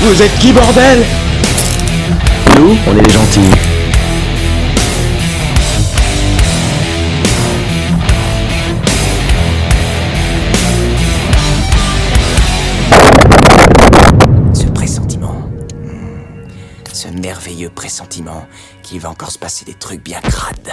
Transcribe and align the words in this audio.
Vous 0.00 0.22
êtes 0.22 0.38
qui, 0.38 0.52
bordel? 0.52 1.04
Nous, 2.56 2.76
on 2.86 2.96
est 2.96 3.02
les 3.02 3.10
gentils. 3.10 3.40
Ce 14.52 14.66
pressentiment. 14.66 15.50
Ce 16.92 17.08
merveilleux 17.08 17.70
pressentiment 17.70 18.46
qu'il 18.82 19.00
va 19.00 19.10
encore 19.10 19.30
se 19.30 19.38
passer 19.38 19.64
des 19.64 19.74
trucs 19.74 20.04
bien 20.04 20.20
crades. 20.20 20.72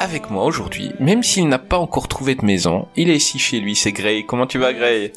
Avec 0.00 0.30
moi 0.30 0.44
aujourd'hui, 0.44 0.92
même 1.00 1.24
s'il 1.24 1.48
n'a 1.48 1.58
pas 1.58 1.76
encore 1.76 2.06
trouvé 2.06 2.36
de 2.36 2.44
maison, 2.44 2.86
il 2.96 3.10
est 3.10 3.16
ici 3.16 3.40
chez 3.40 3.58
lui, 3.58 3.74
c'est 3.74 3.90
Gray. 3.90 4.24
Comment 4.24 4.46
tu 4.46 4.56
vas 4.58 4.72
Gray? 4.72 5.12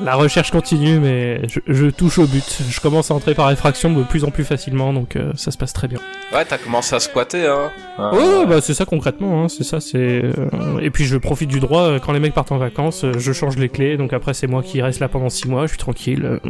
La 0.00 0.14
recherche 0.14 0.50
continue, 0.50 0.98
mais 1.00 1.46
je, 1.48 1.60
je 1.66 1.86
touche 1.88 2.18
au 2.18 2.26
but. 2.26 2.62
Je 2.70 2.80
commence 2.80 3.10
à 3.10 3.14
entrer 3.14 3.34
par 3.34 3.50
effraction 3.50 3.92
de 3.92 4.02
plus 4.02 4.24
en 4.24 4.30
plus 4.30 4.44
facilement, 4.44 4.94
donc 4.94 5.16
euh, 5.16 5.32
ça 5.36 5.50
se 5.50 5.58
passe 5.58 5.74
très 5.74 5.86
bien. 5.86 5.98
Ouais, 6.32 6.46
t'as 6.46 6.56
commencé 6.56 6.94
à 6.96 7.00
squatter, 7.00 7.46
hein 7.46 7.70
Ah, 7.98 8.10
Ouais, 8.14 8.20
ouais, 8.38 8.46
bah 8.46 8.62
c'est 8.62 8.72
ça 8.72 8.86
concrètement, 8.86 9.44
hein, 9.44 9.48
c'est 9.50 9.64
ça, 9.64 9.80
c'est... 9.80 9.98
euh, 9.98 10.78
Et 10.80 10.88
puis 10.88 11.04
je 11.04 11.18
profite 11.18 11.50
du 11.50 11.60
droit, 11.60 11.82
euh, 11.82 11.98
quand 11.98 12.12
les 12.12 12.20
mecs 12.20 12.32
partent 12.32 12.52
en 12.52 12.58
vacances, 12.58 13.04
euh, 13.04 13.12
je 13.18 13.32
change 13.34 13.58
les 13.58 13.68
clés, 13.68 13.98
donc 13.98 14.14
après 14.14 14.32
c'est 14.32 14.46
moi 14.46 14.62
qui 14.62 14.80
reste 14.80 15.00
là 15.00 15.08
pendant 15.10 15.28
6 15.28 15.46
mois, 15.48 15.64
je 15.66 15.72
suis 15.72 15.78
tranquille. 15.78 16.40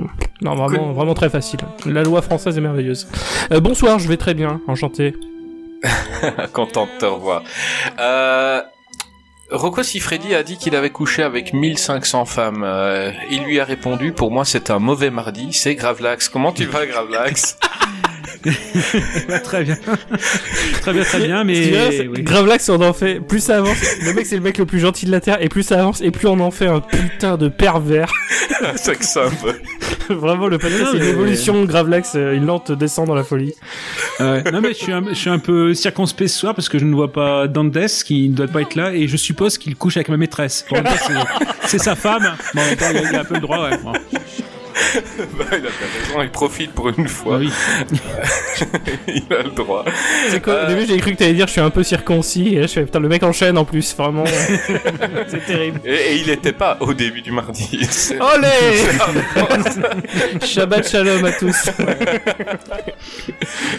Non, 0.41 0.55
vraiment, 0.55 0.93
vraiment 0.93 1.15
très 1.15 1.31
facile. 1.31 1.61
La 1.85 2.05
loi 2.05 2.23
française 2.23 2.57
est 2.57 2.61
merveilleuse. 2.61 3.09
Euh, 3.51 3.59
bonsoir, 3.59 3.99
je 3.99 4.07
vais 4.07 4.17
très 4.19 4.35
bien, 4.35 4.61
enchanté. 4.69 5.15
Content 6.53 6.87
de 6.87 6.99
te 6.99 7.05
revoir. 7.07 7.43
Euh... 7.99 8.63
Rocco 9.51 9.83
Siffredi 9.83 10.35
a 10.35 10.43
dit 10.43 10.57
qu'il 10.57 10.75
avait 10.75 10.89
couché 10.89 11.23
avec 11.23 11.53
1500 11.53 12.25
femmes. 12.25 12.65
Euh, 12.65 13.13
il 13.31 13.43
lui 13.43 13.61
a 13.61 13.65
répondu, 13.67 14.13
pour 14.13 14.31
moi 14.31 14.47
c'est 14.47 14.71
un 14.71 14.79
mauvais 14.79 15.11
mardi, 15.11 15.53
c'est 15.53 15.75
Gravelax. 15.75 16.31
Comment 16.31 16.53
tu 16.53 16.65
vas 16.65 16.87
Gravelax? 16.87 17.59
Très 19.45 19.65
bien. 19.65 19.77
très 20.81 20.93
bien, 20.93 21.03
très 21.05 21.21
bien, 21.27 21.45
mais... 21.45 21.65
c'est- 21.93 22.09
oui. 22.09 22.23
Gravelax, 22.23 22.69
on 22.69 22.81
en 22.83 22.93
fait, 22.93 23.21
plus 23.21 23.41
ça 23.41 23.59
avance, 23.59 23.77
le 24.05 24.13
mec 24.15 24.27
c'est 24.27 24.37
le 24.37 24.43
mec 24.43 24.59
le 24.59 24.67
plus 24.67 24.81
gentil 24.81 25.07
de 25.07 25.11
la 25.11 25.21
Terre, 25.21 25.39
et 25.41 25.49
plus 25.49 25.63
ça 25.63 25.79
avance, 25.81 26.01
et 26.01 26.11
plus 26.11 26.27
on 26.29 26.41
en 26.41 26.51
fait 26.51 26.67
un 26.67 26.81
putain 26.81 27.37
de 27.37 27.49
pervers. 27.49 28.13
C'est 28.77 28.97
que 28.97 29.05
ça, 29.05 29.25
un 29.25 29.31
peu. 29.31 29.55
Vraiment, 30.15 30.47
le 30.47 30.57
podcast, 30.59 30.91
c'est 30.93 30.97
une 30.99 31.03
mais- 31.03 31.09
évolution 31.11 31.61
de 31.63 31.67
Gravelax, 31.67 32.13
euh, 32.15 32.35
une 32.37 32.47
lente 32.47 32.71
descend 32.71 33.07
dans 33.09 33.15
la 33.15 33.25
folie. 33.25 33.55
Ouais. 34.21 34.43
Non, 34.53 34.61
mais 34.61 34.69
je 34.69 34.75
suis, 34.79 34.93
un, 34.93 35.03
je 35.09 35.15
suis 35.15 35.31
un 35.31 35.39
peu 35.41 35.75
circonspect 35.75 36.29
ce 36.31 36.39
soir 36.39 36.55
parce 36.55 36.69
que 36.69 36.79
je 36.79 36.85
ne 36.85 36.95
vois 36.95 37.13
pas 37.13 37.49
Dandes 37.49 37.77
qui 38.05 38.29
ne 38.29 38.35
doit 38.35 38.47
pas 38.47 38.61
être 38.63 38.77
là 38.77 38.93
et 38.95 39.09
je 39.09 39.17
suppose 39.17 39.59
qu'il 39.59 39.75
couche 39.75 39.97
avec 39.97 40.09
ma 40.11 40.17
maîtresse. 40.17 40.65
Bon, 40.71 40.77
c'est- 41.07 41.67
c'est 41.67 41.79
sa 41.79 41.97
femme. 41.97 42.37
Bon, 42.55 42.61
en 42.61 42.65
même 42.67 42.77
temps, 42.77 42.87
il 42.93 42.97
a- 42.99 43.11
il 43.11 43.17
a 43.17 43.21
un 43.21 43.25
peu 43.25 43.35
le 43.35 43.41
droit, 43.41 43.69
ouais. 43.69 43.77
Bon. 43.83 43.93
Bah, 45.39 45.45
il 45.53 45.67
a 45.67 45.71
raison, 45.71 46.23
il 46.23 46.31
profite 46.31 46.73
pour 46.73 46.89
une 46.89 47.05
Bah 47.05 47.09
fois. 47.09 47.37
oui. 47.39 47.51
il 49.09 49.25
a 49.33 49.43
le 49.43 49.51
droit. 49.51 49.85
C'est 50.29 50.43
quoi 50.43 50.55
Euh. 50.55 50.65
Au 50.67 50.69
début, 50.69 50.87
j'ai 50.87 50.99
cru 50.99 51.13
que 51.13 51.17
t'allais 51.19 51.33
dire 51.35 51.47
je 51.47 51.53
suis 51.53 51.61
un 51.61 51.71
peu 51.71 51.83
circoncis, 51.83 52.55
et 52.55 52.61
là, 52.61 52.67
je 52.67 52.73
fais 52.73 52.85
putain, 52.85 53.01
le 53.01 53.09
mec 53.09 53.23
enchaîne 53.23 53.57
en 53.59 53.65
plus, 53.65 53.95
vraiment. 53.97 54.25
c'est 55.29 55.45
terrible. 55.47 55.81
Et, 55.85 55.95
et 55.95 56.15
il 56.17 56.31
était 56.31 56.53
pas 56.53 56.77
au 56.81 56.93
début 56.95 57.23
du 57.23 57.31
mardi. 57.33 57.81
Olé 58.21 58.49
Shabbat 60.45 60.89
shalom 60.89 61.25
à 61.25 61.33
tous. 61.33 61.71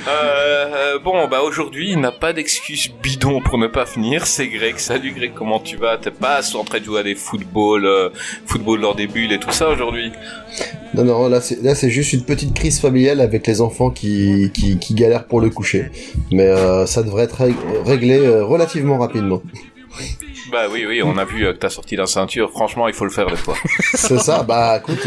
Euh, 0.07 0.99
bon, 0.99 1.27
bah 1.27 1.41
aujourd'hui, 1.41 1.91
il 1.91 1.99
n'a 1.99 2.11
pas 2.11 2.33
d'excuse 2.33 2.89
bidon 3.01 3.41
pour 3.41 3.57
ne 3.57 3.67
pas 3.67 3.83
venir. 3.85 4.25
C'est 4.27 4.47
Greg. 4.47 4.77
Salut 4.77 5.11
Greg, 5.13 5.33
comment 5.33 5.59
tu 5.59 5.77
vas? 5.77 5.97
T'es 5.97 6.11
pas 6.11 6.41
en 6.55 6.63
train 6.63 6.79
de 6.79 6.85
jouer 6.85 6.99
à 6.99 7.03
des 7.03 7.15
football, 7.15 7.85
euh, 7.85 8.09
football 8.45 8.81
lors 8.81 8.95
des 8.95 9.07
bulles 9.07 9.31
et 9.31 9.39
tout 9.39 9.51
ça 9.51 9.69
aujourd'hui? 9.69 10.11
Non, 10.93 11.03
non, 11.03 11.27
là 11.29 11.41
c'est, 11.41 11.61
là 11.63 11.73
c'est 11.75 11.89
juste 11.89 12.13
une 12.13 12.23
petite 12.23 12.53
crise 12.53 12.79
familiale 12.79 13.19
avec 13.21 13.47
les 13.47 13.61
enfants 13.61 13.89
qui, 13.89 14.51
qui, 14.53 14.77
qui 14.77 14.93
galèrent 14.93 15.25
pour 15.25 15.41
le 15.41 15.49
coucher. 15.49 15.91
Mais 16.31 16.47
euh, 16.47 16.85
ça 16.85 17.01
devrait 17.03 17.23
être 17.23 17.41
rég- 17.41 17.55
réglé 17.85 18.17
euh, 18.19 18.43
relativement 18.45 18.97
rapidement. 18.97 19.41
Bah 20.51 20.65
oui, 20.71 20.85
oui, 20.87 21.01
on 21.01 21.17
a 21.17 21.25
vu 21.25 21.45
euh, 21.45 21.53
que 21.53 21.57
t'as 21.57 21.69
sorti 21.69 21.95
la 21.95 22.05
ceinture. 22.05 22.51
Franchement, 22.51 22.87
il 22.87 22.93
faut 22.93 23.05
le 23.05 23.11
faire 23.11 23.27
des 23.27 23.35
fois. 23.35 23.55
C'est 23.95 24.19
ça, 24.19 24.43
bah 24.43 24.77
écoute. 24.79 24.99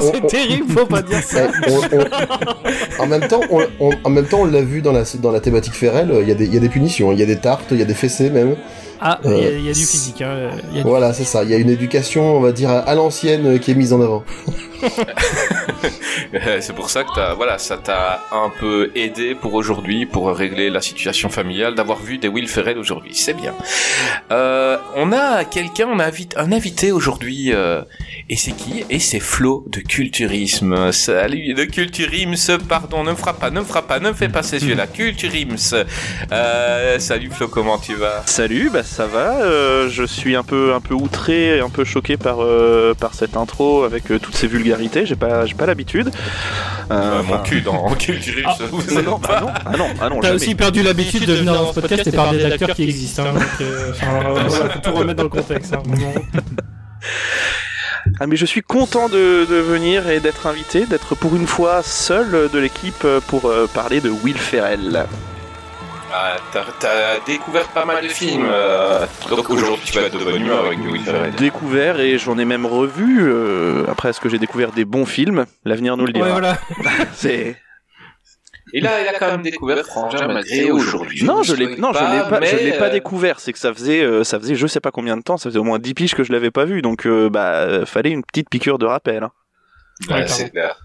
c'est 0.00 0.26
terrible, 0.26 0.70
faut 0.70 0.84
pas 0.86 1.00
dire 1.02 1.22
ça. 1.22 1.48
eh, 1.66 1.70
on- 1.70 1.98
on- 3.00 3.02
en 3.04 3.06
même 3.06 3.26
temps, 3.28 3.40
on, 3.50 3.62
on- 3.80 3.92
en 4.04 4.10
même 4.10 4.26
temps, 4.26 4.40
on 4.40 4.44
l'a 4.44 4.60
vu 4.62 4.82
dans 4.82 4.92
la, 4.92 5.04
dans 5.22 5.30
la 5.30 5.40
thématique 5.40 5.72
Ferrel, 5.74 6.12
il 6.20 6.28
y, 6.28 6.32
a 6.32 6.34
des- 6.34 6.44
il 6.46 6.52
y 6.52 6.56
a 6.56 6.60
des 6.60 6.68
punitions, 6.68 7.10
il 7.12 7.18
y 7.18 7.22
a 7.22 7.26
des 7.26 7.38
tartes, 7.38 7.68
il 7.70 7.78
y 7.78 7.82
a 7.82 7.86
des 7.86 7.94
fessées 7.94 8.28
même. 8.28 8.56
Ah, 9.00 9.20
il 9.24 9.30
y, 9.30 9.34
a- 9.34 9.36
Euh, 9.36 9.58
il 9.58 9.64
y 9.66 9.70
a 9.70 9.72
du 9.72 9.80
physique, 9.84 10.20
hein. 10.22 10.50
il 10.70 10.76
y 10.76 10.80
a 10.80 10.82
du- 10.82 10.88
Voilà, 10.88 11.12
c'est 11.14 11.24
ça. 11.24 11.44
Il 11.44 11.50
y 11.50 11.54
a 11.54 11.58
une 11.58 11.70
éducation, 11.70 12.36
on 12.36 12.40
va 12.40 12.52
dire, 12.52 12.70
à, 12.70 12.94
l'ancienne 12.94 13.58
qui 13.58 13.70
est 13.70 13.74
mise 13.74 13.92
en 13.92 14.00
avant. 14.02 14.24
C'est 16.60 16.74
pour 16.74 16.90
ça 16.90 17.04
que 17.04 17.10
t'as, 17.14 17.34
voilà, 17.34 17.58
ça 17.58 17.76
t'a 17.76 18.22
un 18.32 18.50
peu 18.60 18.90
aidé 18.94 19.34
pour 19.34 19.54
aujourd'hui, 19.54 20.06
pour 20.06 20.28
régler 20.30 20.70
la 20.70 20.80
situation 20.80 21.28
familiale, 21.28 21.74
d'avoir 21.74 21.98
vu 21.98 22.18
des 22.18 22.28
Will 22.28 22.48
Ferrell 22.48 22.78
aujourd'hui. 22.78 23.14
C'est 23.14 23.34
bien. 23.34 23.54
Euh, 24.30 24.76
on 24.94 25.12
a 25.12 25.44
quelqu'un, 25.44 25.86
on 25.88 25.98
a 25.98 26.10
un 26.36 26.52
invité 26.52 26.92
aujourd'hui, 26.92 27.52
euh, 27.52 27.82
et 28.28 28.36
c'est 28.36 28.52
qui? 28.52 28.84
Et 28.90 28.98
c'est 28.98 29.20
Flo 29.20 29.64
de 29.68 29.80
Culturisme. 29.80 30.92
Salut, 30.92 31.54
de 31.54 31.64
Culturisme, 31.64 32.58
pardon, 32.58 33.04
ne 33.04 33.10
me 33.10 33.16
frappe 33.16 33.40
pas, 33.40 33.50
ne 33.50 33.60
me 33.60 33.64
frappe 33.64 33.86
pas, 33.86 34.00
ne 34.00 34.08
me 34.08 34.14
fais 34.14 34.28
pas 34.28 34.42
ces 34.42 34.64
yeux-là. 34.64 34.86
Culturisme. 34.92 35.84
Euh, 36.32 36.98
salut 36.98 37.30
Flo, 37.30 37.48
comment 37.48 37.78
tu 37.78 37.94
vas? 37.94 38.22
Salut, 38.26 38.70
bah 38.72 38.82
ça 38.82 39.06
va. 39.06 39.40
euh, 39.42 39.88
je 39.88 40.04
suis 40.04 40.36
un 40.36 40.42
peu 40.42 40.74
un 40.74 40.80
peu 40.80 40.94
outré, 40.94 41.60
un 41.60 41.68
peu 41.70 41.84
choqué 41.84 42.16
par 42.16 42.42
euh, 42.42 42.94
par 42.94 43.14
cette 43.14 43.36
intro 43.36 43.84
avec 43.84 44.10
euh, 44.10 44.18
toutes 44.18 44.36
ces 44.36 44.46
vulgarités. 44.46 44.65
J'ai 45.06 45.16
pas 45.16 45.46
j'ai 45.46 45.54
pas 45.54 45.66
l'habitude. 45.66 46.10
Euh, 46.90 47.18
Euh, 47.18 47.22
Mon 47.22 47.38
cul 47.38 47.60
dans 47.62 47.88
Culturisme, 47.94 48.48
Ah, 48.60 48.64
vous 48.70 48.94
non, 48.94 49.00
êtes 49.00 49.06
non, 49.06 49.18
pas- 49.18 49.40
bah 49.40 49.40
non, 49.40 49.52
ah 49.66 49.76
non, 49.76 49.86
ah 50.00 50.08
non, 50.08 50.20
T'as 50.20 50.32
aussi 50.34 50.54
perdu 50.54 50.82
l'habitude 50.82 51.24
de 51.26 51.34
venir 51.34 51.52
dans 51.54 51.72
ce 51.72 51.80
podcast 51.80 52.06
et 52.06 52.12
parler 52.12 52.38
des 52.38 52.44
acteurs 52.52 52.70
qui 52.76 52.84
existent. 52.84 53.24
Hein, 53.26 53.32
donc, 53.34 53.42
euh, 53.60 53.90
enfin, 53.92 54.06
voilà, 54.30 54.48
faut 54.70 54.78
tout 54.80 54.92
remettre 54.92 55.16
dans 55.18 55.22
le 55.24 55.28
contexte. 55.28 55.74
Hein. 55.74 55.82
Ah 58.20 58.26
mais 58.26 58.36
je 58.36 58.46
suis 58.46 58.62
content 58.62 59.08
de, 59.08 59.44
de 59.46 59.56
venir 59.56 60.08
et 60.08 60.20
d'être 60.20 60.46
invité, 60.46 60.86
d'être 60.86 61.14
pour 61.16 61.34
une 61.34 61.46
fois 61.46 61.82
seul 61.82 62.48
de 62.52 62.58
l'équipe 62.58 63.04
pour 63.26 63.46
euh, 63.46 63.66
parler 63.72 64.00
de 64.00 64.08
Will 64.10 64.38
Ferrell. 64.38 65.06
Ah, 66.12 66.36
t'as, 66.80 67.20
découvert 67.26 67.68
pas 67.68 67.84
mal 67.84 68.02
de 68.02 68.08
films, 68.08 68.46
euh, 68.48 69.04
donc 69.28 69.50
aujourd'hui 69.50 69.84
tu 69.84 69.92
vas 69.98 70.06
être 70.06 70.18
de 70.18 70.24
bonne 70.24 70.40
humeur 70.40 70.64
avec 70.64 70.78
Will 70.78 71.02
Ferrell. 71.02 71.34
Découvert 71.34 72.00
et 72.00 72.16
j'en 72.18 72.38
ai 72.38 72.44
même 72.44 72.64
revu. 72.64 73.28
euh, 73.28 73.84
après, 73.88 74.10
est-ce 74.10 74.20
que 74.20 74.28
j'ai 74.28 74.38
découvert 74.38 74.72
des 74.72 74.84
bons 74.84 75.04
films? 75.04 75.46
L'avenir 75.64 75.96
nous 75.96 76.06
le 76.06 76.12
dira. 76.12 76.26
Ouais, 76.26 76.32
voilà. 76.32 76.58
C'est 77.14 77.56
Et 78.72 78.80
là, 78.80 79.02
il 79.02 79.08
a 79.08 79.18
quand 79.18 79.30
même 79.30 79.42
découvert 79.42 79.84
Frangin 79.84 80.28
malgré 80.28 80.70
aujourd'hui. 80.70 81.24
Non, 81.24 81.42
je 81.42 81.54
l'ai, 81.54 81.76
non, 81.76 81.92
je 81.92 81.98
l'ai 81.98 82.30
pas, 82.30 82.40
je 82.44 82.56
l'ai 82.56 82.78
pas 82.78 82.86
euh, 82.86 82.90
découvert. 82.90 83.40
C'est 83.40 83.52
que 83.52 83.58
ça 83.58 83.74
faisait, 83.74 84.02
euh, 84.02 84.22
ça 84.24 84.38
faisait, 84.38 84.54
je 84.54 84.66
sais 84.68 84.80
pas 84.80 84.92
combien 84.92 85.16
de 85.16 85.22
temps, 85.22 85.36
ça 85.36 85.50
faisait 85.50 85.58
au 85.58 85.64
moins 85.64 85.78
10 85.80 85.94
piges 85.94 86.14
que 86.14 86.24
je 86.24 86.32
l'avais 86.32 86.52
pas 86.52 86.64
vu, 86.64 86.82
donc 86.82 87.06
bah, 87.06 87.84
fallait 87.84 88.10
une 88.10 88.22
petite 88.24 88.48
piqûre 88.48 88.78
de 88.78 88.86
rappel. 88.86 89.24
hein. 89.24 89.32
ouais, 90.08 90.14
Ouais, 90.14 90.28
c'est 90.28 90.50
clair. 90.50 90.76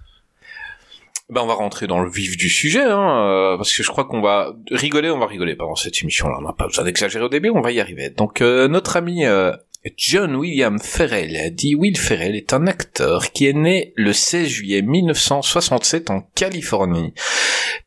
Ben 1.31 1.39
on 1.43 1.47
va 1.47 1.53
rentrer 1.53 1.87
dans 1.87 2.01
le 2.01 2.11
vif 2.11 2.35
du 2.35 2.49
sujet, 2.49 2.83
hein, 2.83 3.25
euh, 3.25 3.55
parce 3.55 3.73
que 3.73 3.83
je 3.83 3.89
crois 3.89 4.03
qu'on 4.03 4.19
va 4.19 4.53
rigoler, 4.69 5.09
on 5.09 5.17
va 5.17 5.27
rigoler 5.27 5.55
pendant 5.55 5.75
cette 5.75 6.01
émission-là. 6.01 6.35
On 6.39 6.41
n'a 6.41 6.51
pas 6.51 6.67
besoin 6.67 6.83
d'exagérer 6.83 7.23
au 7.23 7.29
début, 7.29 7.49
on 7.49 7.61
va 7.61 7.71
y 7.71 7.79
arriver. 7.79 8.09
Donc 8.09 8.41
euh, 8.41 8.67
notre 8.67 8.97
ami 8.97 9.25
euh, 9.25 9.53
John 9.95 10.35
William 10.35 10.77
Ferrell, 10.77 11.55
dit 11.55 11.73
Will 11.73 11.97
Ferrell, 11.97 12.35
est 12.35 12.51
un 12.51 12.67
acteur 12.67 13.31
qui 13.31 13.47
est 13.47 13.53
né 13.53 13.93
le 13.95 14.11
16 14.11 14.45
juillet 14.49 14.81
1967 14.81 16.09
en 16.09 16.19
Californie. 16.35 17.13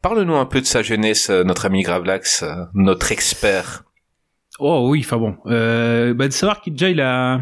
Parle-nous 0.00 0.36
un 0.36 0.46
peu 0.46 0.62
de 0.62 0.66
sa 0.66 0.82
jeunesse, 0.82 1.28
notre 1.28 1.66
ami 1.66 1.82
Gravelax, 1.82 2.46
notre 2.72 3.12
expert. 3.12 3.84
Oh 4.60 4.88
oui, 4.88 5.00
enfin 5.00 5.16
bon. 5.16 5.34
Euh, 5.46 6.14
bah, 6.14 6.28
de 6.28 6.32
savoir 6.32 6.60
qu'il 6.60 6.74
déjà 6.74 6.88
il 6.88 7.00
a 7.00 7.40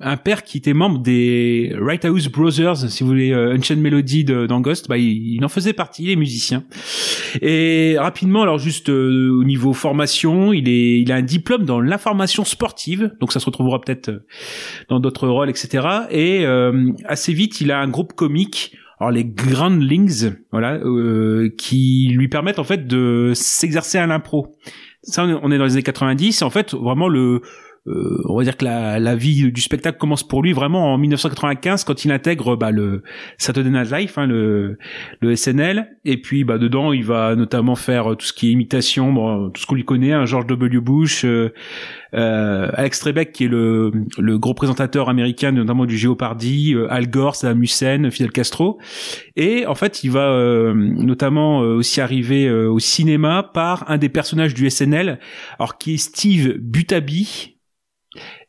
un 0.00 0.16
père 0.16 0.42
qui 0.42 0.58
était 0.58 0.72
membre 0.72 0.98
des 0.98 1.72
Right 1.78 2.04
House 2.04 2.28
Brothers, 2.28 2.90
si 2.90 3.04
vous 3.04 3.10
voulez, 3.10 3.30
euh, 3.30 3.54
Unchained 3.54 3.80
Melody 3.80 4.24
de, 4.24 4.46
Ghost, 4.60 4.88
bah, 4.88 4.98
il, 4.98 5.44
en 5.44 5.48
faisait 5.48 5.74
partie, 5.74 6.04
il 6.04 6.10
est 6.10 6.16
musicien. 6.16 6.64
Et 7.40 7.96
rapidement, 7.98 8.42
alors 8.42 8.58
juste 8.58 8.88
euh, 8.88 9.30
au 9.30 9.44
niveau 9.44 9.72
formation, 9.72 10.52
il 10.52 10.68
est, 10.68 11.00
il 11.00 11.12
a 11.12 11.16
un 11.16 11.22
diplôme 11.22 11.64
dans 11.64 11.80
l'information 11.80 12.44
sportive, 12.44 13.12
donc 13.20 13.32
ça 13.32 13.38
se 13.38 13.46
retrouvera 13.46 13.80
peut-être 13.80 14.08
euh, 14.08 14.26
dans 14.88 14.98
d'autres 14.98 15.28
rôles, 15.28 15.50
etc. 15.50 15.86
Et 16.10 16.44
euh, 16.46 16.90
assez 17.04 17.32
vite, 17.32 17.60
il 17.60 17.70
a 17.70 17.78
un 17.78 17.88
groupe 17.88 18.14
comique. 18.14 18.74
Alors 18.98 19.12
les 19.12 19.24
Groundlings, 19.24 20.32
voilà, 20.52 20.78
qui 21.56 22.08
lui 22.14 22.28
permettent 22.28 22.58
en 22.58 22.64
fait 22.64 22.86
de 22.86 23.32
s'exercer 23.34 23.96
à 23.96 24.06
l'impro. 24.06 24.54
Ça, 25.02 25.24
on 25.24 25.50
est- 25.50 25.58
dans 25.58 25.64
les 25.64 25.72
années 25.72 25.82
90. 25.82 26.42
Et 26.42 26.44
en 26.44 26.50
fait, 26.50 26.74
vraiment 26.74 27.08
le, 27.08 27.42
euh, 27.86 28.22
on 28.26 28.36
va 28.36 28.44
dire 28.44 28.56
que 28.56 28.64
la, 28.64 28.98
la 28.98 29.16
vie 29.16 29.50
du 29.50 29.60
spectacle 29.60 29.96
commence 29.96 30.22
pour 30.22 30.42
lui 30.42 30.52
vraiment 30.52 30.92
en 30.92 30.98
1995 30.98 31.84
quand 31.84 32.04
il 32.04 32.12
intègre 32.12 32.54
bah, 32.54 32.70
le 32.70 33.02
Saturday 33.38 33.70
Night 33.70 33.90
Live, 33.90 34.12
hein, 34.16 34.26
le, 34.26 34.76
le 35.20 35.34
SNL. 35.34 35.96
Et 36.04 36.20
puis 36.20 36.44
bah, 36.44 36.58
dedans, 36.58 36.92
il 36.92 37.04
va 37.04 37.34
notamment 37.36 37.76
faire 37.76 38.12
euh, 38.12 38.14
tout 38.16 38.26
ce 38.26 38.32
qui 38.34 38.48
est 38.48 38.52
imitation, 38.52 39.12
bon, 39.12 39.50
tout 39.50 39.62
ce 39.62 39.66
qu'on 39.66 39.76
lui 39.76 39.84
connaît, 39.84 40.12
hein, 40.12 40.26
George 40.26 40.46
W. 40.46 40.80
Bush, 40.80 41.24
euh, 41.24 41.54
euh, 42.14 42.70
Alex 42.74 43.00
Trebek 43.00 43.32
qui 43.32 43.44
est 43.44 43.48
le, 43.48 43.92
le 44.18 44.38
gros 44.38 44.54
présentateur 44.54 45.08
américain 45.08 45.52
notamment 45.52 45.86
du 45.86 45.96
Géopardy, 45.96 46.74
euh, 46.74 46.92
Al 46.92 47.08
Gore, 47.08 47.34
Saddam 47.34 47.62
Hussein, 47.62 48.10
Fidel 48.10 48.30
Castro. 48.30 48.78
Et 49.36 49.66
en 49.66 49.74
fait, 49.74 50.04
il 50.04 50.10
va 50.10 50.74
notamment 50.74 51.60
aussi 51.60 52.00
arriver 52.00 52.50
au 52.50 52.78
cinéma 52.78 53.42
par 53.42 53.90
un 53.90 53.96
des 53.96 54.08
personnages 54.08 54.52
du 54.52 54.68
SNL, 54.68 55.18
alors 55.58 55.78
qui 55.78 55.94
est 55.94 55.96
Steve 55.96 56.56
Butaby. 56.58 57.59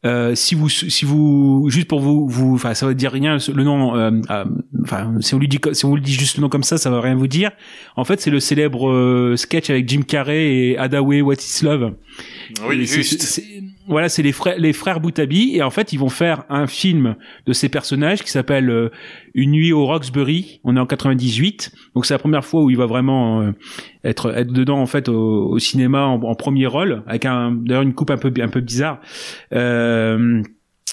Euh, 0.03 0.33
si 0.33 0.55
vous 0.55 0.67
si 0.67 1.05
vous 1.05 1.67
juste 1.69 1.87
pour 1.87 1.99
vous 1.99 2.27
vous 2.27 2.55
enfin 2.55 2.73
ça 2.73 2.87
va 2.87 2.95
dire 2.95 3.11
rien 3.11 3.37
le 3.53 3.63
nom 3.63 3.95
euh, 3.95 4.09
euh, 4.31 4.45
enfin 4.81 5.13
si 5.19 5.35
on 5.35 5.37
lui 5.37 5.47
dit 5.47 5.59
si 5.73 5.85
on 5.85 5.93
lui 5.93 6.01
dit 6.01 6.13
juste 6.13 6.37
le 6.37 6.41
nom 6.41 6.49
comme 6.49 6.63
ça 6.63 6.79
ça 6.79 6.89
va 6.89 7.01
rien 7.01 7.13
vous 7.13 7.27
dire. 7.27 7.51
En 7.95 8.03
fait 8.03 8.19
c'est 8.19 8.31
le 8.31 8.39
célèbre 8.39 8.89
euh, 8.89 9.35
sketch 9.37 9.69
avec 9.69 9.87
Jim 9.87 10.01
Carrey 10.01 10.55
et 10.55 10.77
Adaway 10.79 11.21
What 11.21 11.35
Is 11.35 11.63
Love 11.63 11.93
Oui, 12.67 12.81
et 12.81 12.85
c'est- 12.85 12.95
juste. 13.03 13.41
voilà, 13.87 14.09
c'est 14.09 14.21
les 14.23 14.31
frères, 14.31 14.57
les 14.57 14.73
frères 14.73 14.99
Boutabi, 14.99 15.55
et 15.55 15.61
en 15.63 15.69
fait, 15.69 15.93
ils 15.93 15.97
vont 15.99 16.09
faire 16.09 16.43
un 16.49 16.67
film 16.67 17.15
de 17.45 17.53
ces 17.53 17.69
personnages 17.69 18.23
qui 18.23 18.29
s'appelle 18.31 18.69
euh, 18.69 18.89
Une 19.33 19.51
nuit 19.51 19.71
au 19.73 19.85
Roxbury. 19.85 20.59
On 20.63 20.75
est 20.77 20.79
en 20.79 20.85
98, 20.85 21.71
donc 21.95 22.05
c'est 22.05 22.13
la 22.13 22.19
première 22.19 22.43
fois 22.45 22.61
où 22.63 22.69
il 22.69 22.77
va 22.77 22.85
vraiment 22.85 23.41
euh, 23.41 23.51
être 24.03 24.31
être 24.37 24.51
dedans 24.51 24.79
en 24.79 24.85
fait 24.85 25.09
au, 25.09 25.49
au 25.49 25.59
cinéma 25.59 26.05
en, 26.05 26.21
en 26.21 26.35
premier 26.35 26.67
rôle, 26.67 27.03
avec 27.07 27.25
un 27.25 27.51
d'ailleurs 27.51 27.83
une 27.83 27.93
coupe 27.93 28.11
un 28.11 28.17
peu 28.17 28.31
un 28.39 28.47
peu 28.49 28.61
bizarre. 28.61 28.99
Euh, 29.53 30.41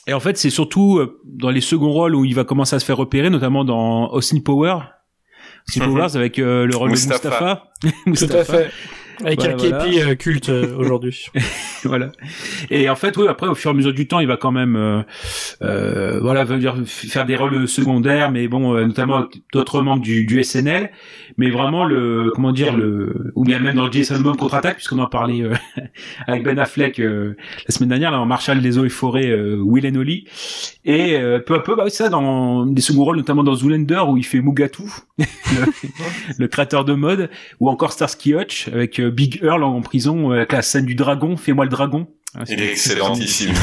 et 0.06 0.12
en 0.14 0.20
fait, 0.20 0.38
c'est 0.38 0.50
surtout 0.50 1.00
dans 1.24 1.50
les 1.50 1.60
seconds 1.60 1.90
rôles 1.92 2.14
où 2.14 2.24
il 2.24 2.34
va 2.34 2.44
commencer 2.44 2.74
à 2.76 2.78
se 2.78 2.84
faire 2.84 2.96
repérer, 2.96 3.28
notamment 3.30 3.64
dans 3.64 4.10
Austin 4.12 4.40
Power. 4.40 4.78
Austin. 5.68 5.84
Powers 5.86 6.16
avec 6.16 6.38
euh, 6.38 6.64
le 6.66 6.74
rôle 6.76 6.90
Mustapha. 6.90 7.64
de 7.82 7.90
Mustapha. 8.10 8.44
Tout 8.44 8.52
à 8.54 8.58
fait. 8.58 8.70
Avec 9.24 9.40
Voilà, 9.40 9.54
un 9.54 9.56
voilà. 9.56 9.84
képi 9.84 10.00
euh, 10.00 10.14
culte 10.14 10.48
euh, 10.48 10.74
aujourd'hui. 10.78 11.26
voilà. 11.84 12.12
Et 12.70 12.88
en 12.88 12.96
fait, 12.96 13.16
oui, 13.16 13.26
après, 13.28 13.48
au 13.48 13.54
fur 13.54 13.70
et 13.70 13.74
à 13.74 13.76
mesure 13.76 13.92
du 13.92 14.06
temps, 14.06 14.20
il 14.20 14.28
va 14.28 14.36
quand 14.36 14.52
même, 14.52 14.76
euh, 14.76 15.02
euh, 15.62 16.20
voilà, 16.20 16.44
veut 16.44 16.58
dire 16.58 16.76
faire 16.86 17.26
des 17.26 17.36
rôles 17.36 17.66
secondaires, 17.66 18.30
mais 18.30 18.46
bon, 18.48 18.74
notamment 18.74 19.26
d'autres 19.52 19.82
membres 19.82 20.02
du, 20.02 20.24
du 20.24 20.42
SNL, 20.44 20.90
mais 21.38 21.50
vraiment 21.50 21.84
le, 21.84 22.32
comment 22.34 22.52
dire, 22.52 22.76
le, 22.76 23.32
ou 23.36 23.44
bien 23.44 23.60
même 23.60 23.76
dans 23.76 23.90
Jason 23.90 24.20
Bourne 24.20 24.36
contre-attaque, 24.36 24.76
puisqu'on 24.76 24.98
en 24.98 25.06
parlait 25.06 25.42
euh, 25.42 25.54
avec 26.26 26.42
Ben 26.42 26.58
Affleck 26.58 26.98
euh, 26.98 27.36
la 27.66 27.74
semaine 27.74 27.88
dernière, 27.88 28.10
là, 28.10 28.20
en 28.20 28.26
Marshall 28.26 28.60
des 28.60 28.76
eaux 28.76 28.84
et 28.84 28.88
forêts, 28.90 29.30
euh, 29.30 29.56
Will 29.56 29.86
and 29.86 29.94
Ollie, 29.94 30.24
et 30.84 31.16
euh, 31.16 31.38
peu 31.38 31.54
à 31.54 31.60
peu, 31.60 31.76
bah 31.76 31.84
oui, 31.84 31.90
ça, 31.92 32.08
dans 32.08 32.66
des 32.66 32.82
seconds 32.82 33.04
rôles, 33.04 33.16
notamment 33.16 33.44
dans 33.44 33.54
Zoolander, 33.54 34.02
où 34.08 34.16
il 34.16 34.24
fait 34.24 34.40
Mugatu, 34.40 34.82
le, 35.18 35.24
le 36.38 36.48
créateur 36.48 36.84
de 36.84 36.94
mode, 36.94 37.30
ou 37.60 37.68
encore 37.68 37.92
Starsky 37.92 38.34
Hutch 38.34 38.68
avec 38.68 38.98
euh, 38.98 39.10
Big 39.10 39.40
Earl 39.42 39.62
en, 39.62 39.76
en 39.76 39.80
prison, 39.80 40.32
euh, 40.32 40.36
avec 40.38 40.52
la 40.52 40.62
scène 40.62 40.86
du 40.86 40.96
dragon, 40.96 41.36
fais-moi 41.36 41.64
le 41.64 41.70
dragon. 41.70 42.08
Ah, 42.34 42.40
Il 42.46 42.58
c'est- 42.58 42.64
est 42.64 42.70
excellentissime. 42.72 43.54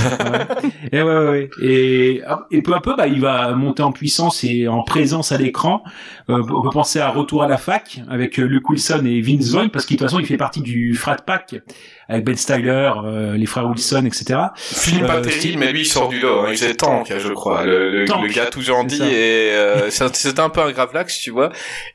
et 0.91 1.01
ouais, 1.01 1.03
ouais, 1.03 1.29
ouais. 1.29 1.49
Et, 1.61 2.21
et 2.49 2.61
peu 2.63 2.73
à 2.73 2.81
peu, 2.81 2.95
bah, 2.95 3.05
il 3.07 3.21
va 3.21 3.51
monter 3.53 3.83
en 3.83 3.91
puissance 3.91 4.43
et 4.43 4.67
en 4.67 4.81
présence 4.81 5.31
à 5.31 5.37
l'écran. 5.37 5.83
Euh, 6.31 6.41
on 6.51 6.63
peut 6.63 6.71
penser 6.71 6.99
à 6.99 7.09
Retour 7.09 7.43
à 7.43 7.47
la 7.47 7.57
fac 7.57 7.99
avec 8.09 8.39
euh, 8.39 8.43
Luke 8.45 8.67
Wilson 8.67 9.03
et 9.05 9.21
Vince 9.21 9.51
Vaughn 9.51 9.69
parce 9.69 9.85
qu'il 9.85 9.97
de 9.97 9.99
toute 9.99 10.09
façon 10.09 10.19
il 10.19 10.25
fait 10.25 10.37
partie 10.37 10.61
du 10.61 10.95
frat 10.95 11.17
pack 11.17 11.55
avec 12.09 12.25
Ben 12.25 12.35
Styler, 12.35 12.91
euh, 13.05 13.37
les 13.37 13.45
frères 13.45 13.67
Wilson, 13.69 14.03
etc. 14.05 14.39
Film 14.55 15.05
pas 15.05 15.17
Euh, 15.17 15.21
terrible, 15.21 15.39
Steve- 15.41 15.57
mais 15.59 15.71
lui 15.71 15.81
il 15.81 15.85
sort 15.85 16.09
du 16.09 16.19
lot. 16.19 16.39
Hein. 16.41 16.47
Il 16.49 16.57
faisait 16.57 16.73
Tank, 16.73 17.13
je 17.15 17.33
crois. 17.33 17.65
Le, 17.65 17.91
le, 17.91 18.05
le 18.05 18.33
gars 18.33 18.47
tout 18.47 18.61
gentil 18.61 19.01
et 19.03 19.51
euh, 19.53 19.91
c'est- 19.91 20.15
c'était 20.15 20.39
un 20.41 20.49
peu 20.49 20.61
un 20.61 20.71
grave 20.71 20.89
lax, 20.93 21.19
tu 21.19 21.29
vois. 21.29 21.51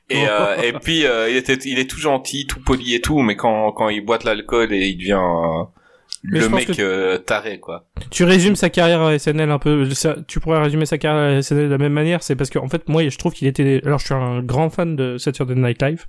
Et, 0.08 0.24
euh, 0.30 0.54
et 0.62 0.72
puis 0.72 1.04
euh, 1.04 1.28
il 1.28 1.36
était, 1.36 1.54
il 1.64 1.80
est 1.80 1.90
tout 1.90 1.98
gentil, 2.00 2.46
tout 2.46 2.60
poli 2.64 2.94
et 2.94 3.00
tout, 3.00 3.18
mais 3.22 3.34
quand 3.34 3.72
quand 3.72 3.88
il 3.88 4.02
boite 4.04 4.22
l'alcool 4.22 4.72
et 4.72 4.86
il 4.86 4.96
devient 4.96 5.12
euh, 5.14 5.64
le 6.22 6.48
mec 6.48 6.66
que- 6.66 6.82
euh, 6.82 7.18
taré 7.18 7.60
quoi. 7.60 7.86
Tu 8.10 8.24
résumes 8.24 8.56
sa 8.56 8.68
carrière 8.70 9.00
à 9.02 9.14
SNL 9.18 9.50
un 9.50 9.58
peu. 9.58 9.88
tu 10.26 10.40
pourrais 10.40 10.62
résumer 10.62 10.86
sa 10.86 10.98
carrière 10.98 11.38
à 11.38 11.42
SNL 11.42 11.66
de 11.66 11.70
la 11.72 11.78
même 11.78 11.92
manière. 11.92 12.22
C'est 12.22 12.36
parce 12.36 12.50
que 12.50 12.58
en 12.58 12.68
fait, 12.68 12.88
moi, 12.88 13.08
je 13.08 13.16
trouve 13.18 13.32
qu'il 13.32 13.48
était. 13.48 13.80
Alors, 13.84 13.98
je 13.98 14.06
suis 14.06 14.14
un 14.14 14.42
grand 14.42 14.70
fan 14.70 14.96
de 14.96 15.16
Saturday 15.18 15.54
Night 15.54 15.80
Live, 15.82 16.06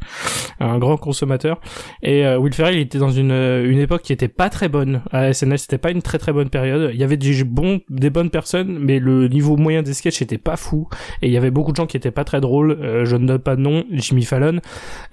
un 0.59 0.77
grand 0.79 0.97
consommateur. 0.97 1.61
Et 2.03 2.25
euh, 2.25 2.37
Will 2.37 2.53
Ferrell, 2.53 2.75
il 2.75 2.81
était 2.81 2.97
dans 2.97 3.09
une 3.11 3.31
une 3.31 3.79
époque 3.79 4.01
qui 4.01 4.13
était 4.13 4.27
pas 4.27 4.49
très 4.49 4.67
bonne 4.69 5.01
à 5.11 5.33
SNL. 5.33 5.57
C'était 5.59 5.77
pas 5.77 5.91
une 5.91 6.01
très 6.01 6.17
très 6.17 6.33
bonne 6.33 6.49
période. 6.49 6.91
Il 6.93 6.99
y 6.99 7.03
avait 7.03 7.17
des 7.17 7.43
bons, 7.43 7.81
des 7.89 8.09
bonnes 8.09 8.29
personnes, 8.29 8.77
mais 8.79 8.99
le 8.99 9.27
niveau 9.27 9.55
moyen 9.57 9.81
des 9.81 9.93
sketchs 9.93 10.21
était 10.21 10.37
pas 10.37 10.57
fou. 10.57 10.87
Et 11.21 11.27
il 11.27 11.33
y 11.33 11.37
avait 11.37 11.51
beaucoup 11.51 11.71
de 11.71 11.77
gens 11.77 11.85
qui 11.87 11.97
étaient 11.97 12.11
pas 12.11 12.23
très 12.23 12.41
drôles. 12.41 12.71
Euh, 12.81 13.05
je 13.05 13.15
ne 13.15 13.27
donne 13.27 13.39
pas 13.39 13.55
de 13.55 13.61
nom. 13.61 13.85
Jimmy 13.91 14.23
Fallon. 14.23 14.59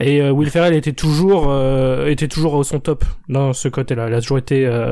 Et 0.00 0.20
euh, 0.22 0.30
Will 0.30 0.50
Ferrell 0.50 0.74
était 0.74 0.92
toujours 0.92 1.46
euh, 1.50 2.06
était 2.08 2.28
toujours 2.28 2.54
au 2.54 2.64
son 2.64 2.80
top 2.80 3.04
dans 3.28 3.52
ce 3.52 3.68
côté-là. 3.68 4.08
Il 4.08 4.14
a 4.14 4.20
toujours 4.20 4.38
été 4.38 4.66
euh, 4.66 4.87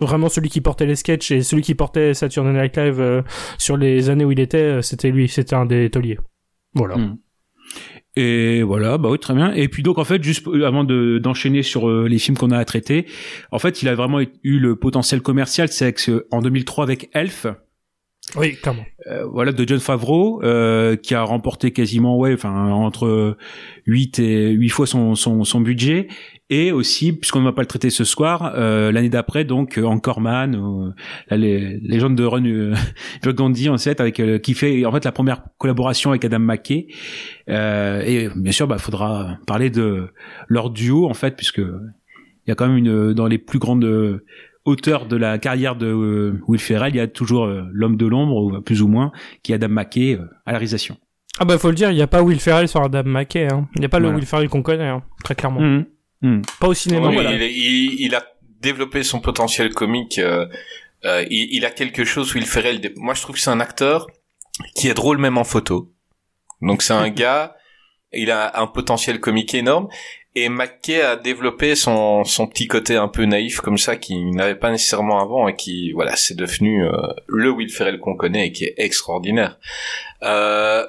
vraiment 0.00 0.28
celui 0.28 0.48
qui 0.48 0.60
portait 0.60 0.86
les 0.86 0.96
sketchs 0.96 1.30
et 1.30 1.42
celui 1.42 1.62
qui 1.62 1.74
portait 1.74 2.14
Saturday 2.14 2.52
Night 2.52 2.76
Live 2.76 3.00
euh, 3.00 3.22
sur 3.58 3.76
les 3.76 4.10
années 4.10 4.24
où 4.24 4.32
il 4.32 4.40
était, 4.40 4.58
euh, 4.58 4.82
c'était 4.82 5.10
lui, 5.10 5.28
c'était 5.28 5.54
un 5.56 5.66
des 5.66 5.90
tauliers. 5.90 6.18
Voilà. 6.74 6.96
Mm. 6.96 7.18
Et 8.18 8.62
voilà, 8.62 8.96
bah 8.96 9.10
oui, 9.10 9.18
très 9.18 9.34
bien. 9.34 9.52
Et 9.52 9.68
puis 9.68 9.82
donc 9.82 9.98
en 9.98 10.04
fait, 10.04 10.22
juste 10.22 10.46
euh, 10.48 10.66
avant 10.66 10.84
de 10.84 11.18
d'enchaîner 11.18 11.62
sur 11.62 11.88
euh, 11.88 12.06
les 12.08 12.18
films 12.18 12.36
qu'on 12.38 12.50
a 12.50 12.58
à 12.58 12.64
traiter, 12.64 13.06
en 13.52 13.58
fait, 13.58 13.82
il 13.82 13.88
a 13.88 13.94
vraiment 13.94 14.20
eu 14.20 14.58
le 14.58 14.76
potentiel 14.76 15.20
commercial. 15.20 15.68
C'est 15.68 15.94
en 16.30 16.40
2003 16.40 16.84
avec 16.84 17.10
Elf, 17.12 17.46
Oui, 18.34 18.56
clairement. 18.56 18.86
euh, 19.10 19.26
voilà 19.26 19.52
de 19.52 19.68
John 19.68 19.80
Favreau 19.80 20.42
euh, 20.42 20.96
qui 20.96 21.14
a 21.14 21.22
remporté 21.22 21.72
quasiment 21.72 22.16
ouais 22.16 22.32
enfin 22.32 22.70
entre 22.72 23.36
8 23.84 24.18
et 24.18 24.50
8 24.50 24.68
fois 24.70 24.86
son 24.86 25.14
son, 25.14 25.44
son 25.44 25.60
budget 25.60 26.08
et 26.48 26.70
aussi 26.72 27.12
puisqu'on 27.12 27.40
ne 27.40 27.44
va 27.44 27.52
pas 27.52 27.62
le 27.62 27.66
traiter 27.66 27.90
ce 27.90 28.04
soir 28.04 28.52
euh, 28.54 28.92
l'année 28.92 29.08
d'après 29.08 29.44
donc 29.44 29.78
euh, 29.78 29.84
Anchorman 29.84 30.54
euh, 30.54 30.92
la 31.28 31.36
lé- 31.36 31.80
légende 31.82 32.14
de 32.14 32.24
Ron 32.24 32.44
euh, 32.44 32.74
Burgundy 33.22 33.68
en 33.68 33.78
fait 33.78 34.00
avec 34.00 34.20
euh, 34.20 34.38
qui 34.38 34.54
fait 34.54 34.84
en 34.84 34.92
fait 34.92 35.04
la 35.04 35.12
première 35.12 35.42
collaboration 35.58 36.10
avec 36.10 36.24
Adam 36.24 36.38
McKay 36.38 36.86
euh, 37.48 38.00
et 38.04 38.28
bien 38.36 38.52
sûr 38.52 38.66
bah 38.68 38.78
faudra 38.78 39.38
parler 39.46 39.70
de 39.70 40.08
leur 40.48 40.70
duo 40.70 41.08
en 41.08 41.14
fait 41.14 41.34
puisque 41.36 41.58
il 41.58 42.48
y 42.48 42.50
a 42.52 42.54
quand 42.54 42.68
même 42.68 42.76
une 42.76 43.12
dans 43.12 43.26
les 43.26 43.38
plus 43.38 43.58
grandes 43.58 43.84
euh, 43.84 44.24
auteurs 44.64 45.06
de 45.06 45.16
la 45.16 45.38
carrière 45.38 45.74
de 45.76 45.86
euh, 45.86 46.40
Will 46.48 46.60
Ferrell, 46.60 46.92
il 46.94 46.96
y 46.96 47.00
a 47.00 47.06
toujours 47.08 47.44
euh, 47.46 47.62
l'homme 47.72 47.96
de 47.96 48.06
l'ombre, 48.06 48.36
ou 48.36 48.60
plus 48.62 48.82
ou 48.82 48.88
moins, 48.88 49.12
qui 49.44 49.52
est 49.52 49.54
Adam 49.56 49.68
McKay 49.68 50.14
euh, 50.14 50.24
à 50.44 50.50
la 50.52 50.58
réalisation. 50.58 50.96
Ah 51.38 51.44
bah 51.44 51.56
faut 51.58 51.68
le 51.68 51.74
dire, 51.76 51.90
il 51.92 51.96
y 51.96 52.02
a 52.02 52.08
pas 52.08 52.22
Will 52.22 52.40
Ferrell 52.40 52.66
sur 52.66 52.82
Adam 52.82 53.04
McKay. 53.04 53.46
Hein. 53.52 53.68
Il 53.76 53.82
y 53.82 53.84
a 53.84 53.88
pas 53.88 53.98
Voilà. 53.98 54.10
le 54.12 54.16
Will 54.18 54.26
Ferrell 54.26 54.48
qu'on 54.48 54.62
connaît, 54.62 54.88
hein, 54.88 55.02
très 55.22 55.36
clairement. 55.36 55.60
Mhm. 55.60 55.84
Mhm. 56.22 56.42
Pas 56.60 56.68
au 56.68 56.74
cinéma. 56.74 57.08
Oui, 57.08 57.14
voilà. 57.14 57.32
il, 57.32 57.42
est- 57.42 57.52
il, 57.52 58.00
il 58.00 58.14
a 58.14 58.24
développé 58.60 59.02
son 59.02 59.20
potentiel 59.20 59.72
comique. 59.74 60.18
euh, 60.18 60.46
euh, 61.04 61.24
il, 61.30 61.48
il 61.54 61.64
a 61.66 61.70
quelque 61.70 62.04
chose 62.04 62.34
où 62.34 62.38
il 62.38 62.46
ferait 62.46 62.72
le. 62.72 62.78
dé- 62.78 62.92
Moi, 62.96 63.14
je 63.14 63.22
trouve 63.22 63.36
que 63.36 63.40
c'est 63.42 63.50
un 63.50 63.60
acteur 63.60 64.06
qui 64.74 64.88
est 64.88 64.94
drôle 64.94 65.18
même 65.18 65.36
en 65.38 65.44
photo. 65.44 65.92
Donc 66.62 66.82
c'est 66.82 66.94
un 66.94 67.10
gars, 67.22 67.54
il 68.12 68.30
a 68.30 68.58
un 68.60 68.66
potentiel 68.66 69.20
comique 69.20 69.54
énorme. 69.54 69.88
Et 70.38 70.50
McKay 70.50 71.00
a 71.00 71.16
développé 71.16 71.74
son, 71.74 72.22
son 72.24 72.46
petit 72.46 72.66
côté 72.66 72.94
un 72.96 73.08
peu 73.08 73.24
naïf 73.24 73.60
comme 73.62 73.78
ça 73.78 73.96
qu'il 73.96 74.30
n'avait 74.32 74.54
pas 74.54 74.70
nécessairement 74.70 75.18
avant 75.22 75.48
et 75.48 75.56
qui 75.56 75.92
voilà 75.92 76.14
c'est 76.14 76.34
devenu 76.36 76.84
euh, 76.84 76.90
le 77.26 77.48
Will 77.50 77.70
Ferrell 77.70 77.98
qu'on 78.00 78.16
connaît 78.16 78.48
et 78.48 78.52
qui 78.52 78.64
est 78.64 78.74
extraordinaire. 78.76 79.58
Euh, 80.22 80.86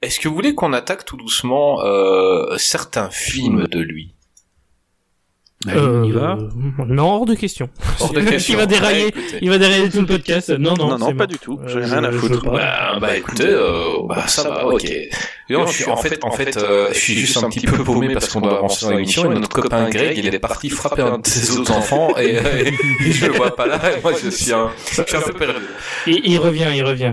est-ce 0.00 0.18
que 0.20 0.28
vous 0.28 0.34
voulez 0.34 0.54
qu'on 0.54 0.72
attaque 0.72 1.04
tout 1.04 1.18
doucement 1.18 1.84
euh, 1.84 2.56
certains 2.56 3.10
films 3.10 3.66
de 3.66 3.80
lui? 3.80 4.14
Allez, 5.68 5.80
on 5.80 6.04
y 6.04 6.10
Euh, 6.12 6.18
va. 6.18 6.38
Non, 6.88 7.04
hors 7.12 7.24
de 7.26 7.34
question. 7.34 7.68
Hors 8.00 8.12
de 8.12 8.20
question. 8.20 8.54
il 8.54 8.56
va 8.58 8.66
dérailler, 8.66 9.04
Ouais, 9.06 9.12
il 9.42 9.48
va 9.50 9.58
dérailler 9.58 9.88
tout 9.90 10.00
le 10.00 10.06
podcast. 10.06 10.50
Non, 10.50 10.74
non, 10.76 10.88
Non, 10.88 10.98
non, 10.98 11.06
pas 11.08 11.12
mort. 11.14 11.26
du 11.28 11.38
tout. 11.38 11.60
Euh, 11.62 11.68
J'ai 11.68 11.82
je- 11.82 11.94
rien 11.94 12.02
à 12.04 12.10
foutre. 12.12 12.42
pas. 12.42 12.50
Bah, 12.50 12.98
bah 13.00 13.16
écoutez, 13.16 13.46
euh, 13.46 13.98
bah 14.08 14.26
ça 14.26 14.48
va, 14.48 14.66
ok. 14.66 14.90
Non, 15.50 15.66
je 15.66 15.72
suis, 15.72 15.84
en 15.90 15.96
fait, 15.96 16.18
en 16.24 16.30
fait, 16.30 16.56
euh, 16.56 16.88
je 16.92 16.98
suis 16.98 17.14
juste 17.14 17.36
un 17.36 17.48
petit 17.50 17.66
peu 17.66 17.82
paumé 17.84 18.12
parce 18.12 18.28
qu'on 18.28 18.40
doit 18.40 18.56
avancer 18.58 18.86
dans 18.86 18.92
l'émission 18.92 19.30
et 19.30 19.34
notre 19.38 19.48
copain 19.60 19.88
Greg, 19.90 20.16
il 20.18 20.26
est 20.34 20.38
parti 20.38 20.68
frapper 20.70 21.02
un 21.02 21.18
de 21.18 21.26
ses 21.26 21.56
autres 21.58 21.72
enfants 21.72 22.16
et, 22.18 22.38
euh, 22.38 22.64
et 22.64 22.72
je 23.12 23.26
le 23.26 23.32
vois 23.32 23.54
pas 23.54 23.66
là 23.66 23.78
et 23.96 24.00
moi 24.00 24.12
je 24.20 24.30
suis 24.30 24.52
un, 24.52 24.70
je 24.90 25.02
suis 25.02 25.16
un 25.16 25.20
peu 25.20 25.32
perdu. 25.34 25.60
Il, 26.06 26.20
il 26.24 26.38
revient, 26.38 26.68
il 26.74 26.82
revient. 26.82 27.12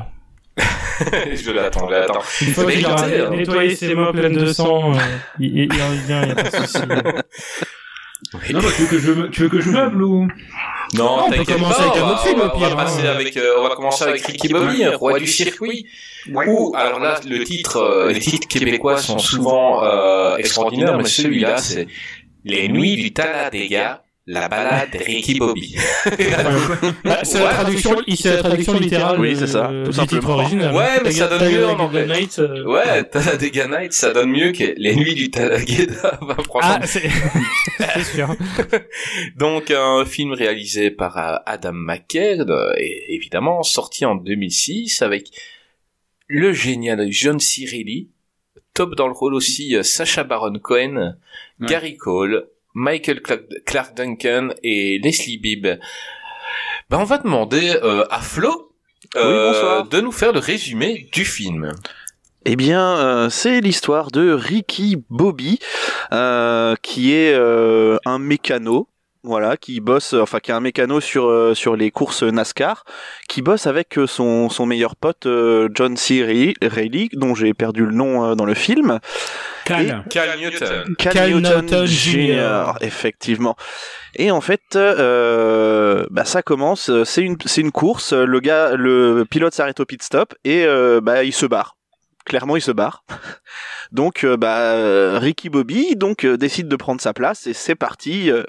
je 1.34 1.52
l'attends, 1.52 1.88
je 1.88 1.94
l'attends. 1.94 2.22
Une 2.42 2.54
fois 2.54 2.64
Mais 2.66 2.76
qu'il 2.78 2.86
aura 2.86 2.96
écoutez, 3.08 3.20
euh, 3.22 3.30
nettoyé 3.30 3.76
ses 3.76 3.94
mains 3.96 4.12
pleines 4.12 4.34
de 4.38 4.46
sang, 4.54 4.94
euh, 4.94 4.98
il, 5.40 5.58
il, 5.58 5.64
il 5.66 5.72
revient, 5.72 6.22
il 6.24 6.28
y 6.30 6.32
a 6.32 6.36
pas 6.36 6.44
de 6.50 6.66
souci. 6.66 6.78
Non, 8.52 8.60
bah, 8.60 8.68
tu 8.76 8.82
veux 8.84 8.88
que 8.88 9.00
je, 9.00 9.12
me- 9.12 9.30
tu 9.30 9.42
veux 9.44 9.50
que 9.50 9.62
je 9.62 9.70
meuble 9.70 10.04
ou? 10.04 10.28
Non, 10.94 11.26
on 11.28 11.32
peut 11.32 11.44
commencer 11.46 11.82
pas, 11.84 11.90
avec 11.90 12.02
un 12.02 12.10
autre 12.10 12.22
film, 12.24 12.36
on 12.36 12.40
va- 12.48 12.54
au 12.54 12.58
pire, 12.58 12.68
On 12.72 12.76
va 12.76 12.84
passer 12.84 13.08
hein. 13.08 13.12
avec, 13.12 13.38
euh, 13.38 13.54
on 13.60 13.64
va 13.64 13.76
commencer 13.76 14.04
avec 14.04 14.26
Ricky 14.26 14.48
Bobby, 14.50 14.86
roi 14.88 15.20
du 15.20 15.28
circuit. 15.28 15.86
Ou 16.34 16.74
alors 16.76 17.00
là, 17.00 17.20
le 17.28 17.44
titre, 17.44 17.78
euh, 17.78 18.12
les 18.12 18.20
titres 18.20 18.48
québécois 18.48 18.98
sont 18.98 19.20
souvent 19.20 19.84
euh, 19.84 20.36
extraordinaires, 20.38 20.98
mais 20.98 21.06
celui-là, 21.06 21.58
c'est 21.58 21.88
Les 22.44 22.68
Nuits 22.68 22.96
du 22.98 23.14
Talladega, 23.14 24.04
la 24.32 24.48
balade 24.48 24.92
de 24.94 25.00
Ricky 25.00 25.40
Bobby. 25.40 25.76
Bah, 27.04 27.20
c'est 27.24 27.40
la 27.40 27.50
traduction, 27.50 27.96
c'est 28.16 28.36
la 28.36 28.38
traduction 28.44 28.74
littérale. 28.80 29.20
Oui, 29.20 29.36
c'est 29.36 29.48
ça, 29.48 29.72
euh, 29.72 29.86
tout 29.86 29.92
du 29.92 29.98
titre 29.98 30.12
simplement. 30.14 30.34
original. 30.36 30.76
Ouais, 30.76 31.02
mais 31.04 31.12
ça 31.12 31.28
donne 31.28 31.52
mieux 31.52 31.66
en 31.66 31.80
anglais. 31.80 32.06
Euh, 32.38 32.64
Ouais, 32.64 33.04
Talladega 33.06 33.68
Night, 33.68 33.94
ça 33.94 34.14
donne 34.14 34.30
mieux 34.30 34.52
que 34.52 34.76
Les 34.78 34.96
Nuits 34.96 35.16
du 35.16 35.32
Talladega. 35.32 36.20
Bah, 36.22 36.38
franchement. 36.44 36.78
Ah, 36.82 36.86
c'est 36.86 37.10
c'est 37.80 38.04
sûr. 38.04 38.36
Donc 39.38 39.72
un 39.72 40.06
film 40.06 40.34
réalisé 40.34 40.92
par 40.92 41.18
euh, 41.18 41.38
Adam 41.48 41.74
McKay, 41.74 42.38
et 42.78 43.16
évidemment 43.16 43.64
sorti 43.64 44.06
en 44.06 44.14
2006 44.16 45.02
avec 45.02 45.30
le 46.28 46.54
génial 46.54 47.08
John 47.12 47.40
C. 47.40 47.66
Reilly, 47.66 48.10
top 48.76 48.94
dans 48.96 49.08
le 49.08 49.14
rôle 49.14 49.34
aussi 49.34 49.76
Sacha 49.84 50.24
Baron 50.24 50.54
Cohen. 50.60 51.16
Gary 51.62 51.98
Cole, 51.98 52.48
Michael 52.74 53.22
Clark, 53.22 53.96
Duncan 53.96 54.50
et 54.64 55.00
Leslie 55.04 55.38
Bibb. 55.38 55.68
Ben 56.90 56.98
on 56.98 57.04
va 57.04 57.18
demander 57.18 57.78
euh, 57.84 58.06
à 58.10 58.20
Flo 58.20 58.74
euh, 59.16 59.52
bonsoir. 59.52 59.88
de 59.88 60.02
nous 60.02 60.12
faire 60.12 60.34
le 60.34 60.40
résumé 60.40 61.10
du 61.12 61.26
film. 61.26 61.72
Eh 62.46 62.56
bien, 62.56 62.98
euh, 62.98 63.30
c'est 63.30 63.60
l'histoire 63.60 64.12
de 64.12 64.32
Ricky 64.32 65.04
Bobby, 65.10 65.60
euh, 66.14 66.76
qui 66.82 67.14
est 67.14 67.34
euh, 67.34 67.98
un 68.06 68.18
mécano, 68.18 68.88
voilà, 69.24 69.58
qui 69.58 69.82
bosse, 69.82 70.14
enfin 70.14 70.40
qui 70.40 70.52
est 70.52 70.54
un 70.54 70.62
mécano 70.62 71.02
sur 71.02 71.26
euh, 71.28 71.54
sur 71.54 71.76
les 71.76 71.92
courses 71.92 72.24
NASCAR, 72.24 72.86
qui 73.28 73.42
bosse 73.42 73.68
avec 73.68 73.98
euh, 73.98 74.08
son 74.08 74.50
son 74.50 74.66
meilleur 74.66 74.96
pote 74.96 75.26
euh, 75.26 75.68
John 75.74 75.98
C. 75.98 76.24
Reilly, 76.62 77.10
dont 77.14 77.36
j'ai 77.36 77.54
perdu 77.54 77.86
le 77.86 77.92
nom 77.92 78.24
euh, 78.26 78.36
dans 78.36 78.46
le 78.46 78.54
film, 78.54 79.00
Cal. 79.66 80.06
Cal 80.10 80.40
Newton. 80.40 80.96
Cal, 80.98 81.14
Cal 81.14 81.30
Newton, 81.32 81.62
Newton 81.66 81.86
Jr. 81.86 82.74
Effectivement. 82.82 83.56
Et 84.16 84.32
en 84.32 84.42
fait, 84.42 84.76
euh, 84.76 86.06
bah 86.10 86.26
ça 86.26 86.42
commence, 86.42 86.90
euh, 86.90 87.04
c'est 87.04 87.22
une 87.22 87.38
c'est 87.46 87.62
une 87.62 87.72
course. 87.72 88.14
Le 88.14 88.40
gars, 88.40 88.76
le 88.76 89.26
pilote 89.30 89.54
s'arrête 89.54 89.80
au 89.80 89.86
pit 89.86 90.02
stop 90.02 90.34
et 90.46 90.64
euh, 90.66 91.02
bah 91.02 91.24
il 91.24 91.34
se 91.34 91.46
barre. 91.46 91.76
Clairement, 92.26 92.56
il 92.56 92.62
se 92.62 92.72
barre. 92.72 93.04
Donc, 93.92 94.24
euh, 94.24 94.38
bah 94.38 94.74
euh, 94.74 95.18
Ricky 95.20 95.50
Bobby 95.50 95.96
donc 95.96 96.24
euh, 96.24 96.38
décide 96.38 96.68
de 96.68 96.76
prendre 96.76 97.02
sa 97.02 97.12
place 97.14 97.48
et 97.48 97.54
c'est 97.54 97.76
parti. 97.76 98.30
euh, 98.32 98.44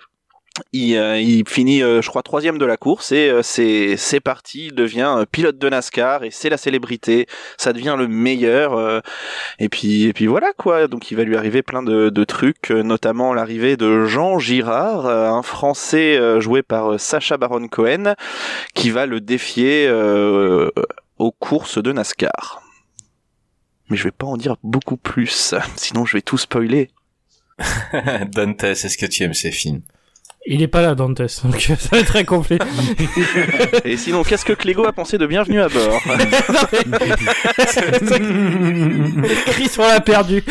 il, 0.73 0.97
euh, 0.97 1.19
il 1.21 1.49
finit, 1.49 1.83
euh, 1.83 2.03
je 2.03 2.09
crois, 2.09 2.23
troisième 2.23 2.59
de 2.59 2.65
la 2.65 2.77
course 2.77 3.13
et 3.13 3.31
euh, 3.31 3.43
c'est 3.43 4.21
parti. 4.21 4.67
Il 4.67 4.75
devient 4.75 5.25
pilote 5.31 5.59
de 5.59 5.69
NASCAR 5.69 6.25
et 6.25 6.31
c'est 6.31 6.49
la 6.49 6.57
célébrité. 6.57 7.27
Ça 7.57 7.73
devient 7.73 7.97
le 7.99 8.09
meilleur. 8.09 9.03
et 9.59 9.69
puis 9.69 10.05
et 10.05 10.13
puis 10.13 10.27
voilà 10.27 10.53
quoi. 10.57 10.89
Donc 10.89 11.11
il 11.11 11.17
va 11.17 11.25
lui 11.25 11.37
arriver 11.37 11.63
plein 11.63 11.83
de, 11.83 12.25
trucs, 12.25 12.71
notamment 12.71 13.35
l'arrivée 13.35 13.77
de 13.77 14.05
Jean 14.05 14.39
Girard, 14.39 15.07
un 15.07 15.43
Français 15.43 16.41
joué 16.41 16.63
par 16.63 17.01
Sacha 17.01 17.37
Baron 17.37 17.67
Cohen, 17.69 18.15
qui 18.75 18.91
va 18.91 19.07
le 19.07 19.21
défier 19.21 19.91
aux 21.19 21.33
courses 21.33 21.83
de 21.83 21.93
NASCAR. 21.93 22.63
Mais 23.89 23.97
je 23.97 24.05
vais 24.05 24.13
pas 24.13 24.27
en 24.27 24.37
dire 24.37 24.57
beaucoup 24.63 24.97
plus, 24.97 25.55
sinon 25.77 26.05
je 26.05 26.17
vais 26.17 26.23
tout 26.23 26.39
spoiler. 26.39 26.91
Dantes, 28.33 28.65
est-ce 28.65 28.97
que 28.97 29.07
tu 29.07 29.23
aimes 29.25 29.35
ces 29.35 29.51
films 29.51 29.83
Il 30.47 30.63
est 30.63 30.69
pas 30.69 30.81
là, 30.81 30.95
Dantes, 30.95 31.21
donc 31.45 31.61
ça 31.61 31.75
va 31.93 31.99
être 31.99 32.07
très 32.07 32.25
complet. 32.25 32.59
Et 33.85 33.99
sinon, 33.99 34.23
qu'est-ce 34.23 34.45
que 34.45 34.55
Clégo 34.55 34.87
a 34.87 34.93
pensé 34.93 35.19
de 35.19 35.27
Bienvenue 35.27 35.61
à 35.61 35.69
bord 35.69 36.01
Chris, 39.47 39.71
on 39.79 39.87
l'a 39.87 40.01
perdu. 40.01 40.43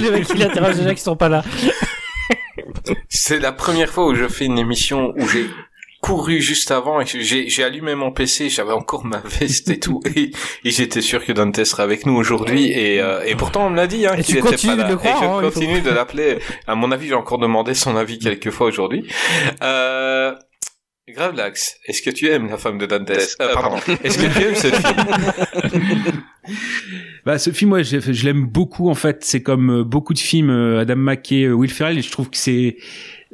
Les 0.00 0.10
mecs 0.10 0.26
qui 0.26 0.38
l'interrogent 0.38 0.76
déjà 0.76 0.94
qui 0.94 1.02
sont 1.02 1.16
pas 1.16 1.28
là. 1.28 1.44
C'est 3.08 3.38
la 3.38 3.52
première 3.52 3.90
fois 3.90 4.06
où 4.06 4.14
je 4.14 4.26
fais 4.26 4.46
une 4.46 4.58
émission 4.58 5.12
où 5.16 5.28
j'ai 5.28 5.46
couru 6.02 6.40
juste 6.42 6.70
avant 6.70 7.00
et 7.00 7.06
j'ai 7.06 7.48
j'ai 7.48 7.64
allumé 7.64 7.94
mon 7.94 8.10
PC, 8.12 8.50
j'avais 8.50 8.72
encore 8.72 9.04
ma 9.06 9.18
veste 9.40 9.70
et 9.70 9.78
tout. 9.80 10.00
Et, 10.14 10.32
et 10.64 10.70
j'étais 10.70 11.00
sûr 11.00 11.24
que 11.24 11.32
Dante 11.32 11.64
serait 11.64 11.84
avec 11.84 12.04
nous 12.04 12.14
aujourd'hui. 12.16 12.70
Et, 12.72 13.00
euh, 13.00 13.22
et 13.24 13.34
pourtant 13.36 13.66
on 13.66 13.70
me 13.70 13.76
l'a 13.76 13.86
dit 13.86 14.04
hein, 14.06 14.12
Et 14.18 14.22
qu'il 14.22 14.34
tu 14.34 14.40
était 14.40 14.48
continues 14.50 14.76
pas 14.76 14.82
de 14.82 14.82
là. 14.82 14.88
le 14.90 14.96
croire, 14.96 15.16
et 15.16 15.20
je 15.20 15.24
hein, 15.24 15.50
faut- 15.50 15.60
continue 15.60 15.80
de 15.80 15.90
l'appeler. 15.90 16.38
À 16.66 16.74
mon 16.74 16.90
avis, 16.92 17.06
j'ai 17.08 17.14
encore 17.14 17.38
demandé 17.38 17.72
son 17.72 17.96
avis 17.96 18.18
quelques 18.18 18.50
fois 18.50 18.66
aujourd'hui. 18.66 19.06
Euh, 19.62 20.34
Gravelax, 21.08 21.76
est-ce 21.86 22.02
que 22.02 22.10
tu 22.10 22.28
aimes 22.28 22.48
la 22.48 22.58
femme 22.58 22.78
de 22.78 22.86
Dante? 22.86 23.10
Euh, 23.10 23.52
Pardon, 23.54 23.76
est-ce 24.04 24.18
que 24.18 24.32
tu 24.38 24.44
aimes 24.44 24.54
ce 24.54 24.68
film 24.68 26.12
Bah, 27.24 27.38
ce 27.38 27.50
film, 27.50 27.72
ouais, 27.72 27.84
je, 27.84 28.00
je 28.00 28.24
l'aime 28.24 28.46
beaucoup 28.46 28.88
en 28.90 28.94
fait. 28.94 29.24
C'est 29.24 29.42
comme 29.42 29.80
euh, 29.80 29.84
beaucoup 29.84 30.12
de 30.14 30.18
films 30.18 30.50
euh, 30.50 30.80
Adam 30.80 30.96
McKay, 30.96 31.44
euh, 31.44 31.52
Will 31.52 31.70
Ferrell, 31.70 31.98
et 31.98 32.02
je 32.02 32.10
trouve 32.10 32.28
que 32.30 32.36
c'est 32.36 32.76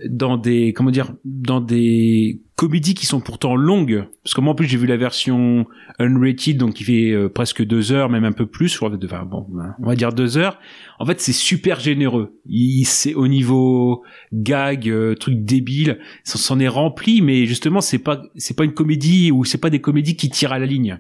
dans 0.06 0.36
des 0.36 0.72
comment 0.72 0.90
dire, 0.90 1.14
dans 1.24 1.60
des 1.60 2.42
comédies 2.56 2.94
qui 2.94 3.06
sont 3.06 3.20
pourtant 3.20 3.54
longues. 3.54 4.04
Parce 4.24 4.34
que 4.34 4.40
moi 4.40 4.52
en 4.52 4.54
plus 4.56 4.66
j'ai 4.66 4.76
vu 4.76 4.86
la 4.86 4.96
version 4.96 5.66
unrated, 5.98 6.58
donc 6.58 6.74
qui 6.74 6.84
fait 6.84 7.12
euh, 7.12 7.28
presque 7.28 7.64
deux 7.64 7.92
heures, 7.92 8.10
même 8.10 8.24
un 8.24 8.32
peu 8.32 8.46
plus. 8.46 8.80
Enfin 8.82 9.24
bon, 9.24 9.46
on 9.80 9.86
va 9.86 9.94
dire 9.94 10.12
deux 10.12 10.36
heures. 10.38 10.58
En 11.00 11.06
fait, 11.06 11.20
c'est 11.20 11.32
super 11.32 11.78
généreux. 11.78 12.36
Il, 12.46 12.84
c'est 12.84 13.14
au 13.14 13.28
niveau 13.28 14.02
gag, 14.32 14.88
euh, 14.88 15.14
truc 15.14 15.44
débile, 15.44 16.00
s'en 16.24 16.58
est 16.58 16.68
rempli, 16.68 17.22
mais 17.22 17.46
justement 17.46 17.80
c'est 17.80 17.98
pas 17.98 18.22
c'est 18.34 18.56
pas 18.56 18.64
une 18.64 18.74
comédie 18.74 19.30
ou 19.30 19.44
c'est 19.44 19.58
pas 19.58 19.70
des 19.70 19.80
comédies 19.80 20.16
qui 20.16 20.28
tirent 20.28 20.52
à 20.52 20.58
la 20.58 20.66
ligne. 20.66 20.98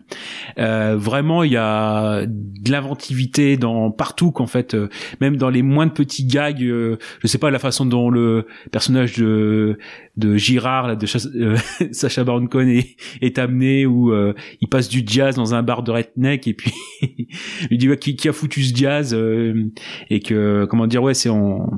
Euh, 0.58 0.96
vraiment, 0.96 1.42
il 1.42 1.52
y 1.52 1.56
a 1.56 2.24
de 2.26 2.70
l'inventivité 2.70 3.56
dans 3.56 3.90
partout 3.90 4.30
qu'en 4.30 4.46
fait, 4.46 4.74
euh, 4.74 4.88
même 5.20 5.36
dans 5.36 5.50
les 5.50 5.62
moins 5.62 5.86
de 5.86 5.92
petits 5.92 6.24
gags. 6.24 6.62
euh, 6.62 6.98
je 7.20 7.26
sais 7.26 7.38
pas 7.38 7.50
la 7.50 7.58
façon 7.58 7.84
dont 7.84 8.10
le 8.10 8.46
personnage 8.70 8.87
de 8.92 9.78
de 10.18 10.36
Girard, 10.36 10.96
de 10.96 11.06
euh, 11.36 11.56
Sacha 11.92 12.24
Baron 12.24 12.46
Cohen 12.48 12.80
est, 13.22 13.38
amené 13.38 13.86
où 13.86 14.12
euh, 14.12 14.34
il 14.60 14.68
passe 14.68 14.88
du 14.88 15.02
jazz 15.06 15.36
dans 15.36 15.54
un 15.54 15.62
bar 15.62 15.84
de 15.84 15.92
redneck 15.92 16.48
et 16.48 16.54
puis 16.54 16.72
il 17.70 17.78
dit 17.78 17.88
ouais, 17.88 17.96
qui, 17.96 18.28
a 18.28 18.32
foutu 18.32 18.64
ce 18.64 18.74
jazz 18.74 19.14
euh, 19.14 19.70
et 20.10 20.18
que 20.18 20.66
comment 20.68 20.88
dire 20.88 21.02
ouais 21.02 21.14
c'est 21.14 21.28
en 21.28 21.70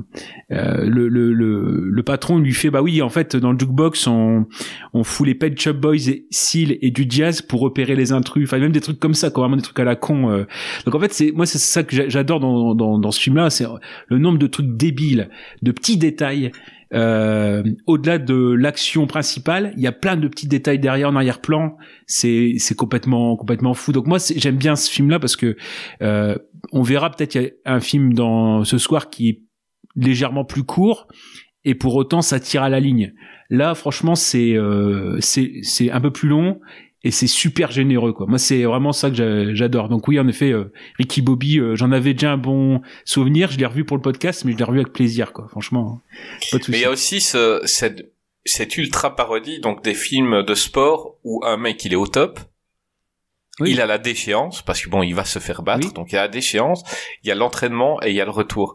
le, 0.49 1.07
le, 1.07 1.31
le, 1.31 2.03
patron 2.03 2.39
lui 2.39 2.53
fait 2.53 2.71
bah 2.71 2.81
oui 2.81 3.01
en 3.01 3.09
fait 3.09 3.35
dans 3.35 3.51
le 3.51 3.59
jukebox 3.59 4.07
on 4.07 4.47
on 4.93 5.03
fout 5.03 5.27
les 5.27 5.35
Pet 5.35 5.57
Shop 5.59 5.73
Boys 5.73 6.09
et 6.09 6.25
Seal 6.31 6.77
et 6.81 6.89
du 6.89 7.05
jazz 7.07 7.41
pour 7.43 7.61
repérer 7.61 7.95
les 7.95 8.11
intrus 8.11 8.45
enfin 8.45 8.57
même 8.57 8.71
des 8.71 8.81
trucs 8.81 8.99
comme 8.99 9.13
ça 9.13 9.29
quoi 9.29 9.43
vraiment 9.43 9.57
des 9.57 9.61
trucs 9.61 9.79
à 9.79 9.83
la 9.83 9.95
con 9.95 10.45
donc 10.85 10.95
en 10.95 10.99
fait 10.99 11.13
c'est 11.13 11.31
moi 11.31 11.45
c'est 11.45 11.59
ça 11.59 11.83
que 11.83 11.95
j'a- 11.95 12.09
j'adore 12.09 12.39
dans, 12.39 12.73
dans 12.73 12.97
dans 12.97 13.11
ce 13.11 13.19
film 13.19 13.35
là 13.35 13.49
c'est 13.51 13.65
le 14.07 14.17
nombre 14.17 14.39
de 14.39 14.47
trucs 14.47 14.75
débiles 14.75 15.29
de 15.61 15.71
petits 15.71 15.97
détails 15.97 16.51
euh, 16.93 17.63
au-delà 17.87 18.17
de 18.17 18.53
l'action 18.53 19.07
principale, 19.07 19.73
il 19.77 19.83
y 19.83 19.87
a 19.87 19.91
plein 19.91 20.17
de 20.17 20.27
petits 20.27 20.47
détails 20.47 20.79
derrière 20.79 21.09
en 21.09 21.15
arrière-plan. 21.15 21.77
C'est 22.05 22.55
c'est 22.57 22.75
complètement 22.75 23.35
complètement 23.37 23.73
fou. 23.73 23.91
Donc 23.91 24.07
moi 24.07 24.17
j'aime 24.35 24.57
bien 24.57 24.75
ce 24.75 24.91
film-là 24.91 25.19
parce 25.19 25.35
que 25.35 25.55
euh, 26.01 26.35
on 26.71 26.81
verra 26.81 27.09
peut-être 27.09 27.35
il 27.35 27.43
y 27.43 27.45
a 27.65 27.73
un 27.73 27.79
film 27.79 28.13
dans 28.13 28.63
ce 28.63 28.77
soir 28.77 29.09
qui 29.09 29.29
est 29.29 29.41
légèrement 29.95 30.45
plus 30.45 30.63
court 30.63 31.07
et 31.63 31.75
pour 31.75 31.95
autant 31.95 32.21
ça 32.21 32.39
tire 32.39 32.63
à 32.63 32.69
la 32.69 32.79
ligne. 32.79 33.13
Là 33.49 33.73
franchement 33.73 34.15
c'est 34.15 34.53
euh, 34.55 35.17
c'est 35.21 35.59
c'est 35.61 35.91
un 35.91 36.01
peu 36.01 36.11
plus 36.11 36.27
long 36.27 36.59
et 37.03 37.11
c'est 37.11 37.27
super 37.27 37.71
généreux 37.71 38.13
quoi. 38.13 38.25
Moi 38.27 38.37
c'est 38.37 38.63
vraiment 38.63 38.91
ça 38.93 39.09
que 39.09 39.15
j'a- 39.15 39.53
j'adore. 39.55 39.89
Donc 39.89 40.07
oui 40.07 40.19
en 40.19 40.27
effet 40.27 40.51
euh, 40.51 40.71
Ricky 40.97 41.21
Bobby 41.21 41.59
euh, 41.59 41.75
j'en 41.75 41.91
avais 41.91 42.13
déjà 42.13 42.31
un 42.33 42.37
bon 42.37 42.81
souvenir, 43.05 43.51
je 43.51 43.57
l'ai 43.57 43.65
revu 43.65 43.85
pour 43.85 43.97
le 43.97 44.01
podcast 44.03 44.45
mais 44.45 44.51
je 44.53 44.57
l'ai 44.57 44.63
revu 44.63 44.79
avec 44.79 44.93
plaisir 44.93 45.33
quoi. 45.33 45.47
Franchement 45.49 46.01
pas 46.51 46.57
de 46.57 46.63
Mais 46.69 46.77
souci. 46.77 46.77
il 46.77 46.81
y 46.81 46.85
a 46.85 46.91
aussi 46.91 47.21
ce, 47.21 47.61
cette, 47.65 48.13
cette 48.45 48.77
ultra 48.77 49.15
parodie 49.15 49.59
donc 49.59 49.83
des 49.83 49.93
films 49.95 50.43
de 50.43 50.53
sport 50.55 51.17
où 51.23 51.41
un 51.45 51.57
mec 51.57 51.83
il 51.85 51.93
est 51.93 51.97
au 51.97 52.07
top 52.07 52.39
Oui. 53.59 53.71
il 53.71 53.81
a 53.81 53.85
la 53.85 53.97
déchéance 53.97 54.61
parce 54.61 54.81
que 54.81 54.89
bon, 54.89 55.03
il 55.03 55.13
va 55.13 55.25
se 55.25 55.39
faire 55.39 55.61
battre, 55.61 55.87
Oui. 55.87 55.93
donc 55.93 56.11
il 56.11 56.15
y 56.15 56.17
a 56.17 56.21
la 56.21 56.27
déchéance, 56.27 56.83
il 57.23 57.27
y 57.27 57.31
a 57.31 57.35
l'entraînement 57.35 58.01
et 58.01 58.09
il 58.09 58.15
y 58.15 58.21
a 58.21 58.25
le 58.25 58.31
retour. 58.31 58.73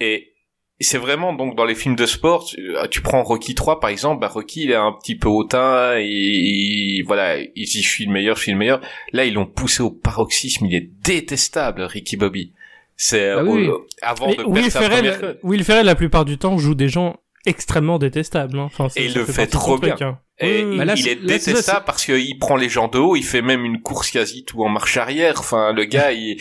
Et 0.00 0.33
c'est 0.80 0.98
vraiment 0.98 1.32
donc 1.32 1.56
dans 1.56 1.64
les 1.64 1.74
films 1.74 1.96
de 1.96 2.06
sport, 2.06 2.44
tu, 2.46 2.74
tu 2.90 3.00
prends 3.00 3.22
Rocky 3.22 3.54
3 3.54 3.80
par 3.80 3.90
exemple, 3.90 4.20
bah 4.20 4.28
Rocky 4.28 4.64
il 4.64 4.70
est 4.72 4.74
un 4.76 4.92
petit 4.92 5.16
peu 5.16 5.28
hautain, 5.28 5.94
et, 5.98 6.04
il- 6.06 7.02
voilà, 7.06 7.38
il 7.38 7.64
dit 7.66 7.82
je 7.82 7.88
suis 7.88 8.06
le 8.06 8.12
meilleur, 8.12 8.36
je 8.36 8.42
suis 8.42 8.52
le 8.52 8.58
meilleur. 8.58 8.80
Là 9.12 9.24
ils 9.24 9.34
l'ont 9.34 9.46
poussé 9.46 9.82
au 9.82 9.90
paroxysme, 9.90 10.66
il 10.66 10.74
est 10.74 10.90
détestable 11.04 11.82
Ricky 11.82 12.16
Bobby. 12.16 12.52
C'est 12.96 13.28
Ah 13.30 13.38
euh, 13.38 13.44
oui, 13.44 13.66
au- 13.68 13.86
avant 14.02 14.28
Mais 14.28 14.36
de 14.36 14.44
Will 14.44 14.70
Ferrell, 14.70 15.16
première. 15.18 15.34
Will 15.42 15.64
Ferrell, 15.64 15.86
la 15.86 15.94
plupart 15.94 16.24
du 16.24 16.38
temps, 16.38 16.58
joue 16.58 16.74
des 16.74 16.88
gens 16.88 17.16
extrêmement 17.46 17.98
détestables. 17.98 18.58
hein. 18.58 18.64
Enfin, 18.66 18.88
Et 18.96 19.06
il 19.06 19.14
le 19.14 19.24
fait 19.24 19.46
trop 19.46 19.78
truc, 19.78 19.96
bien. 19.96 20.06
hein. 20.08 20.18
Et 20.40 20.62
Oui, 20.62 20.64
oui, 20.64 20.72
il, 20.72 20.78
Bah 20.78 20.84
là, 20.86 20.94
il 20.96 21.08
est 21.08 21.14
ça, 21.14 21.26
détestable 21.52 21.84
parce 21.86 22.04
qu'il 22.04 22.38
prend 22.38 22.56
les 22.56 22.68
gens 22.68 22.88
de 22.88 22.98
haut, 22.98 23.14
il 23.16 23.22
fait 23.24 23.42
même 23.42 23.64
une 23.64 23.80
course 23.82 24.10
quasi 24.10 24.44
tout 24.44 24.62
en 24.64 24.68
marche 24.68 24.96
arrière. 24.96 25.38
Enfin, 25.38 25.72
le 25.72 25.84
gars, 25.84 26.12
il, 26.12 26.38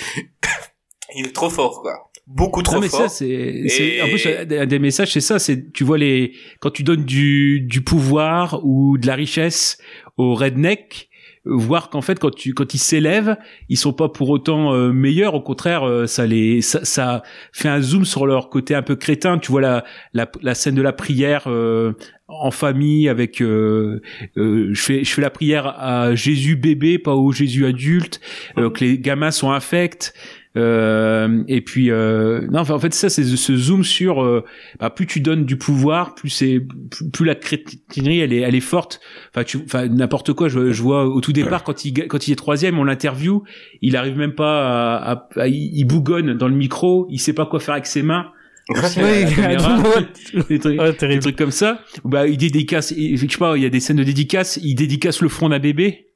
il 1.15 1.27
est 1.27 1.31
trop 1.35 1.49
fort, 1.49 1.81
quoi. 1.81 2.09
Beaucoup 2.25 2.61
trop 2.61 2.75
non, 2.75 2.81
mais 2.81 2.87
fort. 2.87 3.01
ça, 3.01 3.09
c'est, 3.09 3.65
c'est- 3.67 4.01
en 4.01 4.07
plus, 4.07 4.25
Et- 4.25 4.59
un 4.59 4.65
des- 4.65 4.79
messages, 4.79 5.11
c'est 5.11 5.19
ça, 5.21 5.39
c'est, 5.39 5.71
tu 5.73 5.83
vois 5.83 5.97
les, 5.97 6.33
quand 6.61 6.71
tu 6.71 6.83
donnes 6.83 7.03
du, 7.03 7.59
du 7.61 7.81
pouvoir 7.81 8.61
ou 8.63 8.97
de 8.97 9.05
la 9.07 9.15
richesse 9.15 9.77
aux 10.17 10.33
rednecks, 10.33 11.09
voir 11.45 11.89
qu'en 11.89 11.99
fait, 12.01 12.19
quand 12.19 12.33
tu, 12.33 12.53
quand 12.53 12.73
ils 12.73 12.77
s'élèvent, 12.79 13.35
ils 13.67 13.77
sont 13.77 13.91
pas 13.91 14.07
pour 14.07 14.29
autant 14.29 14.73
euh, 14.73 14.93
meilleurs. 14.93 15.33
Au 15.33 15.41
contraire, 15.41 15.83
euh, 15.85 16.07
ça 16.07 16.25
les, 16.25 16.61
ça, 16.61 16.85
ça 16.85 17.21
fait 17.51 17.67
un 17.67 17.81
zoom 17.81 18.05
sur 18.05 18.25
leur 18.25 18.49
côté 18.49 18.73
un 18.75 18.81
peu 18.81 18.95
crétin. 18.95 19.37
Tu 19.37 19.51
vois 19.51 19.59
la, 19.59 19.83
la, 20.13 20.31
la 20.41 20.55
scène 20.55 20.75
de 20.75 20.81
la 20.81 20.93
prière 20.93 21.43
euh, 21.47 21.91
en 22.29 22.51
famille 22.51 23.09
avec, 23.09 23.41
euh, 23.41 24.01
euh, 24.37 24.69
je 24.71 24.81
fais, 24.81 25.03
je 25.03 25.13
fais 25.13 25.21
la 25.21 25.29
prière 25.29 25.67
à 25.77 26.15
Jésus 26.15 26.55
bébé, 26.55 26.97
pas 26.97 27.13
au 27.15 27.33
Jésus 27.33 27.65
adulte. 27.65 28.21
euh, 28.57 28.69
que 28.69 28.85
les 28.85 28.97
gamins 28.97 29.31
sont 29.31 29.51
infects. 29.51 30.13
Euh, 30.55 31.43
et 31.47 31.61
puis 31.61 31.89
euh, 31.89 32.47
non, 32.51 32.59
enfin, 32.59 32.75
en 32.75 32.79
fait 32.79 32.93
ça 32.93 33.09
c'est 33.09 33.23
ce 33.23 33.55
zoom 33.57 33.83
sur 33.83 34.23
euh, 34.23 34.43
bah, 34.79 34.91
plus 34.91 35.07
tu 35.07 35.19
donnes 35.19 35.45
du 35.45 35.57
pouvoir, 35.57 36.13
plus 36.13 36.29
c'est 36.29 36.59
plus, 36.91 37.09
plus 37.09 37.25
la 37.25 37.33
crétinerie 37.33 38.19
elle 38.19 38.33
est 38.33 38.41
elle 38.41 38.53
est 38.53 38.59
forte. 38.59 38.99
Enfin 39.33 39.43
tu 39.43 39.57
enfin 39.65 39.87
n'importe 39.87 40.33
quoi. 40.33 40.49
Je, 40.49 40.71
je 40.71 40.81
vois 40.83 41.07
au 41.07 41.21
tout 41.21 41.33
départ 41.33 41.63
quand 41.63 41.85
il 41.85 41.93
quand 42.07 42.27
il 42.27 42.31
est 42.33 42.35
troisième, 42.35 42.77
on 42.77 42.83
l'interview, 42.83 43.43
il 43.81 43.95
arrive 43.97 44.15
même 44.17 44.35
pas 44.35 44.97
à, 44.97 45.11
à- 45.13 45.27
à- 45.41 45.47
il 45.47 45.83
bougonne 45.85 46.35
dans 46.35 46.47
le 46.47 46.55
micro, 46.55 47.07
il 47.09 47.17
sait 47.19 47.33
pas 47.33 47.47
quoi 47.47 47.59
faire 47.59 47.73
avec 47.73 47.87
ses 47.87 48.03
mains. 48.03 48.27
Oui, 48.69 49.33
caméra. 49.35 49.77
ouais, 49.79 50.43
des, 50.49 50.59
trucs, 50.59 50.79
ouais, 50.79 51.07
des 51.09 51.19
trucs 51.19 51.35
comme 51.35 51.51
ça. 51.51 51.81
Bah 52.05 52.27
il 52.27 52.37
dédicace, 52.37 52.91
il- 52.95 53.17
je 53.17 53.27
sais 53.27 53.37
pas, 53.37 53.57
il 53.57 53.63
y 53.63 53.65
a 53.65 53.69
des 53.69 53.79
scènes 53.79 53.97
de 53.97 54.03
dédicace, 54.03 54.57
il 54.63 54.75
dédicace 54.75 55.21
le 55.21 55.29
front 55.29 55.49
d'un 55.49 55.59
bébé 55.59 56.07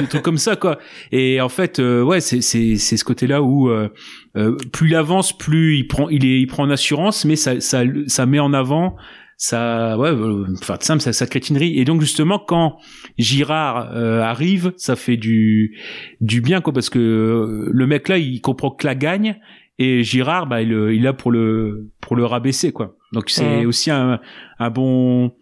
des 0.00 0.06
trucs 0.06 0.22
comme 0.22 0.38
ça 0.38 0.56
quoi. 0.56 0.78
Et 1.10 1.40
en 1.40 1.48
fait 1.48 1.78
euh, 1.78 2.02
ouais 2.02 2.20
c'est 2.20 2.40
c'est 2.40 2.76
c'est 2.76 2.96
ce 2.96 3.04
côté 3.04 3.26
là 3.26 3.42
où 3.42 3.68
euh, 3.68 3.88
euh, 4.36 4.56
plus 4.72 4.88
il 4.90 4.94
avance 4.94 5.36
plus 5.36 5.76
il 5.76 5.88
prend 5.88 6.08
il 6.08 6.24
est 6.24 6.40
il 6.40 6.46
prend 6.46 6.64
en 6.64 6.70
assurance 6.70 7.24
mais 7.24 7.36
ça 7.36 7.60
ça 7.60 7.82
ça 8.06 8.26
met 8.26 8.38
en 8.38 8.52
avant 8.52 8.96
ça 9.36 9.98
ouais 9.98 10.10
euh, 10.10 10.44
enfin 10.60 10.76
simple 10.80 11.02
ça 11.02 11.12
sa 11.12 11.26
crétinerie. 11.26 11.78
Et 11.78 11.84
donc 11.84 12.00
justement 12.00 12.38
quand 12.38 12.78
Girard 13.18 13.90
euh, 13.92 14.20
arrive 14.20 14.72
ça 14.76 14.94
fait 14.94 15.16
du 15.16 15.76
du 16.20 16.40
bien 16.40 16.60
quoi 16.60 16.72
parce 16.72 16.90
que 16.90 16.98
euh, 16.98 17.68
le 17.72 17.86
mec 17.86 18.08
là 18.08 18.18
il 18.18 18.40
comprend 18.40 18.70
que 18.70 18.86
la 18.86 18.94
gagne 18.94 19.36
et 19.78 20.04
Girard 20.04 20.46
bah 20.46 20.62
il 20.62 20.70
il 20.92 21.02
là 21.02 21.12
pour 21.12 21.32
le 21.32 21.90
pour 22.00 22.14
le 22.14 22.24
rabaisser 22.24 22.70
quoi. 22.72 22.94
Donc 23.12 23.30
c'est 23.30 23.66
aussi 23.66 23.90
un 23.90 24.20
un 24.60 24.70
bon 24.70 25.32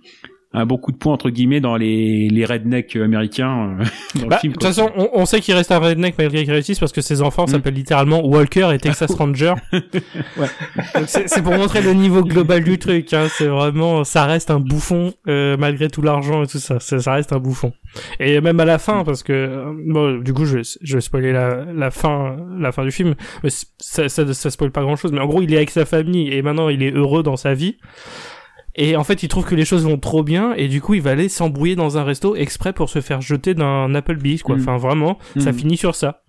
un 0.52 0.66
bon 0.66 0.78
coup 0.78 0.90
de 0.90 0.96
poing 0.96 1.12
entre 1.12 1.30
guillemets 1.30 1.60
dans 1.60 1.76
les 1.76 2.28
les 2.28 2.44
rednecks 2.44 2.96
américains 2.96 3.76
euh, 3.80 3.84
dans 4.16 4.22
le 4.22 4.28
Bah, 4.28 4.38
film 4.38 4.52
de 4.52 4.58
toute 4.58 4.66
façon, 4.66 4.90
on, 4.96 5.08
on 5.12 5.24
sait 5.24 5.40
qu'il 5.40 5.54
reste 5.54 5.70
un 5.70 5.78
redneck 5.78 6.16
malgré 6.18 6.42
qu'il 6.42 6.52
réussisse 6.52 6.78
parce 6.80 6.90
que 6.92 7.00
ses 7.00 7.22
enfants 7.22 7.44
Mm. 7.44 7.48
s'appellent 7.48 7.74
littéralement 7.74 8.24
Walker 8.26 8.70
et 8.74 8.78
Texas 8.78 9.14
Ranger. 9.18 9.54
Donc 9.72 11.04
c'est 11.06 11.42
pour 11.42 11.52
montrer 11.52 11.82
le 11.82 11.92
niveau 11.94 12.22
global 12.22 12.64
du 12.64 12.78
truc. 12.78 13.12
Hein. 13.14 13.26
C'est 13.30 13.46
vraiment, 13.46 14.04
ça 14.04 14.24
reste 14.26 14.50
un 14.50 14.60
bouffon 14.60 15.12
euh, 15.28 15.56
malgré 15.56 15.88
tout 15.88 16.02
l'argent 16.02 16.42
et 16.42 16.46
tout 16.46 16.58
ça. 16.58 16.80
Ça 16.80 16.98
ça 16.98 17.12
reste 17.14 17.32
un 17.32 17.38
bouffon. 17.38 17.72
Et 18.18 18.40
même 18.40 18.60
à 18.60 18.64
la 18.64 18.78
fin, 18.78 19.04
parce 19.04 19.22
que 19.22 19.32
euh, 19.32 19.72
bon, 19.86 20.18
du 20.18 20.32
coup, 20.32 20.44
je, 20.46 20.58
vais- 20.58 20.62
je 20.82 20.94
vais 20.96 21.00
spoiler 21.00 21.32
la, 21.32 21.64
la 21.72 21.90
fin, 21.90 22.36
la 22.58 22.72
fin 22.72 22.84
du 22.84 22.90
film. 22.92 23.14
Mais 23.42 23.50
ça, 23.78 24.08
ça, 24.08 24.32
ça 24.34 24.50
spoil 24.50 24.70
pas 24.70 24.82
grand 24.82 24.96
chose. 24.96 25.12
Mais 25.12 25.20
en 25.20 25.26
gros, 25.26 25.42
il 25.42 25.52
est 25.54 25.56
avec 25.58 25.70
sa 25.70 25.84
famille 25.84 26.32
et 26.32 26.42
maintenant 26.42 26.68
il 26.68 26.82
est 26.82 26.92
heureux 26.92 27.22
dans 27.22 27.36
sa 27.36 27.54
vie. 27.54 27.76
Et 28.76 28.96
en 28.96 29.04
fait, 29.04 29.22
il 29.22 29.28
trouve 29.28 29.44
que 29.44 29.54
les 29.54 29.64
choses 29.64 29.84
vont 29.84 29.98
trop 29.98 30.22
bien 30.22 30.52
et 30.54 30.68
du 30.68 30.80
coup, 30.80 30.94
il 30.94 31.02
va 31.02 31.10
aller 31.10 31.28
s'embrouiller 31.28 31.76
dans 31.76 31.98
un 31.98 32.04
resto 32.04 32.36
exprès 32.36 32.72
pour 32.72 32.88
se 32.88 33.00
faire 33.00 33.20
jeter 33.20 33.54
d'un 33.54 33.94
Applebee's, 33.94 34.42
quoi. 34.42 34.56
Mm. 34.56 34.60
Enfin, 34.60 34.76
vraiment, 34.76 35.18
ça 35.38 35.50
Mm. 35.52 35.54
finit 35.54 35.76
sur 35.76 35.94
ça. 35.94 36.22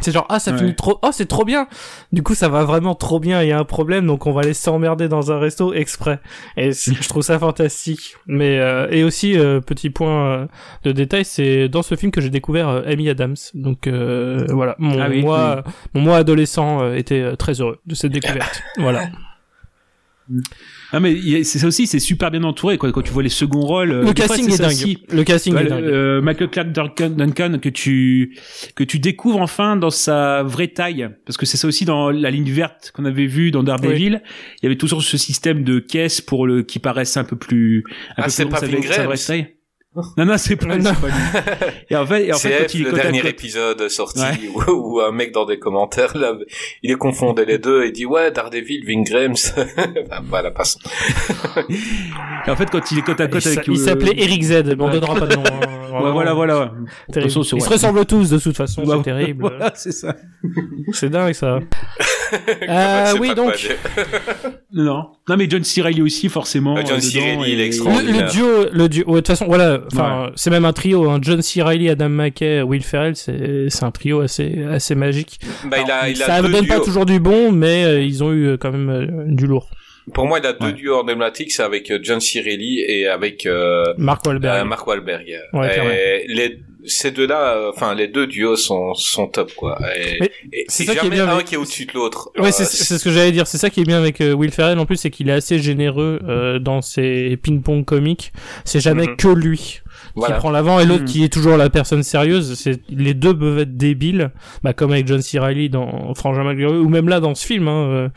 C'est 0.00 0.12
genre, 0.12 0.26
ah, 0.28 0.38
ça 0.38 0.52
Ouais. 0.52 0.58
finit 0.58 0.76
trop, 0.76 1.00
oh, 1.02 1.08
c'est 1.10 1.26
trop 1.26 1.44
bien! 1.44 1.66
Du 2.12 2.22
coup, 2.22 2.36
ça 2.36 2.48
va 2.48 2.62
vraiment 2.62 2.94
trop 2.94 3.18
bien, 3.18 3.42
il 3.42 3.48
y 3.48 3.52
a 3.52 3.58
un 3.58 3.64
problème, 3.64 4.06
donc 4.06 4.26
on 4.28 4.32
va 4.32 4.42
aller 4.42 4.54
s'emmerder 4.54 5.08
dans 5.08 5.32
un 5.32 5.40
resto 5.40 5.74
exprès. 5.74 6.20
Et 6.56 6.70
c'est- 6.72 6.94
je 6.94 7.08
trouve 7.08 7.24
ça 7.24 7.36
fantastique. 7.36 8.14
Mais, 8.28 8.60
euh, 8.60 8.86
et 8.92 9.02
aussi, 9.02 9.36
euh, 9.36 9.58
petit 9.60 9.90
point 9.90 10.24
euh, 10.42 10.46
de 10.84 10.92
détail, 10.92 11.24
c'est 11.24 11.68
dans 11.68 11.82
ce 11.82 11.96
film 11.96 12.12
que 12.12 12.20
j'ai 12.20 12.30
découvert 12.30 12.68
euh, 12.68 12.82
Amy 12.86 13.08
Adams. 13.10 13.34
Donc, 13.54 13.88
euh, 13.88 14.46
voilà. 14.50 14.76
Mon, 14.78 15.00
Ah 15.00 15.08
oui, 15.10 15.20
moi, 15.20 15.64
mon 15.94 16.02
moi 16.02 16.16
adolescent 16.18 16.92
était 16.92 17.34
très 17.36 17.60
heureux 17.60 17.80
de 17.84 17.96
cette 17.96 18.12
découverte. 18.38 18.62
voilà. 18.76 19.08
Ah 20.90 21.00
mais 21.00 21.44
c'est 21.44 21.58
ça 21.58 21.66
aussi, 21.66 21.86
c'est 21.86 21.98
super 21.98 22.30
bien 22.30 22.42
entouré 22.44 22.78
quoi. 22.78 22.90
Quand 22.92 23.02
tu 23.02 23.12
vois 23.12 23.22
les 23.22 23.28
seconds 23.28 23.60
rôles, 23.60 23.92
euh, 23.92 24.04
Le 24.04 24.12
casting 24.14 24.48
est 24.48 24.52
ça 24.52 24.62
dingue. 24.64 24.72
aussi. 24.72 24.98
Le 25.10 25.22
casting 25.22 25.54
est 25.56 25.64
dingue. 25.64 25.84
euh, 25.84 26.22
Michael 26.22 26.48
Clark 26.48 26.72
Duncan, 26.72 27.10
Duncan 27.10 27.58
que 27.60 27.68
tu 27.68 28.34
que 28.74 28.84
tu 28.84 28.98
découvres 28.98 29.40
enfin 29.42 29.76
dans 29.76 29.90
sa 29.90 30.42
vraie 30.44 30.68
taille 30.68 31.08
parce 31.26 31.36
que 31.36 31.44
c'est 31.44 31.58
ça 31.58 31.68
aussi 31.68 31.84
dans 31.84 32.10
la 32.10 32.30
ligne 32.30 32.50
verte 32.50 32.90
qu'on 32.94 33.04
avait 33.04 33.26
vu 33.26 33.50
dans 33.50 33.62
Daredevil 33.62 34.22
il 34.62 34.64
y 34.64 34.66
avait 34.66 34.76
toujours 34.76 35.02
ce 35.02 35.18
système 35.18 35.62
de 35.62 35.78
caisse 35.78 36.20
pour 36.22 36.46
le 36.46 36.62
qui 36.62 36.78
paraissait 36.78 37.20
un 37.20 37.24
peu 37.24 37.36
plus 37.36 37.84
un 38.16 38.22
Ah, 38.22 38.22
peu 38.24 38.30
c'est 38.30 38.44
plus 38.46 38.50
pas 38.52 38.60
sa- 38.60 38.66
Non 39.96 40.26
non 40.26 40.36
c'est 40.38 40.54
pas, 40.56 40.66
Non. 40.76 40.92
c'est 40.94 41.00
pas 41.00 41.08
lui. 41.08 41.74
et 41.90 41.96
en 41.96 42.06
fait 42.06 42.26
et 42.26 42.32
en 42.32 42.36
fait 42.36 42.48
C'est 42.50 42.58
quand 42.66 42.74
il 42.74 42.80
est 42.86 42.90
le 42.90 42.92
dernier 42.92 43.20
côte- 43.20 43.30
épisode 43.30 43.88
sorti 43.88 44.20
Ouais. 44.20 44.48
où, 44.68 44.96
où 44.96 45.00
un 45.00 45.10
mec 45.12 45.32
dans 45.32 45.44
des 45.46 45.58
commentaires 45.58 46.16
là, 46.16 46.34
il 46.82 46.90
est 46.92 46.96
confondé 46.96 47.44
les 47.46 47.58
deux 47.58 47.84
et 47.84 47.90
dit 47.90 48.04
ouais 48.06 48.30
Daredevil, 48.30 48.84
Vin 48.86 49.02
Grahams. 49.02 49.34
Enfin, 49.56 50.22
voilà 50.28 50.50
passons. 50.50 50.78
et 52.46 52.50
en 52.50 52.56
fait 52.56 52.70
quand 52.70 52.90
il 52.92 52.98
est 52.98 53.02
côte 53.02 53.20
à 53.20 53.24
Il 53.24 53.30
côte 53.30 53.40
s'a- 53.42 53.50
avec 53.50 53.66
il 53.66 53.72
euh, 53.72 53.76
s'appelait 53.76 54.14
Eric 54.16 54.42
Z, 54.42 54.50
mais 54.66 54.76
on 54.78 54.86
ouais. 54.86 54.92
donnera 54.92 55.14
pas 55.16 55.26
de 55.26 55.34
nom. 55.36 55.42
hein. 55.44 56.02
ouais, 56.04 56.12
voilà 56.12 56.34
voilà 56.34 56.72
Ils 57.16 57.30
se 57.30 57.68
ressemblent 57.68 58.04
tous 58.06 58.30
de 58.30 58.38
toute 58.38 58.56
façon, 58.56 58.84
Bah, 58.84 58.94
c'est 58.98 59.04
terrible. 59.04 59.40
voilà 59.40 59.72
c'est 59.74 59.92
ça 59.92 60.14
C'est 60.92 61.08
dingue 61.10 61.32
ça. 61.32 61.58
Euh, 62.68 63.14
oui, 63.20 63.28
pas 63.28 63.34
donc- 63.34 63.76
non 64.72 65.08
non 65.28 65.36
mais 65.36 65.46
John 65.48 65.62
C. 65.64 65.82
Reilly 65.82 66.02
aussi 66.02 66.28
forcément 66.28 66.76
Euh, 66.76 66.82
John 66.86 66.96
euh, 66.96 67.00
C. 67.00 67.18
dedans, 67.18 67.40
Reilly, 67.40 67.52
il 67.54 67.60
est 67.60 67.66
extraordinaire. 67.66 68.14
Le, 68.14 68.22
le 68.22 68.30
duo, 68.30 68.46
le 68.72 68.88
duo, 68.88 69.04
ouais, 69.06 69.12
de 69.12 69.16
toute 69.18 69.26
façon, 69.28 69.46
voilà, 69.46 69.80
enfin, 69.92 70.30
c'est 70.36 70.50
même 70.50 70.64
un 70.64 70.72
trio, 70.72 71.08
hein. 71.10 71.18
John 71.22 71.42
C. 71.42 71.62
Reilly, 71.62 71.88
Adam 71.88 72.08
McKay, 72.08 72.62
Will 72.62 72.82
Ferrell, 72.82 73.16
c'est, 73.16 73.66
c'est 73.68 73.84
un 73.84 73.90
trio 73.90 74.20
assez, 74.20 74.64
assez 74.70 74.94
magique. 74.94 75.38
Bah, 75.64 75.76
il 75.84 75.90
a, 75.90 76.08
il 76.08 76.22
a 76.22 76.26
ça 76.26 76.42
ne 76.42 76.48
donne 76.48 76.66
pas 76.66 76.76
duos. 76.76 76.84
toujours 76.84 77.06
du 77.06 77.20
bon, 77.20 77.52
mais 77.52 77.84
euh, 77.84 78.00
ils 78.02 78.22
ont 78.24 78.32
eu 78.32 78.46
euh, 78.46 78.56
quand 78.58 78.72
même 78.72 78.88
euh, 78.90 79.06
du 79.26 79.46
lourd. 79.46 79.68
Pour 80.14 80.26
moi, 80.26 80.38
il 80.38 80.46
a 80.46 80.52
deux 80.52 80.66
Ouais. 80.66 80.72
duos 80.72 80.96
emblématiques, 80.96 81.52
c'est 81.52 81.62
avec 81.62 81.90
euh, 81.90 81.98
John 82.02 82.20
C. 82.20 82.40
Reilly 82.40 82.80
et 82.80 83.06
avec 83.08 83.46
euh, 83.46 83.84
Mark 83.98 84.24
Wahlberg. 84.26 84.60
euh, 84.60 84.64
Mark 84.64 84.86
Wahlberg. 84.86 85.26
Ouais, 85.52 86.22
et 86.24 86.26
les, 86.28 86.58
ces 86.84 87.10
deux-là, 87.10 87.54
euh, 87.56 87.70
enfin 87.74 87.94
les 87.94 88.08
deux 88.08 88.26
duos 88.26 88.56
sont, 88.56 88.94
sont 88.94 89.26
top 89.28 89.52
quoi. 89.54 89.78
C'est 90.68 90.84
ça 90.84 90.92
qui 90.94 90.98
est 90.98 91.02
jamais 91.02 91.10
bien 91.16 91.26
un 91.28 91.34
avec- 91.34 91.46
qui 91.46 91.54
est 91.54 91.58
au-dessus 91.58 91.86
de 91.86 91.92
l'autre. 91.94 92.30
Ouais, 92.38 92.48
Euh, 92.48 92.50
c'est, 92.52 92.64
ce 92.64 93.02
que 93.04 93.10
j'allais 93.10 93.32
dire. 93.32 93.46
C'est 93.46 93.58
ça 93.58 93.68
qui 93.70 93.80
est 93.80 93.84
bien 93.84 93.98
avec 93.98 94.20
Will 94.20 94.50
Ferrell 94.50 94.78
en 94.78 94.86
plus, 94.86 94.96
c'est 94.96 95.10
qu'il 95.10 95.28
est 95.28 95.32
assez 95.32 95.58
généreux 95.58 96.20
euh, 96.26 96.58
dans 96.58 96.80
ses 96.82 97.36
ping-pong 97.42 97.84
comiques. 97.84 98.32
C'est 98.64 98.80
jamais 98.80 99.06
Mhm. 99.08 99.16
que 99.16 99.28
lui 99.28 99.80
voilà. 100.18 100.34
qui 100.34 100.38
prend 100.40 100.50
l'avant 100.50 100.78
et 100.80 100.86
l'autre 100.86 101.02
Mhm. 101.02 101.08
qui 101.08 101.24
est 101.24 101.32
toujours 101.32 101.56
la 101.56 101.70
personne 101.70 102.02
sérieuse. 102.02 102.54
C'est 102.54 102.80
les 102.90 103.14
deux 103.14 103.36
peuvent 103.36 103.58
être 103.58 103.76
débiles, 103.76 104.30
bah 104.62 104.72
comme 104.72 104.92
avec 104.92 105.06
John 105.08 105.20
C. 105.22 105.38
Reilly 105.38 105.68
dans 105.70 106.12
Frangin 106.14 106.44
malgré 106.44 106.66
eux, 106.66 106.80
ou 106.80 106.88
même 106.88 107.08
là 107.08 107.20
dans 107.20 107.34
ce 107.34 107.46
film. 107.46 107.68
Hein, 107.68 107.86
euh, 107.88 108.08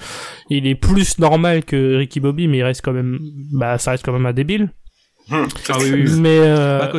il 0.49 0.67
est 0.67 0.75
plus 0.75 1.17
normal 1.19 1.63
que 1.63 1.95
Ricky 1.97 2.19
Bobby, 2.19 2.47
mais 2.47 2.57
il 2.59 2.63
reste 2.63 2.81
quand 2.83 2.93
même, 2.93 3.19
bah 3.53 3.77
ça 3.77 3.91
reste 3.91 4.03
quand 4.05 4.13
même 4.13 4.25
un 4.25 4.33
débile. 4.33 4.69
Hum, 5.31 5.47
ah 5.69 5.77
oui 5.79 5.89
oui, 5.93 6.03
oui. 6.07 6.19
Mais 6.19 6.39
euh, 6.39 6.79
Bah, 6.79 6.91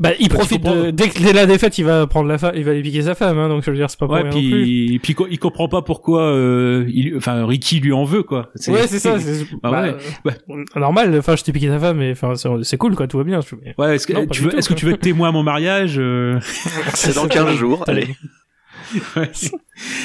bah 0.00 0.10
il 0.18 0.28
Bah, 0.28 0.34
profite 0.36 0.62
de, 0.64 0.90
dès 0.90 1.08
que 1.10 1.22
dès 1.22 1.32
la 1.32 1.46
défaite, 1.46 1.76
il 1.78 1.84
va 1.84 2.06
prendre 2.06 2.28
la 2.28 2.38
femme, 2.38 2.52
il 2.56 2.64
va 2.64 2.70
aller 2.72 2.82
piquer 2.82 3.02
sa 3.02 3.14
femme. 3.14 3.38
Hein, 3.38 3.48
donc 3.48 3.62
je 3.64 3.70
veux 3.70 3.76
dire, 3.76 3.88
c'est 3.90 3.98
pas 3.98 4.06
pour 4.06 4.14
Ouais, 4.16 4.22
rien 4.22 4.30
non 4.30 4.38
plus. 4.38 4.62
puis, 4.62 4.98
puis 5.02 5.14
co- 5.14 5.26
il 5.30 5.38
comprend 5.38 5.68
pas 5.68 5.82
pourquoi, 5.82 6.22
euh, 6.22 6.84
il, 6.88 7.16
enfin, 7.16 7.46
Ricky 7.46 7.80
lui 7.80 7.92
en 7.92 8.04
veut, 8.04 8.22
quoi. 8.22 8.50
Ouais, 8.68 8.86
c'est 8.86 8.98
ça. 8.98 9.18
C'est, 9.20 9.44
Bah 9.62 9.70
bah, 9.70 9.82
ouais, 10.24 10.32
euh, 10.50 10.64
Normal. 10.80 11.14
Enfin, 11.18 11.36
je 11.36 11.44
t'ai 11.44 11.52
piqué 11.52 11.68
ta 11.68 11.78
femme, 11.78 11.98
mais 11.98 12.12
enfin, 12.12 12.34
c'est, 12.34 12.48
c'est 12.62 12.76
cool, 12.78 12.96
quoi. 12.96 13.06
Tout 13.06 13.18
va 13.18 13.24
bien. 13.24 13.40
je- 13.40 13.54
Ouais, 13.80 13.94
est-ce 13.96 14.06
que, 14.06 14.14
Non, 14.14 14.26
pas 14.26 14.34
tu 14.34 14.42
veux, 14.42 14.50
tout, 14.50 14.56
est-ce 14.56 14.68
que 14.68 14.74
tu 14.74 14.86
veux 14.86 14.92
être 14.92 15.00
témoin 15.00 15.28
à 15.28 15.32
mon 15.32 15.42
mariage, 15.42 15.96
euh... 15.98 16.40
C'est 16.94 17.14
dans 17.14 17.28
15 17.28 17.54
jours. 17.56 17.84
Allez. 17.86 18.08
Ouais. 19.16 19.30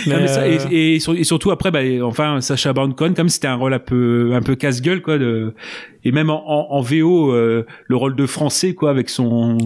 Mais, 0.07 0.13
Non, 0.13 0.19
mais 0.21 0.27
ça, 0.27 0.47
et, 0.47 0.95
et, 0.95 0.99
sur- 0.99 1.15
et 1.15 1.23
surtout 1.23 1.51
après, 1.51 1.69
bah, 1.71 1.79
enfin, 2.03 2.39
Sacha 2.41 2.71
Baron 2.71 2.91
Cohen, 2.91 3.13
comme 3.13 3.27
c'était 3.29 3.47
un 3.47 3.55
rôle 3.55 3.73
un 3.73 3.79
peu, 3.79 4.31
un 4.33 4.41
peu 4.41 4.55
casse-gueule, 4.55 5.01
quoi, 5.01 5.17
de, 5.17 5.53
et 6.05 6.11
même 6.11 6.29
en, 6.29 6.43
en, 6.47 6.77
en 6.77 6.81
VO, 6.81 7.31
euh, 7.33 7.65
le 7.87 7.95
rôle 7.95 8.15
de 8.15 8.25
français, 8.25 8.73
quoi, 8.73 8.89
avec 8.91 9.09
son, 9.09 9.57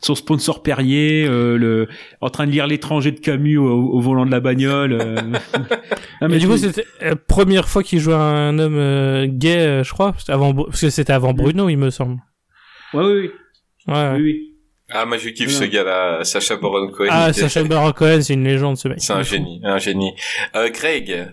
son 0.00 0.14
sponsor 0.14 0.62
Perrier, 0.62 1.24
euh, 1.28 1.56
le, 1.56 1.88
en 2.20 2.30
train 2.30 2.46
de 2.46 2.50
lire 2.50 2.66
l'étranger 2.66 3.12
de 3.12 3.20
Camus 3.20 3.58
au, 3.58 3.66
au 3.70 4.00
volant 4.00 4.26
de 4.26 4.30
la 4.30 4.40
bagnole. 4.40 4.92
euh. 4.94 5.14
Non, 6.20 6.28
mais 6.28 6.38
du 6.38 6.48
coup, 6.48 6.56
c'était 6.56 6.86
la 7.00 7.16
première 7.16 7.68
fois 7.68 7.82
qu'il 7.82 7.98
jouait 8.00 8.14
un 8.14 8.58
homme 8.58 9.26
gay, 9.26 9.82
je 9.84 9.90
crois. 9.92 10.14
Avant, 10.28 10.54
parce 10.54 10.80
que 10.80 10.90
c'était 10.90 11.12
avant 11.12 11.32
Bruno, 11.34 11.68
il 11.68 11.76
me 11.76 11.90
semble. 11.90 12.18
ouais, 12.94 13.02
oui, 13.04 13.12
oui, 13.12 13.30
Ouais. 13.88 13.94
ouais. 13.94 14.12
oui, 14.16 14.22
oui. 14.22 14.53
Ah, 14.90 15.06
moi 15.06 15.16
je 15.16 15.28
kiffe 15.30 15.50
ce 15.50 15.64
gars-là, 15.64 16.24
Sacha 16.24 16.56
Baron 16.56 16.88
Cohen. 16.90 17.08
Ah, 17.10 17.32
Sacha 17.32 17.62
Baron 17.64 17.92
Cohen, 17.92 18.20
c'est 18.22 18.34
une 18.34 18.44
légende, 18.44 18.76
ce 18.76 18.88
mec. 18.88 18.98
C'est 19.00 19.12
un 19.14 19.22
génie, 19.22 19.60
un 19.64 19.78
génie. 19.78 20.12
Euh, 20.54 20.68
Greg, 20.70 21.26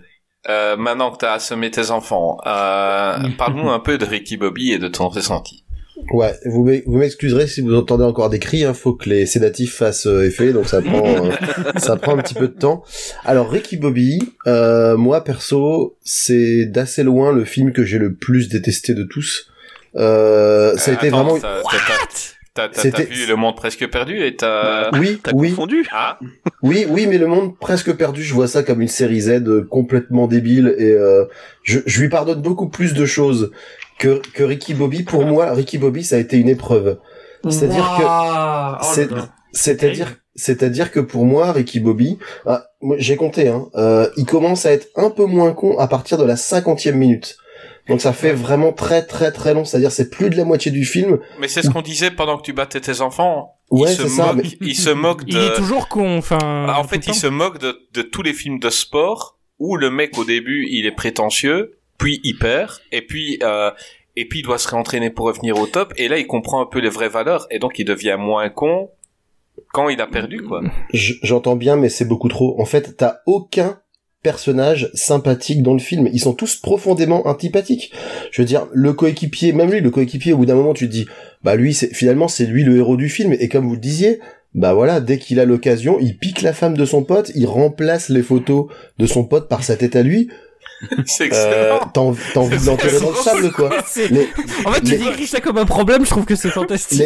euh, 0.48 0.76
maintenant 0.76 1.10
que 1.10 1.18
t'as 1.18 1.34
assommé 1.34 1.70
tes 1.70 1.90
enfants, 1.90 2.38
euh, 2.46 3.18
parle-nous 3.38 3.68
un 3.70 3.78
peu 3.78 3.98
de 3.98 4.04
Ricky 4.06 4.36
Bobby 4.36 4.72
et 4.72 4.78
de 4.78 4.88
ton 4.88 5.08
ressenti. 5.08 5.64
Ouais, 6.12 6.32
vous 6.46 6.64
m'ex- 6.64 6.82
vous 6.86 6.96
m'excuserez 6.96 7.46
si 7.46 7.60
vous 7.60 7.76
entendez 7.76 8.02
encore 8.04 8.30
des 8.30 8.38
cris, 8.40 8.64
hein, 8.64 8.72
faut 8.74 8.94
que 8.94 9.08
les 9.10 9.26
sédatifs 9.26 9.74
fassent 9.74 10.06
euh, 10.06 10.26
effet, 10.26 10.52
donc 10.52 10.66
ça 10.66 10.80
prend 10.82 11.04
euh, 11.06 11.30
ça 11.76 11.96
prend 11.96 12.18
un 12.18 12.22
petit 12.22 12.34
peu 12.34 12.48
de 12.48 12.58
temps. 12.58 12.82
Alors 13.24 13.50
Ricky 13.50 13.76
Bobby, 13.76 14.18
euh, 14.46 14.96
moi 14.96 15.22
perso, 15.22 15.96
c'est 16.02 16.64
d'assez 16.66 17.02
loin 17.04 17.30
le 17.32 17.44
film 17.44 17.72
que 17.72 17.84
j'ai 17.84 17.98
le 17.98 18.14
plus 18.14 18.48
détesté 18.48 18.94
de 18.94 19.04
tous. 19.04 19.46
Euh, 19.96 20.74
ça 20.78 20.90
a 20.90 20.94
Euh, 20.94 20.96
été 20.96 21.08
attends, 21.08 21.22
vraiment 21.24 21.38
t'as- 21.38 21.60
t'as- 21.62 22.32
t'as- 22.54 22.68
vu 23.04 23.26
Le 23.26 23.36
Monde 23.36 23.56
Presque 23.56 23.88
Perdu 23.88 24.22
et 24.24 24.36
t'as... 24.36 24.90
oui, 24.98 25.20
T'as 25.22 25.32
oui, 25.32 25.50
confondu 25.50 25.86
Ah, 25.92 26.18
oui, 26.62 26.86
oui, 26.88 27.06
mais 27.06 27.18
le 27.18 27.26
monde 27.26 27.58
presque 27.58 27.92
perdu, 27.96 28.22
je 28.22 28.34
vois 28.34 28.46
ça 28.48 28.62
comme 28.62 28.80
une 28.82 28.88
série 28.88 29.20
Z 29.22 29.28
euh, 29.46 29.66
complètement 29.68 30.26
débile 30.26 30.74
et 30.78 30.92
euh, 30.92 31.24
je, 31.62 31.80
je 31.86 32.00
lui 32.00 32.08
pardonne 32.08 32.42
beaucoup 32.42 32.68
plus 32.68 32.94
de 32.94 33.06
choses 33.06 33.50
que 33.98 34.20
que 34.34 34.42
Ricky 34.42 34.74
Bobby. 34.74 35.02
Pour 35.02 35.24
moi, 35.24 35.52
Ricky 35.52 35.78
Bobby, 35.78 36.04
ça 36.04 36.16
a 36.16 36.18
été 36.18 36.36
une 36.36 36.48
épreuve. 36.48 36.98
C'est-à-dire 37.48 37.96
que 37.98 38.04
Oh. 38.04 39.16
C'est-à-dire, 39.52 40.16
c'est-à-dire 40.34 40.90
que 40.90 41.00
pour 41.00 41.26
moi, 41.26 41.52
Ricky 41.52 41.78
Bobby, 41.80 42.18
ah, 42.46 42.64
j'ai 42.96 43.16
compté, 43.16 43.48
hein, 43.48 43.66
euh, 43.74 44.08
il 44.16 44.24
commence 44.24 44.64
à 44.66 44.72
être 44.72 44.88
un 44.96 45.10
peu 45.10 45.24
moins 45.26 45.52
con 45.52 45.78
à 45.78 45.88
partir 45.88 46.16
de 46.18 46.24
la 46.24 46.36
cinquantième 46.36 46.96
minute. 46.96 47.36
Donc 47.88 48.00
ça 48.00 48.12
fait 48.12 48.32
vraiment 48.32 48.72
très 48.72 49.04
très 49.04 49.32
très 49.32 49.54
long. 49.54 49.64
C'est-à-dire 49.64 49.90
c'est 49.90 50.10
plus 50.10 50.30
de 50.30 50.36
la 50.36 50.44
moitié 50.44 50.70
du 50.70 50.84
film. 50.84 51.18
mais 51.40 51.48
c'est 51.48 51.62
ce 51.62 51.70
qu'on 51.70 51.82
disait 51.82 52.10
pendant 52.10 52.38
que 52.38 52.42
tu 52.42 52.52
battais 52.52 52.80
tes 52.80 53.00
enfants. 53.00 53.56
Ouais, 53.70 53.90
il 53.90 53.96
se 53.96 54.02
c'est 54.02 54.08
ça, 54.08 54.32
moque, 54.34 54.46
il 54.60 54.76
se 54.76 54.90
moque 54.90 55.24
de... 55.24 55.30
Il 55.30 55.38
est 55.38 55.54
toujours 55.54 55.88
con, 55.88 56.18
enfin. 56.18 56.38
Ah, 56.42 56.78
en 56.78 56.84
fait, 56.84 57.06
il 57.06 57.14
se 57.14 57.26
moque 57.26 57.58
de, 57.58 57.88
de 57.94 58.02
tous 58.02 58.22
les 58.22 58.34
films 58.34 58.58
de 58.58 58.68
sport 58.68 59.38
où 59.58 59.76
le 59.76 59.90
mec 59.90 60.18
au 60.18 60.24
début 60.24 60.66
il 60.70 60.86
est 60.86 60.94
prétentieux, 60.94 61.78
puis 61.96 62.20
il 62.24 62.36
perd, 62.36 62.80
et 62.90 63.00
puis 63.00 63.38
euh, 63.42 63.70
et 64.16 64.28
puis 64.28 64.40
il 64.40 64.42
doit 64.42 64.58
se 64.58 64.68
réentraîner 64.68 65.08
pour 65.08 65.26
revenir 65.26 65.58
au 65.58 65.66
top. 65.66 65.94
Et 65.96 66.08
là, 66.08 66.18
il 66.18 66.26
comprend 66.26 66.60
un 66.60 66.66
peu 66.66 66.80
les 66.80 66.90
vraies 66.90 67.08
valeurs, 67.08 67.46
et 67.50 67.58
donc 67.58 67.78
il 67.78 67.84
devient 67.84 68.16
moins 68.18 68.50
con 68.50 68.90
quand 69.72 69.88
il 69.88 70.00
a 70.00 70.06
perdu, 70.06 70.42
quoi. 70.42 70.62
J'entends 70.92 71.56
bien, 71.56 71.76
mais 71.76 71.88
c'est 71.88 72.04
beaucoup 72.04 72.28
trop. 72.28 72.60
En 72.60 72.64
fait, 72.64 72.96
t'as 72.96 73.16
aucun 73.26 73.78
personnage 74.22 74.90
sympathique 74.94 75.62
dans 75.62 75.72
le 75.72 75.78
film. 75.78 76.08
Ils 76.12 76.20
sont 76.20 76.32
tous 76.32 76.56
profondément 76.56 77.26
antipathiques. 77.26 77.92
Je 78.30 78.42
veux 78.42 78.46
dire, 78.46 78.66
le 78.72 78.92
coéquipier, 78.92 79.52
même 79.52 79.70
lui, 79.70 79.80
le 79.80 79.90
coéquipier, 79.90 80.32
au 80.32 80.38
bout 80.38 80.46
d'un 80.46 80.54
moment, 80.54 80.74
tu 80.74 80.86
te 80.86 80.92
dis, 80.92 81.06
bah 81.42 81.56
lui, 81.56 81.74
c'est 81.74 81.92
finalement 81.94 82.28
c'est 82.28 82.46
lui 82.46 82.64
le 82.64 82.76
héros 82.76 82.96
du 82.96 83.08
film. 83.08 83.32
Et 83.38 83.48
comme 83.48 83.66
vous 83.66 83.74
le 83.74 83.80
disiez, 83.80 84.20
bah 84.54 84.74
voilà, 84.74 85.00
dès 85.00 85.18
qu'il 85.18 85.40
a 85.40 85.44
l'occasion, 85.44 85.98
il 86.00 86.16
pique 86.18 86.42
la 86.42 86.52
femme 86.52 86.76
de 86.76 86.84
son 86.84 87.04
pote, 87.04 87.32
il 87.34 87.46
remplace 87.46 88.08
les 88.08 88.22
photos 88.22 88.66
de 88.98 89.06
son 89.06 89.24
pote 89.24 89.48
par 89.48 89.64
sa 89.64 89.76
tête 89.76 89.96
à 89.96 90.02
lui. 90.02 90.28
C'est 91.06 91.24
Euh, 91.24 91.26
excellent. 91.26 91.90
t'as 91.92 92.00
envie, 92.00 92.20
t'as 92.34 92.40
envie 92.40 92.58
de 92.60 92.66
l'enterrer 92.66 93.00
dans 93.00 93.10
le 93.10 93.16
sable, 93.16 93.52
quoi. 93.52 93.70
Les, 94.10 94.28
En 94.64 94.72
fait, 94.72 94.80
tu 94.80 94.90
les- 94.92 94.98
décris 94.98 95.26
ça 95.26 95.40
comme 95.40 95.58
un 95.58 95.64
problème, 95.64 96.04
je 96.04 96.10
trouve 96.10 96.24
que 96.24 96.34
c'est 96.36 96.50
fantastique. 96.50 97.02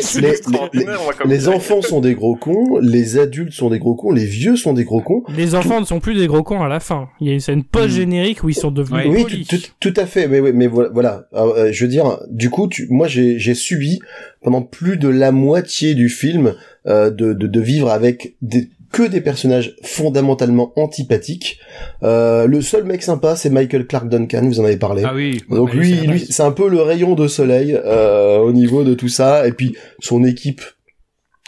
les, 1.25 1.49
enfants 1.49 1.83
sont 1.83 2.01
des 2.01 2.15
gros 2.15 2.37
cons, 2.37 2.79
les 2.81 3.19
adultes 3.19 3.53
sont 3.53 3.71
des 3.71 3.79
gros 3.79 3.95
cons, 3.95 4.13
les 4.13 4.25
vieux 4.25 4.57
sont 4.57 4.73
des 4.73 4.85
gros 4.85 5.01
cons. 5.01 5.23
Les 5.37 5.55
enfants 5.55 5.81
ne 5.81 5.85
sont 5.87 6.01
plus 6.01 6.15
des 6.15 6.27
gros 6.27 6.43
cons 6.43 6.63
à 6.63 6.69
la 6.69 6.81
fin. 6.81 7.09
Il 7.21 7.27
y 7.29 7.31
a 7.31 7.35
une 7.35 7.41
scène 7.41 7.65
post-générique 7.65 8.43
où 8.45 8.49
ils 8.49 8.55
sont 8.55 8.71
devenus 8.71 9.05
Ouais. 9.07 9.11
Oui, 9.11 9.23
polis. 9.23 9.47
tout, 9.49 9.57
tout, 9.59 9.93
tout 9.93 10.01
à 10.01 10.07
fait. 10.07 10.29
Mais, 10.29 10.41
oui, 10.41 10.53
mais 10.55 10.67
voilà. 10.69 11.27
Euh, 11.35 11.71
je 11.73 11.85
veux 11.85 11.91
dire, 11.91 12.19
du 12.31 12.51
coup, 12.51 12.69
tu, 12.69 12.87
moi, 12.91 13.09
j'ai 13.09 13.39
j'ai 13.39 13.55
subi 13.55 14.01
pendant 14.43 14.63
plus 14.63 14.97
de 14.97 15.09
la 15.09 15.33
moitié 15.33 15.95
du 15.95 16.09
film 16.09 16.55
euh, 16.87 17.11
de, 17.11 17.33
de, 17.33 17.47
de 17.47 17.61
vivre 17.61 17.91
avec 17.91 18.37
des, 18.43 18.71
que 18.93 19.03
des 19.03 19.21
personnages 19.21 19.75
fondamentalement 19.83 20.73
antipathiques. 20.77 21.59
Euh, 22.03 22.47
le 22.47 22.61
seul 22.63 22.85
mec 22.85 23.03
sympa, 23.03 23.37
c'est 23.37 23.51
Michael 23.51 23.87
Clark 23.87 24.09
Duncan. 24.09 24.43
Vous 24.45 24.61
en 24.61 24.65
avez 24.65 24.77
parlé. 24.77 25.03
Ah 25.05 25.13
oui. 25.15 25.43
Donc 25.51 25.73
lui, 25.75 25.97
c'est- 25.97 26.07
lui, 26.07 26.21
c'est 26.21 26.43
un 26.43 26.53
peu 26.53 26.69
le 26.69 26.81
rayon 26.83 27.15
de 27.15 27.27
soleil 27.29 27.75
euh, 27.85 28.39
au 28.39 28.53
niveau 28.53 28.85
de 28.85 28.95
tout 28.95 29.09
ça. 29.09 29.47
Et 29.49 29.53
puis 29.53 29.77
son 30.01 30.25
équipe, 30.25 30.63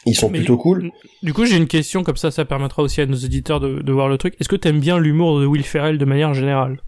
ils 0.06 0.14
sont 0.14 0.30
Mais- 0.30 0.38
plutôt 0.38 0.56
cool. 0.56 0.90
Du 1.22 1.32
coup, 1.32 1.44
j'ai 1.44 1.56
une 1.56 1.66
question 1.68 2.02
comme 2.04 2.16
ça, 2.16 2.30
ça 2.30 2.44
permettra 2.44 2.82
aussi 2.82 3.00
à 3.00 3.06
nos 3.06 3.16
éditeurs 3.16 3.60
de, 3.60 3.80
de 3.82 3.92
voir 3.92 4.08
le 4.08 4.18
truc. 4.18 4.34
Est-ce 4.40 4.48
que 4.48 4.56
t'aimes 4.56 4.80
bien 4.80 4.98
l'humour 4.98 5.40
de 5.40 5.46
Will 5.46 5.64
Ferrell 5.64 5.98
de 5.98 6.04
manière 6.04 6.34
générale? 6.34 6.80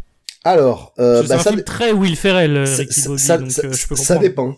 Alors, 0.44 0.94
euh, 0.98 1.20
bah, 1.20 1.26
C'est 1.28 1.34
un 1.34 1.38
ça, 1.38 1.50
film 1.50 1.62
très 1.64 1.92
Will 1.92 2.16
Ferrell, 2.16 2.56
euh, 2.56 2.66
ça, 2.66 2.76
Ricky 2.82 3.00
ça, 3.00 3.08
Bobby, 3.08 3.20
ça- 3.22 3.38
donc 3.38 3.50
ça- 3.50 3.66
euh, 3.66 3.72
je 3.72 3.86
peux 3.88 3.94
ça 3.94 4.14
comprendre. 4.14 4.20
dépend. 4.20 4.56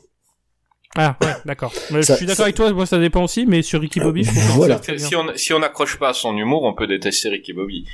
Ah 0.97 1.17
ouais, 1.23 1.29
d'accord. 1.47 1.73
Mais 1.91 2.03
Ça- 2.03 2.15
je 2.15 2.19
suis 2.19 2.27
d'accord 2.27 2.45
avec 2.45 2.55
toi, 2.57 2.71
moi 2.73 2.85
ça 2.87 2.99
dépend 2.99 3.25
aussi, 3.25 3.47
mais 3.47 3.63
sur 3.63 3.81
Ricky 3.81 4.01
Bobby, 4.01 4.25
je 4.25 4.31
trouve 4.31 4.43
que 4.47 4.53
Voilà. 4.57 4.79
bien. 4.87 4.99
Si 4.99 5.17
on 5.17 5.27
si 5.37 5.53
on 5.55 5.59
n'accroche 5.59 5.99
pas 5.99 6.11
à 6.11 6.13
son 6.15 6.37
humour, 6.37 6.65
on 6.65 6.75
peut 6.75 6.87
détester 6.87 7.29
Ricky 7.31 7.53
Bobby. 7.53 7.87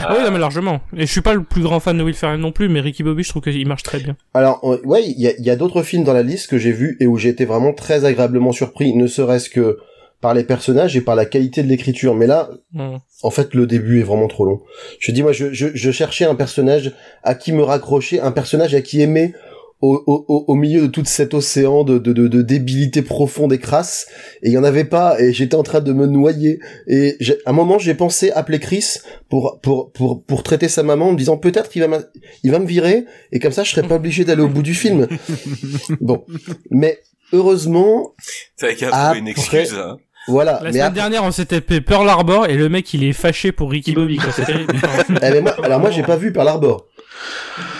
Ah 0.00 0.12
oui, 0.16 0.24
non, 0.24 0.32
mais 0.32 0.40
largement. 0.40 0.80
Et 0.96 1.06
je 1.06 1.12
suis 1.12 1.20
pas 1.20 1.34
le 1.34 1.44
plus 1.44 1.62
grand 1.62 1.78
fan 1.78 1.96
de 1.96 2.02
Will 2.02 2.14
Ferrell 2.14 2.40
non 2.40 2.50
plus, 2.50 2.68
mais 2.68 2.80
Ricky 2.80 3.04
Bobby, 3.04 3.22
je 3.22 3.28
trouve 3.28 3.42
qu'il 3.42 3.66
marche 3.68 3.84
très 3.84 4.00
bien. 4.00 4.16
Alors, 4.34 4.58
euh, 4.64 4.80
ouais, 4.84 5.04
il 5.04 5.20
y 5.20 5.28
a, 5.28 5.32
il 5.38 5.44
y 5.44 5.50
a 5.50 5.56
d'autres 5.56 5.82
films 5.84 6.02
dans 6.02 6.12
la 6.12 6.24
liste 6.24 6.48
que 6.50 6.58
j'ai 6.58 6.72
vus 6.72 6.96
et 6.98 7.06
où 7.06 7.16
j'ai 7.16 7.28
été 7.28 7.44
vraiment 7.44 7.72
très 7.72 8.04
agréablement 8.04 8.50
surpris, 8.50 8.92
ne 8.96 9.06
serait-ce 9.06 9.48
que 9.48 9.78
par 10.20 10.34
les 10.34 10.42
personnages 10.42 10.96
et 10.96 11.00
par 11.00 11.14
la 11.14 11.26
qualité 11.26 11.62
de 11.62 11.68
l'écriture. 11.68 12.14
Mais 12.16 12.26
là, 12.26 12.50
en 13.22 13.30
fait, 13.30 13.54
le 13.54 13.66
début 13.68 14.00
est 14.00 14.04
vraiment 14.04 14.26
trop 14.26 14.44
long. 14.46 14.62
Je 14.98 15.12
dis, 15.12 15.22
moi, 15.22 15.32
je, 15.32 15.52
je, 15.52 15.68
je 15.74 15.90
cherchais 15.92 16.24
un 16.24 16.34
personnage 16.34 16.92
à 17.22 17.34
qui 17.36 17.52
me 17.52 17.62
raccrocher, 17.62 18.20
un 18.20 18.32
personnage 18.32 18.74
à 18.74 18.80
qui 18.80 19.00
aimer 19.00 19.32
au, 19.86 20.02
au, 20.06 20.24
au- 20.28 20.44
au 20.48 20.54
milieu 20.54 20.82
de 20.82 20.86
tout 20.86 21.04
cet 21.04 21.34
océan 21.34 21.84
de, 21.84 21.98
de, 21.98 22.12
de, 22.12 22.26
de 22.28 22.42
débilité 22.42 23.02
profonde 23.02 23.52
et 23.52 23.58
crasse. 23.58 24.06
Et 24.42 24.48
il 24.48 24.52
y 24.52 24.58
en 24.58 24.64
avait 24.64 24.84
pas, 24.84 25.20
et 25.20 25.32
j'étais 25.32 25.56
en 25.56 25.62
train 25.62 25.80
de 25.80 25.92
me 25.92 26.06
noyer. 26.06 26.58
Et 26.86 27.16
j'ai- 27.20 27.36
à 27.44 27.50
un 27.50 27.52
moment, 27.52 27.78
j'ai 27.78 27.94
pensé 27.94 28.30
appeler 28.30 28.60
Chris 28.60 28.98
pour, 29.28 29.60
pour, 29.62 29.92
pour, 29.92 30.24
pour 30.24 30.42
traiter 30.42 30.68
sa 30.68 30.82
maman 30.82 31.08
en 31.08 31.12
me 31.12 31.18
disant 31.18 31.36
peut-être 31.36 31.68
qu'il 31.70 31.82
va, 31.84 31.98
il 32.42 32.50
va 32.50 32.58
me 32.58 32.66
virer, 32.66 33.04
et 33.32 33.38
comme 33.40 33.52
ça, 33.52 33.62
je 33.64 33.70
serais 33.72 33.86
pas 33.86 33.96
obligé 33.96 34.24
d'aller 34.24 34.42
au 34.42 34.48
bout 34.48 34.62
du 34.62 34.74
film. 34.74 35.06
bon. 36.00 36.24
Mais, 36.70 36.98
heureusement, 37.32 38.14
T'avais 38.58 38.74
qu'à 38.76 38.90
trouver 38.90 39.18
une 39.18 39.28
excuse. 39.28 39.74
Hein. 39.74 39.98
voilà. 40.28 40.52
La 40.54 40.60
mais 40.62 40.70
semaine 40.70 40.82
après- 40.82 40.94
dernière, 41.00 41.24
on 41.24 41.30
s'était 41.32 41.60
fait 41.60 41.80
Pearl 41.80 42.08
Harbor 42.08 42.46
et 42.46 42.54
le 42.56 42.68
mec, 42.68 42.92
il 42.94 43.04
est 43.04 43.12
fâché 43.12 43.52
pour 43.52 43.70
Ricky 43.70 43.92
Bobby, 43.92 44.16
quoi. 44.16 44.32
C'est 44.36 44.44
terrible. 44.46 44.74
Eh 45.16 45.30
ben, 45.30 45.42
moi- 45.42 45.56
alors 45.62 45.80
moi, 45.80 45.90
j'ai 45.90 46.02
pas 46.02 46.16
vu 46.16 46.32
Pearl 46.32 46.48
Harbor. 46.48 46.86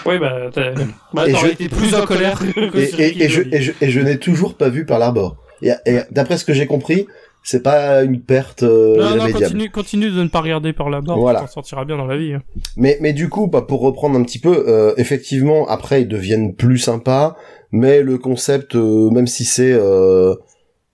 Oui, 0.07 0.19
bah, 0.19 0.51
t'as- 0.53 0.73
bah, 1.13 1.25
t'aurais 1.31 1.53
été 1.53 1.69
plus 1.69 1.95
en 1.95 2.05
colère 2.07 2.39
que 2.39 2.79
et, 2.79 3.25
et, 3.25 3.29
je, 3.29 3.43
et, 3.53 3.61
je, 3.63 3.73
et 3.81 3.91
je 3.91 4.01
n'ai 4.01 4.19
toujours 4.19 4.55
pas 4.55 4.69
vu 4.69 4.85
Pearl 4.87 5.03
Harbor. 5.03 5.37
Et, 5.63 5.71
et 5.87 6.01
d'après 6.11 6.37
ce 6.37 6.45
que 6.45 6.53
j'ai 6.53 6.67
compris, 6.67 7.07
c'est 7.43 7.63
pas 7.63 8.03
une 8.03 8.21
perte 8.21 8.63
euh, 8.63 8.97
Non, 8.97 9.17
non, 9.27 9.33
continue, 9.33 9.71
continue 9.71 10.11
de 10.11 10.23
ne 10.23 10.29
pas 10.29 10.41
regarder 10.41 10.73
Pearl 10.73 10.95
Harbor, 10.95 11.19
Voilà. 11.19 11.41
tu 11.41 11.47
t'en 11.47 11.53
sortiras 11.53 11.85
bien 11.85 11.97
dans 11.97 12.07
la 12.07 12.17
vie. 12.17 12.35
hein. 12.35 12.43
Mais, 12.77 12.99
mais 13.01 13.13
du 13.13 13.29
coup, 13.29 13.47
bah, 13.49 13.63
pour 13.63 13.81
reprendre 13.81 14.19
un 14.19 14.23
petit 14.23 14.39
peu, 14.39 14.65
euh, 14.69 14.95
effectivement, 14.97 15.67
après, 15.69 16.03
ils 16.03 16.09
deviennent 16.09 16.55
plus 16.55 16.79
sympas, 16.79 17.37
mais 17.73 18.03
le 18.03 18.19
concept, 18.19 18.77
euh, 18.77 19.11
même 19.11 19.27
si 19.27 19.45
c'est... 19.45 19.73
Euh, 19.73 20.35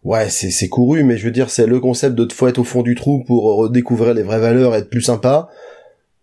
ouais, 0.02 0.28
c'est 0.30 0.50
c'est 0.50 0.68
couru, 0.68 1.04
mais 1.04 1.16
je 1.18 1.24
veux 1.26 1.30
dire, 1.30 1.50
c'est 1.50 1.66
le 1.66 1.78
concept 1.78 2.14
de 2.16 2.24
te 2.24 2.32
faut 2.34 2.48
être 2.48 2.58
au 2.58 2.64
fond 2.64 2.82
du 2.82 2.94
trou 2.94 3.22
pour 3.26 3.44
redécouvrir 3.56 4.14
les 4.14 4.22
vraies 4.22 4.40
valeurs 4.40 4.74
et 4.74 4.78
être 4.78 4.90
plus 4.90 5.02
sympa. 5.02 5.48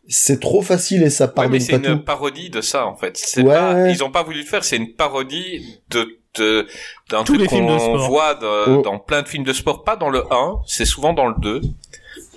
C'est 0.07 0.39
trop 0.39 0.61
facile 0.61 1.03
et 1.03 1.09
ça 1.09 1.25
Ouais, 1.25 1.31
pardonne 1.33 1.51
mais 1.53 1.59
c'est 1.59 1.79
pas 1.79 1.87
une 1.89 1.99
tout. 1.99 2.03
parodie 2.05 2.49
de 2.49 2.61
ça 2.61 2.85
en 2.87 2.95
fait. 2.95 3.17
C'est 3.17 3.41
Ouais. 3.43 3.53
pas, 3.53 3.89
ils 3.89 4.03
ont 4.03 4.11
pas 4.11 4.23
voulu 4.23 4.39
le 4.39 4.45
faire. 4.45 4.63
C'est 4.63 4.77
une 4.77 4.93
parodie 4.93 5.81
de 5.89 6.17
de 6.35 6.67
d'un 7.09 7.23
truc 7.23 7.39
les 7.41 7.47
films 7.49 7.65
de 7.65 7.71
qu'on 7.71 7.79
sport. 7.79 8.09
voit 8.09 8.35
de- 8.35 8.69
Oh. 8.69 8.81
dans 8.83 8.99
plein 8.99 9.23
de 9.23 9.27
films 9.27 9.43
de 9.43 9.53
sport. 9.53 9.83
Pas 9.83 9.95
dans 9.95 10.09
le 10.09 10.23
1, 10.31 10.59
c'est 10.67 10.85
souvent 10.85 11.13
dans 11.13 11.27
le 11.27 11.33
2. 11.39 11.61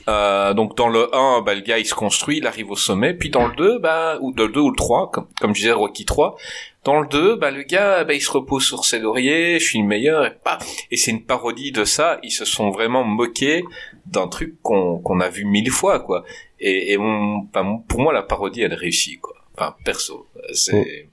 Euh, 0.09 0.55
donc 0.55 0.77
dans 0.77 0.89
le 0.89 1.15
1, 1.15 1.43
bah, 1.43 1.55
le 1.55 1.61
gars 1.61 1.79
il 1.79 1.85
se 1.87 1.95
construit, 1.95 2.39
il 2.39 2.47
arrive 2.47 2.71
au 2.71 2.77
sommet, 2.77 3.13
puis 3.15 3.29
dans 3.31 3.47
le 3.47 3.55
2, 3.55 3.79
bah, 3.79 4.17
ou 4.23 4.33
dans 4.33 4.45
le 4.45 4.49
2 4.53 4.61
ou 4.61 4.71
le 4.71 4.77
3, 4.77 5.11
comme, 5.11 5.27
comme 5.41 5.55
je 5.55 5.61
disais 5.61 5.73
Rocky 5.73 6.05
3, 6.07 6.37
dans 6.85 6.99
le 7.01 7.07
2, 7.07 7.37
bah, 7.37 7.51
le 7.51 7.63
gars, 7.63 8.03
bah, 8.05 8.15
il 8.15 8.21
se 8.23 8.31
repose 8.31 8.65
sur 8.65 8.85
ses 8.87 8.99
lauriers, 8.99 9.59
je 9.61 9.65
suis 9.65 9.79
le 9.79 9.85
meilleur, 9.87 10.25
et 10.25 10.33
pas. 10.43 10.59
Et 10.91 10.97
c'est 10.97 11.11
une 11.11 11.25
parodie 11.25 11.71
de 11.71 11.85
ça, 11.85 12.19
ils 12.23 12.31
se 12.33 12.45
sont 12.47 12.71
vraiment 12.71 13.05
moqués 13.05 13.63
d'un 14.07 14.27
truc 14.29 14.55
qu'on 14.63 14.99
qu'on 14.99 15.21
a 15.21 15.29
vu 15.29 15.45
mille 15.45 15.71
fois, 15.71 16.01
quoi. 16.01 16.25
Et, 16.61 16.93
et 16.93 16.99
on, 16.99 17.47
enfin, 17.49 17.81
pour 17.89 18.01
moi, 18.01 18.13
la 18.13 18.23
parodie, 18.23 18.63
elle 18.63 18.75
réussit, 18.75 19.21
quoi. 19.21 19.35
Enfin, 19.57 19.75
perso, 19.85 20.27
c'est... 20.53 21.09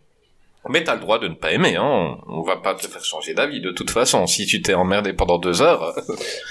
Mais 0.69 0.83
t'as 0.83 0.95
le 0.95 0.99
droit 0.99 1.17
de 1.17 1.29
ne 1.29 1.33
pas 1.33 1.53
aimer, 1.53 1.77
hein. 1.77 2.17
On 2.27 2.41
va 2.41 2.57
pas 2.57 2.75
te 2.75 2.85
faire 2.87 3.01
changer 3.03 3.33
d'avis 3.33 3.61
de 3.61 3.71
toute 3.71 3.89
façon. 3.89 4.27
Si 4.27 4.45
tu 4.45 4.61
t'es 4.61 4.73
emmerdé 4.73 5.13
pendant 5.13 5.37
deux 5.37 5.61
heures. 5.61 5.95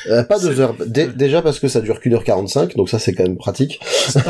Euh, 0.09 0.23
pas 0.23 0.39
deux 0.39 0.61
heures. 0.61 0.75
Dé- 0.87 1.09
déjà 1.15 1.43
parce 1.43 1.59
que 1.59 1.67
ça 1.69 1.81
dure 1.81 2.01
qu'une 2.01 2.15
heure 2.15 2.23
45, 2.25 2.77
donc 2.77 2.89
ça 2.89 2.99
c'est 3.01 3.13
quand 3.13 3.25
même 3.25 3.37
pratique. 3.37 3.81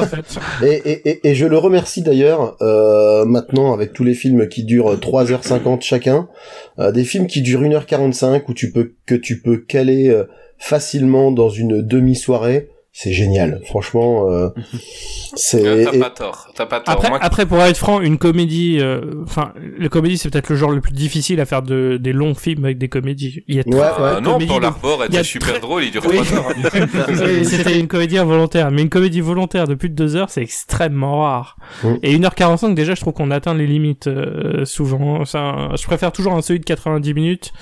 et, 0.62 0.66
et, 0.90 1.08
et, 1.10 1.28
et 1.28 1.34
je 1.34 1.44
le 1.46 1.58
remercie 1.58 2.00
d'ailleurs, 2.02 2.56
euh, 2.62 3.24
maintenant 3.26 3.74
avec 3.74 3.92
tous 3.92 4.02
les 4.04 4.14
films 4.14 4.48
qui 4.48 4.64
durent 4.64 4.94
3h50 4.96 5.82
chacun, 5.82 6.28
euh, 6.78 6.90
des 6.92 7.04
films 7.04 7.26
qui 7.26 7.42
durent 7.42 7.60
1h45 7.62 8.44
où 8.48 8.54
tu 8.54 8.72
peux, 8.72 8.94
que 9.04 9.14
tu 9.14 9.40
peux 9.42 9.58
caler 9.58 10.08
euh, 10.08 10.24
facilement 10.58 11.30
dans 11.30 11.50
une 11.50 11.82
demi-soirée. 11.82 12.70
C'est 12.98 13.12
génial. 13.12 13.60
Franchement, 13.66 14.30
euh, 14.30 14.48
c'est... 15.36 15.66
Euh, 15.66 15.84
T'as 15.84 15.98
pas 15.98 16.08
tort. 16.10 16.48
T'as 16.54 16.64
pas 16.64 16.80
tort. 16.80 16.94
Après, 16.94 17.08
Moi, 17.10 17.18
après, 17.20 17.44
pour 17.44 17.58
être 17.62 17.76
franc, 17.76 18.00
une 18.00 18.16
comédie, 18.16 18.78
euh, 18.80 19.22
enfin, 19.24 19.52
le 19.54 19.86
comédie, 19.90 20.16
c'est 20.16 20.30
peut-être 20.30 20.48
le 20.48 20.56
genre 20.56 20.70
le 20.70 20.80
plus 20.80 20.94
difficile 20.94 21.38
à 21.40 21.44
faire 21.44 21.60
de, 21.60 21.98
des 22.00 22.14
longs 22.14 22.34
films 22.34 22.64
avec 22.64 22.78
des 22.78 22.88
comédies. 22.88 23.44
Il 23.48 23.56
y 23.56 23.60
a 23.60 23.64
très 23.64 23.74
Ouais, 23.74 23.86
euh, 24.00 24.20
de 24.20 24.24
non, 24.24 24.38
de- 24.38 24.64
Harbor 24.64 25.04
était 25.04 25.22
super 25.24 25.50
très- 25.50 25.60
drôle, 25.60 25.84
il 25.84 25.90
dure 25.90 26.04
Oui. 26.08 26.16
trois 26.24 26.38
heures. 26.38 27.44
C'était 27.44 27.78
une 27.78 27.86
comédie 27.86 28.16
involontaire, 28.16 28.70
mais 28.70 28.80
une 28.80 28.88
comédie 28.88 29.20
volontaire 29.20 29.66
de 29.68 29.74
plus 29.74 29.90
de 29.90 29.94
deux 29.94 30.16
heures, 30.16 30.30
c'est 30.30 30.40
extrêmement 30.42 31.20
rare. 31.22 31.58
Mm. 31.84 31.94
Et 32.02 32.18
1h45, 32.18 32.72
déjà, 32.72 32.94
je 32.94 33.00
trouve 33.02 33.12
qu'on 33.12 33.30
atteint 33.30 33.52
les 33.52 33.66
limites 33.66 34.06
euh, 34.06 34.64
souvent. 34.64 35.26
C'est 35.26 35.36
un- 35.36 35.76
je 35.76 35.84
préfère 35.84 36.12
toujours 36.12 36.32
un 36.32 36.40
celui 36.40 36.60
de 36.60 36.64
90 36.64 37.12
minutes 37.12 37.52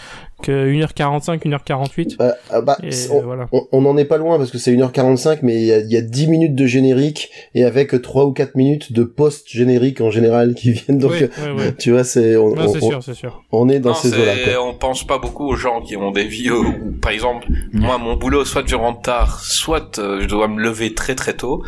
que 0.44 0.66
1h45, 0.72 1.42
1h48. 1.46 2.16
Euh, 2.20 2.33
euh, 2.52 2.61
bah, 2.62 2.76
Et 2.83 2.92
c'est- 2.92 3.11
on, 3.11 3.22
voilà. 3.22 3.46
on, 3.52 3.66
on 3.72 3.85
en 3.87 3.96
est 3.96 4.04
pas 4.04 4.18
loin 4.18 4.38
parce 4.38 4.50
que 4.50 4.59
c'est 4.59 4.72
1h45 4.72 5.38
mais 5.42 5.54
il 5.57 5.64
y 5.66 5.72
a, 5.72 5.78
il 5.78 5.90
y 5.90 5.96
a 5.96 6.00
10 6.00 6.26
minutes 6.28 6.54
de 6.54 6.66
générique 6.66 7.30
et 7.54 7.64
avec 7.64 8.00
3 8.00 8.26
ou 8.26 8.33
4 8.33 8.54
minutes 8.54 8.92
de 8.92 9.04
post-générique 9.04 10.00
en 10.00 10.11
général 10.11 10.54
qui 10.54 10.72
viennent 10.72 10.98
donc 10.98 11.12
Oui, 11.12 11.28
euh, 11.40 11.70
tu 11.78 11.90
vois 11.92 12.04
c'est 12.04 12.37
on, 12.37 12.54
c'est 12.54 12.83
on- 12.83 12.90
sûr, 12.90 13.02
c'est 13.02 13.14
sûr. 13.14 13.42
on 13.52 13.68
est 13.68 13.80
dans 13.80 13.90
Non, 13.90 13.94
ces 13.96 14.12
eaux-là 14.12 14.62
on 14.62 14.74
pense 14.74 15.07
pas 15.07 15.18
beaucoup 15.18 15.46
aux 15.48 15.57
gens 15.57 15.80
qui 15.80 15.96
ont 15.96 16.11
des 16.11 16.24
vies 16.24 16.50
où, 16.50 16.64
où, 16.66 16.92
par 17.00 17.12
exemple, 17.12 17.46
moi, 17.72 17.98
mon 17.98 18.16
boulot, 18.16 18.44
soit 18.44 18.62
je 18.66 18.76
rentre 18.76 19.02
tard, 19.02 19.40
soit 19.40 19.98
euh, 19.98 20.20
je 20.20 20.26
dois 20.26 20.48
me 20.48 20.61
lever 20.61 20.94
très 20.94 21.14
très 21.14 21.35
tôt. 21.35 21.62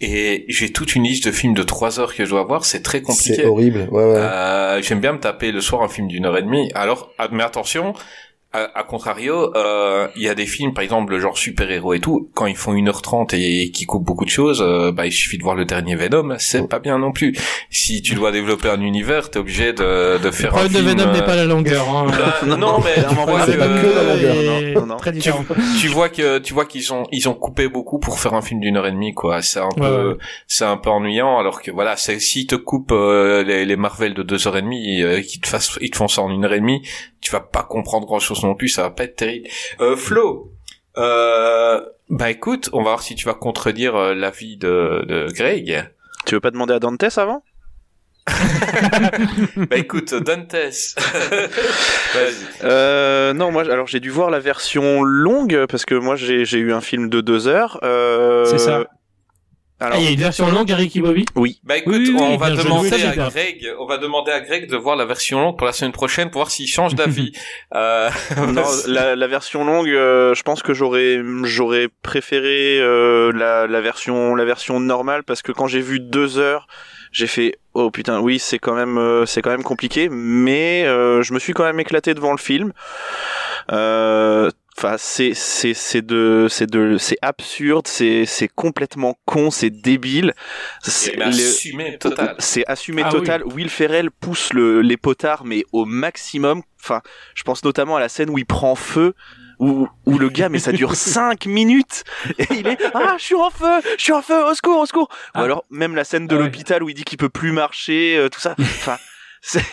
Et 0.00 0.44
j'ai 0.48 0.72
toute 0.72 0.94
une 0.94 1.04
liste 1.04 1.26
de 1.26 1.32
films 1.32 1.54
de 1.54 1.62
trois 1.62 1.98
heures 2.00 2.14
que 2.14 2.24
je 2.24 2.30
dois 2.30 2.44
voir, 2.44 2.64
c'est 2.66 2.82
très 2.82 3.00
compliqué. 3.00 3.36
C'est 3.36 3.46
horrible. 3.46 3.88
Ouais 3.90 4.04
ouais. 4.04 4.16
Euh, 4.18 4.82
J'aime 4.82 5.00
bien 5.00 5.12
me 5.14 5.18
taper 5.18 5.52
le 5.52 5.60
soir 5.62 5.82
un 5.82 5.88
film 5.88 6.08
d'une 6.08 6.26
heure 6.26 6.36
et 6.36 6.42
demie. 6.42 6.70
Alors, 6.74 7.12
ah, 7.18 7.28
mais 7.32 7.42
attention, 7.42 7.94
à, 8.56 8.78
à 8.78 8.82
contrario, 8.84 9.54
euh, 9.56 10.08
il 10.16 10.22
y 10.22 10.28
a 10.28 10.34
des 10.34 10.46
films, 10.46 10.72
par 10.74 10.82
exemple, 10.84 11.12
le 11.12 11.20
genre 11.20 11.36
super-héros 11.36 11.94
et 11.94 12.00
tout, 12.00 12.30
quand 12.34 12.46
ils 12.46 12.56
font 12.56 12.74
1h30 12.74 13.34
et 13.34 13.70
qui 13.70 13.84
coupent 13.86 14.04
beaucoup 14.04 14.24
de 14.24 14.30
choses, 14.30 14.62
euh, 14.62 14.92
bah, 14.92 15.06
il 15.06 15.12
suffit 15.12 15.38
de 15.38 15.42
voir 15.42 15.54
le 15.54 15.64
dernier 15.64 15.94
Venom, 15.96 16.36
c'est 16.38 16.68
pas 16.68 16.78
bien 16.78 16.98
non 16.98 17.12
plus. 17.12 17.36
Si 17.70 18.02
tu 18.02 18.14
dois 18.14 18.32
développer 18.32 18.68
un 18.68 18.80
univers, 18.80 19.30
t'es 19.30 19.38
obligé 19.38 19.72
de, 19.72 20.18
de 20.18 20.24
Le 20.24 20.30
faire 20.30 20.54
un 20.54 20.60
problème 20.60 20.72
de 20.72 20.88
film... 20.88 20.98
Venom 21.00 21.12
n'est 21.12 21.22
euh, 21.22 21.26
pas 21.26 21.36
la 21.36 21.44
longueur. 21.44 21.88
Hein. 21.88 22.06
euh, 22.44 22.56
non, 22.56 22.78
mais 22.84 22.94
tu 23.08 23.14
vois 23.14 23.40
que, 23.40 23.50
C'est 23.52 23.58
pas 23.58 23.66
que 23.66 23.94
la 23.94 24.14
longueur, 24.14 24.62
Et 24.62 24.74
non, 24.74 24.86
non. 24.86 24.96
Très 24.96 25.12
tu, 25.12 25.88
vois 25.88 26.08
que 26.08 26.38
tu 26.38 26.54
vois 26.54 26.64
qu'ils 26.64 26.92
ont 26.92 27.04
ils 27.12 27.28
ont 27.28 27.34
coupé 27.34 27.68
beaucoup 27.68 27.98
pour 27.98 28.18
faire 28.18 28.34
un 28.34 28.42
film 28.42 28.60
d'une 28.60 28.76
heure 28.76 28.86
et 28.86 28.92
demie 28.92 29.14
quoi 29.14 29.42
c'est 29.42 29.60
un 29.60 29.66
Ouais, 29.66 29.72
peu 29.88 30.08
ouais. 30.10 30.16
c'est 30.46 30.64
un 30.64 30.76
peu 30.76 30.90
ennuyant 30.90 31.38
alors 31.38 31.60
que 31.62 31.70
voilà 31.70 31.96
c'est 31.96 32.18
s'ils 32.18 32.46
te 32.46 32.54
coupent 32.54 32.92
euh, 32.92 33.42
les, 33.44 33.64
les 33.64 33.76
Marvel 33.76 34.14
de 34.14 34.22
deux 34.22 34.46
heures 34.48 34.56
et 34.56 34.62
demie 34.62 35.02
euh, 35.02 35.20
qu'ils 35.20 35.40
te 35.40 35.48
fassent 35.48 35.78
ils 35.80 35.90
te 35.90 35.96
font 35.96 36.08
ça 36.08 36.22
en 36.22 36.30
une 36.30 36.44
heure 36.44 36.52
et 36.54 36.60
demie 36.60 36.82
tu 37.20 37.30
vas 37.32 37.40
pas 37.40 37.62
comprendre 37.62 38.06
grand 38.06 38.18
chose 38.20 38.42
non 38.44 38.54
plus 38.54 38.68
ça 38.68 38.82
va 38.82 38.90
pas 38.90 39.04
être 39.04 39.16
terrible 39.16 39.48
euh, 39.80 39.96
Flo 39.96 40.52
euh, 40.98 41.80
bah 42.08 42.30
écoute 42.30 42.70
on 42.72 42.78
va 42.78 42.90
voir 42.90 43.02
si 43.02 43.14
tu 43.14 43.26
vas 43.26 43.34
contredire 43.34 43.94
euh, 43.96 44.14
l'avis 44.14 44.56
de, 44.56 45.04
de 45.06 45.26
Greg 45.32 45.90
Tu 46.24 46.34
veux 46.34 46.40
pas 46.40 46.50
demander 46.50 46.74
à 46.74 46.78
Dantes 46.78 47.02
avant? 47.18 47.42
Bah 49.70 49.76
écoute 49.76 50.12
Dantes 50.14 50.52
vas-y 50.54 52.34
Euh, 52.64 53.32
non, 53.32 53.52
moi, 53.52 53.62
alors 53.62 53.86
j'ai 53.86 54.00
dû 54.00 54.10
voir 54.10 54.30
la 54.30 54.40
version 54.40 55.02
longue 55.02 55.66
parce 55.68 55.84
que 55.84 55.94
moi 55.94 56.16
j'ai 56.16 56.44
j'ai 56.44 56.58
eu 56.58 56.72
un 56.72 56.80
film 56.80 57.08
de 57.08 57.20
deux 57.20 57.46
heures. 57.46 57.78
Euh, 57.82 58.44
C'est 58.46 58.58
ça. 58.58 58.84
Ah, 59.78 59.86
Alors, 59.88 59.98
il 59.98 60.04
y 60.04 60.08
a 60.08 60.10
une 60.12 60.18
version 60.20 60.50
longue, 60.50 60.70
Ricky 60.70 61.02
Bobby 61.02 61.26
oui. 61.34 61.60
Bah 61.62 61.76
écoute, 61.76 61.94
Oui, 61.96 62.10
oui, 62.10 62.18
on 62.18 62.36
va 62.38 62.54
joué. 62.54 62.64
demander 62.64 63.04
à. 63.04 63.28
Greg, 63.28 63.66
on 63.78 63.84
va 63.86 63.98
demander 63.98 64.32
à 64.32 64.40
Greg 64.40 64.70
de 64.70 64.76
voir 64.76 64.96
la 64.96 65.04
version 65.04 65.38
longue 65.38 65.58
pour 65.58 65.66
la 65.66 65.74
semaine 65.74 65.92
prochaine 65.92 66.30
pour 66.30 66.40
voir 66.40 66.50
s'il 66.50 66.66
change 66.66 66.94
d'avis. 66.94 67.32
euh, 67.74 68.08
Non, 68.48 68.62
la, 68.86 69.14
la 69.16 69.26
version 69.26 69.64
longue, 69.64 69.88
euh, 69.88 70.34
je 70.34 70.42
pense 70.42 70.62
que 70.62 70.72
j'aurais 70.72 71.20
j'aurais 71.44 71.88
préféré 72.02 72.78
euh, 72.80 73.32
la, 73.32 73.66
la 73.66 73.80
version 73.82 74.34
la 74.34 74.46
version 74.46 74.80
normale 74.80 75.24
parce 75.24 75.42
que 75.42 75.52
quand 75.52 75.66
j'ai 75.66 75.82
vu 75.82 76.00
deux 76.00 76.38
heures, 76.38 76.68
j'ai 77.12 77.26
fait 77.26 77.58
oh 77.74 77.90
putain 77.90 78.20
oui 78.20 78.38
c'est 78.38 78.58
quand 78.58 78.74
même 78.74 78.96
euh, 78.96 79.26
c'est 79.26 79.42
quand 79.42 79.50
même 79.50 79.62
compliqué, 79.62 80.08
mais 80.10 80.84
euh, 80.86 81.20
je 81.20 81.34
me 81.34 81.38
suis 81.38 81.52
quand 81.52 81.64
même 81.64 81.80
éclaté 81.80 82.14
devant 82.14 82.32
le 82.32 82.38
film. 82.38 82.72
Euh, 83.72 84.50
Enfin, 84.78 84.96
c'est 84.98 85.32
c'est 85.34 85.72
c'est 85.72 86.02
de 86.02 86.48
c'est 86.50 86.68
de 86.68 86.98
c'est 86.98 87.16
absurde, 87.22 87.86
c'est 87.86 88.26
c'est 88.26 88.48
complètement 88.48 89.16
con, 89.24 89.50
c'est 89.50 89.70
débile. 89.70 90.34
C'est 90.82 91.18
assumé 91.22 91.96
total. 91.98 92.36
c'est 92.38 92.64
assumé 92.66 93.02
Ah 93.04 93.10
total. 93.10 93.42
Will 93.46 93.70
Ferrell 93.70 94.10
pousse 94.10 94.52
le, 94.52 94.82
les 94.82 94.98
potards, 94.98 95.44
mais 95.46 95.64
au 95.72 95.86
maximum. 95.86 96.62
Enfin, 96.82 97.00
je 97.34 97.42
pense 97.42 97.64
notamment 97.64 97.96
à 97.96 98.00
la 98.00 98.10
scène 98.10 98.28
où 98.28 98.36
il 98.38 98.44
prend 98.46 98.74
feu. 98.74 99.14
Où, 99.58 99.88
où 100.04 100.18
le 100.18 100.28
gars, 100.28 100.50
mais 100.50 100.58
ça 100.58 100.70
dure 100.70 100.94
5 100.94 101.46
minutes 101.46 102.04
et 102.38 102.44
il 102.50 102.66
est 102.66 102.76
ah 102.92 103.14
je 103.18 103.24
suis 103.24 103.34
en 103.34 103.48
feu, 103.48 103.80
je 103.96 104.02
suis 104.02 104.12
en 104.12 104.20
feu, 104.20 104.44
au 104.44 104.52
secours, 104.52 104.78
au 104.80 104.84
secours. 104.84 105.08
Ou 105.10 105.30
Ah. 105.32 105.42
alors 105.44 105.64
même 105.70 105.94
la 105.96 106.04
scène 106.04 106.26
de 106.26 106.34
Ah 106.34 106.38
ouais. 106.40 106.44
l'hôpital 106.44 106.82
où 106.82 106.90
il 106.90 106.94
dit 106.94 107.04
qu'il 107.04 107.16
peut 107.16 107.30
plus 107.30 107.52
marcher, 107.52 108.18
euh, 108.18 108.28
tout 108.28 108.38
ça. 108.40 108.54
Enfin, 108.58 108.98
c'est- 109.40 109.64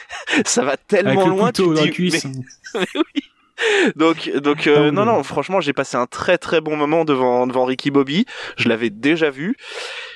ça 0.45 0.61
va 0.63 0.69
Avec 0.71 0.87
tellement 0.87 1.25
le 1.25 1.31
loin. 1.31 1.51
tu 1.51 1.63
couteau 1.63 1.73
dans 1.73 1.81
la 1.81 1.87
dis, 1.87 1.91
cuisse. 1.93 2.23
mais- 2.23 2.85
donc, 3.95 4.29
donc 4.37 4.67
euh, 4.67 4.91
non, 4.91 5.05
non, 5.05 5.21
franchement, 5.23 5.61
j'ai 5.61 5.73
passé 5.73 5.95
un 5.97 6.05
très 6.07 6.37
très 6.37 6.59
bon 6.61 6.75
moment 6.75 7.05
devant 7.05 7.45
devant 7.47 7.65
Ricky 7.65 7.91
Bobby. 7.91 8.25
Je 8.57 8.67
l'avais 8.69 8.89
déjà 8.89 9.29
vu 9.29 9.55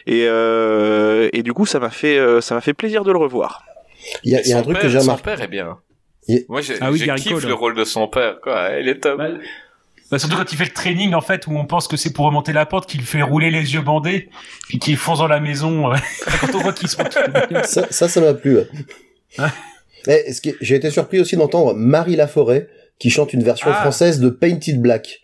et 0.06 0.26
euh, 0.28 1.30
et 1.34 1.44
du 1.44 1.54
coup, 1.54 1.66
ça 1.66 1.80
m'a 1.80 1.90
fait 1.90 2.18
euh, 2.18 2.42
ça 2.42 2.56
m'a 2.56 2.62
fait 2.62 2.74
plaisir 2.74 3.04
de 3.04 3.12
le 3.12 3.18
revoir. 3.18 3.64
Il 4.24 4.32
y 4.32 4.36
a, 4.36 4.42
il 4.42 4.48
y 4.48 4.54
a 4.54 4.58
un 4.58 4.60
Son 4.60 4.64
truc 4.66 4.76
père- 4.76 4.84
que 4.84 4.90
j'ai 4.90 5.00
Son 5.00 5.04
remarqué. 5.06 5.24
père 5.24 5.42
est 5.42 5.48
bien. 5.48 5.78
Il- 6.28 6.46
Moi, 6.50 6.62
j'ai 6.62 6.76
Ah 6.82 6.92
oui, 6.92 7.00
kiffe 7.18 7.44
le 7.46 7.54
rôle 7.54 7.76
de 7.76 7.84
son 7.84 8.08
père, 8.08 8.40
quoi. 8.42 8.70
Il 8.80 8.88
est 8.90 9.00
top. 9.00 9.18
Bah, 9.18 9.30
bah, 10.10 10.20
surtout 10.20 10.38
quand 10.38 10.52
il 10.52 10.58
fait 10.58 10.64
le 10.66 10.72
training 10.74 11.14
en 11.14 11.22
fait 11.22 11.48
où 11.48 11.52
on 11.58 11.66
pense 11.66 11.88
que 11.90 11.98
c'est 11.98 12.14
pour 12.14 12.26
remonter 12.26 12.54
la 12.54 12.66
porte 12.66 12.90
qu'il 12.90 13.02
fait 13.02 13.22
rouler 13.22 13.52
les 13.52 13.74
yeux 13.74 13.82
bandés 13.82 14.30
puis 14.70 14.80
qu'il 14.80 14.96
fonce 14.98 15.20
dans 15.20 15.28
la 15.28 15.42
maison 15.42 15.92
quand 16.42 16.56
on 16.56 16.60
voit 16.60 16.72
qu'il 16.74 16.88
se 16.88 16.98
retrouve. 16.98 17.24
Ça, 17.66 17.86
ça, 17.92 18.08
ça 18.08 18.22
m'a 18.22 18.34
plu. 18.34 18.56
ouais. 18.58 18.68
Ah. 19.38 19.52
Mais 20.08 20.32
ce 20.32 20.40
qui- 20.40 20.56
j'ai 20.62 20.76
été 20.76 20.90
surpris 20.92 21.20
aussi 21.20 21.36
d'entendre 21.36 21.74
Marie 21.74 22.16
Laforêt 22.16 22.70
qui 23.00 23.10
chante 23.10 23.34
une 23.34 23.44
version 23.44 23.70
Ah. 23.72 23.82
française 23.82 24.20
de 24.20 24.30
Painted 24.30 24.82
Black. 24.82 25.22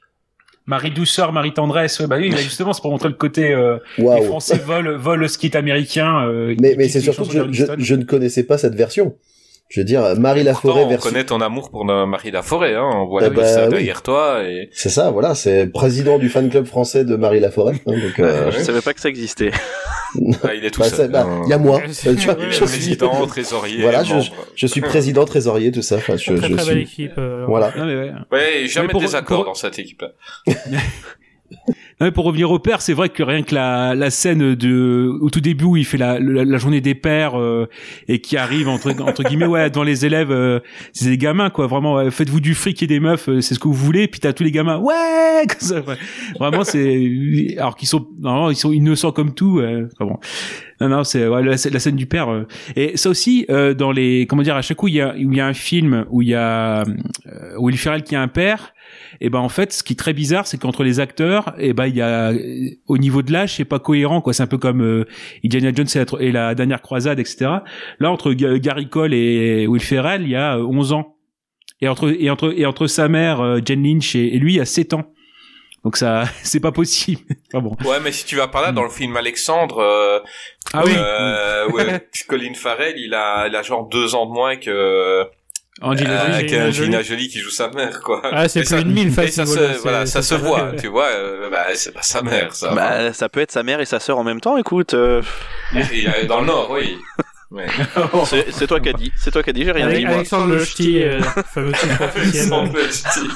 Marie 0.66 0.92
douceur, 0.92 1.34
Marie 1.34 1.54
tendresse, 1.54 2.00
ouais, 2.00 2.08
bah 2.08 2.16
oui, 2.18 2.30
bah, 2.30 2.38
justement 2.38 2.72
c'est 2.72 2.82
pour 2.82 2.92
montrer 2.92 3.10
le 3.10 3.16
côté 3.16 3.52
euh, 3.52 3.78
les 3.98 4.04
Waouh. 4.06 4.24
Français 4.24 4.58
volent 4.58 4.98
volent 4.98 5.20
le 5.22 5.28
skit 5.28 5.56
américain. 5.58 6.26
euh, 6.26 6.56
Mais, 6.62 6.76
mais 6.78 6.88
c'est 6.88 7.02
surtout 7.02 7.26
que 7.26 7.52
je, 7.52 7.66
je, 7.78 7.96
ne 7.96 8.04
connaissais 8.06 8.44
pas 8.44 8.58
cette 8.58 8.74
version. 8.76 9.16
Je 9.68 9.82
veux 9.82 9.86
dire, 9.86 10.04
Marie 10.20 10.44
Laforêt 10.44 10.72
Pourtant, 10.74 10.86
on 10.86 10.90
version. 10.90 11.10
connaît 11.10 11.24
ton 11.26 11.42
amour 11.42 11.70
pour 11.72 11.84
Marie 11.84 12.32
Laforêt, 12.32 12.76
hein. 12.76 12.90
On 12.94 13.08
voit 13.08 13.22
la 13.22 13.30
bah, 13.30 13.42
liste 13.42 13.60
oui. 13.64 13.70
derrière 13.72 14.04
toi 14.04 14.44
et... 14.44 14.70
C'est 14.72 14.90
ça, 14.90 15.10
voilà, 15.12 15.36
c'est 15.36 15.68
président 15.68 16.18
du 16.20 16.30
fan 16.30 16.50
club 16.50 16.66
français 16.66 17.04
de 17.04 17.16
Marie 17.18 17.40
Laforêt. 17.42 17.82
hein, 17.88 17.92
donc, 17.92 18.20
euh. 18.20 18.52
Je 18.52 18.60
savais 18.60 18.82
pas 18.82 18.94
que 18.94 19.02
ça 19.02 19.10
existait. 19.10 19.52
Ah, 20.44 20.54
il 20.54 20.64
est 20.66 20.72
tout 20.72 20.82
bah, 20.82 20.90
seul. 20.90 21.10
bah, 21.12 21.28
il 21.46 21.50
y 21.50 21.54
a 21.54 21.58
moi. 21.58 21.82
Euh, 21.82 22.16
tu 22.16 22.26
vois, 22.26 22.36
oui, 22.38 22.44
je, 22.44 22.46
oui, 22.48 22.54
suis, 22.54 22.66
Président, 22.66 23.26
trésorier, 23.28 23.82
Voilà, 23.82 24.04
je- 24.04 24.16
je 24.56 24.68
suis 24.68 24.82
président, 24.82 25.26
trésorier, 25.26 25.72
tout 25.72 25.82
ça. 25.82 25.96
Enfin, 25.98 26.18
je, 26.18 26.34
Très 26.34 26.50
je 26.50 26.54
très 26.56 26.66
belle 26.66 26.88
suis. 26.88 27.04
équipe. 27.06 27.14
euh, 27.18 27.46
Voilà. 27.48 27.74
Non, 27.78 27.86
mais 27.86 27.96
ouais. 27.96 28.12
Ouais, 28.32 28.68
jamais 28.68 28.88
Mais 28.88 28.92
pour- 28.92 29.02
de 29.02 29.06
désaccord 29.06 29.38
pour- 29.38 29.46
dans 29.46 29.54
cette 29.56 29.80
équipe-là. 29.80 30.10
Pour 32.14 32.26
revenir 32.26 32.52
au 32.52 32.60
père, 32.60 32.82
c'est 32.82 32.94
vrai 32.94 33.10
que 33.10 33.24
rien 33.24 33.44
que 33.44 33.56
la, 33.56 33.96
la 33.96 34.10
scène 34.10 34.56
de 34.56 35.10
au 35.22 35.30
tout 35.30 35.40
début 35.40 35.64
où 35.64 35.78
il 35.78 35.86
fait 35.86 35.98
la, 35.98 36.20
la, 36.20 36.44
la 36.44 36.58
journée 36.58 36.82
des 36.82 36.96
pères 36.96 37.40
euh, 37.40 37.70
et 38.08 38.20
qui 38.20 38.36
arrive 38.36 38.68
entre 38.68 39.24
guillemets 39.24 39.46
ouais 39.46 39.70
devant 39.70 39.84
les 39.84 40.06
élèves, 40.06 40.32
euh, 40.32 40.60
c'est 40.92 41.10
des 41.10 41.18
gamins 41.18 41.50
quoi. 41.50 41.68
Vraiment, 41.68 42.10
faites-vous 42.12 42.42
du 42.42 42.56
fric 42.56 42.84
et 42.84 42.88
des 42.88 43.00
meufs, 43.00 43.30
euh, 43.30 43.42
c'est 43.42 43.54
ce 43.54 43.60
que 43.60 43.68
vous 43.68 43.74
voulez. 43.74 44.08
Puis 44.08 44.20
t'as 44.20 44.34
tous 44.34 44.44
les 44.44 44.52
gamins, 44.52 44.78
ouais. 44.80 45.46
Vraiment, 46.40 46.64
c'est 46.64 47.56
alors 47.58 47.76
qu'ils 47.76 47.88
sont 47.88 48.08
normalement 48.20 48.50
ils 48.50 48.56
sont 48.56 48.72
innocents 48.72 49.12
comme 49.12 49.34
tout. 49.34 49.62
enfin 49.62 50.06
bon. 50.06 50.18
Non, 50.84 50.98
non, 50.98 51.04
c'est 51.04 51.28
ouais, 51.28 51.42
la, 51.44 51.58
scène 51.58 51.96
du 51.96 52.06
père. 52.08 52.30
euh. 52.30 52.46
Et 52.76 52.98
ça 52.98 53.10
aussi, 53.10 53.46
euh, 53.50 53.74
dans 53.74 53.92
les, 53.92 54.26
comment 54.28 54.42
dire, 54.42 54.56
à 54.56 54.62
chaque 54.62 54.78
coup, 54.78 54.88
il 54.90 54.96
y 54.96 55.02
a, 55.02 55.16
il 55.18 55.34
y 55.34 55.40
a 55.40 55.48
un 55.48 55.54
film 55.54 56.06
où 56.10 56.22
il 56.22 56.28
y 56.30 56.36
a 56.36 56.82
euh, 56.82 56.84
Will 57.58 57.78
Ferrell 57.78 58.04
qui 58.04 58.16
a 58.16 58.22
un 58.22 58.28
père. 58.28 58.74
Et 59.22 59.30
ben 59.30 59.40
en 59.40 59.50
fait, 59.50 59.72
ce 59.72 59.82
qui 59.84 59.94
est 59.94 59.96
très 59.96 60.14
bizarre, 60.14 60.46
c'est 60.46 60.58
qu'entre 60.60 60.84
les 60.84 61.00
acteurs, 61.00 61.54
et 61.58 61.74
ben 61.74 61.88
il 61.88 61.96
y 61.96 62.02
a, 62.02 62.32
euh, 62.32 62.70
au 62.88 62.98
niveau 62.98 63.22
de 63.22 63.32
l'âge, 63.32 63.56
c'est 63.56 63.66
pas 63.66 63.80
cohérent, 63.80 64.22
quoi. 64.22 64.34
C'est 64.34 64.44
un 64.44 64.48
peu 64.48 64.58
comme 64.58 64.82
euh, 64.82 65.06
Indiana 65.46 65.72
Jones 65.74 65.88
et 65.96 66.00
la, 66.00 66.22
et 66.22 66.32
la 66.32 66.56
dernière 66.56 66.82
croisade, 66.82 67.20
etc. 67.20 67.50
Là, 68.00 68.12
entre 68.12 68.34
Ga- 68.34 68.60
Gary 68.60 68.90
Cole 68.90 69.14
et 69.14 69.66
Will 69.68 69.82
Ferrell, 69.82 70.24
il 70.24 70.30
y 70.30 70.36
a 70.36 70.58
euh, 70.58 70.64
11 70.66 70.94
ans. 70.94 71.16
Et 71.82 71.88
entre 71.88 72.10
et 72.18 72.30
entre 72.30 72.54
et 72.58 72.66
entre 72.66 72.88
sa 72.88 73.08
mère, 73.08 73.42
euh, 73.42 73.60
Jen 73.66 73.84
Lynch 73.84 74.16
et, 74.16 74.36
et 74.36 74.40
lui, 74.40 74.54
il 74.54 74.58
y 74.58 74.62
a 74.62 74.66
7 74.66 74.94
ans. 74.94 75.06
Donc 75.84 75.98
ça, 75.98 76.24
c'est 76.44 76.60
pas 76.60 76.72
possible. 76.72 77.22
Enfin 77.54 77.62
bon. 77.64 77.76
Ouais, 77.88 78.00
mais 78.02 78.12
si 78.12 78.26
tu 78.26 78.36
vas 78.38 78.48
par 78.48 78.62
là, 78.62 78.72
dans 78.72 78.84
le 78.84 78.90
film 78.90 79.16
Alexandre, 79.18 79.80
euh, 79.80 80.20
Ah 80.74 80.84
oui. 80.86 80.94
euh, 80.96 81.68
ouais, 81.70 82.08
Colin 82.28 82.54
Farrell, 82.56 82.96
il 82.98 83.14
a, 83.14 83.48
il 83.48 83.56
a 83.56 83.62
genre 83.62 83.88
deux 83.88 84.16
ans 84.16 84.26
de 84.26 84.32
moins 84.32 84.56
que, 84.56 85.24
Angelina 85.82 86.24
euh, 86.26 86.34
Jolie. 86.40 86.52
qu'Angelina 86.52 87.02
Jolie 87.02 87.28
qui 87.30 87.40
joue 87.40 87.50
sa 87.50 87.70
mère, 87.70 88.00
quoi. 88.02 88.22
Ah, 88.32 88.48
c'est 88.48 88.62
plus 88.64 88.80
une 88.82 88.92
mille 88.94 89.08
et 89.08 89.12
facile, 89.12 89.34
ça 89.34 89.46
se, 89.46 89.80
voilà, 89.82 90.06
ça 90.06 90.22
se 90.22 90.36
voit, 90.36 90.64
vrai. 90.66 90.78
tu 90.78 90.88
vois, 90.88 91.08
euh, 91.08 91.50
bah, 91.50 91.66
c'est 91.74 91.92
pas 91.94 92.02
sa 92.04 92.22
mère, 92.22 92.54
ça. 92.56 92.74
Bah, 92.74 93.12
ça 93.12 93.28
peut 93.28 93.42
être 93.42 93.52
sa 93.52 93.64
mère 93.64 93.82
et 93.82 93.86
sa 93.86 94.00
sœur 94.00 94.18
en 94.20 94.24
même 94.24 94.40
temps, 94.40 94.56
écoute. 94.58 94.94
euh, 94.94 95.22
Et, 95.76 96.08
euh, 96.08 96.26
dans 96.28 96.40
le 96.42 96.46
Nord, 96.48 96.70
oui. 96.72 96.96
Ouais. 97.54 97.68
c'est 98.26 98.52
c'est 98.52 98.66
toi 98.68 98.80
qui 98.80 98.90
as 98.90 98.94
dit. 98.94 99.12
C'est 99.16 99.30
toi 99.32 99.44
qui 99.44 99.52
as 99.52 99.54
dit, 99.54 99.64
j'ai 99.64 99.72
rien 99.72 99.86
Avec 99.86 100.00
dit. 100.00 100.06
moi. 100.06 100.16
Alexandre 100.16 100.54
Le 100.56 100.66
Ch'ti, 100.66 101.02
euh, 101.04 101.22
fameux 101.22 101.72
titre 101.72 102.04
officiel. 102.04 102.50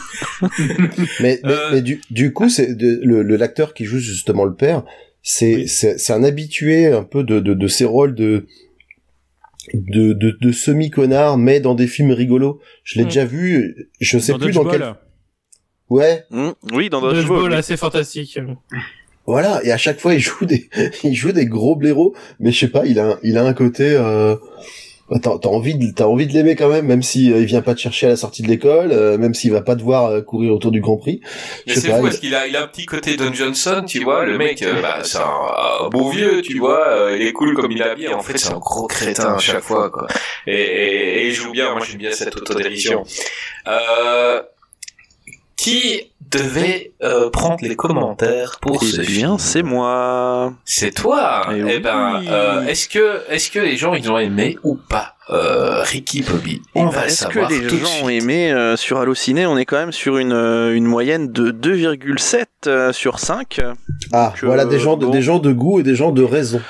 Mais, 1.19 1.39
mais, 1.43 1.53
mais 1.71 1.82
du, 1.82 2.01
du 2.10 2.34
coup, 2.34 2.49
c'est 2.49 2.67
le 2.80 3.21
le- 3.23 3.36
l'acteur 3.36 3.73
qui 3.73 3.86
joue 3.86 3.99
justement 3.99 4.45
le 4.45 4.56
père, 4.56 4.84
c'est 5.21 5.67
c'est 5.67 5.97
c'est 5.99 6.13
un 6.13 6.23
habitué 6.23 6.88
un 6.88 7.03
peu 7.03 7.23
de 7.23 7.39
de, 7.39 7.53
de 7.53 7.67
ces 7.67 7.86
rôles 7.86 8.15
de 8.15 8.45
de 9.73 10.13
de, 10.13 10.38
de 10.39 10.51
semi 10.51 10.89
connard, 10.89 11.38
mais 11.38 11.60
dans 11.60 11.75
des 11.75 11.88
films 11.88 12.12
rigolos. 12.12 12.60
Je 12.84 12.99
l'ai 12.99 13.06
Mm. 13.06 13.10
déjà 13.10 13.25
vu. 13.25 13.89
Je 13.99 14.17
sais 14.19 14.32
Dans 14.34 14.39
plus 14.39 14.53
dans 14.53 14.65
quel. 14.65 14.95
Ouais, 15.89 16.25
Hmm, 16.32 16.49
oui, 16.73 16.89
dans 16.89 16.99
Dodgeball. 16.99 17.27
Dodgeball, 17.27 17.51
oui. 17.51 17.58
assez 17.58 17.77
fantastique. 17.77 18.38
Voilà. 19.27 19.59
Et 19.63 19.71
à 19.71 19.77
chaque 19.77 19.99
fois, 19.99 20.13
il 20.15 20.19
joue 20.19 20.45
des 20.45 20.69
il 21.03 21.13
joue 21.13 21.31
des 21.31 21.45
gros 21.45 21.75
blaireaux, 21.75 22.15
mais 22.39 22.51
je 22.51 22.59
sais 22.59 22.69
pas, 22.71 22.85
il 22.85 22.97
a 22.99 23.05
un- 23.11 23.19
il 23.23 23.37
a 23.37 23.43
un 23.43 23.53
côté. 23.53 23.83
Euh... 23.95 24.35
bah, 25.09 25.19
T'as 25.21 25.49
envie 25.49 25.75
de 25.75 25.89
t'as 25.95 26.03
envie 26.05 26.27
de 26.27 26.33
l'aimer 26.33 26.55
quand 26.57 26.67
même, 26.67 26.85
même 26.85 27.01
si 27.01 27.31
euh, 27.31 27.39
il 27.39 27.45
vient 27.45 27.61
pas 27.61 27.73
te 27.73 27.79
chercher 27.79 28.07
à 28.07 28.09
la 28.09 28.15
sortie 28.17 28.41
de 28.41 28.49
l'école, 28.49 28.91
euh, 28.91 29.17
même 29.17 29.33
s'il 29.33 29.51
va 29.53 29.61
pas 29.61 29.75
devoir 29.75 30.07
euh, 30.07 30.21
courir 30.21 30.51
autour 30.53 30.69
du 30.71 30.81
Grand 30.81 30.97
Prix. 30.97 31.21
Mais 31.65 31.75
c'est 31.75 31.89
fou 31.95 32.01
parce 32.03 32.17
qu'il 32.19 32.35
a, 32.35 32.45
il 32.45 32.55
a 32.57 32.63
un 32.63 32.67
petit 32.67 32.85
côté 32.85 33.15
Don 33.15 33.31
Johnson, 33.33 33.83
tu 33.87 34.03
vois, 34.03 34.25
le 34.25 34.37
mec, 34.37 34.61
euh, 34.63 34.81
bah, 34.81 34.97
c'est 35.03 35.19
un, 35.19 35.85
un 35.85 35.87
beau 35.89 36.09
vieux, 36.09 36.41
tu 36.41 36.57
vois, 36.59 37.09
il 37.15 37.21
est 37.25 37.31
cool 37.31 37.53
comme 37.55 37.71
il 37.71 37.79
est 37.81 37.85
habillé, 37.85 38.13
en 38.13 38.21
fait, 38.21 38.37
c'est 38.37 38.51
un 38.51 38.59
gros 38.59 38.87
crétin 38.87 39.35
à 39.35 39.37
chaque 39.37 39.61
fois, 39.63 39.89
quoi. 39.89 40.07
Et, 40.45 40.53
et, 40.61 41.21
et 41.23 41.27
il 41.29 41.33
joue 41.33 41.51
bien, 41.51 41.71
moi 41.71 41.81
j'aime 41.87 41.99
bien 41.99 42.11
cette 42.11 42.35
autodérision. 42.35 43.03
Euh, 43.67 44.41
qui 45.67 46.12
devait 46.30 46.91
euh, 47.03 47.30
prendre 47.30 47.58
les 47.62 47.75
commentaires 47.77 48.58
pour 48.62 48.84
ce 48.84 48.99
Eh 49.01 49.03
film 49.06 49.17
bien, 49.17 49.38
c'est 49.38 49.63
moi. 49.63 50.53
C'est 50.65 50.91
toi. 50.91 51.47
Eh 51.51 51.60
Eh, 51.60 51.63
oui. 51.63 51.80
ben, 51.80 52.21
euh, 52.27 52.65
est-ce 52.65 52.89
que, 52.89 53.21
est-ce 53.30 53.49
que 53.49 53.60
les 53.60 53.77
gens 53.77 53.93
ils 53.93 54.12
ont 54.12 54.17
aimé 54.17 54.58
ou 54.63 54.75
pas 54.75 55.15
euh, 55.30 55.82
Ricky 55.84 56.23
Bobby? 56.23 56.62
Eh 56.75 56.80
On 56.80 56.86
ben, 56.86 56.91
va 56.91 57.01
le 57.01 57.08
Est-ce 57.08 57.27
que 57.27 57.34
savoir 57.34 57.49
les 57.49 57.67
tout 57.67 57.77
gens 57.77 58.03
ont 58.06 58.10
aimé 58.10 58.51
euh, 58.51 58.75
sur 58.75 58.97
Allociné 58.99 59.45
On 59.45 59.58
est 59.58 59.63
quand 59.65 59.77
même 59.77 59.93
sur 59.93 60.17
une, 60.17 60.34
une 60.34 60.86
moyenne 60.86 61.32
de 61.32 61.51
2,7 61.51 62.45
euh, 62.67 62.91
sur 62.91 63.19
5. 63.19 63.62
Ah, 64.12 64.34
Que, 64.38 64.45
voilà 64.45 64.65
des 64.65 64.80
gens 64.80 64.97
de 64.97 65.06
bon. 65.06 65.12
des 65.12 65.21
gens 65.21 65.39
de 65.39 65.53
goût 65.53 65.80
et 65.80 65.84
des 65.84 65.95
gens 65.95 66.12
de 66.12 66.23
raison. 66.23 66.62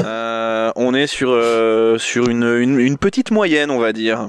Euh, 0.00 0.70
on 0.76 0.94
est 0.94 1.06
sur, 1.06 1.30
euh, 1.30 1.96
sur 1.98 2.28
une, 2.28 2.44
une, 2.44 2.78
une 2.78 2.98
petite 2.98 3.30
moyenne, 3.30 3.70
on 3.70 3.78
va 3.78 3.92
dire. 3.94 4.28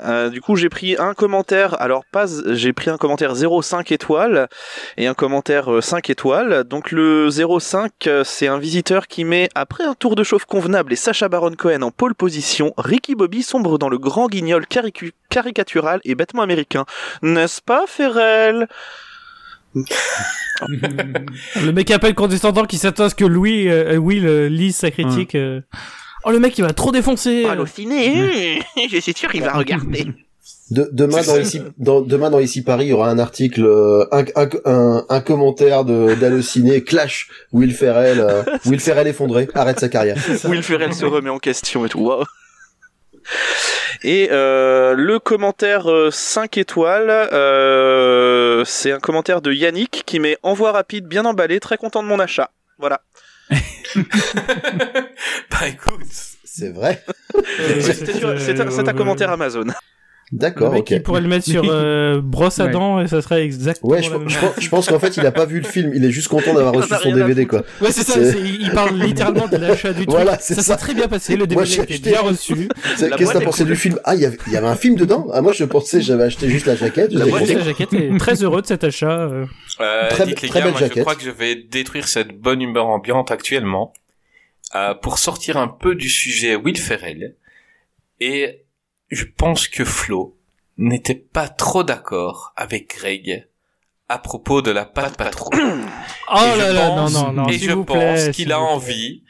Euh, 0.00 0.30
du 0.30 0.40
coup, 0.40 0.56
j'ai 0.56 0.70
pris 0.70 0.96
un 0.98 1.12
commentaire. 1.12 1.80
Alors, 1.80 2.04
pas, 2.10 2.24
j'ai 2.52 2.72
pris 2.72 2.88
un 2.90 2.96
commentaire 2.96 3.34
0,5 3.34 3.92
étoiles 3.92 4.48
et 4.96 5.06
un 5.06 5.12
commentaire 5.14 5.70
euh, 5.70 5.80
5 5.82 6.08
étoiles. 6.08 6.64
Donc, 6.64 6.90
le 6.92 7.28
0,5, 7.28 7.88
euh, 8.06 8.24
c'est 8.24 8.46
un 8.48 8.58
visiteur 8.58 9.06
qui 9.06 9.24
met, 9.24 9.48
après 9.54 9.84
un 9.84 9.94
tour 9.94 10.14
de 10.16 10.24
chauffe 10.24 10.46
convenable 10.46 10.92
et 10.94 10.96
Sacha 10.96 11.28
Baron 11.28 11.52
Cohen 11.52 11.82
en 11.82 11.90
pole 11.90 12.14
position, 12.14 12.72
Ricky 12.78 13.14
Bobby 13.14 13.42
sombre 13.42 13.78
dans 13.78 13.90
le 13.90 13.98
grand 13.98 14.28
guignol 14.28 14.64
caricu- 14.64 15.12
caricatural 15.28 16.00
et 16.04 16.14
bêtement 16.14 16.42
américain. 16.42 16.86
N'est-ce 17.20 17.60
pas, 17.60 17.84
Ferrel? 17.86 18.68
Le 20.68 21.70
mec 21.72 21.90
appelle 21.90 22.14
condescendant 22.14 22.64
qui 22.64 22.78
s'attend 22.78 23.04
à 23.04 23.10
ce 23.10 23.14
que 23.14 23.24
Louis, 23.24 23.68
euh, 23.68 23.96
Will 23.96 24.26
euh, 24.26 24.48
lise 24.48 24.76
sa 24.76 24.90
critique. 24.90 25.34
euh. 25.34 25.60
Oh, 26.24 26.30
le 26.30 26.38
mec, 26.38 26.56
il 26.58 26.62
va 26.64 26.72
trop 26.72 26.92
défoncer. 26.92 27.44
Allociné, 27.46 28.60
je 28.90 28.98
suis 28.98 29.12
sûr 29.12 29.30
qu'il 29.30 29.42
va 29.42 29.52
regarder. 29.52 30.06
De- 30.70 30.88
demain 30.92 31.22
dans 31.22 31.36
ici 31.38 31.60
dans, 31.76 32.00
demain 32.00 32.30
dans 32.30 32.38
ici 32.40 32.62
Paris, 32.62 32.86
il 32.86 32.88
y 32.88 32.92
aura 32.92 33.10
un 33.10 33.18
article, 33.18 33.62
euh, 33.64 34.06
un, 34.10 34.24
un, 34.36 34.48
un, 34.64 35.04
un 35.08 35.20
commentaire 35.20 35.84
de 35.84 36.14
d'Allociné 36.14 36.82
Clash 36.82 37.28
Will 37.52 37.74
Ferrell, 37.74 38.20
euh, 38.20 38.42
Will 38.66 38.80
Ferrell 38.80 39.06
effondré, 39.06 39.48
arrête 39.54 39.78
sa 39.80 39.88
carrière. 39.88 40.16
Will 40.44 40.62
Ferrell 40.62 40.94
se 40.94 41.04
remet 41.04 41.28
en 41.30 41.38
question 41.38 41.84
et 41.84 41.88
tout. 41.88 42.00
Waouh. 42.00 42.24
Et 44.02 44.28
euh, 44.32 44.94
le 44.96 45.18
commentaire 45.18 45.88
euh, 45.90 46.10
5 46.10 46.56
étoiles, 46.58 47.10
euh, 47.10 48.64
c'est 48.64 48.90
un 48.92 48.98
commentaire 48.98 49.42
de 49.42 49.52
Yannick 49.52 50.02
qui 50.06 50.18
met 50.18 50.38
envoi 50.42 50.72
rapide, 50.72 51.06
bien 51.06 51.24
emballé, 51.24 51.60
très 51.60 51.76
content 51.76 52.02
de 52.02 52.08
mon 52.08 52.18
achat. 52.18 52.50
Voilà. 52.78 53.02
Bah 55.50 55.68
écoute. 55.68 56.06
C'est 56.44 56.70
vrai. 56.70 57.02
Un, 58.60 58.70
c'est 58.70 58.88
un 58.88 58.92
commentaire 58.92 59.30
Amazon. 59.30 59.66
D'accord, 60.32 60.74
ok. 60.74 60.90
il 60.92 61.02
pourrait 61.02 61.20
le 61.20 61.28
mettre 61.28 61.44
sur 61.44 61.62
euh, 61.68 62.22
brosse 62.22 62.58
à 62.58 62.64
Ouais. 62.64 62.70
dents 62.70 63.00
et 63.00 63.06
ça 63.06 63.20
serait 63.20 63.44
exactement 63.44 63.92
Ouais, 63.92 64.02
je, 64.02 64.10
la 64.10 64.18
même 64.18 64.28
je 64.30 64.38
pense, 64.38 64.52
je 64.58 64.68
pense 64.70 64.86
qu'en 64.88 64.98
fait, 64.98 65.18
il 65.18 65.26
a 65.26 65.30
pas 65.30 65.44
vu 65.44 65.58
le 65.60 65.66
film. 65.66 65.92
Il 65.94 66.02
est 66.06 66.10
juste 66.10 66.28
content 66.28 66.54
d'avoir 66.54 66.72
reçu 66.74 66.88
son 67.02 67.12
DVD, 67.12 67.46
quoi. 67.46 67.62
Ouais, 67.82 67.92
c'est 67.92 68.02
ça, 68.02 68.18
il 68.18 68.70
parle 68.70 68.96
littéralement 68.98 69.46
de 69.46 69.58
l'achat 69.58 69.90
du 69.92 70.06
truc. 70.06 70.10
Voilà, 70.10 70.38
c'est 70.38 70.54
ça 70.54 70.62
ça. 70.62 70.72
s'est 70.72 70.80
très 70.80 70.94
bien 70.94 71.06
passé, 71.06 71.34
le 71.34 71.40
Moi, 71.40 71.46
DVD 71.48 71.66
j'ai 71.66 71.82
était 71.82 71.94
acheté- 71.94 72.10
bien 72.12 72.20
reçu. 72.22 72.68
C'est- 72.96 73.10
La 73.10 73.16
Qu'est-ce 73.18 73.32
que 73.34 73.38
t'as 73.38 73.44
pensé 73.44 73.64
cool. 73.64 73.72
du 73.72 73.76
film? 73.78 73.98
Ah, 74.04 74.14
il 74.14 74.22
y 74.22 74.24
avait, 74.24 74.38
il 74.46 74.52
y 74.54 74.56
avait 74.56 74.68
un 74.68 74.74
film 74.76 74.94
dedans? 74.96 75.26
Ah, 75.34 75.42
moi, 75.42 75.52
je 75.52 75.64
pensais, 75.64 76.00
j'avais 76.00 76.24
acheté 76.24 76.48
juste 76.48 76.64
la 76.64 76.76
jaquette. 76.76 77.12
La 77.12 77.26
la 77.26 77.44
jaquette 77.64 77.92
est 77.92 78.16
très 78.18 78.42
heureux 78.42 78.62
de 78.62 78.66
cet 78.66 78.84
achat. 78.84 79.10
euh. 79.28 79.44
Euh, 79.80 80.08
Très- 80.08 80.24
dites 80.26 80.40
les 80.40 80.48
très 80.48 80.60
gars, 80.60 80.64
belle 80.66 80.72
moi 80.72 80.80
je 80.80 80.86
jaquette. 80.86 81.02
crois 81.04 81.14
que 81.14 81.22
je 81.24 81.30
vais 81.30 81.56
détruire 81.56 82.08
cette 82.08 82.38
bonne 82.38 82.62
humeur 82.62 82.86
ambiante 82.88 83.30
actuellement 83.30 83.92
euh, 84.74 84.94
pour 84.94 85.18
sortir 85.18 85.58
un 85.58 85.68
peu 85.68 85.94
du 85.94 86.08
sujet 86.08 86.56
Will 86.56 86.78
Ferrell. 86.78 87.34
Et 88.20 88.64
je 89.12 89.24
pense 89.24 89.68
que 89.68 89.84
Flo 89.84 90.36
n'était 90.78 91.14
pas 91.14 91.48
trop 91.48 91.84
d'accord 91.84 92.52
avec 92.56 92.96
Greg 92.96 93.46
à 94.08 94.18
propos 94.18 94.60
de 94.62 94.70
la 94.70 94.84
patte 94.84 95.16
patrouille. 95.16 95.60
Oh 96.34 96.38
Et 96.38 96.52
je 96.54 96.58
là 96.58 96.72
là, 96.72 96.88
non, 96.88 96.94
pense- 96.96 97.12
non, 97.14 97.32
non, 97.32 97.48
Et 97.48 97.58
je 97.58 97.70
vous 97.72 97.84
pense 97.84 98.28
qu'il 98.30 98.52
a 98.52 98.60
envie 98.60 99.22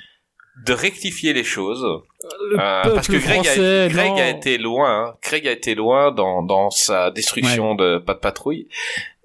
de 0.64 0.72
rectifier 0.72 1.32
les 1.32 1.42
choses. 1.44 1.84
Le 2.50 2.60
Euh, 2.60 2.94
parce 2.94 3.08
que 3.08 3.16
Greg, 3.16 3.42
français, 3.44 3.80
a, 3.84 3.88
Greg 3.88 4.10
non. 4.12 4.16
a 4.18 4.28
été 4.28 4.58
loin, 4.58 5.06
hein. 5.08 5.14
Greg 5.22 5.48
a 5.48 5.50
été 5.50 5.74
loin 5.74 6.12
dans, 6.12 6.42
dans 6.42 6.70
sa 6.70 7.10
destruction 7.10 7.74
de 7.74 7.98
pas 7.98 8.14
de 8.14 8.20
patrouille. 8.20 8.68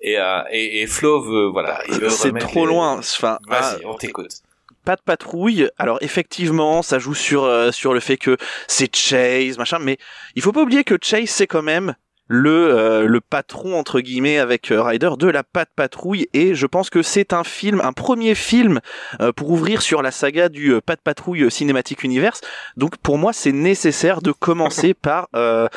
Et, 0.01 0.17
euh, 0.17 0.41
et, 0.51 0.81
et 0.81 0.87
Flo 0.87 1.21
veut, 1.21 1.47
voilà. 1.47 1.81
C'est 2.09 2.35
trop 2.39 2.65
les- 2.65 2.71
loin. 2.73 2.97
Enfin, 2.97 3.37
Vas-y, 3.47 3.81
ah, 3.83 3.87
on 3.87 3.95
t'écoute. 3.95 4.41
Pas 4.87 4.95
de 4.95 5.01
patrouille. 5.01 5.69
Alors 5.77 5.97
effectivement, 5.99 6.81
ça 6.81 6.97
joue 6.97 7.13
sur 7.13 7.43
euh, 7.43 7.73
sur 7.73 7.93
le 7.93 7.99
fait 7.99 8.15
que 8.15 8.37
c'est 8.67 8.95
Chase, 8.95 9.57
machin. 9.57 9.79
Mais 9.81 9.97
il 10.35 10.41
faut 10.41 10.53
pas 10.53 10.61
oublier 10.61 10.85
que 10.85 10.95
Chase 11.01 11.29
c'est 11.29 11.45
quand 11.45 11.61
même 11.61 11.93
le 12.29 12.73
euh, 12.73 13.05
le 13.05 13.19
patron 13.19 13.77
entre 13.77 13.99
guillemets 13.99 14.37
avec 14.37 14.71
euh, 14.71 14.81
Ryder 14.81 15.11
de 15.19 15.27
la 15.27 15.43
patte 15.43 15.71
patrouille 15.75 16.29
et 16.31 16.55
je 16.55 16.65
pense 16.65 16.89
que 16.89 17.01
c'est 17.01 17.33
un 17.33 17.43
film, 17.43 17.81
un 17.81 17.91
premier 17.91 18.33
film 18.33 18.79
euh, 19.19 19.33
pour 19.33 19.49
ouvrir 19.51 19.81
sur 19.81 20.01
la 20.01 20.11
saga 20.11 20.47
du 20.47 20.71
euh, 20.71 20.79
patte 20.79 21.01
patrouille 21.01 21.51
cinématique 21.51 22.05
universe. 22.05 22.39
Donc 22.77 22.95
pour 22.95 23.17
moi 23.17 23.33
c'est 23.33 23.51
nécessaire 23.51 24.21
de 24.21 24.31
commencer 24.31 24.93
par 25.01 25.27
euh, 25.35 25.67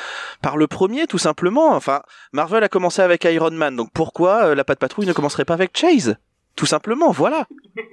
par 0.40 0.56
le 0.56 0.68
premier 0.68 1.08
tout 1.08 1.18
simplement. 1.18 1.74
Enfin 1.74 2.02
Marvel 2.32 2.62
a 2.62 2.68
commencé 2.68 3.02
avec 3.02 3.24
Iron 3.24 3.50
Man, 3.50 3.74
donc 3.74 3.90
pourquoi 3.92 4.54
la 4.54 4.62
patte 4.62 4.78
patrouille 4.78 5.06
ne 5.06 5.12
commencerait 5.12 5.44
pas 5.44 5.54
avec 5.54 5.76
Chase? 5.76 6.16
Tout 6.56 6.66
simplement, 6.66 7.10
voilà. 7.10 7.46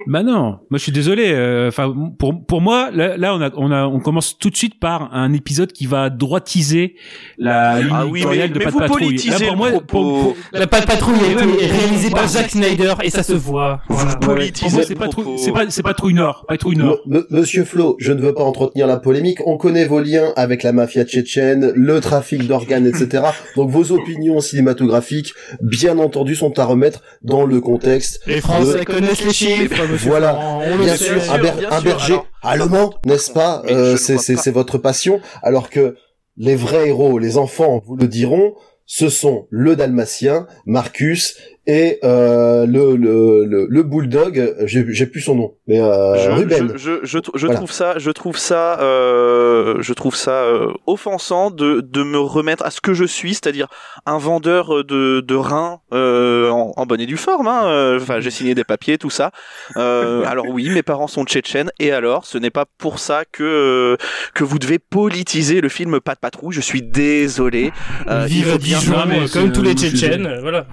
Bah 0.08 0.22
non, 0.22 0.58
moi 0.68 0.74
je 0.74 0.78
suis 0.78 0.92
désolé. 0.92 1.30
euh, 1.32 1.68
Enfin, 1.68 1.94
pour 2.18 2.44
pour 2.44 2.60
moi, 2.60 2.90
là, 2.92 3.16
là, 3.16 3.34
on 3.34 3.40
a 3.40 3.50
on 3.56 3.70
a 3.70 3.86
on 3.86 4.00
commence 4.00 4.36
tout 4.36 4.50
de 4.50 4.56
suite 4.56 4.78
par 4.78 5.14
un 5.14 5.32
épisode 5.32 5.72
qui 5.72 5.86
va 5.86 6.10
droitiser 6.10 6.96
la 7.38 7.80
ligne 7.80 7.88
Ah 7.94 8.06
oui, 8.06 8.24
mais- 8.28 8.48
de 8.48 8.58
mais 8.58 8.64
Pas 8.64 8.70
de 8.70 8.70
vous 8.72 8.78
patrouille. 8.80 9.16
Là, 9.16 9.36
pour 9.46 9.56
moi, 9.56 9.70
pour- 9.70 9.82
pour- 9.86 10.36
La 10.52 10.66
patte 10.66 10.86
patrouille 10.86 11.16
mais- 11.34 11.66
réalisée 11.66 12.10
par 12.10 12.28
Zack 12.28 12.50
Snyder 12.50 12.94
et 13.02 13.10
ça 13.10 13.22
se 13.22 13.32
voit. 13.32 13.80
Voilà. 13.88 14.16
pour 14.16 14.34
politisez 14.34 14.82
c'est 14.82 14.94
pas 14.94 15.08
c'est 15.38 15.52
pas 15.52 15.70
c'est 15.70 15.82
pas 15.82 15.94
Trouille 15.94 16.14
Nord, 16.14 16.44
pas 16.46 16.58
Trouille 16.58 16.76
Nord. 16.76 16.98
Monsieur 17.30 17.64
Flo, 17.64 17.96
je 18.00 18.12
ne 18.12 18.20
veux 18.20 18.34
pas 18.34 18.42
entretenir 18.44 18.86
la 18.86 18.98
polémique. 18.98 19.38
On 19.46 19.56
connaît 19.56 19.86
vos 19.86 20.00
liens 20.00 20.32
avec 20.36 20.62
la 20.62 20.72
mafia 20.72 21.04
tchétchène, 21.04 21.72
le 21.74 22.00
trafic 22.00 22.46
d'organes, 22.46 22.86
etc. 22.86 23.22
Donc 23.56 23.70
vos 23.70 23.92
opinions 23.92 24.40
cinématographiques, 24.40 25.32
bien 25.62 25.98
entendu, 25.98 26.34
sont 26.34 26.58
à 26.58 26.64
remettre 26.64 27.02
dans 27.22 27.44
le 27.46 27.60
contexte. 27.60 28.20
Français 28.54 28.78
de- 28.80 28.84
connaissent 28.84 29.24
les 29.24 29.32
chiffres, 29.32 29.86
monsieur 29.90 30.08
Voilà. 30.10 30.30
Florent, 30.32 30.62
on 30.66 30.76
le 30.76 30.84
Bien 30.84 30.96
sûr, 30.96 31.22
sûr, 31.22 31.32
un, 31.32 31.38
ber- 31.38 31.54
bien 31.56 31.68
un 31.70 31.80
sûr. 31.80 31.82
berger 31.84 32.12
Alors- 32.14 32.26
allemand, 32.42 32.90
n'est-ce 33.06 33.30
pas 33.30 33.62
Euh, 33.68 33.92
ne 33.92 33.96
C'est 33.96 34.14
vois 34.14 34.22
c'est- 34.22 34.34
pas. 34.36 34.42
c'est 34.42 34.50
votre 34.50 34.78
passion. 34.78 35.20
Alors 35.42 35.70
que 35.70 35.96
les 36.36 36.56
vrais 36.56 36.88
héros, 36.88 37.18
les 37.18 37.36
enfants, 37.38 37.82
vous 37.84 37.96
le 37.96 38.08
diront, 38.08 38.54
ce 38.86 39.08
sont 39.10 39.46
le 39.50 39.76
Dalmatien, 39.76 40.46
Marcus 40.64 41.36
et 41.70 41.98
euh, 42.02 42.64
le, 42.66 42.96
le, 42.96 43.44
le 43.44 43.66
le 43.68 43.82
bulldog, 43.82 44.54
j'ai 44.64 44.86
j'ai 44.88 45.06
plus 45.06 45.20
son 45.20 45.34
nom, 45.36 45.52
mais 45.66 45.78
euh, 45.80 46.16
je, 46.16 46.30
Ruben. 46.30 46.72
je, 46.76 46.76
je, 46.76 46.98
je, 47.04 47.18
je 47.34 47.46
Voilà. 47.46 47.56
trouve 47.56 47.70
ça, 47.70 47.94
je 47.98 48.10
trouve 48.10 48.38
ça, 48.38 48.80
euh, 48.80 49.76
je 49.80 49.92
trouve 49.92 50.16
ça 50.16 50.44
euh, 50.44 50.72
offensant 50.86 51.50
de, 51.50 51.80
de 51.82 52.02
me 52.02 52.18
remettre 52.18 52.64
à 52.64 52.70
ce 52.70 52.80
que 52.80 52.94
je 52.94 53.04
suis, 53.04 53.34
c'est-à-dire 53.34 53.68
un 54.06 54.16
vendeur 54.16 54.82
de, 54.82 55.20
de 55.20 55.34
reins 55.34 55.80
euh, 55.92 56.48
en, 56.48 56.72
en 56.74 56.86
bonne 56.86 57.02
et 57.02 57.06
due 57.06 57.18
forme. 57.18 57.46
Hein. 57.46 57.66
Euh, 57.66 57.98
Enfin, 58.00 58.20
j'ai 58.20 58.30
signé 58.30 58.54
des 58.54 58.64
papiers, 58.64 58.96
tout 58.96 59.10
ça. 59.10 59.30
Euh, 59.76 60.22
alors 60.24 60.46
oui, 60.48 60.70
mes 60.70 60.82
parents 60.82 61.06
sont 61.06 61.24
tchétchènes, 61.26 61.70
et 61.78 61.92
alors, 61.92 62.24
ce 62.24 62.38
n'est 62.38 62.48
pas 62.50 62.64
pour 62.78 62.98
ça 62.98 63.24
que 63.30 63.44
euh, 63.44 63.96
que 64.34 64.42
vous 64.42 64.58
devez 64.58 64.78
politiser 64.78 65.60
le 65.60 65.68
film 65.68 66.00
Pas 66.00 66.14
de 66.14 66.20
patrouille. 66.20 66.54
Je 66.54 66.62
suis 66.62 66.80
désolé. 66.80 67.72
Euh, 68.08 68.24
Vive 68.26 68.56
Dijon, 68.56 68.94
comme 69.34 69.52
tous 69.52 69.62
les 69.62 69.74
Tchétchènes, 69.74 70.38
voilà. 70.40 70.66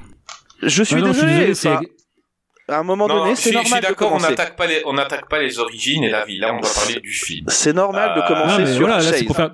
Je 0.65 0.83
suis 0.83 0.95
non, 1.01 1.07
je 1.07 1.13
suis 1.13 1.21
désolé. 1.27 1.45
désolé, 1.47 1.91
à 2.67 2.79
un 2.79 2.83
moment 2.83 3.07
Non, 3.07 3.19
donné, 3.23 3.35
c'est 3.35 3.41
suis, 3.43 3.49
je 3.51 3.55
normal 3.55 3.71
suis 3.83 3.89
d'accord, 3.89 4.11
on 4.13 4.19
n'attaque 4.19 4.55
pas 4.55 4.65
les, 4.65 4.81
on 4.85 4.93
n'attaque 4.93 5.29
pas 5.29 5.39
les 5.39 5.59
origines 5.59 6.03
et 6.03 6.09
la 6.09 6.25
vie. 6.25 6.37
Là, 6.39 6.53
on 6.55 6.59
doit 6.59 6.73
parler 6.73 6.99
du 6.99 7.11
film. 7.11 7.45
C'est 7.49 7.73
normal 7.73 8.15
de 8.15 8.21
Euh, 8.21 8.27
commencer 8.27 8.55
Ah, 8.55 8.59
mais 8.59 8.73
sur 8.73 8.87
voilà, 8.87 9.01
là, 9.01 9.11
pour 9.27 9.35
faire. 9.35 9.51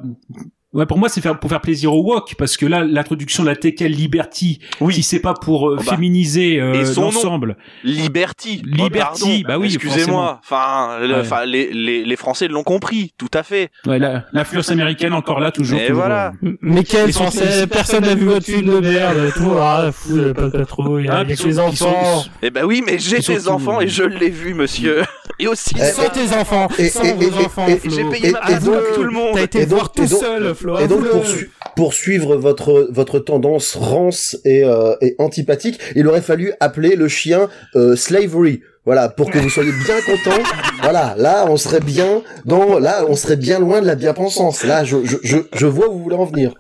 Ouais, 0.74 0.86
pour 0.86 0.98
moi, 0.98 1.10
c'est 1.10 1.20
faire 1.20 1.38
pour 1.38 1.50
faire 1.50 1.60
plaisir 1.60 1.94
au 1.94 2.02
wok 2.02 2.36
parce 2.38 2.56
que 2.56 2.66
là, 2.66 2.86
l'introduction 2.86 3.44
de 3.44 3.50
la 3.50 3.58
Tekel 3.58 3.92
Liberty, 3.92 4.60
Oui. 4.80 4.94
si 4.94 5.04
c'est 5.04 5.20
pas 5.20 5.34
pour 5.34 5.68
euh, 5.70 5.76
Oh 5.78 5.84
bah. 5.84 5.92
féminiser 5.96 6.62
euh, 6.62 6.80
Et 6.82 6.86
son 6.86 7.02
nom. 7.02 7.08
l'ensemble. 7.12 7.58
Liberty. 7.84 8.62
Liberty, 8.64 9.22
Oh, 9.22 9.28
pardon. 9.28 9.42
bah 9.48 9.58
oui, 9.60 9.74
Excusez-moi. 9.76 10.40
Enfin, 10.42 11.00
le- 11.02 11.14
Ouais. 11.16 11.20
enfin, 11.20 11.44
les, 11.46 11.74
les, 11.74 12.06
les 12.06 12.16
Français 12.16 12.48
l'ont 12.48 12.64
compris, 12.64 13.14
tout 13.18 13.28
à 13.34 13.44
fait. 13.44 13.70
Ouais, 13.86 14.00
la- 14.00 14.24
l'influence 14.32 14.70
américaine 14.72 15.12
encore 15.14 15.42
là, 15.42 15.52
toujours. 15.52 15.78
Et 15.78 15.88
toujours, 15.88 16.04
voilà. 16.04 16.32
euh. 16.44 16.54
Mais 16.62 16.86
quel 16.86 17.12
français 17.12 17.68
Personne 17.68 18.06
n'a 18.06 18.16
vu 18.16 18.26
votre 18.28 18.46
film 18.46 18.68
de 18.68 18.80
merde. 18.80 19.34
Tout 19.36 19.52
ah, 19.60 19.90
fou, 19.92 20.18
pas 20.34 20.48
de 20.48 20.64
trop. 20.64 21.00
Il 21.00 21.06
y 21.06 21.10
a, 21.10 21.18
Ah, 21.18 21.24
y 21.28 21.34
a 21.34 21.36
que 21.36 21.44
les 21.44 21.60
enfants. 21.60 22.22
sont- 22.22 22.30
Eh 22.42 22.50
ben 22.50 22.64
oui, 22.64 22.82
mais 22.86 22.98
j'ai 22.98 23.20
des 23.20 23.50
enfants 23.50 23.82
et 23.82 23.90
je 23.90 24.04
l'ai 24.04 24.30
vu, 24.30 24.54
monsieur. 24.54 25.02
Et 25.40 25.48
aussi, 25.48 25.74
Eh, 25.78 25.84
Sans 25.92 26.10
tes 26.10 26.36
enfants, 26.36 26.68
et- 26.78 26.90
sans 26.90 27.04
et- 27.04 27.14
vos 27.14 27.22
et- 27.42 27.46
enfants, 27.46 27.66
j'ai 27.68 28.04
payé 28.10 28.32
ma 28.32 28.40
et 28.40 28.42
place 28.46 28.64
comme 28.66 28.84
tout 28.96 29.04
le 29.04 29.12
monde. 29.12 29.36
T'as 29.36 29.42
été 29.44 29.62
Et 29.62 29.66
donc- 29.66 29.80
voir 29.80 29.92
tout 29.92 30.06
donc- 30.06 30.20
seul, 30.22 30.54
Flo. 30.56 30.80
Et 30.80 30.88
donc 30.88 31.08
pour, 31.08 31.26
su- 31.26 31.52
pour 31.76 31.94
suivre 31.94 32.36
votre 32.36 32.88
votre 32.92 33.20
tendance 33.20 33.76
rance 33.76 34.38
et, 34.46 34.64
euh, 34.64 34.96
et 35.02 35.16
antipathique, 35.20 35.80
il 35.96 36.08
aurait 36.08 36.22
fallu 36.22 36.54
appeler 36.60 36.96
le 36.96 37.08
chien 37.08 37.50
euh, 37.76 37.96
Slavery. 37.96 38.62
Voilà, 38.84 39.10
pour 39.10 39.30
que 39.30 39.38
vous 39.38 39.50
soyez 39.52 39.72
bien 39.72 40.02
content. 40.02 40.42
voilà, 40.82 41.14
là 41.16 41.46
on 41.48 41.56
serait 41.56 41.82
bien 41.82 42.24
dans 42.46 42.80
là 42.80 43.04
on 43.08 43.16
serait 43.16 43.36
bien 43.36 43.60
loin 43.60 43.80
de 43.80 43.86
la 43.86 43.94
bien-pensance. 43.94 44.64
Là, 44.64 44.84
je, 44.84 44.98
je 45.06 45.18
je 45.24 45.38
je 45.54 45.68
vois 45.68 45.88
où 45.90 45.94
vous 46.00 46.04
voulez 46.04 46.16
en 46.16 46.26
venir. 46.26 46.52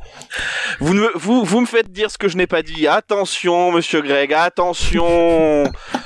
Vous, 0.79 0.93
ne- 0.93 1.09
vous, 1.15 1.43
vous 1.43 1.61
me 1.61 1.65
faites 1.65 1.91
dire 1.91 2.11
ce 2.11 2.19
que 2.19 2.27
je 2.27 2.37
n'ai 2.37 2.45
pas 2.47 2.61
dit. 2.61 2.87
Attention, 2.87 3.71
monsieur 3.71 4.01
Greg, 4.01 4.33
attention. 4.33 5.63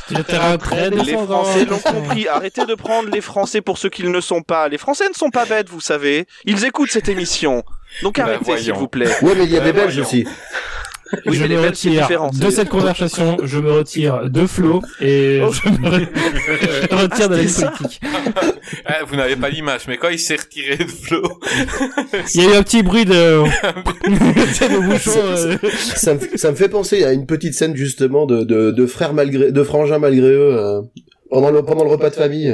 Les. 0.10 0.24
Français 0.24 1.66
l'ont 1.66 1.80
compris. 1.80 2.28
Arrêtez 2.28 2.66
de 2.66 2.76
prendre 2.76 3.10
les 3.10 3.22
Français 3.22 3.62
pour 3.62 3.78
ce 3.78 3.88
qu'ils 3.88 4.12
ne 4.12 4.22
sont 4.22 4.42
pas. 4.42 4.70
Les 4.70 4.78
Français 4.78 5.10
ne 5.10 5.14
sont 5.16 5.30
pas 5.32 5.46
bêtes, 5.46 5.68
vous 5.70 5.82
savez. 5.82 6.28
Ils 6.46 6.64
écoutent 6.66 6.92
cette 6.92 7.10
émission. 7.10 7.64
Donc 8.04 8.18
Bah, 8.18 8.24
arrêtez, 8.26 8.58
s'il 8.58 8.74
vous 8.74 8.88
plaît. 8.88 9.10
Ouais, 9.22 9.34
mais 9.36 9.44
il 9.46 9.52
y 9.52 9.58
a 9.58 9.62
des 9.62 9.74
Belges 9.74 9.98
aussi. 10.00 10.26
Oui, 11.26 11.36
je 11.38 11.46
me 11.46 11.60
retire 11.68 12.08
de 12.34 12.50
cette 12.50 12.70
conversation, 12.70 13.38
je 13.44 13.60
me 13.60 13.72
retire 13.72 14.30
de 14.30 14.46
Flo 14.46 14.82
et 15.02 15.42
Oh. 15.46 15.52
je 15.52 15.70
me 15.70 15.90
re- 15.90 16.08
je 16.90 16.96
me 16.96 17.02
retire 17.02 17.30
de 17.30 17.48
ça 17.48 17.68
politique. 17.72 18.02
Ah, 18.86 18.98
vous 19.08 19.16
n'avez 19.16 19.36
pas 19.36 19.50
l'image, 19.50 19.82
mais 19.88 19.98
quand 19.98 20.10
il 20.10 20.20
s'est 20.20 20.36
retiré 20.36 20.78
de 20.78 20.86
Flo, 20.88 21.22
Il 22.36 22.44
y 22.44 22.46
a 22.48 22.54
eu 22.54 22.56
un 22.56 22.64
petit 22.64 22.84
bruit 22.84 23.06
de, 23.06 23.44
le 23.44 24.82
bouchon. 24.88 25.12
euh, 25.24 25.58
ça, 25.96 26.14
me, 26.16 26.20
ça 26.38 26.52
me 26.52 26.56
fait 26.56 26.70
penser 26.70 27.04
à 27.04 27.12
une 27.14 27.26
petite 27.26 27.54
scène 27.54 27.76
justement 27.76 28.26
de 28.26 28.44
de, 28.44 28.72
de 28.72 28.86
frères 28.86 29.14
malgré 29.14 29.52
de 29.52 29.64
frangins 29.64 30.00
malgré 30.00 30.28
eux 30.28 30.58
euh, 30.58 30.82
pendant 31.30 31.52
le 31.52 31.64
pendant 31.64 31.84
le 31.84 31.90
repas 31.92 32.10
de 32.10 32.16
famille. 32.16 32.54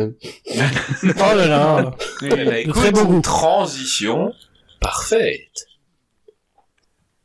Oh 0.55 1.35
là 1.35 1.47
là. 1.47 1.91
De 2.21 2.53
écoute, 2.59 2.73
très 2.75 2.91
beau 2.91 3.19
transition 3.21 4.33
parfaite. 4.79 5.67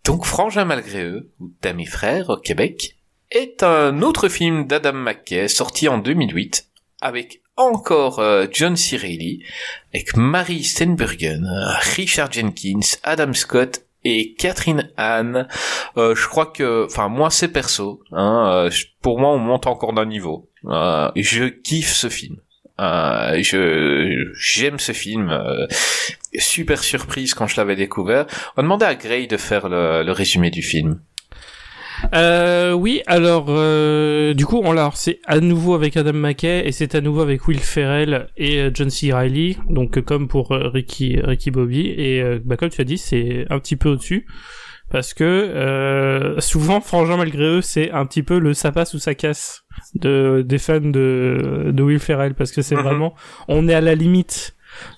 Donc, 0.07 0.24
Frangin 0.24 0.64
malgré 0.64 1.02
eux, 1.02 1.32
ou 1.40 1.50
D'amis 1.62 1.84
frères 1.84 2.30
au 2.30 2.36
Québec, 2.36 2.96
est 3.32 3.64
un 3.64 4.02
autre 4.02 4.28
film 4.28 4.68
d'Adam 4.68 4.92
McKay 4.92 5.48
sorti 5.48 5.88
en 5.88 5.98
2008 5.98 6.68
avec 7.00 7.42
encore 7.57 8.20
euh, 8.20 8.46
John 8.52 8.76
C. 8.76 8.96
Reilly, 8.96 9.42
avec 9.92 10.16
Mary 10.16 10.62
Steenburgen, 10.62 11.44
euh, 11.44 11.72
Richard 11.96 12.30
Jenkins, 12.30 12.98
Adam 13.02 13.32
Scott 13.32 13.84
et 14.04 14.34
Catherine 14.34 14.92
Anne. 14.96 15.48
Euh, 15.96 16.14
je 16.14 16.28
crois 16.28 16.46
que, 16.46 16.84
enfin 16.84 17.09
moi 17.09 17.30
c'est 17.30 17.48
perso, 17.48 18.00
hein, 18.12 18.52
euh, 18.52 18.70
pour 19.02 19.18
moi 19.18 19.30
on 19.30 19.38
monte 19.38 19.66
encore 19.66 19.92
d'un 19.92 20.07
niveau. 20.07 20.48
Euh, 20.66 21.11
je 21.16 21.46
kiffe 21.46 21.94
ce 21.94 22.09
film. 22.09 22.36
Euh, 22.79 23.43
je 23.43 24.33
j'aime 24.39 24.79
ce 24.79 24.93
film. 24.93 25.31
euh, 25.31 25.66
super 26.39 26.83
surprise 26.83 27.35
quand 27.35 27.47
je 27.47 27.57
l'avais 27.57 27.77
découvert. 27.77 28.27
On 28.57 28.62
demandait 28.62 28.87
à 28.87 28.95
Gray 28.95 29.27
de 29.27 29.37
faire 29.37 29.68
le, 29.68 30.03
le 30.03 30.12
résumé 30.12 30.51
du 30.51 30.62
film. 30.62 31.01
Euh, 32.14 32.72
oui, 32.72 33.01
alors 33.07 33.47
euh, 33.49 34.35
du 34.35 34.45
coup, 34.45 34.61
on 34.62 34.72
l'a. 34.72 34.91
C'est 34.95 35.18
à 35.24 35.41
nouveau 35.41 35.74
avec 35.74 35.97
Adam 35.97 36.12
McKay 36.12 36.66
et 36.66 36.72
c'est 36.72 36.95
à 36.95 37.01
nouveau 37.01 37.22
avec 37.22 37.49
Will 37.49 37.59
Ferrell 37.59 38.29
et 38.37 38.61
euh, 38.61 38.70
John 38.74 38.91
C. 38.91 39.12
Reilly. 39.12 39.57
Donc 39.70 39.97
euh, 39.97 40.03
comme 40.03 40.29
pour 40.29 40.51
Ricky 40.51 41.18
Ricky 41.22 41.51
Bobby 41.51 41.87
et 41.97 42.22
bah, 42.45 42.57
comme 42.59 42.68
tu 42.68 42.83
as 42.83 42.85
dit, 42.85 42.99
c'est 42.99 43.47
un 43.49 43.59
petit 43.59 43.77
peu 43.77 43.89
au-dessus 43.89 44.27
parce 44.91 45.14
que 45.14 45.24
euh, 45.24 46.41
souvent, 46.41 46.80
Frangin 46.80 47.16
malgré 47.16 47.45
eux, 47.45 47.61
c'est 47.61 47.91
un 47.91 48.07
petit 48.07 48.22
peu 48.22 48.39
le 48.39 48.55
ça 48.55 48.72
passe 48.72 48.95
ou 48.95 48.99
ça 48.99 49.14
casse 49.14 49.62
de 49.95 50.43
des 50.47 50.59
fans 50.59 50.80
de 50.80 51.70
de 51.72 51.82
Will 51.82 51.99
Ferrell. 51.99 52.34
Parce 52.34 52.53
que 52.53 52.62
c'est 52.62 52.76
Mhm. 52.76 52.82
vraiment, 52.82 53.14
on 53.49 53.68
est 53.68 53.74
à 53.74 53.80
la 53.80 53.95
limite 53.95 54.55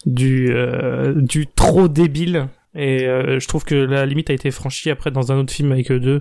du 0.06 0.52
euh, 0.52 1.12
du 1.16 1.46
trop 1.46 1.88
débile. 1.88 2.48
Et 2.74 3.06
euh, 3.06 3.40
je 3.40 3.48
trouve 3.48 3.64
que 3.64 3.74
la 3.74 4.04
limite 4.06 4.28
a 4.30 4.34
été 4.34 4.50
franchie 4.50 4.90
après 4.90 5.10
dans 5.10 5.32
un 5.32 5.38
autre 5.38 5.52
film 5.52 5.72
avec 5.72 5.90
eux 5.90 5.98
deux 5.98 6.20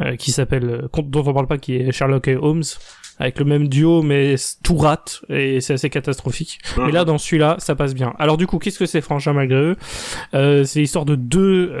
euh, 0.00 0.16
qui 0.16 0.30
s'appelle 0.32 0.68
euh, 0.68 1.02
dont 1.02 1.22
on 1.26 1.32
parle 1.32 1.46
pas 1.46 1.58
qui 1.58 1.76
est 1.76 1.92
Sherlock 1.92 2.26
et 2.28 2.36
Holmes 2.36 2.64
avec 3.18 3.38
le 3.38 3.46
même 3.46 3.68
duo 3.68 4.02
mais 4.02 4.34
tout 4.62 4.76
rate 4.76 5.22
et 5.30 5.60
c'est 5.62 5.74
assez 5.74 5.88
catastrophique. 5.88 6.58
Mais 6.76 6.90
là 6.90 7.04
dans 7.04 7.16
celui-là 7.18 7.56
ça 7.60 7.76
passe 7.76 7.94
bien. 7.94 8.12
Alors 8.18 8.36
du 8.36 8.46
coup 8.46 8.58
qu'est-ce 8.58 8.80
que 8.80 8.84
c'est 8.84 9.00
Frangin 9.00 9.32
malgré 9.32 9.56
eux? 9.58 9.76
Euh, 10.34 10.64
c'est 10.64 10.80
l'histoire 10.80 11.04
de 11.06 11.14
deux 11.14 11.72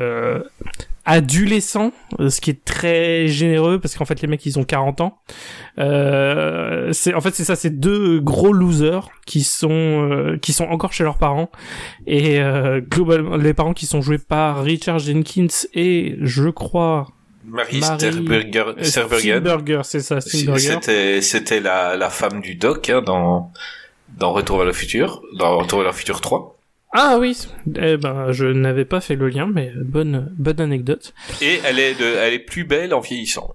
adolescents 1.06 1.92
euh, 2.20 2.28
ce 2.28 2.40
qui 2.40 2.50
est 2.50 2.64
très 2.64 3.28
généreux 3.28 3.78
parce 3.80 3.94
qu'en 3.96 4.04
fait 4.04 4.20
les 4.20 4.28
mecs 4.28 4.44
ils 4.44 4.58
ont 4.58 4.64
40 4.64 5.00
ans 5.00 5.18
euh, 5.78 6.92
c'est 6.92 7.14
en 7.14 7.20
fait 7.20 7.34
c'est 7.34 7.44
ça 7.44 7.56
c'est 7.56 7.70
deux 7.78 8.20
gros 8.20 8.52
losers 8.52 9.08
qui 9.26 9.42
sont 9.42 9.70
euh, 9.70 10.36
qui 10.38 10.52
sont 10.52 10.64
encore 10.64 10.92
chez 10.92 11.04
leurs 11.04 11.18
parents 11.18 11.50
et 12.06 12.40
euh, 12.40 12.80
globalement 12.80 13.36
les 13.36 13.54
parents 13.54 13.72
qui 13.74 13.86
sont 13.86 14.02
joués 14.02 14.18
par 14.18 14.62
Richard 14.62 14.98
Jenkins 14.98 15.46
et 15.74 16.16
je 16.22 16.48
crois 16.48 17.06
Marie, 17.48 17.78
Marie- 17.78 18.00
Sterberger, 19.40 19.74
euh, 19.76 19.82
c'est 19.84 20.00
ça. 20.00 20.20
C'était, 20.80 21.20
c'était 21.22 21.60
la, 21.60 21.96
la 21.96 22.10
femme 22.10 22.40
du 22.40 22.56
doc 22.56 22.90
hein, 22.90 23.02
dans, 23.02 23.52
dans 24.18 24.32
Retour 24.32 24.56
vers 24.56 24.66
le 24.66 24.72
futur, 24.72 25.22
dans 25.38 25.56
Retour 25.58 25.78
vers 25.82 25.92
le 25.92 25.96
futur 25.96 26.20
3. 26.20 26.55
Ah 26.98 27.18
oui, 27.20 27.36
eh 27.78 27.98
ben 27.98 28.32
je 28.32 28.46
n'avais 28.46 28.86
pas 28.86 29.02
fait 29.02 29.16
le 29.16 29.28
lien, 29.28 29.46
mais 29.52 29.70
bonne 29.76 30.32
bonne 30.38 30.62
anecdote. 30.62 31.12
Et 31.42 31.60
elle 31.62 31.78
est, 31.78 31.92
de, 31.92 32.06
elle 32.06 32.32
est 32.32 32.38
plus 32.38 32.64
belle 32.64 32.94
en 32.94 33.00
vieillissant. 33.00 33.54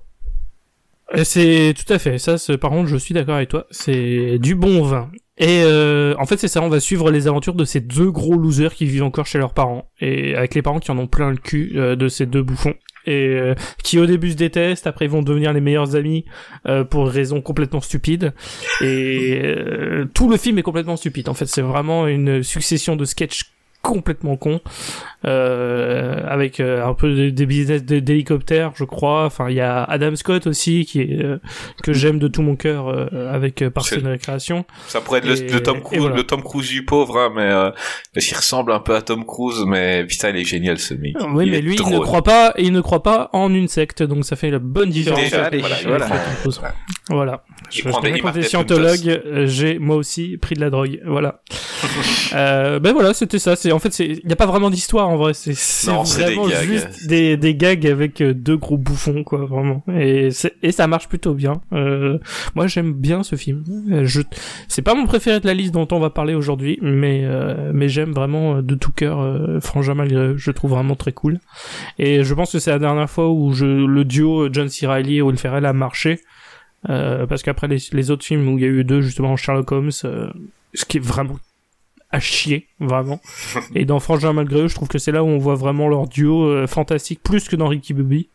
Et 1.11 1.23
C'est 1.23 1.73
tout 1.73 1.91
à 1.91 1.97
fait 1.97 2.19
ça. 2.19 2.35
Par 2.59 2.69
contre, 2.69 2.87
je 2.87 2.97
suis 2.97 3.15
d'accord 3.15 3.35
avec 3.35 3.49
toi. 3.49 3.65
C'est 3.71 4.37
du 4.37 4.53
bon 4.53 4.83
vin. 4.83 5.09
Et 5.39 5.63
euh, 5.63 6.13
en 6.19 6.27
fait, 6.27 6.37
c'est 6.37 6.47
ça. 6.47 6.61
On 6.61 6.69
va 6.69 6.79
suivre 6.79 7.09
les 7.09 7.27
aventures 7.27 7.55
de 7.55 7.65
ces 7.65 7.79
deux 7.79 8.11
gros 8.11 8.37
losers 8.37 8.75
qui 8.75 8.85
vivent 8.85 9.03
encore 9.03 9.25
chez 9.25 9.39
leurs 9.39 9.55
parents 9.55 9.89
et 9.99 10.35
avec 10.35 10.53
les 10.53 10.61
parents 10.61 10.79
qui 10.79 10.91
en 10.91 10.99
ont 10.99 11.07
plein 11.07 11.31
le 11.31 11.37
cul 11.37 11.73
euh, 11.77 11.95
de 11.95 12.09
ces 12.09 12.27
deux 12.27 12.43
bouffons 12.43 12.75
et 13.05 13.27
euh, 13.27 13.55
qui 13.83 13.99
au 13.99 14.05
début 14.05 14.31
se 14.31 14.37
détestent, 14.37 14.87
après 14.87 15.05
ils 15.05 15.11
vont 15.11 15.21
devenir 15.21 15.53
les 15.53 15.61
meilleurs 15.61 15.95
amis 15.95 16.25
euh, 16.67 16.83
pour 16.83 17.07
raisons 17.07 17.41
complètement 17.41 17.81
stupides. 17.81 18.33
Et 18.81 19.41
euh, 19.43 20.05
tout 20.13 20.29
le 20.29 20.37
film 20.37 20.57
est 20.59 20.63
complètement 20.63 20.97
stupide. 20.97 21.29
En 21.29 21.33
fait, 21.33 21.47
c'est 21.47 21.61
vraiment 21.61 22.07
une 22.07 22.43
succession 22.43 22.95
de 22.95 23.05
sketchs 23.05 23.51
complètement 23.81 24.37
cons 24.37 24.61
euh, 25.25 26.21
avec 26.27 26.59
euh, 26.59 26.85
un 26.85 26.93
peu 26.93 27.13
de- 27.13 27.29
des 27.29 27.45
business 27.45 27.83
de- 27.83 27.99
d'hélicoptères 27.99 28.71
je 28.75 28.83
crois. 28.83 29.25
Enfin 29.25 29.49
il 29.49 29.55
y 29.55 29.61
a 29.61 29.83
Adam 29.83 30.15
Scott 30.15 30.47
aussi 30.47 30.85
qui 30.85 31.01
est 31.01 31.23
euh, 31.23 31.37
que 31.83 31.93
j'aime 31.93 32.19
de 32.19 32.27
tout 32.27 32.41
mon 32.41 32.55
cœur 32.55 32.87
euh, 32.89 33.07
avec 33.33 33.61
euh, 33.61 33.69
Parks 33.69 33.93
and 34.03 34.07
Recreation. 34.09 34.65
Ça 34.87 35.01
pourrait 35.01 35.19
être 35.19 35.27
le, 35.27 35.41
Et- 35.41 35.51
le 35.51 35.63
Tom 35.63 35.81
Cruise, 35.81 35.99
voilà. 35.99 36.15
le 36.15 36.23
Tom 36.23 36.41
Cruise 36.43 36.69
du 36.69 36.85
pauvre, 36.85 37.17
hein, 37.19 37.31
mais 37.35 37.41
euh, 37.43 37.71
qu'il 38.19 38.35
ressemble 38.37 38.71
un 38.71 38.79
peu 38.79 38.95
à 38.95 39.01
Tom 39.01 39.25
Cruise, 39.25 39.63
mais 39.67 40.05
putain, 40.05 40.29
il 40.29 40.37
est 40.37 40.43
génial 40.45 40.77
ce 40.77 40.93
mec. 40.93 41.15
oui 41.33 41.45
Il 41.45 41.51
mais 41.51 41.61
lui 41.61 41.75
il 41.75 41.89
ne 41.89 41.99
croit 41.99 42.23
pas 42.23 42.53
il 42.57 42.71
ne 42.71 42.81
croit 42.81 43.03
pas 43.03 43.29
en 43.33 43.53
une 43.53 43.67
secte 43.67 44.03
donc 44.03 44.25
ça 44.25 44.35
fait 44.35 44.49
la 44.51 44.59
bonne 44.59 44.89
différence. 44.89 45.21
Déjà, 45.21 45.45
avec- 45.45 45.61
voilà, 45.61 45.75
avec 46.05 46.61
voilà 47.09 47.43
Je, 47.69 47.79
je 47.81 47.83
des- 47.85 47.91
connais 47.91 48.19
quand 48.19 48.31
t'es 48.31 48.41
scientologue, 48.43 49.07
euh, 49.25 49.45
j'ai 49.47 49.79
moi 49.79 49.95
aussi 49.95 50.37
pris 50.37 50.55
de 50.55 50.61
la 50.61 50.69
drogue. 50.69 50.99
Voilà. 51.05 51.41
euh, 52.33 52.79
ben 52.79 52.93
voilà, 52.93 53.13
c'était 53.13 53.39
ça. 53.39 53.55
C'est 53.55 53.71
en 53.71 53.79
fait, 53.79 53.97
il 53.99 54.21
y 54.27 54.33
a 54.33 54.35
pas 54.35 54.45
vraiment 54.45 54.69
d'histoire 54.69 55.07
en 55.09 55.15
vrai. 55.17 55.33
C'est 55.33 55.51
des 55.51 56.33
vraiment 56.33 56.49
juste 56.49 57.07
des, 57.07 57.37
des 57.37 57.55
gags 57.55 57.87
avec 57.87 58.21
euh, 58.21 58.33
deux 58.33 58.57
gros 58.57 58.77
bouffons 58.77 59.23
quoi, 59.23 59.45
vraiment. 59.45 59.83
Et 59.93 60.29
et 60.63 60.71
ça 60.71 60.87
marche 60.87 61.07
plutôt 61.07 61.33
bien. 61.33 61.61
Euh, 61.73 62.17
moi, 62.55 62.67
j'aime 62.67 62.93
bien 62.93 63.23
ce 63.23 63.35
film. 63.35 63.63
Euh, 63.91 64.05
Je 64.05 64.21
c'est 64.67 64.81
pas 64.81 64.93
mon 64.95 65.05
préféré 65.05 65.39
de 65.39 65.47
la 65.47 65.53
liste 65.53 65.73
dont 65.73 65.87
on 65.91 65.99
va 65.99 66.09
parler 66.09 66.33
aujourd'hui, 66.33 66.77
mais 66.81 67.21
euh, 67.23 67.71
mais 67.73 67.87
j'aime 67.89 68.11
vraiment 68.11 68.61
de 68.61 68.75
tout 68.75 68.91
cœur 68.91 69.19
euh, 69.21 69.59
Frangin 69.59 69.93
malgré. 69.95 70.33
Je 70.35 70.51
trouve 70.51 70.71
vraiment 70.71 70.95
très 70.95 71.11
cool. 71.13 71.39
Et 71.99 72.23
je 72.23 72.33
pense 72.33 72.51
que 72.51 72.59
c'est 72.59 72.71
la 72.71 72.79
dernière 72.79 73.09
fois 73.09 73.29
où 73.29 73.53
je, 73.53 73.65
le 73.65 74.03
duo 74.05 74.49
John 74.51 74.69
C. 74.69 74.87
Reilly 74.87 75.17
et 75.17 75.21
Will 75.21 75.37
Ferrell 75.37 75.65
a 75.65 75.73
marché. 75.73 76.19
Euh, 76.89 77.27
parce 77.27 77.43
qu'après 77.43 77.67
les, 77.67 77.77
les 77.91 78.11
autres 78.11 78.25
films 78.25 78.47
où 78.47 78.57
il 78.57 78.63
y 78.63 78.65
a 78.65 78.69
eu 78.69 78.83
deux, 78.83 79.01
justement, 79.01 79.35
Sherlock 79.35 79.71
Holmes, 79.71 79.91
euh, 80.03 80.29
ce 80.73 80.85
qui 80.85 80.97
est 80.97 81.01
vraiment 81.01 81.37
à 82.13 82.19
chier, 82.19 82.67
vraiment. 82.79 83.21
et 83.75 83.85
dans 83.85 83.99
Frangin 83.99 84.33
malgré 84.33 84.61
eux, 84.61 84.67
je 84.67 84.75
trouve 84.75 84.89
que 84.89 84.97
c'est 84.97 85.13
là 85.13 85.23
où 85.23 85.27
on 85.27 85.37
voit 85.37 85.55
vraiment 85.55 85.87
leur 85.87 86.07
duo 86.07 86.45
euh, 86.45 86.67
fantastique, 86.67 87.21
plus 87.23 87.47
que 87.47 87.55
dans 87.55 87.67
Ricky 87.67 87.93
Bobby. 87.93 88.29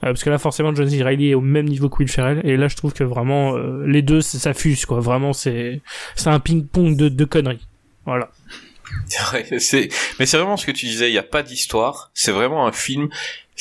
Parce 0.00 0.24
que 0.24 0.30
là, 0.30 0.38
forcément, 0.38 0.74
John 0.74 0.88
C. 0.88 1.02
Reilly 1.02 1.30
est 1.30 1.34
au 1.34 1.42
même 1.42 1.66
niveau 1.66 1.90
que 1.90 1.98
Will 1.98 2.08
Ferrell. 2.08 2.40
Et 2.44 2.56
là, 2.56 2.68
je 2.68 2.76
trouve 2.76 2.94
que 2.94 3.04
vraiment, 3.04 3.58
les 3.84 4.00
deux, 4.00 4.22
fuse, 4.54 4.86
quoi. 4.86 5.00
Vraiment, 5.00 5.34
c'est 5.34 5.82
c'est 6.14 6.30
un 6.30 6.40
ping-pong 6.40 6.96
de, 6.96 7.10
de 7.10 7.24
conneries. 7.24 7.66
Voilà. 8.06 8.30
Ouais, 9.32 9.46
mais 9.50 9.58
c'est 9.60 9.88
vraiment 10.18 10.56
ce 10.56 10.66
que 10.66 10.72
tu 10.72 10.86
disais, 10.86 11.08
il 11.08 11.12
n'y 11.12 11.18
a 11.18 11.22
pas 11.22 11.42
d'histoire, 11.42 12.10
c'est 12.14 12.32
vraiment 12.32 12.66
un 12.66 12.72
film, 12.72 13.08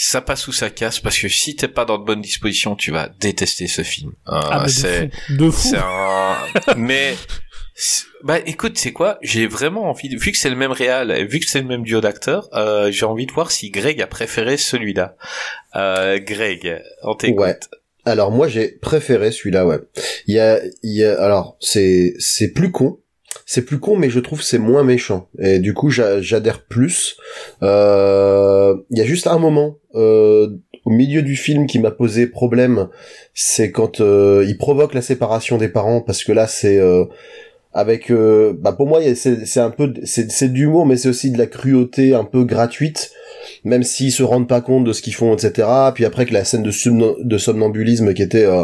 ça 0.02 0.22
passe 0.22 0.48
ou 0.48 0.54
ça 0.54 0.70
casse, 0.70 1.00
parce 1.00 1.18
que 1.20 1.28
si 1.28 1.56
t'es 1.56 1.68
pas 1.68 1.84
dans 1.84 1.98
de 1.98 2.06
bonnes 2.06 2.22
dispositions, 2.22 2.76
tu 2.76 2.92
vas 2.92 3.10
détester 3.20 3.68
ce 3.68 3.84
film. 3.84 4.12
Euh, 4.30 4.40
Ah, 4.50 4.68
c'est, 4.68 5.08
de 5.08 5.12
fou. 5.12 5.36
De 5.38 5.52
fou. 5.52 5.68
c'est 5.72 5.78
un, 5.78 6.38
mais, 6.78 7.16
bah 8.24 8.40
écoute, 8.46 8.78
c'est 8.78 8.94
quoi? 8.94 9.18
J'ai 9.22 9.46
vraiment 9.46 9.90
envie, 9.90 10.08
de... 10.08 10.18
vu 10.18 10.32
que 10.32 10.38
c'est 10.38 10.50
le 10.50 10.56
même 10.56 10.72
réal, 10.72 11.12
et 11.12 11.26
vu 11.26 11.40
que 11.40 11.46
c'est 11.50 11.60
le 11.60 11.68
même 11.68 11.84
duo 11.84 12.00
d'acteurs, 12.00 12.48
euh, 12.54 12.92
j'ai 12.92 13.06
envie 13.06 13.26
de 13.26 13.32
voir 13.34 13.52
si 13.52 13.72
Greg 13.72 14.02
a 14.02 14.08
préféré 14.08 14.56
celui-là. 14.56 15.18
Euh, 15.76 16.18
Greg, 16.20 16.82
on 17.04 17.16
t'écoute. 17.16 17.40
Ouais. 17.40 17.58
Alors 18.06 18.32
moi 18.32 18.48
j'ai 18.48 18.70
préféré 18.70 19.32
celui-là, 19.32 19.66
ouais. 19.66 19.80
Il 20.26 20.34
y 20.34 20.40
a, 20.40 20.62
il 20.82 20.96
y 20.96 21.04
a, 21.04 21.22
alors 21.22 21.58
c'est 21.60 22.14
c'est 22.18 22.54
plus 22.54 22.72
con, 22.72 23.00
c'est 23.46 23.64
plus 23.64 23.80
con, 23.80 23.96
mais 23.96 24.10
je 24.10 24.20
trouve 24.20 24.42
c'est 24.42 24.58
moins 24.58 24.84
méchant. 24.84 25.28
Et 25.40 25.60
du 25.60 25.74
coup 25.74 25.90
j'a- 25.90 26.22
j'adhère 26.22 26.64
plus. 26.64 27.18
Euh, 27.64 28.76
Il 28.92 28.98
y 28.98 29.02
a 29.02 29.06
juste 29.06 29.28
un 29.28 29.40
moment 29.40 29.78
euh, 29.96 30.50
au 30.86 30.92
milieu 30.92 31.22
du 31.22 31.36
film 31.36 31.68
qui 31.68 31.80
m'a 31.80 31.92
posé 31.92 32.28
problème, 32.28 32.88
c'est 33.34 33.72
quand 33.72 34.02
euh, 34.02 34.46
il 34.48 34.58
provoque 34.58 34.94
la 34.94 35.02
séparation 35.02 35.58
des 35.58 35.70
parents 35.70 36.02
parce 36.02 36.24
que 36.24 36.32
là 36.32 36.48
c'est 36.48 36.78
euh, 36.78 37.06
avec 37.74 38.12
euh, 38.12 38.54
bah 38.58 38.74
pour 38.74 38.88
moi 38.88 39.00
c'est 39.16 39.60
un 39.60 39.70
peu 39.70 39.94
c'est 40.04 40.26
de 40.26 40.86
mais 40.86 40.98
c'est 40.98 41.10
aussi 41.10 41.32
de 41.32 41.38
la 41.38 41.46
cruauté 41.46 42.16
un 42.16 42.24
peu 42.24 42.44
gratuite 42.44 43.12
même 43.64 43.84
s'ils 43.84 44.12
se 44.12 44.24
rendent 44.24 44.48
pas 44.48 44.62
compte 44.62 44.84
de 44.84 44.94
ce 44.94 45.02
qu'ils 45.02 45.14
font 45.14 45.34
etc 45.36 45.68
puis 45.94 46.06
après 46.06 46.26
que 46.26 46.34
la 46.34 46.44
scène 46.44 46.64
de, 46.64 47.38
somnambulisme 47.38 48.14
qui 48.14 48.24
était 48.24 48.46
euh, 48.46 48.64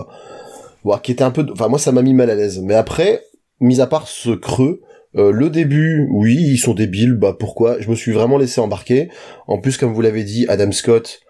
qui 1.04 1.12
était 1.12 1.24
un 1.24 1.32
peu 1.32 1.46
enfin 1.52 1.68
moi 1.68 1.80
ça 1.80 1.92
m'a 1.92 2.02
mis 2.02 2.14
mal 2.14 2.30
à 2.30 2.36
l'aise. 2.36 2.62
Mais 2.62 2.76
après 2.76 3.22
mis 3.60 3.82
à 3.82 3.88
part 3.88 4.08
ce 4.08 4.32
creux 4.32 4.82
euh, 5.18 5.32
le 5.32 5.50
début, 5.50 6.08
oui, 6.12 6.36
ils 6.36 6.58
sont 6.58 6.74
débiles, 6.74 7.14
bah 7.14 7.34
pourquoi? 7.40 7.80
Je 7.80 7.90
me 7.90 7.96
suis 7.96 8.12
vraiment 8.12 8.38
laissé 8.38 8.60
embarquer. 8.60 9.08
En 9.48 9.60
plus, 9.60 9.78
comme 9.78 9.94
vous 9.94 10.02
l'avez 10.02 10.26
dit, 10.26 10.46
Adam 10.50 10.74
Scott, 10.74 11.22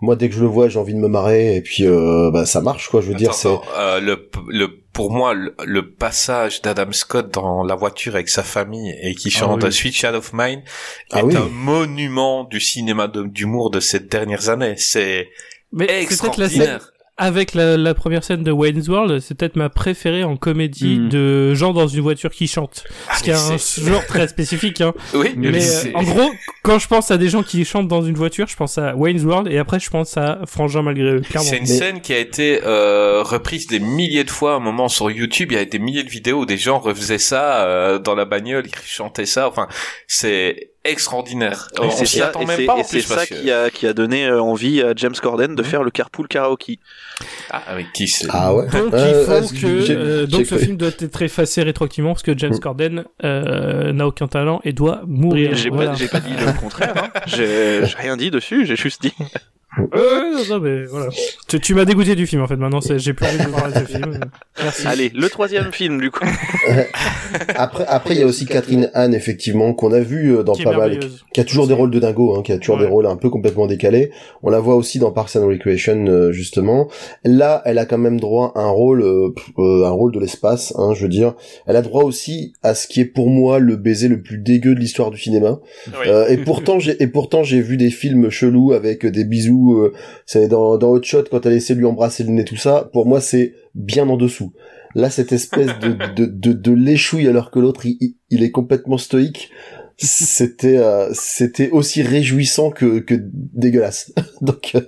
moi 0.00 0.14
dès 0.14 0.28
que 0.28 0.34
je 0.36 0.40
le 0.42 0.46
vois, 0.46 0.68
j'ai 0.68 0.78
envie 0.78 0.94
de 0.94 1.00
me 1.00 1.08
marrer, 1.08 1.56
et 1.56 1.60
puis 1.60 1.84
euh, 1.84 2.30
bah 2.32 2.46
ça 2.46 2.60
marche 2.60 2.88
quoi. 2.88 3.00
Je 3.00 3.08
veux 3.08 3.14
dire, 3.16 3.30
Attends, 3.30 3.38
c'est 3.38 3.48
attends, 3.48 3.62
euh, 3.80 3.98
le, 4.00 4.30
le, 4.46 4.68
pour 4.92 5.10
moi, 5.10 5.34
le, 5.34 5.56
le 5.66 5.90
passage 5.92 6.62
d'Adam 6.62 6.92
Scott 6.92 7.34
dans 7.34 7.64
la 7.64 7.74
voiture 7.74 8.14
avec 8.14 8.28
sa 8.28 8.44
famille 8.44 8.94
et 9.02 9.16
qui 9.16 9.32
Ah 9.34 9.38
chante 9.40 9.64
oui. 9.64 9.72
Sweet 9.72 9.94
Child 9.94 10.14
of 10.14 10.32
Mine 10.32 10.62
Ah 11.10 11.18
est 11.18 11.22
oui. 11.24 11.34
un 11.36 11.48
monument 11.48 12.44
du 12.44 12.60
cinéma 12.60 13.08
d'humour 13.08 13.70
de 13.72 13.80
ces 13.80 13.98
dernières 13.98 14.50
années. 14.50 14.74
C'est 14.76 15.26
Mais 15.72 16.06
c'est 16.08 16.20
peut-être 16.20 16.38
la 16.38 16.48
scène. 16.48 16.78
Avec 17.22 17.54
la, 17.54 17.76
la 17.76 17.94
première 17.94 18.24
scène 18.24 18.42
de 18.42 18.50
Wayne's 18.50 18.88
World, 18.88 19.20
c'est 19.20 19.34
peut-être 19.36 19.56
ma 19.56 19.68
préférée 19.68 20.24
en 20.24 20.36
comédie 20.36 20.98
Hmm. 20.98 21.08
de 21.08 21.54
gens 21.54 21.72
dans 21.72 21.86
une 21.86 22.00
voiture 22.00 22.30
qui 22.30 22.46
chantent. 22.48 22.84
Ah, 23.08 23.16
Ce 23.16 23.22
qui 23.22 23.30
est 23.30 23.34
un 23.34 23.56
genre 23.90 24.04
très 24.06 24.26
spécifique, 24.28 24.80
hein. 24.80 24.92
Oui, 25.14 25.32
Mais 25.36 25.48
euh, 25.64 25.90
en 25.94 26.02
gros, 26.02 26.30
quand 26.62 26.78
je 26.78 26.88
pense 26.88 27.10
à 27.10 27.18
des 27.18 27.28
gens 27.28 27.42
qui 27.42 27.64
chantent 27.64 27.88
dans 27.88 28.02
une 28.02 28.14
voiture, 28.16 28.46
je 28.48 28.56
pense 28.56 28.78
à 28.78 28.94
Wayne's 28.96 29.22
World 29.24 29.48
et 29.50 29.58
après 29.58 29.78
je 29.80 29.88
pense 29.90 30.16
à 30.16 30.40
Frangin 30.46 30.82
malgré 30.82 31.04
eux. 31.16 31.22
C'est 31.38 31.56
une 31.58 31.62
Mais- 31.62 31.66
scène 31.66 32.00
qui 32.00 32.12
a 32.12 32.18
été 32.18 32.60
euh, 32.64 33.22
reprise 33.22 33.66
des 33.68 33.78
milliers 33.80 34.24
de 34.24 34.30
fois 34.30 34.54
à 34.54 34.56
un 34.56 34.60
moment 34.60 34.88
sur 34.88 35.10
YouTube. 35.10 35.52
Il 35.52 35.58
y 35.58 35.60
a 35.60 35.64
des 35.64 35.78
milliers 35.78 36.04
de 36.04 36.10
vidéos 36.10 36.40
où 36.40 36.46
des 36.46 36.58
gens 36.58 36.78
refaisaient 36.78 37.18
ça 37.18 37.64
euh, 37.66 37.98
dans 37.98 38.14
la 38.14 38.24
bagnole, 38.24 38.64
ils 38.66 38.88
chantaient 38.88 39.26
ça. 39.26 39.48
Enfin, 39.48 39.68
c'est 40.08 40.71
extraordinaire. 40.84 41.68
Et 41.76 41.80
On 41.84 41.90
c'est 41.90 42.06
s'y 42.06 42.18
ça, 42.18 42.26
attend 42.28 42.40
et 42.40 42.46
même 42.46 42.56
c'est- 42.56 42.66
pas 42.66 42.74
en 42.74 42.78
et 42.78 42.84
c'est 42.84 42.98
plus 42.98 43.02
ça 43.02 43.26
que... 43.26 43.34
qui 43.34 43.50
a, 43.50 43.70
qui 43.70 43.86
a 43.86 43.92
donné 43.92 44.26
euh, 44.26 44.40
envie 44.42 44.82
à 44.82 44.92
James 44.96 45.14
Corden 45.20 45.54
de 45.54 45.62
faire 45.62 45.82
le 45.82 45.90
carpool 45.90 46.28
karaoke. 46.28 46.78
Ah, 47.50 47.62
avec 47.68 47.92
qui 47.92 48.08
c'est 48.08 48.26
ah 48.30 48.54
ouais. 48.54 48.66
Donc 48.66 48.92
Euh, 48.94 49.08
il 49.20 49.26
faut 49.26 49.32
euh, 49.32 49.60
que 49.60 49.80
j'ai- 49.86 49.94
euh, 49.96 50.26
donc 50.26 50.46
ce 50.46 50.56
film 50.58 50.76
doit 50.76 50.88
être 50.98 51.22
effacé 51.22 51.62
rétroactivement 51.62 52.12
parce 52.12 52.22
que 52.22 52.36
James 52.36 52.54
Mm. 52.54 52.60
Corden 52.60 53.04
euh, 53.24 53.92
n'a 53.92 54.06
aucun 54.06 54.26
talent 54.28 54.60
et 54.64 54.72
doit 54.72 55.02
mourir. 55.06 55.54
J'ai 55.54 55.70
Voilà. 55.70 55.92
pas, 55.92 56.08
pas 56.08 56.20
dit 56.20 56.34
le 56.38 56.52
contraire. 56.60 56.94
Hein. 56.96 57.20
J'ai 57.26 57.80
rien 57.98 58.16
dit 58.16 58.30
dessus. 58.30 58.66
J'ai 58.66 58.76
juste 58.76 59.02
dit. 59.02 59.14
Ouais, 59.78 59.86
non, 60.34 60.42
non, 60.50 60.60
mais 60.60 60.84
voilà. 60.84 61.06
Tu, 61.48 61.58
tu 61.60 61.74
m'as 61.74 61.84
dégoûté 61.86 62.14
du 62.14 62.26
film 62.26 62.42
en 62.42 62.46
fait. 62.46 62.56
Maintenant, 62.56 62.80
c'est- 62.82 62.98
j'ai 62.98 63.14
plus 63.14 63.24
envie 63.26 63.38
de 63.38 63.48
voir 63.48 63.68
ce 63.74 63.84
film. 63.84 64.20
Merci. 64.62 64.86
Allez, 64.86 65.10
le 65.14 65.28
troisième 65.30 65.72
film 65.72 65.98
du 66.00 66.10
coup. 66.10 66.24
Après, 67.54 67.84
après, 67.86 68.14
il 68.14 68.20
y 68.20 68.22
a 68.22 68.26
aussi 68.26 68.44
Catherine 68.46 68.90
Anne, 68.94 69.14
effectivement, 69.14 69.72
qu'on 69.72 69.92
a 69.92 70.00
vu 70.00 70.36
euh, 70.36 70.42
dans 70.42 70.52
Qui 70.52 70.64
pas 70.64 70.76
mal, 70.76 70.98
qui 71.32 71.40
a 71.40 71.44
toujours 71.44 71.66
des 71.66 71.72
rôles 71.74 71.90
de 71.90 71.98
dingo, 71.98 72.36
hein, 72.36 72.42
qui 72.42 72.52
a 72.52 72.58
toujours 72.58 72.76
Ouais. 72.76 72.82
des 72.82 72.88
rôles 72.88 73.06
un 73.06 73.16
peu 73.16 73.30
complètement 73.30 73.66
décalés. 73.66 74.10
On 74.42 74.50
la 74.50 74.60
voit 74.60 74.74
aussi 74.76 74.98
dans 74.98 75.10
Parks 75.12 75.36
and 75.36 75.46
Recreation, 75.46 76.04
euh, 76.06 76.32
justement. 76.32 76.88
Là, 77.24 77.62
elle 77.64 77.78
a 77.78 77.86
quand 77.86 77.98
même 77.98 78.20
droit 78.20 78.52
à 78.54 78.60
un 78.60 78.68
rôle, 78.70 79.02
euh, 79.02 79.30
euh, 79.58 79.86
un 79.86 79.90
rôle 79.90 80.12
de 80.12 80.20
l'espace, 80.20 80.74
hein, 80.76 80.92
je 80.94 81.02
veux 81.04 81.08
dire. 81.08 81.34
Elle 81.66 81.76
a 81.76 81.82
droit 81.82 82.04
aussi 82.04 82.52
à 82.62 82.74
ce 82.74 82.86
qui 82.86 83.00
est 83.00 83.04
pour 83.06 83.28
moi 83.30 83.58
le 83.58 83.76
baiser 83.76 84.08
le 84.08 84.20
plus 84.22 84.38
dégueu 84.38 84.74
de 84.74 84.80
l'histoire 84.80 85.10
du 85.10 85.18
cinéma. 85.18 85.58
Oui. 85.88 85.92
Euh, 86.08 86.28
et 86.28 86.36
pourtant, 86.36 86.78
j'ai 86.78 87.02
et 87.02 87.06
pourtant 87.06 87.42
j'ai 87.42 87.60
vu 87.62 87.76
des 87.78 87.90
films 87.90 88.28
chelous 88.30 88.72
avec 88.72 89.06
des 89.06 89.24
bisous. 89.24 89.61
Euh, 89.74 89.92
c'est 90.26 90.48
dans 90.48 90.76
dans 90.78 90.90
Hot 90.90 91.02
Shot 91.02 91.24
quand 91.30 91.46
elle 91.46 91.52
essaie 91.54 91.74
de 91.74 91.78
lui 91.80 91.86
embrasser 91.86 92.24
le 92.24 92.30
nez, 92.30 92.44
tout 92.44 92.56
ça. 92.56 92.90
Pour 92.92 93.06
moi, 93.06 93.20
c'est 93.20 93.54
bien 93.74 94.08
en 94.08 94.16
dessous. 94.16 94.52
Là, 94.94 95.08
cette 95.10 95.32
espèce 95.32 95.78
de 95.78 95.88
de 96.16 96.26
de, 96.26 96.52
de 96.52 96.72
l'échouille 96.72 97.28
alors 97.28 97.50
que 97.50 97.58
l'autre 97.60 97.86
il, 97.86 98.16
il- 98.30 98.42
est 98.42 98.50
complètement 98.50 98.98
stoïque. 98.98 99.50
C'était 99.98 100.78
euh, 100.78 101.08
c'était 101.12 101.70
aussi 101.70 102.02
réjouissant 102.02 102.70
que 102.70 102.98
que 102.98 103.14
dégueulasse. 103.18 104.12
Donc 104.40 104.72
euh, 104.74 104.80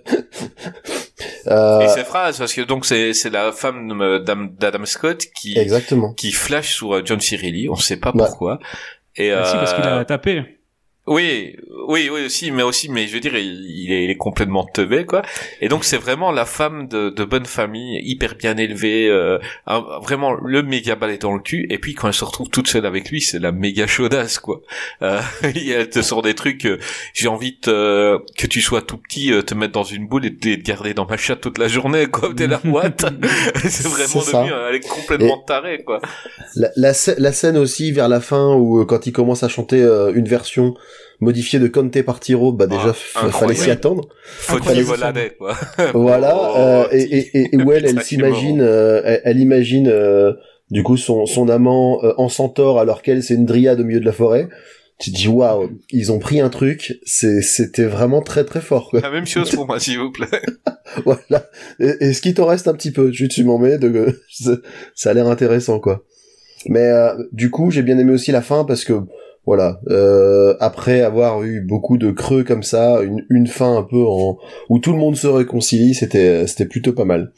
euh, 1.46 1.80
Et 1.82 1.88
ces 1.88 2.04
phrases, 2.04 2.38
parce 2.38 2.52
que 2.54 2.62
donc 2.62 2.84
c'est 2.86 3.12
c'est 3.12 3.30
la 3.30 3.52
femme 3.52 3.92
d'Adam 4.58 4.84
Scott 4.86 5.24
qui 5.36 5.56
exactement. 5.58 6.12
qui 6.14 6.32
flash 6.32 6.74
sur 6.74 6.94
euh, 6.96 7.02
John 7.04 7.20
C. 7.20 7.36
Reilly, 7.36 7.68
on 7.68 7.76
sait 7.76 7.98
pas 7.98 8.12
pourquoi. 8.12 8.58
Et 9.16 9.30
Ah, 9.30 9.44
si, 9.44 9.52
parce 9.56 9.74
qu'il 9.74 9.84
euh, 9.84 10.00
a 10.00 10.04
tapé. 10.04 10.42
Oui, 11.06 11.54
oui, 11.86 12.08
oui 12.10 12.24
aussi, 12.24 12.50
mais 12.50 12.62
aussi, 12.62 12.88
mais 12.88 13.06
je 13.06 13.12
veux 13.12 13.20
dire, 13.20 13.36
il, 13.36 13.92
est, 13.92 14.04
il 14.04 14.10
est 14.10 14.16
complètement 14.16 14.64
teubé, 14.64 15.04
quoi. 15.04 15.20
Et 15.60 15.68
donc 15.68 15.84
c'est 15.84 15.98
vraiment 15.98 16.32
la 16.32 16.46
femme 16.46 16.88
de, 16.88 17.10
de 17.10 17.24
bonne 17.24 17.44
famille, 17.44 18.00
hyper 18.04 18.36
bien 18.36 18.56
élevée, 18.56 19.08
euh, 19.10 19.38
vraiment 20.02 20.32
le 20.32 20.62
méga 20.62 20.94
balai 20.94 21.18
dans 21.18 21.34
le 21.34 21.40
cul. 21.40 21.66
Et 21.68 21.76
puis 21.78 21.92
quand 21.94 22.08
elle 22.08 22.14
se 22.14 22.24
retrouve 22.24 22.48
toute 22.48 22.68
seule 22.68 22.86
avec 22.86 23.10
lui, 23.10 23.20
c'est 23.20 23.38
la 23.38 23.52
méga 23.52 23.86
chaudasse, 23.86 24.38
quoi. 24.38 24.62
Euh, 25.02 25.20
et 25.54 25.68
elle 25.72 25.90
te 25.90 26.00
sort 26.00 26.22
des 26.22 26.32
trucs. 26.34 26.64
euh, 26.64 26.78
J'ai 27.12 27.28
envie 27.28 27.52
de 27.52 27.58
te- 27.60 28.18
que 28.38 28.46
tu 28.46 28.62
sois 28.62 28.80
tout 28.80 28.96
petit, 28.96 29.30
euh, 29.30 29.42
te 29.42 29.52
mettre 29.52 29.72
dans 29.74 29.84
une 29.84 30.06
boule 30.06 30.24
et 30.24 30.34
te, 30.34 30.48
garder 30.54 30.94
dans 30.94 31.04
ma 31.06 31.18
chatte 31.18 31.42
toute 31.42 31.58
la 31.58 31.68
journée, 31.68 32.06
quoi. 32.06 32.32
T'es 32.34 32.46
la 32.46 32.60
what? 32.64 32.92
C'est 33.62 33.88
vraiment 33.88 34.06
devenu, 34.46 34.52
elle 34.70 34.76
est 34.76 34.88
complètement 34.88 35.36
tarée, 35.46 35.82
quoi. 35.84 36.00
La, 36.56 36.70
la, 36.76 36.92
scè- 36.92 37.16
la 37.18 37.32
scène 37.32 37.58
aussi 37.58 37.92
vers 37.92 38.08
la 38.08 38.22
fin 38.22 38.54
où 38.54 38.80
euh, 38.80 38.86
quand 38.86 39.06
il 39.06 39.12
commence 39.12 39.42
à 39.42 39.48
chanter 39.48 39.82
euh, 39.82 40.10
une 40.14 40.26
version 40.28 40.74
modifiée 41.24 41.58
de 41.58 41.66
Conte 41.68 42.00
Partiro, 42.02 42.52
bah 42.52 42.66
déjà 42.66 42.94
Ah, 43.16 43.28
fallait 43.30 43.54
s'y 43.54 43.70
attendre. 43.70 44.08
Faut 44.24 44.58
quoi. 44.58 45.56
Voilà. 45.94 46.34
Oh, 46.36 46.56
euh, 46.58 46.88
et, 46.92 47.02
et, 47.02 47.38
et, 47.38 47.48
et 47.54 47.56
où 47.62 47.72
elle, 47.72 47.86
elle 47.86 48.02
s'imagine, 48.02 48.60
euh, 48.60 49.00
elle, 49.04 49.20
elle 49.24 49.40
imagine 49.40 49.88
euh, 49.88 50.32
du 50.70 50.82
coup 50.82 50.96
son, 50.96 51.26
son 51.26 51.48
amant 51.48 52.02
euh, 52.04 52.12
en 52.16 52.28
centaure 52.28 52.78
alors 52.78 53.02
qu'elle 53.02 53.22
c'est 53.22 53.34
une 53.34 53.46
dryade 53.46 53.80
au 53.80 53.84
milieu 53.84 54.00
de 54.00 54.04
la 54.04 54.12
forêt. 54.12 54.48
Tu 55.00 55.10
te 55.10 55.16
dis 55.16 55.26
waouh, 55.28 55.70
ils 55.90 56.12
ont 56.12 56.20
pris 56.20 56.40
un 56.40 56.50
truc, 56.50 56.94
c'est 57.04 57.42
c'était 57.42 57.84
vraiment 57.84 58.22
très 58.22 58.44
très 58.44 58.60
fort. 58.60 58.90
Quoi. 58.90 59.00
La 59.00 59.10
même 59.10 59.26
chose 59.26 59.50
pour 59.50 59.66
moi, 59.66 59.80
s'il 59.80 59.98
vous 59.98 60.12
plaît. 60.12 60.28
voilà. 61.04 61.46
Et, 61.80 62.12
ce 62.12 62.20
qui 62.22 62.32
t'en 62.32 62.46
reste 62.46 62.68
un 62.68 62.74
petit 62.74 62.92
peu, 62.92 63.10
tu, 63.10 63.26
tu 63.28 63.42
m'en 63.42 63.58
mets, 63.58 63.78
de, 63.78 64.20
ça- 64.30 64.56
ça 64.94 65.10
a 65.10 65.14
l'air 65.14 65.26
intéressant 65.26 65.80
quoi. 65.80 66.04
Mais 66.66 66.80
euh, 66.88 67.12
du 67.32 67.50
coup, 67.50 67.70
j'ai 67.70 67.82
bien 67.82 67.98
aimé 67.98 68.12
aussi 68.12 68.30
la 68.30 68.40
fin 68.40 68.64
parce 68.64 68.84
que 68.84 68.92
voilà, 69.46 69.80
euh, 69.88 70.54
après 70.60 71.02
avoir 71.02 71.42
eu 71.42 71.60
beaucoup 71.60 71.98
de 71.98 72.10
creux 72.10 72.44
comme 72.44 72.62
ça, 72.62 73.02
une, 73.02 73.24
une 73.30 73.46
fin 73.46 73.76
un 73.76 73.82
peu 73.82 74.02
en 74.02 74.38
où 74.68 74.78
tout 74.78 74.92
le 74.92 74.98
monde 74.98 75.16
se 75.16 75.26
réconcilie, 75.26 75.94
c'était 75.94 76.46
c'était 76.46 76.66
plutôt 76.66 76.92
pas 76.92 77.04
mal. 77.04 77.32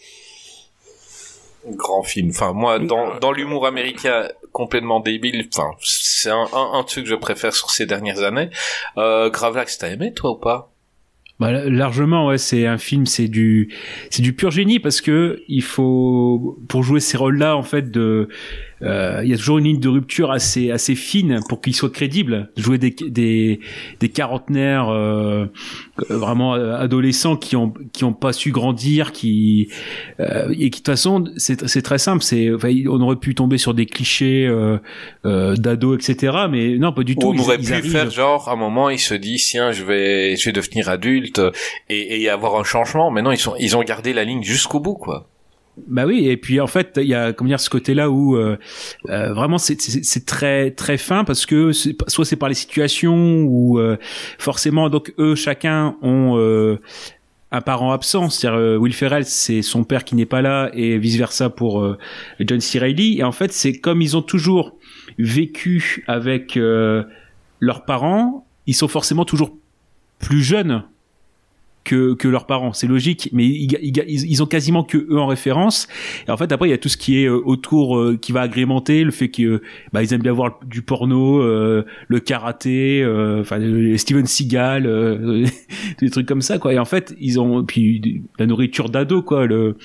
Grand 1.69 2.05
film. 2.05 2.31
Enfin, 2.31 2.53
moi, 2.53 2.79
dans, 2.79 3.19
dans 3.19 3.33
l'humour 3.33 3.67
américain 3.67 4.29
complètement 4.53 5.01
débile, 5.01 5.49
enfin, 5.53 5.71
c'est 5.83 6.31
un, 6.31 6.47
un, 6.53 6.79
un 6.79 6.85
truc 6.85 7.05
que 7.05 7.11
je 7.11 7.17
préfère 7.17 7.53
sur 7.53 7.71
ces 7.71 7.87
dernières 7.87 8.23
années. 8.23 8.51
Euh, 8.99 9.31
Gravelax, 9.31 9.79
t'as 9.79 9.89
aimé, 9.89 10.13
toi, 10.15 10.31
ou 10.31 10.37
pas? 10.37 10.71
Bah, 11.41 11.51
largement, 11.51 12.29
ouais, 12.29 12.39
c'est 12.39 12.67
un 12.67 12.79
film, 12.79 13.05
c'est 13.05 13.27
du, 13.29 13.75
c'est 14.11 14.23
du 14.23 14.33
pur 14.33 14.53
génie 14.53 14.79
parce 14.79 15.01
que 15.01 15.43
il 15.49 15.63
faut, 15.63 16.57
pour 16.69 16.83
jouer 16.85 17.01
ces 17.01 17.17
rôles-là, 17.17 17.57
en 17.57 17.65
fait, 17.65 17.91
de, 17.91 18.29
euh, 18.83 19.21
il 19.25 19.31
y 19.31 19.35
a 19.35 19.37
toujours 19.37 19.59
une 19.59 19.65
ligne 19.65 19.81
de 19.81 19.89
rupture 19.89 20.31
assez, 20.31 20.71
assez 20.71 20.95
fine 20.95 21.41
pour 21.49 21.61
qu'il 21.61 21.75
soit 21.75 21.91
crédible. 21.93 22.51
Jouer 22.57 22.79
des, 22.79 22.91
des, 22.91 23.61
des 24.01 24.09
quarantenaires 24.09 24.89
euh, 24.91 25.47
vraiment 26.11 26.53
adolescents 26.55 27.37
qui 27.37 27.57
ont, 27.57 27.73
qui 27.93 28.05
ont 28.05 28.13
pas 28.13 28.33
su 28.33 28.51
grandir, 28.53 29.13
qui, 29.13 29.69
euh, 30.21 30.49
et 30.51 30.71
qui 30.71 30.81
de 30.81 30.85
toute 30.85 30.87
façon, 30.87 31.25
c'est, 31.37 31.67
c'est 31.69 31.83
très 31.83 31.99
simple. 31.99 32.23
C'est, 32.23 32.53
enfin, 32.55 32.71
on 32.89 33.01
aurait 33.01 33.17
pu 33.17 33.35
tomber 33.35 33.59
sur 33.59 33.73
des 33.75 33.87
clichés 33.87 34.47
euh, 34.47 34.79
euh, 35.25 35.57
d'ados, 35.57 35.97
etc. 35.97 36.37
Mais 36.51 36.77
non, 36.79 36.93
pas 36.93 37.03
du 37.03 37.17
tout. 37.17 37.29
On 37.29 37.33
Ils- 37.35 37.41
aurait 37.41 37.57
ils 37.59 37.67
pu 37.67 37.73
arrivent- 37.73 37.91
faire 37.93 38.11
genre, 38.11 38.49
à 38.49 38.53
un 38.53 38.57
moment, 38.57 38.91
il 38.91 38.99
se 38.99 39.15
dit, 39.15 39.37
tiens, 39.37 39.73
je 39.73 39.85
vais, 39.85 40.37
je 40.37 40.45
vais 40.47 40.53
devenir 40.53 40.89
adulte 40.89 41.41
et, 41.89 42.23
et 42.23 42.29
avoir 42.29 42.57
un 42.61 42.65
changement. 42.65 43.11
Maintenant, 43.11 43.31
ils 43.31 43.39
sont, 43.39 43.55
ils 43.59 43.77
ont 43.77 43.83
gardé 43.83 44.13
la 44.13 44.25
ligne 44.25 44.43
jusqu'au 44.43 44.81
bout, 44.81 44.95
quoi. 44.95 45.29
Bah 45.87 46.07
oui, 46.07 46.27
et 46.29 46.37
puis 46.39 46.59
en 46.61 46.67
fait, 46.67 46.93
il 46.97 47.09
y 47.09 47.15
a 47.15 47.33
comment 47.35 47.49
dire 47.49 47.61
ce 47.61 47.69
côté-là 47.69 48.11
où 48.11 48.35
euh, 48.37 48.57
euh, 49.11 49.35
vraiment 49.35 49.59
c'est- 49.59 50.25
très 50.25 50.71
très 50.71 50.97
fin 50.97 51.23
parce 51.25 51.45
que 51.45 51.73
soit 51.73 52.25
c'est 52.25 52.37
par 52.37 52.49
les 52.49 52.55
situations 52.55 53.43
ou 53.43 53.79
euh, 53.79 53.99
forcément 54.39 54.89
donc 54.89 55.13
eux 55.19 55.35
chacun 55.35 55.97
ont 56.01 56.39
euh, 56.39 56.79
un 57.53 57.61
parent 57.61 57.93
absent, 57.93 58.31
c'est-à-dire 58.31 58.59
euh, 58.59 58.77
Will 58.79 58.95
Ferrell 58.95 59.27
c'est 59.27 59.61
son 59.61 59.85
père 59.85 60.05
qui 60.05 60.15
n'est 60.15 60.25
pas 60.27 60.41
là 60.41 60.71
et 60.73 60.97
vice 60.99 61.17
versa 61.17 61.51
pour 61.51 61.83
euh, 61.83 61.99
John 62.41 62.61
C. 62.61 62.79
Reilly 62.79 63.19
et 63.19 63.23
en 63.23 63.33
fait 63.33 63.53
c'est 63.53 63.79
comme 63.79 64.01
ils 64.01 64.17
ont 64.17 64.23
toujours 64.23 64.77
vécu 65.19 66.05
avec 66.07 66.57
leurs 67.61 67.85
parents, 67.85 68.47
ils 68.67 68.75
sont 68.75 68.89
forcément 68.89 69.25
toujours 69.27 69.57
plus 70.19 70.43
jeunes 70.43 70.85
que, 71.87 72.15
que 72.15 72.29
leurs 72.29 72.45
parents. 72.47 72.73
C'est 72.75 72.87
logique, 72.89 73.31
mais 73.33 73.47
ils, 73.47 73.73
ils, 73.83 73.97
ils- 74.31 74.43
ont 74.43 74.47
quasiment 74.47 74.85
que 74.85 74.99
eux 74.99 75.19
en 75.19 75.27
référence. 75.27 75.89
Et 76.29 76.31
en 76.31 76.37
fait, 76.37 76.53
après, 76.53 76.69
il 76.69 76.73
y 76.73 76.75
a 76.75 76.79
tout 76.79 76.89
ce 76.91 76.97
qui 76.99 77.23
est 77.23 77.27
euh, 77.29 77.41
autour 77.45 77.97
euh, 77.97 78.19
qui 78.21 78.33
va 78.33 78.43
agrémenter 78.43 79.05
le 79.05 79.11
fait 79.13 79.29
que 79.31 79.63
bah, 79.93 80.03
ils 80.03 80.13
aiment 80.13 80.23
bien 80.23 80.33
voir 80.33 80.59
du 80.67 80.83
porno, 80.83 81.41
euh, 81.41 81.85
le 82.09 82.21
karaté, 82.21 83.03
euh, 83.03 83.41
enfin 83.41 83.59
Steven 83.97 84.27
Seagal, 84.27 84.87
euh, 84.87 85.47
des 86.01 86.11
trucs 86.11 86.27
comme 86.27 86.43
ça, 86.43 86.59
quoi. 86.59 86.75
Et 86.75 86.79
en 86.79 86.85
fait, 86.85 87.15
ils 87.21 87.39
ont 87.41 87.65
puis 87.65 88.23
la 88.39 88.47
nourriture 88.47 88.89
d'ado, 88.91 89.23
quoi, 89.23 89.47
le 89.47 89.77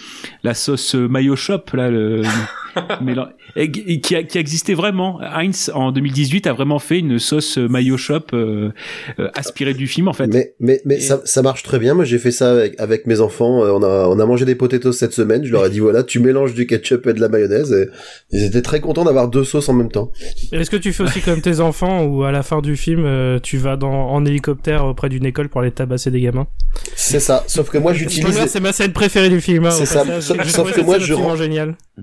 la 0.43 0.53
sauce 0.55 0.95
mayo 0.95 1.35
shop, 1.35 1.61
là, 1.73 1.89
le 1.91 2.23
mélange- 3.01 3.29
et, 3.55 3.63
et 3.85 3.99
qui, 4.01 4.15
a, 4.15 4.23
qui 4.23 4.37
a 4.37 4.41
existé 4.41 4.73
vraiment. 4.73 5.19
Heinz 5.21 5.71
en 5.73 5.91
2018 5.91 6.47
a 6.47 6.53
vraiment 6.53 6.79
fait 6.79 6.99
une 6.99 7.19
sauce 7.19 7.57
mayo 7.57 7.97
shop 7.97 8.27
euh, 8.33 8.71
euh, 9.19 9.29
aspirée 9.35 9.73
du 9.73 9.87
film, 9.87 10.07
en 10.07 10.13
fait. 10.13 10.27
Mais 10.27 10.53
mais 10.59 10.81
mais 10.85 10.95
Et- 10.95 10.99
ça, 11.01 11.21
ça 11.25 11.41
marche 11.41 11.63
très 11.63 11.77
bien. 11.79 11.90
Moi, 11.93 12.05
j'ai 12.05 12.17
fait 12.19 12.31
ça 12.31 12.51
avec, 12.51 12.79
avec 12.79 13.05
mes 13.07 13.19
enfants. 13.21 13.63
Euh, 13.63 13.71
On 13.71 13.83
a 13.83 14.07
on 14.07 14.19
a 14.19 14.25
mangé 14.25 14.45
des 14.45 14.55
potatoes 14.55 14.91
cette 14.93 15.13
semaine. 15.13 15.43
Je 15.45 15.51
leur 15.51 15.65
ai 15.65 15.69
dit 15.69 15.79
voilà, 15.79 16.03
tu 16.03 16.19
mélanges 16.19 16.53
du 16.53 16.65
ketchup 16.67 17.07
et 17.07 17.13
de 17.13 17.19
la 17.21 17.29
mayonnaise. 17.29 17.71
Et 17.73 17.89
ils 18.31 18.43
étaient 18.43 18.61
très 18.61 18.79
contents 18.79 19.03
d'avoir 19.03 19.27
deux 19.27 19.43
sauces 19.43 19.69
en 19.69 19.73
même 19.73 19.91
temps. 19.91 20.11
Est-ce 20.51 20.69
que 20.69 20.77
tu 20.77 20.93
fais 20.93 21.03
aussi 21.03 21.21
comme 21.21 21.41
tes 21.41 21.59
enfants 21.59 22.03
ou 22.05 22.23
à 22.23 22.31
la 22.31 22.43
fin 22.43 22.61
du 22.61 22.75
film, 22.75 23.03
euh, 23.05 23.39
tu 23.41 23.57
vas 23.57 23.77
dans, 23.77 24.09
en 24.09 24.25
hélicoptère 24.25 24.85
auprès 24.85 25.09
d'une 25.09 25.25
école 25.25 25.49
pour 25.49 25.61
aller 25.61 25.71
tabasser 25.71 26.11
des 26.11 26.21
gamins? 26.21 26.47
C'est 26.95 27.19
ça. 27.19 27.43
Sauf 27.47 27.69
que 27.69 27.77
moi, 27.77 27.93
j'utilise. 27.93 28.45
C'est 28.47 28.59
ma 28.59 28.73
scène 28.73 28.91
préférée 28.93 29.29
du 29.29 29.41
film. 29.41 29.65
hein, 29.65 29.71
C'est 29.71 29.85
ça. 29.85 30.05
passage. 30.05 30.23
Sauf- 30.51 30.71
que 30.73 30.81
moi, 30.81 30.99
je. 30.99 31.13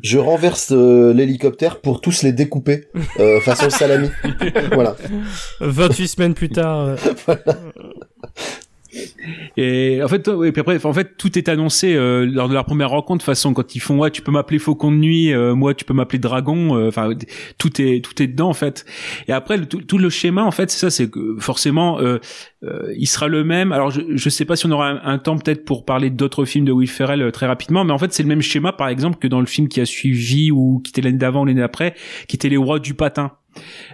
Je 0.02 0.18
renverse 0.18 0.72
euh, 0.72 1.12
l'hélicoptère 1.12 1.80
pour 1.80 2.00
tous 2.00 2.22
les 2.22 2.32
découper 2.32 2.88
façon 3.44 3.70
salami. 3.70 4.10
voilà. 4.72 4.96
28 5.60 6.08
semaines 6.08 6.34
plus 6.34 6.50
tard. 6.50 6.80
euh, 6.80 6.96
Et 9.56 10.00
en 10.02 10.08
fait, 10.08 10.26
ouais, 10.28 10.52
puis 10.52 10.60
après, 10.60 10.84
en 10.84 10.92
fait, 10.92 11.16
tout 11.18 11.36
est 11.38 11.48
annoncé 11.48 11.94
euh, 11.94 12.24
lors 12.26 12.48
de 12.48 12.54
leur 12.54 12.64
première 12.64 12.90
rencontre. 12.90 13.18
De 13.18 13.22
façon, 13.24 13.52
quand 13.52 13.74
ils 13.74 13.80
font, 13.80 13.98
ouais, 13.98 14.10
tu 14.10 14.22
peux 14.22 14.32
m'appeler 14.32 14.58
Faucon 14.58 14.90
de 14.90 14.96
nuit, 14.96 15.32
euh, 15.32 15.54
moi, 15.54 15.74
tu 15.74 15.84
peux 15.84 15.94
m'appeler 15.94 16.18
Dragon. 16.18 16.76
euh, 16.76 16.88
Enfin, 16.88 17.10
tout 17.58 17.80
est 17.82 18.02
tout 18.04 18.22
est 18.22 18.26
dedans 18.28 18.48
en 18.48 18.54
fait. 18.54 18.84
Et 19.26 19.32
après, 19.32 19.56
le- 19.56 19.66
tout, 19.66 19.80
tout 19.82 19.98
le 19.98 20.08
schéma, 20.10 20.42
en 20.44 20.50
fait, 20.50 20.70
c'est 20.70 20.78
ça, 20.78 20.90
c'est 20.90 21.10
que 21.10 21.36
forcément, 21.38 22.00
euh, 22.00 22.18
euh, 22.64 22.92
il 22.96 23.06
sera 23.06 23.28
le 23.28 23.44
même. 23.44 23.72
Alors, 23.72 23.90
je 23.90 24.00
je 24.14 24.28
sais 24.30 24.44
pas 24.44 24.56
si 24.56 24.66
on 24.66 24.70
aura 24.70 24.88
un, 24.90 25.00
un 25.04 25.18
temps 25.18 25.36
peut-être 25.36 25.64
pour 25.64 25.84
parler 25.84 26.10
d'autres 26.10 26.44
films 26.44 26.64
de 26.64 26.72
Will 26.72 26.88
Ferrell 26.88 27.22
euh, 27.22 27.30
très 27.30 27.46
rapidement, 27.46 27.84
mais 27.84 27.92
en 27.92 27.98
fait, 27.98 28.12
c'est 28.12 28.22
le 28.22 28.28
même 28.28 28.42
schéma, 28.42 28.72
par 28.72 28.88
exemple, 28.88 29.18
que 29.18 29.28
dans 29.28 29.40
le 29.40 29.46
film 29.46 29.68
qui 29.68 29.80
a 29.80 29.86
suivi 29.86 30.50
ou 30.50 30.80
qui 30.84 30.90
était 30.90 31.02
l'année 31.02 31.18
d'avant 31.18 31.42
ou 31.42 31.44
l'année 31.44 31.60
d'après, 31.60 31.94
qui 32.26 32.36
était 32.36 32.48
Les 32.48 32.56
Rois 32.56 32.78
du 32.78 32.94
patin. 32.94 33.32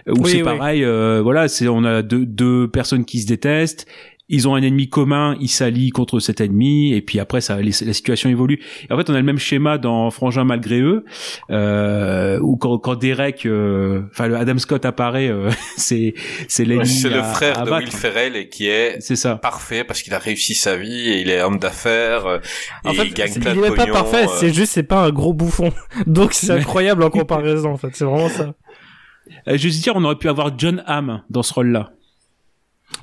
Où 0.07 0.11
Oui, 0.19 0.29
c'est 0.31 0.37
oui. 0.37 0.43
pareil, 0.43 0.83
euh, 0.83 1.21
voilà, 1.23 1.47
c'est 1.47 1.67
on 1.67 1.83
a 1.85 2.03
deux, 2.03 2.25
deux 2.25 2.67
personnes 2.67 3.03
qui 3.03 3.19
se 3.19 3.25
détestent 3.27 3.87
ils 4.27 4.47
ont 4.47 4.55
un 4.55 4.61
ennemi 4.63 4.89
commun, 4.89 5.35
ils 5.39 5.49
s'allient 5.49 5.91
contre 5.91 6.19
cet 6.19 6.41
ennemi, 6.41 6.93
et 6.93 7.01
puis 7.01 7.19
après 7.19 7.41
ça, 7.41 7.57
les- 7.57 7.85
la 7.85 7.93
situation 7.93 8.29
évolue. 8.29 8.59
Et 8.89 8.93
en 8.93 8.97
fait, 8.97 9.09
on 9.09 9.13
a 9.13 9.17
le 9.17 9.23
même 9.23 9.37
schéma 9.37 9.77
dans 9.77 10.09
Frangin 10.09 10.43
malgré 10.45 10.79
eux, 10.79 11.05
euh, 11.51 12.39
où 12.41 12.57
quand, 12.57 12.77
quand 12.79 12.95
Derek, 12.95 13.45
euh, 13.45 14.03
enfin 14.11 14.27
le 14.27 14.35
Adam 14.35 14.57
Scott 14.57 14.85
apparaît, 14.85 15.27
euh, 15.29 15.49
c'est 15.77 16.13
c'est 16.47 16.65
l'ennemi. 16.65 16.87
C'est 16.87 17.09
le 17.09 17.21
frère 17.23 17.59
à 17.59 17.65
de. 17.65 17.71
Will 17.71 17.91
Ferrell 17.91 18.35
et 18.35 18.49
qui 18.49 18.67
est 18.67 18.97
C'est 18.99 19.15
ça. 19.15 19.35
parfait 19.35 19.83
parce 19.83 20.01
qu'il 20.01 20.13
a 20.13 20.19
réussi 20.19 20.55
sa 20.55 20.75
vie 20.75 21.09
et 21.09 21.21
il 21.21 21.29
est 21.29 21.41
homme 21.41 21.59
d'affaires 21.59 22.25
euh, 22.25 22.39
En 22.83 22.93
fait, 22.93 23.05
il 23.05 23.13
gagne 23.13 23.33
plein 23.33 23.53
il 23.53 23.61
de 23.61 23.75
pas 23.75 23.85
parfait, 23.87 24.25
euh. 24.25 24.29
c'est 24.39 24.53
juste, 24.53 24.71
c'est 24.73 24.83
pas 24.83 25.03
un 25.05 25.11
gros 25.11 25.33
bouffon. 25.33 25.71
Donc 26.07 26.33
c'est 26.33 26.51
incroyable 26.51 27.03
en 27.03 27.09
comparaison, 27.09 27.71
en 27.73 27.77
fait. 27.77 27.89
C'est 27.93 28.05
vraiment 28.05 28.29
ça. 28.29 28.53
Euh, 29.47 29.57
je 29.57 29.67
veux 29.67 29.73
dire, 29.73 29.93
on 29.95 30.03
aurait 30.03 30.17
pu 30.17 30.29
avoir 30.29 30.57
John 30.57 30.83
Hamm 30.87 31.21
dans 31.29 31.43
ce 31.43 31.53
rôle-là. 31.53 31.91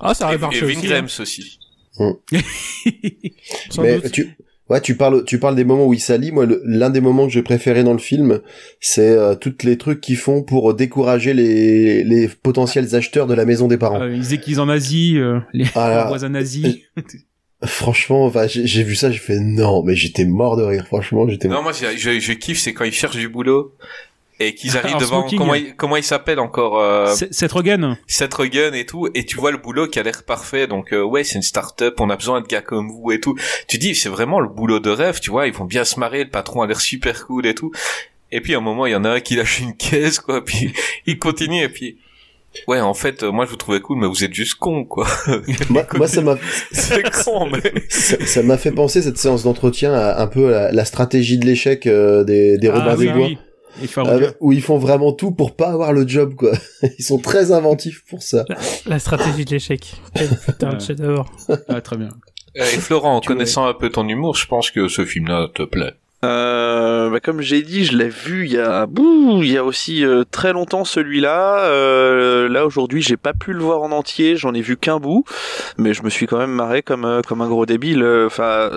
Ah, 0.00 0.14
ça 0.14 0.26
aurait 0.26 0.36
Et, 0.36 0.38
marché 0.38 0.58
et 0.58 0.74
Vin 0.74 1.04
aussi. 1.04 1.58
Hein. 1.98 2.14
aussi. 2.32 2.32
Sans 3.70 3.82
Mais 3.82 4.00
doute. 4.00 4.12
tu, 4.12 4.36
ouais, 4.68 4.80
tu 4.80 4.96
parles, 4.96 5.24
tu 5.24 5.38
parles 5.38 5.54
des 5.56 5.64
moments 5.64 5.86
où 5.86 5.94
il 5.94 6.00
s'allie. 6.00 6.32
Moi, 6.32 6.46
l'un 6.64 6.90
des 6.90 7.00
moments 7.00 7.26
que 7.26 7.32
j'ai 7.32 7.42
préféré 7.42 7.84
dans 7.84 7.92
le 7.92 7.98
film, 7.98 8.40
c'est 8.80 9.10
euh, 9.10 9.34
toutes 9.34 9.62
les 9.62 9.76
trucs 9.78 10.00
qu'ils 10.00 10.16
font 10.16 10.42
pour 10.42 10.74
décourager 10.74 11.34
les, 11.34 12.04
les 12.04 12.28
potentiels 12.28 12.94
acheteurs 12.94 13.26
de 13.26 13.34
la 13.34 13.44
maison 13.44 13.68
des 13.68 13.78
parents. 13.78 14.00
Euh, 14.00 14.12
ils 14.14 14.20
disaient 14.20 14.38
qu'ils 14.40 14.60
en 14.60 14.68
Asie, 14.68 15.18
euh, 15.18 15.38
les 15.52 15.66
Ah 15.74 16.04
voisins 16.08 16.30
nazis. 16.30 16.76
Franchement, 17.64 18.24
enfin, 18.24 18.46
j'ai 18.48 18.82
vu 18.82 18.96
ça, 18.96 19.12
j'ai 19.12 19.18
fait 19.20 19.38
non, 19.38 19.84
mais 19.84 19.94
j'étais 19.94 20.24
mort 20.24 20.56
de 20.56 20.64
rire. 20.64 20.84
Franchement, 20.88 21.28
j'étais 21.28 21.46
Non, 21.46 21.54
mort. 21.56 21.62
moi 21.64 21.72
je, 21.72 21.96
je, 21.96 22.18
je 22.18 22.32
kiffe, 22.32 22.58
c'est 22.58 22.72
quand 22.72 22.84
ils 22.84 22.92
cherchent 22.92 23.16
du 23.18 23.28
boulot 23.28 23.72
et 24.48 24.54
qu'ils 24.54 24.76
arrivent 24.76 24.96
En 24.96 24.98
devant 24.98 25.20
smoking. 25.20 25.38
comment 25.38 25.54
il, 25.54 25.74
comment 25.76 25.96
il 25.96 26.02
s'appelle 26.04 26.40
encore 26.40 26.78
euh, 26.80 27.06
C'est- 27.14 27.32
Seth 27.32 27.52
Rogen. 27.52 27.96
Seth 28.06 28.34
Rogen 28.34 28.74
et 28.74 28.86
tout 28.86 29.08
et 29.14 29.24
tu 29.24 29.36
vois 29.36 29.50
le 29.50 29.58
boulot 29.58 29.86
qui 29.88 29.98
a 29.98 30.02
l'air 30.02 30.22
parfait 30.24 30.66
donc 30.66 30.92
euh, 30.92 31.02
ouais 31.02 31.24
c'est 31.24 31.36
une 31.36 31.42
start-up 31.42 32.00
on 32.00 32.10
a 32.10 32.16
besoin 32.16 32.40
de 32.40 32.46
gars 32.46 32.60
comme 32.62 32.90
vous 32.90 33.12
et 33.12 33.20
tout 33.20 33.34
tu 33.68 33.78
dis 33.78 33.94
c'est 33.94 34.08
vraiment 34.08 34.40
le 34.40 34.48
boulot 34.48 34.80
de 34.80 34.90
rêve 34.90 35.20
tu 35.20 35.30
vois 35.30 35.46
ils 35.46 35.52
vont 35.52 35.64
bien 35.64 35.84
se 35.84 35.98
marrer 36.00 36.24
le 36.24 36.30
patron 36.30 36.62
a 36.62 36.66
l'air 36.66 36.80
super 36.80 37.26
cool 37.26 37.46
et 37.46 37.54
tout 37.54 37.70
et 38.30 38.40
puis 38.40 38.54
à 38.54 38.58
un 38.58 38.60
moment 38.60 38.86
il 38.86 38.92
y 38.92 38.96
en 38.96 39.04
a 39.04 39.10
un 39.10 39.20
qui 39.20 39.36
lâche 39.36 39.60
une 39.60 39.76
caisse 39.76 40.18
quoi 40.20 40.44
puis 40.44 40.72
il 41.06 41.18
continue 41.18 41.62
et 41.62 41.68
puis 41.68 41.98
ouais 42.68 42.80
en 42.80 42.92
fait 42.92 43.22
euh, 43.22 43.30
moi 43.32 43.46
je 43.46 43.50
vous 43.50 43.56
trouvais 43.56 43.80
cool 43.80 43.98
mais 43.98 44.06
vous 44.06 44.24
êtes 44.24 44.34
juste 44.34 44.54
con 44.56 44.84
quoi 44.84 45.06
Moi, 45.70 45.86
moi, 45.94 46.06
ça 46.06 46.20
m'a, 46.20 46.36
c'est 46.70 47.02
con 47.24 47.48
mais 47.50 47.72
ça 47.88 48.42
m'a 48.42 48.58
fait 48.58 48.72
penser 48.72 49.00
cette 49.02 49.16
séance 49.18 49.42
d'entretien 49.44 49.92
à 49.94 50.20
un 50.22 50.26
peu 50.26 50.48
à 50.54 50.64
la, 50.64 50.72
la 50.72 50.84
stratégie 50.84 51.38
de 51.38 51.46
l'échec 51.46 51.86
euh, 51.86 52.24
des, 52.24 52.58
des 52.58 52.68
Robin 52.68 52.84
Ah 52.90 52.94
oui, 52.98 53.06
des 53.06 53.12
Bois. 53.12 53.26
oui. 53.26 53.38
Avec- 54.06 54.36
où 54.40 54.52
ils 54.52 54.62
font 54.62 54.78
vraiment 54.78 55.12
tout 55.12 55.32
pour 55.32 55.54
pas 55.56 55.68
avoir 55.70 55.92
le 55.92 56.06
job, 56.06 56.34
quoi. 56.34 56.52
Ils 56.98 57.04
sont 57.04 57.18
très 57.18 57.52
inventifs 57.52 58.04
pour 58.08 58.22
ça. 58.22 58.44
La 58.86 58.98
stratégie 58.98 59.44
de 59.44 59.50
l'échec. 59.50 59.94
Putain 60.46 60.74
de. 60.74 61.16
Ah, 61.68 61.80
très 61.80 61.96
bien. 61.96 62.10
Euh, 62.58 62.64
et 62.64 62.78
Florent 62.78 63.16
en 63.16 63.20
Tu 63.20 63.28
connaissant 63.28 63.66
un 63.66 63.72
peu 63.72 63.88
ton 63.88 64.06
humour 64.06 64.36
je 64.36 64.46
pense 64.46 64.70
que 64.70 64.86
ce 64.88 65.06
film 65.06 65.26
là 65.26 65.48
te 65.54 65.62
plaît 65.62 65.94
Euh, 66.24 67.10
bah, 67.10 67.18
comme 67.18 67.40
j'ai 67.40 67.62
dit, 67.62 67.84
je 67.84 67.96
l'ai 67.96 68.08
vu 68.08 68.46
il 68.46 68.52
y 68.52 68.58
a, 68.58 68.86
bouh, 68.86 69.42
il 69.42 69.50
y 69.50 69.58
a 69.58 69.64
aussi 69.64 70.04
euh, 70.04 70.22
très 70.30 70.52
longtemps 70.52 70.84
celui-là. 70.84 71.64
Euh, 71.64 72.48
là 72.48 72.64
aujourd'hui, 72.64 73.02
j'ai 73.02 73.16
pas 73.16 73.32
pu 73.32 73.52
le 73.52 73.58
voir 73.58 73.82
en 73.82 73.90
entier, 73.90 74.36
j'en 74.36 74.54
ai 74.54 74.60
vu 74.60 74.76
qu'un 74.76 74.98
bout, 74.98 75.24
mais 75.78 75.94
je 75.94 76.04
me 76.04 76.10
suis 76.10 76.26
quand 76.26 76.38
même 76.38 76.52
marré 76.52 76.82
comme 76.82 77.04
euh, 77.04 77.22
comme 77.22 77.40
un 77.40 77.48
gros 77.48 77.66
débile. 77.66 78.02
Euh, 78.02 78.26
Enfin, 78.26 78.70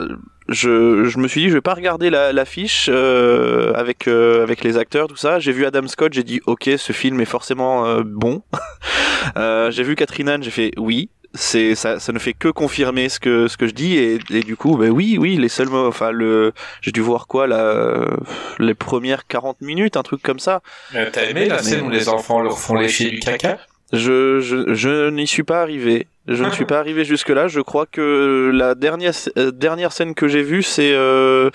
je 0.50 1.06
je 1.06 1.20
me 1.20 1.28
suis 1.28 1.42
dit, 1.42 1.50
je 1.50 1.54
vais 1.54 1.62
pas 1.62 1.76
regarder 1.76 2.10
la 2.10 2.34
l'affiche 2.34 2.90
euh, 2.92 3.74
avec 3.76 4.08
avec 4.08 4.64
les 4.64 4.78
acteurs 4.78 5.08
tout 5.08 5.16
ça. 5.16 5.38
J'ai 5.40 5.52
vu 5.52 5.66
Adam 5.66 5.88
Scott, 5.88 6.14
j'ai 6.14 6.24
dit 6.24 6.42
ok, 6.48 6.72
ce 6.78 6.94
film 6.94 7.22
est 7.22 7.26
forcément 7.26 8.02
bon. 8.02 8.42
J'ai 9.70 9.84
vu 9.84 9.96
Catherine 9.96 10.30
Anne, 10.30 10.44
j'ai 10.44 10.52
fait 10.52 10.72
oui. 10.78 11.10
C'est 11.38 11.76
ça, 11.76 12.00
ça 12.00 12.14
ne 12.14 12.20
fait 12.20 12.34
que 12.34 12.48
confirmer 12.48 13.10
ce 13.10 13.20
que 13.20 13.48
ce 13.50 13.58
que 13.58 13.68
je 13.68 13.74
dis 13.74 13.98
et, 13.98 14.20
et 14.30 14.42
du 14.42 14.56
coup, 14.56 14.78
ben 14.78 14.90
oui, 14.90 15.18
oui, 15.20 15.36
les 15.36 15.50
seuls 15.50 15.68
mots, 15.68 15.88
enfin 15.88 16.12
le, 16.12 16.54
j'ai 16.82 16.92
dû 16.92 17.02
voir 17.02 17.28
quoi 17.28 17.46
là, 17.46 17.60
euh, 17.60 18.18
les 18.58 18.74
premières 18.74 19.28
40 19.28 19.60
minutes, 19.62 19.98
un 19.98 20.04
truc 20.04 20.22
comme 20.22 20.40
ça. 20.40 20.62
Euh, 20.96 21.10
t'as 21.12 21.26
aimé 21.26 21.46
la 21.48 21.62
scène 21.62 21.86
où 21.86 21.90
les 21.90 22.08
enfants 22.10 22.40
leur 22.42 22.58
font 22.58 22.76
lécher 22.76 23.10
du 23.10 23.20
caca? 23.20 23.60
Je, 23.94 24.40
je, 24.40 24.74
je 24.74 25.10
n'y 25.10 25.28
suis 25.28 25.44
pas 25.44 25.62
arrivé. 25.62 26.08
Je 26.28 26.44
ne 26.44 26.50
suis 26.50 26.66
pas 26.66 26.80
arrivé 26.80 27.06
jusque 27.06 27.30
là. 27.30 27.48
Je 27.48 27.60
crois 27.62 27.86
que 27.86 28.50
la 28.52 28.74
dernière 28.74 29.14
euh, 29.38 29.52
dernière 29.52 29.92
scène 29.92 30.16
que 30.16 30.28
j'ai 30.28 30.42
vue, 30.42 30.64
c'est 30.64 30.92
euh, 30.92 31.52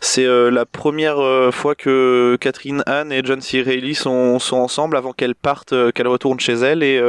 c'est 0.00 0.24
euh, 0.24 0.48
la 0.48 0.64
première 0.64 1.18
euh, 1.18 1.50
fois 1.50 1.74
que 1.74 2.38
Catherine 2.40 2.84
Anne 2.86 3.10
et 3.10 3.22
John 3.24 3.40
C. 3.40 3.62
Reilly 3.62 3.96
sont 3.96 4.38
sont 4.38 4.58
ensemble 4.58 4.96
avant 4.96 5.12
qu'elle 5.12 5.34
parte, 5.34 5.72
euh, 5.72 5.90
qu'elle 5.90 6.06
retourne 6.06 6.38
chez 6.38 6.52
elle 6.52 6.84
et 6.84 7.02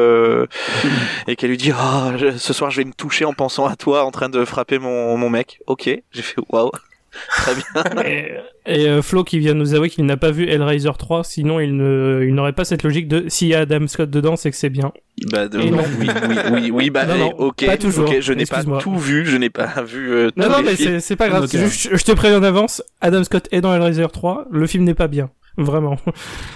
et 1.28 1.36
qu'elle 1.36 1.52
lui 1.52 1.58
dit 1.58 1.72
je- 2.18 2.36
ce 2.36 2.52
soir 2.54 2.72
je 2.72 2.78
vais 2.82 2.86
me 2.86 2.94
toucher 2.94 3.26
en 3.26 3.34
pensant 3.34 3.68
à 3.68 3.76
toi 3.76 4.06
en 4.06 4.12
train 4.12 4.30
de 4.30 4.44
frapper 4.44 4.80
mon 4.80 5.16
mon 5.16 5.30
mec. 5.30 5.60
Ok, 5.68 5.84
j'ai 6.12 6.22
fait 6.24 6.42
waouh. 6.50 6.72
Très 7.30 7.54
bien. 7.56 8.04
Et, 8.06 8.32
et, 8.66 8.88
euh, 8.90 9.02
Flo 9.02 9.24
qui 9.24 9.40
vient 9.40 9.54
nous 9.54 9.74
avouer 9.76 9.90
qu'il 9.90 10.06
n'a 10.06 10.18
pas 10.18 10.32
vu 10.32 10.48
Hellraiser 10.50 10.90
3, 10.98 11.24
sinon 11.24 11.60
il 11.60 11.76
ne, 11.76 12.24
il 12.28 12.34
n'aurait 12.34 12.54
pas 12.54 12.66
cette 12.66 12.84
logique 12.84 13.08
de 13.08 13.26
s'il 13.28 13.48
y 13.50 13.56
a 13.56 13.60
Adam 13.62 13.88
Scott 13.88 14.10
dedans, 14.10 14.36
c'est 14.36 14.50
que 14.52 14.58
c'est 14.58 14.70
bien. 14.70 14.92
Bah, 15.32 15.48
de- 15.48 15.60
oui, 15.60 15.72
oui, 16.00 16.08
oui, 16.52 16.72
oui, 16.74 16.90
bah, 16.90 17.06
Non, 17.08 17.18
non, 17.18 17.32
ok, 17.38 17.66
pas 17.66 17.78
toujours. 17.78 18.12
je 18.20 18.34
n'ai 18.34 18.46
pas 18.46 18.64
tout 18.64 18.98
vu, 18.98 19.26
je 19.26 19.38
n'ai 19.38 19.50
pas 19.50 19.82
vu. 19.88 20.12
euh, 20.12 20.30
Non, 20.38 20.50
non, 20.50 20.62
mais 20.64 20.76
c'est, 21.00 21.16
pas 21.16 21.30
grave. 21.30 21.48
Juste, 21.52 21.96
je 21.96 22.04
te 22.04 22.12
préviens 22.14 22.40
en 22.40 22.44
avance, 22.44 22.84
Adam 23.02 23.24
Scott 23.24 23.48
est 23.52 23.62
dans 23.62 23.74
Hellraiser 23.74 24.08
3, 24.12 24.48
le 24.52 24.66
film 24.68 24.84
n'est 24.84 24.96
pas 24.96 25.08
bien. 25.08 25.30
Vraiment. 25.58 25.98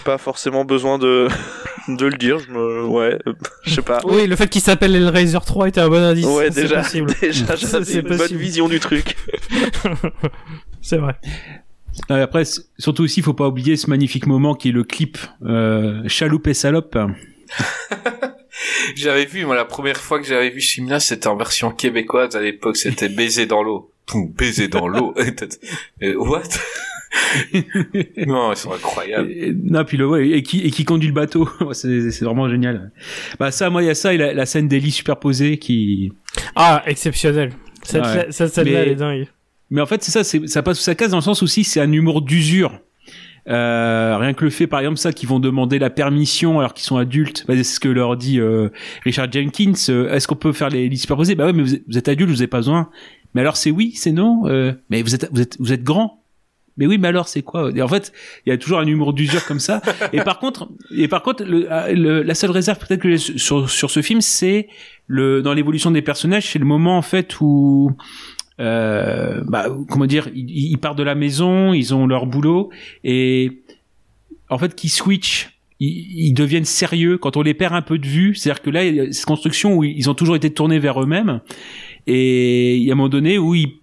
pas 0.05 0.17
forcément 0.17 0.65
besoin 0.65 0.97
de 0.97 1.27
de 1.87 2.05
le 2.05 2.17
dire. 2.17 2.39
Je 2.39 2.51
me, 2.51 2.85
ouais, 2.87 3.17
je 3.63 3.75
sais 3.75 3.81
pas. 3.81 3.99
Oui, 4.05 4.25
le 4.27 4.35
fait 4.35 4.47
qu'il 4.49 4.61
s'appelle 4.61 4.95
Hellraiser 4.95 5.37
3 5.45 5.67
était 5.69 5.81
un 5.81 5.87
bon 5.89 6.01
indice. 6.03 6.25
Ouais, 6.25 6.49
déjà, 6.49 6.81
possible. 6.81 7.13
déjà, 7.21 7.45
C'est- 7.55 7.57
j'avais 7.71 7.85
c'est 7.85 7.93
une 7.99 8.01
bonne 8.07 8.17
possible. 8.17 8.39
vision 8.39 8.67
du 8.67 8.79
truc. 8.79 9.15
c'est 10.81 10.97
vrai. 10.97 11.15
Non, 12.09 12.17
et 12.17 12.21
après, 12.21 12.43
surtout 12.77 13.03
aussi, 13.03 13.19
il 13.21 13.23
faut 13.23 13.33
pas 13.33 13.47
oublier 13.47 13.75
ce 13.77 13.89
magnifique 13.89 14.27
moment 14.27 14.53
qui 14.55 14.69
est 14.69 14.71
le 14.71 14.83
clip 14.83 15.17
euh, 15.45 16.01
Chaloupe 16.07 16.47
et 16.47 16.53
Salope. 16.53 16.97
J'avais 18.95 19.25
vu, 19.25 19.45
moi, 19.45 19.55
la 19.55 19.65
première 19.65 19.97
fois 19.97 20.19
que 20.19 20.25
j'avais 20.25 20.49
vu 20.49 20.61
ce 20.61 20.73
film-là, 20.73 20.99
c'était 20.99 21.27
en 21.27 21.35
version 21.35 21.71
québécoise. 21.71 22.35
À 22.35 22.41
l'époque, 22.41 22.77
c'était 22.77 23.09
Baiser 23.09 23.45
dans 23.45 23.61
l'eau. 23.63 23.91
Poum, 24.05 24.31
Baiser 24.31 24.67
dans 24.67 24.87
l'eau. 24.87 25.13
Euh, 26.01 26.15
What? 26.17 26.43
non, 28.27 28.51
ils 28.51 28.57
sont 28.57 28.71
incroyables. 28.73 29.29
Et- 29.31 29.53
non, 29.53 29.83
puis 29.85 29.97
le 29.97 30.07
ouais, 30.07 30.29
et 30.29 30.43
qui 30.43 30.59
et 30.61 30.71
qui 30.71 30.85
conduit 30.85 31.07
le 31.07 31.13
bateau, 31.13 31.49
c'est 31.73 32.21
vraiment 32.21 32.49
génial. 32.49 32.91
Bah 33.39 33.51
ça, 33.51 33.69
moi 33.69 33.81
il 33.83 33.87
y 33.87 33.89
a 33.89 33.95
ça 33.95 34.13
et 34.13 34.17
la, 34.17 34.33
la 34.33 34.45
scène 34.45 34.67
d'Ellie 34.67 34.91
superposée 34.91 35.57
qui. 35.57 36.11
Ah, 36.55 36.83
exceptionnel. 36.85 37.51
Cette, 37.83 38.03
Ouais. 38.03 38.27
cette 38.31 38.53
scène-là, 38.53 38.71
Mais- 38.71 38.77
elle 38.79 38.89
est 38.89 38.95
dingue. 38.95 39.27
Mais 39.69 39.81
en 39.81 39.85
fait 39.85 40.01
c'est 40.03 40.11
ça, 40.11 40.23
ça 40.47 40.63
passe 40.63 40.77
sous 40.77 40.83
sa 40.83 40.95
case 40.95 41.11
dans 41.11 41.17
le 41.17 41.21
sens 41.23 41.43
aussi 41.43 41.63
c'est 41.63 41.81
un 41.81 41.91
humour 41.91 42.21
d'usure. 42.21 42.79
Euh, 43.49 44.17
rien 44.19 44.33
que 44.33 44.43
le 44.43 44.49
fait, 44.49 44.67
par 44.67 44.81
exemple, 44.81 44.97
ça, 44.97 45.13
qu'ils 45.13 45.29
vont 45.29 45.39
demander 45.39 45.79
la 45.79 45.89
permission 45.89 46.59
alors 46.59 46.73
qu'ils 46.73 46.83
sont 46.83 46.97
adultes, 46.97 47.45
bah, 47.47 47.53
c'est 47.55 47.63
ce 47.63 47.79
que 47.79 47.87
leur 47.87 48.17
dit 48.17 48.41
euh, 48.41 48.67
Richard 49.05 49.31
Jenkins. 49.31 49.71
euh, 49.87 50.13
Est-ce 50.13 50.27
qu'on 50.27 50.35
peut 50.35 50.51
faire 50.51 50.67
les, 50.67 50.89
les 50.89 50.95
superposés 50.97 51.35
Bah 51.35 51.45
ouais, 51.45 51.53
mais 51.53 51.63
vous 51.63 51.75
êtes, 51.75 51.83
vous 51.87 51.97
êtes 51.97 52.09
adultes, 52.09 52.29
vous 52.29 52.41
avez 52.41 52.47
pas 52.49 52.57
besoin. 52.57 52.89
Mais 53.33 53.39
alors 53.41 53.55
c'est 53.55 53.71
oui, 53.71 53.93
c'est 53.95 54.11
non. 54.11 54.41
euh, 54.47 54.73
mais 54.89 55.01
vous 55.01 55.15
êtes, 55.15 55.29
vous 55.31 55.39
êtes, 55.41 55.55
vous 55.59 55.71
êtes 55.71 55.83
grand. 55.83 56.16
Mais 56.77 56.85
oui, 56.87 56.97
mais 56.97 57.07
alors 57.07 57.27
c'est 57.27 57.41
quoi? 57.41 57.71
Et 57.75 57.81
en 57.81 57.87
fait, 57.87 58.13
il 58.45 58.49
y 58.49 58.51
a 58.53 58.57
toujours 58.57 58.79
un 58.79 58.85
humour 58.87 59.13
d'usure 59.13 59.45
comme 59.45 59.59
ça. 59.59 59.81
Et 60.13 60.21
par 60.21 60.39
contre, 60.39 60.69
et 60.95 61.07
par 61.07 61.23
contre, 61.23 61.43
le, 61.43 61.71
euh, 61.71 61.93
le- 61.93 62.21
la 62.23 62.35
seule 62.35 62.51
réserve 62.51 62.77
peut-être 62.79 63.01
que 63.01 63.09
j'ai 63.09 63.17
sur 63.37 63.69
sur 63.69 63.89
ce 63.91 64.01
film, 64.01 64.21
c'est 64.21 64.67
le 65.07 65.41
dans 65.41 65.53
l'évolution 65.53 65.91
des 65.91 66.01
personnages, 66.01 66.47
c'est 66.51 66.59
le 66.59 66.65
moment 66.65 66.97
en 66.97 67.01
fait 67.01 67.39
où 67.41 67.91
euh, 68.59 69.43
bah, 69.47 69.67
comment 69.89 70.05
dire, 70.05 70.29
ils, 70.33 70.71
ils 70.71 70.77
partent 70.77 70.97
de 70.97 71.03
la 71.03 71.15
maison, 71.15 71.73
ils 71.73 71.93
ont 71.93 72.07
leur 72.07 72.25
boulot 72.25 72.69
et 73.03 73.61
en 74.49 74.57
fait 74.57 74.75
qui 74.75 74.89
switch. 74.89 75.49
Ils, 75.79 76.27
ils 76.29 76.33
deviennent 76.33 76.65
sérieux 76.65 77.19
quand 77.19 77.37
on 77.37 77.43
les 77.43 77.53
perd 77.53 77.75
un 77.75 77.83
peu 77.83 77.99
de 77.99 78.07
vue. 78.07 78.33
C'est-à-dire 78.33 78.63
que 78.63 78.71
là, 78.71 78.83
il 78.83 78.95
y 78.95 78.99
a 78.99 79.11
cette 79.11 79.25
construction 79.27 79.75
où 79.75 79.83
ils 79.83 80.09
ont 80.09 80.15
toujours 80.15 80.35
été 80.35 80.49
tournés 80.51 80.79
vers 80.79 80.99
eux-mêmes 81.01 81.39
et 82.07 82.77
il 82.77 82.83
y 82.83 82.89
a 82.89 82.93
un 82.93 82.95
moment 82.95 83.09
donné 83.09 83.37
où 83.37 83.53
ils 83.53 83.73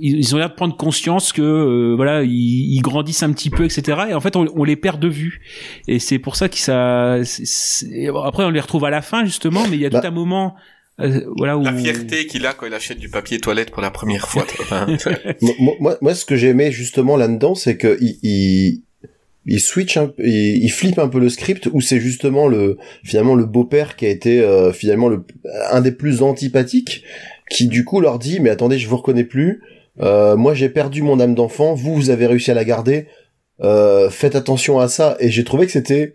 ils 0.00 0.18
ils 0.18 0.34
ont 0.34 0.38
l'air 0.38 0.50
de 0.50 0.54
prendre 0.54 0.76
conscience 0.76 1.32
que 1.32 1.42
euh, 1.42 1.94
voilà 1.96 2.22
ils, 2.22 2.74
ils 2.74 2.80
grandissent 2.82 3.22
un 3.24 3.32
petit 3.32 3.50
peu 3.50 3.64
etc 3.64 4.02
et 4.10 4.14
en 4.14 4.20
fait 4.20 4.36
on, 4.36 4.46
on 4.54 4.62
les 4.64 4.76
perd 4.76 5.00
de 5.00 5.08
vue 5.08 5.40
et 5.88 5.98
c'est 5.98 6.18
pour 6.20 6.36
ça 6.36 6.48
que 6.48 6.58
ça 6.58 7.18
c'est- 7.24 7.44
c'est- 7.46 8.08
après 8.24 8.44
on 8.44 8.50
les 8.50 8.60
retrouve 8.60 8.84
à 8.84 8.90
la 8.90 9.02
fin 9.02 9.24
justement 9.24 9.66
mais 9.68 9.76
il 9.76 9.82
y 9.82 9.86
a 9.86 9.90
Bah. 9.90 10.00
tout 10.00 10.06
un 10.06 10.10
moment 10.12 10.54
euh, 11.00 11.22
voilà 11.36 11.56
où 11.56 11.64
La 11.64 11.72
fierté 11.74 12.26
qu'il 12.26 12.44
a 12.46 12.52
quand 12.52 12.66
il 12.66 12.74
achète 12.74 12.98
du 12.98 13.08
papier 13.08 13.38
toilette 13.40 13.70
pour 13.70 13.80
la 13.82 13.90
première 13.90 14.28
fois. 14.28 14.46
moi, 15.40 15.74
moi, 15.80 15.98
moi, 16.02 16.14
ce 16.14 16.24
que 16.26 16.36
j'ai 16.36 16.48
aimé 16.48 16.70
justement 16.72 17.16
là-dedans, 17.16 17.54
c'est 17.54 17.78
que 17.78 17.96
il, 18.02 18.18
il, 18.22 18.82
il 19.46 19.60
switch, 19.60 19.96
un, 19.96 20.08
peu- 20.08 20.22
il, 20.26 20.62
il 20.62 20.68
flippe 20.70 20.98
un 20.98 21.08
peu 21.08 21.18
le 21.18 21.30
script 21.30 21.70
où 21.72 21.80
c'est 21.80 22.00
justement 22.00 22.48
le 22.48 22.76
finalement 23.02 23.34
le 23.34 23.46
beau-père 23.46 23.96
qui 23.96 24.04
a 24.04 24.10
été 24.10 24.40
euh, 24.40 24.72
finalement 24.74 25.08
le 25.08 25.24
un 25.72 25.80
des 25.80 25.92
plus 25.92 26.20
antipathiques, 26.22 27.02
qui 27.50 27.66
du 27.66 27.84
coup 27.86 28.00
leur 28.00 28.18
dit 28.18 28.38
mais 28.40 28.50
attendez 28.50 28.78
je 28.78 28.86
vous 28.86 28.98
reconnais 28.98 29.24
plus, 29.24 29.62
euh, 30.00 30.36
moi 30.36 30.54
j'ai 30.54 30.68
perdu 30.68 31.02
mon 31.02 31.20
âme 31.20 31.34
d'enfant, 31.34 31.74
vous 31.74 31.94
vous 31.94 32.10
avez 32.10 32.26
réussi 32.26 32.50
à 32.50 32.54
la 32.54 32.64
garder, 32.64 33.06
euh, 33.62 34.10
faites 34.10 34.34
attention 34.36 34.78
à 34.80 34.88
ça 34.88 35.16
et 35.20 35.30
j'ai 35.30 35.44
trouvé 35.44 35.66
que 35.66 35.72
c'était 35.72 36.14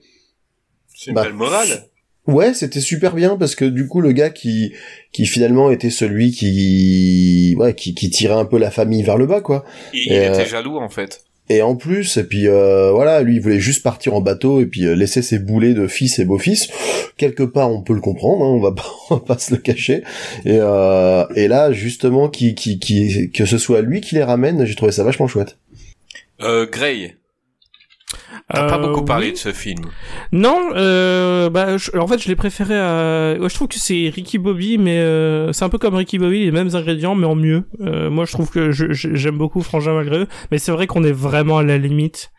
C'est 0.94 1.12
une 1.12 1.16
Bah, 1.16 1.24
belle 1.24 1.34
morale. 1.34 1.86
Ouais, 2.28 2.56
c'était 2.56 2.82
super 2.82 3.14
bien 3.14 3.38
parce 3.38 3.54
que 3.54 3.66
du 3.66 3.88
coup 3.88 4.02
le 4.02 4.12
gars 4.12 4.32
qui 4.32 4.74
qui 5.12 5.28
finalement 5.28 5.70
était 5.70 5.92
celui 5.92 6.32
qui 6.32 7.56
ouais 7.60 7.76
qui, 7.76 7.94
qui 7.94 8.10
tirait 8.10 8.34
un 8.34 8.46
peu 8.46 8.58
la 8.58 8.72
famille 8.72 9.04
vers 9.04 9.18
le 9.18 9.28
bas 9.28 9.42
quoi. 9.42 9.64
Il, 9.94 10.12
euh, 10.12 10.34
était 10.34 10.48
jaloux, 10.48 10.78
en 10.78 10.90
fait. 10.90 11.24
Et 11.48 11.62
en 11.62 11.76
plus 11.76 12.18
et 12.18 12.24
puis 12.24 12.48
euh, 12.48 12.92
voilà, 12.92 13.22
lui 13.22 13.36
il 13.36 13.42
voulait 13.42 13.60
juste 13.60 13.84
partir 13.84 14.16
en 14.16 14.22
bateau 14.22 14.62
et 14.62 14.66
puis 14.66 14.86
euh, 14.86 14.96
laisser 14.96 15.22
ses 15.22 15.38
boulets 15.38 15.74
de 15.74 15.88
fils 15.88 16.18
et 16.18 16.26
beau-fils. 16.26 16.70
Quelque 17.18 17.44
part 17.44 17.72
on 17.72 17.82
peut 17.82 17.94
le 17.94 18.02
comprendre, 18.02 18.44
hein, 18.44 18.50
on 18.50 18.60
va 18.60 18.72
pas 18.76 18.92
on 19.10 19.16
va 19.16 19.22
pas 19.22 19.38
se 19.38 19.54
le 19.54 19.60
cacher. 19.60 20.04
Et 20.44 20.58
euh, 20.60 21.26
et 21.36 21.48
là 21.48 21.72
justement 21.72 22.30
qui 22.30 22.56
qui 22.56 22.80
qui 22.80 23.32
que 23.32 23.46
ce 23.46 23.60
soit 23.60 23.82
lui 23.82 24.02
qui 24.02 24.16
les 24.16 24.24
ramène, 24.24 24.66
j'ai 24.66 24.76
trouvé 24.76 24.92
ça 24.92 25.04
vachement 25.04 25.28
chouette. 25.28 25.58
Euh, 26.42 26.66
Grey. 26.66 27.16
T'as 28.54 28.68
pas 28.68 28.76
Euh, 28.78 28.88
beaucoup 28.88 29.04
parlé 29.06 29.28
oui. 29.28 29.32
de 29.34 29.38
ce 29.38 29.52
film. 29.52 29.86
Non, 30.32 30.70
euh, 30.76 31.50
bah, 31.50 31.78
je- 31.78 31.98
en 31.98 32.08
fait, 32.08 32.22
je 32.22 32.28
l'ai 32.28 32.36
préféré 32.36 32.76
à. 32.80 33.36
ouais, 33.40 33.50
je 33.50 33.54
trouve 33.56 33.68
que 33.68 33.80
c'est 33.80 34.12
Ricky 34.14 34.38
Bobby, 34.38 34.78
mais 34.78 34.98
euh, 35.00 35.52
c'est 35.54 35.66
un 35.66 35.70
peu 35.70 35.78
comme 35.78 35.96
Ricky 35.96 36.20
Bobby, 36.20 36.46
les 36.46 36.52
mêmes 36.52 36.70
ingrédients, 36.76 37.16
mais 37.16 37.26
en 37.28 37.36
mieux. 37.36 37.64
Euh, 37.82 38.10
moi, 38.10 38.26
je 38.26 38.32
trouve 38.34 38.50
que 38.52 38.72
j'aime 38.72 39.38
beaucoup 39.38 39.62
Frangin 39.62 39.94
malgré 39.94 40.20
eux, 40.20 40.28
mais 40.52 40.58
c'est 40.60 40.72
vrai 40.72 40.86
qu'on 40.88 41.04
est 41.04 41.12
vraiment 41.12 41.58
à 41.58 41.64
la 41.64 41.78
limite. 41.78 42.32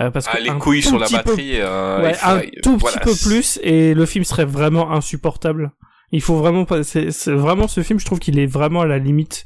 Euh, 0.00 0.10
parce 0.10 0.26
Ah, 0.30 0.36
que 0.36 0.42
les 0.44 0.50
couilles 0.50 0.82
sur 0.82 0.98
la 0.98 1.06
peu- 1.06 1.12
batterie. 1.16 1.54
euh, 1.56 2.02
ouais, 2.02 2.14
un 2.22 2.40
tout 2.62 2.76
voilà, 2.76 2.98
petit 2.98 3.04
peu 3.04 3.28
plus, 3.28 3.58
et 3.64 3.94
le 3.94 4.06
film 4.06 4.24
serait 4.24 4.44
vraiment 4.44 4.92
insupportable. 4.92 5.72
Il 6.10 6.22
faut 6.22 6.36
vraiment 6.36 6.64
pas. 6.64 6.82
C'est 6.84 7.10
vraiment 7.32 7.68
ce 7.68 7.82
film. 7.82 7.98
Je 8.00 8.06
trouve 8.06 8.18
qu'il 8.18 8.38
est 8.38 8.46
vraiment 8.46 8.80
à 8.80 8.86
la 8.86 8.96
limite 8.98 9.44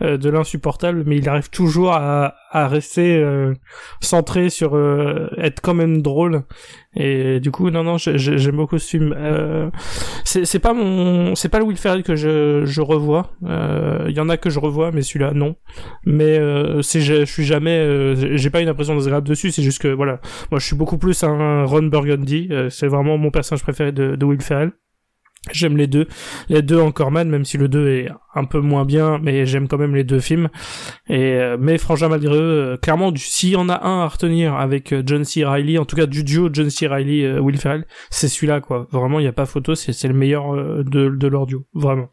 euh, 0.00 0.16
de 0.16 0.30
l'insupportable, 0.30 1.02
mais 1.06 1.16
il 1.16 1.28
arrive 1.28 1.50
toujours 1.50 1.92
à, 1.92 2.34
à 2.52 2.68
rester 2.68 3.16
euh, 3.16 3.52
centré 4.00 4.48
sur 4.48 4.76
euh, 4.76 5.28
être 5.38 5.60
quand 5.60 5.74
même 5.74 6.02
drôle. 6.02 6.44
Et 6.94 7.40
du 7.40 7.50
coup, 7.50 7.68
non, 7.70 7.82
non, 7.82 7.98
j'ai- 7.98 8.16
j'ai- 8.16 8.38
j'aime 8.38 8.54
beaucoup 8.54 8.78
ce 8.78 8.88
film. 8.88 9.12
Euh, 9.16 9.70
c'est 10.24 10.44
c'est 10.44 10.60
pas 10.60 10.72
mon, 10.72 11.34
c'est 11.34 11.48
pas 11.48 11.58
le 11.58 11.64
Will 11.64 11.76
Ferrell 11.76 12.04
que 12.04 12.14
je, 12.14 12.62
je 12.64 12.80
revois. 12.80 13.32
Euh, 13.46 14.06
Il 14.08 14.16
y 14.16 14.20
en 14.20 14.28
a 14.28 14.36
que 14.36 14.50
je 14.50 14.60
revois, 14.60 14.92
mais 14.92 15.02
celui-là 15.02 15.32
non. 15.34 15.56
Mais 16.06 16.38
euh, 16.38 16.80
c'est, 16.82 17.00
je, 17.00 17.24
je 17.24 17.32
suis 17.32 17.44
jamais, 17.44 18.14
j'ai 18.36 18.50
pas 18.50 18.60
une 18.60 18.68
impression 18.68 18.94
désagréable 18.94 19.26
dessus. 19.26 19.50
C'est 19.50 19.64
juste 19.64 19.82
que 19.82 19.88
voilà, 19.88 20.20
moi 20.52 20.60
je 20.60 20.66
suis 20.66 20.76
beaucoup 20.76 20.98
plus 20.98 21.24
un 21.24 21.64
Ron 21.64 21.82
Burgundy. 21.88 22.50
C'est 22.70 22.86
vraiment 22.86 23.18
mon 23.18 23.32
personnage 23.32 23.64
préféré 23.64 23.90
de, 23.90 24.14
de 24.14 24.24
Will 24.24 24.40
Ferrell. 24.40 24.70
J'aime 25.52 25.76
les 25.76 25.86
deux, 25.86 26.08
les 26.48 26.62
deux 26.62 26.80
encore 26.80 27.10
man, 27.10 27.28
même 27.28 27.44
si 27.44 27.58
le 27.58 27.68
2 27.68 27.88
est 27.88 28.08
un 28.34 28.44
peu 28.44 28.60
moins 28.60 28.86
bien, 28.86 29.18
mais 29.22 29.44
j'aime 29.44 29.68
quand 29.68 29.76
même 29.76 29.94
les 29.94 30.04
deux 30.04 30.20
films. 30.20 30.48
Et 31.08 31.34
euh, 31.34 31.58
mais 31.60 31.76
Frangin 31.76 32.08
malgré 32.08 32.34
eux, 32.34 32.72
euh, 32.72 32.76
clairement, 32.78 33.12
s'il 33.14 33.50
y 33.50 33.56
en 33.56 33.68
a 33.68 33.84
un 33.86 34.00
à 34.00 34.08
retenir 34.08 34.54
avec 34.54 34.92
euh, 34.92 35.02
John 35.04 35.24
C. 35.24 35.44
Reilly, 35.44 35.78
en 35.78 35.84
tout 35.84 35.96
cas 35.96 36.06
du 36.06 36.24
duo 36.24 36.48
John 36.50 36.70
C. 36.70 36.86
Reilly, 36.86 37.24
euh, 37.24 37.40
Will 37.40 37.58
Ferrell, 37.58 37.86
c'est 38.10 38.28
celui-là 38.28 38.60
quoi. 38.62 38.88
Vraiment, 38.90 39.20
il 39.20 39.24
y 39.24 39.28
a 39.28 39.32
pas 39.32 39.44
photo, 39.44 39.74
c'est 39.74 40.08
le 40.08 40.14
meilleur 40.14 40.54
de 40.54 41.10
de 41.10 41.26
leur 41.28 41.46
duo, 41.46 41.66
vraiment. 41.74 42.08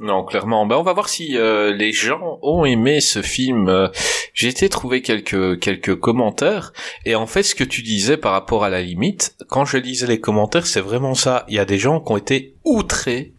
Non, 0.00 0.24
clairement. 0.24 0.66
Ben, 0.66 0.76
on 0.76 0.82
va 0.82 0.92
voir 0.92 1.08
si 1.08 1.38
euh, 1.38 1.72
les 1.72 1.92
gens 1.92 2.38
ont 2.42 2.64
aimé 2.64 3.00
ce 3.00 3.22
film. 3.22 3.68
Euh, 3.68 3.88
J'ai 4.32 4.48
été 4.48 4.68
trouver 4.68 5.02
quelques 5.02 5.60
quelques 5.60 5.94
commentaires 5.94 6.72
et 7.04 7.14
en 7.14 7.26
fait, 7.26 7.44
ce 7.44 7.54
que 7.54 7.62
tu 7.62 7.82
disais 7.82 8.16
par 8.16 8.32
rapport 8.32 8.64
à 8.64 8.70
la 8.70 8.82
limite, 8.82 9.36
quand 9.48 9.64
je 9.64 9.76
lisais 9.76 10.08
les 10.08 10.18
commentaires, 10.18 10.66
c'est 10.66 10.80
vraiment 10.80 11.14
ça. 11.14 11.44
Il 11.48 11.54
y 11.54 11.60
a 11.60 11.64
des 11.64 11.78
gens 11.78 12.00
qui 12.00 12.10
ont 12.12 12.16
été 12.16 12.56
outrés. 12.64 13.33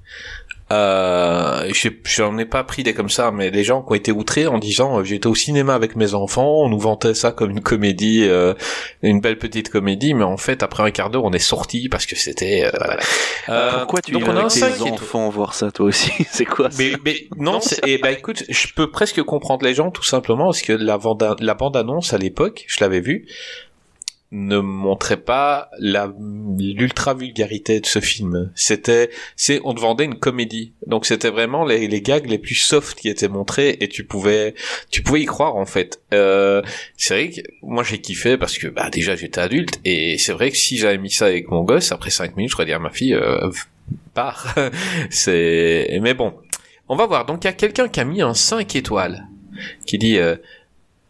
Euh, 0.71 1.69
j'ai- 1.73 2.01
j'en 2.05 2.37
ai 2.39 2.45
pas 2.45 2.63
pris 2.63 2.81
des 2.81 2.95
comme 2.95 3.09
ça, 3.09 3.29
mais 3.31 3.51
des 3.51 3.63
gens 3.63 3.83
qui 3.83 3.91
ont 3.91 3.95
été 3.95 4.11
outrés 4.11 4.47
en 4.47 4.57
disant 4.57 4.99
euh, 4.99 5.03
j'étais 5.03 5.27
au 5.27 5.35
cinéma 5.35 5.75
avec 5.75 5.95
mes 5.95 6.15
enfants, 6.15 6.63
on 6.63 6.69
nous 6.69 6.79
vantait 6.79 7.13
ça 7.13 7.31
comme 7.31 7.51
une 7.51 7.61
comédie, 7.61 8.23
euh, 8.23 8.55
une 9.03 9.21
belle 9.21 9.37
petite 9.37 9.69
comédie, 9.69 10.15
mais 10.15 10.23
en 10.23 10.37
fait 10.37 10.63
après 10.63 10.81
un 10.81 10.89
quart 10.89 11.11
d'heure 11.11 11.23
on 11.23 11.31
est 11.33 11.37
sorti 11.39 11.87
parce 11.87 12.07
que 12.07 12.15
c'était. 12.15 12.65
euh, 12.65 12.71
voilà. 12.77 12.97
Euh, 13.49 13.71
Pourquoi 13.79 14.01
tu 14.01 14.11
donc 14.13 14.23
irais 14.23 14.31
on 14.31 14.37
a 14.37 14.41
avec 14.65 14.73
tes 14.83 14.89
enfants 14.89 15.29
voir 15.29 15.53
ça 15.53 15.71
toi 15.71 15.85
aussi 15.85 16.11
C'est 16.31 16.45
quoi 16.45 16.71
ça 16.71 16.77
Mais, 16.79 16.93
mais 17.05 17.27
non, 17.37 17.59
c'est, 17.61 17.79
eh 17.85 17.99
ben 17.99 18.09
écoute, 18.09 18.43
je 18.49 18.67
peux 18.75 18.89
presque 18.89 19.21
comprendre 19.21 19.63
les 19.65 19.75
gens 19.75 19.91
tout 19.91 20.03
simplement 20.03 20.45
parce 20.45 20.63
que 20.63 20.73
la 20.73 20.97
bande, 20.97 21.35
la 21.41 21.53
bande 21.53 21.77
annonce 21.77 22.11
à 22.13 22.17
l'époque, 22.17 22.65
je 22.67 22.77
l'avais 22.79 23.01
vue. 23.01 23.27
Ne 24.31 24.57
montrait 24.57 25.17
pas 25.17 25.69
la 25.79 26.11
l'ultra 26.57 27.13
vulgarité 27.13 27.79
de 27.79 27.85
ce 27.85 27.99
film. 27.99 28.51
C'était, 28.55 29.09
c'est, 29.35 29.61
on 29.63 29.73
te 29.73 29.79
vendait 29.79 30.05
une 30.05 30.19
comédie. 30.19 30.73
Donc 30.87 31.05
c'était 31.05 31.29
vraiment 31.29 31.63
les, 31.63 31.87
les 31.87 32.01
gags 32.01 32.25
les 32.27 32.37
plus 32.37 32.55
soft 32.55 32.99
qui 32.99 33.09
étaient 33.09 33.27
montrés 33.27 33.77
et 33.79 33.87
tu 33.87 34.03
pouvais, 34.03 34.55
tu 34.89 35.03
pouvais 35.03 35.21
y 35.21 35.25
croire 35.25 35.55
en 35.55 35.65
fait. 35.65 36.01
Euh, 36.13 36.61
c'est 36.97 37.13
vrai 37.13 37.29
que 37.29 37.41
moi 37.61 37.83
j'ai 37.83 37.99
kiffé 37.99 38.37
parce 38.37 38.57
que 38.57 38.67
bah 38.67 38.89
déjà 38.89 39.15
j'étais 39.15 39.41
adulte 39.41 39.79
et 39.85 40.17
c'est 40.17 40.33
vrai 40.33 40.51
que 40.51 40.57
si 40.57 40.77
j'avais 40.77 40.97
mis 40.97 41.11
ça 41.11 41.27
avec 41.27 41.49
mon 41.49 41.63
gosse 41.63 41.91
après 41.91 42.09
cinq 42.09 42.35
minutes, 42.35 42.53
je 42.57 42.63
dire 42.63 42.77
à 42.77 42.79
ma 42.79 42.89
fille, 42.89 43.13
euh, 43.13 43.51
c'est, 45.09 45.99
mais 46.01 46.13
bon, 46.13 46.33
on 46.89 46.95
va 46.95 47.05
voir. 47.05 47.25
Donc 47.25 47.43
il 47.43 47.47
y 47.47 47.49
a 47.49 47.53
quelqu'un 47.53 47.87
qui 47.87 47.99
a 47.99 48.05
mis 48.05 48.21
un 48.21 48.33
5 48.33 48.75
étoiles 48.75 49.27
qui 49.85 49.97
dit. 49.97 50.17
Euh, 50.17 50.35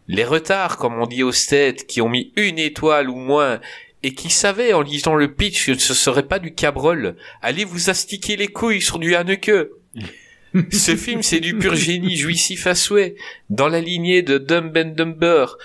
les 0.07 0.23
retards, 0.23 0.77
comme 0.77 0.99
on 0.99 1.07
dit 1.07 1.23
aux 1.23 1.31
States, 1.31 1.85
qui 1.85 2.01
ont 2.01 2.09
mis 2.09 2.31
une 2.35 2.59
étoile 2.59 3.09
ou 3.09 3.15
moins, 3.15 3.59
et 4.03 4.13
qui 4.13 4.29
savaient 4.29 4.73
en 4.73 4.81
lisant 4.81 5.15
le 5.15 5.33
pitch 5.33 5.65
que 5.65 5.79
ce 5.79 5.93
serait 5.93 6.27
pas 6.27 6.39
du 6.39 6.53
cabrol, 6.53 7.15
allez 7.41 7.65
vous 7.65 7.89
astiquer 7.89 8.35
les 8.35 8.47
couilles 8.47 8.81
sur 8.81 8.99
du 8.99 9.15
Haneke. 9.15 9.51
Ce 10.71 10.95
film, 10.95 11.21
c'est 11.21 11.39
du 11.41 11.57
pur 11.57 11.75
génie 11.75 12.15
jouissif 12.15 12.67
à 12.67 12.75
souhait, 12.75 13.15
dans 13.49 13.67
la 13.67 13.81
lignée 13.81 14.21
de 14.21 14.37
Dumb 14.37 14.71
and 14.77 14.93
Dumber. 14.95 15.57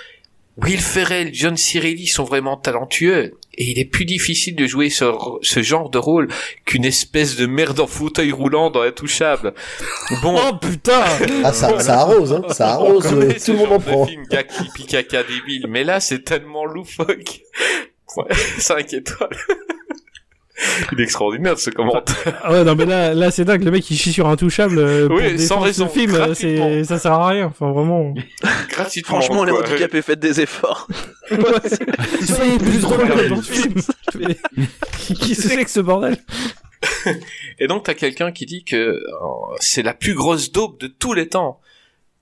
Will 0.56 0.80
Ferrell, 0.80 1.30
John 1.32 1.56
Cirilli 1.56 2.06
sont 2.06 2.24
vraiment 2.24 2.56
talentueux, 2.56 3.34
et 3.56 3.70
il 3.70 3.78
est 3.78 3.84
plus 3.84 4.04
difficile 4.04 4.54
de 4.56 4.66
jouer 4.66 4.90
ce, 4.90 5.04
ce 5.42 5.62
genre 5.62 5.90
de 5.90 5.98
rôle 5.98 6.28
qu'une 6.64 6.84
espèce 6.84 7.36
de 7.36 7.46
merde 7.46 7.80
en 7.80 7.86
fauteuil 7.86 8.32
roulant 8.32 8.70
dans 8.70 8.82
Intouchable. 8.82 9.54
Bon. 10.22 10.38
Oh 10.48 10.54
putain 10.56 11.02
Ah, 11.44 11.52
ça, 11.52 11.78
ça 11.80 12.00
arrose, 12.00 12.32
hein. 12.32 12.42
Ça 12.50 12.70
arrose, 12.74 13.06
euh, 13.12 13.32
tout 13.44 13.52
le 13.52 13.58
monde 13.58 13.72
en 13.72 13.80
prend. 13.80 14.06
film 14.06 14.24
gars 14.30 14.44
qui 14.44 14.64
pique 14.74 14.88
caca 14.88 15.22
débile, 15.24 15.66
mais 15.68 15.84
là 15.84 16.00
c'est 16.00 16.20
tellement 16.24 16.64
loufoque. 16.64 17.42
Ouais, 18.16 18.34
5 18.58 18.92
étoiles. 18.94 19.36
Il 20.92 21.00
est 21.00 21.04
extraordinaire 21.04 21.58
ce 21.58 21.70
commentaire. 21.70 22.40
Ah 22.42 22.52
ouais, 22.52 22.64
non 22.64 22.74
mais 22.74 22.86
là, 22.86 23.14
là 23.14 23.30
c'est 23.30 23.44
dingue, 23.44 23.62
le 23.64 23.70
mec 23.70 23.90
il 23.90 23.96
chie 23.96 24.12
sur 24.12 24.28
Intouchable 24.28 24.78
euh, 24.78 25.06
pour 25.08 25.16
Oui, 25.16 25.38
sans 25.38 25.60
raison, 25.60 25.88
ce 25.88 25.98
film, 25.98 26.14
euh, 26.14 26.34
c'est, 26.34 26.84
ça 26.84 26.98
sert 26.98 27.12
à 27.12 27.28
rien, 27.28 27.46
enfin 27.46 27.72
vraiment. 27.72 28.14
Gratuitement. 28.68 29.20
Franchement, 29.20 29.44
les 29.44 29.52
handicapés, 29.52 30.02
faites 30.02 30.20
des 30.20 30.40
efforts. 30.40 30.86
C'est 31.30 32.58
plus 32.58 32.80
drôle 32.80 33.08
que 33.08 33.28
dans 33.28 33.36
le 33.36 33.42
film. 33.42 33.80
Mais 34.16 34.36
Qui 35.14 35.34
se 35.34 35.48
fait 35.48 35.64
que 35.64 35.70
ce 35.70 35.80
bordel 35.80 36.16
Et 37.58 37.66
donc 37.66 37.84
t'as 37.84 37.94
quelqu'un 37.94 38.32
qui 38.32 38.46
dit 38.46 38.64
que 38.64 38.76
euh, 38.76 39.00
c'est 39.60 39.82
la 39.82 39.94
plus 39.94 40.14
grosse 40.14 40.50
dope 40.50 40.80
de 40.80 40.88
tous 40.88 41.12
les 41.12 41.28
temps. 41.28 41.60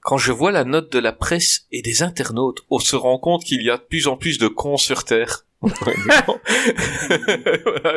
Quand 0.01 0.19
je 0.19 0.33
vois 0.33 0.53
la 0.53 0.65
note 0.65 0.93
de 0.93 0.99
la 0.99 1.13
presse 1.13 1.67
et 1.73 1.83
des 1.83 2.03
internautes, 2.03 2.61
on 2.71 2.79
se 2.79 2.97
rend 2.97 3.19
compte 3.19 3.45
qu'il 3.45 3.63
y 3.63 3.71
a 3.71 3.77
de 3.77 3.83
plus 3.83 4.09
en 4.09 4.17
plus 4.17 4.39
de 4.39 4.49
cons 4.49 4.77
sur 4.77 5.05
Terre. 5.05 5.45
Voilà, 5.61 6.39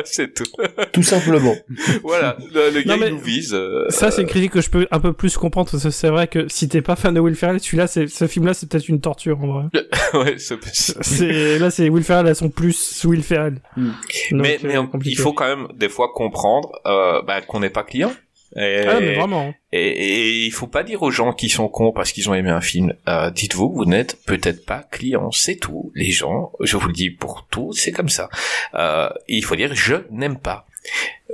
c'est 0.04 0.34
tout. 0.34 0.44
Tout 0.92 1.02
simplement. 1.02 1.54
Voilà, 2.02 2.36
le, 2.52 2.70
le 2.70 2.82
gars 2.82 2.96
mais 2.96 3.10
nous 3.10 3.18
vise. 3.18 3.54
euh, 3.54 3.86
Ça 3.88 4.10
c'est 4.10 4.22
une 4.22 4.28
critique 4.28 4.52
que 4.52 4.60
je 4.60 4.70
peux 4.70 4.86
un 4.90 5.00
peu 5.00 5.12
plus 5.12 5.36
comprendre, 5.36 5.70
parce 5.70 5.82
que 5.84 5.90
c'est 5.90 6.08
vrai 6.08 6.26
que 6.26 6.48
si 6.48 6.68
t'es 6.68 6.82
pas 6.82 6.96
fan 6.96 7.14
de 7.14 7.20
Will 7.20 7.36
Ferrell, 7.36 7.60
celui-là, 7.60 7.86
c'est, 7.86 8.08
ce 8.08 8.26
film-là 8.26 8.54
c'est 8.54 8.68
peut-être 8.68 8.88
une 8.88 9.00
torture 9.00 9.38
en 9.42 9.46
vrai. 9.46 9.64
ouais, 10.14 10.38
c'est 10.38 10.56
possible. 10.56 10.98
C'est, 11.02 11.58
là 11.58 11.70
c'est 11.70 11.88
Will 11.88 12.04
Ferrell 12.04 12.26
à 12.26 12.34
son 12.34 12.50
plus 12.50 13.04
Will 13.04 13.22
Ferrell. 13.22 13.60
Hmm. 13.76 13.90
Donc, 14.32 14.34
mais 14.42 14.58
mais 14.62 14.76
euh, 14.76 14.82
compliqué. 14.86 15.14
il 15.16 15.20
faut 15.22 15.32
quand 15.32 15.46
même 15.46 15.68
des 15.76 15.88
fois 15.88 16.10
comprendre 16.12 16.72
euh, 16.86 17.22
bah, 17.22 17.40
qu'on 17.42 17.60
n'est 17.60 17.70
pas 17.70 17.84
client. 17.84 18.12
Et, 18.56 18.84
Ah 18.86 19.00
mais 19.00 19.14
vraiment. 19.14 19.54
et, 19.72 19.88
et 19.88 20.44
il 20.44 20.50
faut 20.52 20.66
pas 20.66 20.82
dire 20.82 21.02
aux 21.02 21.10
gens 21.10 21.32
qui 21.32 21.48
sont 21.48 21.68
cons 21.68 21.92
parce 21.92 22.12
qu'ils 22.12 22.28
ont 22.28 22.34
aimé 22.34 22.50
un 22.50 22.60
film. 22.60 22.94
Euh, 23.08 23.30
Dites-vous, 23.30 23.70
que 23.70 23.76
vous 23.76 23.84
n'êtes 23.86 24.18
peut-être 24.26 24.64
pas 24.66 24.84
client, 24.90 25.30
c'est 25.30 25.56
tout. 25.56 25.90
Les 25.94 26.10
gens, 26.10 26.52
je 26.60 26.76
vous 26.76 26.86
le 26.88 26.92
dis 26.92 27.10
pour 27.10 27.46
tout, 27.50 27.72
c'est 27.72 27.92
comme 27.92 28.08
ça. 28.10 28.28
Euh, 28.74 29.08
il 29.28 29.44
faut 29.44 29.56
dire 29.56 29.74
je 29.74 29.96
n'aime 30.10 30.38
pas. 30.38 30.66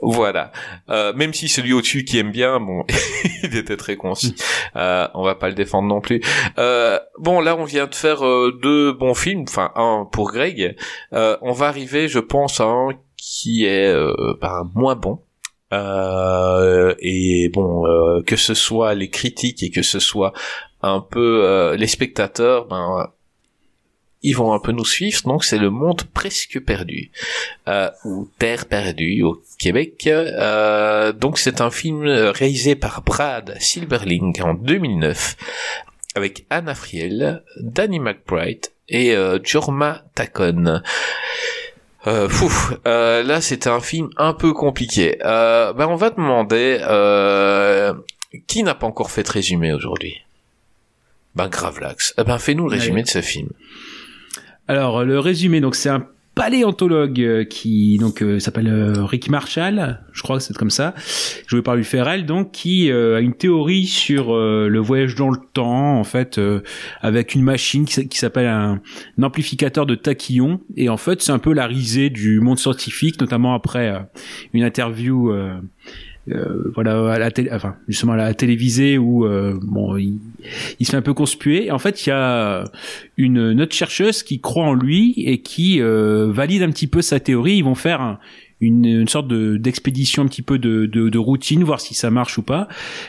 Voilà. 0.02 0.52
Euh, 0.90 1.12
même 1.14 1.32
si 1.34 1.48
celui 1.48 1.72
au-dessus 1.72 2.04
qui 2.04 2.18
aime 2.18 2.30
bien, 2.30 2.60
bon, 2.60 2.84
il 3.42 3.56
était 3.56 3.76
très 3.76 3.96
concis. 3.96 4.34
Euh, 4.76 5.08
on 5.14 5.24
va 5.24 5.34
pas 5.34 5.48
le 5.48 5.54
défendre 5.54 5.88
non 5.88 6.00
plus. 6.00 6.20
Euh, 6.58 6.98
bon, 7.18 7.40
là, 7.40 7.56
on 7.56 7.64
vient 7.64 7.86
de 7.86 7.94
faire 7.94 8.24
euh, 8.24 8.56
deux 8.62 8.92
bons 8.92 9.14
films, 9.14 9.44
enfin 9.48 9.72
un 9.74 10.06
pour 10.10 10.30
Greg. 10.30 10.76
Euh, 11.14 11.36
on 11.42 11.52
va 11.52 11.66
arriver, 11.66 12.08
je 12.08 12.20
pense, 12.20 12.60
à 12.60 12.64
un 12.64 12.90
qui 13.16 13.64
est 13.64 13.88
euh, 13.88 14.12
ben, 14.40 14.70
moins 14.74 14.94
bon. 14.94 15.18
Euh, 15.72 16.94
et 17.00 17.50
bon, 17.52 17.86
euh, 17.86 18.22
que 18.22 18.36
ce 18.36 18.54
soit 18.54 18.94
les 18.94 19.10
critiques 19.10 19.62
et 19.62 19.70
que 19.70 19.82
ce 19.82 19.98
soit 19.98 20.32
un 20.82 21.00
peu 21.00 21.44
euh, 21.44 21.76
les 21.76 21.86
spectateurs, 21.86 22.66
ben 22.66 23.10
ils 24.22 24.34
vont 24.34 24.52
un 24.52 24.58
peu 24.58 24.72
nous 24.72 24.84
suivre. 24.84 25.22
Donc 25.24 25.44
c'est 25.44 25.58
le 25.58 25.70
monde 25.70 26.02
presque 26.14 26.60
perdu 26.64 27.12
euh, 27.68 27.90
ou 28.04 28.28
Terre 28.38 28.66
perdue 28.66 29.22
au 29.22 29.42
Québec. 29.58 30.08
Donc 31.20 31.38
c'est 31.38 31.60
un 31.60 31.70
film 31.70 32.04
réalisé 32.06 32.74
par 32.74 33.02
Brad 33.02 33.56
Silberling 33.60 34.40
en 34.42 34.54
2009 34.54 35.36
avec 36.16 36.46
Anna 36.50 36.74
Friel, 36.74 37.44
Danny 37.60 38.00
McBride 38.00 38.66
et 38.88 39.14
Jorma 39.44 40.04
Tacon. 40.14 40.82
Euh, 42.06 42.28
fouf, 42.28 42.74
euh, 42.86 43.24
là 43.24 43.40
c'était 43.40 43.70
un 43.70 43.80
film 43.80 44.08
un 44.16 44.32
peu 44.32 44.52
compliqué. 44.52 45.18
Euh, 45.24 45.72
ben 45.72 45.86
on 45.88 45.96
va 45.96 46.10
demander 46.10 46.78
euh, 46.82 47.92
qui 48.46 48.62
n'a 48.62 48.74
pas 48.74 48.86
encore 48.86 49.10
fait 49.10 49.24
de 49.24 49.30
résumé 49.30 49.72
aujourd'hui? 49.72 50.22
Ben 51.34 51.48
Gravelax. 51.48 52.14
Eh 52.18 52.24
ben 52.24 52.38
fais-nous 52.38 52.68
le 52.68 52.76
résumé 52.76 53.02
de 53.02 53.08
ce 53.08 53.20
film. 53.20 53.48
Alors 54.68 55.04
le 55.04 55.18
résumé, 55.18 55.60
donc 55.60 55.74
c'est 55.74 55.88
un 55.88 56.06
paléontologue 56.38 57.20
euh, 57.20 57.44
qui 57.44 57.98
donc 57.98 58.22
euh, 58.22 58.38
s'appelle 58.38 58.68
euh, 58.68 59.04
Rick 59.04 59.28
Marshall, 59.28 59.98
je 60.12 60.22
crois 60.22 60.36
que 60.36 60.42
c'est 60.44 60.56
comme 60.56 60.70
ça, 60.70 60.94
joué 61.48 61.62
par 61.62 61.74
Will 61.74 61.82
Ferrell, 61.82 62.26
donc 62.26 62.52
qui 62.52 62.92
euh, 62.92 63.16
a 63.16 63.20
une 63.20 63.34
théorie 63.34 63.86
sur 63.86 64.32
euh, 64.32 64.68
le 64.68 64.78
voyage 64.78 65.16
dans 65.16 65.30
le 65.30 65.38
temps, 65.52 65.98
en 65.98 66.04
fait, 66.04 66.38
euh, 66.38 66.60
avec 67.00 67.34
une 67.34 67.42
machine 67.42 67.86
qui, 67.86 68.18
s'appelle 68.18 68.46
un, 68.46 68.80
un 69.18 69.22
amplificateur 69.24 69.84
de 69.84 69.96
tachyon, 69.96 70.60
et 70.76 70.88
en 70.88 70.96
fait 70.96 71.22
c'est 71.22 71.32
un 71.32 71.40
peu 71.40 71.52
la 71.52 71.66
risée 71.66 72.08
du 72.08 72.38
monde 72.38 72.60
scientifique, 72.60 73.20
notamment 73.20 73.52
après 73.52 74.08
une 74.52 74.62
interview. 74.62 75.32
Euh, 76.30 76.70
voilà 76.74 77.12
à 77.12 77.18
la 77.18 77.30
télé, 77.30 77.50
enfin 77.52 77.76
justement 77.88 78.12
à 78.12 78.16
la 78.16 78.34
télévisée 78.34 78.98
où 78.98 79.24
euh, 79.26 79.58
bon 79.62 79.96
il, 79.96 80.18
il 80.80 80.86
se 80.86 80.90
fait 80.92 80.96
un 80.96 81.02
peu 81.02 81.14
conspuer. 81.14 81.66
Et 81.66 81.70
en 81.70 81.78
fait 81.78 82.04
il 82.06 82.10
y 82.10 82.12
a 82.12 82.64
une, 83.16 83.38
une 83.38 83.60
autre 83.60 83.74
chercheuse 83.74 84.22
qui 84.22 84.40
croit 84.40 84.64
en 84.66 84.74
lui 84.74 85.14
et 85.18 85.38
qui 85.42 85.80
euh, 85.80 86.30
valide 86.32 86.62
un 86.62 86.70
petit 86.70 86.86
peu 86.86 87.02
sa 87.02 87.20
théorie. 87.20 87.56
Ils 87.56 87.64
vont 87.64 87.74
faire 87.74 88.00
un- 88.00 88.18
une, 88.60 88.84
une 88.86 89.06
sorte 89.06 89.28
de 89.28 89.56
d'expédition 89.56 90.24
un 90.24 90.26
petit 90.26 90.42
peu 90.42 90.58
de, 90.58 90.86
de, 90.86 91.08
de 91.10 91.18
routine 91.18 91.62
voir 91.62 91.80
si 91.80 91.94
ça 91.94 92.10
marche 92.10 92.38
ou 92.38 92.42
pas. 92.42 92.66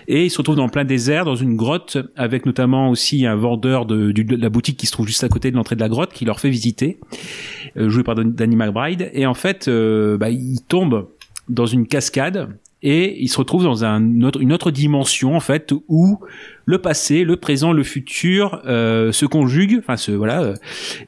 Et 0.07 0.25
ils 0.25 0.29
se 0.29 0.37
retrouvent 0.37 0.55
dans 0.57 0.69
plein 0.69 0.85
désert 0.85 1.25
dans 1.25 1.35
une 1.35 1.55
grotte 1.55 1.97
avec 2.15 2.45
notamment 2.45 2.91
aussi 2.91 3.25
un 3.25 3.35
vendeur 3.35 3.87
de, 3.87 4.11
de 4.11 4.35
la 4.35 4.49
boutique 4.49 4.77
qui 4.77 4.85
se 4.85 4.91
trouve 4.91 5.07
juste 5.07 5.23
à 5.23 5.27
côté 5.27 5.49
de 5.49 5.55
l'entrée 5.55 5.75
de 5.75 5.81
la 5.81 5.89
grotte 5.89 6.13
qui 6.13 6.23
leur 6.23 6.39
fait 6.39 6.51
visiter 6.51 6.99
euh, 7.77 7.89
joué 7.89 8.03
par 8.03 8.13
Dan- 8.13 8.31
Danny 8.31 8.55
McBride. 8.55 9.09
Et 9.13 9.25
en 9.25 9.33
fait 9.33 9.67
euh, 9.67 10.19
bah, 10.19 10.29
ils 10.29 10.61
tombent 10.67 11.07
dans 11.49 11.65
une 11.65 11.87
cascade 11.87 12.49
et 12.81 13.21
il 13.21 13.27
se 13.27 13.37
retrouve 13.37 13.63
dans 13.63 13.83
un 13.83 14.21
autre, 14.21 14.41
une 14.41 14.53
autre 14.53 14.71
dimension 14.71 15.35
en 15.35 15.39
fait 15.41 15.73
où 15.87 16.19
le 16.65 16.77
passé, 16.77 17.23
le 17.23 17.35
présent, 17.35 17.73
le 17.73 17.83
futur 17.83 18.61
euh, 18.67 19.11
se 19.11 19.25
conjuguent. 19.25 19.79
Enfin, 19.79 19.97
ce, 19.97 20.11
voilà. 20.11 20.41
euh, 20.43 20.55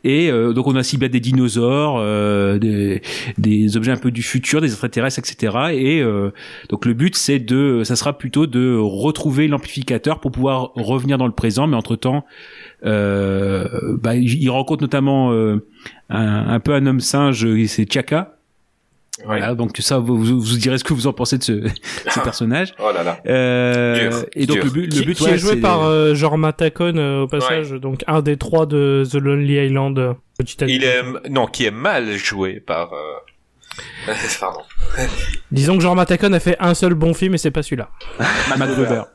Et 0.04 0.30
euh, 0.32 0.54
donc 0.54 0.68
on 0.68 0.76
a 0.76 0.84
ciblé 0.84 1.08
des 1.08 1.20
dinosaures, 1.20 1.98
euh, 2.00 2.58
des, 2.58 3.02
des 3.38 3.78
objets 3.78 3.92
un 3.92 3.98
peu 3.98 4.12
du 4.12 4.24
futur, 4.24 4.60
des 4.60 4.68
extraterrestres, 4.72 5.20
etc. 5.20 5.58
Et 5.74 6.02
euh, 6.02 6.32
donc 6.70 6.86
le 6.86 6.94
but 6.94 7.16
c'est 7.16 7.40
de, 7.40 7.84
ça 7.86 7.96
sera 7.96 8.18
plutôt 8.18 8.48
de 8.48 8.76
retrouver 8.76 9.48
l'amplificateur 9.48 10.20
pour 10.20 10.32
pouvoir 10.32 10.72
revenir 10.76 11.18
dans 11.18 11.28
le 11.28 11.34
présent, 11.34 11.68
mais 11.68 11.78
entre 11.78 11.96
temps. 11.96 12.26
Bah, 12.84 14.16
il 14.16 14.50
rencontre 14.50 14.82
notamment 14.82 15.32
un, 15.32 15.60
un 16.10 16.60
peu 16.60 16.74
un 16.74 16.86
homme 16.88 17.00
singe, 17.00 17.48
c'est 17.68 17.92
Chaka, 17.92 18.38
voilà, 19.26 19.56
donc 19.56 19.78
ça, 19.80 19.98
vous, 20.00 20.18
vous, 20.18 20.40
vous 20.42 20.58
direz 20.58 20.78
ce 20.78 20.84
que 20.84 20.94
vous 20.94 21.08
en 21.08 21.14
pensez 21.14 21.38
de 21.38 21.44
ce, 21.44 21.62
ce 22.10 22.20
personnage. 22.24 22.74
Oh 22.80 22.92
là 22.94 23.04
là. 23.04 23.20
Euh, 23.28 24.10
Dur, 24.10 24.26
et 24.34 24.46
donc 24.46 24.56
dur. 24.58 24.66
le 24.66 24.70
but, 24.72 24.82
le 24.94 25.00
Qui, 25.00 25.06
but 25.06 25.18
qui 25.18 25.24
ouais, 25.24 25.32
est 25.32 25.38
joué 25.38 25.56
par 25.58 25.84
euh, 25.84 26.14
Jorma 26.16 26.54
Tacon 26.54 26.94
euh, 26.98 27.22
au 27.24 27.28
passage, 27.28 27.72
donc 27.72 28.04
un 28.08 28.22
des 28.22 28.38
trois 28.38 28.66
de 28.66 29.04
The 29.10 29.16
Lonely 29.16 29.66
Island. 29.66 30.16
Petit 30.38 30.58
Il 30.68 30.84
est 30.84 31.02
non 31.30 31.46
qui 31.48 31.66
est 31.66 31.72
mal 31.72 32.12
joué 32.18 32.60
par. 32.60 32.94
euh, 32.94 34.14
Pardon. 34.40 34.62
Disons 35.52 35.78
que 35.78 35.82
Jorma 35.84 36.06
Tacon 36.06 36.34
a 36.34 36.40
fait 36.40 36.58
un 36.60 36.74
seul 36.74 36.94
bon 36.94 37.14
film 37.14 37.36
et 37.36 37.38
c'est 37.38 37.52
pas 37.52 37.64
celui-là. 37.64 37.90
Matt 38.58 38.70
Weber. 38.78 39.06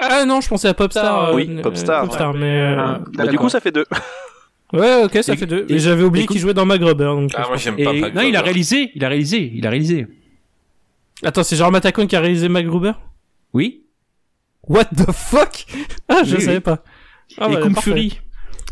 Ah 0.00 0.24
non, 0.24 0.40
je 0.40 0.48
pensais 0.48 0.68
à 0.68 0.74
Popstar. 0.74 1.28
euh, 1.28 1.34
Oui, 1.34 1.46
euh, 1.48 1.62
Popstar, 1.62 2.02
Popstar, 2.04 2.34
mais 2.34 2.60
euh, 2.60 2.76
Ah, 2.78 3.00
Bah, 3.14 3.26
du 3.26 3.38
coup, 3.38 3.48
ça 3.48 3.60
fait 3.60 3.70
deux. 3.70 3.84
Ouais, 4.72 5.04
ok, 5.04 5.18
ça 5.22 5.32
Et- 5.32 5.36
fait 5.36 5.46
deux. 5.46 5.66
et- 5.68 5.72
Mais 5.74 5.78
j'avais 5.78 6.02
oublié 6.02 6.26
qu'il 6.26 6.38
jouait 6.38 6.54
dans 6.54 6.64
MacGruber. 6.66 7.04
Donc 7.04 7.30
Ah 7.34 7.44
moi 7.48 7.56
j'aime 7.56 7.74
Et, 7.78 7.84
pas. 7.84 7.92
non, 7.92 8.00
Mac 8.14 8.24
il 8.28 8.36
a 8.36 8.42
réalisé, 8.42 8.90
il 8.94 9.04
a 9.04 9.08
réalisé, 9.08 9.52
il 9.54 9.66
a 9.66 9.70
réalisé. 9.70 10.06
Attends, 11.24 11.42
c'est 11.44 11.56
Jorma 11.56 11.80
Tacon 11.80 12.06
qui 12.06 12.16
a 12.16 12.20
réalisé 12.20 12.48
MacGruber 12.48 12.92
Oui. 13.52 13.82
What 14.68 14.84
the 14.96 15.10
fuck? 15.12 15.66
Ah, 16.08 16.22
je 16.24 16.36
Oui, 16.36 16.42
savais 16.42 16.56
oui. 16.56 16.60
pas. 16.60 16.82
Ah, 17.38 17.48
et 17.50 17.54
bah, 17.54 17.60
Kung. 17.62 17.80
Fury. 17.80 18.20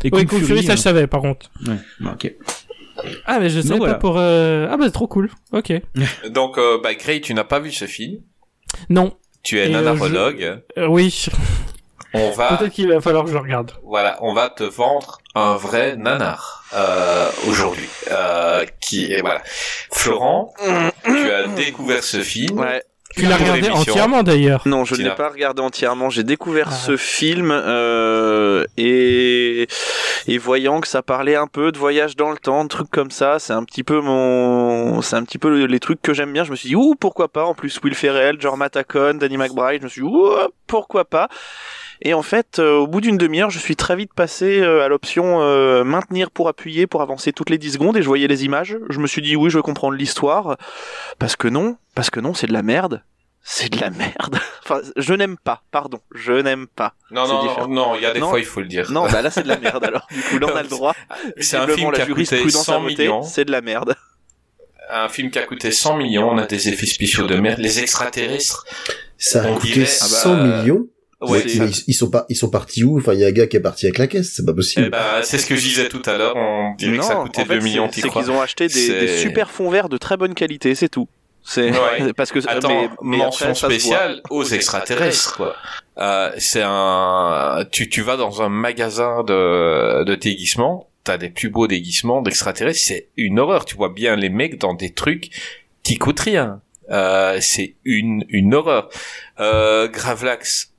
Et 0.03 0.09
Oui, 0.13 0.25
Kung 0.25 0.41
Fury, 0.41 0.63
ça 0.63 0.73
hein. 0.73 0.75
je 0.75 0.81
savais 0.81 1.07
par 1.07 1.21
contre. 1.21 1.49
Ouais, 1.67 1.75
ok. 2.11 2.33
Ah, 3.25 3.39
mais 3.39 3.49
je 3.49 3.61
sais 3.61 3.75
voilà. 3.75 3.93
pas 3.93 3.99
pour. 3.99 4.17
euh, 4.17 4.67
Ah, 4.69 4.77
bah, 4.77 4.85
c'est 4.85 4.91
trop 4.91 5.07
cool. 5.07 5.29
Ok. 5.53 5.73
Donc, 6.29 6.57
euh, 6.57 6.77
bah, 6.83 6.93
Gray, 6.93 7.19
tu 7.21 7.33
n'as 7.33 7.43
pas 7.43 7.59
vu 7.59 7.71
ce 7.71 7.85
film? 7.85 8.19
Non. 8.89 9.13
Tu 9.43 9.57
es 9.59 9.63
Et, 9.63 9.75
euh, 9.75 9.81
nanarologue. 9.81 10.61
Euh, 10.77 10.87
oui. 10.87 11.25
On 12.13 12.31
va, 12.31 12.57
Peut-être 12.57 12.73
qu'il 12.73 12.89
va 12.91 12.99
falloir 13.01 13.23
que 13.25 13.31
je 13.31 13.37
regarde. 13.37 13.71
voilà, 13.83 14.17
on 14.21 14.33
va 14.33 14.49
te 14.49 14.63
vendre 14.63 15.19
un 15.33 15.55
vrai 15.55 15.95
nanar 15.95 16.63
euh, 16.73 17.29
aujourd'hui. 17.47 17.87
Euh, 18.11 18.65
qui 18.81 19.11
est 19.13 19.21
voilà. 19.21 19.41
Florent, 19.93 20.53
tu 21.05 21.31
as 21.31 21.47
découvert 21.47 22.03
ce 22.03 22.21
film. 22.21 22.59
Ouais. 22.59 22.83
Tu 23.15 23.25
l'as 23.25 23.35
regardé 23.35 23.69
entièrement 23.69 24.23
d'ailleurs. 24.23 24.61
Non, 24.65 24.85
je 24.85 24.95
ne 24.95 25.03
l'ai 25.03 25.15
pas 25.15 25.27
regardé 25.29 25.61
entièrement. 25.61 26.09
J'ai 26.09 26.23
découvert 26.23 26.69
Ah. 26.71 26.75
ce 26.75 26.95
film 26.95 27.51
euh, 27.51 28.63
et 28.77 29.67
et 30.27 30.37
voyant 30.37 30.79
que 30.79 30.87
ça 30.87 31.01
parlait 31.01 31.35
un 31.35 31.47
peu 31.47 31.71
de 31.73 31.77
voyage 31.77 32.15
dans 32.15 32.31
le 32.31 32.37
temps, 32.37 32.63
de 32.63 32.69
trucs 32.69 32.89
comme 32.89 33.11
ça, 33.11 33.37
c'est 33.39 33.51
un 33.53 33.63
petit 33.65 33.83
peu 33.83 33.99
mon, 33.99 35.01
c'est 35.01 35.17
un 35.17 35.23
petit 35.23 35.39
peu 35.39 35.65
les 35.65 35.79
trucs 35.81 36.01
que 36.01 36.13
j'aime 36.13 36.31
bien. 36.31 36.45
Je 36.45 36.51
me 36.51 36.55
suis 36.55 36.69
dit 36.69 36.75
ouh 36.75 36.95
pourquoi 36.95 37.27
pas? 37.27 37.43
En 37.43 37.53
plus 37.53 37.77
Will 37.83 37.95
Ferrell, 37.95 38.37
George 38.39 38.57
Matacon, 38.57 39.15
Danny 39.15 39.35
McBride, 39.37 39.79
je 39.81 39.85
me 39.85 39.89
suis 39.89 40.01
dit 40.01 40.07
ouh 40.07 40.29
pourquoi 40.67 41.03
pas? 41.03 41.27
Et 42.03 42.13
en 42.15 42.23
fait, 42.23 42.57
euh, 42.59 42.77
au 42.77 42.87
bout 42.87 42.99
d'une 43.01 43.17
demi-heure, 43.17 43.51
je 43.51 43.59
suis 43.59 43.75
très 43.75 43.95
vite 43.95 44.13
passé 44.13 44.59
euh, 44.59 44.83
à 44.83 44.87
l'option 44.87 45.41
euh, 45.41 45.83
maintenir 45.83 46.31
pour 46.31 46.47
appuyer 46.47 46.87
pour 46.87 47.01
avancer 47.03 47.31
toutes 47.31 47.49
les 47.51 47.59
10 47.59 47.73
secondes 47.73 47.95
et 47.97 48.01
je 48.01 48.07
voyais 48.07 48.27
les 48.27 48.43
images. 48.43 48.77
Je 48.89 48.99
me 48.99 49.05
suis 49.07 49.21
dit 49.21 49.35
oui, 49.35 49.49
je 49.51 49.57
veux 49.57 49.61
comprendre 49.61 49.95
l'histoire. 49.95 50.57
Parce 51.19 51.35
que 51.35 51.47
non, 51.47 51.77
parce 51.93 52.09
que 52.09 52.19
non, 52.19 52.33
c'est 52.33 52.47
de 52.47 52.53
la 52.53 52.63
merde. 52.63 53.03
C'est 53.43 53.69
de 53.69 53.79
la 53.79 53.89
merde. 53.91 54.39
Enfin, 54.63 54.79
je 54.95 55.13
n'aime 55.15 55.37
pas, 55.43 55.63
pardon, 55.71 55.99
je 56.13 56.31
n'aime 56.33 56.67
pas. 56.67 56.93
Non, 57.09 57.27
non, 57.27 57.33
non, 57.33 57.41
différent. 57.41 57.67
non, 57.67 57.95
il 57.95 58.03
y 58.03 58.05
a 58.05 58.13
des 58.13 58.19
Non. 58.19 58.29
fois, 58.29 58.39
il 58.39 58.45
faut 58.45 58.61
le 58.61 58.67
dire. 58.67 58.89
Non, 58.91 59.07
bah 59.11 59.21
là 59.23 59.29
c'est 59.31 59.41
de 59.43 59.47
la 59.47 59.57
merde 59.57 59.83
alors. 59.83 60.07
Du 60.11 60.21
coup, 60.21 60.37
là 60.37 60.47
on 60.53 60.55
a 60.55 60.61
le 60.63 60.69
droit. 60.69 60.95
C'est 61.39 61.57
un 61.57 61.67
film 61.67 61.91
qui 61.91 61.99
a 62.01 62.05
coûté 62.05 62.25
jurisprudence 62.25 62.65
100 62.65 62.73
a 62.75 62.79
voté, 62.79 62.95
millions. 63.03 63.21
C'est 63.23 63.43
de 63.45 63.51
la 63.51 63.61
merde. 63.61 63.95
Un 64.91 65.09
film 65.09 65.29
qui 65.31 65.39
a 65.39 65.43
coûté 65.43 65.71
100 65.71 65.97
millions, 65.97 66.29
on 66.29 66.37
a 66.37 66.45
des 66.45 66.69
effets 66.69 66.85
spéciaux 66.85 67.25
de 67.27 67.35
merde. 67.35 67.59
Les 67.59 67.79
extraterrestres. 67.79 68.65
Ça 69.17 69.43
a 69.43 69.51
coûté 69.55 69.73
dirait- 69.73 69.85
100 69.87 70.31
ah 70.31 70.35
bah, 70.35 70.61
millions. 70.61 70.87
Ouais, 71.21 71.41
Mais 71.45 71.49
ça- 71.51 71.65
ils, 71.65 71.83
ils 71.87 71.93
sont 71.93 72.09
pas, 72.09 72.25
ils 72.29 72.35
sont 72.35 72.49
partis 72.49 72.83
où? 72.83 72.97
Enfin, 72.97 73.13
il 73.13 73.19
y 73.19 73.23
a 73.23 73.27
un 73.27 73.31
gars 73.31 73.45
qui 73.47 73.55
est 73.57 73.61
parti 73.61 73.85
avec 73.85 73.97
la 73.99 74.07
caisse, 74.07 74.33
c'est 74.35 74.45
pas 74.45 74.53
possible. 74.53 74.89
Ben, 74.89 75.21
c'est 75.23 75.37
ce 75.37 75.45
que 75.45 75.55
je 75.55 75.61
disais 75.61 75.87
tout 75.87 76.01
à 76.05 76.17
l'heure, 76.17 76.35
on 76.35 76.73
dirait 76.77 76.97
que 76.97 77.03
ça 77.03 77.13
Non, 77.15 77.23
coûtait 77.23 77.41
en 77.41 77.45
fait, 77.45 77.59
2 77.59 77.63
millions, 77.63 77.89
c'est- 77.91 78.09
qu'ils 78.09 78.31
ont 78.31 78.41
acheté 78.41 78.67
des, 78.67 78.87
des 79.01 79.17
super 79.17 79.51
fonds 79.51 79.69
verts 79.69 79.87
de 79.89 79.97
très 79.97 80.17
bonne 80.17 80.33
qualité, 80.33 80.73
c'est 80.75 80.89
tout. 80.89 81.07
C'est 81.43 81.71
Ouais. 81.71 82.13
parce 82.17 82.31
que 82.31 82.39
Attends, 82.47 82.67
mais, 82.69 82.89
mais 83.03 83.17
mention 83.17 83.47
après, 83.47 83.55
spéciale 83.67 84.21
aux 84.29 84.43
extraterrestres, 84.43 85.35
quoi. 85.37 85.55
Euh, 85.97 86.31
c'est 86.37 86.61
un, 86.63 87.65
tu, 87.71 87.89
tu 87.89 88.01
vas 88.01 88.15
dans 88.17 88.41
un 88.41 88.49
magasin 88.49 89.23
de, 89.23 90.03
de 90.03 90.15
déguisements, 90.15 90.87
t'as 91.03 91.17
des 91.17 91.29
plus 91.29 91.49
beaux 91.49 91.67
déguisements 91.67 92.21
d'extraterrestres, 92.21 92.79
c'est 92.79 93.09
une 93.17 93.39
horreur. 93.39 93.65
Tu 93.65 93.75
vois 93.75 93.89
bien 93.89 94.15
les 94.15 94.29
mecs 94.29 94.59
dans 94.59 94.73
des 94.73 94.91
trucs 94.93 95.29
qui 95.83 95.97
coûtent 95.97 96.19
rien. 96.19 96.61
Euh, 96.89 97.37
c'est 97.41 97.75
une, 97.85 98.25
une 98.29 98.53
horreur. 98.53 98.89
Euh, 99.39 99.87
Gravelax, 99.87 100.70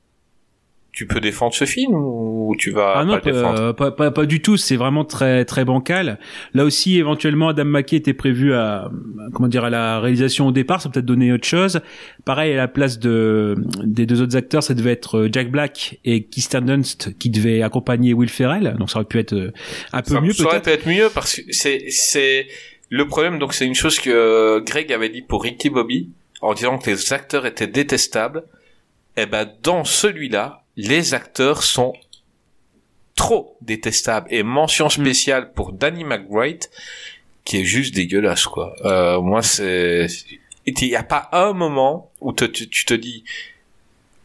tu 0.93 1.07
peux 1.07 1.21
défendre 1.21 1.55
ce 1.55 1.65
film 1.65 1.95
ou 1.95 2.55
tu 2.59 2.71
vas 2.71 2.93
Ah 2.97 3.05
non, 3.05 3.15
pas 3.19 3.31
défendre? 3.31 3.73
pas, 3.73 3.91
pas, 3.91 3.91
pas, 3.93 4.11
pas 4.11 4.27
du 4.27 4.43
tout. 4.43 4.59
C'est 4.59 4.77
vraiment 4.77 5.07
très 5.07 5.47
très 5.47 5.65
bancal. 5.65 6.19
Là 6.53 6.65
aussi, 6.65 6.99
éventuellement, 6.99 7.49
Adam 7.49 7.65
McKay 7.65 7.97
était 7.97 8.13
prévu 8.13 8.53
à 8.53 8.91
comment 9.33 9.49
dire 9.49 9.65
à 9.65 9.71
la 9.71 10.01
réalisation 10.01 10.49
au 10.49 10.53
départ. 10.53 10.83
Ça 10.83 10.91
peut 10.91 10.95
peut-être 10.95 11.07
donner 11.07 11.33
autre 11.33 11.47
chose. 11.47 11.81
Pareil 12.27 12.53
à 12.53 12.57
la 12.57 12.69
place 12.69 12.99
de 12.99 13.57
des 13.83 14.05
deux 14.05 14.21
autres 14.21 14.37
acteurs, 14.37 14.63
ça 14.63 14.75
devait 14.75 14.93
être 14.93 15.21
euh, 15.21 15.29
Jack 15.33 15.51
Black 15.51 15.99
et 16.05 16.25
Kirsten 16.25 16.67
Dunst 16.67 17.17
qui 17.19 17.31
devaient 17.31 17.63
accompagner 17.63 18.13
Will 18.13 18.29
Ferrell. 18.29 18.77
Donc 18.79 18.91
ça 18.91 18.99
aurait 18.99 19.09
pu 19.09 19.19
être 19.19 19.33
euh, 19.33 19.53
un 19.95 20.03
peu 20.03 20.13
ça, 20.15 20.21
mieux 20.21 20.33
ça 20.35 20.45
aurait 20.45 20.61
pu 20.61 20.71
être 20.71 20.87
mieux 20.87 21.09
parce 21.15 21.37
que 21.37 21.43
c'est 21.53 21.87
c'est 21.89 22.47
le 22.91 23.07
problème 23.07 23.39
donc 23.39 23.55
c'est 23.55 23.65
une 23.65 23.75
chose 23.75 23.99
que 23.99 24.11
euh, 24.11 24.61
Greg 24.61 24.93
avait 24.93 25.09
dit 25.09 25.23
pour 25.23 25.43
Ricky 25.43 25.71
Bobby 25.71 26.11
en 26.43 26.53
disant 26.53 26.77
que 26.77 26.91
les 26.91 27.13
acteurs 27.15 27.47
étaient 27.47 27.67
détestables 27.67 28.43
et 29.17 29.25
ben 29.25 29.49
dans 29.63 29.85
celui-là 29.85 30.62
les 30.77 31.15
acteurs 31.15 31.63
sont 31.63 31.93
trop 33.15 33.57
détestables. 33.61 34.27
Et 34.31 34.43
mention 34.43 34.89
spéciale 34.89 35.53
pour 35.53 35.73
Danny 35.73 36.05
McBride 36.05 36.65
qui 37.45 37.59
est 37.61 37.65
juste 37.65 37.95
dégueulasse 37.95 38.47
quoi. 38.47 38.75
Euh, 38.85 39.21
moi 39.21 39.43
c'est 39.43 40.07
il 40.67 40.85
y 40.87 40.97
a 40.97 41.03
pas 41.03 41.29
un 41.33 41.53
moment 41.53 42.11
où 42.21 42.33
te- 42.33 42.45
tu, 42.45 42.69
tu 42.69 42.85
te 42.85 42.95
dis 42.95 43.25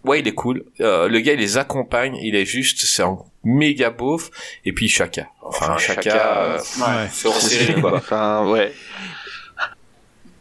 ouais 0.04 0.20
il 0.22 0.28
est 0.28 0.34
cool. 0.34 0.64
Euh, 0.80 1.08
le 1.08 1.20
gars 1.20 1.34
il 1.34 1.40
les 1.40 1.58
accompagne. 1.58 2.16
Il 2.22 2.36
est 2.36 2.46
juste 2.46 2.80
c'est 2.86 3.04
un 3.04 3.18
méga 3.44 3.90
beauf. 3.90 4.30
Et 4.66 4.72
puis 4.72 4.88
Chaka. 4.88 5.28
Enfin 5.42 5.78
Chaka, 5.78 6.02
Chaka, 6.04 6.44
euh, 6.44 6.58
Ouais. 6.58 7.10
c'est 7.12 7.28
hors 7.28 7.42
série, 7.42 7.74
quoi. 7.82 7.96
Enfin, 7.98 8.48
ouais. 8.50 8.72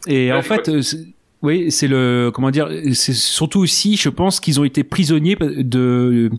Et 0.07 0.31
Ouais, 0.31 0.37
en 0.37 0.41
fait, 0.41 0.69
euh, 0.69 0.81
c'est- 0.81 1.05
oui, 1.47 1.71
c'est 1.71 1.87
le 1.87 2.29
comment 2.33 2.51
dire, 2.51 2.67
c'est 2.93 3.13
surtout 3.13 3.61
aussi, 3.61 3.95
je 3.95 4.09
pense 4.09 4.41
qu'ils 4.41 4.59
ont 4.59 4.65
été 4.65 4.83
prisonniers 4.83 5.37
de, 5.39 6.29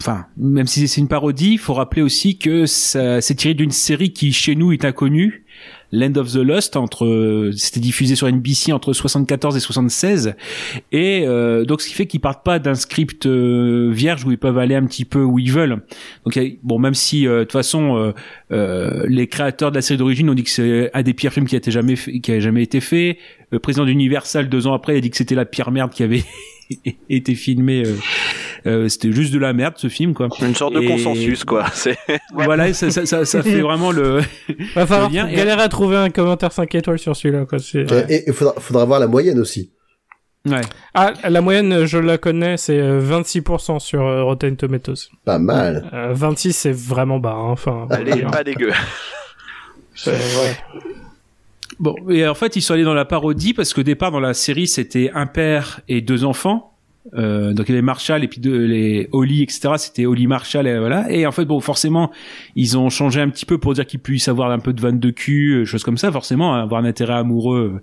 enfin, 0.00 0.26
même 0.36 0.68
si 0.68 0.86
c'est 0.86 1.00
une 1.00 1.08
parodie, 1.08 1.54
il 1.54 1.58
faut 1.58 1.74
rappeler 1.74 2.00
aussi 2.02 2.38
que 2.38 2.64
c'est 2.66 3.34
tiré 3.34 3.54
d'une 3.54 3.72
série 3.72 4.12
qui 4.12 4.32
chez 4.32 4.54
nous 4.54 4.72
est 4.72 4.84
inconnue. 4.84 5.41
Land 5.92 6.16
of 6.16 6.32
the 6.32 6.36
Lost 6.36 6.76
entre 6.76 7.50
c'était 7.54 7.80
diffusé 7.80 8.16
sur 8.16 8.26
NBC 8.26 8.72
entre 8.72 8.92
74 8.92 9.56
et 9.56 9.60
76 9.60 10.34
et 10.90 11.24
euh, 11.26 11.64
donc 11.64 11.82
ce 11.82 11.88
qui 11.88 11.94
fait 11.94 12.06
qu'ils 12.06 12.20
partent 12.20 12.44
pas 12.44 12.58
d'un 12.58 12.74
script 12.74 13.26
euh, 13.26 13.90
vierge 13.92 14.24
où 14.24 14.30
ils 14.30 14.38
peuvent 14.38 14.58
aller 14.58 14.74
un 14.74 14.84
petit 14.86 15.04
peu 15.04 15.22
où 15.22 15.38
ils 15.38 15.52
veulent. 15.52 15.82
Donc 16.24 16.40
bon 16.62 16.78
même 16.78 16.94
si 16.94 17.26
euh, 17.26 17.40
de 17.40 17.44
toute 17.44 17.52
façon 17.52 18.14
euh, 18.50 19.04
les 19.06 19.26
créateurs 19.26 19.70
de 19.70 19.76
la 19.76 19.82
série 19.82 19.98
d'origine 19.98 20.30
ont 20.30 20.34
dit 20.34 20.44
que 20.44 20.50
c'est 20.50 20.90
un 20.94 21.02
des 21.02 21.14
pires 21.14 21.32
films 21.32 21.46
qui 21.46 21.54
a 21.54 21.58
été 21.58 21.70
jamais 21.70 21.96
fait, 21.96 22.20
qui 22.20 22.32
a 22.32 22.40
jamais 22.40 22.62
été 22.62 22.80
fait. 22.80 23.18
Le 23.50 23.58
président 23.58 23.84
d'Universal 23.84 24.48
deux 24.48 24.66
ans 24.66 24.72
après 24.72 24.96
a 24.96 25.00
dit 25.00 25.10
que 25.10 25.16
c'était 25.16 25.34
la 25.34 25.44
pire 25.44 25.70
merde 25.70 25.92
qui 25.92 26.02
avait 26.02 26.24
été 27.10 27.34
filmée 27.34 27.84
euh, 27.86 27.96
euh, 28.66 28.88
c'était 28.88 29.10
juste 29.12 29.32
de 29.34 29.38
la 29.40 29.52
merde 29.52 29.74
ce 29.76 29.88
film 29.88 30.14
quoi 30.14 30.28
Une 30.40 30.54
sorte 30.54 30.74
de 30.74 30.86
consensus, 30.86 31.44
quoi. 31.44 31.64
C'est 31.74 31.96
voilà 32.32 32.72
ça, 32.72 32.90
ça, 32.90 33.06
ça, 33.06 33.24
ça 33.24 33.42
fait 33.42 33.60
vraiment 33.68 33.90
le 33.90 34.20
Va 34.74 34.86
falloir 34.86 35.10
Le 35.10 35.16
lien 35.16 35.32
galérer 35.32 35.62
à 35.62 35.68
trouver 35.68 35.96
un 35.96 36.10
commentaire 36.10 36.52
5 36.52 36.72
étoiles 36.76 36.98
sur 36.98 37.16
celui-là, 37.16 37.44
quoi. 37.46 37.58
Et 38.08 38.24
il 38.28 38.32
faudra, 38.32 38.54
faudra 38.60 38.84
voir 38.84 39.00
la 39.00 39.08
moyenne 39.08 39.38
aussi. 39.40 39.72
ouais 40.46 40.60
Ah, 40.94 41.12
la 41.28 41.40
moyenne, 41.40 41.86
je 41.86 41.98
la 41.98 42.18
connais, 42.18 42.56
c'est 42.56 42.78
euh, 42.78 43.00
26% 43.00 43.80
sur 43.80 44.02
euh, 44.02 44.22
Rotten 44.22 44.56
Tomatoes. 44.56 45.08
Pas 45.24 45.38
mal. 45.40 45.90
Euh, 45.92 46.12
26, 46.12 46.52
c'est 46.52 46.72
vraiment 46.72 47.18
bas, 47.18 47.32
hein, 47.34 47.50
enfin. 47.50 47.88
elle 47.90 48.08
est 48.10 48.22
pas 48.30 48.44
dégueu. 48.44 48.72
c'est- 49.94 50.10
ouais. 50.12 50.56
Bon, 51.82 51.96
et 52.08 52.28
en 52.28 52.34
fait, 52.34 52.54
ils 52.54 52.62
sont 52.62 52.74
allés 52.74 52.84
dans 52.84 52.94
la 52.94 53.04
parodie 53.04 53.54
parce 53.54 53.74
qu'au 53.74 53.82
départ, 53.82 54.12
dans 54.12 54.20
la 54.20 54.34
série, 54.34 54.68
c'était 54.68 55.10
un 55.14 55.26
père 55.26 55.80
et 55.88 56.00
deux 56.00 56.24
enfants. 56.24 56.71
Euh, 57.14 57.52
donc 57.52 57.68
il 57.68 57.72
y 57.72 57.74
avait 57.74 57.82
Marshall 57.82 58.22
et 58.22 58.28
puis 58.28 58.40
deux, 58.40 58.64
les 58.64 59.08
Holly, 59.12 59.42
etc. 59.42 59.70
C'était 59.76 60.06
Holly 60.06 60.26
Marshall, 60.26 60.66
et 60.68 60.78
voilà. 60.78 61.10
Et 61.10 61.26
en 61.26 61.32
fait, 61.32 61.44
bon, 61.44 61.58
forcément, 61.60 62.10
ils 62.54 62.78
ont 62.78 62.90
changé 62.90 63.20
un 63.20 63.28
petit 63.28 63.44
peu 63.44 63.58
pour 63.58 63.74
dire 63.74 63.86
qu'ils 63.86 63.98
puissent 64.00 64.28
avoir 64.28 64.50
un 64.52 64.60
peu 64.60 64.72
de 64.72 64.80
vanne 64.80 65.00
de 65.00 65.10
cul, 65.10 65.52
euh, 65.52 65.64
choses 65.64 65.82
comme 65.82 65.98
ça, 65.98 66.12
forcément, 66.12 66.54
hein, 66.54 66.62
avoir 66.62 66.80
un 66.80 66.84
intérêt 66.84 67.14
amoureux, 67.14 67.72
euh, 67.76 67.82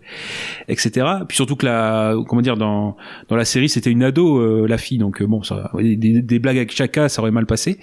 etc. 0.70 1.06
Puis 1.28 1.36
surtout 1.36 1.56
que 1.56 1.66
la, 1.66 2.16
comment 2.28 2.42
dire, 2.42 2.56
dans 2.58 2.96
dans 3.28 3.36
la 3.36 3.46
série, 3.46 3.68
c'était 3.70 3.92
une 3.92 4.04
ado, 4.04 4.38
euh, 4.40 4.66
la 4.68 4.78
fille, 4.78 4.98
donc 4.98 5.22
euh, 5.22 5.28
bon, 5.28 5.44
ça, 5.44 5.70
des, 5.78 5.96
des 5.98 6.40
blagues 6.40 6.58
avec 6.58 6.72
Chaka, 6.74 7.10
ça 7.10 7.22
aurait 7.22 7.32
mal 7.32 7.46
passé. 7.46 7.78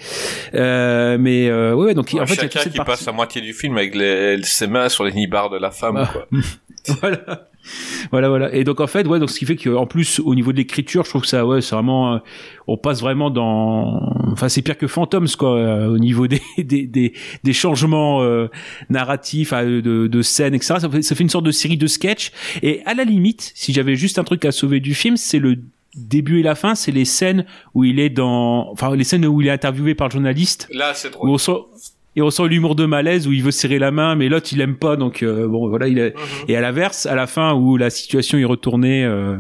Euh, 0.54 1.18
mais 1.20 1.48
euh, 1.48 1.74
ouais, 1.74 1.86
ouais, 1.86 1.94
donc 1.94 2.14
en 2.18 2.26
fait, 2.26 2.34
il 2.34 2.36
y 2.38 2.44
a 2.44 2.48
qui 2.48 2.56
partie- 2.70 2.78
passe 2.84 3.04
la 3.06 3.12
moitié 3.12 3.40
du 3.42 3.52
film 3.52 3.76
avec 3.76 3.94
les, 3.94 4.42
ses 4.42 4.66
mains 4.66 4.88
sur 4.88 5.04
les 5.04 5.12
nibards 5.12 5.50
de 5.50 5.58
la 5.58 5.70
femme 5.70 5.96
Ah. 5.98 6.10
quoi. 6.12 6.26
voilà. 7.00 7.48
Voilà 8.12 8.28
voilà. 8.28 8.54
Et 8.54 8.64
donc 8.64 8.80
en 8.80 8.86
fait 8.86 9.06
ouais 9.06 9.18
donc 9.18 9.30
ce 9.30 9.38
qui 9.38 9.44
fait 9.44 9.56
qu'en 9.56 9.86
plus 9.86 10.20
au 10.20 10.34
niveau 10.34 10.52
de 10.52 10.58
l'écriture 10.58 11.04
je 11.04 11.10
trouve 11.10 11.22
que 11.22 11.28
ça 11.28 11.44
ouais 11.44 11.60
c'est 11.60 11.74
vraiment 11.74 12.14
euh, 12.14 12.18
on 12.66 12.76
passe 12.76 13.00
vraiment 13.00 13.30
dans 13.30 14.00
enfin 14.30 14.48
c'est 14.48 14.62
pire 14.62 14.78
que 14.78 14.86
Phantoms 14.86 15.26
quoi 15.36 15.58
euh, 15.58 15.88
au 15.88 15.98
niveau 15.98 16.26
des 16.28 16.40
des 16.58 16.86
des, 16.86 17.12
des 17.42 17.52
changements 17.52 18.22
euh, 18.22 18.48
narratifs 18.88 19.52
de 19.52 19.80
de 19.80 20.22
scènes 20.22 20.54
etc 20.54 20.76
ça 20.78 20.88
fait, 20.88 21.02
ça 21.02 21.14
fait 21.14 21.24
une 21.24 21.30
sorte 21.30 21.44
de 21.44 21.50
série 21.50 21.76
de 21.76 21.86
sketchs. 21.86 22.32
Et 22.62 22.82
à 22.86 22.94
la 22.94 23.04
limite 23.04 23.52
si 23.54 23.72
j'avais 23.72 23.96
juste 23.96 24.18
un 24.18 24.24
truc 24.24 24.44
à 24.44 24.52
sauver 24.52 24.80
du 24.80 24.94
film 24.94 25.16
c'est 25.16 25.38
le 25.38 25.58
début 25.96 26.40
et 26.40 26.42
la 26.42 26.54
fin 26.54 26.74
c'est 26.74 26.92
les 26.92 27.04
scènes 27.04 27.46
où 27.74 27.84
il 27.84 27.98
est 27.98 28.10
dans 28.10 28.70
enfin 28.70 28.94
les 28.94 29.04
scènes 29.04 29.26
où 29.26 29.40
il 29.40 29.48
est 29.48 29.50
interviewé 29.50 29.94
par 29.94 30.08
le 30.08 30.12
journaliste. 30.12 30.68
Là 30.72 30.92
c'est 30.94 31.08
où 31.08 31.12
drôle. 31.12 31.30
on 31.30 31.38
sent 31.38 31.58
et 32.16 32.22
on 32.22 32.30
sent 32.30 32.48
l'humour 32.48 32.74
de 32.74 32.86
malaise 32.86 33.28
où 33.28 33.32
il 33.32 33.42
veut 33.42 33.50
serrer 33.50 33.78
la 33.78 33.90
main 33.90 34.16
mais 34.16 34.28
l'autre 34.28 34.48
il 34.52 34.60
aime 34.60 34.76
pas 34.76 34.96
donc 34.96 35.22
euh, 35.22 35.46
bon 35.46 35.68
voilà 35.68 35.86
il 35.86 35.98
est 35.98 36.14
et 36.48 36.56
à 36.56 36.60
l'inverse 36.60 37.06
à 37.06 37.14
la 37.14 37.26
fin 37.26 37.54
où 37.54 37.76
la 37.76 37.90
situation 37.90 38.38
est 38.38 38.44
retournée 38.44 39.04
euh, 39.04 39.36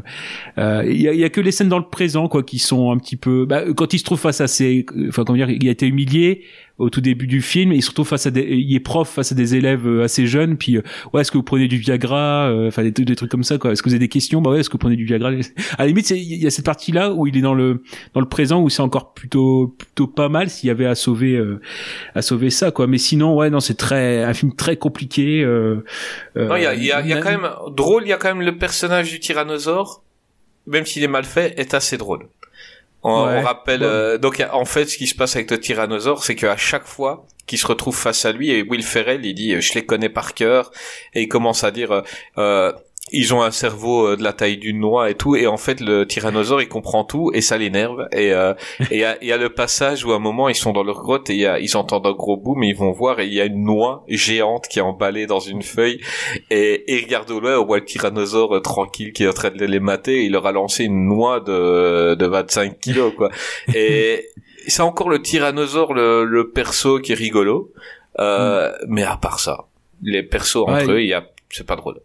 euh, 0.58 0.84
il 0.86 1.00
y, 1.00 1.08
a, 1.08 1.12
il 1.12 1.18
y 1.18 1.24
a 1.24 1.30
que 1.30 1.40
les 1.40 1.50
scènes 1.50 1.68
dans 1.68 1.78
le 1.78 1.88
présent 1.88 2.28
quoi 2.28 2.42
qui 2.42 2.58
sont 2.58 2.90
un 2.90 2.98
petit 2.98 3.16
peu 3.16 3.46
bah, 3.46 3.62
quand 3.74 3.94
il 3.94 3.98
se 3.98 4.04
trouve 4.04 4.20
face 4.20 4.40
à 4.40 4.46
ses 4.46 4.84
enfin 5.08 5.24
comment 5.24 5.36
dire 5.36 5.50
il 5.50 5.66
a 5.66 5.70
été 5.70 5.86
humilié 5.86 6.44
au 6.78 6.90
tout 6.90 7.00
début 7.00 7.26
du 7.26 7.40
film. 7.40 7.72
Il 7.72 7.82
se 7.82 7.88
retrouve 7.88 8.06
face 8.08 8.26
à 8.26 8.30
des, 8.30 8.42
il 8.42 8.74
est 8.74 8.80
prof 8.80 9.08
face 9.08 9.32
à 9.32 9.34
des 9.34 9.54
élèves 9.54 9.86
euh, 9.86 10.02
assez 10.04 10.26
jeunes. 10.26 10.56
Puis, 10.58 10.76
euh, 10.76 10.82
ouais, 11.12 11.22
est-ce 11.22 11.30
que 11.30 11.38
vous 11.38 11.42
prenez 11.42 11.68
du 11.68 11.78
Viagra 11.78 12.48
euh, 12.50 12.68
Enfin, 12.68 12.82
des, 12.82 12.92
trucs- 12.92 13.06
des 13.06 13.16
trucs 13.16 13.30
comme 13.30 13.44
ça, 13.44 13.56
quoi. 13.58 13.72
Est-ce 13.72 13.82
que 13.82 13.88
vous 13.88 13.94
avez 13.94 14.00
des 14.00 14.08
questions? 14.08 14.42
Bah 14.42 14.50
ouais, 14.50 14.60
est-ce 14.60 14.68
que 14.68 14.74
vous 14.74 14.78
prenez 14.78 14.96
du 14.96 15.04
Viagra? 15.06 15.30
À 15.78 15.82
la 15.82 15.86
limite, 15.86 16.10
il 16.10 16.22
y 16.42 16.46
a 16.46 16.50
cette 16.50 16.66
partie-là 16.66 17.12
où 17.12 17.26
il 17.26 17.36
est 17.36 17.40
dans 17.40 17.54
le 17.54 17.82
dans 18.14 18.20
le 18.20 18.28
présent 18.28 18.60
où 18.62 18.68
c'est 18.68 18.82
encore 18.82 19.14
plutôt 19.14 19.74
plutôt 19.78 20.06
pas 20.06 20.28
mal 20.28 20.50
s'il 20.50 20.68
y 20.68 20.70
avait 20.70 20.86
à 20.86 20.94
sauver 20.94 21.34
euh, 21.36 21.60
à 22.14 22.22
sauver 22.22 22.50
ça, 22.50 22.70
quoi. 22.70 22.86
Mais 22.86 22.98
sinon, 22.98 23.34
ouais, 23.36 23.48
non, 23.50 23.60
c'est 23.60 23.74
très 23.76 24.22
un 24.22 24.34
film 24.34 24.54
très 24.54 24.76
compliqué. 24.76 25.42
Euh, 25.42 25.84
euh, 26.36 26.48
Non, 26.48 26.56
il 26.56 26.62
y 26.62 26.66
a, 26.66 26.74
il 26.74 26.84
y 26.84 26.92
a- 26.92 27.00
il 27.00 27.08
y 27.08 27.12
a 27.12 27.20
quand 27.20 27.30
même 27.30 27.48
drôle. 27.74 28.02
Il 28.04 28.08
y 28.08 28.12
a 28.12 28.16
quand 28.18 28.28
même 28.28 28.42
le 28.44 28.56
personnage 28.58 29.10
du 29.10 29.18
tyrannosaure, 29.20 30.02
même 30.66 30.84
s'il 30.84 31.02
est 31.02 31.08
mal 31.08 31.24
fait, 31.24 31.54
est 31.58 31.72
assez 31.74 31.96
drôle. 31.96 32.26
On, 33.08 33.26
Ouais. 33.26 33.38
on 33.38 33.42
rappelle. 33.42 33.82
Ouais. 33.82 33.86
euh, 33.86 34.18
donc 34.18 34.42
en 34.52 34.64
fait, 34.64 34.86
ce 34.86 34.96
qui 34.98 35.06
se 35.06 35.14
passe 35.14 35.36
avec 35.36 35.50
le 35.50 35.60
tyrannosaure, 35.60 36.24
c'est 36.24 36.34
qu'à 36.34 36.56
chaque 36.56 36.86
fois 36.86 37.24
qu'il 37.46 37.58
se 37.58 37.66
retrouve 37.66 37.96
face 37.96 38.24
à 38.24 38.32
lui, 38.32 38.50
et 38.50 38.62
Will 38.62 38.82
Ferrell, 38.82 39.24
il 39.24 39.34
dit, 39.34 39.54
euh, 39.54 39.60
je 39.60 39.74
les 39.74 39.86
connais 39.86 40.08
par 40.08 40.34
cœur, 40.34 40.72
et 41.14 41.22
il 41.22 41.28
commence 41.28 41.62
à 41.62 41.70
dire. 41.70 41.92
euh, 41.92 42.02
euh, 42.38 42.72
ils 43.12 43.32
ont 43.32 43.42
un 43.42 43.52
cerveau 43.52 44.08
euh, 44.08 44.16
de 44.16 44.22
la 44.24 44.32
taille 44.32 44.56
d'une 44.56 44.80
noix 44.80 45.08
et 45.10 45.14
tout, 45.14 45.36
et 45.36 45.46
en 45.46 45.56
fait 45.56 45.80
le 45.80 46.06
tyrannosaure 46.06 46.60
il 46.60 46.68
comprend 46.68 47.04
tout 47.04 47.30
et 47.34 47.40
ça 47.40 47.56
l'énerve. 47.56 48.08
Et 48.12 48.32
euh, 48.32 48.52
et 48.90 48.96
il 48.96 48.98
y 48.98 49.04
a, 49.04 49.22
y 49.24 49.30
a 49.32 49.36
le 49.36 49.48
passage 49.50 50.04
où 50.04 50.10
à 50.12 50.16
un 50.16 50.18
moment 50.18 50.48
ils 50.48 50.54
sont 50.56 50.72
dans 50.72 50.82
leur 50.82 51.00
grotte 51.02 51.30
et 51.30 51.36
y 51.36 51.46
a, 51.46 51.60
ils 51.60 51.76
entendent 51.76 52.06
un 52.06 52.12
gros 52.12 52.36
boom 52.36 52.64
et 52.64 52.68
ils 52.68 52.76
vont 52.76 52.90
voir 52.90 53.20
et 53.20 53.26
il 53.26 53.32
y 53.32 53.40
a 53.40 53.44
une 53.44 53.62
noix 53.64 54.04
géante 54.08 54.66
qui 54.68 54.80
est 54.80 54.82
emballée 54.82 55.26
dans 55.26 55.38
une 55.38 55.62
feuille 55.62 56.00
et, 56.50 56.92
et 56.92 56.98
ils 56.98 57.04
regardent 57.04 57.30
au 57.30 57.38
loin, 57.40 57.58
on 57.58 57.64
voit 57.64 57.78
le 57.78 57.84
tyrannosaure 57.84 58.56
euh, 58.56 58.60
tranquille 58.60 59.12
qui 59.12 59.22
est 59.22 59.28
en 59.28 59.32
train 59.32 59.50
de 59.50 59.64
les 59.64 59.80
mater 59.80 60.22
et 60.22 60.24
il 60.24 60.32
leur 60.32 60.46
a 60.46 60.52
lancé 60.52 60.84
une 60.84 61.06
noix 61.06 61.38
de, 61.40 62.14
de 62.16 62.26
25 62.26 62.80
kilos 62.80 63.12
quoi. 63.16 63.30
Et 63.74 64.28
c'est 64.66 64.82
encore 64.82 65.10
le 65.10 65.22
tyrannosaure 65.22 65.94
le, 65.94 66.24
le 66.24 66.50
perso 66.50 66.98
qui 66.98 67.12
est 67.12 67.14
rigolo, 67.14 67.70
euh, 68.18 68.72
mais 68.88 69.04
à 69.04 69.16
part 69.16 69.38
ça, 69.38 69.66
les 70.02 70.24
persos 70.24 70.64
entre 70.66 70.86
Ouais. 70.88 70.92
eux, 70.92 71.02
il 71.02 71.08
y 71.08 71.14
a 71.14 71.24
c'est 71.50 71.64
pas 71.66 71.76
drôle. 71.76 72.00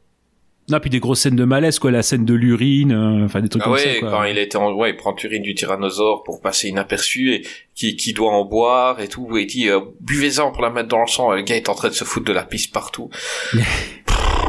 Non, 0.72 0.80
puis 0.80 0.90
des 0.90 1.00
grosses 1.02 1.20
scènes 1.20 1.36
de 1.36 1.44
malaise, 1.44 1.80
quoi. 1.80 1.92
La 1.92 2.02
scène 2.02 2.24
de 2.24 2.34
l'urine, 2.34 2.94
euh, 2.94 3.26
enfin 3.26 3.42
des 3.42 3.50
trucs 3.50 3.62
Ah 3.62 3.66
comme 3.66 3.74
ouais, 3.74 3.80
ça, 3.96 4.00
quoi. 4.00 4.10
quand 4.10 4.24
il 4.24 4.38
était 4.38 4.56
en, 4.56 4.72
ouais, 4.74 4.92
il 4.92 4.96
prend 4.96 5.14
l'urine 5.22 5.44
du 5.44 5.54
tyrannosaure 5.54 6.24
pour 6.24 6.40
passer 6.42 6.70
inaperçu 6.70 7.34
et 7.34 7.42
qui, 7.76 7.96
qui 7.96 8.14
doit 8.14 8.32
en 8.32 8.46
boire 8.46 9.02
et 9.02 9.08
tout, 9.08 9.38
et 9.38 9.42
il 9.42 9.48
dit, 9.48 9.70
euh, 9.70 9.80
buvez-en 10.00 10.52
pour 10.52 10.62
la 10.62 10.70
mettre 10.70 10.88
dans 10.88 11.02
le 11.02 11.08
sang, 11.08 11.34
et 11.34 11.38
le 11.38 11.42
gars 11.44 11.56
est 11.56 11.68
en 11.70 11.76
train 11.76 11.90
de 11.90 11.94
se 11.94 12.04
foutre 12.06 12.26
de 12.26 12.34
la 12.34 12.44
pisse 12.44 12.68
partout. 12.68 13.10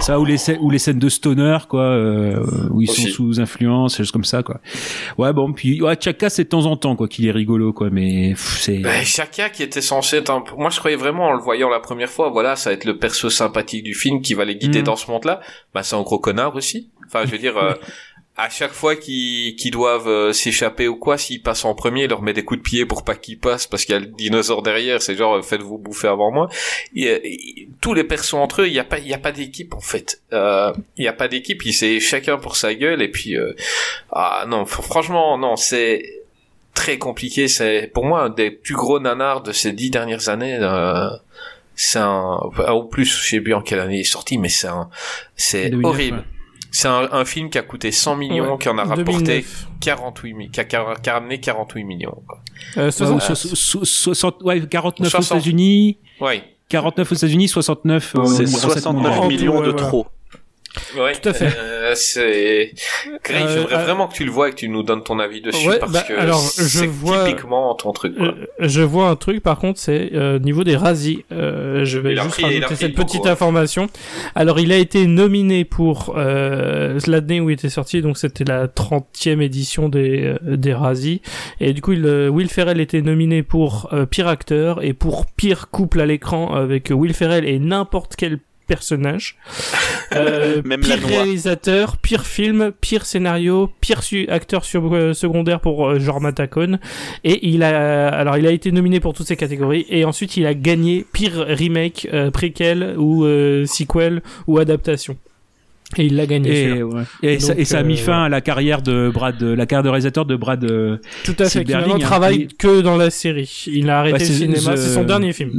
Ça 0.02 0.18
ou 0.18 0.24
les 0.24 0.36
ou 0.58 0.68
les 0.68 0.78
scènes 0.80 0.98
de 0.98 1.08
stoner 1.08 1.58
quoi 1.68 1.82
euh, 1.82 2.44
où 2.70 2.80
ils 2.82 2.90
Aussi. 2.90 3.02
sont 3.02 3.08
sous 3.14 3.40
influence, 3.40 3.92
des 3.92 3.98
choses 3.98 4.10
comme 4.10 4.24
ça 4.24 4.42
quoi. 4.42 4.60
Ouais 5.16 5.32
bon 5.32 5.52
puis 5.52 5.80
ouais 5.80 5.96
Chaka 6.00 6.28
c'est 6.28 6.44
de 6.44 6.48
temps 6.48 6.66
en 6.66 6.76
temps 6.76 6.96
quoi 6.96 7.06
qu'il 7.06 7.24
est 7.26 7.30
rigolo 7.30 7.72
quoi 7.72 7.88
mais 7.90 8.30
pff, 8.30 8.58
c'est 8.60 8.78
Ben, 8.78 9.04
Chaka 9.04 9.48
qui 9.48 9.62
était 9.62 9.80
censé 9.80 10.16
être 10.16 10.30
un 10.30 10.42
moi 10.58 10.70
je 10.70 10.78
croyais 10.80 10.96
vraiment 10.96 11.26
en 11.28 11.32
le 11.34 11.40
voyant 11.40 11.68
la 11.68 11.78
première 11.80 12.10
fois, 12.10 12.30
voilà, 12.30 12.56
ça 12.56 12.70
va 12.70 12.74
être 12.74 12.84
le 12.84 12.98
perso 12.98 13.30
sympathique 13.30 13.84
du 13.84 13.94
film 13.94 14.20
qui 14.22 14.34
va 14.34 14.44
les 14.44 14.56
guider 14.56 14.80
Mhm. 14.80 14.84
dans 14.86 14.96
ce 14.96 15.08
monde-là. 15.10 15.40
Bah 15.72 15.84
c'est 15.84 15.94
un 15.94 16.02
gros 16.02 16.18
connard 16.18 16.56
aussi. 16.56 16.90
Enfin, 17.06 17.24
je 17.26 17.30
veux 17.30 17.38
dire, 17.38 17.56
euh, 17.56 17.74
à 18.36 18.48
chaque 18.48 18.72
fois 18.72 18.96
qu'ils 18.96 19.56
qu'ils 19.56 19.70
doivent 19.72 20.08
euh, 20.08 20.32
s'échapper 20.32 20.88
ou 20.88 20.96
quoi, 20.96 21.18
s'ils 21.18 21.42
passent 21.42 21.64
en 21.66 21.74
premier, 21.74 22.04
il 22.04 22.08
leur 22.08 22.22
met 22.22 22.32
des 22.32 22.44
coups 22.44 22.58
de 22.60 22.62
pied 22.62 22.86
pour 22.86 23.04
pas 23.04 23.14
qu'ils 23.14 23.38
passent 23.38 23.66
parce 23.66 23.84
qu'il 23.84 23.94
y 23.94 23.96
a 23.96 24.00
le 24.00 24.06
dinosaure 24.06 24.62
derrière. 24.62 25.02
C'est 25.02 25.16
genre 25.16 25.36
euh, 25.36 25.42
faites-vous 25.42 25.76
bouffer 25.76 26.08
avant 26.08 26.30
moi. 26.32 26.48
Et, 26.96 27.08
euh, 27.08 27.20
et- 27.22 27.68
tous 27.82 27.92
les 27.94 28.04
persos 28.04 28.34
entre 28.34 28.62
eux, 28.62 28.68
il 28.68 28.72
y 28.72 28.78
a 28.78 28.84
pas, 28.84 28.98
il 28.98 29.06
y 29.08 29.12
a 29.14 29.18
pas 29.18 29.32
d'équipe 29.32 29.74
en 29.74 29.80
fait. 29.80 30.22
Euh, 30.32 30.72
Il 30.96 31.04
y 31.04 31.08
a 31.08 31.12
pas 31.12 31.28
d'équipe. 31.28 31.62
Ils 31.66 31.72
c'est 31.74 32.00
chacun 32.00 32.38
pour 32.38 32.56
sa 32.56 32.74
gueule 32.74 33.02
et 33.02 33.08
puis 33.10 33.36
euh, 33.36 33.52
ah 34.12 34.44
non, 34.48 34.62
fr- 34.64 34.82
franchement 34.82 35.36
non, 35.36 35.56
c'est 35.56 36.02
très 36.74 36.96
compliqué. 36.96 37.48
C'est 37.48 37.90
pour 37.92 38.06
moi 38.06 38.22
un 38.22 38.30
des 38.30 38.50
plus 38.50 38.74
gros 38.74 38.98
nanars 38.98 39.42
de 39.42 39.52
ces 39.52 39.72
dix 39.72 39.90
dernières 39.90 40.30
années. 40.30 40.56
euh, 40.58 41.10
c'est 41.74 41.98
un, 41.98 42.36
au 42.70 42.84
plus, 42.84 43.04
je 43.06 43.28
sais 43.30 43.40
plus 43.40 43.54
en 43.54 43.62
quelle 43.62 43.80
année 43.80 43.96
il 43.96 44.00
est 44.00 44.04
sorti, 44.04 44.36
mais 44.38 44.48
c'est 44.50 44.68
un, 44.68 44.88
c'est 45.36 45.70
2009, 45.70 45.90
horrible. 45.94 46.16
ouais. 46.18 46.24
C'est 46.74 46.88
un, 46.88 47.06
un 47.12 47.24
film 47.26 47.50
qui 47.50 47.58
a 47.58 47.62
coûté 47.62 47.92
100 47.92 48.16
millions, 48.16 48.52
Ouais, 48.52 48.58
qui 48.58 48.68
en 48.70 48.78
a 48.78 48.84
rapporté 48.84 49.04
2009. 49.12 49.66
48 49.80 50.32
mi- 50.34 50.50
qui 50.50 50.58
a, 50.58 50.64
qui 50.64 50.74
a- 50.74 51.12
ramené 51.12 51.38
48 51.38 51.84
millions. 51.84 52.22
Quoi. 52.26 52.40
Euh, 52.78 52.86
Ouais, 52.86 52.90
60 52.90 53.16
ou 53.30 53.34
so- 53.34 53.54
so- 53.54 53.84
60 53.84 54.42
ouais 54.42 54.66
49 54.66 55.06
aux 55.06 55.10
60. 55.10 55.38
États-Unis, 55.38 55.98
Ouais. 56.20 56.42
49 56.70 57.12
aux 57.12 57.14
États-Unis, 57.14 57.48
69 57.48 58.14
au- 58.14 58.24
C'est 58.24 58.44
au- 58.44 58.46
69 58.46 59.18
en 59.18 59.22
tout, 59.22 59.28
millions 59.28 59.60
de 59.60 59.72
trop. 59.72 60.06
Ouais, 60.96 61.12
Tout 61.14 61.28
à 61.30 61.32
fait. 61.32 61.48
euh, 61.58 61.92
c'est. 61.94 62.72
Greg, 63.24 63.42
Euh, 63.46 63.54
j'aimerais 63.54 63.74
euh, 63.74 63.84
vraiment 63.84 64.08
que 64.08 64.14
tu 64.14 64.24
le 64.24 64.30
vois 64.30 64.48
et 64.48 64.50
que 64.52 64.56
tu 64.56 64.68
nous 64.68 64.82
donnes 64.82 65.02
ton 65.02 65.18
avis 65.18 65.40
dessus 65.40 65.68
Ouais, 65.68 65.78
parce 65.78 65.92
bah, 65.92 66.02
que 66.06 66.12
alors, 66.14 66.40
je 66.40 66.62
c'est 66.62 66.86
vois- 66.86 67.24
typiquement 67.26 67.74
ton 67.74 67.92
truc. 67.92 68.16
Quoi. 68.16 68.26
Euh, 68.28 68.46
je 68.60 68.82
vois 68.82 69.08
un 69.08 69.16
truc 69.16 69.42
par 69.42 69.58
contre, 69.58 69.78
c'est 69.80 70.10
euh, 70.14 70.38
niveau 70.38 70.64
des 70.64 70.76
Razzies. 70.76 71.24
Euh, 71.32 71.84
je 71.84 71.98
vais 71.98 72.16
juste 72.16 72.40
a 72.42 72.46
rajouter 72.46 72.74
cette 72.76 72.94
petite 72.94 73.26
hein. 73.26 73.30
information. 73.32 73.88
Alors, 74.34 74.60
il 74.60 74.72
a 74.72 74.76
été 74.76 75.06
nominé 75.06 75.64
pour 75.64 76.14
euh, 76.16 76.98
l'année 77.06 77.40
où 77.40 77.50
il 77.50 77.54
était 77.54 77.68
sorti, 77.68 78.02
donc 78.02 78.18
c'était 78.18 78.44
la 78.44 78.66
30e 78.68 79.40
édition 79.40 79.88
des 79.88 80.24
euh, 80.24 80.56
des 80.56 80.74
Razzies. 80.74 81.22
Et 81.60 81.72
du 81.72 81.80
coup, 81.80 81.92
il, 81.92 82.04
euh, 82.06 82.28
Will 82.28 82.48
Ferrell 82.48 82.80
était 82.80 83.02
nominé 83.02 83.42
pour 83.42 83.88
euh, 83.92 84.06
pire 84.06 84.28
acteur 84.28 84.82
et 84.84 84.92
pour 84.92 85.26
pire 85.26 85.68
couple 85.70 86.00
à 86.00 86.06
l'écran 86.06 86.54
avec 86.54 86.90
Will 86.90 87.14
Ferrell 87.14 87.44
et 87.46 87.58
n'importe 87.58 88.14
quel 88.16 88.38
personnage. 88.72 89.36
Euh, 90.14 90.60
Même 90.66 90.80
pire 90.82 91.02
réalisateur, 91.06 91.96
pire 91.96 92.26
film, 92.26 92.70
pire 92.82 93.06
scénario, 93.06 93.70
pire 93.80 94.02
su- 94.02 94.28
acteur 94.28 94.62
sur- 94.62 94.94
euh, 94.94 95.14
secondaire 95.14 95.58
pour 95.60 95.88
euh, 95.88 95.98
genre 95.98 96.20
Matacone. 96.20 96.78
Et 97.24 97.48
il 97.48 97.62
a, 97.62 98.08
alors 98.08 98.36
il 98.36 98.46
a 98.46 98.50
été 98.50 98.72
nominé 98.72 99.00
pour 99.00 99.14
toutes 99.14 99.26
ces 99.26 99.36
catégories 99.38 99.86
et 99.88 100.04
ensuite 100.04 100.36
il 100.36 100.44
a 100.44 100.52
gagné 100.52 101.06
pire 101.14 101.46
remake, 101.48 102.08
euh, 102.12 102.30
préquel 102.30 102.94
ou 102.98 103.24
euh, 103.24 103.64
sequel 103.64 104.20
ou 104.46 104.58
adaptation. 104.58 105.16
Et 105.96 106.04
il 106.04 106.16
l'a 106.16 106.26
gagné. 106.26 106.50
Et, 106.50 106.64
celui-là. 106.68 106.84
ouais. 106.86 107.02
et, 107.22 107.40
ça, 107.40 107.48
Donc, 107.54 107.62
et 107.62 107.64
ça 107.64 107.78
a 107.78 107.82
mis 107.82 107.94
euh, 107.94 108.04
fin 108.04 108.24
à 108.24 108.28
la 108.28 108.42
carrière 108.42 108.82
de 108.82 109.10
Brad, 109.12 109.42
la 109.42 109.64
carrière 109.64 109.84
de 109.84 109.88
réalisateur 109.88 110.26
de 110.26 110.36
Brad. 110.36 110.60
Tout 111.24 111.36
à 111.38 111.48
fait. 111.48 111.64
Qui 111.64 111.72
maintenant 111.72 111.94
hein, 111.94 111.98
travaille 112.00 112.48
que 112.48 112.82
dans 112.82 112.98
la 112.98 113.08
série. 113.08 113.64
Il 113.66 113.88
a 113.88 114.00
arrêté 114.00 114.18
bah, 114.18 114.24
le 114.28 114.34
cinéma. 114.34 114.76
C'est 114.76 114.92
son 114.92 115.04
dernier 115.04 115.32
film. 115.32 115.52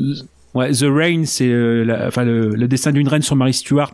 Ouais, 0.54 0.72
The 0.72 0.86
Rain, 0.88 1.24
c'est 1.26 1.50
euh, 1.50 2.08
enfin 2.08 2.24
le, 2.24 2.50
le 2.50 2.68
destin 2.68 2.92
d'une 2.92 3.08
reine 3.08 3.24
sur 3.24 3.36
Mary 3.36 3.54
Stewart, 3.54 3.94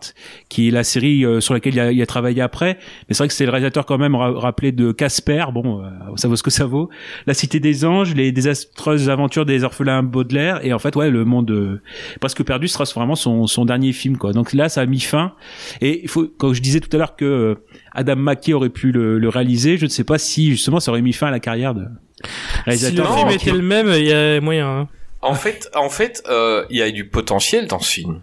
qui 0.49 0.67
est 0.67 0.71
la 0.71 0.83
série 0.83 1.23
euh, 1.25 1.39
sur 1.39 1.53
laquelle 1.53 1.73
il 1.73 1.79
a, 1.79 1.91
il 1.93 2.01
a 2.01 2.05
travaillé 2.05 2.41
après. 2.41 2.77
Mais 3.07 3.13
c'est 3.15 3.19
vrai 3.19 3.27
que 3.29 3.33
c'est 3.33 3.45
le 3.45 3.51
réalisateur 3.51 3.85
quand 3.85 3.97
même 3.97 4.13
ra- 4.13 4.37
rappelé 4.37 4.73
de 4.73 4.91
Casper. 4.91 5.45
Bon, 5.53 5.81
euh, 5.83 5.87
ça 6.17 6.27
vaut 6.27 6.35
ce 6.35 6.43
que 6.43 6.49
ça 6.51 6.65
vaut. 6.65 6.89
La 7.27 7.33
Cité 7.33 7.61
des 7.61 7.85
Anges, 7.85 8.13
les 8.13 8.33
désastreuses 8.33 9.09
aventures 9.09 9.45
des 9.45 9.63
orphelins 9.63 10.03
Baudelaire. 10.03 10.59
Et 10.65 10.73
en 10.73 10.79
fait, 10.79 10.97
ouais, 10.97 11.09
le 11.09 11.23
monde 11.23 11.49
euh, 11.51 11.81
presque 12.19 12.43
perdu 12.43 12.67
sera 12.67 12.83
vraiment 12.93 13.15
son, 13.15 13.47
son 13.47 13.63
dernier 13.63 13.93
film, 13.93 14.17
quoi. 14.17 14.33
Donc 14.33 14.51
là, 14.51 14.67
ça 14.67 14.81
a 14.81 14.85
mis 14.85 14.99
fin. 14.99 15.33
Et 15.79 16.01
il 16.03 16.09
faut, 16.09 16.27
quand 16.37 16.53
je 16.53 16.61
disais 16.61 16.81
tout 16.81 16.89
à 16.93 16.97
l'heure 16.99 17.15
que 17.15 17.23
euh, 17.25 17.55
Adam 17.93 18.17
McKay 18.17 18.51
aurait 18.51 18.69
pu 18.69 18.91
le, 18.91 19.17
le 19.17 19.29
réaliser, 19.29 19.77
je 19.77 19.85
ne 19.85 19.89
sais 19.89 20.03
pas 20.03 20.17
si 20.17 20.49
justement 20.51 20.81
ça 20.81 20.91
aurait 20.91 21.01
mis 21.01 21.13
fin 21.13 21.27
à 21.27 21.31
la 21.31 21.39
carrière 21.39 21.73
de 21.73 21.83
Si 21.85 21.85
le 21.85 22.63
réalisateur. 22.65 23.17
film 23.17 23.29
était 23.29 23.51
le 23.53 23.61
même, 23.61 23.87
il 23.95 24.05
y 24.07 24.11
a 24.11 24.41
moyen. 24.41 24.67
hein. 24.67 24.87
En 25.21 25.35
fait, 25.35 25.69
en 25.75 25.89
fait, 25.89 26.23
euh, 26.27 26.65
il 26.69 26.77
y 26.77 26.81
a 26.81 26.89
du 26.91 27.07
potentiel 27.07 27.67
dans 27.67 27.79
ce 27.79 27.91
film. 27.91 28.21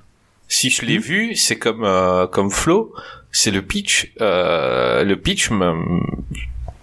Si 0.48 0.70
je 0.70 0.84
l'ai 0.84 0.98
vu, 0.98 1.34
c'est 1.34 1.58
comme 1.58 1.84
euh, 1.84 2.26
comme 2.26 2.50
Flo, 2.50 2.94
c'est 3.32 3.50
le 3.50 3.62
pitch. 3.62 4.12
Euh, 4.20 5.04
le 5.04 5.20
pitch, 5.20 5.50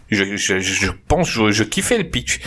je, 0.09 0.35
je, 0.35 0.59
je 0.59 0.91
pense, 1.07 1.29
je, 1.29 1.51
je 1.51 1.63
kiffais 1.63 1.97
le 1.97 2.03
pitch. 2.03 2.41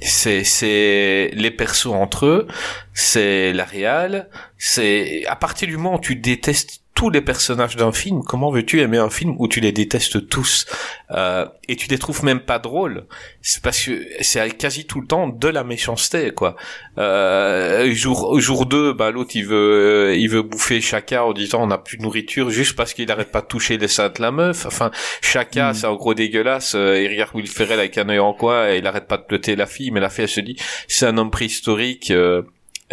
C'est 0.00 0.44
c'est 0.44 1.30
les 1.34 1.50
persos 1.50 1.86
entre 1.92 2.26
eux, 2.26 2.46
c'est 2.92 3.52
la 3.52 3.64
réal, 3.64 4.28
c'est 4.58 5.24
à 5.26 5.36
partir 5.36 5.66
du 5.66 5.76
moment 5.76 5.96
où 5.96 6.00
tu 6.00 6.16
détestes 6.16 6.83
tous 6.94 7.10
les 7.10 7.20
personnages 7.20 7.74
d'un 7.76 7.90
film, 7.92 8.22
comment 8.22 8.50
veux-tu 8.52 8.80
aimer 8.80 8.98
un 8.98 9.10
film 9.10 9.34
où 9.38 9.48
tu 9.48 9.58
les 9.60 9.72
détestes 9.72 10.28
tous 10.28 10.64
euh, 11.10 11.44
et 11.68 11.74
tu 11.74 11.88
les 11.88 11.98
trouves 11.98 12.24
même 12.24 12.40
pas 12.40 12.58
drôles? 12.60 13.06
C'est 13.42 13.60
parce 13.62 13.84
que 13.84 14.06
c'est 14.20 14.48
quasi 14.56 14.86
tout 14.86 15.00
le 15.00 15.06
temps 15.06 15.28
de 15.28 15.48
la 15.48 15.64
méchanceté, 15.64 16.30
quoi. 16.30 16.54
Euh, 16.98 17.92
jour 17.92 18.38
jour 18.40 18.66
2, 18.66 18.92
bah 18.92 19.10
l'autre 19.10 19.32
il 19.34 19.44
veut 19.44 20.14
il 20.16 20.28
veut 20.28 20.42
bouffer 20.42 20.80
Chaka 20.80 21.24
en 21.24 21.32
disant 21.32 21.62
on 21.64 21.66
n'a 21.66 21.78
plus 21.78 21.96
de 21.96 22.02
nourriture 22.02 22.50
juste 22.50 22.76
parce 22.76 22.94
qu'il 22.94 23.10
arrête 23.10 23.32
pas 23.32 23.40
de 23.40 23.46
toucher 23.46 23.76
les 23.76 23.88
seins 23.88 24.08
de 24.10 24.22
la 24.22 24.30
meuf. 24.30 24.64
Enfin, 24.66 24.90
Chaka 25.20 25.72
Mm. 25.72 25.74
c'est 25.74 25.86
un 25.86 25.94
gros 25.94 26.14
dégueulasse. 26.14 26.74
Euh, 26.76 27.02
il 27.02 27.08
regarde 27.08 27.34
Will 27.34 27.48
Ferrell 27.48 27.80
avec 27.80 27.98
un 27.98 28.08
œil 28.08 28.20
en 28.20 28.34
coin 28.34 28.70
et 28.70 28.78
il 28.78 28.86
arrête 28.86 29.08
pas 29.08 29.16
de 29.16 29.24
ploter 29.24 29.56
la 29.56 29.66
fille, 29.66 29.90
mais 29.90 30.00
la 30.00 30.10
fille 30.10 30.24
elle 30.24 30.28
se 30.30 30.40
dit 30.40 30.56
c'est 30.88 31.06
un 31.06 31.18
homme 31.18 31.30
préhistorique. 31.30 32.10
euh, 32.12 32.42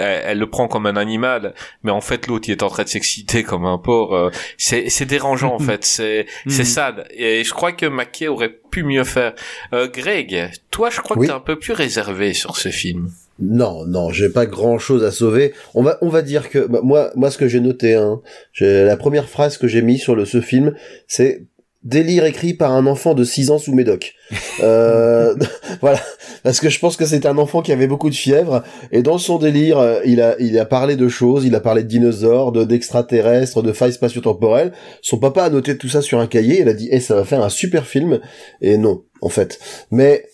elle, 0.02 0.24
elle 0.26 0.40
le 0.40 0.50
prend 0.50 0.68
comme 0.68 0.86
un 0.86 0.96
animal, 0.96 1.54
mais 1.84 1.92
en 1.92 2.02
fait 2.02 2.28
l'autre 2.28 2.50
il 2.50 2.52
est 2.54 2.64
en 2.64 2.70
train 2.70 2.84
de 2.84 2.90
s'exciter 2.90 3.44
comme 3.44 3.66
un 3.66 3.78
porc. 3.78 4.16
euh, 4.16 4.30
c'est 4.58 4.90
c'est 4.90 5.06
dérangeant 5.06 5.54
en 5.56 5.60
fait, 5.60 5.84
c'est 5.86 6.26
c'est 6.48 6.60
Mhm. 6.64 6.66
sad. 6.66 7.06
Et 7.12 7.44
je 7.44 7.54
crois 7.54 7.72
que 7.72 7.86
Mackay 7.86 8.28
aurait 8.28 8.54
pu 8.72 8.84
mieux 8.84 9.04
faire. 9.04 9.34
Euh, 9.74 9.88
Greg, 9.88 10.52
toi 10.72 10.90
je 10.90 11.00
crois 11.02 11.18
Oui. 11.18 11.28
que 11.28 11.32
t'es 11.32 11.36
un 11.36 11.40
peu 11.42 11.58
plus 11.60 11.74
réservé 11.74 12.34
sur 12.34 12.58
ce 12.58 12.70
film. 12.70 13.10
Non, 13.44 13.86
non, 13.88 14.12
j'ai 14.12 14.30
pas 14.30 14.46
grand 14.46 14.78
chose 14.78 15.04
à 15.04 15.10
sauver. 15.10 15.54
On 15.74 15.82
va, 15.82 15.98
on 16.02 16.10
va 16.10 16.22
dire 16.22 16.50
que 16.52 16.60
bah, 16.68 16.82
moi, 16.84 17.10
moi, 17.16 17.32
ce 17.32 17.40
que 17.40 17.48
j'ai 17.48 17.60
noté, 17.60 17.96
hein, 17.96 18.22
j'ai- 18.54 18.84
la 18.84 18.98
première 18.98 19.28
phrase 19.28 19.58
que 19.58 19.68
j'ai 19.68 19.82
mis 19.82 19.98
sur 19.98 20.16
le 20.16 20.26
ce 20.26 20.42
film, 20.42 20.76
c'est 21.08 21.46
délire 21.84 22.26
écrit 22.26 22.54
par 22.54 22.72
un 22.72 22.86
enfant 22.86 23.14
de 23.16 23.24
6 23.24 23.50
ans 23.50 23.58
sous 23.58 23.74
médoc. 23.74 24.14
Euh, 24.62 25.36
voilà, 25.82 26.00
parce 26.44 26.60
que 26.60 26.70
je 26.70 26.80
pense 26.80 26.96
que 26.96 27.06
c'est 27.06 27.26
un 27.26 27.38
enfant 27.38 27.62
qui 27.62 27.72
avait 27.72 27.88
beaucoup 27.88 28.10
de 28.10 28.16
fièvre 28.16 28.64
et 28.92 29.02
dans 29.02 29.18
son 29.18 29.38
délire, 29.40 29.80
euh, 29.80 30.00
il 30.06 30.22
a 30.22 30.36
il 30.40 30.58
a 30.60 30.66
parlé 30.66 30.96
de 30.96 31.08
choses, 31.10 31.44
il 31.46 31.56
a 31.56 31.60
parlé 31.60 31.84
de 31.84 31.88
dinosaures, 31.88 32.52
de 32.52 32.64
d'extraterrestres, 32.64 33.64
de 33.64 33.74
failles 33.74 33.94
spatio-temporelles. 33.94 34.74
Son 35.02 35.18
papa 35.18 35.44
a 35.46 35.50
noté 35.50 35.78
tout 35.78 35.90
ça 35.90 36.02
sur 36.02 36.20
un 36.20 36.28
cahier, 36.28 36.62
il 36.62 36.70
a 36.70 36.74
dit 36.74 36.88
"Eh, 36.92 37.00
ça 37.00 37.16
va 37.16 37.26
faire 37.26 37.42
un 37.42 37.50
super 37.50 37.88
film." 37.88 38.20
Et 38.62 38.78
non, 38.78 39.04
en 39.22 39.30
fait. 39.30 39.60
Mais 39.90 40.26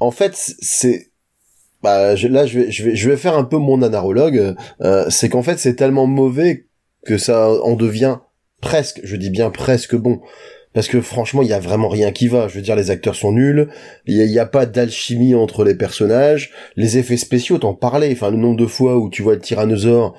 en 0.00 0.10
fait, 0.10 0.32
c'est 0.34 1.12
bah 1.82 2.16
je- 2.16 2.26
là 2.28 2.46
je 2.46 2.58
vais 2.60 2.70
je 2.72 2.82
vais 2.84 2.96
je 2.96 3.08
vais 3.08 3.16
faire 3.16 3.36
un 3.36 3.44
peu 3.44 3.58
mon 3.58 3.80
anarologue, 3.82 4.56
euh, 4.82 5.06
c'est 5.08 5.28
qu'en 5.28 5.42
fait, 5.42 5.58
c'est 5.58 5.76
tellement 5.76 6.06
mauvais 6.06 6.66
que 7.06 7.16
ça 7.16 7.48
en 7.62 7.74
devient 7.76 8.16
presque, 8.60 9.00
je 9.04 9.14
dis 9.16 9.30
bien 9.30 9.50
presque 9.50 9.94
bon. 9.94 10.20
Parce 10.76 10.88
que 10.88 11.00
franchement, 11.00 11.40
il 11.40 11.48
y 11.48 11.52
a 11.54 11.58
vraiment 11.58 11.88
rien 11.88 12.12
qui 12.12 12.28
va. 12.28 12.48
Je 12.48 12.54
veux 12.56 12.60
dire, 12.60 12.76
les 12.76 12.90
acteurs 12.90 13.14
sont 13.16 13.32
nuls. 13.32 13.66
Il 14.06 14.14
y 14.14 14.20
a, 14.20 14.24
il 14.24 14.30
y 14.30 14.38
a 14.38 14.44
pas 14.44 14.66
d'alchimie 14.66 15.34
entre 15.34 15.64
les 15.64 15.74
personnages. 15.74 16.50
Les 16.76 16.98
effets 16.98 17.16
spéciaux, 17.16 17.56
t'en 17.56 17.72
parlais. 17.72 18.12
Enfin, 18.12 18.30
le 18.30 18.36
nombre 18.36 18.58
de 18.58 18.66
fois 18.66 18.98
où 18.98 19.08
tu 19.08 19.22
vois 19.22 19.32
le 19.34 19.40
tyrannosaure 19.40 20.14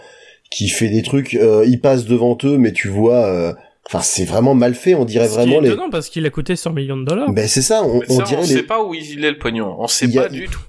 qui 0.49 0.67
fait 0.67 0.89
des 0.89 1.03
trucs, 1.03 1.35
euh, 1.35 1.63
il 1.67 1.79
passe 1.79 2.05
devant 2.05 2.35
eux, 2.43 2.57
mais 2.57 2.71
tu 2.71 2.88
vois, 2.88 3.27
euh, 3.27 3.53
enfin, 3.88 4.01
c'est 4.01 4.25
vraiment 4.25 4.55
mal 4.55 4.73
fait. 4.73 4.95
On 4.95 5.05
dirait 5.05 5.25
Ce 5.27 5.34
qui 5.34 5.35
vraiment 5.38 5.59
est 5.59 5.61
les. 5.61 5.67
étonnant 5.67 5.89
parce 5.91 6.09
qu'il 6.09 6.25
a 6.25 6.29
coûté 6.31 6.55
100 6.55 6.73
millions 6.73 6.97
de 6.97 7.05
dollars. 7.05 7.31
Ben 7.31 7.47
c'est 7.47 7.61
ça. 7.61 7.84
On, 7.84 7.99
dirait 7.99 8.38
on 8.38 8.41
les. 8.41 8.47
sait 8.47 8.63
pas 8.63 8.84
où 8.84 8.95
il 8.95 9.23
est 9.23 9.29
le 9.31 9.38
pognon. 9.38 9.75
On 9.79 9.88
sait 9.88 10.17
a- 10.17 10.23
pas 10.23 10.29
du 10.29 10.47
tout. 10.47 10.59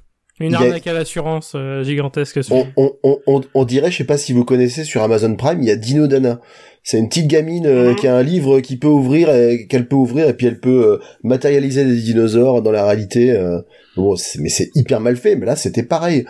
Une 0.40 0.54
a- 0.54 0.58
arnaque 0.58 0.86
à 0.86 0.92
l'assurance 0.92 1.54
euh, 1.56 1.82
gigantesque. 1.82 2.44
ce 2.44 2.52
on, 2.52 2.60
film. 2.60 2.72
on, 2.76 2.92
on, 3.02 3.18
on, 3.26 3.40
on 3.54 3.64
dirait, 3.64 3.90
je 3.90 3.96
sais 3.96 4.04
pas 4.04 4.18
si 4.18 4.32
vous 4.32 4.44
connaissez 4.44 4.84
sur 4.84 5.02
Amazon 5.02 5.34
Prime, 5.34 5.60
il 5.62 5.66
y 5.66 5.70
a 5.72 5.76
Dino 5.76 6.06
Dana. 6.06 6.40
C'est 6.82 6.98
une 6.98 7.08
petite 7.08 7.26
gamine 7.26 7.66
euh, 7.66 7.90
Mhm. 7.90 7.96
qui 7.96 8.06
a 8.06 8.16
un 8.16 8.22
livre 8.22 8.60
qui 8.60 8.76
peut 8.76 8.88
ouvrir, 8.88 9.28
et, 9.34 9.66
qu'elle 9.66 9.86
peut 9.88 9.96
ouvrir 9.96 10.28
et 10.28 10.34
puis 10.34 10.46
elle 10.46 10.60
peut 10.60 10.84
euh, 10.86 10.98
matérialiser 11.22 11.84
des 11.84 11.96
dinosaures 12.00 12.62
dans 12.62 12.72
la 12.72 12.84
réalité. 12.84 13.30
euh. 13.32 13.60
Bon, 13.96 14.16
c'est- 14.16 14.38
mais 14.40 14.48
c'est 14.48 14.70
hyper 14.74 15.00
mal 15.00 15.16
fait. 15.16 15.36
Mais 15.36 15.44
là, 15.46 15.56
c'était 15.56 15.82
pareil. 15.82 16.24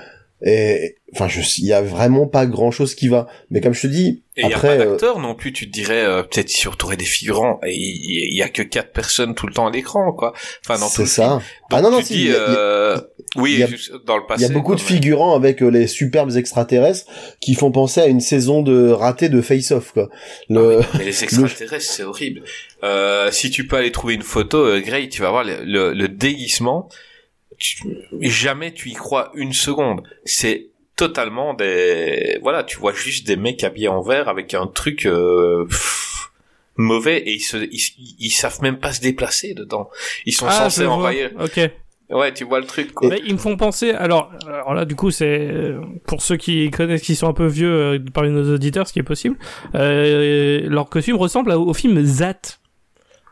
Et 0.45 0.95
enfin, 1.15 1.27
je, 1.27 1.41
il 1.59 1.65
y 1.67 1.73
a 1.73 1.83
vraiment 1.83 2.27
pas 2.29 2.47
grand 2.47 2.71
chose 2.71 2.95
qui 2.95 3.09
va. 3.09 3.27
Mais 3.51 3.61
comme 3.61 3.75
je 3.75 3.83
te 3.83 3.87
dis, 3.89 4.23
Et 4.37 4.43
il 4.43 4.49
y 4.49 4.53
a 4.53 4.57
après, 4.57 4.77
pas 4.79 4.85
euh, 4.85 4.91
d'acteur 4.91 5.19
non 5.19 5.35
plus, 5.35 5.53
tu 5.53 5.67
te 5.67 5.73
dirais, 5.73 6.05
euh, 6.05 6.23
peut-être 6.23 6.49
si 6.49 6.69
on 6.69 6.71
des 6.97 7.05
figurants, 7.05 7.59
et 7.67 7.75
il 7.75 8.37
y, 8.37 8.43
a 8.43 8.49
que 8.49 8.63
quatre 8.63 8.93
personnes 8.93 9.35
tout 9.35 9.47
le 9.49 9.53
temps 9.53 9.67
à 9.67 9.73
l'écran, 9.73 10.13
quoi. 10.13 10.33
Enfin, 10.65 10.79
dans 10.79 10.87
tout 10.87 10.93
c'est 10.95 11.07
ça. 11.07 11.41
film. 11.41 11.43
Ah 11.73 11.83
Donc, 11.83 11.91
non 11.91 11.91
non, 11.97 11.99
tu 12.03 12.07
si, 12.07 12.13
dis, 12.15 12.21
il 12.27 12.27
y 12.29 12.35
a- 12.35 12.37
il 12.37 12.37
y 12.37 12.37
a- 12.37 12.59
euh, 12.59 13.01
oui, 13.37 13.53
il 13.55 13.59
y 13.61 13.63
a- 13.63 13.67
juste 13.67 13.93
dans 14.07 14.17
le 14.17 14.27
passé. 14.27 14.43
Il 14.45 14.49
y 14.49 14.51
a 14.51 14.55
beaucoup 14.55 14.75
de 14.75 14.81
mais- 14.81 14.87
figurants 14.87 15.35
avec 15.37 15.63
euh, 15.63 15.69
les 15.71 15.87
superbes 15.87 16.37
extraterrestres 16.37 17.11
qui 17.41 17.55
font 17.55 17.71
penser 17.71 18.01
à 18.01 18.07
une 18.07 18.21
saison 18.21 18.63
de 18.63 18.91
ratée 18.91 19.29
de 19.29 19.41
Face 19.41 19.71
Off 19.71 19.93
quoi. 19.93 20.09
Le... 20.49 20.81
Mais 20.99 21.05
les 21.05 21.25
extraterrestres, 21.25 21.85
c'est 21.85 22.03
horrible. 22.05 22.43
Euh, 22.85 23.31
si 23.31 23.51
tu 23.51 23.67
peux 23.67 23.77
aller 23.77 23.93
trouver 23.93 24.15
une 24.15 24.23
photo, 24.23 24.59
euh, 24.65 24.81
Gray, 24.81 25.09
tu 25.09 25.23
vas 25.23 25.31
voir 25.31 25.45
le, 25.45 25.65
le, 25.65 25.93
le 25.93 26.09
déguisement. 26.09 26.89
Tu- 27.59 27.83
jamais 28.21 28.73
tu 28.73 28.89
y 28.91 28.95
crois 28.95 29.31
une 29.35 29.53
seconde. 29.53 30.03
C'est 30.25 30.69
totalement 30.97 31.55
des... 31.55 32.39
Voilà, 32.43 32.65
tu 32.65 32.77
vois 32.79 32.93
juste 32.93 33.27
des 33.27 33.37
mecs 33.37 33.63
habillés 33.65 33.89
en 33.89 34.01
vert 34.03 34.29
avec 34.29 34.55
un 34.55 34.67
truc 34.67 35.07
euh, 35.07 35.65
pff, 35.69 36.31
mauvais 36.77 37.19
et 37.19 37.33
ils, 37.35 37.41
se, 37.41 37.57
ils, 37.57 38.15
ils 38.21 38.31
savent 38.31 38.63
même 38.63 38.79
pas 38.79 38.93
se 38.93 39.01
déplacer 39.01 39.55
dedans. 39.55 39.91
Ils 40.27 40.33
sont 40.35 40.47
Ah, 40.49 40.53
censés 40.71 40.87
envahir. 40.87 41.31
Ok. 41.41 41.61
Ouais, 42.11 42.33
tu 42.33 42.45
vois 42.45 42.61
le 42.61 42.67
truc, 42.67 42.93
quoi. 42.95 43.09
Mais 43.09 43.21
ils 43.27 43.35
me 43.35 43.39
font 43.39 43.57
penser. 43.57 43.91
Alors, 43.91 44.33
alors 44.47 44.73
là, 44.75 44.85
du 44.87 44.95
coup, 44.95 45.11
c'est 45.11 45.49
euh, 45.51 45.81
pour 46.07 46.23
ceux 46.23 46.37
qui 46.37 46.71
connaissent, 46.71 47.03
qui 47.03 47.15
sont 47.15 47.29
un 47.29 47.35
peu 47.35 47.47
vieux 47.47 47.71
euh, 47.71 47.99
parmi 48.15 48.31
nos 48.31 48.55
auditeurs, 48.55 48.89
ce 48.89 48.93
qui 48.95 48.99
est 48.99 49.03
possible. 49.03 49.37
Euh, 49.75 50.63
leur 50.69 50.89
costume 50.89 51.17
ressemble 51.17 51.53
au 51.53 51.75
film 51.75 52.03
Zat. 52.03 52.59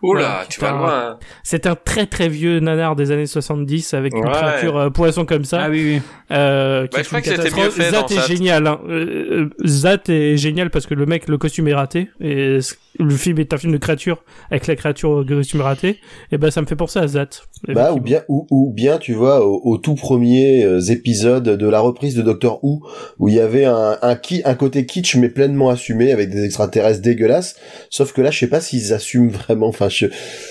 Oula, 0.02 0.44
tu 0.50 0.60
vas 0.60 0.72
loin. 0.72 1.18
C'est 1.42 1.66
un 1.66 1.74
très 1.74 2.04
très 2.06 2.28
vieux 2.28 2.60
nanar 2.60 2.96
des 2.96 3.12
années 3.12 3.24
70 3.24 3.94
avec 3.94 4.14
une 4.14 4.24
créature 4.30 4.76
euh, 4.76 4.90
poisson 4.90 5.24
comme 5.24 5.44
ça. 5.44 5.62
Ah 5.64 5.70
oui, 5.70 5.94
oui. 5.96 6.02
Euh, 6.32 6.86
qui 6.86 6.96
Bah, 6.96 7.00
est 7.00 7.02
je 7.02 7.08
crois 7.08 7.20
que 7.22 7.28
c'était 7.30 7.50
mieux 7.62 7.70
fait 7.70 7.90
Zat 7.90 8.02
dans 8.02 8.06
est 8.08 8.14
Zat. 8.14 8.26
génial. 8.26 8.66
Hein. 8.66 8.78
Euh, 8.90 9.48
Zat 9.64 10.02
est 10.10 10.36
génial 10.36 10.68
parce 10.68 10.86
que 10.86 10.92
le 10.92 11.06
mec, 11.06 11.28
le 11.28 11.38
costume 11.38 11.66
est 11.68 11.74
raté 11.74 12.10
et 12.20 12.58
le 12.98 13.14
film 13.14 13.38
est 13.38 13.52
un 13.52 13.58
film 13.58 13.72
de 13.72 13.78
créature 13.78 14.24
avec 14.50 14.66
la 14.66 14.76
créature 14.76 15.10
au 15.10 15.24
costume 15.24 15.60
raté. 15.60 15.98
Et 16.32 16.38
ben 16.38 16.50
ça 16.50 16.60
me 16.60 16.66
fait 16.66 16.76
penser 16.76 16.98
à 16.98 17.06
Zat. 17.06 17.28
Bah 17.68 17.92
ou 17.92 18.00
bien 18.00 18.22
ou, 18.28 18.46
ou 18.50 18.70
bien 18.72 18.98
tu 18.98 19.12
vois 19.14 19.44
au, 19.46 19.60
au 19.64 19.78
tout 19.78 19.94
premier 19.94 20.64
euh, 20.64 20.80
épisode 20.80 21.44
de 21.44 21.68
la 21.68 21.80
reprise 21.80 22.14
de 22.14 22.22
Doctor 22.22 22.62
Who 22.64 22.82
où 23.18 23.28
il 23.28 23.34
y 23.34 23.40
avait 23.40 23.64
un 23.64 23.98
un, 24.02 24.14
ki- 24.16 24.42
un 24.44 24.54
côté 24.54 24.86
kitsch 24.86 25.16
mais 25.16 25.28
pleinement 25.28 25.70
assumé 25.70 26.12
avec 26.12 26.30
des 26.30 26.44
extraterrestres 26.44 27.02
dégueulasses 27.02 27.56
sauf 27.90 28.12
que 28.12 28.20
là 28.20 28.30
je 28.30 28.38
sais 28.38 28.48
pas 28.48 28.60
s'ils 28.60 28.92
assument 28.92 29.30
vraiment 29.30 29.68
enfin 29.68 29.88
je 29.88 30.06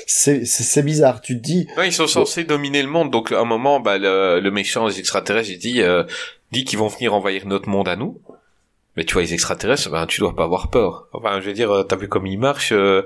c'est 0.07 0.84
bizarre 0.84 1.22
tu 1.22 1.38
te 1.38 1.41
dis 1.43 1.67
Ouais, 1.77 1.88
ils 1.88 1.93
sont 1.93 2.07
censés 2.07 2.43
dominer 2.43 2.81
le 2.81 2.89
monde, 2.89 3.11
donc 3.11 3.31
à 3.31 3.39
un 3.39 3.45
moment, 3.45 3.80
bah, 3.80 3.97
le, 3.97 4.39
le 4.39 4.51
méchant 4.51 4.88
des 4.88 4.99
extraterrestres, 4.99 5.49
il 5.51 5.57
dit, 5.59 5.81
euh, 5.81 6.03
dit 6.51 6.63
qu'ils 6.63 6.80
vont 6.80 6.88
venir 6.88 7.13
envahir 7.13 7.45
notre 7.47 7.69
monde 7.69 7.88
à 7.88 7.95
nous. 7.95 8.19
Mais 8.97 9.03
tu 9.03 9.13
vois, 9.13 9.23
les 9.23 9.34
extraterrestres, 9.34 9.89
ben, 9.89 10.05
tu 10.05 10.22
dois 10.22 10.35
pas 10.35 10.43
avoir 10.45 10.69
peur. 10.69 11.07
Enfin, 11.13 11.39
je 11.41 11.47
veux 11.47 11.53
dire, 11.53 11.72
euh, 11.72 11.84
t'as 11.84 11.95
vu 11.97 12.07
comme 12.07 12.26
ils 12.26 12.38
marchent, 12.39 12.72
euh, 12.72 13.01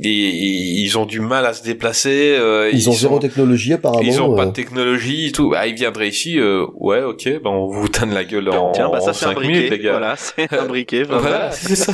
et, 0.00 0.08
et 0.08 0.80
ils 0.80 0.96
ont 0.98 1.06
du 1.06 1.20
mal 1.20 1.44
à 1.46 1.52
se 1.54 1.62
déplacer. 1.64 2.36
euh, 2.38 2.70
ils, 2.72 2.88
ont 2.88 2.92
zéro 2.92 3.18
technologie 3.18 3.72
apparemment 3.72 4.02
Ils 4.04 4.20
ont 4.22 4.36
pas 4.36 4.42
euh. 4.44 4.46
de 4.46 4.52
technologie 4.52 5.28
et 5.28 5.32
tout. 5.32 5.54
Ah, 5.56 5.66
ils 5.66 5.74
viendraient 5.74 6.08
ici, 6.08 6.38
euh, 6.38 6.66
ouais, 6.74 7.02
ok, 7.02 7.24
ben 7.42 7.50
on 7.50 7.66
vous 7.66 7.88
tanne 7.88 8.12
la 8.14 8.24
gueule 8.24 8.48
en, 8.50 8.72
Tiens, 8.72 8.90
bah 8.90 9.00
ça 9.00 9.10
en 9.10 9.12
c'est 9.12 9.26
un 9.26 9.32
briquet. 9.32 9.52
minutes, 9.52 9.70
les 9.70 9.78
gars. 9.80 9.92
Voilà, 9.92 10.16
c'est 10.16 10.52
un 10.52 10.66
briquet. 10.66 11.02
Voilà, 11.08 11.50
c'est 11.50 11.74
ça. 11.76 11.92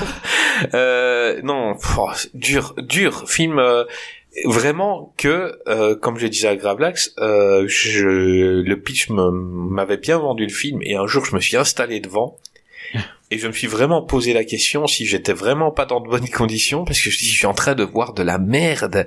euh, 0.74 1.40
non, 1.42 1.76
oh, 1.98 2.10
dur, 2.34 2.74
dur 2.78 3.24
film. 3.28 3.58
euh, 3.58 3.84
vraiment 4.44 5.14
que, 5.16 5.58
euh, 5.68 5.96
comme 5.96 6.18
je 6.18 6.26
disais 6.26 6.48
à 6.48 6.56
Gravelax, 6.56 7.14
euh, 7.18 7.64
je, 7.66 8.06
le 8.60 8.80
pitch 8.80 9.08
m'avait 9.10 9.96
bien 9.96 10.18
vendu 10.18 10.44
le 10.44 10.52
film 10.52 10.80
et 10.82 10.94
un 10.96 11.06
jour 11.06 11.24
je 11.24 11.34
me 11.34 11.40
suis 11.40 11.56
installé 11.56 11.98
devant 12.00 12.36
et 13.30 13.38
je 13.38 13.46
me 13.46 13.52
suis 13.52 13.66
vraiment 13.66 14.02
posé 14.02 14.32
la 14.32 14.44
question 14.44 14.86
si 14.86 15.04
j'étais 15.06 15.32
vraiment 15.32 15.70
pas 15.70 15.84
dans 15.86 16.00
de 16.00 16.08
bonnes 16.08 16.28
conditions 16.30 16.84
parce 16.84 17.00
que 17.00 17.10
je 17.10 17.18
dis 17.18 17.26
je 17.26 17.36
suis 17.36 17.46
en 17.46 17.54
train 17.54 17.74
de 17.74 17.84
voir 17.84 18.12
de 18.14 18.22
la 18.22 18.38
merde 18.38 19.06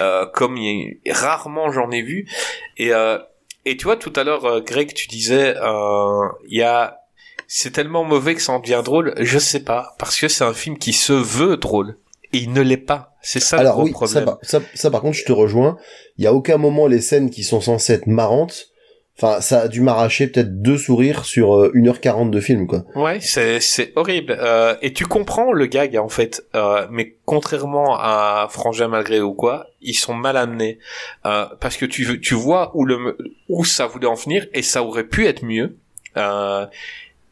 euh, 0.00 0.26
comme 0.34 0.56
il- 0.56 0.98
rarement 1.10 1.70
j'en 1.72 1.90
ai 1.90 2.02
vu. 2.02 2.28
Et 2.76 2.92
euh, 2.92 3.18
et 3.64 3.76
tu 3.76 3.84
vois 3.84 3.96
tout 3.96 4.12
à 4.16 4.24
l'heure 4.24 4.44
euh, 4.44 4.60
Greg 4.60 4.92
tu 4.92 5.08
disais 5.08 5.54
euh, 5.56 6.28
il 6.48 6.58
y 6.58 6.62
a 6.62 6.98
c'est 7.46 7.70
tellement 7.70 8.04
mauvais 8.04 8.34
que 8.34 8.42
ça 8.42 8.52
en 8.52 8.60
devient 8.60 8.82
drôle 8.84 9.14
je 9.18 9.38
sais 9.38 9.60
pas 9.60 9.94
parce 9.98 10.18
que 10.18 10.28
c'est 10.28 10.44
un 10.44 10.54
film 10.54 10.78
qui 10.78 10.92
se 10.92 11.12
veut 11.12 11.56
drôle 11.56 11.98
et 12.34 12.38
il 12.38 12.52
ne 12.52 12.62
l'est 12.62 12.78
pas. 12.78 13.14
C'est 13.20 13.40
ça 13.40 13.56
le 13.56 13.60
alors 13.62 13.74
gros 13.74 13.84
oui 13.84 13.90
problème. 13.92 14.34
ça 14.42 14.60
ça 14.74 14.90
par 14.90 15.00
contre 15.02 15.16
je 15.18 15.24
te 15.24 15.32
rejoins. 15.32 15.76
Il 16.18 16.24
y 16.24 16.26
a 16.26 16.32
aucun 16.32 16.56
moment 16.56 16.86
les 16.86 17.00
scènes 17.00 17.30
qui 17.30 17.44
sont 17.44 17.60
censées 17.60 17.92
être 17.92 18.06
marrantes 18.06 18.68
enfin 19.18 19.40
ça 19.40 19.62
a 19.62 19.68
dû 19.68 19.80
m'arracher 19.80 20.26
peut-être 20.26 20.62
deux 20.62 20.78
sourires 20.78 21.24
sur 21.24 21.54
euh, 21.56 21.72
1h40 21.74 22.30
de 22.30 22.40
film 22.40 22.66
quoi 22.66 22.84
Ouais, 22.94 23.20
c'est 23.20 23.60
c'est 23.60 23.92
horrible. 23.96 24.36
Euh, 24.40 24.74
et 24.82 24.92
tu 24.92 25.06
comprends 25.06 25.52
le 25.52 25.66
gag 25.66 25.96
en 25.96 26.08
fait, 26.08 26.44
euh, 26.54 26.86
mais 26.90 27.16
contrairement 27.24 27.96
à 27.98 28.48
Frangin 28.50 28.88
malgré 28.88 29.20
ou 29.20 29.34
quoi, 29.34 29.66
ils 29.80 29.94
sont 29.94 30.14
mal 30.14 30.36
amenés 30.36 30.78
euh, 31.26 31.46
parce 31.60 31.76
que 31.76 31.84
tu 31.86 32.20
tu 32.20 32.34
vois 32.34 32.70
où 32.74 32.84
le 32.84 33.16
où 33.48 33.64
ça 33.64 33.86
voulait 33.86 34.06
en 34.06 34.14
venir 34.14 34.46
et 34.54 34.62
ça 34.62 34.82
aurait 34.82 35.04
pu 35.04 35.26
être 35.26 35.44
mieux. 35.44 35.76
Euh, 36.16 36.66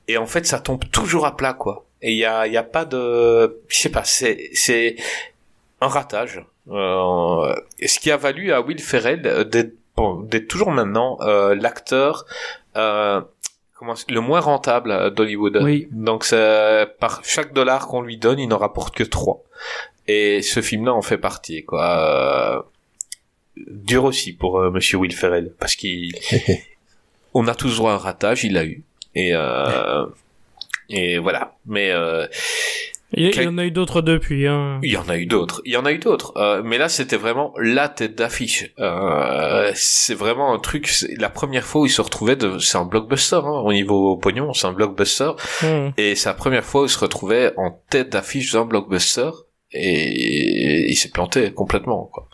et 0.08 0.16
en 0.16 0.26
fait, 0.26 0.46
ça 0.46 0.58
tombe 0.58 0.82
toujours 0.90 1.24
à 1.26 1.36
plat 1.36 1.52
quoi. 1.54 1.86
Et 2.02 2.12
il 2.12 2.18
y 2.18 2.24
a 2.24 2.46
y 2.46 2.56
a 2.56 2.62
pas 2.62 2.84
de 2.84 3.60
je 3.68 3.76
sais 3.76 3.90
pas, 3.90 4.04
c'est 4.04 4.50
c'est 4.54 4.96
un 5.80 5.88
ratage. 5.88 6.44
Euh, 6.70 7.54
ce 7.84 7.98
qui 7.98 8.10
a 8.10 8.16
valu 8.16 8.52
à 8.52 8.60
Will 8.60 8.80
Ferrell 8.80 9.22
d'être 9.50 9.72
bon, 9.96 10.20
d'être 10.20 10.48
toujours 10.48 10.70
maintenant 10.70 11.18
euh, 11.20 11.54
l'acteur 11.54 12.26
euh, 12.76 13.20
le 14.08 14.20
moins 14.20 14.40
rentable 14.40 14.90
euh, 14.90 15.10
d'Hollywood. 15.10 15.58
Oui. 15.62 15.88
Donc 15.90 16.28
par 16.98 17.24
chaque 17.24 17.52
dollar 17.52 17.88
qu'on 17.88 18.02
lui 18.02 18.16
donne, 18.16 18.38
il 18.38 18.48
n'en 18.48 18.58
rapporte 18.58 18.94
que 18.94 19.04
3. 19.04 19.42
Et 20.06 20.42
ce 20.42 20.60
film-là 20.60 20.92
en 20.92 21.02
fait 21.02 21.18
partie 21.18 21.64
quoi. 21.64 22.56
Euh, 22.56 22.62
dur 23.56 24.04
aussi 24.04 24.32
pour 24.32 24.58
euh, 24.58 24.70
monsieur 24.70 24.98
Will 24.98 25.14
Ferrell 25.14 25.54
parce 25.58 25.74
qu'il 25.76 26.12
on 27.34 27.46
a 27.46 27.54
tous 27.54 27.76
droit 27.76 27.92
à 27.92 27.94
un 27.94 27.98
ratage, 27.98 28.44
il 28.44 28.54
l'a 28.54 28.64
eu. 28.64 28.82
Et 29.14 29.32
euh, 29.34 30.06
et 30.88 31.18
voilà. 31.18 31.54
Mais 31.66 31.92
Il, 33.12 33.34
y 33.34 33.46
en 33.46 33.58
a 33.58 33.64
eu 33.64 33.70
d'autres 33.70 34.02
depuis. 34.02 34.46
Hein. 34.46 34.78
il 34.82 34.92
y 34.92 34.96
en 34.96 35.08
a 35.08 35.16
eu 35.16 35.26
d'autres. 35.26 35.62
Il 35.64 35.72
y 35.72 35.76
en 35.76 35.84
a 35.84 35.92
eu 35.92 35.98
d'autres. 35.98 36.32
Euh, 36.36 36.62
mais 36.64 36.78
là, 36.78 36.88
c'était 36.88 37.16
vraiment 37.16 37.52
la 37.58 37.88
tête 37.88 38.16
d'affiche. 38.16 38.72
Euh, 38.78 39.70
c'est 39.74 40.14
vraiment 40.14 40.54
un 40.54 40.58
truc. 40.58 40.92
La 41.18 41.28
première 41.28 41.64
fois 41.64 41.82
où 41.82 41.86
il 41.86 41.90
se 41.90 42.00
retrouvait, 42.00 42.36
de... 42.36 42.58
c'est 42.58 42.78
un 42.78 42.84
blockbuster 42.84 43.40
hein, 43.42 43.62
au 43.64 43.72
niveau 43.72 44.16
pognon, 44.16 44.52
c'est 44.52 44.66
un 44.66 44.72
blockbuster. 44.72 45.32
Hmm. 45.62 45.90
Et 45.96 46.14
c'est 46.14 46.28
la 46.28 46.34
première 46.34 46.64
fois 46.64 46.82
où 46.82 46.84
il 46.84 46.90
se 46.90 46.98
retrouvait 46.98 47.52
en 47.56 47.82
tête 47.90 48.10
d'affiche 48.10 48.52
d'un 48.52 48.64
blockbuster. 48.64 49.30
Et 49.72 50.90
il 50.90 50.96
s'est 50.96 51.10
planté 51.10 51.52
complètement. 51.52 52.08
Quoi. 52.12 52.28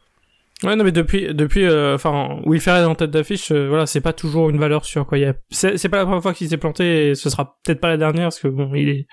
Ouais, 0.62 0.74
non, 0.74 0.84
mais 0.84 0.92
depuis, 0.92 1.34
depuis, 1.34 1.64
euh, 1.64 1.96
enfin, 1.96 2.40
Will 2.46 2.62
Ferrell 2.62 2.86
en 2.86 2.94
tête 2.94 3.10
d'affiche, 3.10 3.52
euh, 3.52 3.68
voilà, 3.68 3.84
c'est 3.84 4.00
pas 4.00 4.14
toujours 4.14 4.48
une 4.48 4.58
valeur 4.58 4.86
sûre, 4.86 5.06
quoi. 5.06 5.18
C'est 5.50 5.88
pas 5.90 5.98
la 5.98 6.04
première 6.04 6.22
fois 6.22 6.32
qu'il 6.32 6.48
s'est 6.48 6.56
planté, 6.56 7.10
et 7.10 7.14
ce 7.14 7.28
sera 7.28 7.58
peut-être 7.62 7.80
pas 7.80 7.88
la 7.88 7.98
dernière, 7.98 8.26
parce 8.26 8.40
que 8.40 8.48
bon, 8.48 8.74
il 8.74 8.88
est, 8.88 9.06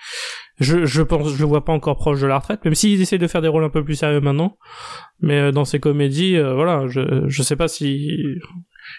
je, 0.59 0.85
je 0.85 1.01
pense, 1.01 1.34
je 1.34 1.39
le 1.39 1.45
vois 1.45 1.65
pas 1.65 1.73
encore 1.73 1.97
proche 1.97 2.21
de 2.21 2.27
la 2.27 2.38
retraite, 2.39 2.63
même 2.65 2.75
s'il 2.75 3.01
essaie 3.01 3.17
de 3.17 3.27
faire 3.27 3.41
des 3.41 3.47
rôles 3.47 3.63
un 3.63 3.69
peu 3.69 3.84
plus 3.84 3.95
sérieux 3.95 4.21
maintenant. 4.21 4.57
Mais 5.21 5.39
euh, 5.39 5.51
dans 5.51 5.65
ses 5.65 5.80
comédies, 5.80 6.35
euh, 6.38 6.53
voilà, 6.53 6.88
je, 6.88 7.23
je 7.27 7.43
sais 7.43 7.55
pas 7.55 7.67
si, 7.67 8.11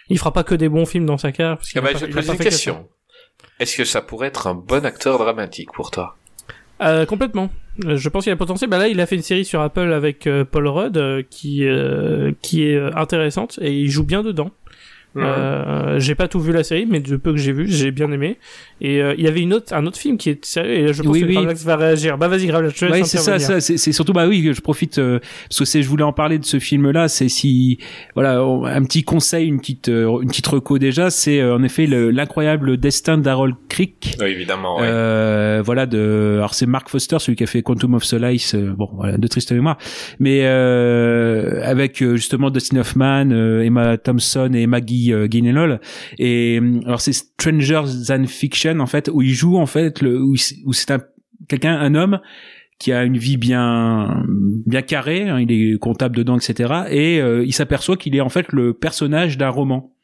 Il 0.08 0.18
fera 0.18 0.32
pas 0.32 0.42
que 0.44 0.54
des 0.54 0.68
bons 0.68 0.86
films 0.86 1.06
dans 1.06 1.18
sa 1.18 1.32
carrière. 1.32 1.56
parce 1.58 1.70
Ah 1.74 1.80
bah, 1.80 1.92
pas- 1.92 1.98
je 1.98 2.06
te 2.06 2.12
pas 2.12 2.22
une 2.32 2.38
question. 2.38 2.88
Est-ce 3.60 3.76
que 3.76 3.84
ça 3.84 4.00
pourrait 4.00 4.28
être 4.28 4.46
un 4.46 4.54
bon 4.54 4.84
acteur 4.84 5.18
dramatique 5.18 5.70
pour 5.72 5.90
toi? 5.90 6.16
Euh, 6.82 7.06
complètement. 7.06 7.50
Euh, 7.84 7.96
Je 7.96 8.08
pense 8.08 8.24
qu'il 8.24 8.30
a 8.30 8.34
le 8.34 8.38
potentiel. 8.38 8.68
Bah 8.68 8.78
là, 8.78 8.88
il 8.88 9.00
a 9.00 9.06
fait 9.06 9.14
une 9.16 9.22
série 9.22 9.44
sur 9.44 9.60
Apple 9.60 9.92
avec 9.92 10.26
euh, 10.26 10.44
Paul 10.44 10.66
Rudd 10.66 11.24
qui 11.30 11.64
euh, 11.64 12.32
qui 12.42 12.64
est 12.64 12.78
intéressante 12.96 13.58
et 13.62 13.72
il 13.72 13.88
joue 13.90 14.04
bien 14.04 14.22
dedans. 14.22 14.50
Euh, 15.16 15.98
j'ai 16.00 16.14
pas 16.14 16.28
tout 16.28 16.40
vu 16.40 16.52
la 16.52 16.64
série, 16.64 16.86
mais 16.90 17.00
de 17.00 17.16
peu 17.16 17.32
que 17.32 17.38
j'ai 17.38 17.52
vu, 17.52 17.66
j'ai 17.68 17.90
bien 17.90 18.10
aimé. 18.10 18.38
Et 18.80 19.00
euh, 19.02 19.14
il 19.16 19.24
y 19.24 19.28
avait 19.28 19.40
une 19.40 19.54
autre, 19.54 19.72
un 19.72 19.86
autre 19.86 19.98
film 19.98 20.16
qui 20.18 20.30
est 20.30 20.44
sérieux. 20.44 20.72
Et 20.88 20.92
je 20.92 21.02
pense 21.02 21.12
Oui, 21.12 21.20
que 21.20 21.26
oui. 21.26 21.34
Gravelax 21.34 21.64
va 21.64 21.76
réagir. 21.76 22.18
Bah 22.18 22.28
vas-y, 22.28 22.46
Gravelax, 22.46 22.74
je 22.74 22.80
te 22.80 22.84
laisse 22.86 22.94
Ouais, 22.94 23.04
c'est 23.04 23.18
ça, 23.18 23.38
ça, 23.38 23.60
c'est 23.60 23.76
c'est 23.76 23.92
surtout 23.92 24.12
bah 24.12 24.26
oui, 24.26 24.50
je 24.52 24.60
profite 24.60 24.98
euh, 24.98 25.20
parce 25.48 25.58
que 25.60 25.64
c'est 25.64 25.82
je 25.82 25.88
voulais 25.88 26.02
en 26.04 26.12
parler 26.12 26.38
de 26.38 26.44
ce 26.44 26.58
film 26.58 26.90
là, 26.90 27.08
c'est 27.08 27.28
si 27.28 27.78
voilà, 28.14 28.44
on- 28.44 28.64
un 28.64 28.82
petit 28.84 29.04
conseil, 29.04 29.46
une 29.46 29.60
petite 29.60 29.88
euh, 29.88 30.20
une 30.20 30.28
petite 30.28 30.46
reco 30.46 30.78
déjà, 30.78 31.10
c'est 31.10 31.40
euh, 31.40 31.54
en 31.54 31.62
effet 31.62 31.86
le- 31.86 32.10
l'incroyable 32.10 32.76
destin 32.76 33.16
d'Harold 33.18 33.54
Crick. 33.68 34.16
Oui, 34.20 34.26
évidemment. 34.26 34.76
ouais. 34.80 34.86
Euh, 34.88 35.62
voilà 35.64 35.86
de 35.86 36.34
alors 36.38 36.54
c'est 36.54 36.66
Mark 36.66 36.88
Foster 36.88 37.18
celui 37.20 37.36
qui 37.36 37.44
a 37.44 37.46
fait 37.46 37.62
Quantum 37.62 37.94
of 37.94 38.04
Solace 38.04 38.54
euh, 38.54 38.72
bon 38.76 38.88
voilà 38.94 39.16
de 39.18 39.26
triste 39.28 39.52
mémoire 39.52 39.78
mais 40.18 40.40
euh, 40.44 41.60
avec 41.64 41.98
justement 42.14 42.50
Dustin 42.50 42.78
Hoffman 42.78 43.30
euh, 43.30 43.62
Emma 43.62 43.96
Thompson 43.98 44.50
et 44.54 44.66
Maggie 44.66 45.03
euh, 45.12 45.26
Gyllenhaal 45.28 45.80
et 46.18 46.58
euh, 46.60 46.80
alors 46.86 47.00
c'est 47.00 47.12
Strangers 47.12 48.06
Than 48.06 48.26
Fiction 48.26 48.80
en 48.80 48.86
fait 48.86 49.10
où 49.12 49.22
il 49.22 49.32
joue 49.32 49.56
en 49.56 49.66
fait 49.66 50.02
où, 50.02 50.36
c'est 50.36 50.90
un 50.90 51.00
quelqu'un 51.48 51.78
un 51.78 51.94
homme 51.94 52.20
qui 52.78 52.92
a 52.92 53.04
une 53.04 53.16
vie 53.16 53.36
bien 53.36 54.24
bien 54.66 54.82
carrée, 54.82 55.28
hein, 55.28 55.40
il 55.40 55.52
est 55.52 55.78
comptable 55.78 56.16
dedans, 56.16 56.36
etc. 56.36 56.84
Et 56.90 57.20
euh, 57.20 57.44
il 57.44 57.52
s'aperçoit 57.52 57.96
qu'il 57.96 58.16
est 58.16 58.20
en 58.20 58.28
fait 58.28 58.52
le 58.52 58.74
personnage 58.74 59.38
d'un 59.38 59.48
roman 59.48 59.94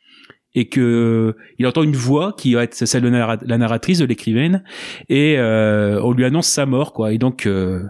et 0.55 0.69
que 0.69 1.37
il 1.59 1.67
entend 1.67 1.83
une 1.83 1.95
voix 1.95 2.35
qui 2.37 2.55
va 2.55 2.65
être 2.65 2.75
celle 2.75 3.03
de 3.03 3.09
la 3.09 3.59
narratrice 3.59 3.99
de 3.99 4.05
l'écrivaine 4.05 4.65
et 5.09 5.37
euh, 5.39 6.01
on 6.03 6.13
lui 6.13 6.25
annonce 6.25 6.49
sa 6.49 6.67
mort 6.67 6.93
quoi 6.93 7.13
et 7.13 7.19
donc 7.19 7.47
euh, 7.47 7.85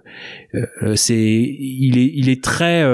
euh, 0.54 0.94
c'est 0.94 1.16
il 1.16 1.98
est 1.98 2.10
il 2.14 2.28
est 2.28 2.44
très 2.44 2.84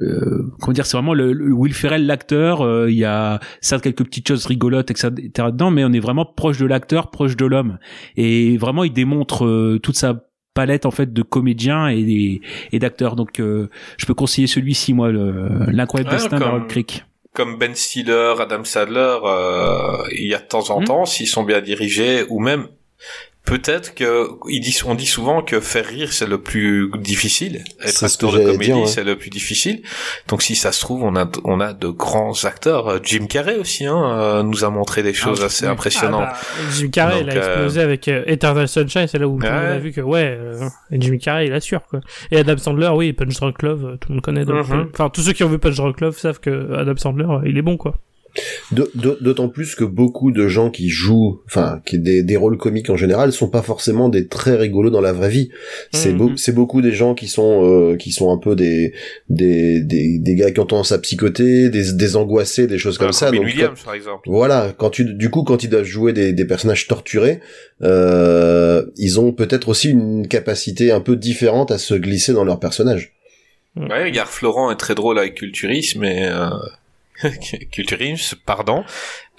euh, 0.00 0.42
comment 0.60 0.72
dire 0.72 0.86
c'est 0.86 0.96
vraiment 0.96 1.14
le, 1.14 1.32
le 1.32 1.52
Will 1.52 1.72
Ferrell 1.74 2.06
l'acteur 2.06 2.60
euh, 2.62 2.90
il 2.90 2.96
y 2.96 3.04
a 3.04 3.40
certes 3.60 3.82
quelques 3.82 4.04
petites 4.04 4.28
choses 4.28 4.46
rigolotes 4.46 4.90
etc 4.90 5.10
dedans 5.50 5.70
mais 5.70 5.84
on 5.84 5.92
est 5.92 6.00
vraiment 6.00 6.24
proche 6.24 6.58
de 6.58 6.66
l'acteur 6.66 7.10
proche 7.10 7.36
de 7.36 7.46
l'homme. 7.46 7.78
Et 8.16 8.56
vraiment 8.58 8.84
il 8.84 8.92
démontre 8.92 9.44
euh, 9.44 9.78
toute 9.82 9.96
sa 9.96 10.24
palette 10.54 10.84
en 10.86 10.90
fait 10.90 11.12
de 11.12 11.22
comédiens 11.22 11.88
et, 11.90 12.40
et, 12.72 12.78
d'acteurs. 12.78 13.16
Donc 13.16 13.40
euh, 13.40 13.68
je 13.96 14.04
peux 14.06 14.14
conseiller 14.14 14.46
celui-ci 14.46 14.92
moi 14.92 15.10
le- 15.10 15.48
l'incroyable 15.70 16.10
Ah, 16.12 16.16
destin 16.16 16.28
comme- 16.30 16.40
d'Harold 16.40 16.66
Crick. 16.68 17.04
Comme 17.34 17.56
Ben 17.56 17.74
Stiller, 17.74 18.34
Adam 18.38 18.62
Sadler, 18.62 19.16
euh, 19.24 19.96
il 20.14 20.26
y 20.26 20.34
a 20.34 20.38
de 20.38 20.44
temps 20.46 20.68
en 20.70 20.82
Hmm. 20.82 20.84
temps, 20.84 21.04
s'ils 21.06 21.26
sont 21.26 21.44
bien 21.44 21.62
dirigés, 21.62 22.24
ou 22.28 22.40
même 22.40 22.66
peut-être 23.44 23.94
que 23.94 24.28
on 24.86 24.94
dit 24.94 25.06
souvent 25.06 25.42
que 25.42 25.60
faire 25.60 25.84
rire 25.86 26.12
c'est 26.12 26.26
le 26.28 26.38
plus 26.40 26.90
difficile, 26.98 27.64
être 27.84 28.04
acteur 28.04 28.32
de 28.32 28.38
comédie 28.38 28.72
ouais. 28.72 28.86
c'est 28.86 29.04
le 29.04 29.16
plus 29.16 29.30
difficile. 29.30 29.82
Donc 30.28 30.42
si 30.42 30.54
ça 30.54 30.72
se 30.72 30.80
trouve, 30.80 31.02
on 31.02 31.16
a 31.16 31.28
on 31.44 31.60
a 31.60 31.72
de 31.72 31.88
grands 31.88 32.44
acteurs. 32.44 32.88
Euh, 32.88 32.98
Jim 33.02 33.26
Carrey 33.26 33.56
aussi, 33.56 33.84
hein, 33.86 34.00
euh, 34.18 34.42
nous 34.42 34.64
a 34.64 34.70
montré 34.70 35.02
des 35.02 35.12
choses 35.14 35.40
Ah, 35.42 35.46
assez 35.46 35.66
oui. 35.66 35.72
impressionnantes. 35.72 36.28
Ah 36.28 36.32
bah, 36.40 36.70
Jim 36.76 36.88
Carrey, 36.90 37.20
il 37.22 37.30
a 37.30 37.36
explosé 37.36 37.80
avec 37.80 38.06
euh, 38.08 38.22
Eternal 38.26 38.68
Sunshine, 38.68 39.06
c'est 39.08 39.18
là 39.18 39.26
où 39.28 39.38
Ouais. 39.40 39.48
a 39.48 39.78
vu 39.78 39.92
que, 39.92 40.00
ouais, 40.00 40.36
euh, 40.40 40.68
Jim 40.92 41.18
Carrey, 41.18 41.46
il 41.46 41.52
assure, 41.52 41.82
quoi. 41.88 42.00
Et 42.30 42.38
Adam 42.38 42.56
Sandler, 42.56 42.90
oui, 42.94 43.12
Punch 43.12 43.34
Drunk 43.34 43.62
Love, 43.62 43.84
euh, 43.84 43.96
tout 43.96 44.08
le 44.10 44.14
monde 44.14 44.22
connaît. 44.24 44.44
donc, 44.44 44.68
Mhm. 44.68 44.78
euh, 44.80 44.84
Enfin, 44.94 45.08
tous 45.10 45.22
ceux 45.22 45.32
qui 45.32 45.42
ont 45.44 45.48
vu 45.48 45.58
Punch 45.58 45.76
Drunk 45.76 46.00
Love 46.00 46.16
savent 46.16 46.38
que 46.40 46.74
Adam 46.74 46.96
Sandler, 46.96 47.24
euh, 47.28 47.40
il 47.44 47.58
est 47.58 47.62
bon, 47.62 47.76
quoi. 47.76 47.94
D'autant 48.72 49.48
plus 49.48 49.74
que 49.74 49.84
beaucoup 49.84 50.30
de 50.32 50.48
gens 50.48 50.70
qui 50.70 50.88
jouent, 50.88 51.40
enfin, 51.46 51.80
qui 51.84 51.98
des, 51.98 52.22
des 52.22 52.36
rôles 52.36 52.56
comiques 52.56 52.90
en 52.90 52.96
général, 52.96 53.32
sont 53.32 53.48
pas 53.48 53.62
forcément 53.62 54.08
des 54.08 54.26
très 54.28 54.56
rigolos 54.56 54.90
dans 54.90 55.00
la 55.00 55.12
vraie 55.12 55.28
vie. 55.28 55.50
C'est 55.92 56.12
Mhm. 56.12 56.18
beau- 56.18 56.32
c'est 56.36 56.54
beaucoup 56.54 56.80
des 56.82 56.92
gens 56.92 57.14
qui 57.14 57.28
sont 57.28 57.64
euh, 57.64 57.96
qui 57.96 58.12
sont 58.12 58.32
un 58.32 58.38
peu 58.38 58.56
des 58.56 58.94
des, 59.28 59.80
des 59.80 60.18
des 60.18 60.34
gars 60.34 60.50
qui 60.50 60.60
ont 60.60 60.66
tendance 60.66 60.92
à 60.92 60.98
psychoter, 60.98 61.68
des 61.68 61.92
des 61.92 62.16
angoissés, 62.16 62.66
des 62.66 62.78
choses 62.78 62.98
comme 62.98 63.12
ça. 63.12 63.30
Donc, 63.30 63.44
Williams, 63.44 63.80
par 63.84 63.94
exemple. 63.94 64.22
Voilà, 64.28 64.72
quand 64.76 64.90
tu 64.90 65.04
du 65.14 65.28
coup 65.30 65.42
quand 65.42 65.62
ils 65.62 65.68
doivent 65.70 65.84
jouer 65.84 66.12
des, 66.12 66.32
des 66.32 66.44
personnages 66.46 66.86
torturés, 66.88 67.40
euh, 67.82 68.84
ils 68.96 69.20
ont 69.20 69.32
peut-être 69.32 69.68
aussi 69.68 69.90
une 69.90 70.26
capacité 70.28 70.92
un 70.92 71.00
peu 71.00 71.16
différente 71.16 71.70
à 71.70 71.78
se 71.78 71.94
glisser 71.94 72.32
dans 72.32 72.44
leur 72.44 72.58
personnage. 72.60 73.12
Ouais, 73.76 74.04
regarde, 74.04 74.28
Florent 74.28 74.70
est 74.70 74.76
très 74.76 74.94
drôle 74.94 75.18
avec 75.18 75.34
culturisme, 75.34 76.00
mais 76.00 76.26
euh... 76.28 76.48
culturisme, 77.72 78.36
pardon. 78.44 78.84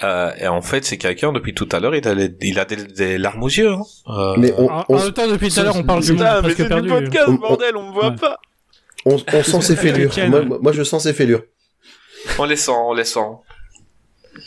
Euh, 0.03 0.31
et 0.38 0.47
en 0.47 0.61
fait, 0.61 0.84
c'est 0.85 0.97
quelqu'un 0.97 1.31
depuis 1.31 1.53
tout 1.53 1.68
à 1.72 1.80
l'heure, 1.80 1.95
il 1.95 2.07
a, 2.07 2.14
les- 2.14 2.34
il 2.41 2.60
a 2.60 2.65
des, 2.65 2.76
des 2.77 3.18
larmes 3.18 3.43
aux 3.43 3.47
yeux. 3.49 3.72
Hein. 3.72 3.81
Euh, 4.10 4.35
Mais 4.38 4.51
on, 4.57 4.69
En, 4.69 4.85
on, 4.89 4.97
en 4.97 5.03
même 5.03 5.11
temps, 5.14 5.27
depuis 5.27 5.49
tout 5.49 5.60
à 5.60 5.64
l'heure, 5.64 5.76
on 5.76 5.84
parle 5.84 6.03
du 6.03 6.14
monde 6.14 6.22
mais 6.23 6.41
presque 6.41 6.57
c'est 6.57 6.64
du 6.64 6.69
perdu. 6.69 6.88
podcast, 6.89 7.26
On- 7.27 7.31
on- 7.31 7.35
bordel, 7.35 7.77
on 7.77 7.88
me 7.88 7.93
voit 7.93 8.10
Ouais. 8.10 8.15
pas. 8.15 8.38
on, 9.05 9.18
on 9.34 9.43
sent 9.43 9.61
ses 9.61 9.76
fêlures. 9.76 10.11
Moi, 10.30 10.60
moi, 10.61 10.72
je 10.72 10.84
sens 10.84 11.03
ses 11.03 11.14
fêlures. 11.14 11.43
On 12.39 12.45
les 12.45 12.55
sent, 12.55 12.72
on 12.72 12.93
les 12.93 13.03
sent. 13.05 13.19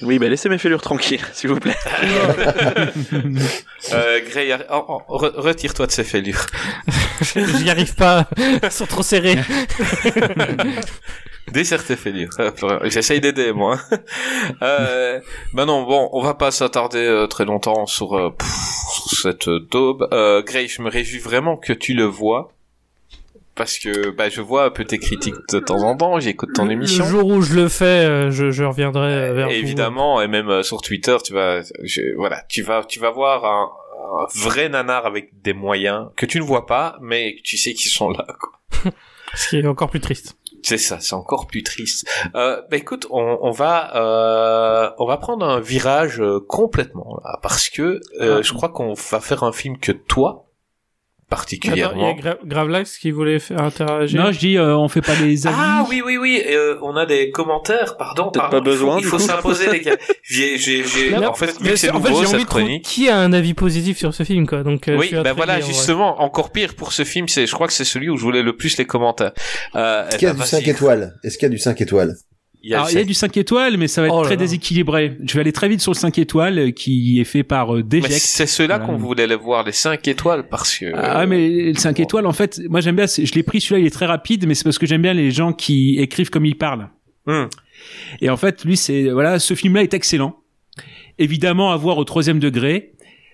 Oui, 0.03 0.19
bah 0.19 0.29
laissez 0.29 0.49
mes 0.49 0.59
fêlures 0.59 0.83
tranquilles, 0.83 1.21
s'il 1.33 1.51
vous 1.51 1.61
plaît. 1.61 1.77
Euh, 3.93 4.21
oh, 4.71 5.03
oh, 5.09 5.19
re- 5.19 5.35
retire-toi 5.37 5.87
de 5.87 5.93
ces 5.93 6.05
fêlures. 6.05 6.47
J'y 7.35 7.71
arrive 7.71 7.95
pas, 7.95 8.29
ils 8.37 8.71
sont 8.71 8.87
trop 8.87 9.03
serrés. 9.03 9.39
Dessert 11.53 11.85
tes 11.85 11.95
fêlures. 11.97 12.31
Euh, 12.41 12.51
J'essaye 12.85 13.21
d'aider, 13.21 13.53
moi. 13.53 13.79
euh, 14.63 15.21
bah 15.53 15.65
non, 15.65 15.85
bon, 15.85 16.09
on 16.13 16.21
va 16.21 16.35
pas 16.35 16.51
s'attarder 16.51 16.99
euh, 17.07 17.27
très 17.29 17.45
longtemps 17.45 17.87
sur, 17.87 18.15
euh, 18.19 18.31
pff, 18.37 18.49
sur 19.09 19.19
cette 19.19 19.49
euh, 19.49 19.61
daube. 19.71 20.09
Euh, 20.13 20.43
Gray, 20.43 20.67
je 20.67 20.83
me 20.83 20.91
réjouis 20.91 21.21
vraiment 21.21 21.57
que 21.57 21.73
tu 21.73 21.95
le 21.95 22.05
vois. 22.05 22.53
Parce 23.57 23.79
que 23.79 24.11
bah, 24.11 24.29
je 24.29 24.41
vois 24.43 24.65
un 24.67 24.71
peu 24.71 24.85
tes 24.85 24.99
critiques 24.99 25.35
de 25.51 25.59
temps 25.61 25.83
en 25.83 25.97
temps, 25.97 26.21
j'écoute 26.21 26.51
ton 26.55 26.69
émission. 26.69 27.05
Le 27.05 27.11
jour 27.11 27.27
où 27.27 27.41
je 27.41 27.55
le 27.55 27.69
fais, 27.69 27.85
euh, 28.05 28.31
je, 28.31 28.51
je 28.51 28.65
reviendrai 28.65 29.13
euh, 29.13 29.33
vers 29.35 29.47
vous. 29.49 29.53
Évidemment, 29.55 30.21
et 30.21 30.29
même 30.29 30.49
euh, 30.51 30.63
sur 30.63 30.83
Twitter, 30.83 31.17
tu 31.25 31.33
vas, 31.33 31.63
je- 31.83 32.15
voilà, 32.17 32.43
tu 32.49 32.61
vas, 32.63 32.85
tu 32.85 33.01
vas 33.01 33.11
voir 33.11 33.45
un, 33.47 33.71
un 34.21 34.27
vrai 34.35 34.69
nanar 34.69 35.07
avec 35.07 35.41
des 35.43 35.55
moyens 35.55 36.09
que 36.17 36.27
tu 36.27 36.39
ne 36.39 36.45
vois 36.45 36.67
pas, 36.67 36.97
mais 37.01 37.37
tu 37.45 37.57
sais 37.57 37.73
qu'ils 37.73 37.91
sont 37.91 38.11
là. 38.11 38.27
Quoi. 38.39 38.93
Ce 39.35 39.49
qui 39.49 39.57
est 39.59 39.67
encore 39.67 39.89
plus 39.91 40.01
triste. 40.01 40.37
C'est 40.63 40.79
ça, 40.79 40.99
c'est 41.01 41.15
encore 41.15 41.47
plus 41.47 41.63
triste. 41.63 42.09
Euh, 42.35 42.61
bah 42.71 42.77
écoute, 42.77 43.07
on, 43.11 43.39
on 43.41 43.51
va, 43.53 43.95
euh, 43.97 44.91
on 44.99 45.07
va 45.07 45.17
prendre 45.17 45.47
un 45.47 45.61
virage 45.61 46.21
complètement 46.49 47.21
là, 47.25 47.39
parce 47.43 47.69
que 47.71 48.01
euh, 48.21 48.39
Ah. 48.39 48.43
je 48.43 48.53
crois 48.53 48.69
qu'on 48.71 48.93
va 48.95 49.21
faire 49.21 49.45
un 49.45 49.53
film 49.53 49.79
que 49.79 49.93
toi, 49.93 50.46
Attends, 51.29 51.43
il 51.51 51.57
y 51.57 51.59
particulièrement. 51.59 52.11
a 52.11 52.15
Gra 52.15 52.37
Gravelax 52.45 52.99
qui 52.99 53.11
voulait 53.11 53.41
faire 53.41 53.61
interagir. 53.63 54.23
non 54.23 54.31
je 54.31 54.39
dis 54.39 54.57
euh, 54.59 54.77
on 54.77 54.89
fait 54.89 55.01
pas 55.01 55.15
les 55.21 55.47
avis 55.47 55.57
Ah 55.59 55.85
oui 55.91 56.01
oui 56.05 56.17
oui, 56.19 56.41
euh, 56.49 56.77
on 56.83 56.95
a 56.97 57.05
des 57.05 57.31
commentaires. 57.33 57.97
Pardon, 57.97 58.31
Peut-être 58.31 58.43
pardon. 58.43 58.59
pas 58.59 58.61
besoin, 58.65 58.99
Il 58.99 59.03
du 59.03 59.09
faut, 59.09 59.17
il 59.17 59.21
coup. 59.23 59.27
faut 59.27 59.33
s'imposer 59.33 59.71
les 59.73 59.81
gars. 59.81 59.97
J'ai, 60.23 60.57
j'ai, 60.59 60.83
En 61.17 61.35
fait, 61.35 61.51
c'est 61.77 61.91
en 61.91 62.01
fait, 62.01 62.09
j'ai 62.09 62.15
envie 62.15 62.27
cette 62.27 62.41
de 62.41 62.45
trouver 62.45 62.45
chronique. 62.45 62.85
qui 62.85 63.09
a 63.09 63.17
un 63.19 63.33
avis 63.33 63.55
positif 63.55 63.99
sur 63.99 64.13
ce 64.15 64.23
film, 64.23 64.47
quoi. 64.47 64.63
Donc, 64.63 64.89
euh, 64.89 64.97
Oui, 64.97 65.09
ben 65.11 65.19
intrigué, 65.21 65.37
voilà, 65.37 65.61
justement, 65.61 66.21
encore 66.21 66.51
pire 66.53 66.75
pour 66.75 66.93
ce 66.93 67.05
film, 67.05 67.27
c'est, 67.29 67.47
je 67.47 67.53
crois 67.53 67.67
que 67.67 67.73
c'est 67.73 67.85
celui 67.85 68.09
où 68.09 68.17
je 68.17 68.23
voulais 68.23 68.43
le 68.43 68.57
plus 68.57 68.77
les 68.79 68.85
commentaires. 68.87 69.33
Euh, 69.77 70.07
Est-ce 70.09 70.17
eh 70.17 70.19
qu'il 70.19 70.29
y 70.29 70.31
a 70.31 70.33
ben, 70.35 70.43
du 70.45 70.51
vas-y. 70.51 70.63
5 70.63 70.69
étoiles? 70.69 71.15
Est-ce 71.25 71.39
qu'il 71.39 71.47
y 71.47 71.51
a 71.51 71.51
du 71.51 71.59
5 71.59 71.81
étoiles? 71.81 72.15
Il 72.67 72.71
y 72.71 72.75
a 72.75 72.79
Alors, 72.79 72.91
il 72.91 72.97
y 72.97 73.01
a 73.01 73.05
du 73.05 73.15
5 73.15 73.37
étoiles, 73.37 73.77
mais 73.77 73.87
ça 73.87 74.01
va 74.01 74.09
être 74.09 74.15
Oh 74.17 74.23
très 74.23 74.31
là. 74.31 74.37
déséquilibré. 74.39 75.17
Je 75.25 75.35
vais 75.35 75.41
aller 75.41 75.53
très 75.53 75.69
vite 75.69 75.81
sur 75.81 75.93
le 75.93 75.97
5 75.97 76.19
étoiles, 76.19 76.59
euh, 76.59 76.71
qui 76.73 77.21
est 77.21 77.25
fait 77.25 77.45
par 77.45 77.77
euh, 77.77 77.85
Deject. 77.85 78.11
c'est 78.11 78.47
ceux-là 78.47 78.79
Voilà. 78.79 78.93
qu'on 78.93 78.99
voulait 78.99 79.29
les 79.29 79.37
voir, 79.37 79.63
les 79.65 79.71
5 79.71 80.09
étoiles, 80.09 80.49
parce 80.49 80.77
que... 80.77 80.87
Ah 80.93 81.25
mais 81.27 81.49
le 81.49 81.75
5 81.75 81.97
bon. 81.97 82.03
étoiles 82.03 82.27
en 82.27 82.33
fait, 82.33 82.61
moi 82.69 82.81
j'aime 82.81 82.97
bien, 82.97 83.07
je 83.07 83.33
l'ai 83.35 83.43
pris 83.45 83.61
celui-là, 83.61 83.79
il 83.79 83.87
est 83.87 83.91
très 83.91 84.07
rapide, 84.07 84.47
mais 84.49 84.55
c'est 84.57 84.65
parce 84.65 84.79
que 84.79 84.87
j'aime 84.87 85.03
bien 85.03 85.15
les 85.15 85.31
gens 85.31 85.53
qui 85.53 86.01
écrivent 86.01 86.31
comme 86.31 86.45
ils 86.45 86.59
parlent. 86.59 86.89
Hmm. 87.27 87.45
Et 88.21 88.31
en 88.31 88.37
fait, 88.37 88.65
lui 88.65 88.77
c'est 88.77 89.11
voilà, 89.11 89.39
ce 89.39 89.55
film-là 89.55 89.85
est 89.85 89.95
excellent. 89.95 90.37
Évidemment 91.19 91.71
à 91.73 91.77
voir 91.77 91.99
au 91.99 92.05
troisième 92.05 92.41
degré. 92.41 92.93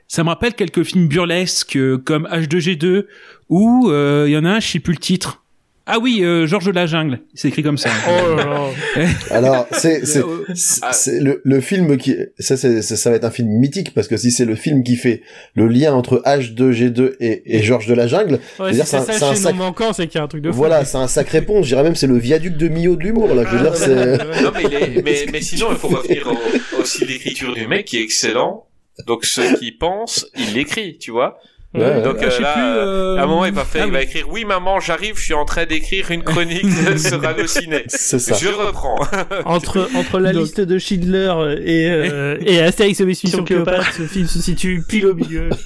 Ça 0.09 0.24
me 0.24 0.28
rappelle 0.28 0.52
quelques 0.54 0.82
films 0.82 1.09
burlesques 1.09 1.76
euh, 1.76 1.96
comme 1.96 2.26
H2G2 2.30 3.06
où 3.48 3.88
euh, 3.90 4.26
il 4.28 4.32
y 4.32 4.36
en 4.36 4.44
a 4.44 4.50
un, 4.50 4.60
je 4.60 4.68
sais 4.68 4.78
plus 4.78 4.92
le 4.92 4.98
titre. 5.00 5.41
Ah 5.84 5.98
oui, 6.00 6.20
euh, 6.22 6.46
Georges 6.46 6.66
de 6.66 6.70
la 6.70 6.86
jungle, 6.86 7.18
c'est 7.34 7.48
écrit 7.48 7.64
comme 7.64 7.76
ça. 7.76 7.90
Oh 8.09 8.36
là 8.36 8.44
là. 8.44 9.06
Alors, 9.30 9.66
c'est 9.72 10.06
c'est 10.06 10.22
c'est- 10.54 10.80
c'est 10.92 11.20
le, 11.20 11.40
le 11.44 11.60
film 11.60 11.96
qui 11.96 12.14
ça 12.38 12.56
c'est 12.56 12.82
ça, 12.82 12.96
ça 12.96 13.10
va 13.10 13.16
être 13.16 13.24
un 13.24 13.30
film 13.32 13.48
mythique 13.48 13.92
parce 13.92 14.06
que 14.06 14.16
si 14.16 14.30
c'est 14.30 14.44
le 14.44 14.54
film 14.54 14.84
qui 14.84 14.94
fait 14.94 15.22
le 15.54 15.66
lien 15.66 15.92
entre 15.92 16.22
H2G2 16.24 17.16
et, 17.18 17.42
et 17.59 17.62
Georges 17.64 17.86
de 17.88 17.94
la 17.94 18.06
jungle, 18.06 18.38
Ouais, 18.60 18.72
si 18.72 18.78
c'est 18.78 18.84
c'est 18.86 18.96
un- 18.96 19.00
ça 19.04 19.12
c'est 19.14 19.24
un 19.24 19.34
sac- 19.34 19.56
manquant, 19.56 19.92
c'est 19.92 20.06
qu'il 20.06 20.18
y 20.18 20.20
a 20.20 20.24
un 20.24 20.28
truc 20.28 20.42
de 20.42 20.50
fou. 20.52 20.56
voilà, 20.56 20.84
c'est 20.84 20.98
un 20.98 21.09
sacré 21.09 21.42
pont. 21.42 21.62
Je 21.62 21.68
dirais 21.68 21.82
même 21.82 21.96
c'est 21.96 22.06
le 22.06 22.16
viaduc 22.18 22.56
de 22.56 22.68
Millau 22.68 22.94
de 22.96 23.02
l'humour 23.02 23.34
là. 23.34 23.42
Je 23.50 23.56
veux 23.56 23.62
dire, 23.62 23.74
c'est 23.76 24.18
Non, 24.42 24.52
mais, 24.54 24.62
il 24.64 24.74
est- 24.74 25.02
mais, 25.02 25.26
mais 25.32 25.40
sinon, 25.40 25.66
il 25.72 25.76
faut 25.78 25.88
revenir 25.88 26.28
au- 26.28 26.80
aussi 26.80 27.04
l'écriture 27.04 27.54
du 27.54 27.66
mec 27.66 27.86
qui 27.86 27.98
est 27.98 28.02
excellent. 28.02 28.66
Donc, 29.06 29.24
ce 29.24 29.59
qu'il 29.59 29.78
pense, 29.78 30.26
il 30.36 30.54
l'écrit, 30.54 30.98
tu 30.98 31.10
vois. 31.10 31.38
Ouais, 31.74 32.03
Donc 32.03 32.16
Ah, 32.20 32.24
euh, 32.24 32.31
je 32.31 32.36
sais 32.36 32.43
là, 32.43 32.53
plus, 32.53 32.62
euh, 32.62 33.16
à 33.16 33.23
un 33.23 33.27
moment, 33.27 33.47
il 33.47 33.53
va 33.55 33.65
faire, 33.65 33.85
ah 33.85 33.86
il 33.86 33.93
va 33.93 34.03
écrire 34.03 34.27
oui 34.28 34.44
maman, 34.44 34.78
j'arrive, 34.78 35.16
je 35.16 35.23
suis 35.23 35.32
en 35.32 35.47
train 35.47 35.65
d'écrire 35.65 36.11
une 36.11 36.23
chronique 36.23 36.66
sur 36.99 37.24
Allociné. 37.24 37.85
C'est 37.89 38.19
ça. 38.19 38.35
Je 38.35 38.49
reprends. 38.49 38.99
Entre, 39.47 39.89
entre 39.94 40.19
la 40.19 40.32
Donc- 40.35 40.43
liste 40.43 40.61
de 40.61 40.78
Schindler 40.78 41.32
et, 41.65 41.89
euh, 41.90 42.36
et 42.44 42.61
Astérix 42.61 43.01
et 43.01 43.03
Obélix 43.05 43.24
Mission 43.24 43.43
Cléopâtre, 43.44 43.90
ce 43.94 44.03
film 44.03 44.27
se 44.27 44.39
situe 44.40 44.82
pile 44.86 45.07
au 45.07 45.15
milieu. 45.15 45.49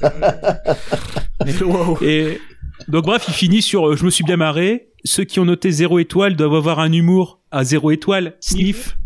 Wow. 1.60 1.98
Et 2.02 2.40
donc 2.88 3.04
bref, 3.04 3.24
il 3.28 3.34
finit 3.34 3.62
sur 3.62 3.88
euh, 3.88 3.96
je 3.96 4.04
me 4.04 4.10
suis 4.10 4.24
bien 4.24 4.36
marré. 4.36 4.88
Ceux 5.04 5.24
qui 5.24 5.38
ont 5.38 5.44
noté 5.44 5.70
zéro 5.70 5.98
étoile 5.98 6.34
doivent 6.34 6.54
avoir 6.54 6.80
un 6.80 6.92
humour 6.92 7.40
à 7.52 7.62
zéro 7.62 7.90
étoile. 7.92 8.34
Sniff. 8.40 8.96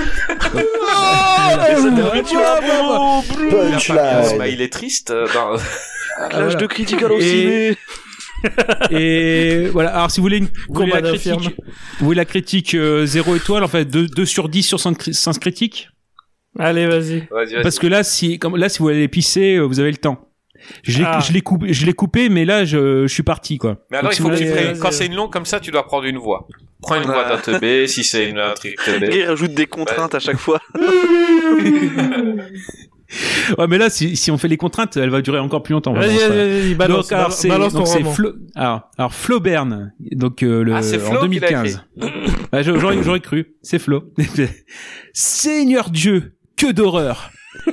Il 0.00 0.04
a 1.54 1.56
pas 2.60 3.22
Punchline. 3.50 4.38
Euh, 6.18 6.22
dans- 6.22 6.28
Clash 6.28 6.56
de 6.56 6.66
critique 6.66 7.02
à 7.02 7.06
Et- 7.06 7.08
l'ociné. 7.08 7.76
Et 8.90 9.68
voilà. 9.72 9.94
Alors 9.96 10.10
si 10.10 10.20
vous 10.20 10.24
voulez 10.24 10.38
une 10.38 10.48
vous 10.68 10.74
voulez 10.74 10.92
la 10.92 11.00
critique, 11.02 11.56
vous 11.98 12.06
voulez 12.06 12.16
la 12.16 12.24
critique 12.26 12.74
euh, 12.74 13.06
zéro 13.06 13.34
étoile, 13.36 13.64
en 13.64 13.68
fait 13.68 13.84
2, 13.86 14.06
2 14.06 14.24
sur 14.26 14.48
10 14.48 14.62
sur 14.62 14.80
5, 14.80 15.38
critiques. 15.40 15.88
Allez, 16.58 16.86
vas-y. 16.86 17.26
Vas-y, 17.30 17.54
vas-y. 17.54 17.62
Parce 17.62 17.78
que 17.78 17.86
là, 17.86 18.04
si 18.04 18.38
comme 18.38 18.56
là, 18.56 18.68
si 18.68 18.78
vous 18.80 18.88
allez 18.88 19.08
pisser, 19.08 19.56
euh, 19.56 19.62
vous 19.62 19.80
avez 19.80 19.90
le 19.90 19.96
temps. 19.96 20.28
Je 20.82 20.98
l'ai, 20.98 21.04
Ah. 21.06 21.20
je 21.26 21.32
l'ai 21.32 21.40
coupé, 21.42 21.72
je 21.74 21.84
l'ai 21.86 21.92
coupé, 21.94 22.28
mais 22.30 22.44
là, 22.46 22.64
je, 22.64 23.06
je 23.06 23.12
suis 23.12 23.22
parti 23.22 23.58
quoi. 23.58 23.76
Mais 23.90 23.98
alors, 23.98 24.10
Donc, 24.10 24.12
il 24.12 24.16
si 24.16 24.22
faut 24.22 24.28
que 24.30 24.36
tu 24.36 24.50
prennes, 24.50 24.66
vas-y, 24.72 24.78
quand 24.78 24.92
c'est 24.92 25.06
une 25.06 25.14
longue 25.14 25.30
comme 25.32 25.44
ça, 25.46 25.60
tu 25.60 25.70
dois 25.70 25.84
prendre 25.84 26.04
une 26.04 26.16
voix. 26.18 26.46
Prends 26.80 26.96
une 26.96 27.02
Ouais. 27.08 27.14
voix 27.14 27.24
d'un 27.28 27.36
teubé, 27.38 27.86
si 27.86 28.02
c'est 28.04 28.28
une, 28.30 28.38
un 28.38 28.52
truc 28.54 28.76
teubé. 28.84 29.08
Il 29.12 29.24
rajoute 29.26 29.52
des 29.54 29.66
contraintes 29.66 30.14
à 30.14 30.20
chaque 30.20 30.38
fois. 30.38 30.60
Ouais, 33.58 33.66
mais 33.68 33.78
là, 33.78 33.90
si, 33.90 34.16
si 34.16 34.30
on 34.30 34.38
fait 34.38 34.48
les 34.48 34.56
contraintes, 34.56 34.96
elle 34.96 35.10
va 35.10 35.20
durer 35.22 35.38
encore 35.38 35.62
plus 35.62 35.72
longtemps. 35.72 35.92
Vas-y, 35.92 36.16
vraiment, 36.16 36.34
vas-y, 36.34 36.74
balance, 36.74 36.96
donc, 37.08 37.12
alors, 37.12 37.24
balance, 37.24 37.38
c'est, 37.38 37.48
balance 37.48 37.72
donc 37.74 37.86
c'est. 37.86 38.02
Flo, 38.02 38.32
alors, 38.54 38.90
alors 38.98 39.14
Flo 39.14 39.40
Bern, 39.40 39.92
donc 40.12 40.42
euh, 40.42 40.62
le, 40.62 40.74
Ah, 40.74 40.82
Flo 40.82 41.18
en 41.18 41.28
qui 41.28 41.38
l'a 41.40 41.48
2015. 41.50 41.84
Bah, 42.50 42.62
j'a- 42.62 42.78
j'aurais, 42.78 43.02
j'aurais 43.02 43.20
cru, 43.20 43.54
c'est 43.62 43.78
Flo. 43.78 44.04
Seigneur 45.12 45.90
Dieu, 45.90 46.34
que 46.56 46.70
d'horreur. 46.72 47.30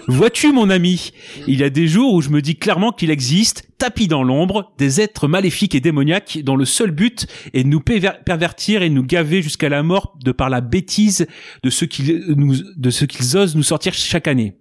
Vois-tu, 0.07 0.51
mon 0.51 0.69
ami, 0.69 1.11
il 1.47 1.59
y 1.59 1.63
a 1.63 1.69
des 1.71 1.87
jours 1.87 2.13
où 2.13 2.21
je 2.21 2.29
me 2.29 2.41
dis 2.41 2.55
clairement 2.55 2.91
qu'il 2.91 3.09
existe, 3.09 3.67
tapis 3.79 4.07
dans 4.07 4.21
l'ombre, 4.23 4.73
des 4.77 5.01
êtres 5.01 5.27
maléfiques 5.27 5.73
et 5.73 5.79
démoniaques 5.79 6.39
dont 6.43 6.55
le 6.55 6.65
seul 6.65 6.91
but 6.91 7.25
est 7.53 7.63
de 7.63 7.67
nous 7.67 7.79
pervertir 7.81 8.83
et 8.83 8.89
de 8.89 8.93
nous 8.93 9.03
gaver 9.03 9.41
jusqu'à 9.41 9.69
la 9.69 9.81
mort 9.81 10.15
de 10.23 10.31
par 10.31 10.49
la 10.51 10.61
bêtise 10.61 11.25
de 11.63 11.69
ce 11.71 11.85
qu'ils 11.85 12.25
nous, 12.37 12.55
de 12.77 12.89
ce 12.91 13.05
qu'ils 13.05 13.37
osent 13.37 13.55
nous 13.55 13.63
sortir 13.63 13.93
chaque 13.95 14.27
année. 14.27 14.55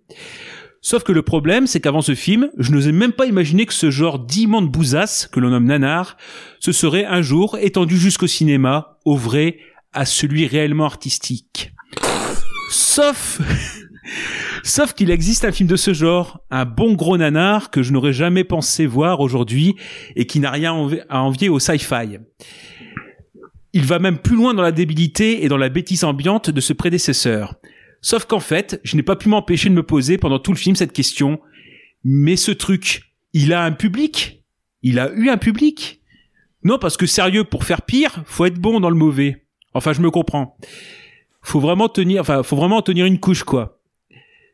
Sauf 0.82 1.02
que 1.02 1.12
le 1.12 1.23
problème, 1.23 1.66
c'est 1.66 1.81
qu'avant 1.81 2.01
ce 2.01 2.15
film, 2.15 2.48
je 2.57 2.73
n'osais 2.73 2.93
même 2.93 3.12
pas 3.12 3.27
imaginer 3.27 3.66
que 3.66 3.74
ce 3.74 3.90
genre 3.90 4.19
d'immonde 4.19 4.70
bousasse, 4.70 5.27
que 5.27 5.39
l'on 5.39 5.51
nomme 5.51 5.66
nanar, 5.66 6.16
se 6.59 6.73
serait 6.73 7.05
un 7.05 7.20
jour 7.20 7.59
étendu 7.61 7.98
jusqu'au 7.98 8.27
cinéma, 8.27 8.98
au 9.05 9.15
vrai, 9.15 9.59
à 9.93 10.07
celui 10.07 10.47
réellement 10.47 10.86
artistique. 10.86 11.73
Sauf, 12.70 13.43
sauf 14.62 14.94
qu'il 14.94 15.11
existe 15.11 15.44
un 15.44 15.52
film 15.52 15.69
de 15.69 15.77
ce 15.77 15.93
genre, 15.93 16.40
un 16.51 16.65
bon 16.65 16.94
gros 16.94 17.19
nanar 17.19 17.70
que 17.70 17.82
je 17.82 17.93
n'aurais 17.93 18.15
jamais 18.15 18.44
pensé 18.44 18.86
voir 18.86 19.20
aujourd'hui 19.20 19.77
et 20.16 20.27
qui 20.27 20.40
n'a 20.40 20.51
rien 20.51 20.89
à 21.11 21.20
envier 21.20 21.51
au 21.51 21.59
sci-fi. 21.59 22.19
Il 23.74 23.85
va 23.85 23.98
même 23.98 24.19
plus 24.19 24.35
loin 24.35 24.55
dans 24.55 24.62
la 24.62 24.73
débilité 24.73 25.44
et 25.44 25.48
dans 25.48 25.59
la 25.59 25.69
bêtise 25.69 26.05
ambiante 26.05 26.48
de 26.48 26.61
ce 26.61 26.73
prédécesseur. 26.73 27.57
Sauf 28.02 28.24
qu'en 28.24 28.40
fait, 28.40 28.81
je 28.85 28.97
n'ai 28.97 29.02
pas 29.02 29.16
pu 29.16 29.28
m'empêcher 29.28 29.68
de 29.68 29.74
me 29.74 29.82
poser 29.82 30.18
pendant 30.18 30.39
tout 30.39 30.52
le 30.52 30.59
film 30.59 30.77
cette 30.77 30.93
question. 30.93 31.40
Mais 32.05 32.36
ce 32.36 32.51
truc, 32.51 33.02
il 33.32 33.52
a 33.52 33.62
un 33.62 33.72
public? 33.72 34.43
Il 34.82 34.98
a 34.98 35.10
eu 35.12 35.28
un 35.28 35.36
public? 35.36 36.01
Non, 36.62 36.78
parce 36.78 36.97
que 36.97 37.06
sérieux, 37.06 37.44
pour 37.44 37.64
faire 37.64 37.82
pire, 37.82 38.22
faut 38.27 38.44
être 38.44 38.59
bon 38.59 38.81
dans 38.81 38.90
le 38.90 38.97
mauvais. 38.97 39.44
Enfin, 39.74 39.93
je 39.93 40.01
me 40.01 40.10
comprends. 40.10 40.56
Faut 41.43 41.60
vraiment 41.60 41.89
tenir, 41.89 42.20
enfin, 42.20 42.43
faut 42.43 42.56
vraiment 42.56 42.82
tenir 42.82 43.06
une 43.06 43.18
couche, 43.18 43.44
quoi. 43.44 43.78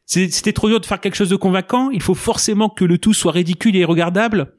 C'était 0.05 0.53
trop 0.53 0.69
dur 0.69 0.81
de 0.81 0.87
faire 0.87 1.01
quelque 1.01 1.17
chose 1.17 1.31
de 1.31 1.37
convaincant. 1.37 1.91
Il 1.91 2.01
faut 2.01 2.15
forcément 2.15 2.69
que 2.69 2.85
le 2.85 2.99
tout 2.99 3.13
soit 3.13 3.33
ridicule 3.33 3.75
et 3.75 3.85
regardable. 3.85 4.53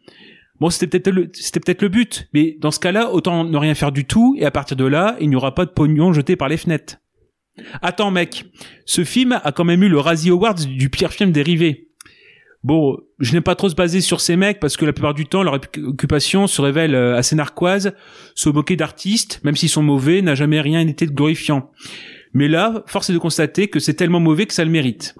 Bon, 0.59 0.69
c'était 0.69 0.87
peut-être 0.87 1.15
le, 1.15 1.29
c'était 1.33 1.61
peut-être 1.61 1.81
le 1.81 1.87
but. 1.87 2.27
Mais 2.33 2.57
dans 2.59 2.71
ce 2.71 2.79
cas-là, 2.79 3.11
autant 3.11 3.45
ne 3.45 3.57
rien 3.57 3.73
faire 3.73 3.93
du 3.93 4.03
tout. 4.03 4.35
Et 4.37 4.45
à 4.45 4.51
partir 4.51 4.75
de 4.75 4.83
là, 4.83 5.15
il 5.21 5.29
n'y 5.29 5.37
aura 5.37 5.55
pas 5.55 5.65
de 5.65 5.71
pognon 5.71 6.11
jeté 6.11 6.35
par 6.35 6.49
les 6.49 6.57
fenêtres. 6.57 6.97
Attends, 7.81 8.11
mec. 8.11 8.45
Ce 8.85 9.03
film 9.03 9.39
a 9.43 9.51
quand 9.51 9.63
même 9.63 9.83
eu 9.83 9.89
le 9.89 9.99
Razzie 9.99 10.29
Awards 10.29 10.55
du 10.55 10.89
pire 10.89 11.11
film 11.11 11.31
dérivé. 11.31 11.87
Bon, 12.63 12.97
je 13.19 13.33
n'aime 13.33 13.43
pas 13.43 13.55
trop 13.55 13.69
se 13.69 13.75
baser 13.75 14.01
sur 14.01 14.19
ces 14.19 14.35
mecs 14.35 14.59
parce 14.59 14.77
que 14.77 14.85
la 14.85 14.93
plupart 14.93 15.13
du 15.13 15.25
temps, 15.25 15.43
leur 15.43 15.53
occupation 15.53 16.47
se 16.47 16.61
révèle 16.61 16.95
euh, 16.95 17.15
assez 17.15 17.35
narquoise. 17.35 17.93
Se 18.35 18.49
moquer 18.49 18.75
d'artistes, 18.75 19.39
même 19.43 19.55
s'ils 19.55 19.69
sont 19.69 19.83
mauvais, 19.83 20.21
n'a 20.21 20.35
jamais 20.35 20.59
rien 20.59 20.85
été 20.87 21.05
de 21.05 21.11
glorifiant. 21.11 21.71
Mais 22.33 22.47
là, 22.47 22.83
force 22.87 23.09
est 23.09 23.13
de 23.13 23.19
constater 23.19 23.69
que 23.69 23.79
c'est 23.79 23.93
tellement 23.93 24.19
mauvais 24.19 24.45
que 24.45 24.53
ça 24.53 24.65
le 24.65 24.71
mérite. 24.71 25.15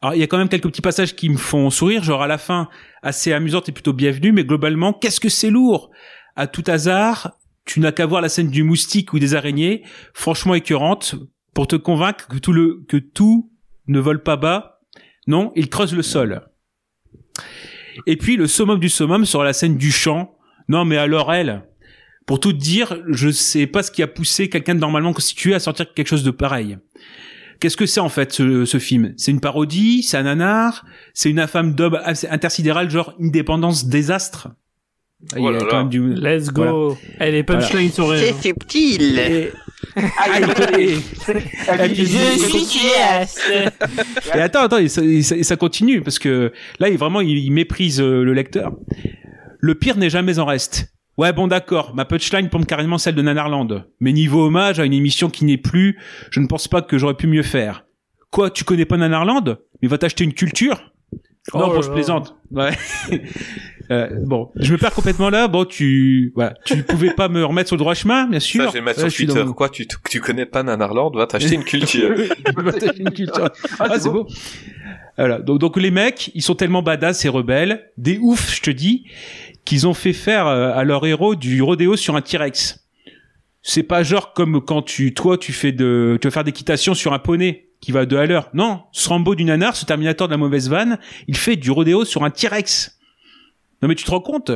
Alors, 0.00 0.14
il 0.14 0.20
y 0.20 0.22
a 0.22 0.26
quand 0.26 0.38
même 0.38 0.48
quelques 0.48 0.68
petits 0.68 0.82
passages 0.82 1.14
qui 1.14 1.28
me 1.28 1.36
font 1.36 1.70
sourire, 1.70 2.02
genre 2.04 2.22
à 2.22 2.26
la 2.26 2.38
fin, 2.38 2.68
assez 3.02 3.32
amusante 3.32 3.68
et 3.68 3.72
plutôt 3.72 3.92
bienvenue, 3.92 4.32
mais 4.32 4.44
globalement, 4.44 4.92
qu'est-ce 4.92 5.20
que 5.20 5.28
c'est 5.28 5.50
lourd? 5.50 5.90
À 6.36 6.46
tout 6.46 6.64
hasard, 6.66 7.36
tu 7.68 7.80
n'as 7.80 7.92
qu'à 7.92 8.06
voir 8.06 8.22
la 8.22 8.30
scène 8.30 8.48
du 8.48 8.62
moustique 8.62 9.12
ou 9.12 9.18
des 9.18 9.34
araignées, 9.34 9.82
franchement 10.14 10.54
écœurante, 10.54 11.16
pour 11.52 11.66
te 11.66 11.76
convaincre 11.76 12.26
que 12.26 12.38
tout 12.38 12.52
le 12.52 12.82
que 12.88 12.96
tout 12.96 13.52
ne 13.86 14.00
vole 14.00 14.22
pas 14.22 14.36
bas. 14.36 14.80
Non, 15.26 15.52
il 15.54 15.68
creuse 15.68 15.94
le 15.94 16.02
sol. 16.02 16.48
Et 18.06 18.16
puis 18.16 18.36
le 18.36 18.46
summum 18.46 18.80
du 18.80 18.88
summum 18.88 19.26
sera 19.26 19.44
la 19.44 19.52
scène 19.52 19.76
du 19.76 19.92
chant. 19.92 20.34
Non, 20.68 20.86
mais 20.86 20.96
alors 20.96 21.30
elle, 21.32 21.62
pour 22.26 22.40
tout 22.40 22.54
dire, 22.54 22.96
je 23.08 23.28
sais 23.28 23.66
pas 23.66 23.82
ce 23.82 23.90
qui 23.90 24.02
a 24.02 24.06
poussé 24.06 24.48
quelqu'un 24.48 24.74
de 24.74 24.80
normalement 24.80 25.12
constitué 25.12 25.54
à 25.54 25.60
sortir 25.60 25.92
quelque 25.92 26.08
chose 26.08 26.24
de 26.24 26.30
pareil. 26.30 26.78
Qu'est-ce 27.60 27.76
que 27.76 27.86
c'est 27.86 28.00
en 28.00 28.08
fait 28.08 28.32
ce, 28.32 28.78
film? 28.78 29.12
C'est 29.18 29.30
une 29.30 29.40
parodie? 29.40 30.02
C'est 30.02 30.16
un 30.16 30.22
nanar? 30.22 30.86
C'est 31.12 31.28
une 31.28 31.40
infâme 31.40 31.74
d'homme 31.74 31.98
intersidéral 32.30 32.88
genre 32.88 33.14
indépendance 33.20 33.86
désastre 33.86 34.48
Il 35.36 35.42
y 35.42 35.46
a 35.46 35.48
Oh 35.48 35.50
là 35.50 35.58
quand 35.68 35.78
même 35.78 35.88
du- 35.88 36.14
Let's 36.14 36.50
go. 36.52 36.62
Voilà. 36.62 36.94
Elle 37.18 37.34
est 37.34 37.42
punchline 37.42 37.90
sur 37.90 38.08
rien. 38.10 38.32
subtil. 38.40 39.18
Et... 39.18 39.50
Ah, 39.96 40.40
connaît. 40.54 40.94
Et 44.34 44.40
attends, 44.40 44.60
attends, 44.62 44.78
et 44.78 44.88
ça, 44.88 45.02
et 45.02 45.22
ça- 45.22 45.36
et 45.36 45.42
ça 45.42 45.56
continue 45.56 46.02
parce 46.02 46.18
que 46.18 46.52
là, 46.78 46.88
il 46.88 46.98
vraiment, 46.98 47.20
il, 47.20 47.36
il 47.38 47.50
méprise 47.50 48.00
euh, 48.00 48.22
le 48.22 48.32
lecteur. 48.32 48.72
Le 49.60 49.74
pire 49.74 49.96
n'est 49.96 50.10
jamais 50.10 50.38
en 50.38 50.44
reste. 50.44 50.92
Ouais, 51.16 51.32
bon, 51.32 51.48
d'accord. 51.48 51.94
Ma 51.96 52.04
punchline 52.04 52.48
pompe 52.48 52.66
carrément 52.66 52.96
celle 52.98 53.16
de 53.16 53.22
Nanarland. 53.22 53.84
Mais 54.00 54.12
niveau 54.12 54.46
hommage 54.46 54.78
à 54.78 54.84
une 54.84 54.92
émission 54.92 55.30
qui 55.30 55.44
n'est 55.44 55.56
plus, 55.56 55.98
je 56.30 56.38
ne 56.38 56.46
pense 56.46 56.68
pas 56.68 56.80
que 56.80 56.96
j'aurais 56.96 57.14
pu 57.16 57.26
mieux 57.26 57.42
faire. 57.42 57.84
Quoi, 58.30 58.50
tu 58.50 58.62
connais 58.62 58.84
pas 58.84 58.96
Nanarland? 58.96 59.56
Mais 59.82 59.88
va 59.88 59.98
t'acheter 59.98 60.22
une 60.22 60.34
culture? 60.34 60.92
Oh 61.52 61.58
Non, 61.58 61.68
bon, 61.68 61.82
je 61.82 61.90
plaisante. 61.90 62.34
Ouais. 62.50 62.72
Euh, 63.90 64.06
bon, 64.26 64.50
je 64.56 64.70
me 64.72 64.76
perds 64.76 64.92
complètement 64.92 65.30
là. 65.30 65.48
Bon, 65.48 65.64
tu, 65.64 66.30
voilà, 66.34 66.52
tu 66.66 66.82
pouvais 66.82 67.14
pas 67.14 67.30
me 67.30 67.42
remettre 67.42 67.68
sur 67.68 67.76
le 67.76 67.78
droit 67.78 67.94
chemin, 67.94 68.26
bien 68.26 68.38
sûr. 68.38 68.64
Ça, 68.64 68.68
je 68.68 68.74
vais 68.74 68.80
mettre 68.82 69.02
Ouais, 69.02 69.08
sur 69.08 69.26
dans 69.26 69.32
Twitter. 69.32 69.50
Quoi, 69.56 69.68
tu, 69.70 69.88
tu 70.10 70.20
connais 70.20 70.44
pas 70.44 70.62
Nanarland? 70.62 71.10
Va 71.16 71.26
t'acheter 71.26 71.54
une 71.54 71.64
culture. 71.64 72.14
Partager 72.54 73.00
une 73.00 73.12
culture. 73.12 73.48
Ah, 73.80 73.98
c'est 73.98 74.10
beau. 74.10 74.26
Voilà. 75.16 75.38
Donc, 75.38 75.58
donc 75.58 75.78
les 75.78 75.90
mecs, 75.90 76.30
ils 76.34 76.42
sont 76.42 76.54
tellement 76.54 76.82
badass 76.82 77.24
et 77.24 77.30
rebelles, 77.30 77.90
des 77.96 78.18
oufs, 78.18 78.54
je 78.56 78.60
te 78.60 78.70
dis, 78.70 79.06
qu'ils 79.64 79.86
ont 79.86 79.94
fait 79.94 80.12
faire 80.12 80.46
euh, 80.46 80.72
à 80.74 80.84
leur 80.84 81.06
héros 81.06 81.34
du 81.34 81.62
rodéo 81.62 81.96
sur 81.96 82.14
un 82.14 82.20
T-Rex. 82.20 82.86
C'est 83.62 83.82
pas 83.84 84.02
genre 84.02 84.34
comme 84.34 84.60
quand 84.60 84.82
tu, 84.82 85.14
toi, 85.14 85.38
tu 85.38 85.54
fais 85.54 85.72
de, 85.72 86.18
tu 86.20 86.28
vas 86.28 86.32
faire 86.32 86.44
d'équitation 86.44 86.92
sur 86.92 87.14
un 87.14 87.18
poney 87.18 87.67
qui 87.80 87.92
va 87.92 88.06
deux 88.06 88.18
à 88.18 88.26
l'heure. 88.26 88.50
Non, 88.54 88.82
ce 88.92 89.08
Rambo 89.08 89.34
du 89.34 89.44
nanar, 89.44 89.76
ce 89.76 89.84
Terminator 89.84 90.28
de 90.28 90.32
la 90.32 90.38
mauvaise 90.38 90.68
vanne, 90.68 90.98
il 91.26 91.36
fait 91.36 91.56
du 91.56 91.70
rodéo 91.70 92.04
sur 92.04 92.24
un 92.24 92.30
T-Rex. 92.30 92.98
Non 93.82 93.88
mais 93.88 93.94
tu 93.94 94.04
te 94.04 94.10
rends 94.10 94.20
compte? 94.20 94.50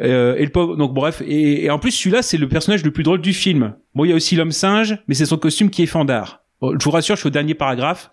Euh, 0.00 0.36
et 0.36 0.44
le 0.44 0.50
pauvre, 0.50 0.76
donc 0.76 0.92
bref, 0.92 1.22
et, 1.26 1.64
et 1.64 1.70
en 1.70 1.78
plus 1.78 1.90
celui-là 1.90 2.22
c'est 2.22 2.36
le 2.36 2.48
personnage 2.48 2.84
le 2.84 2.90
plus 2.90 3.02
drôle 3.02 3.20
du 3.20 3.32
film. 3.32 3.74
Bon, 3.94 4.04
il 4.04 4.10
y 4.10 4.12
a 4.12 4.14
aussi 4.16 4.36
l'homme 4.36 4.52
singe, 4.52 4.98
mais 5.08 5.14
c'est 5.14 5.26
son 5.26 5.38
costume 5.38 5.70
qui 5.70 5.82
est 5.82 5.86
fandard. 5.86 6.42
Bon, 6.60 6.78
je 6.78 6.84
vous 6.84 6.90
rassure, 6.90 7.16
je 7.16 7.20
suis 7.20 7.28
au 7.28 7.30
dernier 7.30 7.54
paragraphe. 7.54 8.10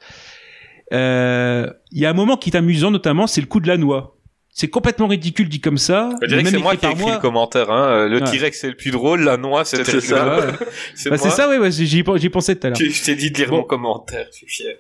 Euh, 0.91 1.69
Il 1.91 1.99
y 1.99 2.05
a 2.05 2.09
un 2.09 2.13
moment 2.13 2.37
qui 2.37 2.49
est 2.49 2.55
amusant, 2.55 2.91
notamment, 2.91 3.27
c'est 3.27 3.41
le 3.41 3.47
coup 3.47 3.59
de 3.59 3.67
la 3.67 3.77
noix. 3.77 4.17
C'est 4.55 4.67
complètement 4.69 5.07
ridicule 5.07 5.49
dit 5.49 5.59
comme 5.59 5.79
ça. 5.79 6.11
Je 6.21 6.27
dirais 6.27 6.41
que 6.43 6.45
même 6.45 6.53
c'est 6.53 6.61
moi 6.61 6.75
qui 6.75 6.85
ai 6.85 6.91
écrit 6.91 7.11
le 7.11 7.17
commentaire. 7.19 7.71
Hein. 7.71 8.07
Le 8.07 8.21
Ouais. 8.21 8.29
T-Rex 8.31 8.59
c'est 8.61 8.67
le 8.69 8.75
plus 8.75 8.91
drôle, 8.91 9.21
la 9.23 9.35
noix 9.37 9.65
C'est 9.65 9.83
ça. 9.83 9.99
C'est 10.95 11.09
Bah, 11.09 11.15
moi. 11.15 11.17
c'est 11.17 11.29
ça, 11.31 11.49
ouais, 11.49 11.57
ouais 11.57 11.71
j'y 11.71 11.83
ai- 11.99 12.03
j'y 12.17 12.25
ai 12.27 12.29
pensé 12.29 12.55
tout 12.55 12.67
à 12.67 12.69
l'heure. 12.69 12.77
Je 12.79 13.03
t'ai 13.03 13.15
dit 13.15 13.31
de 13.31 13.37
lire 13.37 13.49
Bon. 13.49 13.57
mon 13.57 13.63
commentaire, 13.63 14.27
je 14.31 14.37
suis 14.37 14.47
fier. 14.47 14.75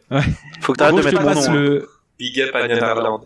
Faut 0.61 0.73
que 0.73 0.77
t'arrêtes 0.77 0.91
Bon, 0.93 0.97
de 0.99 1.03
je 1.03 1.09
te 1.09 1.15
mettre 1.15 1.27
mon 1.27 1.33
passe 1.33 1.47
nom. 1.49 1.55
hein. 1.55 1.59
le, 1.59 1.89
Big 2.19 2.39
up 2.41 2.51
à 2.53 2.67
Nanarland. 2.67 3.23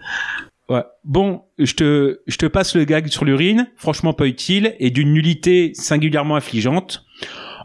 Ouais. 0.69 0.83
Bon, 1.03 1.41
je 1.59 1.73
te, 1.73 2.19
je 2.27 2.37
te 2.37 2.45
passe 2.45 2.75
le 2.75 2.85
gag 2.85 3.07
sur 3.07 3.25
l'urine, 3.25 3.69
franchement 3.75 4.13
pas 4.13 4.25
utile, 4.25 4.73
et 4.79 4.89
d'une 4.89 5.11
nullité 5.13 5.71
singulièrement 5.73 6.35
affligeante. 6.37 7.03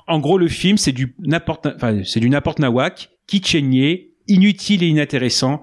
En 0.09 0.18
gros, 0.18 0.38
le 0.38 0.48
film, 0.48 0.76
c'est 0.76 0.90
du 0.92 1.14
n'importe, 1.20 1.68
enfin, 1.76 2.00
c'est 2.04 2.18
du 2.20 2.28
n'importe 2.28 2.59
nawak, 2.59 3.10
kitschenier, 3.28 4.12
inutile 4.28 4.82
et 4.82 4.86
inintéressant, 4.88 5.62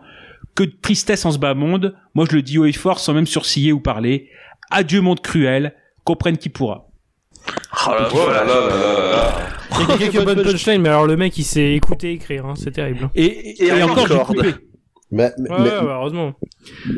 que 0.56 0.64
de 0.64 0.74
tristesse 0.82 1.26
en 1.26 1.32
ce 1.32 1.38
bas 1.38 1.54
monde. 1.54 1.96
Moi, 2.16 2.26
je 2.30 2.36
le 2.36 2.42
dis 2.42 2.58
haut 2.58 2.66
et 2.66 2.72
fort, 2.74 3.00
sans 3.00 3.14
même 3.14 3.28
sourciller 3.28 3.72
ou 3.72 3.80
parler. 3.80 4.30
Adieu 4.72 5.02
monde 5.02 5.22
cruel, 5.22 5.74
comprenne 6.04 6.38
qui 6.38 6.50
pourra. 6.50 6.86
Oh 7.88 7.92
là 7.92 8.10
là 8.10 8.44
là 8.44 8.44
là 8.44 8.70
là 8.70 9.12
là. 9.12 9.34
Il 9.82 9.90
y 9.90 9.92
a 9.94 9.98
quelques 9.98 10.26
bonnes 10.26 10.44
punchlines, 10.44 10.82
mais 10.82 10.90
alors 10.90 11.08
le 11.08 11.16
mec 11.16 11.38
il 11.38 11.44
s'est 11.44 11.74
écouté 11.74 12.12
écrire, 12.12 12.46
hein, 12.46 12.54
c'est 12.58 12.72
terrible. 12.72 13.10
Et, 13.16 13.26
et, 13.26 13.64
Et 13.64 13.68
et 13.68 13.84
encore, 13.84 14.08
j'ai 14.08 14.14
encore. 14.16 14.28
coupé. 14.28 14.54
Mais, 15.12 15.32
mais- 15.40 15.50
Ouais, 15.50 15.56
mais- 15.60 15.70
ouais, 15.70 15.80
ouais, 15.80 15.92
heureusement. 15.94 16.34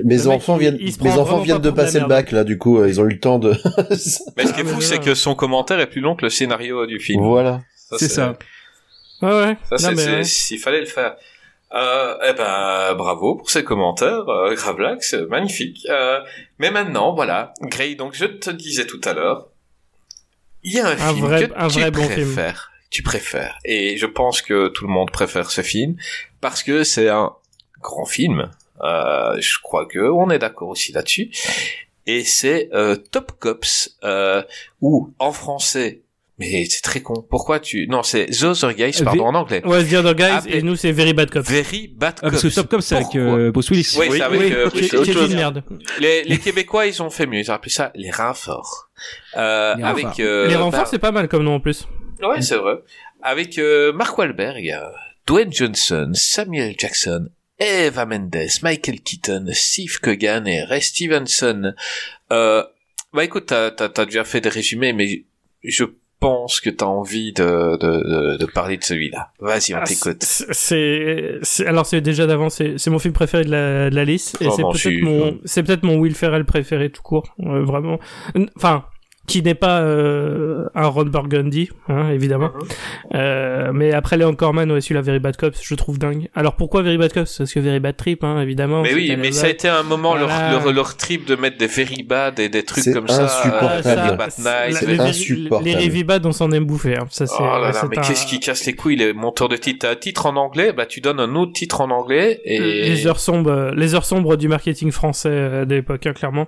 mes 0.04 0.18
Le 0.18 0.24
mec, 0.24 0.28
enfants 0.38 0.56
il- 0.58 0.60
viennent, 0.60 0.78
mes 1.02 1.12
enfants 1.18 1.40
viennent 1.42 1.58
pas 1.58 1.64
de 1.64 1.70
passer 1.70 2.00
le 2.02 2.08
bac 2.08 2.32
là, 2.32 2.44
du 2.44 2.58
coup, 2.58 2.80
euh, 2.80 2.90
ils 2.90 3.00
ont 3.00 3.06
eu 3.06 3.14
le 3.14 3.20
temps 3.20 3.40
de. 3.40 3.52
Mais 4.38 4.46
ce 4.46 4.54
qui 4.54 4.62
est 4.62 4.66
fou, 4.66 4.82
c'est 4.82 5.00
que 5.00 5.14
son 5.14 5.36
commentaire 5.36 5.80
est 5.80 5.88
plus 5.88 6.02
long 6.02 6.16
que 6.16 6.24
le 6.26 6.30
scénario 6.30 6.86
du 6.88 7.00
film. 7.00 7.24
voilà. 7.24 7.62
C'est 7.98 8.10
ça. 8.10 8.38
Ouais, 9.22 9.30
ouais. 9.30 9.58
Ça, 9.70 9.78
c'est, 9.78 9.86
Non, 9.90 9.92
mais 9.96 10.24
c'est- 10.24 10.54
ouais. 10.54 10.58
il 10.58 10.60
fallait 10.60 10.80
le 10.80 10.86
faire. 10.88 11.16
Euh, 11.74 12.18
eh 12.28 12.34
ben, 12.34 12.94
bravo 12.96 13.36
pour 13.36 13.50
ces 13.50 13.64
commentaires, 13.64 14.28
euh, 14.28 14.54
Gravelax, 14.56 15.14
magnifique. 15.30 15.86
Euh, 15.90 16.20
mais 16.60 16.70
maintenant, 16.70 17.14
voilà, 17.16 17.54
Grey, 17.62 17.96
donc 17.96 18.14
je 18.14 18.26
te 18.26 18.50
disais 18.50 18.86
tout 18.86 19.00
à 19.06 19.14
l'heure, 19.14 19.48
il 20.64 20.74
y 20.74 20.80
a 20.80 20.88
un, 20.88 20.92
Un 20.92 21.14
film 21.14 21.26
vrai- 21.26 21.48
que 21.48 21.54
un 21.56 21.68
tu 21.70 21.80
vrai 21.80 21.92
bon 21.92 22.02
film. 22.04 22.14
préfères. 22.34 22.72
Tu 22.90 23.04
préfères. 23.04 23.58
Et 23.64 23.96
je 23.98 24.06
pense 24.06 24.42
que 24.42 24.68
tout 24.68 24.86
le 24.86 24.92
monde 24.92 25.12
préfère 25.12 25.50
ce 25.50 25.62
film 25.62 25.96
parce 26.42 26.62
que 26.62 26.84
c'est 26.84 27.08
un 27.08 27.32
grand 27.82 28.06
film. 28.06 28.52
Euh, 28.84 29.40
je 29.40 29.58
crois 29.64 29.86
que 29.86 30.00
on 30.00 30.30
est 30.30 30.40
d'accord 30.40 30.68
aussi 30.70 30.92
là-dessus. 30.92 31.32
Et 32.06 32.24
c'est 32.26 32.70
euh, 32.74 32.96
Top 32.98 33.32
Cops, 33.40 33.98
euh, 34.04 34.44
ou 34.82 35.14
en 35.20 35.32
français. 35.32 36.02
Mais 36.42 36.66
c'est 36.70 36.82
très 36.82 37.02
con. 37.02 37.26
Pourquoi 37.30 37.60
tu... 37.60 37.88
Non, 37.88 38.04
c'est 38.04 38.26
The 38.28 38.44
Other 38.44 38.74
Guys, 38.74 38.98
Euh, 39.02 39.04
pardon, 39.06 39.24
V- 39.24 39.30
en 39.30 39.36
anglais. 39.36 39.66
Ouais, 39.66 39.84
The 39.86 39.94
Other 39.94 40.16
Guys, 40.16 40.50
et 40.50 40.62
nous 40.62 40.76
c'est 40.76 40.92
Very 40.92 41.14
Bad 41.14 41.30
Cops. 41.30 41.50
Very 41.50 41.88
Bad 41.88 42.16
Ah, 42.22 42.30
parce 42.30 42.42
que. 42.44 42.48
Top 42.54 42.68
Cop, 42.70 42.82
c'est 42.82 42.96
avec 42.96 43.16
euh, 43.16 43.52
Bruce 43.52 43.70
Willis. 43.70 43.96
Oui, 43.98 44.08
c'est 44.12 44.22
avec 44.22 44.52
euh, 44.52 44.70
Bruce 44.70 44.90
qui- 44.90 44.96
Willis. 44.98 45.26
une 45.32 45.36
merde. 45.36 45.64
Les, 46.00 46.24
les 46.24 46.38
Québécois, 46.38 46.88
ils 46.88 47.02
ont 47.02 47.10
fait 47.10 47.26
mieux. 47.26 47.40
Ils 47.40 47.50
ont 47.52 47.54
appelé 47.54 47.72
ça 47.72 47.92
les 47.96 48.12
renforts. 48.12 48.90
Euh, 49.38 49.76
Les 49.76 49.84
avec 49.84 50.20
euh, 50.20 50.48
Les 50.48 50.56
renforts, 50.56 50.82
bah, 50.84 50.88
c'est 50.90 51.00
pas 51.00 51.12
mal 51.12 51.28
comme 51.28 51.44
nom 51.44 51.56
en 51.56 51.60
plus. 51.60 51.88
Ouais, 52.22 52.42
c'est 52.42 52.58
vrai. 52.58 52.76
Avec 53.24 53.58
euh, 53.58 53.94
Mark 53.94 54.18
Wahlberg, 54.18 54.70
euh, 54.70 54.90
Dwayne 55.28 55.54
Johnson, 55.54 56.12
Samuel 56.14 56.76
Jackson, 56.78 57.28
Eva 57.60 58.06
Mendes, 58.08 58.36
Michael 58.64 59.02
Keaton, 59.02 59.46
Steve 59.54 60.00
Coogan 60.02 60.46
et 60.48 60.64
Ray 60.64 60.82
Stevenson. 60.82 61.74
Euh, 62.32 62.64
bah 63.14 63.24
écoute, 63.24 63.48
t'as 63.48 64.06
déjà 64.06 64.24
fait 64.24 64.42
des 64.42 64.50
résumés, 64.50 64.94
mais 64.94 65.26
je 65.64 65.84
pense 66.22 66.62
que 66.62 66.70
t'as 66.70 66.86
envie 66.86 67.34
de, 67.34 67.76
de, 67.78 67.78
de, 67.78 68.38
de 68.38 68.46
parler 68.46 68.78
de 68.78 68.84
celui-là. 68.84 69.32
Vas-y, 69.40 69.74
on 69.74 69.80
Ah, 69.80 69.84
t'écoute. 69.84 70.24
c'est- 70.24 71.40
alors 71.66 71.86
c'est 71.86 72.00
déjà 72.00 72.28
d'avant, 72.28 72.50
c'est, 72.50 72.78
mon 72.90 73.00
film 73.00 73.14
préféré 73.14 73.44
de 73.44 73.52
la, 73.52 73.90
de 73.90 73.96
la 73.96 74.06
liste, 74.06 74.42
et 74.42 74.48
Oh 74.48 74.52
c'est 74.56 74.64
peut-être 74.90 75.02
mon, 75.04 75.40
c'est 75.46 75.64
peut-être 75.64 75.84
mon 75.84 75.98
Will 75.98 76.16
Ferrell 76.16 76.46
préféré 76.46 76.90
tout 76.92 77.02
court, 77.02 77.36
euh, 77.42 77.64
vraiment. 77.66 78.00
Enfin, 78.56 78.86
qui 79.32 79.42
n'est 79.42 79.56
pas 79.56 79.82
euh, 79.82 80.66
un 80.76 80.88
Ron 80.88 81.06
Burgundy, 81.06 81.70
hein, 81.88 82.10
évidemment. 82.10 82.52
Mhm. 82.54 82.68
Euh, 83.16 83.72
mais 83.74 83.94
après 83.94 84.18
Leon 84.18 84.36
Corman, 84.36 84.70
ouais, 84.72 84.82
celui-là, 84.82 85.02
Very 85.02 85.20
Bad 85.20 85.38
Cops, 85.38 85.60
je 85.64 85.76
trouve 85.76 85.98
dingue. 86.00 86.28
Alors 86.36 86.56
pourquoi 86.56 86.82
Very 86.82 86.98
Bad 86.98 87.14
Cops? 87.14 87.38
Parce 87.38 87.54
que 87.54 87.60
Very 87.60 87.80
Bad 87.80 87.96
Trip, 87.98 88.24
hein, 88.24 88.42
évidemment. 88.42 88.82
Mais 88.82 88.94
oui, 88.94 89.16
mais 89.18 89.32
ça 89.32 89.48
a 89.48 89.50
été 89.50 89.68
un 89.70 89.84
moment 89.84 90.16
Voilà. 90.18 90.52
leur, 90.52 90.64
leur, 90.66 90.74
leur 90.74 90.98
trip 90.98 91.26
de 91.26 91.36
mettre 91.36 91.58
des 91.58 91.68
very 91.68 92.04
bad 92.04 92.40
et 92.40 92.50
des 92.50 92.64
trucs 92.64 92.94
comme 92.94 93.08
ça. 93.08 93.24
insupportable. 93.26 93.82
euh, 93.86 94.72
c'est- 94.72 94.86
les, 94.86 95.00
insupportable. 95.00 95.66
les 95.70 95.86
Heavy 95.86 96.04
Bad, 96.04 96.26
on 96.26 96.32
s'en 96.32 96.52
aime 96.52 96.66
bouffer. 96.66 96.98
Hein. 96.98 97.06
Ça, 97.10 97.26
c'est, 97.28 97.36
Oh 97.40 97.44
là 97.44 97.60
là, 97.60 97.74
c'est 97.74 97.88
mais 97.90 97.98
un- 97.98 98.02
qu'est-ce 98.02 98.26
qui 98.26 98.40
casse 98.40 98.66
les 98.66 98.74
couilles, 98.74 98.96
les 98.98 99.14
monteurs 99.14 99.50
de 99.50 99.56
titres? 99.58 99.80
T'as 99.88 99.92
un 99.92 99.96
titre 99.96 100.26
en 100.26 100.36
anglais, 100.36 100.74
bah 100.74 100.86
tu 100.86 101.02
donnes 101.02 101.20
un 101.20 101.36
autre 101.36 101.54
titre 101.54 101.82
en 101.82 101.90
anglais 101.92 102.42
et... 102.46 102.60
Les 102.60 103.08
heures 103.08 103.20
sombres, 103.20 103.50
euh, 103.52 103.72
les 103.76 103.96
heures 103.96 104.06
sombres 104.06 104.36
du 104.36 104.48
marketing 104.48 104.92
français 104.92 105.30
euh, 105.32 105.66
de 105.66 105.76
l'époque, 105.76 106.06
hein, 106.06 106.14
clairement. 106.14 106.48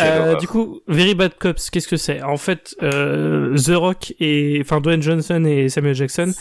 Euh, 0.00 0.36
du 0.36 0.46
coup, 0.46 0.80
Very 0.88 1.14
Bad 1.14 1.32
Cops, 1.38 1.70
qu'est-ce 1.70 1.88
que 1.88 1.96
c'est? 1.96 2.09
En 2.22 2.36
fait, 2.36 2.74
euh, 2.82 3.56
The 3.56 3.74
Rock 3.76 4.14
et 4.20 4.58
enfin 4.60 4.80
Dwayne 4.80 5.02
Johnson 5.02 5.44
et 5.44 5.68
Samuel 5.68 5.94
Jackson 5.94 6.32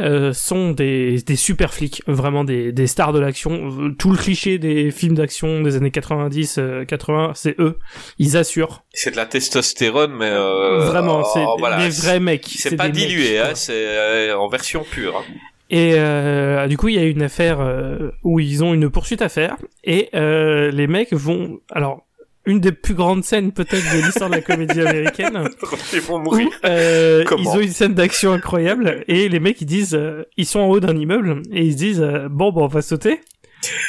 euh, 0.00 0.32
sont 0.32 0.70
des, 0.70 1.20
des 1.22 1.34
super 1.34 1.74
flics, 1.74 2.02
vraiment 2.06 2.44
des, 2.44 2.70
des 2.72 2.86
stars 2.86 3.12
de 3.12 3.18
l'action. 3.18 3.70
Euh, 3.80 3.90
Tout 3.98 4.12
le 4.12 4.16
cliché 4.16 4.58
des 4.58 4.90
films 4.92 5.14
d'action 5.16 5.60
des 5.60 5.76
années 5.76 5.90
90, 5.90 6.58
euh, 6.58 6.84
80, 6.84 7.32
c'est 7.34 7.58
eux. 7.58 7.78
Ils 8.18 8.36
assurent. 8.36 8.84
C'est 8.92 9.10
de 9.10 9.16
la 9.16 9.26
testostérone, 9.26 10.12
mais... 10.12 10.30
Euh... 10.30 10.78
vraiment, 10.86 11.24
c'est 11.24 11.44
oh, 11.44 11.56
voilà, 11.58 11.78
des 11.82 11.88
vrais 11.90 12.20
mecs. 12.20 12.46
C'est 12.46 12.76
pas 12.76 12.84
mecs, 12.84 12.92
dilué, 12.92 13.40
hein, 13.40 13.50
c'est 13.54 13.72
euh, 13.74 14.38
en 14.38 14.48
version 14.48 14.84
pure. 14.88 15.16
hein. 15.16 15.32
Et 15.70 15.94
euh, 15.96 16.66
du 16.66 16.78
coup, 16.78 16.88
il 16.88 16.94
y 16.94 16.98
a 16.98 17.04
une 17.04 17.22
affaire 17.22 17.60
euh, 17.60 18.12
où 18.24 18.40
ils 18.40 18.64
ont 18.64 18.72
une 18.72 18.88
poursuite 18.88 19.20
à 19.20 19.28
faire 19.28 19.56
et 19.84 20.08
euh, 20.14 20.70
les 20.70 20.86
mecs 20.86 21.12
vont 21.12 21.58
alors 21.70 22.06
une 22.48 22.60
des 22.60 22.72
plus 22.72 22.94
grandes 22.94 23.24
scènes 23.24 23.52
peut-être 23.52 23.94
de 23.94 24.04
l'histoire 24.04 24.30
de 24.30 24.36
la 24.36 24.40
comédie 24.40 24.80
américaine. 24.80 25.48
Ils 25.92 26.00
vont 26.00 26.16
où 26.16 26.22
mourir. 26.22 26.48
euh, 26.64 27.24
ils 27.38 27.48
ont 27.48 27.60
une 27.60 27.70
scène 27.70 27.94
d'action 27.94 28.32
incroyable 28.32 29.04
et 29.06 29.28
les 29.28 29.38
mecs 29.38 29.60
ils 29.60 29.66
disent 29.66 29.94
euh, 29.94 30.24
ils 30.36 30.46
sont 30.46 30.60
en 30.60 30.66
haut 30.68 30.80
d'un 30.80 30.96
immeuble 30.96 31.42
et 31.52 31.64
ils 31.64 31.72
se 31.72 31.76
disent 31.76 32.00
euh, 32.00 32.28
bon 32.30 32.50
bah 32.50 32.62
on 32.62 32.66
va 32.66 32.82
sauter. 32.82 33.20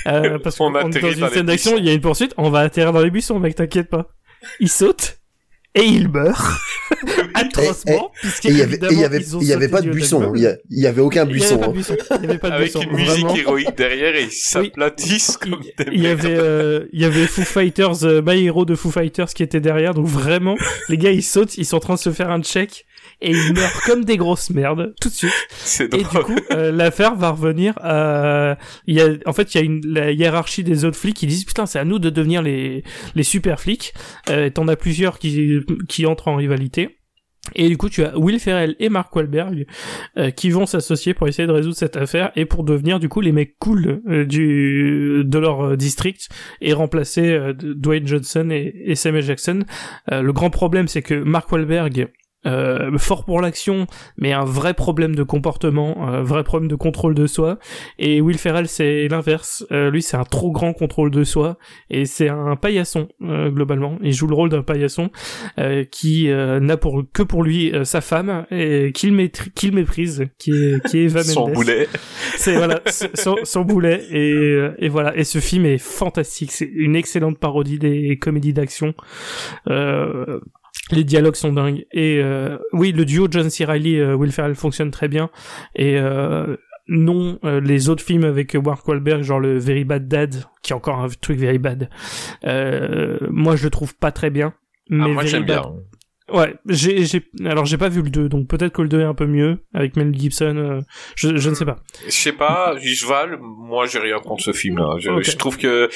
Euh, 0.07 0.39
parce 0.39 0.55
On 0.59 0.71
qu'on 0.71 0.89
dans 0.89 0.91
une 0.91 1.29
scène 1.29 1.45
d'action 1.45 1.77
il 1.77 1.85
y 1.85 1.89
a 1.89 1.93
une 1.93 2.01
poursuite 2.01 2.33
on 2.37 2.49
va 2.49 2.59
atterrir 2.59 2.91
dans 2.91 3.01
les 3.01 3.11
buissons 3.11 3.39
mec 3.39 3.55
t'inquiète 3.55 3.89
pas. 3.89 4.07
Ils 4.59 4.69
sautent 4.69 5.18
et 5.75 5.83
ils 5.83 6.09
meurent 6.09 6.59
atrocement 7.33 8.11
puisque 8.21 8.45
Et 8.45 8.49
il 8.49 8.57
y 8.57 8.61
avait, 8.61 8.75
et 8.77 8.87
il 8.91 8.99
y 8.99 9.03
avait, 9.05 9.19
il 9.19 9.47
y 9.47 9.53
avait 9.53 9.67
pas 9.69 9.81
de 9.81 9.89
buisson. 9.89 10.33
Il 10.35 10.41
y, 10.43 10.47
il 10.71 10.87
avait 10.87 11.01
aucun 11.01 11.25
Il 11.29 11.37
y 11.37 11.43
avait 11.43 11.55
buisson. 11.55 11.57
pas 11.59 11.67
de 11.67 11.73
buisson. 11.73 11.95
Il 12.17 12.21
y 12.25 12.29
avait 12.29 12.37
pas 12.39 12.49
de 12.49 12.53
Avec 12.55 12.73
buisson. 12.73 12.81
une 12.89 12.91
musique 12.97 13.09
Vraiment. 13.11 13.35
héroïque 13.35 13.77
derrière 13.77 14.15
et 14.15 14.23
ils 14.23 14.31
s'aplatissent 14.31 15.37
comme 15.37 15.59
des 15.61 15.73
Il 15.91 16.01
y 16.01 16.07
avait, 16.07 16.35
euh, 16.37 16.85
il 16.91 17.01
y 17.01 17.05
avait 17.05 17.27
Foo 17.27 17.43
Fighters, 17.43 18.03
euh, 18.03 18.21
My 18.25 18.43
Hero 18.45 18.65
de 18.65 18.75
Foo 18.75 18.91
Fighters 18.91 19.27
qui 19.33 19.43
était 19.43 19.59
derrière. 19.61 19.93
Donc 19.93 20.07
vraiment, 20.07 20.55
les 20.89 20.97
gars 20.97 21.11
ils 21.11 21.23
sautent, 21.23 21.57
ils 21.57 21.65
sont 21.65 21.77
en 21.77 21.81
train 21.81 21.95
de 21.95 21.99
se 21.99 22.11
faire 22.11 22.31
un 22.31 22.41
check 22.41 22.85
et 23.21 23.31
ils 23.31 23.53
meurent 23.53 23.81
comme 23.85 24.05
des 24.05 24.17
grosses 24.17 24.49
merdes 24.49 24.93
tout 25.01 25.09
de 25.09 25.13
suite. 25.13 25.33
C'est 25.49 25.93
Et 25.93 26.03
du 26.03 26.19
coup, 26.23 26.35
euh, 26.51 26.71
l'affaire 26.71 27.15
va 27.15 27.31
revenir 27.31 27.73
à... 27.81 28.57
Il 28.87 28.95
y 28.95 29.01
a, 29.01 29.09
en 29.25 29.33
fait, 29.33 29.53
il 29.53 29.57
y 29.57 29.61
a 29.61 29.63
une, 29.63 29.81
la 29.85 30.11
hiérarchie 30.11 30.63
des 30.63 30.85
autres 30.85 30.97
flics 30.97 31.17
qui 31.17 31.27
disent, 31.27 31.45
putain, 31.45 31.65
c'est 31.65 31.79
à 31.79 31.85
nous 31.85 31.99
de 31.99 32.09
devenir 32.09 32.41
les, 32.41 32.83
les 33.15 33.23
super 33.23 33.59
flics. 33.59 33.93
Euh, 34.29 34.45
et 34.45 34.51
T'en 34.51 34.67
as 34.67 34.75
plusieurs 34.75 35.19
qui, 35.19 35.59
qui 35.87 36.05
entrent 36.05 36.27
en 36.27 36.35
rivalité. 36.35 36.99
Et 37.55 37.67
du 37.67 37.77
coup, 37.77 37.89
tu 37.89 38.03
as 38.03 38.17
Will 38.17 38.39
Ferrell 38.39 38.75
et 38.79 38.89
Mark 38.89 39.15
Wahlberg 39.15 39.65
euh, 40.17 40.29
qui 40.29 40.49
vont 40.49 40.65
s'associer 40.65 41.13
pour 41.13 41.27
essayer 41.27 41.47
de 41.47 41.53
résoudre 41.53 41.75
cette 41.75 41.97
affaire 41.97 42.31
et 42.35 42.45
pour 42.45 42.63
devenir 42.63 42.99
du 42.99 43.09
coup 43.09 43.21
les 43.21 43.31
mecs 43.31 43.57
cool 43.59 44.01
euh, 44.07 44.25
du 44.25 45.23
de 45.25 45.39
leur 45.39 45.61
euh, 45.61 45.75
district 45.75 46.29
et 46.61 46.73
remplacer 46.73 47.31
euh, 47.31 47.53
Dwayne 47.53 48.05
Johnson 48.05 48.49
et, 48.51 48.73
et 48.85 48.95
Samuel 48.95 49.23
Jackson. 49.23 49.63
Euh, 50.11 50.21
le 50.21 50.33
grand 50.33 50.49
problème, 50.49 50.87
c'est 50.87 51.01
que 51.01 51.15
Mark 51.15 51.51
Wahlberg 51.51 52.09
euh, 52.45 52.97
fort 52.97 53.25
pour 53.25 53.41
l'action, 53.41 53.87
mais 54.17 54.33
un 54.33 54.45
vrai 54.45 54.73
problème 54.73 55.15
de 55.15 55.23
comportement, 55.23 56.07
un 56.07 56.21
vrai 56.21 56.43
problème 56.43 56.69
de 56.69 56.75
contrôle 56.75 57.15
de 57.15 57.27
soi. 57.27 57.59
Et 57.97 58.21
Will 58.21 58.37
Ferrell, 58.37 58.67
c'est 58.67 59.07
l'inverse. 59.07 59.65
Euh, 59.71 59.89
lui, 59.89 60.01
c'est 60.01 60.17
un 60.17 60.23
trop 60.23 60.51
grand 60.51 60.73
contrôle 60.73 61.11
de 61.11 61.23
soi, 61.23 61.57
et 61.89 62.05
c'est 62.05 62.29
un 62.29 62.55
paillasson 62.55 63.09
euh, 63.21 63.49
globalement. 63.49 63.97
Il 64.01 64.13
joue 64.13 64.27
le 64.27 64.35
rôle 64.35 64.49
d'un 64.49 64.63
paillasson 64.63 65.09
euh, 65.59 65.83
qui 65.83 66.29
euh, 66.29 66.59
n'a 66.59 66.77
pour 66.77 67.03
que 67.11 67.23
pour 67.23 67.43
lui 67.43 67.73
euh, 67.73 67.83
sa 67.83 68.01
femme 68.01 68.45
et 68.51 68.91
qu'il 68.93 69.29
qu'il 69.55 69.73
méprise, 69.73 70.27
qui 70.37 70.51
est 70.51 70.87
qui 70.87 70.99
est 70.99 71.03
Eva 71.03 71.23
Son 71.29 71.49
boulet. 71.49 71.87
C'est 72.35 72.55
voilà 72.55 72.81
son, 73.13 73.35
son 73.43 73.61
boulet 73.61 74.05
et, 74.11 74.33
euh, 74.33 74.75
et 74.79 74.89
voilà 74.89 75.15
et 75.15 75.23
ce 75.23 75.39
film 75.39 75.65
est 75.65 75.77
fantastique. 75.77 76.51
C'est 76.51 76.69
une 76.73 76.95
excellente 76.95 77.37
parodie 77.37 77.79
des 77.79 78.17
comédies 78.17 78.53
d'action. 78.53 78.93
Euh, 79.69 80.39
les 80.91 81.03
dialogues 81.03 81.35
sont 81.35 81.53
dingues 81.53 81.85
et 81.91 82.19
euh, 82.23 82.57
oui 82.73 82.91
le 82.91 83.05
duo 83.05 83.27
John 83.29 83.49
C. 83.49 83.65
Reilly 83.65 83.99
euh, 83.99 84.15
Will 84.15 84.31
Ferrell 84.31 84.55
fonctionne 84.55 84.91
très 84.91 85.07
bien 85.07 85.29
et 85.75 85.97
euh, 85.99 86.55
non 86.87 87.37
euh, 87.43 87.59
les 87.61 87.89
autres 87.89 88.03
films 88.03 88.23
avec 88.23 88.55
Mark 88.55 88.87
Wahlberg 88.87 89.21
genre 89.21 89.39
le 89.39 89.57
Very 89.59 89.83
Bad 89.83 90.07
Dad 90.07 90.43
qui 90.63 90.73
est 90.73 90.75
encore 90.75 90.99
un 90.99 91.07
truc 91.21 91.37
Very 91.37 91.59
Bad 91.59 91.89
euh, 92.45 93.17
moi 93.29 93.55
je 93.55 93.63
le 93.63 93.69
trouve 93.69 93.95
pas 93.95 94.11
très 94.11 94.29
bien 94.29 94.53
mais 94.89 95.03
Ah, 95.05 95.07
moi 95.09 95.25
j'aime 95.25 95.45
Bad- 95.45 95.61
bien. 95.61 95.73
Ouais, 96.31 96.53
j'ai, 96.67 97.05
j'ai, 97.05 97.23
alors 97.43 97.65
j'ai 97.65 97.77
pas 97.79 97.89
vu 97.89 98.03
le 98.03 98.09
2, 98.11 98.29
donc 98.29 98.47
peut-être 98.47 98.71
que 98.71 98.83
le 98.83 98.87
2 98.87 98.99
est 99.01 99.03
un 99.03 99.15
peu 99.15 99.25
mieux, 99.25 99.63
avec 99.73 99.95
Mel 99.95 100.13
Gibson, 100.15 100.55
euh, 100.57 100.79
je, 101.15 101.35
je 101.37 101.49
ne 101.49 101.55
sais 101.55 101.65
pas. 101.65 101.77
Je 102.05 102.11
sais 102.11 102.33
pas, 102.33 102.75
Val, 103.07 103.39
moi 103.41 103.87
j'ai 103.87 103.97
rien 103.97 104.19
contre 104.19 104.43
ce 104.43 104.53
film-là. 104.53 104.97
Je, 104.99 105.09
je 105.23 105.35
trouve 105.37 105.57
que 105.57 105.89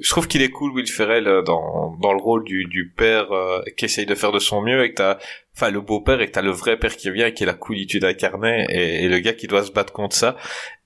je 0.00 0.10
trouve 0.10 0.28
qu'il 0.28 0.42
est 0.42 0.50
cool 0.50 0.72
Will 0.72 0.86
Ferrell 0.90 1.26
euh, 1.26 1.42
dans 1.42 1.96
dans 2.00 2.12
le 2.12 2.20
rôle 2.20 2.44
du 2.44 2.64
du 2.64 2.92
père 2.96 3.32
euh, 3.32 3.60
qui 3.76 3.86
essaye 3.86 4.06
de 4.06 4.14
faire 4.14 4.32
de 4.32 4.38
son 4.38 4.60
mieux 4.62 4.84
et 4.84 4.90
que 4.90 4.96
t'as 4.96 5.18
enfin 5.54 5.70
le 5.70 5.80
beau-père 5.80 6.20
et 6.20 6.26
que 6.26 6.32
t'as 6.32 6.42
le 6.42 6.50
vrai 6.50 6.78
père 6.78 6.96
qui 6.96 7.10
vient 7.10 7.26
et 7.26 7.34
qui 7.34 7.42
est 7.42 7.46
la 7.46 7.54
coolitude 7.54 8.04
incarnée 8.04 8.66
et, 8.70 9.04
et 9.04 9.08
le 9.08 9.18
gars 9.20 9.32
qui 9.32 9.46
doit 9.46 9.64
se 9.64 9.72
battre 9.72 9.92
contre 9.92 10.14
ça. 10.14 10.36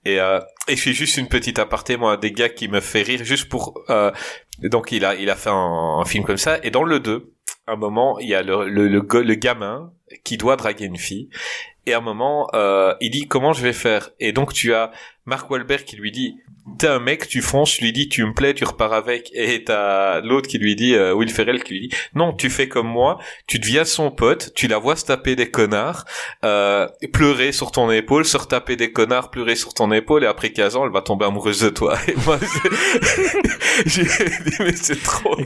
Et 0.05 0.19
euh, 0.19 0.39
et 0.67 0.75
je 0.75 0.81
fais 0.81 0.93
juste 0.93 1.17
une 1.17 1.27
petite 1.27 1.59
aparté 1.59 1.97
moi 1.97 2.17
des 2.17 2.31
gars 2.31 2.49
qui 2.49 2.67
me 2.67 2.79
fait 2.79 3.01
rire 3.01 3.23
juste 3.23 3.49
pour 3.49 3.83
euh, 3.89 4.11
donc 4.59 4.91
il 4.91 5.05
a 5.05 5.15
il 5.15 5.29
a 5.29 5.35
fait 5.35 5.51
un, 5.51 6.03
film 6.05 6.23
comme 6.23 6.37
ça. 6.37 6.59
Et 6.63 6.71
dans 6.71 6.83
le 6.83 6.99
2 6.99 7.33
à 7.67 7.73
un 7.73 7.75
moment 7.75 8.17
il 8.19 8.29
y 8.29 8.35
a 8.35 8.41
le 8.41 8.67
le 8.67 8.87
le 8.87 9.35
gamin 9.35 9.91
qui 10.23 10.37
doit 10.37 10.55
draguer 10.55 10.85
une 10.85 10.97
fille 10.97 11.29
Et 11.85 11.93
à 11.93 11.97
un 11.97 12.01
moment, 12.01 12.47
euh, 12.53 12.93
il 13.01 13.11
dit 13.11 13.27
comment 13.27 13.53
je 13.53 13.61
vais 13.61 13.73
faire? 13.73 14.11
Et 14.19 14.33
donc 14.33 14.53
tu 14.53 14.73
as 14.73 14.91
Mark 15.25 15.49
Wahlberg 15.49 15.83
qui 15.83 15.95
lui 15.95 16.11
dit 16.11 16.37
t'es 16.77 16.87
un 16.87 16.99
mec, 16.99 17.27
tu 17.27 17.41
fonces, 17.41 17.75
tu 17.75 17.83
lui 17.83 17.91
dis 17.91 18.09
tu 18.09 18.25
me 18.25 18.33
plais, 18.33 18.53
tu 18.53 18.63
repars 18.63 18.93
avec. 18.93 19.31
Et 19.33 19.63
t'as 19.63 20.21
l'autre 20.21 20.47
qui 20.47 20.57
lui 20.57 20.75
dit 20.75 20.95
euh, 20.95 21.13
Will 21.13 21.29
Ferrell 21.29 21.63
qui 21.63 21.73
lui 21.73 21.87
dit 21.87 21.95
non, 22.15 22.33
tu 22.33 22.49
fais 22.49 22.67
comme 22.67 22.87
moi, 22.87 23.19
tu 23.47 23.59
deviens 23.59 23.85
son 23.85 24.11
pote, 24.11 24.51
tu 24.55 24.67
la 24.67 24.77
vois 24.77 24.95
se 24.95 25.05
taper 25.05 25.35
des 25.35 25.49
connards, 25.49 26.05
euh, 26.43 26.87
pleurer 27.13 27.51
sur 27.51 27.71
ton 27.71 27.89
épaule, 27.91 28.25
se 28.25 28.37
retaper 28.37 28.75
des 28.75 28.91
connards, 28.91 29.31
pleurer 29.31 29.55
sur 29.55 29.73
ton 29.73 29.91
épaule, 29.91 30.23
et 30.23 30.27
après 30.27 30.51
15 30.51 30.75
ans, 30.75 30.85
elle 30.85 30.91
va 30.91 31.01
tomber 31.01 31.25
amoureuse 31.25 31.61
de 31.61 31.69
toi. 31.69 31.97
Et 32.07 32.15
moi, 32.25 32.39
j'ai 33.85 34.03
dit 34.03 34.57
mais 34.59 34.75
c'est 34.75 35.01
trop. 35.01 35.37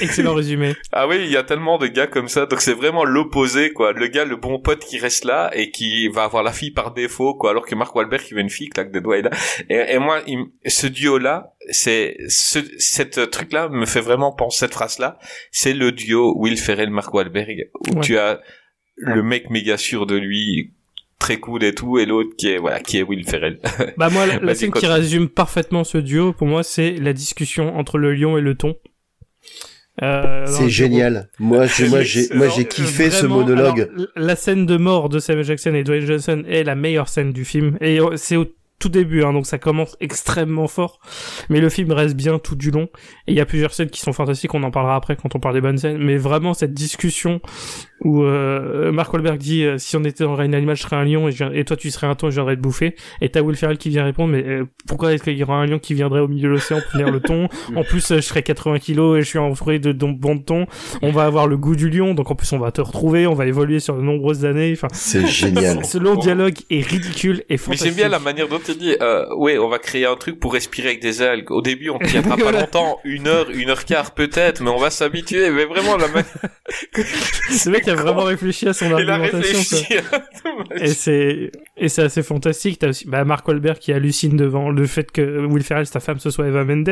Excellent 0.00 0.34
résumé. 0.34 0.74
Ah 0.92 1.08
oui, 1.08 1.18
il 1.22 1.30
y 1.30 1.36
a 1.36 1.42
tellement 1.42 1.78
de 1.78 1.86
gars 1.86 2.06
comme 2.06 2.28
ça, 2.28 2.46
donc 2.46 2.60
c'est 2.60 2.74
vraiment 2.74 3.04
l'opposé, 3.04 3.72
quoi. 3.72 3.92
Le 3.92 4.06
gars, 4.08 4.24
le 4.24 4.36
bon 4.36 4.58
pote 4.58 4.84
qui 4.84 4.98
reste 4.98 5.24
là 5.24 5.50
et 5.54 5.69
qui 5.70 6.08
va 6.08 6.24
avoir 6.24 6.42
la 6.42 6.52
fille 6.52 6.70
par 6.70 6.92
défaut, 6.92 7.34
quoi. 7.34 7.50
Alors 7.50 7.66
que 7.66 7.74
Mark 7.74 7.94
Wahlberg, 7.94 8.22
qui 8.22 8.34
veut 8.34 8.40
une 8.40 8.50
fille, 8.50 8.68
claque 8.68 8.92
des 8.92 9.00
doigts 9.00 9.18
et 9.18 9.22
là. 9.22 9.30
Et, 9.68 9.94
et 9.94 9.98
moi, 9.98 10.20
il 10.26 10.38
ce 10.66 10.86
duo-là, 10.86 11.54
c'est, 11.70 12.16
ce, 12.28 12.58
cette 12.78 13.30
truc-là 13.30 13.68
me 13.68 13.86
fait 13.86 14.00
vraiment 14.00 14.32
penser, 14.32 14.60
cette 14.60 14.72
phrase-là, 14.74 15.18
c'est 15.50 15.72
le 15.74 15.92
duo 15.92 16.34
Will 16.36 16.56
Ferrell-Mark 16.58 17.12
Wahlberg, 17.14 17.70
où 17.90 17.94
Ouais. 17.96 18.00
tu 18.02 18.18
as 18.18 18.40
le 18.96 19.22
mec 19.22 19.50
méga 19.50 19.76
sûr 19.78 20.06
de 20.06 20.16
lui, 20.16 20.72
très 21.18 21.38
cool 21.38 21.64
et 21.64 21.74
tout, 21.74 21.98
et 21.98 22.06
l'autre 22.06 22.30
qui 22.36 22.48
est, 22.50 22.58
voilà, 22.58 22.80
qui 22.80 22.98
est 22.98 23.02
Will 23.02 23.24
Ferrell. 23.28 23.58
Bah 23.96 24.08
moi, 24.10 24.26
la, 24.26 24.38
la 24.42 24.54
scène 24.54 24.72
qui 24.72 24.86
résume 24.86 25.28
parfaitement 25.28 25.84
ce 25.84 25.98
duo, 25.98 26.32
pour 26.32 26.46
moi, 26.46 26.62
c'est 26.62 26.92
la 26.92 27.12
discussion 27.12 27.76
entre 27.76 27.98
le 27.98 28.14
lion 28.14 28.36
et 28.38 28.40
le 28.40 28.54
thon. 28.54 28.74
Euh, 30.02 30.46
C'est 30.46 30.68
génial. 30.68 31.28
Moi, 31.38 31.66
j'ai, 31.66 31.88
moi, 31.88 32.02
j'ai, 32.02 32.28
moi, 32.34 32.48
j'ai 32.48 32.64
kiffé 32.64 33.10
ce 33.10 33.26
monologue. 33.26 33.90
alors, 33.92 34.06
la 34.16 34.36
scène 34.36 34.66
de 34.66 34.76
mort 34.76 35.08
de 35.08 35.18
Samuel 35.18 35.44
Jackson 35.44 35.74
et 35.74 35.84
Dwayne 35.84 36.06
Johnson 36.06 36.42
est 36.48 36.64
la 36.64 36.74
meilleure 36.74 37.08
scène 37.08 37.32
du 37.32 37.44
film. 37.44 37.76
Et 37.80 38.00
euh, 38.00 38.16
c'est 38.16 38.36
au 38.36 38.46
tout 38.80 38.88
début, 38.88 39.22
hein, 39.22 39.32
donc 39.32 39.46
ça 39.46 39.58
commence 39.58 39.96
extrêmement 40.00 40.66
fort. 40.66 40.98
Mais 41.50 41.60
le 41.60 41.68
film 41.68 41.92
reste 41.92 42.16
bien 42.16 42.40
tout 42.40 42.56
du 42.56 42.72
long. 42.72 42.88
Et 43.28 43.32
il 43.32 43.34
y 43.34 43.40
a 43.40 43.46
plusieurs 43.46 43.72
scènes 43.72 43.90
qui 43.90 44.00
sont 44.00 44.12
fantastiques, 44.12 44.52
on 44.54 44.62
en 44.64 44.72
parlera 44.72 44.96
après 44.96 45.14
quand 45.14 45.36
on 45.36 45.38
parle 45.38 45.54
des 45.54 45.60
bonnes 45.60 45.78
scènes. 45.78 45.98
Mais 45.98 46.16
vraiment, 46.16 46.54
cette 46.54 46.74
discussion 46.74 47.40
où 48.02 48.22
euh, 48.24 48.90
Mark 48.92 49.12
Wahlberg 49.12 49.36
dit 49.38 49.62
euh, 49.62 49.76
si 49.76 49.94
on 49.96 50.04
était 50.04 50.24
dans 50.24 50.30
le 50.30 50.36
règne 50.38 50.54
animal, 50.54 50.74
je 50.74 50.82
serais 50.82 50.96
un 50.96 51.04
lion 51.04 51.28
et, 51.28 51.32
je 51.32 51.36
viens- 51.44 51.52
et 51.52 51.64
toi 51.66 51.76
tu 51.76 51.90
serais 51.90 52.06
un 52.06 52.14
thon 52.14 52.28
et 52.28 52.30
je 52.30 52.36
viendrais 52.36 52.56
te 52.56 52.60
bouffer. 52.62 52.96
Et 53.20 53.28
t'as 53.28 53.42
Will 53.42 53.56
Ferrell 53.56 53.76
qui 53.76 53.90
vient 53.90 54.04
répondre 54.04 54.32
mais 54.32 54.42
euh, 54.42 54.64
pourquoi 54.88 55.12
est-ce 55.12 55.22
qu'il 55.22 55.36
y 55.36 55.42
aura 55.42 55.56
un 55.56 55.66
lion 55.66 55.78
qui 55.78 55.92
viendrait 55.92 56.20
au 56.20 56.28
milieu 56.28 56.48
de 56.48 56.54
l'océan 56.54 56.80
pour 56.80 56.98
venir 56.98 57.12
le 57.12 57.20
thon? 57.20 57.48
En 57.76 57.84
plus, 57.84 58.10
euh, 58.10 58.16
je 58.16 58.20
serais 58.22 58.42
80 58.42 58.78
kilos 58.78 59.18
et 59.18 59.20
je 59.20 59.26
suis 59.26 59.38
entouré 59.38 59.78
de 59.78 59.92
don- 59.92 60.12
bons 60.12 60.36
de 60.36 60.40
thon. 60.42 60.66
On 61.02 61.10
va 61.10 61.24
avoir 61.26 61.46
le 61.46 61.58
goût 61.58 61.76
du 61.76 61.90
lion, 61.90 62.14
donc 62.14 62.30
en 62.30 62.34
plus 62.34 62.50
on 62.54 62.58
va 62.58 62.72
te 62.72 62.80
retrouver, 62.80 63.26
on 63.26 63.34
va 63.34 63.44
évoluer 63.46 63.80
sur 63.80 63.94
de 63.94 64.00
nombreuses 64.00 64.46
années. 64.46 64.72
Enfin, 64.72 64.88
C'est 64.92 65.26
génial. 65.26 65.84
ce 65.84 65.98
long 65.98 66.14
dialogue 66.16 66.54
est 66.70 66.80
ridicule 66.80 67.40
et 67.40 67.44
Mais 67.50 67.56
fantastique. 67.58 67.86
j'aime 67.88 67.96
bien 67.96 68.08
la 68.08 68.18
manière 68.18 68.48
dont 68.48 68.60
tu 68.72 68.78
dis, 68.78 68.96
euh, 69.00 69.26
ouais, 69.36 69.58
on 69.58 69.68
va 69.68 69.78
créer 69.78 70.06
un 70.06 70.16
truc 70.16 70.38
pour 70.40 70.52
respirer 70.52 70.88
avec 70.88 71.00
des 71.00 71.22
algues. 71.22 71.50
Au 71.50 71.62
début, 71.62 71.90
on 71.90 71.98
tiendra 71.98 72.36
pas 72.36 72.52
longtemps, 72.52 72.98
une 73.04 73.26
heure, 73.28 73.50
une 73.50 73.70
heure 73.70 73.84
quart 73.84 74.12
peut-être, 74.12 74.62
mais 74.62 74.70
on 74.70 74.78
va 74.78 74.90
s'habituer. 74.90 75.50
Mais 75.50 75.64
vraiment, 75.64 75.96
la 75.96 76.08
manière... 76.08 76.24
Ce 77.50 77.68
mec 77.70 77.86
a 77.88 77.94
vraiment 77.94 78.24
réfléchi 78.24 78.68
à 78.68 78.72
son 78.72 78.86
Il 78.86 78.92
a 79.10 79.14
argumentation. 79.14 79.78
quoi. 80.10 80.18
réfléchi. 80.70 80.84
Et 80.84 80.94
c'est 80.94 81.52
et 81.80 81.88
c'est 81.88 82.02
assez 82.02 82.22
fantastique. 82.22 82.78
T'as 82.78 82.90
aussi 82.90 83.08
bah, 83.08 83.24
Mark 83.24 83.46
Wahlberg 83.48 83.78
qui 83.78 83.92
hallucine 83.92 84.36
devant 84.36 84.70
le 84.70 84.86
fait 84.86 85.10
que 85.10 85.44
Will 85.46 85.64
Ferrell, 85.64 85.86
sa 85.86 85.98
femme, 86.00 86.18
ce 86.20 86.30
soit 86.30 86.46
Eva 86.46 86.64
Mendes 86.64 86.88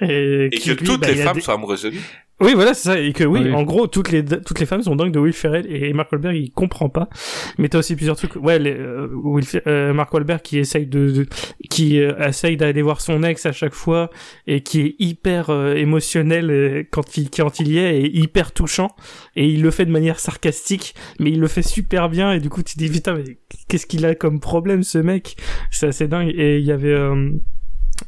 et, 0.00 0.46
Et 0.46 0.50
qui, 0.50 0.70
que 0.74 0.80
lui, 0.80 0.86
toutes 0.86 1.00
bah, 1.02 1.08
les 1.08 1.16
femmes 1.16 1.34
des- 1.34 1.40
soient 1.42 1.54
amoureuses 1.54 1.82
de 1.82 1.90
lui. 1.90 2.00
Oui, 2.38 2.52
voilà, 2.52 2.74
c'est 2.74 2.90
ça. 2.90 3.00
Et 3.00 3.14
que 3.14 3.24
oui, 3.24 3.40
Oui. 3.44 3.52
en 3.54 3.62
gros, 3.62 3.86
toutes 3.86 4.10
les 4.12 4.22
toutes 4.22 4.60
les 4.60 4.66
femmes 4.66 4.82
sont 4.82 4.94
dingues 4.94 5.10
de 5.10 5.18
Will 5.18 5.32
Ferrell 5.32 5.64
et 5.70 5.90
Mark 5.94 6.12
Wahlberg, 6.12 6.36
il 6.36 6.50
comprend 6.50 6.90
pas. 6.90 7.08
Mais 7.56 7.70
t'as 7.70 7.78
aussi 7.78 7.96
plusieurs 7.96 8.16
trucs. 8.16 8.36
Ouais, 8.36 8.58
les, 8.58 8.74
euh, 8.74 9.08
Will 9.10 9.46
euh, 9.66 9.94
Mark 9.94 10.12
Wahlberg 10.12 10.42
qui 10.42 10.58
essaye 10.58 10.84
de, 10.84 11.10
de- 11.10 11.26
qui 11.70 11.98
euh, 11.98 12.12
essaye 12.28 12.58
d'aller 12.58 12.82
voir 12.82 13.00
son 13.00 13.22
ex 13.22 13.46
à 13.46 13.52
chaque 13.52 13.72
fois 13.72 14.10
et 14.46 14.60
qui 14.60 14.82
est 14.82 14.96
hyper 14.98 15.48
euh, 15.48 15.76
émotionnel 15.76 16.86
quand 16.90 17.16
il 17.16 17.30
quand 17.30 17.58
il 17.58 17.68
y 17.68 17.78
est 17.78 18.00
et 18.02 18.16
hyper 18.18 18.52
touchant 18.52 18.94
et 19.34 19.46
il 19.48 19.62
le 19.62 19.70
fait 19.70 19.86
de 19.86 19.90
manière 19.90 20.20
sarcastique, 20.20 20.94
mais 21.18 21.30
il 21.30 21.40
le 21.40 21.48
fait 21.48 21.62
super 21.62 22.10
bien 22.10 22.32
et 22.32 22.40
du 22.40 22.50
coup 22.50 22.62
tu 22.62 22.74
te 22.74 22.78
dis 22.78 22.90
putain 22.90 23.14
mais 23.14 23.38
qu'est-ce 23.68 23.86
qu'il 23.96 24.06
a 24.06 24.14
comme 24.14 24.40
problème 24.40 24.82
ce 24.82 24.98
mec 24.98 25.36
C'est 25.70 25.88
assez 25.88 26.08
dingue. 26.08 26.32
Et 26.34 26.58
il 26.58 26.64
y 26.64 26.72
avait 26.72 26.92
euh, 26.92 27.30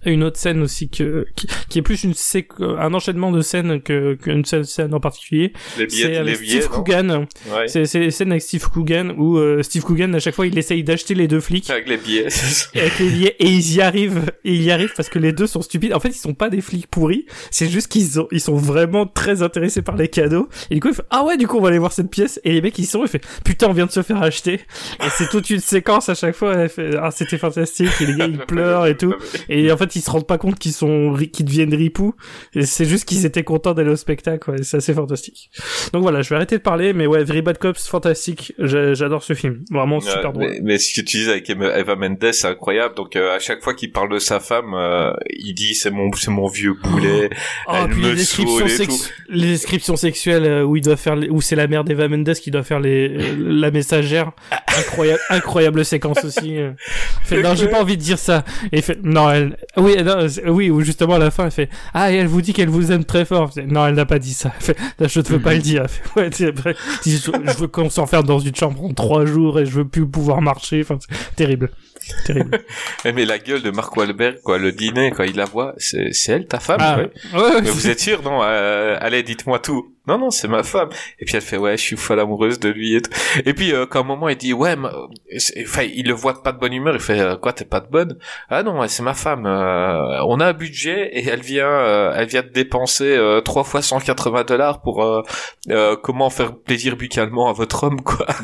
une 0.05 0.23
autre 0.23 0.39
scène 0.39 0.63
aussi 0.63 0.89
que 0.89 1.27
qui, 1.37 1.47
qui 1.69 1.79
est 1.79 1.83
plus 1.83 2.05
une 2.05 2.13
séqu- 2.13 2.63
un 2.79 2.95
enchaînement 2.95 3.33
de 3.33 3.41
scènes 3.41 3.81
que 3.81 4.15
qu'une 4.15 4.45
seule 4.45 4.65
scène 4.65 4.95
en 4.95 5.01
particulier. 5.01 5.53
Les 5.79 5.87
billets, 5.87 6.03
C'est 6.07 6.17
avec 6.17 6.35
les 6.39 6.41
billets, 6.45 6.61
Steve 6.61 6.71
non 6.71 6.77
Coogan. 6.77 7.27
Ouais. 7.51 7.69
C'est 7.69 7.85
c'est 7.87 7.99
les 8.01 8.11
scènes 8.11 8.31
avec 8.31 8.43
Steve 8.43 8.69
Coogan 8.69 9.15
où 9.17 9.39
euh, 9.39 9.63
Steve 9.63 9.83
Coogan 9.83 10.15
à 10.15 10.19
chaque 10.21 10.35
fois 10.35 10.47
il 10.47 10.57
essaye 10.59 10.85
d'acheter 10.85 11.15
les 11.15 11.29
deux 11.29 11.41
flics 11.41 11.69
Avec 11.71 11.89
les 11.89 11.97
billets. 11.97 12.27
avec 12.75 12.99
les 12.99 13.09
billets 13.09 13.37
et 13.39 13.47
ils 13.49 13.75
y 13.75 13.81
arrivent 13.81 14.23
et 14.45 14.55
ils 14.55 14.63
y 14.63 14.71
arrivent 14.71 14.93
parce 14.97 15.09
que 15.09 15.19
les 15.19 15.33
deux 15.33 15.47
sont 15.47 15.63
stupides. 15.63 15.93
En 15.93 16.01
fait, 16.01 16.09
ils 16.11 16.15
sont 16.15 16.35
pas 16.35 16.51
des 16.51 16.61
flics 16.61 16.87
pourris, 16.87 17.27
c'est 17.51 17.69
juste 17.69 17.89
qu'ils 17.89 18.21
ont 18.21 18.29
ils 18.31 18.41
sont 18.41 18.57
vraiment 18.57 19.07
très 19.07 19.43
intéressés 19.43 19.83
par 19.83 19.97
les 19.97 20.09
cadeaux. 20.09 20.49
Et 20.71 20.75
du 20.75 20.81
coup, 20.81 20.89
il 20.89 20.95
fait 20.95 21.03
ah 21.11 21.25
ouais, 21.25 21.37
du 21.37 21.47
coup 21.47 21.57
on 21.59 21.61
va 21.63 21.69
aller 21.69 21.79
voir 21.79 21.93
cette 21.93 22.11
pièce 22.11 22.41
et 22.45 22.53
les 22.53 22.61
mecs 22.63 22.79
ils 22.79 22.87
sont 22.87 23.03
ils 23.03 23.09
fait 23.09 23.23
putain, 23.45 23.69
on 23.69 23.73
vient 23.73 23.87
de 23.87 23.91
se 23.93 24.03
faire 24.03 24.23
acheter. 24.23 24.55
Et 24.55 25.09
c'est 25.17 25.29
toute 25.29 25.51
une 25.51 25.61
séquence 25.61 26.09
à 26.09 26.15
chaque 26.15 26.35
fois, 26.37 26.55
elle 26.55 26.69
fait 26.69 26.91
ah 27.01 27.11
c'était 27.11 27.39
fantastique 27.39 27.91
et 28.01 28.07
les 28.07 28.15
gars 28.15 28.27
ils 28.27 28.39
pleurent 28.47 28.87
et 28.87 28.97
tout. 28.97 29.15
Et 29.49 29.71
en 29.73 29.77
fait, 29.79 29.97
ils 29.97 30.03
se 30.03 30.11
rendent 30.11 30.27
pas 30.27 30.37
compte 30.37 30.59
qu'ils 30.59 30.73
sont 30.75 31.17
qu'ils 31.33 31.47
deviennent 31.47 31.75
ripoux. 31.75 32.15
Et 32.55 32.67
c'est 32.67 32.85
juste 32.85 33.07
qu'ils 33.09 33.25
étaient 33.25 33.45
contents 33.45 33.73
d'aller 33.73 33.91
au 33.91 33.97
spectacle. 33.97 34.51
Ouais, 34.51 34.63
c'est 34.63 34.77
assez 34.77 34.93
fantastique. 34.93 35.51
Donc 35.95 36.03
voilà, 36.03 36.21
je 36.21 36.29
vais 36.29 36.37
arrêter 36.37 36.59
de 36.59 36.63
parler, 36.63 36.93
mais 36.93 37.07
ouais, 37.07 37.25
Very 37.25 37.41
Bad 37.43 37.57
Cops, 37.59 37.87
fantastique. 37.89 38.53
J'a- 38.59 38.93
J'adore 38.95 39.23
ce 39.23 39.33
film, 39.35 39.63
vraiment 39.71 40.01
super 40.01 40.17
Ouais, 40.17 40.33
drôle. 40.33 40.49
mais, 40.51 40.61
mais 40.63 40.79
ce 40.79 40.95
que 41.01 41.05
tu 41.05 41.31
avec 41.31 41.49
Eva 41.49 41.97
Mendes, 41.97 42.33
c'est 42.33 42.47
incroyable. 42.49 42.95
Donc 42.95 43.17
euh, 43.17 43.35
à 43.35 43.39
chaque 43.39 43.63
fois 43.63 43.73
qu'il 43.75 43.93
parle 43.93 44.13
de 44.13 44.19
sa 44.19 44.41
femme, 44.41 44.75
euh, 44.75 45.13
il 45.31 45.55
dit 45.55 45.75
c'est 45.75 45.91
mon 45.91 46.11
c'est 46.13 46.31
mon 46.31 46.49
vieux 46.49 46.75
boulet. 46.75 47.31
Oh, 47.69 47.73
elle 47.75 47.91
puis 47.91 48.01
me 48.03 48.09
les 48.11 48.15
descriptions, 48.17 48.67
sex- 48.69 49.11
les 49.29 49.47
descriptions 49.49 49.97
sexuelles 49.97 50.45
euh, 50.45 50.63
où 50.65 50.77
il 50.77 50.83
doit 50.83 50.97
faire, 50.97 51.17
les- 51.17 51.29
où 51.29 51.41
c'est 51.41 51.57
la 51.57 51.67
mère 51.67 51.85
d'Eva 51.85 52.09
Mendes 52.09 52.33
qui 52.35 52.51
doit 52.51 52.63
faire 52.63 52.81
les, 52.81 53.09
euh, 53.09 53.35
la 53.39 53.71
messagère. 53.71 54.33
Incroyable, 54.79 55.21
incroyable 55.31 55.85
séquence 55.85 56.25
aussi. 56.25 56.57
euh. 56.59 56.73
Fait, 57.25 57.43
non, 57.43 57.55
j'ai 57.55 57.69
pas 57.69 57.81
envie 57.81 57.97
de 57.97 58.03
dire 58.03 58.19
ça. 58.19 58.45
Et 58.73 58.79
il 58.79 58.83
fait, 58.83 58.99
non, 59.03 59.29
elle, 59.31 59.57
oui, 59.77 60.03
non, 60.03 60.27
oui, 60.47 60.71
ou 60.71 60.81
justement 60.81 61.15
à 61.15 61.19
la 61.19 61.31
fin, 61.31 61.45
elle 61.45 61.51
fait, 61.51 61.69
ah, 61.95 62.11
et 62.11 62.17
elle 62.17 62.27
vous 62.27 62.41
dit 62.43 62.53
qu'elle 62.53 62.69
vous 62.69 62.91
aime 62.91 63.05
très 63.05 63.25
fort. 63.25 63.51
Non, 63.67 63.87
elle 63.87 63.95
n'a 63.95 64.07
pas 64.07 64.19
dit 64.19 64.33
ça. 64.35 64.53
Elle 64.59 64.65
fait, 64.65 64.77
Là, 64.99 65.09
je 65.09 65.21
ne 65.21 65.25
veux 65.25 65.41
pas 65.41 65.55
le 65.55 65.61
dire. 65.61 65.83
Elle 65.83 65.89
fait, 65.89 66.21
ouais, 66.21 66.31
c'est 66.33 66.51
vrai. 66.59 66.75
Je, 67.05 67.11
je 67.17 67.59
veux 67.59 67.69
qu'on 67.69 67.91
s'enferme 67.91 68.27
dans 68.27 68.39
une 68.39 68.55
chambre 68.57 68.83
en 68.83 68.93
trois 68.93 69.25
jours 69.27 69.61
et 69.61 69.67
je 69.67 69.73
veux 69.73 69.89
plus 69.89 70.07
pouvoir 70.07 70.41
marcher. 70.41 70.81
Enfin, 70.83 70.99
terrible. 71.37 71.71
Terrible. 72.25 72.59
Eh, 73.05 73.13
Mais 73.13 73.25
la 73.25 73.39
gueule 73.39 73.63
de 73.63 73.71
Mark 73.71 73.97
Wahlberg, 73.97 74.41
quoi, 74.43 74.59
le 74.59 74.73
dîner 74.73 75.11
quand 75.11 75.25
il 75.25 75.37
la 75.37 75.45
voit, 75.45 75.75
c'est 75.79 76.11
elle 76.29 76.47
ta 76.47 76.59
femme. 76.59 76.79
Ah, 76.81 76.99
ouais. 76.99 77.11
ouais, 77.35 77.41
ouais, 77.41 77.63
Mais 77.63 77.71
vous 77.71 77.89
êtes 77.89 78.01
sûr 78.01 78.23
Non, 78.23 78.41
euh, 78.43 78.97
allez, 79.01 79.23
dites-moi 79.23 79.59
tout. 79.59 79.95
Non, 80.09 80.17
non, 80.17 80.31
c'est 80.31 80.49
ma 80.49 80.63
femme. 80.63 80.89
Et 81.19 81.27
puis 81.27 81.37
elle 81.37 81.43
fait 81.43 81.59
ouais, 81.59 81.77
je 81.77 81.83
suis 81.83 81.97
folle 81.97 82.19
amoureuse 82.21 82.59
de 82.59 82.71
lui 82.71 82.97
et 82.97 83.03
tout. 83.03 83.11
Et 83.45 83.53
puis 83.53 83.75
euh, 83.75 83.85
quand 83.85 84.01
un 84.01 84.05
moment 84.05 84.31
il 84.31 84.37
dit 84.39 84.55
ouais, 84.55 84.75
enfin 85.63 85.83
il 85.83 86.07
le 86.07 86.15
voit 86.15 86.33
de 86.33 86.39
pas 86.39 86.53
de 86.53 86.59
bonne 86.59 86.73
humeur, 86.73 86.95
il 86.95 87.01
fait 87.01 87.21
euh, 87.21 87.37
quoi, 87.37 87.53
t'es 87.53 87.67
pas 87.67 87.81
de 87.81 87.89
bonne? 87.89 88.19
Ah 88.49 88.63
non, 88.63 88.81
ouais, 88.81 88.89
c'est 88.89 89.03
ma 89.03 89.13
femme. 89.13 89.45
Euh, 89.45 90.23
on 90.27 90.41
a 90.41 90.47
un 90.47 90.53
budget 90.55 91.11
et 91.13 91.27
elle 91.27 91.43
vient, 91.43 91.69
euh, 91.69 92.15
elle 92.17 92.27
vient 92.27 92.43
de 92.43 92.49
dépenser 92.49 93.17
euh, 93.17 93.43
trois 93.43 93.65
fois 93.65 93.83
180 93.83 94.45
dollars 94.45 94.81
pour 94.81 95.05
euh, 95.05 95.23
euh, 95.69 95.97
comment 96.03 96.31
faire 96.31 96.57
plaisir 96.57 96.97
buccalement 96.97 97.51
à 97.51 97.53
votre 97.53 97.85
homme 97.85 98.01
quoi. 98.01 98.27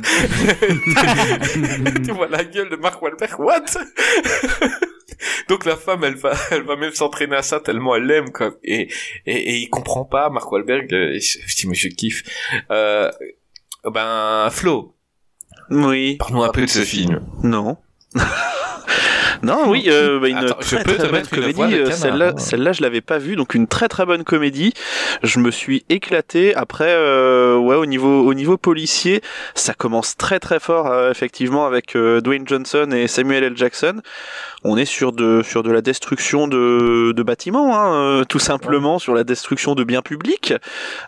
tu 2.05 2.13
vois 2.13 2.29
la 2.29 2.45
gueule 2.45 2.69
de 2.69 2.77
Mark 2.77 3.01
Wahlberg, 3.01 3.39
what? 3.41 3.65
Donc 5.49 5.65
la 5.65 5.77
femme, 5.77 6.03
elle 6.05 6.15
va, 6.17 6.33
elle 6.51 6.63
va 6.63 6.77
même 6.77 6.93
s'entraîner 6.95 7.37
à 7.37 7.43
ça 7.43 7.61
tellement 7.61 7.95
elle 7.97 8.05
l'aime 8.07 8.31
quoi. 8.33 8.55
Et, 8.65 8.89
et, 9.27 9.35
et 9.37 9.57
il 9.59 9.69
comprend 9.71 10.05
pas 10.05 10.31
Mark 10.31 10.51
Wahlberg. 10.51 10.93
euh, 10.93 11.19
je 11.21 11.39
je 11.47 11.57
dis 11.57 11.67
mais 11.69 11.75
je 11.75 11.89
kiffe. 11.89 12.23
Euh, 12.71 13.11
ben 13.85 14.49
Flo, 14.51 14.97
Oui. 15.71 16.17
parle-nous 16.17 16.43
un 16.43 16.49
peu 16.51 16.63
de 16.63 16.67
ce 16.67 16.81
film. 16.85 17.21
Non. 17.43 17.77
non, 19.43 19.69
oui, 19.69 19.85
euh, 19.89 20.19
bah, 20.21 20.29
une 20.29 20.37
Attends, 20.39 20.57
je 20.61 20.75
très 20.77 20.85
peux 20.85 20.95
très 20.95 21.07
te 21.07 21.13
bonne 21.13 21.27
comédie. 21.27 21.75
euh, 21.75 21.91
Celle-là, 21.91 22.35
celle-là, 22.37 22.73
je 22.73 22.83
l'avais 22.83 23.01
pas 23.01 23.19
vue, 23.19 23.37
donc 23.37 23.55
une 23.55 23.67
très 23.67 23.89
très 23.89 24.07
bonne 24.07 24.25
comédie. 24.25 24.73
Je 25.23 25.39
me 25.39 25.51
suis 25.51 25.85
éclaté. 25.89 26.55
Après, 26.55 26.89
euh, 26.91 27.57
ouais, 27.57 27.77
au 27.77 27.87
niveau 27.87 28.23
au 28.27 28.35
niveau 28.35 28.57
policier, 28.57 29.21
ça 29.55 29.75
commence 29.75 30.17
très 30.17 30.41
très 30.41 30.61
fort 30.61 30.87
euh, 30.91 31.11
effectivement 31.11 31.67
avec 31.67 31.97
euh, 31.97 32.21
Dwayne 32.21 32.47
Johnson 32.47 32.89
et 32.93 33.07
Samuel 33.09 33.45
L. 33.45 33.57
Jackson. 33.57 34.01
On 34.67 34.79
est 34.79 34.87
sur 34.87 35.13
de 35.13 35.43
sur 35.43 35.63
de 35.63 35.71
la 35.71 35.83
destruction 35.83 36.49
de, 36.49 37.13
de 37.13 37.23
bâtiments, 37.23 37.79
hein, 37.79 37.95
euh, 38.21 38.25
tout 38.25 38.39
simplement 38.39 38.99
sur 38.99 39.15
la 39.15 39.23
destruction 39.25 39.75
de 39.75 39.85
biens 39.85 40.01
publics. 40.03 40.55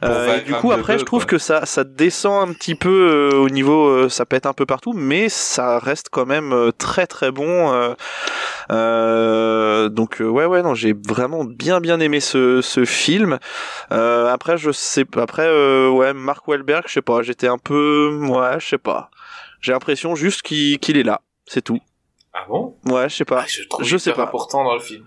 Pour 0.03 0.11
Euh, 0.11 0.27
20 0.27 0.37
et 0.37 0.41
du 0.43 0.53
coup, 0.53 0.73
après, 0.73 0.99
je 0.99 1.05
trouve 1.05 1.23
quoi. 1.25 1.31
que 1.31 1.39
ça 1.39 1.65
ça 1.65 1.85
descend 1.85 2.51
un 2.51 2.53
petit 2.53 2.75
peu 2.75 3.31
euh, 3.33 3.37
au 3.39 3.49
niveau, 3.49 3.87
euh, 3.89 4.09
ça 4.11 4.27
pète 4.27 4.45
un 4.45 4.53
peu 4.53 4.67
partout, 4.67 4.93
mais 4.95 5.29
ça 5.31 5.79
reste 5.79 6.09
quand 6.11 6.27
même 6.27 6.53
euh, 6.53 6.71
très 6.77 7.07
très 7.07 7.31
bon. 7.31 7.66
Euh, 7.73 7.95
euh, 8.73 9.89
donc 9.89 10.21
euh, 10.21 10.29
ouais 10.29 10.45
ouais 10.47 10.63
non 10.63 10.75
j'ai 10.75 10.93
vraiment 10.93 11.45
bien 11.45 11.81
bien 11.81 12.01
aimé 12.01 12.21
ce, 12.21 12.61
ce 12.61 12.85
film 12.85 13.39
euh, 13.93 14.27
après 14.33 14.59
je 14.59 14.71
sais 14.73 15.05
pas 15.05 15.23
après 15.23 15.47
euh, 15.47 15.89
ouais 15.91 16.13
Mark 16.13 16.47
Wahlberg 16.49 16.85
je 16.87 16.95
sais 16.95 17.03
pas 17.03 17.23
j'étais 17.23 17.49
un 17.49 17.59
peu 17.59 18.19
ouais 18.29 18.59
je 18.61 18.67
sais 18.67 18.79
pas 18.79 19.11
J'ai 19.61 19.73
l'impression 19.73 20.15
juste 20.15 20.43
qu'il 20.43 20.97
est 20.97 21.03
là, 21.03 21.21
c'est 21.47 21.63
tout. 21.63 21.81
Ah 22.33 22.45
bon? 22.49 22.77
Ouais, 22.85 23.09
je 23.09 23.17
sais 23.17 23.25
pas. 23.25 23.41
Ah, 23.43 23.47
Je, 23.49 23.63
le 23.63 23.69
trouve 23.69 23.85
Je 23.85 23.97
sais 23.97 24.13
pas. 24.13 24.25
important 24.25 24.63
dans 24.63 24.75
le 24.75 24.81
film. 24.81 25.05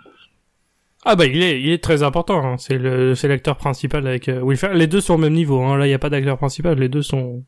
Ah 1.05 1.15
bah 1.15 1.25
il 1.27 1.41
est, 1.43 1.61
il 1.61 1.69
est 1.71 1.81
très 1.81 2.01
important. 2.03 2.43
hein. 2.43 2.57
C'est 2.57 2.77
le, 2.77 3.13
c'est 3.15 3.27
l'acteur 3.29 3.55
principal 3.55 4.05
avec 4.07 4.27
euh, 4.27 4.41
Will 4.41 4.57
Ferrell. 4.57 4.77
Les 4.77 4.87
deux 4.87 4.99
sont 4.99 5.13
au 5.13 5.17
même 5.17 5.33
niveau. 5.33 5.61
Hein. 5.61 5.77
Là, 5.77 5.85
il 5.87 5.91
y 5.91 5.93
a 5.93 5.99
pas 5.99 6.09
d'acteur 6.09 6.37
principal. 6.37 6.77
Les 6.79 6.89
deux 6.89 7.03
sont. 7.03 7.45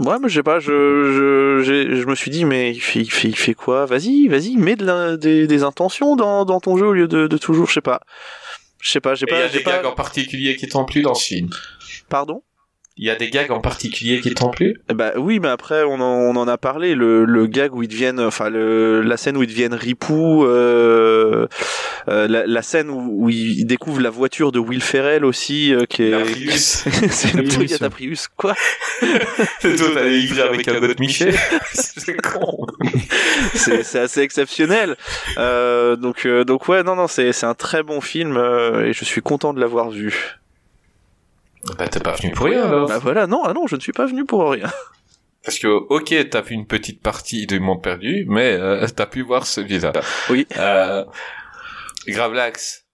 Ouais, 0.00 0.16
mais 0.20 0.28
je 0.28 0.34
sais 0.34 0.42
pas, 0.42 0.58
je, 0.58 1.60
je, 1.62 1.94
je 1.94 2.06
me 2.06 2.14
suis 2.16 2.30
dit, 2.30 2.44
mais 2.44 2.72
il 2.72 2.80
fait, 2.80 3.00
il 3.00 3.10
fait, 3.10 3.28
il 3.28 3.36
fait 3.36 3.54
quoi? 3.54 3.86
Vas-y, 3.86 4.26
vas-y, 4.28 4.56
mets 4.56 4.74
de 4.76 4.84
la- 4.84 5.16
des, 5.16 5.46
des 5.46 5.62
intentions 5.62 6.16
dans, 6.16 6.44
dans 6.44 6.58
ton 6.60 6.76
jeu 6.76 6.86
au 6.86 6.92
lieu 6.92 7.06
de, 7.06 7.26
de 7.28 7.36
toujours, 7.38 7.68
je 7.68 7.74
sais 7.74 7.80
pas. 7.80 8.00
Je 8.80 8.90
sais 8.90 9.00
pas, 9.00 9.14
j'ai 9.14 9.26
Et 9.28 9.32
il 9.32 9.36
y 9.36 9.40
pas, 9.40 9.44
a 9.46 9.48
des 9.48 9.60
pas. 9.60 9.76
gags 9.76 9.86
en 9.86 9.92
particulier 9.92 10.56
qui 10.56 10.68
t'ont 10.68 10.84
plu 10.84 11.02
dans 11.02 11.14
ce 11.14 11.26
film. 11.26 11.48
Pardon? 12.08 12.42
Il 12.96 13.04
y 13.06 13.10
a 13.10 13.16
des 13.16 13.28
gags 13.30 13.50
en 13.50 13.60
particulier 13.60 14.20
qui 14.20 14.32
t'ont 14.34 14.50
plu? 14.50 14.80
Eh 14.88 14.94
Bah 14.94 15.12
oui, 15.16 15.40
mais 15.40 15.48
après 15.48 15.82
on 15.82 15.94
en, 15.94 16.00
on 16.00 16.36
en 16.36 16.46
a 16.46 16.58
parlé, 16.58 16.94
le, 16.94 17.24
le 17.24 17.46
gag 17.46 17.74
où 17.74 17.82
ils 17.82 17.88
deviennent, 17.88 18.20
enfin 18.20 18.50
le, 18.50 19.02
la 19.02 19.16
scène 19.16 19.36
où 19.36 19.42
ils 19.42 19.48
deviennent 19.48 19.74
ripou, 19.74 20.44
euh, 20.44 21.48
euh, 22.08 22.28
la, 22.28 22.46
la 22.46 22.62
scène 22.62 22.90
où, 22.90 23.24
où 23.24 23.30
ils 23.30 23.64
découvrent 23.64 24.00
la 24.00 24.10
voiture 24.10 24.52
de 24.52 24.58
Will 24.58 24.82
Ferrell 24.82 25.24
aussi, 25.24 25.74
euh, 25.74 25.84
qui 25.86 26.02
est. 26.02 26.10
La 26.10 26.20
Prius. 26.20 26.84
C'est 27.10 27.32
une 27.32 27.44
Prius, 27.44 27.54
Toyota. 27.54 27.90
Prius, 27.90 28.28
quoi 28.28 28.54
C'est 29.60 29.76
toi, 29.76 29.88
t'allais 29.94 30.18
livrer 30.18 30.42
avec 30.42 30.68
un 30.68 30.80
de 30.80 30.94
Michel. 30.98 31.34
C'est 31.72 32.20
con. 32.20 32.66
c'est 33.54 33.98
assez 33.98 34.20
exceptionnel. 34.20 34.96
Euh, 35.38 35.96
donc 35.96 36.26
euh, 36.26 36.44
donc 36.44 36.68
ouais 36.68 36.82
non 36.82 36.96
non 36.96 37.06
c'est 37.06 37.32
c'est 37.32 37.46
un 37.46 37.54
très 37.54 37.82
bon 37.82 38.00
film 38.00 38.36
euh, 38.36 38.86
et 38.86 38.92
je 38.92 39.04
suis 39.04 39.22
content 39.22 39.54
de 39.54 39.60
l'avoir 39.60 39.90
vu. 39.90 40.36
Bah, 41.78 41.88
t'es 41.88 42.00
pas 42.00 42.12
venu 42.12 42.32
pour 42.32 42.46
rien, 42.46 42.64
alors. 42.64 42.88
Bah 42.88 42.98
voilà 42.98 43.26
non 43.26 43.42
ah 43.44 43.52
non 43.52 43.66
je 43.66 43.76
ne 43.76 43.80
suis 43.80 43.92
pas 43.92 44.06
venu 44.06 44.24
pour 44.24 44.50
rien. 44.50 44.70
Parce 45.44 45.58
que, 45.58 45.66
ok, 45.68 46.30
t'as 46.30 46.40
vu 46.40 46.54
une 46.54 46.66
petite 46.66 47.02
partie 47.02 47.46
du 47.46 47.60
Monde 47.60 47.82
Perdu, 47.82 48.24
mais 48.28 48.54
euh, 48.54 48.86
t'as 48.88 49.04
pu 49.04 49.20
voir 49.20 49.46
celui-là. 49.46 49.92
Oui. 50.30 50.46
Euh, 50.56 51.04
Gravelax, 52.06 52.86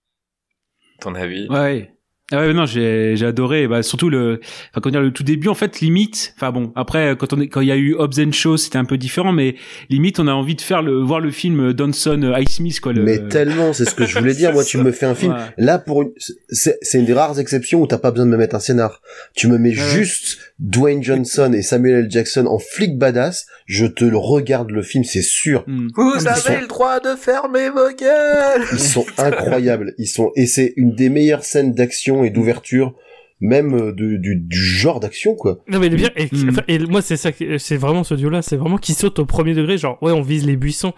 ton 1.01 1.15
avis? 1.15 1.49
Ouais. 1.49 1.93
Ah 2.32 2.39
ouais, 2.40 2.52
non, 2.52 2.66
j'ai 2.66 3.15
j'ai 3.16 3.27
adoré. 3.27 3.66
Bah 3.69 3.82
surtout 3.82 4.09
le, 4.11 4.40
enfin 4.70 4.81
comment 4.82 4.93
dire, 4.93 5.01
le 5.01 5.11
tout 5.12 5.23
début 5.24 5.48
en 5.48 5.55
fait 5.55 5.81
limite. 5.81 6.32
Enfin 6.36 6.52
bon, 6.52 6.73
après 6.77 7.16
quand 7.19 7.32
on 7.32 7.40
est, 7.40 7.48
quand 7.48 7.61
il 7.61 7.69
y 7.69 7.73
a 7.73 7.77
eu 7.77 7.94
Hobbs 7.94 8.20
and 8.20 8.32
Shaw, 8.32 8.57
c'était 8.57 8.78
un 8.78 8.85
peu 8.85 8.98
différent, 8.98 9.32
mais 9.32 9.57
limite 9.89 10.20
on 10.20 10.27
a 10.28 10.32
envie 10.32 10.55
de 10.55 10.61
faire 10.61 10.82
le 10.82 11.01
voir 11.02 11.20
le 11.20 11.31
film 11.31 11.73
Donson 11.73 12.20
euh, 12.23 12.40
Ice 12.40 12.57
Smith 12.57 12.81
quoi. 12.81 12.93
Le... 12.93 13.02
Mais 13.02 13.19
tellement, 13.28 13.73
c'est 13.73 13.85
ce 13.85 13.94
que 13.94 14.07
je 14.07 14.19
voulais 14.19 14.35
dire. 14.35 14.52
Moi, 14.55 14.65
tu 14.65 14.78
me 14.78 14.93
fais 14.93 15.07
un 15.07 15.15
film. 15.15 15.32
Ouais. 15.32 15.39
Là, 15.59 15.78
pour 15.78 16.02
une, 16.02 16.11
c'est, 16.48 16.78
c'est 16.82 16.98
une 16.98 17.05
des 17.07 17.12
rares 17.15 17.39
exceptions 17.40 17.81
où 17.82 17.86
t'as 17.86 17.98
pas 17.98 18.11
besoin 18.11 18.27
de 18.27 18.31
me 18.31 18.36
mettre 18.36 18.55
un 18.55 18.61
scénar. 18.61 19.01
Tu 19.35 19.48
me 19.48 19.57
mets 19.59 19.70
Ouais. 19.70 19.74
juste 19.97 20.39
Dwayne 20.59 21.02
Johnson 21.02 21.52
et 21.55 21.62
Samuel 21.62 22.05
L. 22.05 22.11
Jackson 22.11 22.47
en 22.47 22.59
flic 22.59 22.98
badass. 22.98 23.47
Je 23.66 23.86
te 23.86 24.05
le 24.05 24.16
regarde 24.16 24.70
le 24.73 24.82
film, 24.82 25.05
c'est 25.05 25.23
sûr. 25.23 25.62
Hmm. 25.69 25.89
Vous 25.97 26.12
Ils 26.16 26.20
sont- 26.23 26.61
le 26.61 26.66
droit 26.66 26.98
de 27.01 27.15
fermer 27.16 27.70
vos 27.70 27.89
gueules 27.97 28.62
Ils 28.73 28.78
sont 28.81 29.07
incroyables. 29.19 29.94
Ils 29.98 30.09
sont, 30.09 30.32
et 30.36 30.47
c'est 30.47 30.73
une 30.77 30.94
des 30.94 31.09
meilleures 31.09 31.44
scènes 31.44 31.73
d'action 31.73 32.19
et 32.24 32.30
d'ouverture, 32.30 32.94
même 33.42 33.74
euh, 33.74 33.92
de- 33.92 34.16
du, 34.16 34.36
du 34.36 34.56
genre 34.62 35.01
d'action, 35.01 35.34
quoi. 35.34 35.60
Non 35.68 35.78
mais 35.78 35.86
est 35.86 35.90
bien. 35.90 36.10
Et, 36.16 36.26
Mm. 36.30 36.60
et 36.68 36.78
moi 36.80 37.01
c'est 37.02 37.16
ça, 37.16 37.30
c'est 37.59 37.76
vraiment 37.76 38.05
ce 38.05 38.14
duo-là, 38.14 38.42
c'est 38.42 38.56
vraiment 38.56 38.76
qui 38.76 38.92
saute 38.92 39.18
au 39.18 39.24
premier 39.24 39.55
degré, 39.55 39.78
genre 39.78 39.97
ouais 40.02 40.12
on 40.12 40.20
vise 40.22 40.44
les 40.47 40.56
buissons. 40.56 40.92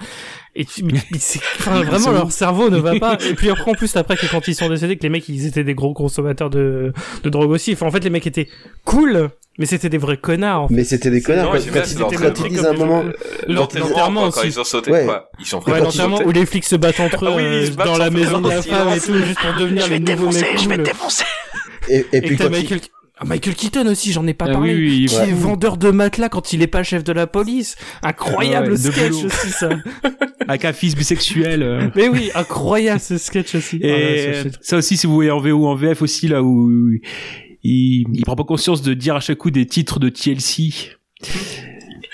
Et 0.57 0.65
tu, 0.65 0.83
mais, 0.85 0.93
mais 1.13 1.19
c'est, 1.19 1.39
enfin, 1.59 1.83
vraiment 1.85 2.11
leur 2.11 2.33
cerveau 2.33 2.69
ne 2.69 2.79
va 2.79 2.99
pas. 2.99 3.17
Et 3.31 3.35
puis 3.35 3.49
après 3.49 3.71
en 3.71 3.75
plus 3.75 3.95
après 3.97 4.17
que 4.17 4.27
quand 4.27 4.47
ils 4.49 4.55
sont 4.57 4.69
décédés, 4.69 4.97
que 4.97 5.03
les 5.05 5.09
mecs 5.09 5.29
ils 5.29 5.47
étaient 5.47 5.65
des 5.65 5.75
gros 5.75 5.95
consommateurs 5.95 6.51
de 6.51 6.93
de 7.23 7.31
drogue 7.31 7.51
aussi. 7.51 7.73
Enfin 7.75 7.87
en 7.87 7.91
fait 7.93 8.03
les 8.03 8.11
mecs 8.11 8.27
étaient 8.27 8.49
cool, 8.85 9.31
mais 9.59 9.67
c'était 9.67 9.89
des 9.89 9.99
vrais 9.99 10.17
connards. 10.17 10.63
En 10.63 10.69
fait. 10.69 10.75
Mais 10.75 10.85
c'était 10.85 11.11
des 11.11 11.21
connards. 11.23 11.53
Non, 11.55 11.61
Quand, 11.61 11.73
quand 11.73 11.83
ils, 11.87 11.95
quand 11.97 12.01
l'enterrement. 12.01 12.35
ils 12.45 12.49
disent 12.51 12.65
à 12.65 12.71
un 12.71 12.73
moment, 12.73 13.05
L'enterrement 13.49 14.31
Quand 14.31 14.43
ils 14.45 14.59
ont 14.61 14.65
sauté, 14.65 14.91
Ouais. 14.91 15.05
quoi. 15.05 15.31
Ils 15.39 15.47
sont 15.47 15.63
Ouais, 15.69 15.81
l'enterrement 15.81 16.21
où 16.25 16.31
les 16.31 16.47
flics 16.47 16.65
se 16.65 16.77
battent 16.77 17.01
entre 17.01 17.25
eux 17.27 17.29
Ah 17.33 17.37
oui, 17.37 17.43
euh, 17.45 17.71
battent 17.77 17.87
dans 17.87 17.99
la 17.99 18.11
maison 18.11 18.39
eux 18.39 18.43
de 18.43 18.49
la 18.49 18.63
femme 18.63 18.89
et 18.89 18.99
silence. 19.01 19.21
tout, 19.21 19.27
juste 19.27 19.39
pour 19.41 19.55
devenir 19.61 19.89
les 19.89 20.01
nouveaux 20.01 20.31
mecs 20.33 20.57
cool. 20.57 20.83
défoncer. 20.83 21.25
et, 21.89 21.97
et 22.13 22.17
Et 22.17 22.21
puis 22.23 22.37
quand 22.37 22.51
Michael... 22.51 22.81
Ah, 23.19 23.25
Michael 23.25 23.55
Keaton 23.55 23.87
aussi, 23.87 24.11
j'en 24.11 24.27
ai 24.27 24.35
pas 24.35 24.47
Ah 24.49 24.53
parlé. 24.55 24.75
oui, 24.75 24.81
oui, 25.03 25.07
qui 25.07 25.15
ouais. 25.17 25.29
est 25.29 25.33
vendeur 25.33 25.77
de 25.77 25.91
matelas 25.93 26.29
quand 26.29 26.53
il 26.53 26.61
est 26.63 26.67
pas 26.67 26.83
chef 26.83 27.05
de 27.05 27.13
la 27.13 27.29
police. 27.29 27.77
Incroyable 28.03 28.69
Ouais, 28.73 28.73
de 28.73 28.91
sketch 28.91 29.13
aussi 29.25 29.51
ça. 29.51 29.69
Avec 30.49 30.65
un 30.65 30.73
fils 30.73 30.97
bisexuel. 30.97 31.63
euh. 31.63 31.89
Mais 31.95 32.09
oui, 32.09 32.31
incroyable 32.35 32.99
ce 33.01 33.19
sketch 33.19 33.55
aussi. 33.55 33.77
Et 33.81 33.91
Ah, 33.93 33.95
ouais, 33.95 34.33
ça, 34.35 34.43
c'est- 34.43 34.59
ça 34.71 34.77
aussi, 34.79 34.97
si 34.97 35.07
vous 35.07 35.15
voyez 35.15 35.31
en 35.31 35.39
VO 35.39 35.51
ou 35.53 35.67
en 35.69 35.77
VF 35.77 36.03
aussi, 36.03 36.27
là 36.27 36.43
où 36.43 36.91
il, 37.63 38.23
prend 38.25 38.37
pas 38.37 38.45
conscience 38.45 38.83
de 38.83 38.95
dire 38.95 39.17
à 39.17 39.21
chaque 39.21 39.39
coup 39.39 39.51
des 39.51 39.67
titres 39.67 39.99
de 39.99 40.09
TLC. 40.09 40.97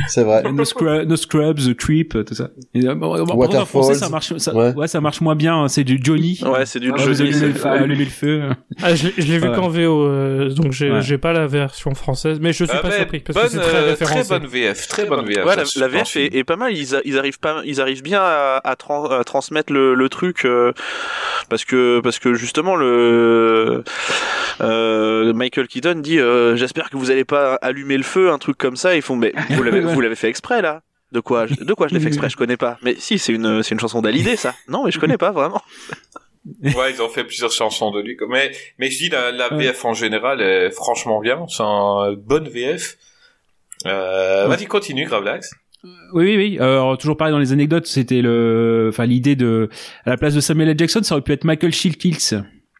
C'est 0.06 0.22
vrai. 0.22 0.42
no, 0.52 0.64
Scrub- 0.64 1.06
no 1.06 1.16
Scrubs, 1.16 1.58
The 1.68 1.74
Creep, 1.74 2.24
tout 2.24 2.34
ça. 2.34 2.50
Et, 2.74 2.86
euh, 2.86 2.94
en 2.94 3.64
français, 3.66 3.94
ça 3.94 4.08
marche, 4.08 4.36
ça, 4.38 4.54
Ouais. 4.54 4.72
ouais. 4.74 4.88
ça 4.88 5.00
marche 5.00 5.20
moins 5.20 5.34
bien. 5.34 5.56
hein, 5.62 5.68
C'est 5.68 5.84
du 5.84 5.98
Johnny. 6.02 6.40
Ouais 6.46 6.64
c'est 6.66 6.78
du 6.80 6.92
Ah, 6.94 6.98
Johnny. 6.98 7.20
allumez 7.30 7.46
le 7.48 7.52
feu, 7.54 7.68
allumez 7.68 8.04
le 8.04 8.10
feu. 8.10 8.42
Ah, 8.82 8.94
je, 8.94 9.08
l'ai- 9.08 9.12
l'ai 9.16 9.38
vu 9.38 9.50
qu'en 9.52 9.68
VO, 9.68 10.04
euh, 10.06 10.50
donc 10.50 10.72
j'ai 10.72 10.90
Ouais. 10.90 11.02
j'ai 11.02 11.18
pas 11.18 11.32
la 11.32 11.46
version 11.46 11.94
française, 11.94 12.38
mais 12.40 12.52
je 12.52 12.64
suis 12.64 12.72
Ah, 12.72 12.78
pas 12.80 12.90
surpris 12.90 13.20
parce 13.20 13.34
bonne, 13.36 13.46
que 13.46 13.50
c'est 13.64 13.70
très 13.70 13.78
euh, 13.82 13.86
référencé. 13.90 14.28
Très 14.28 14.38
bonne 14.38 14.48
VF, 14.48 14.88
très 14.88 15.04
bonne 15.06 15.24
VF. 15.26 15.44
Ouais, 15.44 15.56
la. 15.56 15.88
VF 15.88 16.16
est, 16.16 16.34
est 16.36 16.44
pas 16.44 16.56
mal. 16.56 16.72
Ils, 16.76 16.94
a- 16.94 17.00
ils 17.04 17.18
arrivent 17.18 17.40
pas, 17.40 17.60
ils 17.64 17.80
arrivent 17.80 18.02
bien 18.02 18.20
à, 18.22 18.60
à, 18.64 18.74
tran- 18.76 19.10
à 19.10 19.24
transmettre 19.24 19.72
le, 19.72 19.94
le 19.94 20.08
truc 20.08 20.44
euh, 20.44 20.72
parce 21.50 21.64
que 21.64 22.00
parce 22.00 22.18
que 22.18 22.34
justement 22.34 22.76
le 22.76 23.82
euh, 24.60 25.32
Michael 25.32 25.66
Keaton 25.68 25.96
dit 26.00 26.18
euh, 26.18 26.56
j'espère 26.56 26.90
que 26.90 26.96
vous 26.96 27.10
allez 27.10 27.24
pas 27.24 27.54
allumer 27.62 27.96
le 27.96 28.02
feu, 28.02 28.30
un 28.30 28.38
truc 28.38 28.56
comme 28.58 28.76
ça. 28.76 28.94
Ils 28.96 29.02
font 29.02 29.16
mais 29.16 29.32
vous 29.50 29.62
l'avez 29.62 29.80
vous 29.94 30.00
l'avez 30.00 30.16
fait 30.16 30.28
exprès 30.28 30.62
là. 30.62 30.82
De 31.12 31.20
quoi 31.20 31.46
je- 31.46 31.54
De 31.54 31.72
quoi 31.74 31.88
je 31.88 31.94
l'ai 31.94 32.00
fait 32.00 32.08
exprès? 32.08 32.28
Je 32.28 32.36
connais 32.36 32.56
pas. 32.58 32.78
Mais 32.82 32.94
si, 32.98 33.18
c'est 33.18 33.32
une 33.32 33.62
c'est 33.62 33.74
une 33.74 33.80
chanson 33.80 34.02
d'Hallyday 34.02 34.36
ça. 34.36 34.54
Non, 34.68 34.84
mais 34.84 34.90
je 34.90 34.98
connais 34.98 35.18
pas 35.18 35.32
vraiment. 35.32 35.62
Ouais, 36.62 36.92
ils 36.94 37.02
ont 37.02 37.10
fait 37.10 37.24
plusieurs 37.24 37.52
chansons 37.52 37.90
de 37.90 38.00
lui. 38.00 38.16
Mais, 38.26 38.52
mais 38.78 38.90
je 38.90 38.96
dis, 38.96 39.08
la, 39.10 39.30
la 39.32 39.52
Ouais. 39.52 39.64
VF 39.66 39.84
en 39.84 39.92
général 39.92 40.40
est 40.40 40.70
franchement 40.70 41.20
bien. 41.20 41.44
C'est 41.48 41.62
une 41.62 42.14
bonne 42.16 42.48
VF. 42.48 42.96
Euh, 43.86 44.44
Ouais. 44.48 44.56
Vas-y, 44.56 44.66
continue, 44.66 45.04
Gravelax. 45.04 45.50
Oui, 45.84 46.24
oui, 46.24 46.36
oui. 46.36 46.58
Alors, 46.58 46.96
toujours 46.96 47.18
pareil 47.18 47.32
dans 47.32 47.38
les 47.38 47.52
anecdotes, 47.52 47.86
c'était 47.86 48.22
le, 48.22 48.86
enfin, 48.90 49.04
l'idée 49.04 49.36
de, 49.36 49.68
à 50.06 50.10
la 50.10 50.16
place 50.16 50.34
de 50.34 50.40
Samuel 50.40 50.70
L. 50.70 50.78
Jackson, 50.78 51.02
ça 51.02 51.14
aurait 51.16 51.22
pu 51.22 51.32
être 51.32 51.44
Michael 51.44 51.72
Shield 51.74 51.96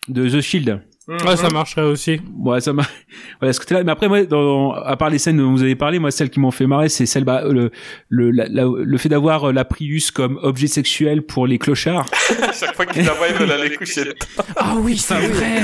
de 0.09 0.29
The 0.29 0.41
Shield. 0.41 0.81
Ouais, 1.09 1.37
ça 1.37 1.49
marcherait 1.49 1.83
aussi. 1.87 2.21
Ouais, 2.39 2.61
ça 2.61 2.73
m'a, 2.75 2.83
voilà, 3.41 3.53
ce 3.55 3.61
côté-là. 3.61 3.83
Mais 3.83 3.93
après, 3.93 4.09
moi, 4.09 4.25
dans, 4.25 4.73
à 4.73 4.95
part 4.97 5.09
les 5.09 5.19
scènes 5.19 5.39
dont 5.39 5.51
vous 5.51 5.63
avez 5.63 5.75
parlé, 5.75 5.99
moi, 5.99 6.11
celles 6.11 6.29
qui 6.29 6.39
m'ont 6.39 6.51
fait 6.51 6.67
marrer, 6.67 6.91
c'est 6.91 7.07
celle, 7.07 7.25
bah, 7.25 7.43
le, 7.49 7.71
le, 8.11 8.31
la- 8.31 8.47
la- 8.49 8.67
le 8.77 8.99
fait 8.99 9.09
d'avoir 9.09 9.49
euh, 9.49 9.53
la 9.53 9.65
Prius 9.65 10.11
comme 10.11 10.39
objet 10.43 10.67
sexuel 10.67 11.23
pour 11.23 11.47
les 11.47 11.59
clochards. 11.59 12.07
à 12.43 12.53
chaque 12.53 12.75
fois 12.77 12.85
qu'il 12.85 13.07
la 13.07 13.15
voit, 13.15 13.29
il 13.29 13.35
veut 13.37 13.51
aller 13.51 13.75
coucher. 13.75 14.13
Ah 14.57 14.75
oui, 14.79 14.99
c'est 14.99 15.15
vrai. 15.15 15.63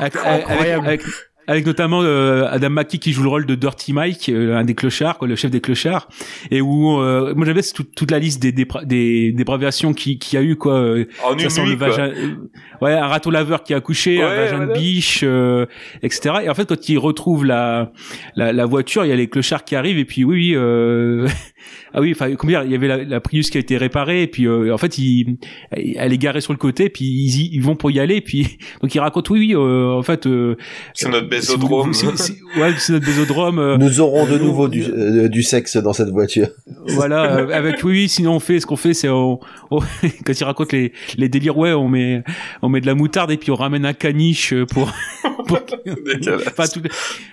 avec, 0.00 0.16
avec, 0.16 0.68
avec, 0.70 1.02
avec 1.46 1.66
notamment 1.66 2.02
euh, 2.02 2.46
Adam 2.50 2.70
McKee 2.70 2.98
qui 2.98 3.12
joue 3.12 3.22
le 3.22 3.28
rôle 3.28 3.46
de 3.46 3.54
Dirty 3.54 3.92
Mike, 3.92 4.28
euh, 4.28 4.56
un 4.56 4.64
des 4.64 4.74
clochards, 4.74 5.18
quoi, 5.18 5.26
le 5.28 5.36
chef 5.36 5.50
des 5.50 5.60
clochards, 5.60 6.08
et 6.50 6.60
où 6.60 6.98
euh, 7.00 7.34
moi 7.34 7.44
j'avais 7.46 7.62
toute, 7.62 7.94
toute 7.94 8.10
la 8.10 8.18
liste 8.18 8.40
des 8.40 8.52
des 8.52 8.64
des, 8.84 8.86
des 8.86 9.32
dépraviations 9.32 9.92
qui 9.92 10.18
qui 10.18 10.36
a 10.36 10.42
eu 10.42 10.56
quoi. 10.56 10.74
euh, 10.74 11.04
En 11.24 11.32
une 11.34 11.40
ça 11.40 11.50
sent 11.50 11.64
nuit, 11.64 11.76
quoi. 11.76 11.88
vagin, 11.88 12.08
euh, 12.08 12.34
ouais, 12.80 12.92
un 12.92 13.06
râteau 13.06 13.30
laveur 13.30 13.62
qui 13.64 13.74
a 13.74 13.78
accouché, 13.78 14.22
un 14.22 14.28
vagin 14.28 14.56
voilà. 14.58 14.72
de 14.74 14.78
biche, 14.78 15.20
euh, 15.24 15.66
etc. 16.02 16.36
Et 16.44 16.48
en 16.48 16.54
fait, 16.54 16.68
quand 16.68 16.88
il 16.88 16.98
retrouve 16.98 17.44
la, 17.44 17.92
la 18.36 18.52
la 18.52 18.64
voiture, 18.66 19.04
il 19.04 19.08
y 19.08 19.12
a 19.12 19.16
les 19.16 19.28
clochards 19.28 19.64
qui 19.64 19.74
arrivent 19.76 19.98
et 19.98 20.04
puis 20.04 20.24
oui, 20.24 20.36
oui 20.36 20.56
euh, 20.56 21.26
ah 21.94 22.00
oui, 22.00 22.12
enfin 22.12 22.34
comment 22.36 22.50
dire, 22.50 22.62
il 22.64 22.72
y 22.72 22.74
avait 22.74 22.88
la, 22.88 23.04
la 23.04 23.20
Prius 23.20 23.50
qui 23.50 23.58
a 23.58 23.60
été 23.60 23.76
réparée 23.76 24.22
et 24.22 24.26
puis 24.26 24.46
euh, 24.46 24.72
en 24.72 24.78
fait, 24.78 24.98
il, 24.98 25.36
elle 25.70 26.12
est 26.12 26.18
garée 26.18 26.40
sur 26.40 26.52
le 26.52 26.58
côté, 26.58 26.88
puis 26.88 27.04
ils, 27.04 27.40
y- 27.42 27.50
ils 27.52 27.62
vont 27.62 27.76
pour 27.76 27.90
y 27.90 28.00
aller, 28.00 28.20
puis 28.20 28.58
donc 28.82 28.94
il 28.94 28.98
raconte 29.00 29.28
oui, 29.30 29.38
oui, 29.40 29.54
euh, 29.54 29.90
en 29.92 30.02
fait. 30.02 30.26
euh, 30.26 30.56
C'est 30.94 31.08
notre 31.08 31.20
si 31.20 31.24
vous- 31.24 31.58
bésodrome. 31.58 31.92
si- 31.94 32.06
si- 32.16 32.32
ouais, 32.60 32.72
c'est 32.78 32.92
notre 32.94 33.06
bésodrome. 33.06 33.58
euh, 33.58 33.76
Nous 33.78 34.00
aurons 34.00 34.26
de 34.26 34.32
euh, 34.34 34.38
nouveau 34.38 34.68
du, 34.68 34.82
euh, 34.84 35.28
du 35.28 35.42
sexe 35.42 35.76
dans 35.76 35.92
cette 35.92 36.08
voiture. 36.10 36.48
voilà, 36.88 37.36
euh, 37.38 37.48
avec 37.52 37.82
oui, 37.84 37.92
oui, 37.92 38.08
sinon 38.08 38.34
on 38.36 38.40
fait 38.40 38.60
ce 38.60 38.66
qu'on 38.66 38.76
fait, 38.76 38.94
c'est 38.94 39.08
on, 39.08 39.38
on- 39.70 39.80
quand 40.24 40.38
il 40.38 40.44
raconte 40.44 40.72
les, 40.72 40.92
les 41.16 41.28
délires, 41.28 41.56
ouais, 41.58 41.72
on 41.72 41.88
met 41.88 42.22
on 42.62 42.68
met 42.68 42.80
de 42.80 42.86
la 42.86 42.94
moutarde 42.94 43.30
et 43.30 43.36
puis 43.36 43.50
on 43.50 43.54
ramène 43.56 43.84
un 43.86 43.92
caniche 43.92 44.54
pour, 44.72 44.92
pour 45.46 45.58
Dégueulasse. 45.84 46.46
enfin, 46.46 46.64
tout- 46.72 46.86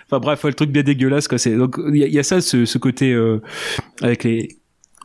enfin 0.07 0.19
bref, 0.19 0.43
le 0.43 0.53
truc 0.53 0.69
bien 0.71 0.83
dégueulasse 0.83 1.27
quoi. 1.27 1.37
C'est 1.37 1.55
donc 1.55 1.77
il 1.89 1.97
y, 1.97 2.03
a- 2.03 2.07
il 2.07 2.13
y 2.13 2.19
a 2.19 2.23
ça, 2.23 2.41
ce, 2.41 2.65
ce 2.65 2.77
côté 2.77 3.11
euh, 3.11 3.41
avec 4.25 4.58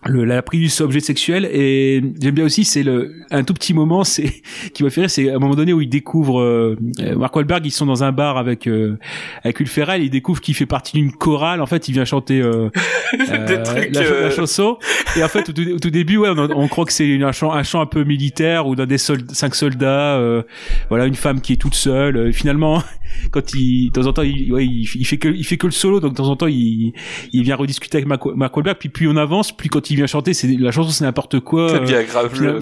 le, 0.07 0.25
la 0.25 0.43
prise 0.43 0.81
objet 0.81 1.01
sexuel 1.01 1.47
et 1.51 2.03
j'aime 2.21 2.35
bien 2.35 2.45
aussi 2.45 2.65
c'est 2.65 2.83
le 2.83 3.13
un 3.31 3.43
tout 3.43 3.55
petit 3.55 3.73
moment 3.75 4.05
c'est 4.05 4.43
qui 4.75 4.83
m'a 4.83 4.91
fait 4.91 5.03
rire 5.03 5.11
c'est 5.11 5.31
à 5.31 5.37
un 5.37 5.39
moment 5.39 5.55
donné 5.55 5.73
où 5.73 5.81
il 5.81 5.89
découvre 5.89 6.41
euh, 6.41 6.77
Mark 7.17 7.35
Wahlberg 7.35 7.65
ils 7.65 7.71
sont 7.71 7.87
dans 7.87 8.05
un 8.05 8.13
bar 8.13 8.37
avec 8.37 8.67
euh, 8.67 8.99
avec 9.43 9.59
Will 9.61 9.69
Ferrell 9.69 10.03
il 10.03 10.11
découvre 10.11 10.41
qu'il 10.41 10.55
fait 10.55 10.67
partie 10.67 10.93
d'une 10.99 11.13
chorale 11.13 11.61
en 11.63 11.67
fait 11.67 11.89
il 11.89 11.93
vient 11.93 12.05
chanter 12.05 12.41
euh, 12.41 12.69
Des 13.15 13.55
euh, 13.55 13.63
trucs, 13.63 13.95
la, 13.95 14.01
euh, 14.03 14.23
la 14.25 14.31
chanson. 14.31 14.77
Et 15.17 15.23
en 15.25 15.29
fait 15.29 15.49
au 15.49 15.53
tout, 15.53 15.67
au 15.75 15.79
tout 15.79 15.91
début 15.91 16.17
ouais 16.19 16.29
on, 16.31 16.39
on 16.51 16.69
croit 16.69 16.85
que 16.85 16.93
c'est 16.93 17.23
un 17.23 17.33
chant 17.33 17.53
un 17.53 17.63
chant 17.63 17.81
un 17.81 17.87
peu 17.87 18.05
militaire 18.05 18.67
ou 18.67 18.75
dans 18.75 18.87
des 18.87 18.99
sold- 18.99 19.31
cinq 19.33 19.55
soldats 19.55 20.17
euh, 20.19 20.43
voilà 20.91 21.07
une 21.07 21.15
femme 21.15 21.41
qui 21.41 21.55
est 21.55 21.57
toute 21.57 21.75
seule 21.75 22.17
Euh, 22.17 22.33
finalement 22.33 22.83
quand 23.31 23.55
il 23.55 23.89
de 23.89 23.93
temps 23.93 24.07
en 24.07 24.13
temps 24.13 24.23
il, 24.23 24.53
ouais, 24.53 24.67
il, 24.67 24.83
il 24.97 25.05
fait 25.07 25.19
que 25.19 25.29
il 25.29 25.45
fait 25.45 25.57
que 25.57 25.67
le 25.67 25.73
solo 25.73 26.01
donc 26.01 26.13
de 26.13 26.17
temps 26.17 26.29
en 26.29 26.37
temps 26.37 26.47
il 26.49 26.93
il 27.33 27.43
vient 27.43 27.57
rediscuter 27.57 27.99
avec 27.99 28.09
Mark, 28.09 28.25
Wahlberg 28.57 28.77
puis 28.79 28.89
plus 28.89 29.09
on 29.09 29.17
avance 29.17 29.57
plus 29.57 29.69
quand 29.69 29.91
il 29.91 29.94
vient 29.97 30.07
chanter 30.07 30.35
c'est 30.35 30.47
la 30.49 30.71
chanson 30.71 30.91
c'est 30.91 31.05
n'importe 31.05 31.41
quoi 31.41 31.69
C'est 31.71 31.77
euh, 31.77 31.81
bien 31.81 32.03
grave. 32.03 32.41
Le- 32.41 32.61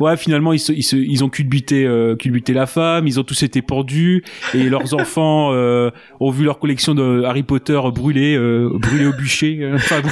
ouais, 0.00 0.16
finalement, 0.16 0.52
ils, 0.52 0.58
se, 0.58 0.72
ils, 0.72 0.82
se, 0.82 0.96
ils 0.96 1.22
ont 1.22 1.28
culbuté, 1.28 1.84
euh, 1.86 2.16
culbuté 2.16 2.52
la 2.52 2.66
femme, 2.66 3.06
ils 3.06 3.20
ont 3.20 3.22
tous 3.24 3.42
été 3.44 3.62
pendus, 3.62 4.24
et 4.54 4.64
leurs 4.68 4.92
enfants 5.00 5.50
euh, 5.52 5.90
ont 6.20 6.30
vu 6.30 6.44
leur 6.44 6.58
collection 6.58 6.94
de 6.94 7.22
Harry 7.24 7.42
Potter 7.44 7.80
brûlée, 7.94 8.36
euh, 8.36 8.70
brûlée 8.74 9.06
au 9.06 9.12
bûcher. 9.12 9.58
euh, 9.62 9.74
Enfin, 9.76 10.00
bon, 10.00 10.08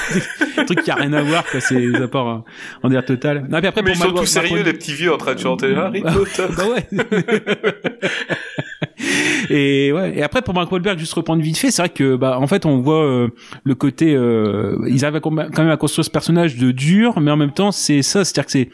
des 0.58 0.64
trucs 0.66 0.82
qui 0.82 0.90
a 0.90 0.94
rien 0.96 1.12
à 1.12 1.22
voir, 1.22 1.44
quoi. 1.50 1.60
C'est 1.60 1.80
des 1.80 1.96
apports 1.96 2.44
euh, 2.84 2.88
en 2.96 3.02
total. 3.02 3.46
Non, 3.50 3.58
puis 3.58 3.66
après, 3.66 3.82
Mais 3.82 3.92
ils 3.92 3.96
pour 3.98 4.02
sont 4.06 4.12
Mark- 4.12 4.24
tous 4.24 4.30
sérieux, 4.30 4.62
les 4.62 4.72
petits 4.72 4.92
vieux 4.94 5.12
en 5.12 5.16
train 5.18 5.34
de 5.34 5.40
chanter 5.40 5.74
Harry 5.74 6.02
Potter. 6.02 6.44
bah 6.56 6.64
ouais. 6.68 6.86
et 9.50 9.92
ouais. 9.92 10.12
Et 10.16 10.22
après 10.22 10.42
pour 10.42 10.54
Mark 10.54 10.70
Wahlberg, 10.70 10.98
juste 10.98 11.12
reprendre 11.14 11.42
vite 11.42 11.58
fait, 11.58 11.70
c'est 11.70 11.82
vrai 11.82 11.88
que 11.88 12.16
bah 12.16 12.38
en 12.40 12.46
fait 12.46 12.66
on 12.66 12.78
voit 12.80 13.04
euh, 13.04 13.28
le 13.64 13.74
côté, 13.74 14.14
euh, 14.14 14.76
ils 14.88 15.04
arrivent 15.04 15.16
à 15.16 15.20
quand 15.20 15.30
même 15.32 15.50
à 15.70 15.76
construire 15.76 16.04
ce 16.04 16.10
personnage 16.10 16.56
de 16.56 16.70
dur, 16.70 17.20
mais 17.20 17.30
en 17.30 17.36
même 17.36 17.52
temps 17.52 17.72
c'est 17.72 18.02
ça, 18.02 18.24
c'est-à-dire 18.24 18.46
que 18.46 18.52
c'est 18.52 18.68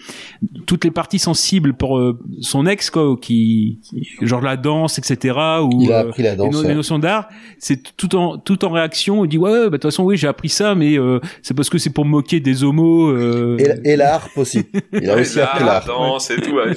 toutes 0.67 0.85
les 0.85 0.91
parties 0.91 1.19
sensibles 1.19 1.75
pour 1.75 1.99
euh, 1.99 2.19
son 2.41 2.67
ex 2.67 2.91
quoi, 2.91 3.17
qui, 3.21 3.81
qui- 3.89 4.07
genre 4.27 4.41
la 4.41 4.57
danse, 4.57 4.99
etc. 4.99 5.37
Ou 5.63 5.83
Il 5.83 5.93
a 5.93 5.99
euh, 6.05 6.09
appris 6.09 6.23
la 6.23 6.31
les, 6.33 6.37
danse. 6.37 6.53
no- 6.55 6.63
ouais. 6.63 6.69
les 6.69 6.75
notions 6.75 6.99
d'art, 6.99 7.29
c'est 7.59 7.81
tout 7.97 8.15
en 8.17 8.39
tout 8.39 8.65
en 8.65 8.71
réaction. 8.71 9.25
Il 9.25 9.29
dit 9.29 9.39
ouais, 9.39 9.51
ouais, 9.51 9.59
bah 9.65 9.65
de 9.65 9.71
toute 9.77 9.83
façon 9.85 10.05
oui 10.05 10.17
j'ai 10.17 10.29
appris 10.29 10.49
ça, 10.49 10.75
mais 10.75 10.99
euh, 10.99 11.21
c'est 11.43 11.55
parce 11.55 11.71
que 11.71 11.79
c'est 11.79 11.91
pour 11.93 12.05
me 12.05 12.11
moquer 12.11 12.41
des 12.41 12.65
homos. 12.65 13.11
euh, 13.11 13.57
Et, 13.85 13.93
et 13.93 13.97
la 13.97 14.15
harpe 14.15 14.37
aussi. 14.37 14.65
Il 14.93 15.09
a 15.11 15.17
aussi 15.17 15.41
appris 15.41 15.65
la 15.65 15.77
harpe. 15.77 15.87
danse 15.89 16.31
et 16.31 16.37
tout. 16.41 16.53
ouais. 16.57 16.73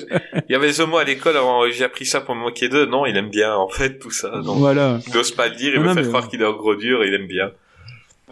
Il 0.49 0.51
y 0.53 0.55
avait 0.55 0.71
Zomo 0.71 0.97
à 0.97 1.03
l'école, 1.03 1.35
alors 1.37 1.65
j'ai 1.71 1.83
appris 1.83 2.05
ça 2.05 2.21
pour 2.21 2.35
me 2.35 2.41
moquer 2.41 2.69
d'eux. 2.69 2.85
Non, 2.85 3.05
il 3.05 3.15
aime 3.17 3.29
bien, 3.29 3.40
en 3.45 3.67
fait, 3.69 3.99
tout 3.99 4.11
ça. 4.11 4.29
Donc, 4.43 4.57
Voilà. 4.59 4.99
il 5.07 5.13
n'ose 5.13 5.31
pas 5.31 5.47
le 5.49 5.55
dire, 5.55 5.71
il 5.75 5.81
Non, 5.81 5.93
fait 5.93 6.01
mais- 6.01 6.07
croire 6.07 6.27
qu'il 6.27 6.41
est 6.41 6.45
en 6.45 6.53
gros 6.53 6.75
dur 6.75 7.03
et 7.03 7.07
il 7.07 7.13
aime 7.13 7.27
bien. 7.27 7.51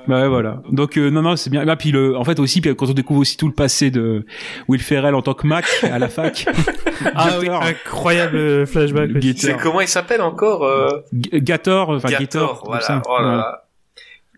Bah 0.08 0.22
ouais, 0.22 0.30
voilà. 0.30 0.62
Donc 0.72 0.98
euh, 0.98 1.10
non 1.10 1.22
non 1.22 1.36
c'est 1.36 1.50
bien. 1.50 1.66
Là 1.66 1.76
puis 1.76 1.92
le, 1.92 2.16
en 2.16 2.24
fait 2.24 2.40
aussi 2.40 2.62
puis 2.62 2.74
quand 2.74 2.88
on 2.90 2.94
découvre 2.94 3.20
aussi 3.20 3.36
tout 3.36 3.48
le 3.48 3.54
passé 3.54 3.92
de 3.92 4.26
Will 4.70 4.82
Ferrell 4.82 5.14
en 5.14 5.22
tant 5.22 5.34
que 5.34 5.46
Mac 5.46 5.66
à 5.84 6.00
la 6.00 6.08
fac. 6.08 6.46
Ah 7.16 7.32
oui, 7.40 7.48
incroyable 7.50 8.66
flashback. 8.66 9.10
aussi. 9.18 9.20
Gator. 9.34 9.42
C'est 9.42 9.58
comment 9.58 9.82
il 9.82 9.88
s'appelle 9.88 10.22
encore 10.22 10.64
euh... 10.64 10.90
Gator, 11.14 11.90
enfin 11.90 12.10
Gator, 12.10 12.20
Gator, 12.22 12.60
comme 12.62 12.68
voilà. 12.70 12.82
ça. 12.82 13.02
Oh 13.08 13.18
là 13.22 13.28
Ouais. 13.30 13.36
là. 13.38 13.64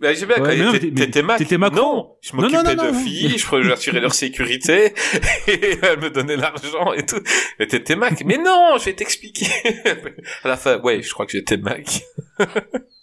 Bah, 0.02 0.16
j'ai 0.16 0.26
bien 0.26 0.38
Ouais, 0.42 0.58
quand 0.58 0.72
t'étais- 0.96 1.22
Mac. 1.22 1.38
t'étais 1.38 1.58
Macron. 1.60 1.76
Non, 1.78 2.16
je 2.22 2.36
m'occupais 2.36 2.76
de 2.76 2.92
filles, 2.94 3.38
je 3.38 3.62
j'assurais 3.62 4.00
leur 4.00 4.16
sécurité, 4.16 4.94
et 5.48 5.78
elle 5.80 6.00
me 6.00 6.10
donnait 6.10 6.38
l'argent 6.38 6.92
et 6.94 7.06
tout. 7.06 7.22
Mais 7.60 7.68
t'étais 7.68 7.96
Mac. 7.96 8.24
Mais 8.26 8.38
non, 8.40 8.78
je 8.80 8.86
vais 8.86 8.94
t'expliquer. 8.94 9.46
à 10.44 10.48
la 10.48 10.58
fin, 10.58 10.80
ouais, 10.80 11.04
je 11.04 11.14
crois 11.14 11.28
que 11.28 11.34
j'étais 11.34 11.58
Mac. 11.58 12.02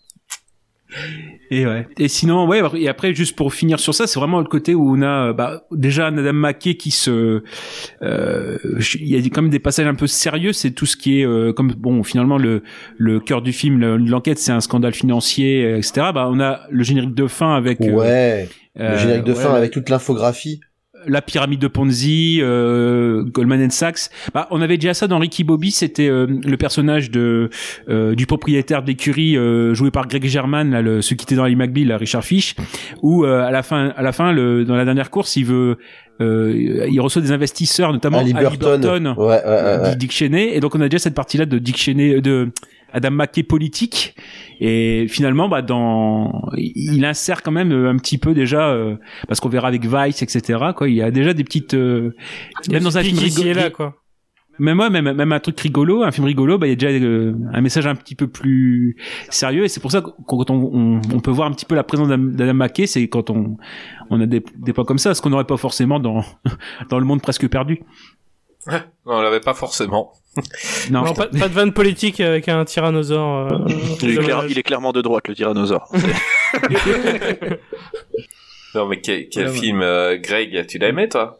Et 1.51 1.66
ouais. 1.66 1.86
Et 1.98 2.09
sinon, 2.09 2.47
ouais. 2.47 2.62
Et 2.77 2.89
après, 2.89 3.15
juste 3.15 3.36
pour 3.36 3.52
finir 3.52 3.78
sur 3.81 3.94
ça, 3.94 4.06
c'est 4.06 4.19
vraiment 4.19 4.39
le 4.40 4.47
côté 4.47 4.74
où 4.74 4.97
on 4.97 5.02
a, 5.02 5.32
bah, 5.32 5.65
déjà 5.70 6.06
Adam 6.09 6.32
McKay 6.32 6.74
qui 6.77 6.90
se, 6.90 7.43
euh, 8.02 8.59
il 8.98 9.09
y 9.09 9.16
a 9.16 9.20
quand 9.31 9.43
même 9.43 9.51
des 9.51 9.59
passages 9.59 9.86
un 9.86 9.94
peu 9.94 10.06
sérieux. 10.06 10.52
C'est 10.52 10.70
tout 10.70 10.86
ce 10.86 10.97
qui 10.97 11.20
est, 11.20 11.27
euh, 11.27 11.52
comme 11.52 11.73
bon, 11.73 12.02
finalement 12.02 12.39
le 12.39 12.62
le 12.97 13.20
cœur 13.20 13.43
du 13.43 13.52
film, 13.52 13.78
le- 13.78 13.97
l'enquête, 13.97 14.39
c'est 14.39 14.52
un 14.52 14.60
scandale 14.60 14.94
financier, 14.94 15.65
euh, 15.65 15.77
etc. 15.78 16.09
Bah, 16.15 16.28
on 16.31 16.40
a 16.40 16.60
le 16.70 16.82
générique 16.85 17.15
de 17.15 17.27
fin 17.27 17.55
avec. 17.55 17.81
euh, 17.81 17.90
Ouais. 17.93 18.48
euh, 18.81 18.93
le 18.93 18.98
générique 18.98 19.24
de 19.24 19.32
ouais, 19.32 19.43
fin 19.43 19.55
avec 19.55 19.70
toute 19.73 19.89
l'infographie. 19.90 20.60
La 21.07 21.23
pyramide 21.23 21.61
de 21.61 21.69
Ponzi, 21.69 22.39
euh, 22.41 23.25
Goldman 23.25 23.70
Sachs. 23.70 24.11
Bah, 24.35 24.47
on 24.51 24.61
avait 24.61 24.77
déjà 24.77 24.95
ça 24.95 25.07
dans 25.07 25.19
Ricky 25.19 25.45
Bobby, 25.45 25.70
c'était 25.70 26.09
euh, 26.09 26.27
le 26.27 26.57
personnage 26.57 27.11
de 27.11 27.51
euh, 27.89 28.15
du 28.15 28.27
propriétaire 28.27 28.83
de 28.83 28.89
l'écurie 28.89 29.37
euh, 29.37 29.75
joué 29.75 29.91
par 29.91 30.07
Greg 30.09 30.27
German, 30.27 30.70
là, 30.70 30.83
le, 30.83 31.03
celui 31.03 31.16
qui 31.16 31.25
était 31.25 31.35
dans 31.37 31.45
Ali 31.45 31.57
McBeal, 31.57 31.89
là, 31.89 31.97
Richard 31.97 32.25
Fish, 32.25 32.55
où 33.03 33.25
euh, 33.25 33.47
à 33.47 33.51
la 33.51 33.62
fin, 33.62 33.89
à 33.97 34.03
la 34.03 34.12
fin, 34.12 34.33
le, 34.33 34.65
dans 34.65 34.77
la 34.77 34.85
dernière 34.85 35.11
course, 35.11 35.37
il 35.37 35.45
veut, 35.45 35.79
euh, 36.20 36.87
il 36.91 37.01
reçoit 37.01 37.23
des 37.23 37.33
investisseurs, 37.33 37.93
notamment 37.93 38.19
Ali 38.19 38.33
Burton. 38.33 39.15
Ouais, 39.16 39.25
ouais, 39.25 39.43
ouais, 39.45 39.79
ouais. 39.83 39.97
Dick 39.97 40.12
Cheney, 40.12 40.55
et 40.55 40.61
donc 40.61 40.75
on 40.75 40.81
a 40.81 40.89
déjà 40.89 40.99
cette 40.99 41.15
partie-là 41.15 41.47
de 41.47 41.59
Dick 41.59 41.77
Cheney, 41.77 42.20
de 42.20 42.49
Adam 42.93 43.10
McKay 43.10 43.43
politique, 43.43 44.15
et 44.60 45.06
finalement, 45.09 45.48
bah, 45.48 45.62
dans, 45.62 46.32
il 46.56 47.05
insère 47.05 47.43
quand 47.43 47.52
même 47.52 47.73
euh, 47.73 47.90
un 47.90 47.97
petit 47.97 48.19
peu 48.19 48.35
déjà, 48.35 48.70
euh, 48.70 48.97
parce 49.27 49.40
qu'on 49.40 49.48
verra 49.48 49.69
avec 49.69 49.85
Vice, 49.86 50.23
etc. 50.23 50.59
Quoi, 50.74 50.89
il 50.89 50.97
y 50.97 51.02
a 51.02 51.10
déjà 51.10 51.35
des 51.35 51.44
petites, 51.44 51.74
euh, 51.74 52.15
même 52.70 52.82
dans 52.82 52.98
un 52.98 53.02
film 53.02 53.19
rigolo, 53.19 53.52
là, 53.52 53.70
quoi. 53.70 53.94
même 54.59 54.81
ouais, 54.81 54.90
même 54.90 55.12
même 55.12 55.32
un 55.32 55.40
truc 55.40 55.60
rigolo, 55.60 56.02
un 56.02 56.10
film 56.10 56.27
rigolo, 56.27 56.59
bah 56.59 56.66
il 56.66 56.70
y 56.70 56.73
a 56.73 56.77
déjà 56.77 57.05
euh, 57.05 57.35
un 57.52 57.60
message 57.60 57.86
un 57.86 57.94
petit 57.94 58.15
peu 58.15 58.27
plus 58.27 58.97
sérieux, 59.28 59.65
et 59.65 59.69
c'est 59.69 59.81
pour 59.81 59.93
ça 59.93 60.01
que 60.01 60.09
quand 60.27 60.51
on, 60.51 60.70
on, 60.73 61.01
on 61.15 61.20
peut 61.20 61.31
voir 61.31 61.48
un 61.48 61.52
petit 61.52 61.66
peu 61.66 61.74
la 61.74 61.85
présence 61.85 62.09
d'Adam 62.09 62.24
d'Adam 62.24 62.55
McKay, 62.55 62.86
c'est 62.86 63.06
quand 63.09 63.31
on 63.31 63.56
on 64.10 64.20
a 64.20 64.27
des, 64.27 64.43
des 64.56 64.73
points 64.73 64.85
comme 64.85 64.98
ça, 64.98 65.15
ce 65.15 65.23
qu'on 65.23 65.31
n'aurait 65.31 65.44
pas 65.44 65.56
forcément 65.59 66.01
dans 66.01 66.24
dans 66.90 66.98
le 66.98 67.05
monde 67.05 67.20
presque 67.20 67.48
perdu. 67.48 67.81
Non, 68.66 68.80
on 69.06 69.20
l'avait 69.22 69.40
pas 69.40 69.55
forcément. 69.55 70.12
Non, 70.90 71.05
Non, 71.05 71.14
pas, 71.14 71.26
pas 71.26 71.48
de 71.48 71.55
vanne 71.55 71.72
politique 71.72 72.20
avec 72.20 72.48
un 72.48 72.64
tyrannosaure. 72.64 73.52
euh, 73.52 73.59
Il 74.02 74.10
est, 74.10 74.16
clair- 74.18 74.36
dommage. 74.36 74.51
il 74.51 74.59
est 74.59 74.62
clairement 74.62 74.93
de 74.93 75.01
droite, 75.02 75.26
le 75.28 75.35
tyrannosaure. 75.35 75.90
Non, 78.74 78.86
mais 78.86 79.01
quel, 79.01 79.28
quel 79.30 79.47
Ouais, 79.47 79.51
ouais. 79.52 79.59
film, 79.59 79.80
euh, 79.82 80.18
Greg, 80.18 80.66
tu 80.66 80.78
l'as 80.78 80.89
aimé, 80.89 81.09
toi? 81.09 81.39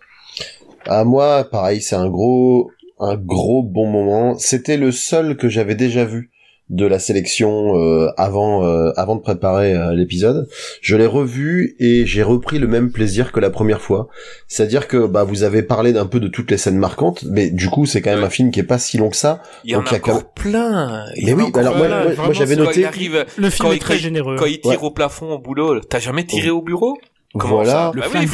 À 0.87 1.05
moi, 1.05 1.45
pareil, 1.45 1.83
c'est 1.83 1.95
un 1.97 2.09
gros, 2.09 2.71
un 2.99 3.17
gros 3.17 3.63
bon 3.63 3.87
moment. 3.87 4.39
C'était 4.39 4.79
le 4.79 4.91
seul 4.93 5.37
que 5.37 5.49
j'avais 5.49 5.75
déjà 5.75 6.05
vu 6.07 6.31
de 6.71 6.85
la 6.87 6.99
sélection 6.99 7.77
euh, 7.77 8.09
avant, 8.17 8.65
euh, 8.67 8.91
avant 8.97 9.17
de 9.17 9.21
préparer 9.23 9.73
euh, 9.75 9.95
l'épisode. 9.95 10.49
Je 10.83 10.97
l'ai 10.97 11.07
revu 11.07 11.77
et 11.79 12.05
j'ai 12.07 12.23
repris 12.23 12.59
le 12.59 12.67
même 12.67 12.91
plaisir 12.93 13.33
que 13.33 13.41
la 13.41 13.51
première 13.51 13.81
fois. 13.81 14.09
C'est-à-dire 14.49 14.87
que 14.87 15.07
bah 15.07 15.25
vous 15.25 15.43
avez 15.45 15.63
parlé 15.63 15.93
d'un 15.93 16.07
peu 16.07 16.21
de 16.21 16.29
toutes 16.29 16.51
les 16.51 16.59
scènes 16.59 16.77
marquantes, 16.79 17.25
mais 17.31 17.51
du 17.51 17.69
coup 17.69 17.87
c'est 17.87 18.03
quand 18.03 18.11
même 18.15 18.25
un 18.25 18.31
film 18.31 18.51
qui 18.51 18.61
est 18.61 18.65
pas 18.65 18.79
si 18.79 18.99
long 18.99 19.09
que 19.11 19.17
ça. 19.17 19.43
Il 19.65 19.71
y 19.71 19.77
en 19.77 19.79
Donc, 19.79 19.89
a 19.89 19.91
il 19.91 19.93
y 19.95 19.97
a 19.97 20.01
quand 20.01 20.11
encore 20.13 20.33
plein. 20.33 21.05
Il 21.17 21.23
y 21.23 21.27
Mais 21.27 21.33
oui, 21.45 21.51
alors 21.55 21.77
moi, 21.77 21.89
j'avais 22.33 22.57
Quand 22.57 22.65
noté. 22.65 22.81
il 22.81 22.85
arrive, 22.87 23.25
Le 23.37 23.51
film 23.51 23.67
quand 23.69 23.73
est 23.73 23.77
il- 23.77 23.81
très 23.81 23.99
généreux. 23.99 24.37
quand 24.39 24.47
il 24.47 24.61
tire 24.61 24.71
Ouais. 24.83 24.87
au 24.89 24.91
plafond 24.91 25.33
au 25.33 25.39
boulot, 25.39 25.81
t'as 25.81 25.99
jamais 26.01 26.25
tiré 26.25 26.51
au 26.51 26.61
bureau? 26.63 26.99
Comment 27.35 27.57
Voilà. 27.57 27.73
ça 27.73 27.91
Le 27.95 28.01
Bah 28.01 28.07
oui, 28.15 28.27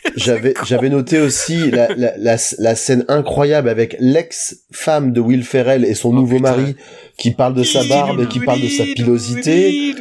J'avais 0.16 0.54
j'avais 0.64 0.88
noté 0.88 1.20
aussi 1.20 1.70
la, 1.70 1.88
la, 1.94 2.16
la, 2.16 2.36
la 2.58 2.74
scène 2.74 3.04
incroyable 3.08 3.68
avec 3.68 3.96
l'ex-femme 4.00 5.12
de 5.12 5.20
Will 5.20 5.44
Ferrell 5.44 5.84
et 5.84 5.94
son 5.94 6.10
Oh, 6.10 6.14
nouveau 6.14 6.36
putain. 6.36 6.56
mari 6.56 6.76
qui 7.18 7.32
parle 7.32 7.54
de 7.54 7.62
sa 7.62 7.84
barbe 7.84 8.20
et 8.20 8.26
qui 8.26 8.40
parle 8.40 8.60
de 8.62 8.68
sa 8.68 8.84
pilosité. 8.84 9.94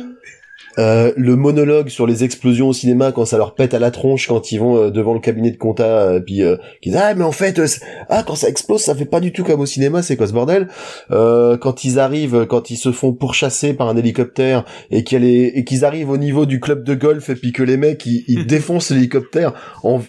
Euh, 0.80 1.12
le 1.18 1.36
monologue 1.36 1.90
sur 1.90 2.06
les 2.06 2.24
explosions 2.24 2.70
au 2.70 2.74
cinéma 2.74 3.12
quand 3.12 3.26
ça 3.26 3.38
leur 3.38 3.56
pète 3.56 3.74
à 3.74 3.80
la 3.80 3.90
tronche 3.90 4.28
quand 4.28 4.52
ils 4.52 4.60
vont 4.60 4.78
euh, 4.78 4.92
devant 4.92 5.14
le 5.14 5.20
cabinet 5.20 5.50
de 5.50 5.58
compta 5.58 5.86
euh, 5.86 6.20
puis 6.20 6.44
euh, 6.44 6.58
qui 6.82 6.90
disent 6.90 7.00
ah 7.02 7.16
mais 7.16 7.24
en 7.24 7.32
fait 7.32 7.58
euh, 7.58 7.68
ah 8.10 8.24
quand 8.26 8.36
ça 8.36 8.48
explose 8.48 8.82
ça 8.82 8.94
fait 8.94 9.06
pas 9.06 9.20
du 9.20 9.34
tout 9.34 9.44
comme 9.44 9.60
au 9.60 9.66
cinéma 9.66 10.04
c'est 10.04 10.16
quoi 10.16 10.28
ce 10.28 10.34
bordel? 10.34 10.68
Euh, 11.10 11.58
quand 11.58 11.84
ils 11.84 11.98
arrivent 11.98 12.46
quand 12.46 12.70
ils 12.70 12.78
se 12.78 12.92
font 12.92 13.12
pourchasser 13.12 13.74
par 13.74 13.90
un 13.90 13.98
hélicoptère 13.98 14.66
et 14.92 15.04
qu'ils 15.04 15.84
arrivent 15.84 16.12
au 16.12 16.18
niveau 16.18 16.46
du 16.46 16.60
club 16.60 16.84
de 16.84 16.94
golf 16.94 17.30
et 17.30 17.36
puis 17.36 17.54
que 17.54 17.64
les 17.64 17.78
mecs 17.78 18.06
ils, 18.06 18.24
ils 18.28 18.46
défoncent 18.48 18.92
l'hélicoptère 18.92 19.54
en 19.82 20.02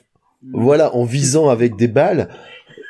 voilà 0.52 0.94
en 0.94 1.04
visant 1.04 1.48
avec 1.48 1.76
des 1.76 1.88
balles 1.88 2.28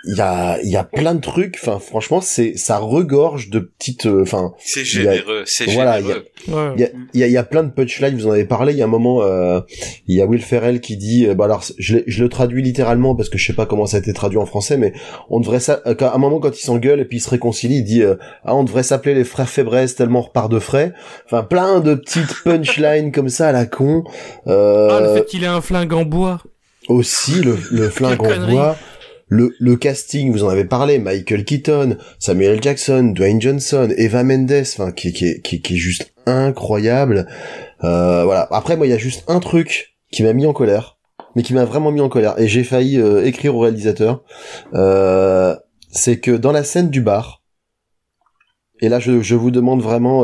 il 0.05 0.17
y 0.17 0.21
a 0.21 0.59
il 0.63 0.71
y 0.71 0.77
a 0.77 0.85
plein 0.85 1.15
de 1.15 1.21
trucs 1.21 1.59
enfin 1.61 1.81
franchement 1.81 2.21
c'est 2.21 2.57
ça 2.57 2.79
regorge 2.79 3.51
de 3.51 3.59
petites 3.59 4.07
euh, 4.07 4.23
enfin 4.23 4.53
C'est 4.59 4.85
généreux, 4.85 5.43
c'est 5.45 5.65
voilà, 5.73 6.01
généreux. 6.01 6.25
Ouais. 6.49 6.73
il 6.77 6.81
y 6.81 6.85
a, 6.85 6.89
il 7.15 7.21
y, 7.21 7.25
a, 7.25 7.27
y 7.27 7.37
a 7.37 7.43
plein 7.43 7.65
de 7.65 7.71
punchlines, 7.71 8.15
vous 8.15 8.29
en 8.29 8.31
avez 8.31 8.45
parlé, 8.45 8.73
il 8.73 8.79
y 8.79 8.83
a 8.83 8.85
un 8.85 8.89
moment, 8.89 9.23
euh, 9.23 9.61
il 10.07 10.15
y 10.17 10.23
a 10.23 10.27
Will 10.27 10.41
Ferrell 10.43 10.81
qui 10.81 10.97
dit, 10.97 11.27
euh, 11.27 11.35
bah 11.35 11.47
alors 11.47 11.65
je, 11.79 11.99
je 12.07 12.23
le 12.23 12.29
traduis 12.29 12.63
littéralement 12.63 13.17
parce 13.17 13.29
que 13.29 13.39
je 13.39 13.47
sais 13.47 13.53
pas 13.55 13.67
comment 13.67 13.87
ça 13.87 13.97
a 13.97 14.01
été 14.01 14.13
traduit 14.13 14.39
en 14.39 14.47
français, 14.47 14.77
mais 14.77 14.93
on 15.31 15.41
devrait 15.41 15.59
ça, 15.61 15.81
euh, 15.87 15.95
à 16.01 16.15
un 16.15 16.19
moment 16.19 16.39
quand 16.39 16.57
il 16.57 16.63
s'engueule 16.63 17.01
et 17.01 17.05
puis 17.05 17.19
il 17.19 17.21
se 17.21 17.31
réconcilie, 17.31 17.79
il 17.79 17.85
dit, 17.85 18.03
euh, 18.03 18.15
ah 18.45 18.55
on 18.55 18.63
devrait 18.63 18.85
s'appeler 18.85 19.15
les 19.17 19.25
frères 19.25 19.49
Fébrez 19.49 19.87
tellement 19.89 20.21
on 20.21 20.23
repart 20.23 20.51
de 20.51 20.61
frais, 20.61 20.93
enfin 21.27 21.43
plein 21.43 21.81
de 21.81 21.95
petites 21.97 22.35
punchlines 22.45 23.11
comme 23.11 23.29
ça 23.29 23.49
à 23.49 23.53
la 23.53 23.67
con, 23.67 24.05
euh, 24.47 24.89
Ah, 24.93 25.01
le 25.01 25.15
fait 25.15 25.25
qu'il 25.27 25.43
ait 25.43 25.49
un 25.49 25.61
flingue 25.61 25.93
en 25.93 26.05
bois. 26.05 26.41
aussi 26.89 27.41
le, 27.43 27.59
le 27.73 27.89
flingue 27.91 28.23
en 28.23 28.49
bois. 28.49 28.77
Le, 29.29 29.77
casting, 29.77 30.33
vous 30.33 30.45
en 30.45 30.49
avez 30.49 30.65
parlé, 30.65 30.99
Michael 30.99 31.45
Keaton, 31.45 31.97
Samuel 32.19 32.63
Jackson, 32.63 33.13
Dwayne 33.15 33.41
Johnson, 33.41 33.89
Eva 33.97 34.25
Mendes, 34.25 34.53
enfin 34.63 34.91
qui, 34.91 35.13
qui, 35.13 35.27
est- 35.57 35.77
juste 35.77 36.13
incroyable. 36.27 37.27
Euh, 37.85 38.25
voilà. 38.25 38.49
Après, 38.51 38.77
moi, 38.77 38.87
il 38.87 38.91
y 38.91 38.95
a 38.95 38.99
juste 38.99 39.25
un 39.29 39.41
truc 39.41 39.97
qui 40.11 40.23
m'a 40.23 40.33
mis 40.33 40.47
en 40.47 40.53
colère. 40.53 40.99
mais 41.37 41.43
qui 41.43 41.53
m'a 41.55 41.65
vraiment 41.67 41.93
mis 41.93 42.01
en 42.01 42.09
colère. 42.09 42.39
Et 42.41 42.49
j'ai 42.49 42.65
failli 42.65 42.99
euh, 42.99 43.25
écrire 43.25 43.55
au 43.55 43.61
réalisateur. 43.61 44.25
Euh, 44.75 45.55
c'est 45.91 46.19
que 46.19 46.31
dans 46.33 46.53
la 46.53 46.65
scène 46.65 46.91
du 46.91 47.01
bar, 47.03 47.43
et 48.81 48.89
là 48.89 48.99
je, 48.99 49.21
je 49.21 49.35
vous 49.35 49.51
demande 49.51 49.83
vraiment 49.83 50.23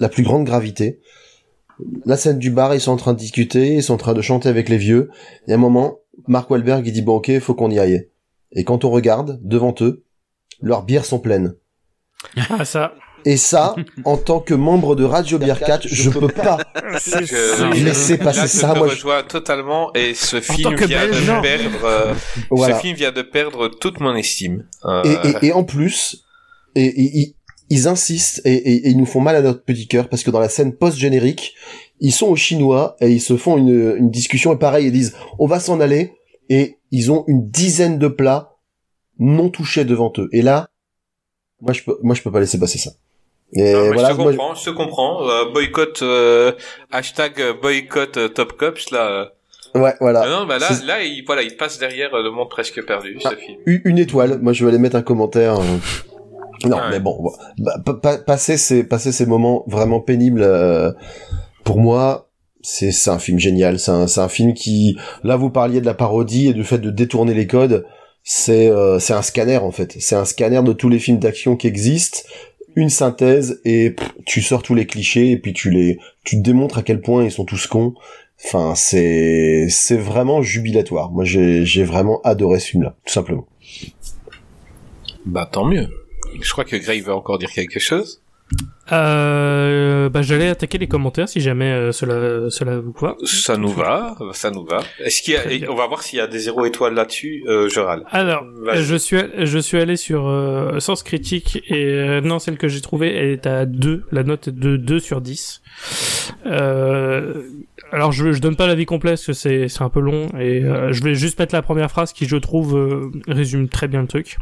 la 0.00 0.08
plus 0.08 0.22
grande 0.22 0.44
gravité. 0.44 1.00
La 2.04 2.16
scène 2.16 2.38
du 2.38 2.50
bar, 2.50 2.74
ils 2.74 2.80
sont 2.80 2.92
en 2.92 2.96
train 2.96 3.12
de 3.12 3.18
discuter, 3.18 3.74
ils 3.74 3.82
sont 3.82 3.94
en 3.94 3.98
train 3.98 4.14
de 4.14 4.22
chanter 4.22 4.48
avec 4.48 4.68
les 4.68 4.78
vieux. 4.78 5.10
Et 5.46 5.52
à 5.52 5.54
un 5.54 5.58
moment, 5.58 5.98
Mark 6.26 6.50
Wahlberg 6.50 6.86
il 6.86 6.92
dit 6.92 7.02
bon 7.02 7.16
ok, 7.16 7.38
faut 7.40 7.54
qu'on 7.54 7.70
y 7.70 7.78
aille. 7.78 8.08
Et 8.52 8.64
quand 8.64 8.84
on 8.84 8.90
regarde 8.90 9.38
devant 9.42 9.74
eux, 9.80 10.04
leurs 10.60 10.82
bières 10.82 11.04
sont 11.04 11.18
pleines. 11.18 11.54
Ah, 12.50 12.64
ça. 12.64 12.94
Et 13.24 13.36
ça, 13.36 13.74
en 14.04 14.16
tant 14.16 14.40
que 14.40 14.54
membre 14.54 14.94
de 14.96 15.04
Radio 15.04 15.38
Beer 15.38 15.54
4, 15.58 15.86
je 15.86 16.08
peux 16.10 16.28
pas 16.28 16.58
laisser 17.74 18.16
passer 18.18 18.46
ça. 18.46 18.68
je 18.68 18.72
te 18.74 18.78
Moi, 18.78 18.88
je- 18.88 18.92
rejoins 18.94 19.22
totalement 19.22 19.92
et 19.94 20.14
ce 20.14 20.40
film 20.40 20.74
vient 20.76 21.06
de 21.08 21.40
perdre, 21.42 21.84
euh, 21.84 22.14
Voilà. 22.50 22.76
ce 22.76 22.80
film 22.80 22.96
vient 22.96 23.12
de 23.12 23.22
perdre 23.22 23.68
toute 23.68 24.00
mon 24.00 24.14
estime. 24.16 24.66
Euh, 24.84 25.02
Et, 25.04 25.28
et, 25.28 25.48
et 25.48 25.52
en 25.52 25.64
plus, 25.64 26.24
et, 26.74 26.84
et- 26.86 27.18
ils- 27.18 27.34
ils 27.70 27.88
insistent 27.88 28.40
et, 28.44 28.52
et- 28.54 28.86
et 28.86 28.90
ils 28.90 28.96
nous 28.96 29.04
font 29.06 29.20
mal 29.20 29.36
à 29.36 29.42
notre 29.42 29.62
petit 29.64 29.86
cœur 29.88 30.08
parce 30.08 30.22
que 30.22 30.30
dans 30.30 30.40
la 30.40 30.48
scène 30.48 30.72
post-générique, 30.74 31.54
ils 32.00 32.12
sont 32.12 32.26
aux 32.28 32.36
Chinois 32.36 32.96
et 33.00 33.08
ils 33.10 33.20
se 33.20 33.36
font 33.36 33.56
une, 33.56 33.96
une 33.96 34.10
discussion 34.10 34.52
et 34.52 34.58
pareil, 34.58 34.86
ils 34.86 34.92
disent 34.92 35.14
on 35.38 35.46
va 35.46 35.60
s'en 35.60 35.80
aller 35.80 36.12
et 36.48 36.76
ils 36.90 37.10
ont 37.12 37.24
une 37.28 37.48
dizaine 37.50 37.98
de 37.98 38.08
plats 38.08 38.56
non 39.18 39.50
touchés 39.50 39.84
devant 39.84 40.12
eux. 40.18 40.28
Et 40.32 40.42
là, 40.42 40.68
moi 41.60 41.72
je 41.72 41.82
peux, 41.82 41.98
moi 42.02 42.14
je 42.14 42.22
peux 42.22 42.30
pas 42.32 42.40
laisser 42.40 42.58
passer 42.58 42.78
ça. 42.78 42.90
Et 43.54 43.72
non, 43.72 43.92
voilà, 43.92 44.10
je 44.10 44.14
te 44.16 44.20
je- 44.20 44.26
comprends, 44.28 44.54
je 44.54 44.64
te 44.64 44.70
comprends. 44.70 45.28
Euh, 45.28 45.50
boycott, 45.52 46.02
euh, 46.02 46.52
hashtag 46.90 47.42
boycott 47.62 48.16
euh, 48.18 48.28
Top 48.28 48.52
Cops, 48.58 48.90
là. 48.90 49.30
euh. 49.74 49.80
ouais, 49.80 49.94
voilà. 50.00 50.22
Ah 50.26 50.28
non, 50.28 50.46
bah 50.46 50.58
là, 50.58 50.68
là, 50.86 51.02
il, 51.02 51.24
voilà, 51.26 51.42
il 51.42 51.56
passe 51.56 51.78
derrière 51.78 52.10
le 52.16 52.30
monde 52.30 52.48
presque 52.50 52.84
perdu, 52.86 53.16
ce 53.20 53.28
Ah. 53.28 53.36
film. 53.36 53.58
Une 53.66 53.98
étoile. 53.98 54.38
Moi, 54.42 54.52
je 54.52 54.64
vais 54.64 54.68
aller 54.70 54.78
mettre 54.78 54.96
un 54.96 55.02
commentaire. 55.02 55.58
Non, 56.64 56.76
Ouais. 56.76 56.82
mais 56.90 57.00
bon, 57.00 57.32
bah, 57.58 57.76
pa- 57.84 57.94
pa- 57.94 58.18
passer 58.18 58.56
ces 58.56 58.82
passer 58.84 59.12
ces 59.12 59.26
moments 59.26 59.64
vraiment 59.66 60.00
pénibles. 60.00 60.42
euh, 60.42 60.92
pour 61.68 61.80
moi, 61.80 62.30
c'est 62.62 63.10
un 63.10 63.18
film 63.18 63.38
génial. 63.38 63.78
C'est 63.78 63.90
un 63.90 64.06
un 64.16 64.28
film 64.30 64.54
qui, 64.54 64.96
là, 65.22 65.36
vous 65.36 65.50
parliez 65.50 65.82
de 65.82 65.84
la 65.84 65.92
parodie 65.92 66.48
et 66.48 66.54
du 66.54 66.64
fait 66.64 66.78
de 66.78 66.90
détourner 66.90 67.34
les 67.34 67.46
codes. 67.46 67.84
C'est 68.22 68.68
euh, 68.68 68.98
un 69.10 69.20
scanner 69.20 69.58
en 69.58 69.70
fait. 69.70 69.94
C'est 70.00 70.14
un 70.14 70.24
scanner 70.24 70.62
de 70.62 70.72
tous 70.72 70.88
les 70.88 70.98
films 70.98 71.18
d'action 71.18 71.56
qui 71.56 71.66
existent. 71.66 72.20
Une 72.74 72.88
synthèse 72.88 73.60
et 73.66 73.94
tu 74.24 74.40
sors 74.40 74.62
tous 74.62 74.74
les 74.74 74.86
clichés 74.86 75.32
et 75.32 75.36
puis 75.36 75.52
tu 75.52 75.70
les 75.70 75.98
tu 76.24 76.36
démontres 76.36 76.78
à 76.78 76.82
quel 76.82 77.02
point 77.02 77.22
ils 77.24 77.30
sont 77.30 77.44
tous 77.44 77.66
cons. 77.66 77.92
Enfin, 78.46 78.74
c'est 78.74 79.66
c'est 79.68 79.98
vraiment 79.98 80.40
jubilatoire. 80.40 81.10
Moi, 81.10 81.24
j'ai 81.24 81.84
vraiment 81.84 82.22
adoré 82.22 82.60
ce 82.60 82.68
film-là, 82.68 82.96
tout 83.04 83.12
simplement. 83.12 83.46
Bah, 85.26 85.46
tant 85.52 85.66
mieux. 85.66 85.88
Je 86.40 86.50
crois 86.50 86.64
que 86.64 86.76
Greg 86.76 87.02
va 87.02 87.14
encore 87.14 87.38
dire 87.38 87.50
quelque 87.52 87.78
chose. 87.78 88.22
Euh, 88.92 90.08
bah, 90.08 90.22
j'allais 90.22 90.48
attaquer 90.48 90.78
les 90.78 90.86
commentaires 90.86 91.28
si 91.28 91.40
jamais 91.40 91.70
euh, 91.72 91.92
cela, 91.92 92.50
cela 92.50 92.78
vous 92.78 92.94
va. 92.98 93.16
Ça 93.24 93.56
nous 93.56 93.68
va, 93.68 94.16
ça 94.32 94.50
nous 94.50 94.64
va. 94.64 94.80
Est-ce 95.00 95.22
qu'il 95.22 95.34
y 95.34 95.64
a, 95.64 95.70
on 95.70 95.74
va 95.74 95.86
voir 95.86 96.02
s'il 96.02 96.18
y 96.18 96.22
a 96.22 96.26
des 96.26 96.38
zéro 96.38 96.64
étoiles 96.64 96.94
là-dessus, 96.94 97.44
euh, 97.46 97.68
je 97.68 97.80
râle. 97.80 98.04
Alors, 98.10 98.44
je 98.74 98.96
suis, 98.96 99.18
je 99.38 99.58
suis 99.58 99.78
allé 99.78 99.96
sur 99.96 100.28
euh, 100.28 100.80
Sens 100.80 101.02
Critique 101.02 101.62
et 101.68 101.84
euh, 101.84 102.20
non, 102.20 102.38
celle 102.38 102.58
que 102.58 102.68
j'ai 102.68 102.80
trouvée, 102.80 103.14
elle 103.14 103.30
est 103.30 103.46
à 103.46 103.66
2, 103.66 104.04
la 104.12 104.22
note 104.22 104.48
est 104.48 104.52
de 104.52 104.76
2 104.76 105.00
sur 105.00 105.20
10. 105.20 105.62
Euh, 106.46 107.42
alors, 107.92 108.12
je, 108.12 108.32
je 108.32 108.40
donne 108.40 108.56
pas 108.56 108.66
l'avis 108.66 108.86
complet 108.86 109.12
parce 109.12 109.26
que 109.26 109.32
c'est, 109.32 109.68
un 109.80 109.88
peu 109.88 110.00
long 110.00 110.28
et 110.38 110.64
euh, 110.64 110.92
je 110.92 111.02
vais 111.02 111.14
juste 111.14 111.38
mettre 111.38 111.54
la 111.54 111.62
première 111.62 111.90
phrase 111.90 112.12
qui, 112.12 112.26
je 112.26 112.36
trouve, 112.36 112.76
euh, 112.76 113.10
résume 113.28 113.68
très 113.68 113.88
bien 113.88 114.02
le 114.02 114.08
truc. 114.08 114.38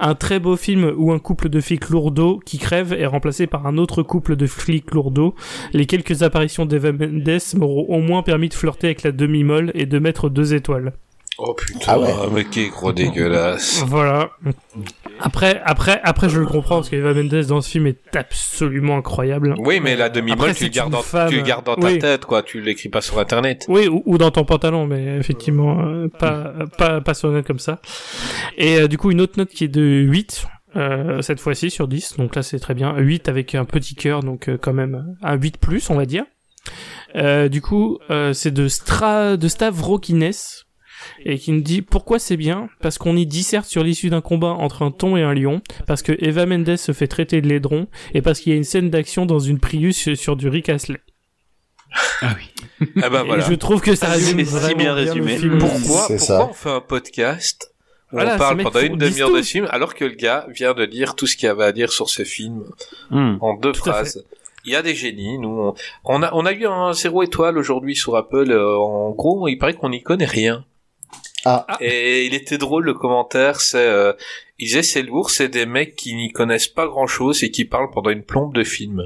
Un 0.00 0.14
très 0.14 0.38
beau 0.38 0.56
film 0.56 0.92
où 0.96 1.12
un 1.12 1.18
couple 1.18 1.48
de 1.48 1.60
flics 1.60 1.88
lourdeaux 1.88 2.40
qui 2.44 2.58
crève 2.58 2.92
est 2.92 3.06
remplacé 3.06 3.46
par 3.46 3.66
un 3.66 3.78
autre 3.78 4.02
couple 4.02 4.36
de 4.36 4.46
flics 4.46 4.92
lourdeaux. 4.92 5.34
Les 5.72 5.86
quelques 5.86 6.22
apparitions 6.22 6.66
d'Eva 6.66 6.92
Mendes 6.92 7.40
m'auront 7.56 7.86
au 7.88 8.00
moins 8.00 8.22
permis 8.22 8.48
de 8.48 8.54
flirter 8.54 8.88
avec 8.88 9.02
la 9.02 9.12
demi-molle 9.12 9.70
et 9.74 9.86
de 9.86 9.98
mettre 9.98 10.28
deux 10.28 10.54
étoiles. 10.54 10.92
Oh 11.42 11.54
putain, 11.54 11.80
Ah 11.88 11.98
ouais. 11.98 12.12
mais 12.32 12.44
quel 12.44 12.68
gros 12.70 12.92
dégueulasse. 12.92 13.82
Voilà. 13.86 14.30
Après, 15.20 15.60
après, 15.64 16.00
après, 16.04 16.28
je 16.28 16.38
le 16.40 16.46
comprends 16.46 16.76
parce 16.76 16.90
qu'Eva 16.90 17.14
Mendes 17.14 17.44
dans 17.46 17.60
ce 17.62 17.70
film 17.70 17.86
est 17.86 18.14
absolument 18.16 18.96
incroyable. 18.98 19.54
Oui, 19.58 19.80
mais 19.80 19.96
la 19.96 20.08
demi-molle, 20.10 20.54
tu 20.54 20.64
le 20.64 20.70
gardes 20.70 20.94
femme. 20.96 21.30
tu 21.30 21.36
le 21.36 21.42
gardes 21.42 21.64
dans 21.64 21.76
ta 21.76 21.86
Oui. 21.86 21.98
tête, 21.98 22.26
quoi. 22.26 22.42
Tu 22.42 22.60
l'écris 22.60 22.90
pas 22.90 23.00
sur 23.00 23.18
internet. 23.18 23.64
Oui, 23.68 23.88
ou, 23.88 24.02
ou 24.04 24.18
dans 24.18 24.30
ton 24.30 24.44
pantalon, 24.44 24.86
mais 24.86 25.16
effectivement, 25.18 25.80
euh, 25.80 26.08
pas, 26.08 26.52
pas, 26.76 27.00
pas 27.00 27.14
sur 27.14 27.30
net 27.30 27.46
comme 27.46 27.58
ça. 27.58 27.80
Et 28.58 28.76
euh, 28.80 28.86
du 28.88 28.98
coup, 28.98 29.10
une 29.10 29.20
autre 29.22 29.34
note 29.38 29.48
qui 29.50 29.64
est 29.64 29.68
de 29.68 29.80
8, 29.82 30.46
euh, 30.76 31.22
cette 31.22 31.40
fois-ci 31.40 31.70
sur 31.70 31.88
10, 31.88 32.16
donc 32.18 32.36
là 32.36 32.42
c'est 32.42 32.58
très 32.60 32.74
bien. 32.74 32.94
8 32.98 33.28
avec 33.30 33.54
un 33.54 33.64
petit 33.64 33.94
cœur, 33.94 34.22
donc 34.22 34.48
euh, 34.48 34.58
quand 34.60 34.74
même 34.74 35.16
un 35.22 35.34
8 35.36 35.56
plus, 35.58 35.88
on 35.90 35.94
va 35.96 36.04
dire. 36.06 36.24
Euh, 37.16 37.48
du 37.48 37.60
coup, 37.62 37.98
euh, 38.10 38.32
c'est 38.34 38.52
de, 38.52 38.68
Stra... 38.68 39.36
de 39.36 39.48
Stavrokines, 39.48 40.30
et 41.24 41.38
qui 41.38 41.52
nous 41.52 41.60
dit 41.60 41.82
pourquoi 41.82 42.18
c'est 42.18 42.36
bien? 42.36 42.68
Parce 42.80 42.98
qu'on 42.98 43.16
y 43.16 43.26
disserte 43.26 43.66
sur 43.66 43.82
l'issue 43.84 44.10
d'un 44.10 44.20
combat 44.20 44.48
entre 44.50 44.82
un 44.82 44.90
thon 44.90 45.16
et 45.16 45.22
un 45.22 45.34
lion 45.34 45.60
parce 45.86 46.02
que 46.02 46.12
Eva 46.18 46.46
Mendes 46.46 46.76
se 46.76 46.92
fait 46.92 47.06
traiter 47.08 47.40
de 47.40 47.48
laidron 47.48 47.86
et 48.14 48.22
parce 48.22 48.40
qu'il 48.40 48.52
y 48.52 48.54
a 48.54 48.58
une 48.58 48.64
scène 48.64 48.90
d'action 48.90 49.26
dans 49.26 49.38
une 49.38 49.58
Prius 49.60 50.14
sur 50.14 50.36
du 50.36 50.48
Rick 50.48 50.68
Astley. 50.68 50.98
Ah 52.22 52.36
oui. 52.36 52.88
Ah 53.02 53.10
bah 53.10 53.22
Et 53.24 53.26
voilà. 53.26 53.44
je 53.48 53.54
trouve 53.54 53.80
que 53.80 53.94
ça 53.94 54.06
Ah, 54.10 54.12
résume 54.14 54.44
si 54.44 54.74
bien 54.74 54.94
le 54.94 55.02
résumé. 55.02 55.36
film. 55.38 55.58
Pourquoi, 55.58 55.78
pourquoi 56.06 56.18
ça. 56.18 56.46
on 56.48 56.52
fait 56.52 56.70
un 56.70 56.80
podcast 56.80 57.72
où 58.12 58.16
Voilà, 58.16 58.36
on 58.36 58.38
parle 58.38 58.62
pendant 58.62 58.80
une 58.80 58.96
demi-heure 58.96 59.32
de 59.32 59.42
film 59.42 59.66
alors 59.70 59.94
que 59.94 60.04
le 60.04 60.14
gars 60.14 60.46
vient 60.50 60.72
de 60.74 60.86
dire 60.86 61.16
tout 61.16 61.26
ce 61.26 61.36
qu'il 61.36 61.46
y 61.46 61.48
avait 61.48 61.64
à 61.64 61.72
dire 61.72 61.90
sur 61.92 62.08
ce 62.08 62.22
film 62.24 62.64
Hmm. 63.10 63.36
en 63.40 63.54
deux 63.54 63.72
phrases. 63.72 64.24
Il 64.64 64.72
y 64.72 64.76
a 64.76 64.82
des 64.82 64.94
génies, 64.94 65.38
nous. 65.38 65.48
On, 65.48 65.74
on 66.04 66.22
a, 66.22 66.30
on 66.34 66.44
a 66.44 66.52
eu 66.52 66.66
un 66.66 66.92
zéro 66.92 67.22
étoile 67.22 67.56
aujourd'hui 67.58 67.96
sur 67.96 68.14
Apple. 68.16 68.50
euh, 68.50 68.76
en 68.76 69.10
gros, 69.10 69.48
il 69.48 69.56
paraît 69.56 69.72
qu'on 69.74 69.88
n'y 69.88 70.02
connaît 70.02 70.26
rien. 70.26 70.64
Ah. 71.44 71.66
Et 71.80 72.26
il 72.26 72.34
était 72.34 72.58
drôle 72.58 72.84
le 72.84 72.94
commentaire, 72.94 73.60
c'est, 73.60 73.78
euh, 73.78 74.12
il 74.58 74.66
disait 74.66 74.82
c'est 74.82 75.02
lourd, 75.02 75.30
c'est 75.30 75.48
des 75.48 75.66
mecs 75.66 75.96
qui 75.96 76.14
n'y 76.14 76.30
connaissent 76.32 76.68
pas 76.68 76.86
grand 76.86 77.06
chose 77.06 77.42
et 77.42 77.50
qui 77.50 77.64
parlent 77.64 77.90
pendant 77.90 78.10
une 78.10 78.22
plombe 78.24 78.54
de 78.54 78.62
film. 78.64 79.02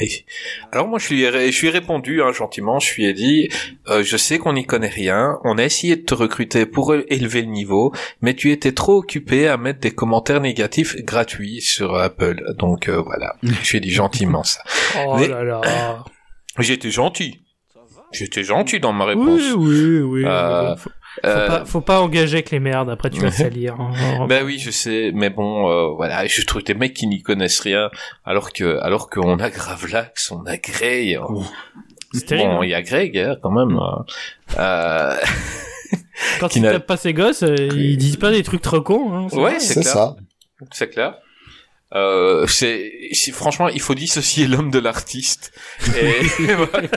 Et- 0.00 0.24
Alors 0.72 0.88
moi 0.88 0.98
je 0.98 1.08
lui 1.12 1.24
ai, 1.24 1.52
je 1.52 1.60
lui 1.60 1.68
ai 1.68 1.70
répondu 1.70 2.22
hein, 2.22 2.32
gentiment, 2.32 2.78
je 2.78 2.94
lui 2.94 3.04
ai 3.04 3.12
dit 3.12 3.48
euh, 3.88 4.02
je 4.02 4.16
sais 4.16 4.38
qu'on 4.38 4.54
n'y 4.54 4.64
connaît 4.64 4.88
rien, 4.88 5.38
on 5.44 5.58
a 5.58 5.62
essayé 5.64 5.96
de 5.96 6.02
te 6.02 6.14
recruter 6.14 6.64
pour 6.64 6.94
élever 6.94 7.42
le 7.42 7.48
niveau, 7.48 7.92
mais 8.22 8.34
tu 8.34 8.50
étais 8.50 8.72
trop 8.72 8.96
occupé 8.98 9.46
à 9.46 9.56
mettre 9.58 9.80
des 9.80 9.90
commentaires 9.90 10.40
négatifs 10.40 10.96
gratuits 11.04 11.60
sur 11.60 11.96
Apple. 11.96 12.42
Donc 12.58 12.88
euh, 12.88 12.96
voilà, 13.02 13.36
je 13.42 13.70
lui 13.72 13.78
ai 13.78 13.80
dit 13.80 13.90
gentiment 13.90 14.42
ça. 14.42 14.62
Oh 15.06 15.16
Mais- 15.18 15.28
là 15.28 15.42
là. 15.44 16.04
J'étais 16.60 16.90
gentil. 16.90 17.40
J'étais 18.12 18.44
gentil 18.44 18.78
dans 18.78 18.92
ma 18.92 19.04
réponse. 19.06 19.40
Oui, 19.56 19.56
oui, 19.56 19.98
oui. 20.00 20.22
Euh, 20.24 20.76
faut, 21.22 21.28
faut 21.28 21.28
Euh, 21.28 21.46
pas, 21.48 21.64
faut 21.64 21.80
pas 21.80 22.00
engager 22.00 22.34
avec 22.38 22.50
les 22.50 22.60
merdes, 22.60 22.90
après 22.90 23.10
tu 23.10 23.20
vas 23.20 23.30
salir. 23.30 23.74
hein. 23.80 24.26
Ben 24.28 24.44
oui, 24.44 24.58
je 24.58 24.70
sais, 24.70 25.10
mais 25.14 25.30
bon, 25.30 25.68
euh, 25.70 25.88
voilà, 25.94 26.26
je 26.26 26.42
trouve 26.44 26.62
des 26.64 26.74
mecs 26.74 26.94
qui 26.94 27.06
n'y 27.06 27.22
connaissent 27.22 27.60
rien, 27.60 27.90
alors 28.24 28.52
que, 28.52 28.78
alors 28.80 29.10
qu'on 29.10 29.38
a 29.38 29.50
Gravelax, 29.50 30.30
on 30.32 30.44
a 30.46 30.56
Grey. 30.56 31.14
hein. 31.16 31.26
C'est 32.12 32.26
terrible. 32.26 32.50
Bon, 32.50 32.62
il 32.62 32.70
y 32.70 32.74
a 32.74 32.82
Greg, 32.82 33.18
hein, 33.18 33.36
quand 33.42 33.50
même. 33.50 33.76
hein. 33.78 34.04
Euh, 34.58 35.16
Quand 36.40 36.54
ils 36.54 36.62
tapent 36.62 36.86
pas 36.86 36.96
ses 36.96 37.12
gosses, 37.12 37.42
euh, 37.42 37.54
ils 37.74 37.96
disent 37.96 38.16
pas 38.16 38.30
des 38.30 38.42
trucs 38.42 38.62
trop 38.62 38.80
cons. 38.80 39.12
Hein, 39.12 39.26
c'est 39.30 39.36
ouais, 39.36 39.58
c'est 39.58 39.74
C'est 39.74 39.80
clair. 39.80 39.92
ça. 39.92 40.16
C'est 40.70 40.88
clair. 40.88 41.14
Euh, 41.94 42.46
c'est, 42.48 42.90
franchement, 43.32 43.68
il 43.68 43.80
faut 43.80 43.94
dissocier 43.94 44.46
l'homme 44.46 44.70
de 44.70 44.78
l'artiste. 44.78 45.52
Et 45.96 46.22
voilà. 46.54 46.88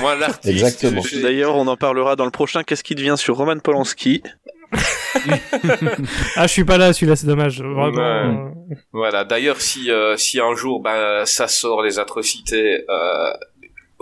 moi, 0.00 0.14
l'artiste. 0.14 0.52
Exactement. 0.52 1.02
D'ailleurs, 1.22 1.56
on 1.56 1.66
en 1.66 1.76
parlera 1.76 2.14
dans 2.16 2.24
le 2.24 2.30
prochain 2.30 2.62
Qu'est-ce 2.62 2.84
qui 2.84 2.94
devient 2.94 3.16
sur 3.16 3.36
Roman 3.36 3.58
Polanski. 3.58 4.22
Ah, 6.36 6.46
je 6.46 6.52
suis 6.52 6.64
pas 6.64 6.78
là, 6.78 6.92
celui-là, 6.92 7.16
c'est 7.16 7.26
dommage. 7.26 7.62
Vraiment. 7.62 8.46
Ouais. 8.68 8.76
Voilà. 8.92 9.24
D'ailleurs, 9.24 9.60
si 9.60 9.90
euh, 9.90 10.16
si 10.16 10.40
un 10.40 10.54
jour 10.54 10.82
ben 10.82 11.24
ça 11.24 11.48
sort 11.48 11.82
les 11.82 11.98
atrocités, 11.98 12.84
euh, 12.88 13.32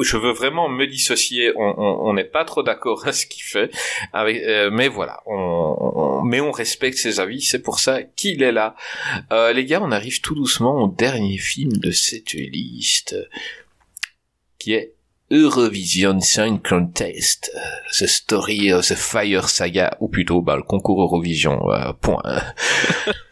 je 0.00 0.16
veux 0.16 0.32
vraiment 0.32 0.68
me 0.68 0.86
dissocier. 0.86 1.52
On 1.56 2.12
n'est 2.12 2.24
pas 2.24 2.44
trop 2.44 2.62
d'accord 2.62 3.02
à 3.06 3.12
ce 3.12 3.26
qu'il 3.26 3.42
fait. 3.42 3.70
Avec, 4.12 4.42
euh, 4.42 4.70
mais 4.72 4.88
voilà. 4.88 5.20
On, 5.26 5.34
on- 5.34 6.22
mais 6.22 6.40
on 6.40 6.50
respecte 6.50 6.98
ses 6.98 7.20
avis. 7.20 7.40
C'est 7.42 7.62
pour 7.62 7.78
ça 7.78 8.02
qu'il 8.02 8.42
est 8.42 8.52
là. 8.52 8.74
Euh, 9.32 9.52
les 9.52 9.64
gars, 9.64 9.80
on 9.82 9.92
arrive 9.92 10.20
tout 10.20 10.34
doucement 10.34 10.82
au 10.82 10.88
dernier 10.88 11.38
film 11.38 11.72
de 11.72 11.90
cette 11.90 12.32
liste, 12.32 13.16
qui 14.58 14.74
est 14.74 14.92
Eurovision 15.30 16.20
Song 16.20 16.60
Contest, 16.62 17.50
The 17.98 18.06
Story 18.06 18.72
of 18.72 18.86
the 18.86 18.94
Fire 18.94 19.48
Saga, 19.48 19.96
ou 20.00 20.08
plutôt 20.08 20.40
bah, 20.40 20.56
le 20.56 20.62
concours 20.62 21.02
Eurovision. 21.02 21.70
euh, 21.72 21.92
point. 21.92 22.22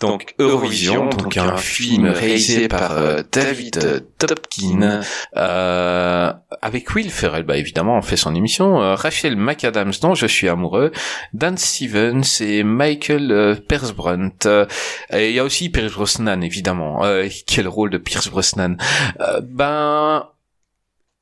Donc 0.00 0.34
Eurovision, 0.38 1.10
donc 1.10 1.36
un 1.36 1.58
film 1.58 2.06
réalisé 2.06 2.68
par 2.68 2.96
euh, 2.96 3.20
David 3.30 3.78
euh, 3.84 4.00
Topkin, 4.18 5.02
euh, 5.36 6.32
avec 6.62 6.94
Will 6.94 7.10
Ferrell, 7.10 7.42
bah 7.42 7.58
évidemment, 7.58 7.98
on 7.98 8.02
fait 8.02 8.16
son 8.16 8.34
émission, 8.34 8.80
euh, 8.80 8.94
Rachel 8.94 9.36
McAdams, 9.36 9.92
dont 10.00 10.14
je 10.14 10.26
suis 10.26 10.48
amoureux, 10.48 10.90
Dan 11.34 11.58
Stevens 11.58 12.40
et 12.40 12.62
Michael 12.62 13.30
euh, 13.30 13.54
Persbrunt. 13.54 14.30
Euh, 14.46 14.64
et 15.12 15.28
il 15.28 15.34
y 15.34 15.38
a 15.38 15.44
aussi 15.44 15.68
Pierce 15.68 15.92
Brosnan, 15.92 16.40
évidemment. 16.40 17.04
Euh, 17.04 17.28
quel 17.46 17.68
rôle 17.68 17.90
de 17.90 17.98
Pierce 17.98 18.28
Brosnan? 18.28 18.76
Euh, 19.20 19.42
Ben 19.42 20.26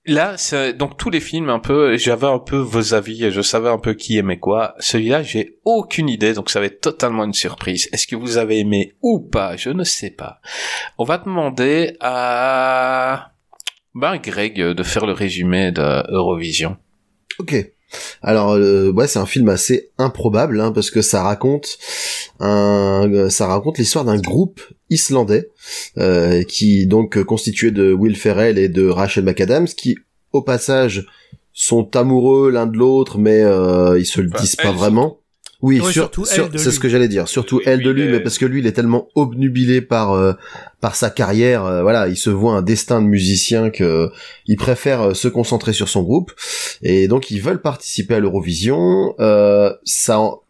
Là, 0.08 0.36
donc 0.72 0.96
tous 0.96 1.10
les 1.10 1.20
films 1.20 1.50
un 1.50 1.58
peu, 1.58 1.98
j'avais 1.98 2.26
un 2.26 2.38
peu 2.38 2.56
vos 2.56 2.94
avis, 2.94 3.30
je 3.30 3.42
savais 3.42 3.68
un 3.68 3.76
peu 3.76 3.92
qui 3.92 4.16
aimait 4.16 4.38
quoi. 4.38 4.74
Celui-là, 4.78 5.22
j'ai 5.22 5.58
aucune 5.66 6.08
idée, 6.08 6.32
donc 6.32 6.48
ça 6.48 6.60
va 6.60 6.66
être 6.66 6.80
totalement 6.80 7.24
une 7.24 7.34
surprise. 7.34 7.90
Est-ce 7.92 8.06
que 8.06 8.16
vous 8.16 8.38
avez 8.38 8.58
aimé 8.58 8.94
ou 9.02 9.20
pas? 9.20 9.56
Je 9.56 9.68
ne 9.68 9.84
sais 9.84 10.08
pas. 10.10 10.40
On 10.96 11.04
va 11.04 11.18
demander 11.18 11.98
à 12.00 13.32
ben 13.94 14.16
Greg 14.16 14.58
de 14.58 14.82
faire 14.82 15.04
le 15.04 15.12
résumé 15.12 15.72
de 15.72 16.10
Eurovision. 16.10 16.78
Ok. 17.38 17.54
Alors 18.22 18.52
euh, 18.52 18.90
ouais, 18.92 19.06
c'est 19.06 19.18
un 19.18 19.26
film 19.26 19.48
assez 19.48 19.90
improbable 19.98 20.60
hein, 20.60 20.72
parce 20.72 20.90
que 20.90 21.02
ça 21.02 21.22
raconte 21.22 21.78
un, 22.40 23.28
ça 23.30 23.46
raconte 23.46 23.78
l'histoire 23.78 24.04
d'un 24.04 24.18
groupe 24.18 24.60
islandais 24.90 25.50
euh, 25.98 26.42
qui 26.44 26.86
donc 26.86 27.22
constitué 27.24 27.70
de 27.70 27.92
Will 27.92 28.16
Ferrell 28.16 28.58
et 28.58 28.68
de 28.68 28.88
Rachel 28.88 29.24
McAdams 29.24 29.66
qui 29.66 29.96
au 30.32 30.42
passage 30.42 31.06
sont 31.52 31.96
amoureux 31.96 32.50
l'un 32.50 32.66
de 32.66 32.76
l'autre 32.76 33.18
mais 33.18 33.42
euh, 33.42 33.98
ils 33.98 34.06
se 34.06 34.20
le 34.20 34.28
Enfin, 34.32 34.42
disent 34.42 34.56
pas 34.56 34.72
vraiment. 34.72 35.18
Oui, 35.60 35.80
Ouais, 35.80 35.92
sur- 35.92 36.02
surtout 36.04 36.24
sur- 36.24 36.48
c'est 36.58 36.70
ce 36.70 36.78
que 36.78 36.88
j'allais 36.88 37.08
dire. 37.08 37.26
Surtout 37.26 37.60
elle 37.66 37.82
de 37.82 37.90
lui, 37.90 38.06
mais 38.08 38.20
parce 38.20 38.38
que 38.38 38.46
lui, 38.46 38.60
il 38.60 38.66
est 38.68 38.72
tellement 38.72 39.08
obnubilé 39.16 39.80
par 39.80 40.12
euh, 40.12 40.34
par 40.80 40.94
sa 40.94 41.10
carrière. 41.10 41.64
euh, 41.64 41.82
voilà, 41.82 42.06
il 42.06 42.16
se 42.16 42.30
voit 42.30 42.52
un 42.54 42.62
destin 42.62 43.02
de 43.02 43.06
musicien 43.08 43.70
que 43.70 44.08
il 44.46 44.56
préfère 44.56 45.00
euh, 45.02 45.14
se 45.14 45.26
concentrer 45.26 45.72
sur 45.72 45.88
son 45.88 46.02
groupe. 46.02 46.30
Et 46.82 47.08
donc, 47.08 47.32
ils 47.32 47.40
veulent 47.42 47.60
participer 47.60 48.14
à 48.14 48.20
l'Eurovision. 48.20 49.14
Euh, 49.18 49.72
ça, 49.84 50.20
en- 50.20 50.40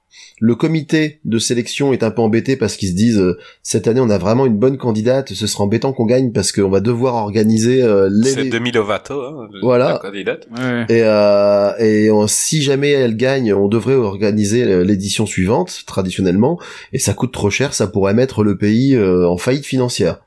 le 0.40 0.55
comité 0.55 1.19
de 1.24 1.39
sélection 1.39 1.93
est 1.93 2.03
un 2.03 2.11
peu 2.11 2.23
embêté 2.23 2.57
parce 2.57 2.77
qu'ils 2.77 2.90
se 2.90 2.95
disent 2.95 3.19
euh, 3.19 3.39
cette 3.62 3.89
année, 3.89 4.01
on 4.01 4.11
a 4.11 4.19
vraiment 4.19 4.47
une 4.47 4.57
bonne 4.57 4.77
candidate. 4.78 5.32
Ce 5.35 5.47
sera 5.47 5.65
embêtant 5.65 5.93
qu'on 5.93 6.07
gagne 6.07 6.31
parce 6.32 6.53
qu'on 6.53 6.69
va 6.70 6.81
devoir 6.81 7.15
organiser 7.16 7.82
euh, 7.82 8.09
les. 8.12 8.31
C'est 8.31 8.45
Demi 8.49 8.70
Lovato, 8.70 9.20
hein, 9.20 9.49
Voilà. 9.62 9.93
la 9.95 9.99
candidate. 9.99 10.47
Ouais. 10.57 10.85
Et, 10.89 11.03
euh, 11.03 11.73
et 11.78 12.11
on- 12.11 12.27
si 12.28 12.62
jamais 12.62 12.90
elle 12.90 13.16
gagne, 13.16 13.53
on 13.53 13.69
devrait 13.69 13.95
organiser 13.95 14.62
euh, 14.62 14.85
l'édition 14.85 15.27
suivante, 15.27 15.82
traditionnellement, 15.86 16.59
et 16.93 16.99
ça 16.99 17.15
coûte 17.15 17.32
trop 17.32 17.51
cher, 17.51 17.74
ça 17.74 17.86
pourrait 17.89 18.15
mettre 18.15 18.45
le 18.45 18.57
pays 18.57 18.95
euh, 18.95 19.28
en 19.28 19.36
faillite 19.39 19.66
financière. 19.66 20.20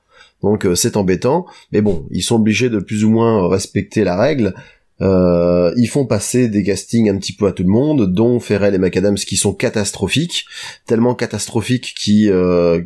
Donc 0.44 0.66
euh, 0.66 0.76
c'est 0.76 0.98
embêtant, 0.98 1.46
mais 1.72 1.82
bon, 1.82 2.06
ils 2.12 2.24
sont 2.24 2.36
obligés 2.36 2.70
de 2.70 2.80
plus 2.80 3.04
ou 3.06 3.10
moins 3.12 3.48
respecter 3.48 4.04
la 4.04 4.18
règle. 4.18 4.54
Euh, 5.02 5.74
ils 5.78 5.88
font 5.88 6.06
passer 6.06 6.48
des 6.48 6.64
castings 6.64 7.10
un 7.10 7.18
petit 7.18 7.34
peu 7.34 7.48
à 7.48 7.52
tout 7.52 7.64
le 7.64 7.70
monde, 7.70 8.14
dont 8.14 8.40
Ferrell 8.40 8.76
et 8.76 8.78
McAdams 8.78 9.16
qui 9.16 9.38
sont 9.38 9.54
catastrophiques, 9.54 10.46
tellement 10.86 11.16
catastrophiques 11.16 11.94
qui 11.98 12.30
euh, 12.30 12.82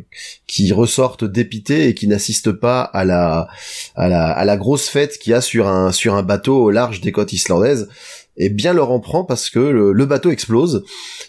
ressortent 0.72 1.24
dépités 1.24 1.88
et 1.88 1.94
qui 1.94 2.08
n'assistent 2.08 2.52
pas 2.52 2.82
à 2.82 3.04
la 3.04 4.56
grosse 4.56 4.88
fête 4.88 5.18
qu'il 5.18 5.32
y 5.32 5.34
a 5.34 5.40
sur 5.40 5.66
un 5.68 6.22
bateau 6.22 6.62
au 6.62 6.70
large 6.70 7.00
des 7.00 7.12
côtes 7.12 7.32
islandaises. 7.32 7.88
Et 8.38 8.50
bien 8.50 8.72
leur 8.72 8.90
en 8.90 9.00
prend 9.00 9.24
parce 9.24 9.50
que 9.50 9.58
le, 9.58 9.92
le 9.92 10.06
bateau 10.06 10.30
explose. 10.30 10.84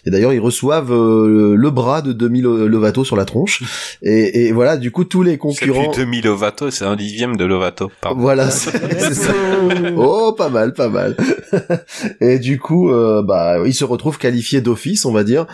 Et 0.06 0.10
d'ailleurs, 0.10 0.32
ils 0.32 0.40
reçoivent 0.40 0.92
euh, 0.92 1.54
le 1.56 1.70
bras 1.70 2.02
de 2.02 2.12
Demi 2.12 2.40
Lo- 2.40 2.68
Lovato 2.68 3.04
sur 3.04 3.16
la 3.16 3.24
tronche. 3.24 3.62
Et, 4.02 4.46
et 4.46 4.52
voilà, 4.52 4.76
du 4.76 4.90
coup, 4.92 5.04
tous 5.04 5.22
les 5.22 5.32
C'est 5.32 5.38
concurrents... 5.38 5.90
plus 5.90 6.02
Demi 6.02 6.20
Lovato, 6.20 6.70
c'est 6.70 6.84
un 6.84 6.94
dixième 6.96 7.36
de 7.36 7.44
Lovato. 7.44 7.90
Pardon. 8.00 8.20
Voilà, 8.20 8.50
c'est 8.50 8.70
c'est 9.00 9.14
ça. 9.14 9.32
Oh, 9.96 10.32
pas 10.36 10.48
mal, 10.50 10.72
pas 10.72 10.88
mal. 10.88 11.16
et 12.20 12.38
du 12.38 12.58
coup, 12.58 12.90
euh, 12.90 13.22
bah, 13.22 13.56
ils 13.66 13.74
se 13.74 13.84
retrouvent 13.84 14.18
qualifiés 14.18 14.60
d'office, 14.60 15.04
on 15.04 15.12
va 15.12 15.24
dire. 15.24 15.46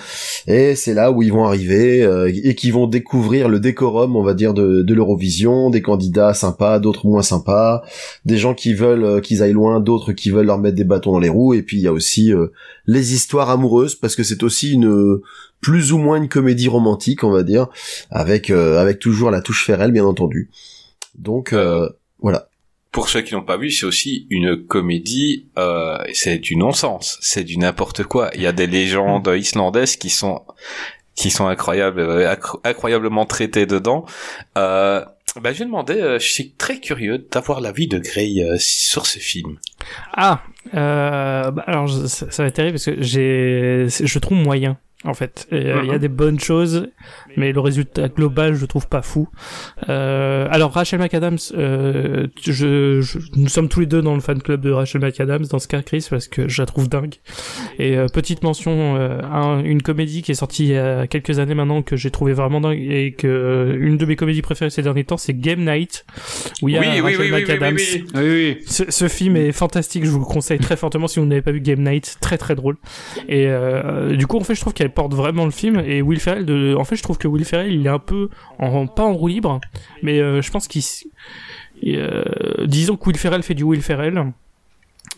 Et 0.46 0.74
c'est 0.74 0.94
là 0.94 1.10
où 1.12 1.22
ils 1.22 1.32
vont 1.32 1.44
arriver 1.44 2.02
euh, 2.02 2.30
et 2.32 2.54
qui 2.54 2.70
vont 2.70 2.86
découvrir 2.86 3.48
le 3.48 3.60
décorum, 3.60 4.16
on 4.16 4.22
va 4.22 4.34
dire, 4.34 4.54
de, 4.54 4.82
de 4.82 4.94
l'Eurovision, 4.94 5.70
des 5.70 5.82
candidats 5.82 6.34
sympas, 6.34 6.78
d'autres 6.78 7.06
moins 7.06 7.22
sympas, 7.22 7.82
des 8.24 8.36
gens 8.36 8.54
qui 8.54 8.74
veulent 8.74 9.04
euh, 9.04 9.20
qu'ils 9.20 9.42
aillent 9.42 9.52
loin, 9.52 9.80
d'autres 9.80 10.12
qui 10.12 10.30
veulent 10.30 10.46
leur 10.46 10.58
mettre 10.58 10.76
des 10.76 10.84
bâtons 10.84 11.12
dans 11.12 11.18
les 11.20 11.28
roues. 11.28 11.43
Et 11.52 11.62
puis 11.62 11.76
il 11.76 11.82
y 11.82 11.86
a 11.86 11.92
aussi 11.92 12.32
euh, 12.32 12.46
les 12.86 13.12
histoires 13.12 13.50
amoureuses, 13.50 13.94
parce 13.94 14.16
que 14.16 14.22
c'est 14.22 14.42
aussi 14.42 14.72
une 14.72 15.20
plus 15.60 15.92
ou 15.92 15.98
moins 15.98 16.16
une 16.16 16.28
comédie 16.28 16.68
romantique, 16.68 17.24
on 17.24 17.30
va 17.30 17.42
dire, 17.42 17.68
avec 18.10 18.50
euh, 18.50 18.78
avec 18.78 18.98
toujours 18.98 19.30
la 19.30 19.40
touche 19.40 19.64
Ferrell, 19.66 19.92
bien 19.92 20.04
entendu. 20.04 20.50
Donc 21.14 21.52
euh, 21.52 21.88
voilà. 22.20 22.48
Pour 22.92 23.08
ceux 23.08 23.22
qui 23.22 23.34
n'ont 23.34 23.42
pas 23.42 23.56
vu, 23.56 23.72
c'est 23.72 23.86
aussi 23.86 24.26
une 24.30 24.64
comédie, 24.66 25.46
euh, 25.58 25.98
c'est 26.12 26.38
du 26.38 26.54
non-sens, 26.54 27.18
c'est 27.20 27.42
du 27.42 27.58
n'importe 27.58 28.04
quoi. 28.04 28.30
Il 28.34 28.42
y 28.42 28.46
a 28.46 28.52
des 28.52 28.68
légendes 28.68 29.28
islandaises 29.36 29.96
qui 29.96 30.10
sont 30.10 30.42
qui 31.16 31.30
sont 31.30 31.46
incroyables, 31.46 32.00
euh, 32.00 32.34
incroyablement 32.64 33.24
traitées 33.24 33.66
dedans. 33.66 34.04
Euh, 34.58 35.04
bah, 35.40 35.52
je 35.52 35.60
vais 35.60 35.64
demander, 35.64 35.94
euh, 35.94 36.18
je 36.18 36.28
suis 36.28 36.52
très 36.52 36.80
curieux 36.80 37.26
d'avoir 37.30 37.60
l'avis 37.60 37.88
de 37.88 37.98
Gray 37.98 38.42
euh, 38.42 38.56
sur 38.58 39.06
ce 39.06 39.18
film. 39.18 39.58
Ah, 40.12 40.42
euh, 40.74 41.50
bah 41.50 41.64
alors 41.66 41.88
ça, 42.08 42.30
ça 42.30 42.42
va 42.42 42.48
être 42.48 42.54
terrible 42.54 42.74
parce 42.74 42.84
que 42.86 43.02
j'ai, 43.02 43.86
je 43.88 44.18
trouve 44.18 44.38
moyen 44.38 44.78
en 45.04 45.14
fait. 45.14 45.46
Euh, 45.52 45.80
Il 45.84 45.90
y 45.90 45.94
a 45.94 45.98
des 45.98 46.08
bonnes 46.08 46.40
choses, 46.40 46.88
mais 47.36 47.52
le 47.52 47.60
résultat 47.60 48.08
global 48.08 48.54
je 48.54 48.66
trouve 48.66 48.88
pas 48.88 49.02
fou. 49.02 49.28
Euh, 49.88 50.46
alors 50.50 50.72
Rachel 50.72 51.00
McAdams, 51.00 51.38
euh, 51.56 52.26
je, 52.42 53.00
je- 53.00 53.18
nous 53.36 53.48
sommes 53.48 53.68
tous 53.68 53.80
les 53.80 53.86
deux 53.86 54.02
dans 54.02 54.14
le 54.14 54.20
fan 54.20 54.40
club 54.40 54.60
de 54.60 54.70
Rachel 54.70 55.00
McAdams 55.02 55.44
dans 55.50 55.58
ce 55.58 55.68
cas 55.68 55.82
Chris 55.82 56.06
parce 56.08 56.28
que 56.28 56.48
je 56.48 56.62
la 56.62 56.66
trouve 56.66 56.88
dingue. 56.88 57.14
Et 57.78 57.96
euh, 57.96 58.06
petite 58.08 58.42
mention, 58.42 58.96
euh, 58.96 59.20
un- 59.22 59.62
une 59.62 59.82
comédie 59.82 60.22
qui 60.22 60.30
est 60.32 60.34
sortie 60.34 60.64
il 60.64 60.70
y 60.70 60.76
a 60.78 61.06
quelques 61.06 61.38
années 61.38 61.54
maintenant 61.54 61.82
que 61.82 61.96
j'ai 61.96 62.10
trouvé 62.10 62.32
vraiment 62.32 62.60
dingue 62.60 62.78
et 62.80 63.12
que 63.12 63.26
euh, 63.26 63.76
une 63.78 63.96
de 63.98 64.06
mes 64.06 64.16
comédies 64.16 64.42
préférées 64.42 64.70
ces 64.70 64.82
derniers 64.82 65.04
temps 65.04 65.16
c'est 65.16 65.34
Game 65.34 65.64
Night 65.64 66.06
où 66.62 66.68
il 66.68 66.74
y 66.74 66.78
a 66.78 66.80
Oui, 66.80 66.86
oui, 66.94 67.00
Rachel 67.00 67.20
oui, 67.20 67.30
McAdams. 67.42 67.74
oui, 67.76 67.86
oui. 67.94 68.04
Oui, 68.14 68.22
oui. 68.58 68.58
Ce, 68.66 68.90
ce 68.90 69.08
film 69.08 69.36
est 69.36 69.52
fantastique, 69.52 70.04
je 70.04 70.10
vous 70.10 70.20
le 70.20 70.24
conseille 70.24 70.58
très 70.58 70.76
fortement 70.76 71.06
si 71.08 71.18
vous 71.20 71.26
n'avez 71.26 71.42
pas 71.42 71.52
vu 71.52 71.60
Game 71.60 71.82
Night, 71.82 72.16
très 72.20 72.38
très 72.38 72.54
drôle. 72.54 72.76
Et 73.28 73.46
euh, 73.48 74.16
du 74.16 74.26
coup, 74.26 74.36
en 74.38 74.44
fait, 74.44 74.54
je 74.54 74.60
trouve 74.60 74.72
qu'elle 74.72 74.90
porte 74.94 75.14
vraiment 75.14 75.44
le 75.44 75.50
film. 75.50 75.82
Et 75.84 76.02
Will 76.02 76.20
Ferrell, 76.20 76.76
en 76.76 76.84
fait, 76.84 76.96
je 76.96 77.02
trouve 77.02 77.18
que 77.18 77.28
Will 77.28 77.44
Ferrell, 77.44 77.72
il 77.72 77.86
est 77.86 77.90
un 77.90 77.98
peu, 77.98 78.28
en, 78.58 78.86
pas 78.86 79.02
en 79.02 79.12
roue 79.14 79.28
libre, 79.28 79.60
mais 80.02 80.20
euh, 80.20 80.42
je 80.42 80.50
pense 80.50 80.68
qu'il, 80.68 80.82
euh, 81.86 82.24
disons 82.66 82.96
que 82.96 83.06
Will 83.06 83.18
Ferrell 83.18 83.42
fait 83.42 83.54
du 83.54 83.62
Will 83.64 83.82
Ferrell. 83.82 84.32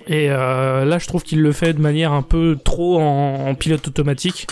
Et 0.08 0.30
euh, 0.30 0.84
là, 0.84 0.98
je 0.98 1.06
trouve 1.06 1.22
qu'il 1.22 1.40
le 1.40 1.52
fait 1.52 1.72
de 1.72 1.80
manière 1.80 2.12
un 2.12 2.22
peu 2.22 2.56
trop 2.62 3.00
en, 3.00 3.54
pilote 3.54 3.88
automatique. 3.88 4.46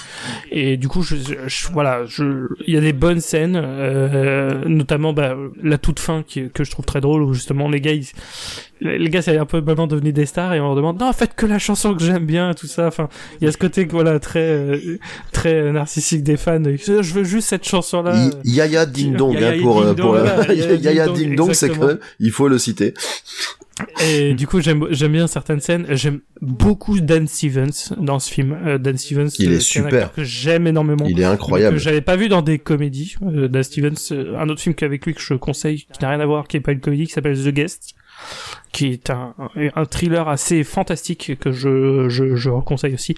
Et 0.51 0.77
du 0.77 0.89
coup, 0.89 1.03
je, 1.03 1.17
je- 1.17 1.69
voilà, 1.73 2.05
il 2.67 2.75
y 2.75 2.77
a 2.77 2.81
des 2.81 2.93
bonnes 2.93 3.21
scènes, 3.21 3.61
notamment 4.67 5.13
bah, 5.13 5.37
la 5.63 5.79
toute 5.79 6.01
fin 6.01 6.23
qui, 6.23 6.51
que 6.51 6.65
je 6.65 6.71
trouve 6.71 6.85
très 6.87 7.01
drôle, 7.01 7.23
où 7.23 7.35
justement 7.35 7.69
les 7.69 7.81
gars, 7.81 7.93
ils, 7.93 8.07
les 8.81 9.09
gars, 9.09 9.23
c'est 9.23 9.37
un 9.37 9.47
peu 9.47 9.61
maintenant 9.61 9.87
devenu 9.87 10.13
des 10.13 10.27
stars 10.27 10.55
et 10.55 10.61
on 10.61 10.65
leur 10.65 10.77
demande 10.77 11.01
non, 11.01 11.13
faites 11.13 11.35
que 11.35 11.47
la 11.47 11.59
chanson 11.59 11.95
que 11.95 12.03
j'aime 12.03 12.27
bien, 12.27 12.55
tout 12.55 12.67
ça. 12.67 12.87
Enfin, 12.87 13.09
il 13.41 13.45
y 13.45 13.49
a 13.49 13.53
ce 13.53 13.59
côté 13.59 13.85
voilà 13.85 14.19
très 14.19 14.41
euh, 14.41 14.99
très 15.33 15.73
narcissique 15.73 16.23
des 16.23 16.37
fans. 16.37 16.63
Je 16.63 17.15
veux 17.15 17.25
juste 17.25 17.49
cette 17.49 17.67
chanson 17.67 18.03
là. 18.03 18.31
Yaya 18.45 18.87
Ding 18.87 19.17
Dong 19.17 19.37
hein, 19.37 19.55
pour 19.63 19.81
Ding 19.81 19.91
euh, 19.91 19.95
pour 19.95 20.15
Dong, 20.15 20.29
euh, 20.49 20.55
Yaya 20.81 21.09
Ding 21.09 21.37
Dong, 21.37 21.53
c'est 21.53 21.77
même 21.77 21.99
il 22.21 22.31
faut 22.31 22.49
le 22.49 22.59
citer. 22.59 22.95
Et 24.07 24.35
du 24.35 24.47
coup, 24.47 24.61
j'aime 24.61 24.87
j'aime 24.91 25.13
bien 25.13 25.27
certaines 25.27 25.61
scènes. 25.61 25.87
J'aime 25.91 26.21
beaucoup 26.41 27.01
Dan 27.01 27.27
Stevens 27.27 27.95
dans 27.99 28.19
ce 28.19 28.33
film. 28.33 28.57
Euh, 28.65 28.79
Dan 28.79 28.97
Stevens, 28.97 29.31
Il 29.39 29.53
est 29.53 29.57
un 29.57 29.61
super. 29.61 30.13
que 30.13 30.23
j'aime 30.23 30.67
énormément. 30.67 31.07
Il 31.09 31.21
est 31.21 31.25
incroyable. 31.25 31.77
que 31.77 31.83
j'avais 31.83 32.01
pas 32.01 32.17
vu 32.17 32.29
dans 32.29 32.43
des 32.43 32.59
comédies. 32.59 33.17
Euh, 33.25 33.49
Dan 33.49 33.63
Stevens, 33.63 34.13
un 34.39 34.49
autre 34.49 34.61
film 34.61 34.75
qu'avec 34.75 35.05
lui 35.05 35.15
que 35.15 35.21
je 35.21 35.35
conseille, 35.35 35.87
qui 35.93 36.03
n'a 36.03 36.11
rien 36.11 36.21
à 36.21 36.27
voir, 36.27 36.47
qui 36.47 36.57
est 36.57 36.61
pas 36.61 36.73
une 36.73 36.81
comédie, 36.81 37.07
qui 37.07 37.13
s'appelle 37.13 37.37
The 37.37 37.49
Guest, 37.49 37.95
qui 38.73 38.89
est 38.89 39.11
un, 39.11 39.35
un 39.77 39.85
thriller 39.85 40.29
assez 40.29 40.65
fantastique 40.65 41.39
que 41.39 41.53
je, 41.53 42.09
je, 42.09 42.35
je 42.35 42.51
conseille 42.51 42.95
aussi. 42.95 43.15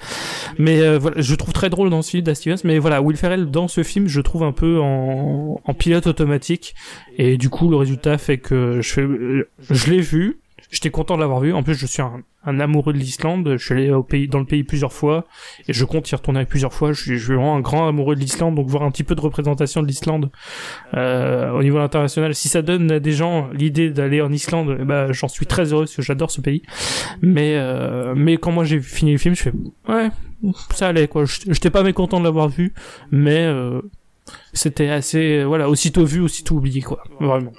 Mais 0.59 0.81
euh, 0.83 0.99
voilà, 0.99 1.21
je 1.21 1.35
trouve 1.35 1.55
très 1.55 1.71
drôle 1.71 1.89
dans 1.89 2.03
ce 2.03 2.11
film 2.11 2.23
Dan 2.23 2.35
Stevens, 2.35 2.61
mais 2.65 2.79
voilà, 2.79 3.01
Will 3.01 3.17
Ferrell 3.17 3.51
dans 3.51 3.69
ce 3.69 3.83
film, 3.83 4.07
je 4.07 4.21
trouve 4.21 4.43
un 4.43 4.53
peu 4.53 4.81
en, 4.81 5.61
en 5.65 5.75
pilote 5.75 6.07
automatique, 6.07 6.75
et 7.17 7.39
du 7.39 7.49
coup 7.49 7.71
le 7.71 7.77
résultat 7.77 8.19
fait 8.19 8.39
que 8.39 8.81
je, 8.83 9.47
je 9.71 9.91
l'ai 9.91 10.01
vu. 10.01 10.41
J'étais 10.71 10.91
content 10.91 11.17
de 11.17 11.21
l'avoir 11.21 11.41
vu. 11.41 11.53
En 11.53 11.63
plus, 11.63 11.75
je 11.75 11.87
suis 11.87 12.03
un, 12.03 12.23
un 12.45 12.61
amoureux 12.61 12.93
de 12.93 12.99
l'Islande. 12.99 13.57
Je 13.57 13.65
suis 13.65 13.75
allé 13.75 13.91
au 13.91 14.03
pays, 14.03 14.29
dans 14.29 14.39
le 14.39 14.45
pays 14.45 14.65
plusieurs 14.65 14.93
fois 14.93 15.27
et 15.69 15.73
je 15.73 15.85
compte 15.85 16.11
y 16.11 16.15
retourner 16.15 16.45
plusieurs 16.45 16.73
fois. 16.73 16.93
Je 16.93 17.03
suis, 17.03 17.19
vraiment 17.19 17.57
un 17.57 17.61
grand 17.61 17.89
amoureux 17.89 18.15
de 18.15 18.21
l'Islande, 18.21 18.55
donc 18.55 18.69
voir 18.69 18.83
un 18.83 18.91
petit 18.91 19.05
peu 19.05 19.15
de 19.15 19.21
représentation 19.21 19.83
de 19.83 19.87
l'Islande 19.87 20.31
euh, 20.95 21.51
au 21.53 21.63
niveau 21.63 21.79
international, 21.79 22.35
si 22.35 22.49
ça 22.49 22.63
donne 22.63 22.91
à 22.91 23.01
des 23.01 23.13
gens 23.13 23.49
l'idée 23.53 23.91
d'aller 23.91 24.21
en 24.21 24.33
Islande, 24.33 24.77
eh 24.81 24.85
ben, 24.85 25.13
j'en 25.13 25.29
suis 25.29 25.47
très 25.47 25.73
heureux 25.73 25.85
parce 25.85 25.97
que 25.97 26.03
j'adore 26.03 26.31
ce 26.31 26.41
pays. 26.41 26.63
Mais 27.23 27.57
euh, 27.57 28.15
mais 28.17 28.37
quand 28.37 28.53
moi 28.53 28.65
j'ai 28.65 28.81
fini 28.81 29.13
le 29.13 29.19
film, 29.19 29.35
je 29.35 29.43
fais 29.43 29.53
ouais, 29.89 30.11
ça 30.75 30.89
allait 30.89 31.09
quoi. 31.09 31.25
J'étais 31.25 31.71
pas 31.71 31.83
mécontent 31.83 32.19
de 32.21 32.25
l'avoir 32.25 32.49
vu, 32.49 32.73
mais 33.11 33.47
euh, 33.47 33.81
C'était 34.53 34.89
assez, 34.89 35.45
voilà, 35.45 35.69
aussitôt 35.69 36.05
vu, 36.05 36.21
aussitôt 36.21 36.57
oublié, 36.57 36.83
quoi. 36.83 37.03
Vraiment. 37.21 37.53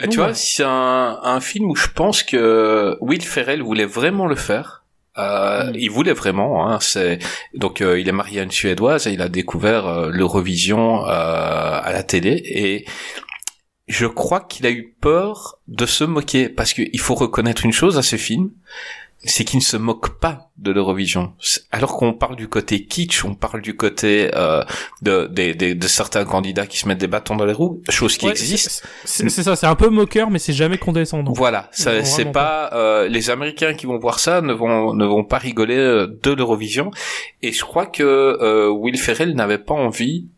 Et 0.00 0.08
tu 0.08 0.18
vois, 0.18 0.34
c'est 0.34 0.64
un, 0.64 1.18
un 1.22 1.40
film 1.40 1.70
où 1.70 1.76
je 1.76 1.88
pense 1.88 2.22
que 2.22 2.96
Will 3.00 3.22
Ferrell 3.22 3.62
voulait 3.62 3.86
vraiment 3.86 4.26
le 4.26 4.36
faire. 4.36 4.84
Euh, 5.18 5.72
Il 5.74 5.90
voulait 5.90 6.12
vraiment. 6.12 6.68
Hein, 6.68 6.78
c'est 6.80 7.18
donc 7.54 7.80
euh, 7.80 7.98
il 7.98 8.08
est 8.08 8.12
marié 8.12 8.40
à 8.40 8.42
une 8.42 8.50
suédoise 8.50 9.06
et 9.06 9.12
il 9.12 9.22
a 9.22 9.28
découvert 9.28 9.86
euh, 9.86 10.10
l'Eurovision 10.10 11.04
euh, 11.06 11.08
à 11.08 11.90
la 11.92 12.02
télé 12.02 12.42
et 12.44 12.84
je 13.88 14.06
crois 14.06 14.40
qu'il 14.40 14.66
a 14.66 14.70
eu 14.70 14.94
peur 15.00 15.58
de 15.68 15.86
se 15.86 16.04
moquer 16.04 16.48
parce 16.48 16.74
qu'il 16.74 17.00
faut 17.00 17.14
reconnaître 17.14 17.64
une 17.64 17.72
chose 17.72 17.96
à 17.96 18.02
ce 18.02 18.16
film, 18.16 18.50
c'est 19.26 19.44
qu'il 19.44 19.58
ne 19.58 19.64
se 19.64 19.76
moque 19.76 20.18
pas 20.20 20.50
de 20.56 20.70
l'Eurovision. 20.72 21.32
Alors 21.72 21.96
qu'on 21.96 22.12
parle 22.14 22.36
du 22.36 22.48
côté 22.48 22.84
kitsch, 22.86 23.24
on 23.24 23.34
parle 23.34 23.60
du 23.60 23.76
côté 23.76 24.30
euh, 24.34 24.62
de, 25.02 25.26
de, 25.26 25.52
de, 25.52 25.72
de 25.74 25.86
certains 25.86 26.24
candidats 26.24 26.66
qui 26.66 26.78
se 26.78 26.88
mettent 26.88 26.98
des 26.98 27.06
bâtons 27.06 27.36
dans 27.36 27.44
les 27.44 27.52
roues, 27.52 27.82
chose 27.90 28.16
qui 28.16 28.26
Ouais, 28.26 28.32
existe. 28.32 28.86
c'est- 29.04 29.28
ça, 29.28 29.56
c'est 29.56 29.66
un 29.66 29.74
peu 29.74 29.88
moqueur, 29.88 30.30
mais 30.30 30.38
c'est 30.38 30.52
jamais 30.52 30.78
condescendant. 30.78 31.32
Voilà, 31.32 31.68
c'est 31.72 32.32
pas 32.32 32.70
euh, 32.72 33.08
les 33.08 33.30
Américains 33.30 33.74
qui 33.74 33.86
vont 33.86 33.98
voir 33.98 34.18
ça 34.18 34.40
ne 34.40 34.52
vont 34.52 34.94
ne 34.94 35.04
vont 35.04 35.24
pas 35.24 35.38
rigoler 35.38 35.76
euh, 35.76 36.06
de 36.22 36.30
l'Eurovision 36.32 36.90
et 37.42 37.52
je 37.52 37.62
crois 37.64 37.86
que 37.86 38.02
euh, 38.02 38.68
Will 38.70 38.96
Ferrell 38.98 39.34
n'avait 39.34 39.58
pas 39.58 39.74
envie 39.74 40.28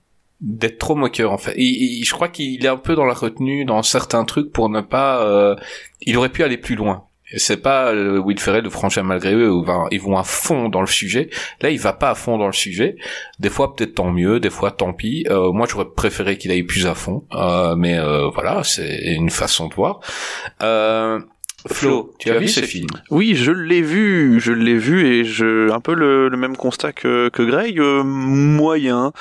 d'être 0.40 0.78
trop 0.78 0.94
moqueur 0.94 1.32
en 1.32 1.38
fait. 1.38 1.54
Il- 1.56 1.98
il- 2.00 2.04
je 2.04 2.12
crois 2.12 2.28
qu'il 2.28 2.64
est 2.64 2.68
un 2.68 2.76
peu 2.76 2.94
dans 2.94 3.04
la 3.04 3.14
retenue 3.14 3.64
dans 3.64 3.82
certains 3.82 4.24
trucs 4.24 4.52
pour 4.52 4.68
ne 4.68 4.80
pas 4.80 5.22
euh, 5.22 5.56
il 6.02 6.16
aurait 6.16 6.28
pu 6.28 6.42
aller 6.44 6.56
plus 6.58 6.76
loin. 6.76 7.04
Et 7.32 7.38
C'est 7.38 7.58
pas 7.58 7.92
euh, 7.92 8.18
Will 8.18 8.38
Ferrell 8.38 8.62
de 8.64 8.68
Frangin 8.70 9.02
malgré 9.02 9.34
eux 9.34 9.50
où 9.52 9.62
va- 9.62 9.86
ils 9.90 10.00
vont 10.00 10.16
à 10.16 10.22
fond 10.24 10.68
dans 10.68 10.80
le 10.80 10.86
sujet. 10.86 11.28
Là, 11.60 11.70
il 11.70 11.78
va 11.78 11.92
pas 11.92 12.10
à 12.10 12.14
fond 12.14 12.38
dans 12.38 12.46
le 12.46 12.52
sujet. 12.52 12.96
Des 13.38 13.50
fois, 13.50 13.74
peut-être 13.76 13.94
tant 13.96 14.10
mieux, 14.10 14.40
des 14.40 14.50
fois 14.50 14.70
tant 14.70 14.92
pis. 14.94 15.26
Euh, 15.30 15.52
moi, 15.52 15.66
j'aurais 15.68 15.88
préféré 15.94 16.38
qu'il 16.38 16.50
aille 16.50 16.62
plus 16.62 16.86
à 16.86 16.94
fond. 16.94 17.24
Euh, 17.34 17.74
mais 17.76 17.98
euh, 17.98 18.28
voilà, 18.30 18.62
c'est 18.64 19.12
une 19.14 19.30
façon 19.30 19.68
de 19.68 19.74
voir. 19.74 20.00
Euh, 20.62 21.18
Flo, 21.66 22.14
tu 22.20 22.30
as 22.30 22.38
vu 22.38 22.46
ce 22.48 22.60
film? 22.60 22.86
Oui, 23.10 23.34
je 23.34 23.50
l'ai 23.50 23.82
vu, 23.82 24.38
je 24.40 24.52
l'ai 24.52 24.78
vu 24.78 25.04
et 25.06 25.24
je 25.24 25.70
un 25.72 25.80
peu 25.80 25.92
le, 25.92 26.28
le 26.28 26.36
même 26.36 26.56
constat 26.56 26.92
que 26.92 27.28
que 27.30 27.42
Greg, 27.42 27.78
euh, 27.80 28.04
moyen. 28.04 29.12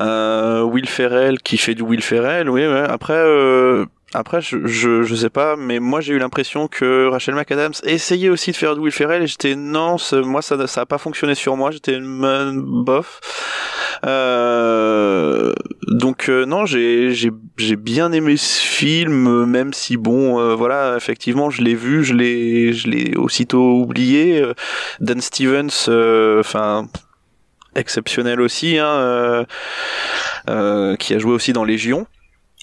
Euh, 0.00 0.62
Will 0.62 0.86
Ferrell 0.86 1.40
qui 1.40 1.56
fait 1.56 1.74
du 1.74 1.82
Will 1.82 2.02
Ferrell, 2.02 2.50
oui, 2.50 2.66
ouais. 2.66 2.84
Après, 2.86 3.14
euh, 3.16 3.86
après, 4.12 4.40
je, 4.40 4.66
je 4.66 5.04
je 5.04 5.14
sais 5.14 5.30
pas, 5.30 5.54
mais 5.54 5.78
moi 5.78 6.00
j'ai 6.00 6.14
eu 6.14 6.18
l'impression 6.18 6.66
que 6.66 7.06
Rachel 7.06 7.36
McAdams 7.36 7.74
essayait 7.84 8.28
aussi 8.28 8.50
de 8.50 8.56
faire 8.56 8.74
du 8.74 8.80
Will 8.80 8.92
Ferrell 8.92 9.22
et 9.22 9.26
j'étais 9.28 9.54
non, 9.54 9.96
moi 10.24 10.42
ça 10.42 10.66
ça 10.66 10.80
a 10.80 10.86
pas 10.86 10.98
fonctionné 10.98 11.36
sur 11.36 11.56
moi, 11.56 11.70
j'étais 11.70 11.98
bof. 12.00 13.20
Euh, 14.04 15.52
donc 15.86 16.28
euh, 16.28 16.44
non, 16.44 16.66
j'ai 16.66 17.12
j'ai 17.12 17.30
j'ai 17.56 17.76
bien 17.76 18.10
aimé 18.10 18.36
ce 18.36 18.60
film, 18.60 19.44
même 19.44 19.72
si 19.72 19.96
bon, 19.96 20.40
euh, 20.40 20.54
voilà, 20.56 20.96
effectivement, 20.96 21.50
je 21.50 21.62
l'ai 21.62 21.76
vu, 21.76 22.02
je 22.02 22.14
l'ai 22.14 22.72
je 22.72 22.88
l'ai 22.88 23.16
aussitôt 23.16 23.80
oublié. 23.80 24.44
Dan 24.98 25.20
Stevens, 25.20 25.86
euh, 25.88 26.40
enfin 26.40 26.88
exceptionnel 27.76 28.40
aussi, 28.40 28.78
hein, 28.78 29.46
euh, 30.48 30.96
qui 30.96 31.14
a 31.14 31.18
joué 31.20 31.32
aussi 31.32 31.52
dans 31.52 31.64
Légion. 31.64 32.06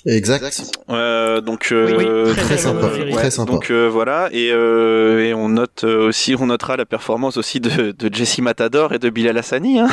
Exact. 0.07 0.61
Euh, 0.89 1.41
donc 1.41 1.67
euh, 1.73 1.97
Oui, 1.97 2.33
très, 2.33 2.41
très 2.43 2.57
sympa, 2.57 2.87
ouais, 2.87 3.11
très 3.11 3.29
sympa. 3.29 3.51
Donc 3.51 3.69
euh, 3.71 3.89
voilà 3.91 4.29
et, 4.31 4.51
euh, 4.53 5.19
et 5.25 5.33
on 5.33 5.49
note 5.49 5.83
euh, 5.83 6.07
aussi 6.07 6.33
on 6.39 6.45
notera 6.47 6.77
la 6.77 6.85
performance 6.85 7.35
aussi 7.35 7.59
de, 7.59 7.91
de 7.91 8.13
Jesse 8.13 8.39
Matador 8.39 8.93
et 8.93 8.99
de 8.99 9.09
Bilal 9.09 9.37
Hassani. 9.37 9.79
Hein. 9.79 9.89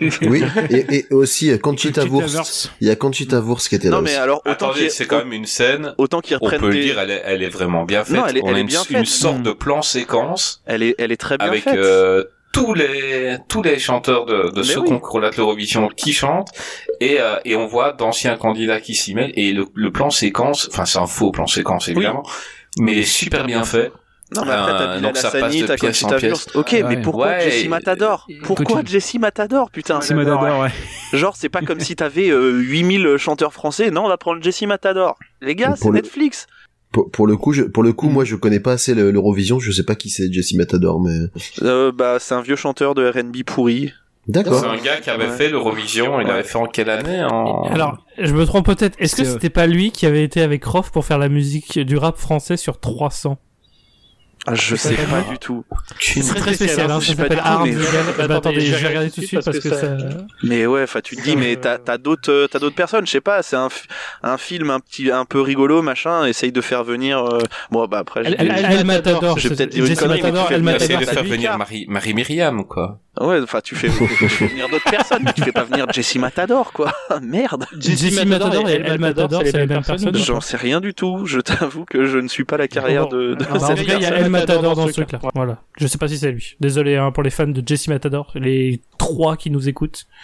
Oui, 0.22 0.44
et, 0.70 0.96
et 0.98 1.06
aussi 1.12 1.50
euh, 1.50 1.58
Conchita 1.58 2.02
Conchita 2.06 2.38
Wurst. 2.38 2.70
Il 2.80 2.86
y 2.86 2.90
a 2.90 2.96
Conchita 2.96 3.40
Wurst 3.40 3.68
qui 3.68 3.74
était 3.74 3.88
là 3.88 3.96
Non 3.96 4.02
mais 4.02 4.10
aussi. 4.10 4.18
alors 4.20 4.42
autant 4.46 4.70
c'est 4.88 5.06
quand 5.06 5.18
même 5.18 5.32
une 5.32 5.46
scène. 5.46 5.94
autant 5.98 6.20
qu'ils 6.20 6.36
On 6.40 6.44
reprennent 6.44 6.60
peut 6.60 6.68
le 6.68 6.74
des- 6.74 6.82
dire, 6.84 6.98
elle 7.00 7.10
est, 7.10 7.22
elle 7.24 7.42
est 7.42 7.48
vraiment 7.48 7.84
bien 7.84 8.04
faite. 8.04 8.16
Non, 8.16 8.26
elle 8.26 8.36
est- 8.38 8.42
On 8.44 8.48
elle 8.50 8.54
a 8.54 8.58
est 8.58 8.60
une, 8.62 8.66
bien 8.68 8.82
une 8.88 8.96
faite. 8.98 9.06
sorte 9.06 9.38
Mm. 9.40 9.42
de 9.42 9.50
plan 9.52 9.82
séquence 9.82 10.62
elle 10.66 10.82
est 10.84 10.94
elle 10.98 11.10
est 11.12 11.16
très 11.16 11.36
bien 11.38 11.48
avec 11.48 11.64
faite. 11.64 11.76
Euh, 12.58 12.62
tous 12.64 12.74
les 12.74 13.36
tous 13.48 13.62
les 13.62 13.78
chanteurs 13.78 14.24
de, 14.26 14.62
ce 14.62 14.78
oui. 14.78 14.88
concours 14.88 15.20
là 15.20 15.30
de 15.30 15.36
l'Eurovision 15.36 15.88
qui 15.88 16.12
chantent 16.12 16.50
et 17.00 17.20
euh, 17.20 17.36
et 17.44 17.56
on 17.56 17.66
voit 17.66 17.92
d'anciens 17.92 18.36
candidats 18.36 18.80
qui 18.80 18.94
s'y 18.94 19.14
mêlent 19.14 19.32
et 19.34 19.52
le, 19.52 19.66
le 19.74 19.90
plan 19.92 20.10
séquence, 20.10 20.68
enfin 20.72 20.84
c'est 20.84 20.98
un 20.98 21.06
faux 21.06 21.30
plan 21.30 21.46
séquence 21.46 21.88
évidemment, 21.88 22.22
mais 22.78 23.02
super 23.02 23.44
bien 23.44 23.64
fait. 23.64 23.90
Non, 24.34 24.44
mais 24.44 24.50
après, 24.50 24.72
Euh, 24.72 24.78
t'as 24.78 24.86
donc 24.86 24.98
Bilal 24.98 25.16
ça 25.16 25.30
passe 25.30 25.34
Hassani, 25.44 25.60
de 25.62 25.66
t'as 25.68 25.76
pièce 25.76 26.02
en 26.02 26.08
Conchita 26.08 26.18
pièce. 26.18 26.30
Wurst. 26.32 26.56
Ok, 26.56 26.70
Ouais. 26.72 26.82
mais 26.82 26.96
pourquoi 27.00 27.26
Ouais, 27.28 27.42
Jessie 27.48 27.68
Matador 27.68 28.26
Pourquoi 28.42 28.82
Jessie 28.84 29.18
Matador, 29.20 29.70
putain 29.70 30.00
C'est 30.00 30.14
Matador, 30.14 30.58
ouais. 30.62 30.70
Genre, 31.12 31.36
c'est 31.36 31.48
pas 31.48 31.60
comme 31.62 31.78
si 31.78 31.94
t'avais 31.94 32.28
euh, 32.30 32.50
8000 32.58 33.18
chanteurs 33.18 33.52
français. 33.52 33.92
Non, 33.92 34.04
on 34.04 34.08
va 34.08 34.16
prendre 34.16 34.42
Jessie 34.42 34.66
Matador. 34.66 35.16
Les 35.42 35.54
gars, 35.54 35.74
c'est 35.76 35.86
le- 35.86 35.94
Netflix. 35.94 36.48
Pour, 36.96 37.10
pour 37.10 37.26
le 37.26 37.36
coup, 37.36 37.52
je, 37.52 37.62
pour 37.64 37.82
le 37.82 37.92
coup, 37.92 38.08
moi, 38.08 38.24
je 38.24 38.36
connais 38.36 38.58
pas 38.58 38.72
assez 38.72 38.94
le- 38.94 39.10
l'Eurovision. 39.10 39.58
Je 39.58 39.70
sais 39.70 39.82
pas 39.82 39.94
qui 39.96 40.08
c'est 40.08 40.32
Jesse 40.32 40.54
Matador, 40.54 40.98
mais 40.98 41.26
Euh, 41.60 41.92
bah, 41.92 42.16
c'est 42.18 42.32
un 42.34 42.40
vieux 42.40 42.56
chanteur 42.56 42.94
de 42.94 43.06
R&B 43.06 43.42
pourri. 43.44 43.92
d'accord. 44.28 44.60
C'est 44.60 44.66
un 44.66 44.82
gars 44.82 44.96
qui 45.02 45.10
avait 45.10 45.26
Ouais. 45.26 45.36
fait 45.36 45.50
l'Eurovision, 45.50 46.18
il 46.22 46.30
avait 46.30 46.42
fait 46.42 46.56
en 46.56 46.64
quelle 46.66 46.88
année 46.88 47.22
en... 47.22 47.64
Alors, 47.64 47.98
je 48.18 48.32
me 48.32 48.46
trompe 48.46 48.64
peut-être. 48.64 48.96
Est-ce 48.98 49.14
que 49.14 49.24
C'est- 49.24 49.32
c'était 49.32 49.50
pas 49.50 49.66
lui 49.66 49.90
qui 49.90 50.06
avait 50.06 50.24
été 50.24 50.40
avec 50.40 50.64
Roth 50.64 50.88
pour 50.88 51.04
faire 51.04 51.18
la 51.18 51.28
musique 51.28 51.78
du 51.78 51.98
rap 51.98 52.16
français 52.16 52.56
sur 52.56 52.80
300 52.80 53.36
Ah, 54.46 54.54
je 54.54 54.76
sais 54.76 54.94
pas 54.94 55.22
du 55.30 55.38
tout. 55.38 55.64
C'est 56.00 56.20
très 56.34 56.54
spécial, 56.54 56.90
hein, 56.90 57.00
je 57.00 57.06
ça 57.06 57.12
sais 57.12 57.16
pas 57.16 57.22
s'appelle 57.22 57.38
du 57.38 57.42
tout, 57.42 57.48
Hard 57.48 57.66
mais- 57.66 57.72
Vegan. 57.72 58.28
Bah, 58.28 58.36
attendez, 58.36 58.60
je 58.60 58.66
je 58.76 58.76
vais 58.82 58.88
regarder 58.88 59.10
tout 59.10 59.20
de 59.20 59.26
suite 59.26 59.44
parce 59.44 59.58
que 59.58 59.68
ça... 59.70 59.96
Mais 60.42 60.66
ouais, 60.66 60.82
enfin, 60.84 61.00
tu 61.00 61.16
te 61.16 61.22
dis, 61.22 61.36
mais 61.36 61.56
t'as 61.78 61.98
d'autres, 61.98 62.30
euh, 62.30 62.46
t'as 62.48 62.58
d'autres 62.58 62.76
personnes. 62.76 63.06
Je 63.06 63.10
sais 63.12 63.20
pas, 63.20 63.42
c'est 63.42 63.56
un, 63.56 63.68
un 64.22 64.38
film 64.38 64.70
un 64.70 64.80
petit, 64.80 65.10
un 65.10 65.24
peu 65.24 65.40
rigolo, 65.40 65.82
machin. 65.82 66.24
Essaye 66.26 66.52
de 66.52 66.60
faire 66.60 66.84
venir. 66.84 67.24
euh, 67.24 67.40
Bon, 67.70 67.86
bah 67.86 67.98
après, 67.98 68.22
j'ai- 68.24 68.36
peut-être 69.50 69.70
dit 69.70 69.78
une 69.78 69.96
connerie, 69.96 70.22
mais 70.62 70.72
de 71.00 71.04
faire 71.06 71.24
venir. 71.24 71.58
Marie, 71.58 71.86
Marie 71.88 72.14
Myriam, 72.14 72.64
quoi. 72.64 73.00
Ouais, 73.20 73.40
enfin, 73.42 73.60
tu 73.62 73.74
fais, 73.74 73.88
tu 74.18 74.28
fais 74.28 74.46
venir 74.46 74.68
d'autres 74.68 74.90
personnes. 74.90 75.22
mais 75.24 75.32
Tu 75.32 75.42
fais 75.42 75.52
pas 75.52 75.64
venir 75.64 75.86
Jessie 75.92 76.18
Matador, 76.18 76.72
quoi. 76.72 76.92
Merde. 77.22 77.66
Jesse 77.78 78.24
Matador 78.24 78.68
et 78.68 78.74
El 78.74 78.98
Matador, 78.98 79.42
c'est 79.44 79.52
la 79.52 79.66
même 79.66 79.82
personne. 79.82 80.16
J'en 80.16 80.40
sais 80.40 80.56
rien 80.56 80.80
du 80.80 80.94
tout. 80.94 81.24
Je 81.24 81.40
t'avoue 81.40 81.84
que 81.84 82.04
je 82.04 82.18
ne 82.18 82.28
suis 82.28 82.44
pas 82.44 82.56
la 82.56 82.68
carrière 82.68 83.08
de, 83.08 83.34
de 83.34 83.44
en 83.44 83.58
cette 83.58 83.78
tout 83.78 83.84
cas, 83.84 83.96
il 83.96 84.02
y 84.02 84.06
a. 84.06 84.18
El 84.18 84.30
Matador 84.30 84.74
dans 84.74 84.86
ce 84.86 84.92
truc-là. 84.92 85.18
Voilà. 85.34 85.58
Je 85.78 85.86
sais 85.86 85.98
pas 85.98 86.08
si 86.08 86.18
c'est 86.18 86.32
lui. 86.32 86.56
Désolé 86.60 86.96
hein, 86.96 87.10
pour 87.12 87.22
les 87.22 87.30
fans 87.30 87.46
de 87.46 87.62
Jesse 87.64 87.88
Matador, 87.88 88.32
les 88.34 88.80
trois 88.98 89.36
qui 89.36 89.50
nous 89.50 89.68
écoutent. 89.68 90.06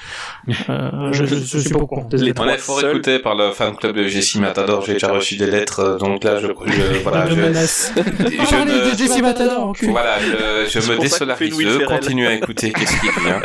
Euh, 0.69 1.13
je, 1.13 1.25
je, 1.25 1.35
je 1.37 1.59
suis 1.59 1.71
pas 1.71 1.79
au 1.81 1.87
courant. 1.87 2.09
On 2.13 2.33
trois 2.35 2.55
est 2.55 2.59
fort 2.59 2.85
écouté 2.85 3.19
par 3.19 3.35
le 3.35 3.53
fan 3.53 3.77
club 3.77 3.97
de 3.97 4.07
Jessie 4.09 4.41
Matador, 4.41 4.85
j'ai 4.85 4.95
déjà 4.95 5.13
reçu 5.13 5.37
des 5.37 5.47
lettres, 5.47 5.81
euh, 5.81 5.99
donc 5.99 6.25
là, 6.25 6.39
je, 6.41 6.47
je- 6.67 6.99
voilà, 7.03 7.27
Je 7.29 7.35
je, 7.37 7.41
menace. 7.41 7.93
je 7.97 8.97
Jesse 8.99 9.21
Matador, 9.23 9.73
voilà, 9.83 10.19
je, 10.21 10.81
je 10.81 10.91
me 10.93 10.99
désolarise, 10.99 11.55
je 11.61 11.69
Ferrell. 11.69 11.87
continue 11.87 12.27
à 12.27 12.35
écouter 12.35 12.73
qu'est-ce 12.73 13.01
qu'il 13.01 13.11
dit, 13.11 13.31
hein. 13.31 13.43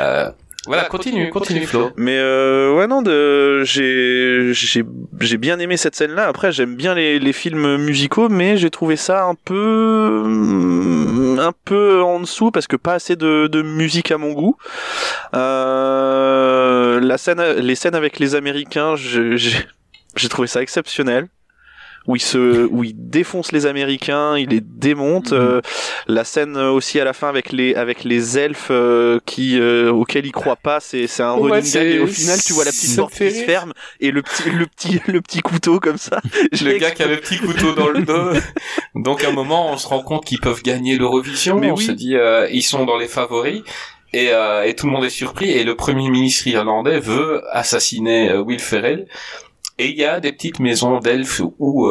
Euh, 0.00 0.30
voilà, 0.66 0.84
continue, 0.84 1.30
continue, 1.30 1.66
Flo. 1.66 1.90
Mais 1.96 2.16
euh, 2.18 2.74
ouais 2.76 2.86
non, 2.86 3.02
de, 3.02 3.62
j'ai 3.64 4.52
j'ai 4.52 4.84
j'ai 5.20 5.36
bien 5.36 5.58
aimé 5.58 5.76
cette 5.76 5.94
scène-là. 5.94 6.26
Après, 6.26 6.52
j'aime 6.52 6.74
bien 6.76 6.94
les, 6.94 7.18
les 7.18 7.32
films 7.32 7.76
musicaux, 7.76 8.28
mais 8.28 8.56
j'ai 8.56 8.70
trouvé 8.70 8.96
ça 8.96 9.24
un 9.24 9.34
peu 9.34 10.22
un 11.38 11.52
peu 11.64 12.02
en 12.02 12.20
dessous 12.20 12.50
parce 12.50 12.66
que 12.66 12.76
pas 12.76 12.94
assez 12.94 13.16
de, 13.16 13.46
de 13.46 13.62
musique 13.62 14.10
à 14.10 14.18
mon 14.18 14.32
goût. 14.32 14.56
Euh, 15.34 17.00
la 17.00 17.18
scène, 17.18 17.42
les 17.42 17.74
scènes 17.74 17.94
avec 17.94 18.18
les 18.18 18.34
Américains, 18.34 18.94
j'ai 18.96 20.28
trouvé 20.28 20.48
ça 20.48 20.62
exceptionnel. 20.62 21.28
Où 22.06 22.16
il 22.16 22.20
se, 22.20 22.66
où 22.66 22.84
il 22.84 22.92
défonce 22.94 23.50
les 23.52 23.64
Américains, 23.64 24.36
il 24.36 24.50
les 24.50 24.60
démonte. 24.60 25.32
Euh, 25.32 25.62
la 26.06 26.24
scène 26.24 26.58
aussi 26.58 27.00
à 27.00 27.04
la 27.04 27.14
fin 27.14 27.28
avec 27.30 27.50
les 27.50 27.74
avec 27.74 28.04
les 28.04 28.38
elfes 28.38 28.68
euh, 28.70 29.20
qui 29.24 29.58
euh, 29.58 29.90
auxquels 29.90 30.26
il 30.26 30.32
croit 30.32 30.56
pas, 30.56 30.80
c'est 30.80 31.06
c'est 31.06 31.22
un 31.22 31.32
running 31.32 31.72
gag 31.72 31.86
et 31.86 31.98
au 32.00 32.06
final 32.06 32.38
tu 32.44 32.52
vois 32.52 32.64
la 32.64 32.72
petite 32.72 32.96
porte 32.96 33.14
qui 33.14 33.30
se 33.30 33.44
ferme 33.44 33.72
et 34.00 34.10
le 34.10 34.20
petit 34.20 34.50
le 34.50 34.66
petit 34.66 35.00
le 35.06 35.22
petit 35.22 35.40
couteau 35.40 35.80
comme 35.80 35.96
ça. 35.96 36.20
Je 36.52 36.64
Le 36.64 36.78
gars 36.78 36.90
qui 36.90 37.02
a 37.02 37.06
le 37.06 37.16
petit 37.16 37.38
couteau 37.38 37.72
dans 37.72 37.88
le 37.88 38.02
dos. 38.02 38.38
Donc 38.94 39.24
à 39.24 39.28
un 39.28 39.32
moment, 39.32 39.72
on 39.72 39.76
se 39.76 39.86
rend 39.86 40.02
compte 40.02 40.24
qu'ils 40.24 40.40
peuvent 40.40 40.62
gagner 40.62 40.96
l'Eurovision. 40.96 41.58
Mais 41.58 41.70
on 41.70 41.76
oui. 41.76 41.84
se 41.84 41.92
dit, 41.92 42.16
euh, 42.16 42.48
ils 42.50 42.62
sont 42.62 42.84
dans 42.84 42.96
les 42.96 43.08
favoris. 43.08 43.62
Et, 44.12 44.28
euh, 44.30 44.62
et 44.62 44.76
tout 44.76 44.86
le 44.86 44.92
monde 44.92 45.04
est 45.04 45.10
surpris. 45.10 45.50
Et 45.50 45.64
le 45.64 45.74
premier 45.74 46.08
ministre 46.08 46.46
irlandais 46.46 47.00
veut 47.00 47.42
assassiner 47.50 48.30
euh, 48.30 48.40
Will 48.40 48.60
Ferrell. 48.60 49.06
Et 49.78 49.88
il 49.88 49.96
y 49.96 50.04
a 50.04 50.20
des 50.20 50.32
petites 50.32 50.60
maisons 50.60 51.00
d'elfes 51.00 51.42
où 51.58 51.88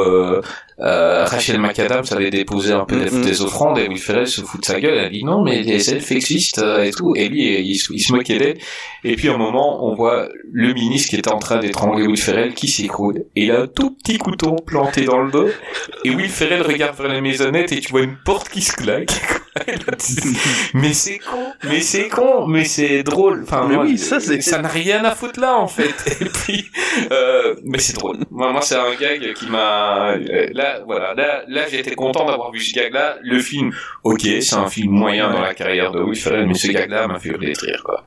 euh, 0.84 1.24
Rachel 1.26 1.60
McAdams 1.60 2.04
avait 2.12 2.30
déposé 2.30 2.74
un 2.74 2.86
peu 2.86 2.98
des, 3.00 3.10
Mhm. 3.10 3.22
des 3.24 3.42
offrandes 3.42 3.78
et 3.80 3.88
Will 3.88 3.98
Ferrell 4.00 4.28
se 4.28 4.42
fout 4.42 4.60
de 4.62 4.66
sa 4.66 4.80
gueule. 4.80 4.98
Elle 4.98 5.12
dit 5.12 5.24
non, 5.24 5.44
mais 5.44 5.62
les 5.64 5.90
elfes 5.92 6.12
existent 6.12 6.62
euh, 6.62 6.84
et 6.84 6.92
tout. 6.92 7.14
Et 7.16 7.30
lui, 7.30 7.60
il, 7.62 7.76
se- 7.78 7.94
il 7.94 8.00
se 8.02 8.12
moquait 8.14 8.38
d'elle. 8.38 8.58
Et 9.06 9.16
puis, 9.16 9.30
à 9.30 9.34
un 9.34 9.38
moment, 9.38 9.86
on 9.86 9.96
voit 9.96 10.28
le 10.52 10.74
ministre 10.74 11.10
qui 11.10 11.16
était 11.18 11.32
en 11.32 11.40
train 11.40 11.60
d'étrangler 11.60 12.06
Will 12.08 12.18
Ferrell 12.18 12.54
qui 12.54 12.68
s'écroule. 12.68 13.26
Et 13.36 13.46
il 13.46 13.52
a 13.52 13.62
un 13.62 13.68
tout 13.68 13.92
petit 13.92 14.18
couteau 14.18 14.56
planté 14.56 15.06
dans 15.06 15.22
le 15.22 15.32
dos. 15.32 15.50
Et 16.06 16.10
Will 16.12 16.30
Ferrell 16.30 16.62
regarde 16.62 16.98
vers 16.98 17.08
la 17.08 17.22
maisonnette 17.22 17.72
et 17.72 17.80
tu 17.80 17.92
vois 17.92 18.02
une 18.02 18.18
porte 18.24 18.50
qui 18.50 18.62
se 18.62 18.74
claque. 18.74 19.12
Là, 19.68 19.94
mais 20.74 20.94
c'est 20.94 21.20
con, 21.20 21.46
mais 21.64 21.80
c'est 21.82 22.10
con, 22.10 22.48
mais 22.48 22.66
c'est 22.66 23.04
drôle. 23.04 23.44
Enfin, 23.44 23.68
Mais 23.70 23.76
moi, 23.76 23.84
oui, 23.86 24.00
ça, 24.00 24.20
c'est- 24.20 24.42
ça 24.42 24.58
n'a 24.60 24.68
rien 24.68 25.04
à 25.06 25.12
foutre 25.14 25.40
là 25.40 25.58
en 25.58 25.68
fait. 25.68 25.94
Et 26.22 26.26
puis, 26.26 26.66
euh, 27.12 27.54
mais 27.64 27.78
c'est 27.78 27.94
drôle. 27.94 28.18
Moi, 28.32 28.52
moi 28.52 28.62
c'est 28.64 28.76
un 28.76 28.96
gag 29.00 29.34
qui 29.36 29.46
m'a. 29.48 30.14
euh, 30.14 30.48
Là, 30.74 30.84
voilà, 30.86 31.14
là, 31.48 31.68
été 31.68 31.96
content 31.96 32.26
d'avoir 32.26 32.52
vu 32.52 32.60
ce 32.60 32.74
gag-là. 32.74 33.18
Le 33.22 33.40
film, 33.40 33.72
ok, 34.04 34.22
c'est 34.22 34.56
un 34.56 34.68
film 34.68 34.92
moyen 34.92 35.32
dans 35.32 35.42
la 35.42 35.54
carrière 35.54 35.92
de 35.92 36.02
Will 36.02 36.20
Ferrell, 36.20 36.48
mais 36.48 36.54
ce 36.54 36.68
gag-là 36.68 37.08
m'a 37.08 37.20
fait 37.20 37.36
rire, 37.36 37.84
quoi. 37.84 38.06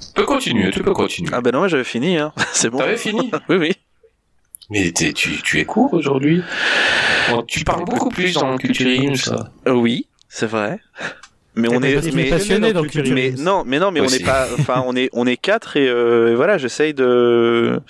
Tu 0.00 0.12
peux 0.14 0.24
continuer, 0.24 0.70
tu 0.70 0.82
peux 0.82 0.92
continuer. 0.92 1.30
Ah 1.32 1.40
ben 1.40 1.52
non, 1.52 1.68
j'avais 1.68 1.84
fini, 1.84 2.18
hein. 2.18 2.32
c'est 2.52 2.70
bon. 2.70 2.78
T'avais 2.78 2.96
fini 2.96 3.30
Oui, 3.48 3.56
oui. 3.56 3.72
Mais 4.70 4.92
tu, 4.92 5.14
tu 5.14 5.60
es 5.60 5.64
court 5.64 5.94
aujourd'hui. 5.94 6.42
Bon, 7.30 7.42
tu 7.42 7.64
parles 7.64 7.84
beaucoup 7.84 8.10
plus 8.10 8.34
dans 8.34 8.52
le 8.52 8.58
culturisme, 8.58 9.14
ça. 9.14 9.50
Euh, 9.66 9.72
oui, 9.72 10.06
c'est 10.28 10.46
vrai. 10.46 10.78
Mais 11.60 11.68
on 11.70 11.82
est, 11.82 11.90
est 11.92 12.14
mais, 12.14 12.24
passionné 12.30 12.72
dans 12.72 12.82
le 12.82 12.88
mais 13.12 13.32
non, 13.38 13.62
mais 13.66 13.78
non, 13.78 13.90
mais 13.90 14.00
on 14.00 14.06
n'est 14.06 14.18
pas, 14.20 14.46
enfin, 14.58 14.82
on 14.86 14.94
est, 14.96 15.08
on 15.12 15.26
est 15.26 15.36
quatre 15.36 15.76
et 15.76 15.88
euh, 15.88 16.34
voilà, 16.36 16.56
j'essaye 16.58 16.94
de, 16.94 17.80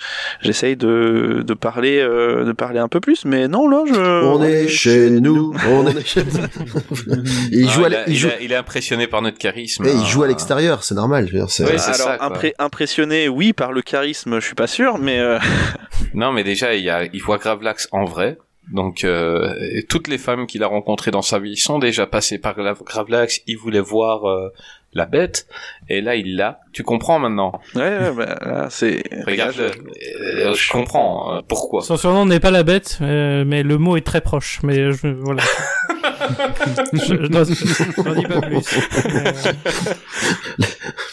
j'essaye 0.41 0.75
de, 0.75 1.43
de 1.45 1.53
parler, 1.53 1.99
euh, 1.99 2.45
de 2.45 2.51
parler 2.51 2.79
un 2.79 2.87
peu 2.87 2.99
plus, 2.99 3.25
mais 3.25 3.47
non 3.47 3.69
là, 3.69 3.83
je. 3.87 4.23
On 4.25 4.43
est 4.43 4.67
chez 4.67 5.09
nous. 5.11 5.53
On 5.69 5.87
est 5.87 6.05
chez 6.05 6.23
nous. 6.23 7.13
Et 7.51 7.59
il 7.59 7.67
Ah, 7.69 7.71
joue, 7.71 7.85
à 7.85 7.89
il, 7.89 7.97
il 8.07 8.13
il 8.13 8.17
joue, 8.17 8.27
a- 8.29 8.41
il 8.41 8.51
est 8.51 8.55
impressionné 8.55 9.07
par 9.07 9.21
notre 9.21 9.37
charisme. 9.37 9.85
il 9.85 9.91
hein. 9.91 10.05
joue 10.05 10.23
à 10.23 10.27
l'extérieur, 10.27 10.83
c'est 10.83 10.95
normal. 10.95 11.27
je 11.27 11.33
veux 11.33 11.39
dire, 11.39 11.49
c'est- 11.49 11.63
Ouais, 11.65 11.77
c'est 11.77 11.91
Alors 11.93 12.07
ça, 12.07 12.17
quoi. 12.17 12.27
impré- 12.29 12.53
impressionné, 12.59 13.29
oui, 13.29 13.53
par 13.53 13.71
le 13.71 13.81
charisme, 13.81 14.39
je 14.39 14.45
suis 14.45 14.55
pas 14.55 14.67
sûr, 14.67 14.97
mais 14.97 15.19
euh, 15.19 15.37
Non, 16.13 16.31
mais 16.31 16.43
déjà, 16.43 16.73
il, 16.75 16.83
y 16.83 16.89
a, 16.89 17.03
il 17.05 17.21
voit 17.21 17.37
Gravelax 17.37 17.87
en 17.91 18.05
vrai. 18.05 18.37
Donc, 18.71 19.03
euh, 19.03 19.55
et 19.71 19.83
toutes 19.83 20.07
les 20.07 20.17
femmes 20.17 20.45
qu'il 20.47 20.63
a 20.63 20.67
rencontrées 20.67 21.11
dans 21.11 21.21
sa 21.23 21.39
vie 21.39 21.57
sont 21.57 21.79
déjà 21.79 22.05
passées 22.05 22.37
par 22.37 22.55
Gra- 22.57 22.75
Gravelax. 22.83 23.41
Il 23.47 23.57
voulait 23.57 23.79
voir 23.79 24.25
euh, 24.29 24.49
la 24.93 25.05
bête. 25.05 25.47
Et 25.89 26.01
là, 26.01 26.15
il 26.15 26.35
l'a. 26.35 26.59
Tu 26.71 26.83
comprends 26.83 27.17
maintenant? 27.19 27.59
Ouais, 27.75 27.81
ouais, 27.81 28.11
bah, 28.15 28.37
là, 28.45 28.67
c'est. 28.69 29.01
Regarde, 29.25 29.55
euh, 29.59 30.53
je 30.53 30.71
comprends 30.71 31.35
euh, 31.37 31.41
pourquoi. 31.47 31.81
Son 31.81 31.97
surnom 31.97 32.25
n'est 32.27 32.39
pas 32.39 32.51
la 32.51 32.63
bête, 32.63 32.99
euh, 33.01 33.43
mais 33.45 33.63
le 33.63 33.77
mot 33.79 33.97
est 33.97 34.05
très 34.05 34.21
proche. 34.21 34.59
Mais 34.63 34.91
je, 34.91 35.07
voilà. 35.07 35.41
je, 36.93 36.99
je 36.99 37.27
n'en- 37.27 38.13
dis 38.13 38.23
pas 38.27 38.41
plus. 38.41 38.63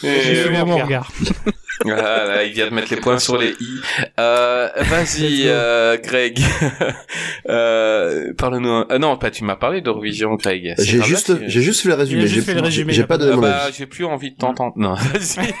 Euh, 0.03 0.19
J'ai 0.23 0.33
Et, 0.33 0.39
euh, 0.45 0.65
mon 0.65 0.77
regard. 0.77 1.11
Ah, 1.85 2.25
là, 2.25 2.43
il 2.43 2.53
vient 2.53 2.69
de 2.69 2.73
mettre 2.73 2.93
les 2.93 2.99
points 2.99 3.19
sur 3.19 3.37
les 3.37 3.49
i. 3.59 3.79
Euh, 4.19 4.67
Vas-y, 4.77 5.43
euh, 5.45 5.97
Greg. 5.97 6.39
euh, 7.49 8.33
Parle-nous. 8.37 8.69
un- 8.69 8.85
Ah 8.89 8.97
non, 8.99 9.17
pas. 9.17 9.31
Tu 9.31 9.43
m'as 9.43 9.55
parlé 9.55 9.81
d'Eurovision, 9.81 10.35
Greg. 10.35 10.75
J'ai 10.79 11.01
juste, 11.03 11.33
j'ai 11.47 11.61
juste 11.61 11.81
fait 11.81 11.89
le 11.89 11.95
résumé. 11.95 12.27
J'ai 12.27 12.41
fait 12.41 12.53
le 12.53 12.61
résumé, 12.61 12.93
j'ai 12.93 13.03
pas 13.05 13.17
donné 13.17 13.31
Ah 13.33 13.35
mon 13.35 13.41
bah, 13.41 13.57
avis. 13.65 13.75
j'ai 13.77 13.85
plus 13.85 14.05
envie 14.05 14.31
de 14.31 14.37
t'entendre. 14.37 14.73
Non, 14.77 14.93
vas-y. 15.13 15.53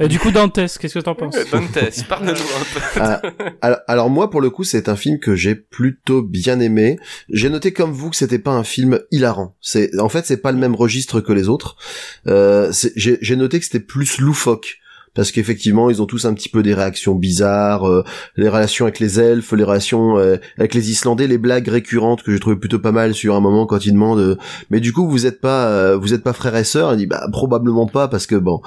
Euh, 0.00 0.08
du 0.08 0.18
coup, 0.18 0.30
Dantes, 0.30 0.54
qu'est-ce 0.54 0.94
que 0.94 0.98
t'en 1.00 1.14
penses 1.14 1.34
Dantes, 1.50 2.04
parle-nous 2.08 2.30
un 2.32 2.34
peu. 2.34 2.80
Ah, 3.00 3.22
alors, 3.60 3.78
alors 3.88 4.10
moi, 4.10 4.30
pour 4.30 4.40
le 4.40 4.50
coup, 4.50 4.64
c'est 4.64 4.88
un 4.88 4.96
film 4.96 5.18
que 5.18 5.34
j'ai 5.34 5.54
plutôt 5.54 6.22
bien 6.22 6.60
aimé. 6.60 6.98
J'ai 7.30 7.48
noté 7.50 7.72
comme 7.72 7.92
vous 7.92 8.10
que 8.10 8.16
c'était 8.16 8.38
pas 8.38 8.52
un 8.52 8.64
film 8.64 9.00
hilarant. 9.10 9.56
C'est, 9.60 9.98
en 9.98 10.08
fait, 10.08 10.26
c'est 10.26 10.38
pas 10.40 10.52
le 10.52 10.58
même 10.58 10.74
registre 10.74 11.20
que 11.20 11.32
les 11.32 11.48
autres. 11.48 11.76
Euh, 12.26 12.72
j'ai 12.96 13.36
noté 13.36 13.58
que 13.58 13.64
c'était 13.64 13.80
plus 13.80 14.18
loufoque. 14.18 14.78
Parce 15.14 15.32
qu'effectivement, 15.32 15.90
ils 15.90 16.00
ont 16.00 16.06
tous 16.06 16.24
un 16.24 16.34
petit 16.34 16.48
peu 16.48 16.62
des 16.62 16.74
réactions 16.74 17.14
bizarres, 17.14 17.88
euh, 17.88 18.04
les 18.36 18.48
relations 18.48 18.84
avec 18.84 19.00
les 19.00 19.18
elfes, 19.18 19.52
les 19.52 19.64
relations 19.64 20.18
euh, 20.18 20.36
avec 20.56 20.74
les 20.74 20.90
Islandais, 20.90 21.26
les 21.26 21.38
blagues 21.38 21.68
récurrentes 21.68 22.22
que 22.22 22.32
j'ai 22.32 22.38
trouvé 22.38 22.56
plutôt 22.56 22.78
pas 22.78 22.92
mal 22.92 23.14
sur 23.14 23.34
un 23.34 23.40
moment 23.40 23.66
quand 23.66 23.84
ils 23.84 23.92
demandent. 23.92 24.20
euh, 24.20 24.36
mais 24.70 24.80
du 24.80 24.92
coup, 24.92 25.08
vous 25.08 25.26
êtes 25.26 25.40
pas, 25.40 25.68
euh, 25.68 25.96
vous 25.96 26.14
êtes 26.14 26.22
pas 26.22 26.32
frères 26.32 26.56
et 26.56 26.64
sœurs? 26.64 26.94
Il 26.94 26.98
dit 26.98 27.06
bah 27.06 27.26
probablement 27.32 27.86
pas 27.86 28.08
parce 28.08 28.26
que 28.26 28.36
bon, 28.36 28.60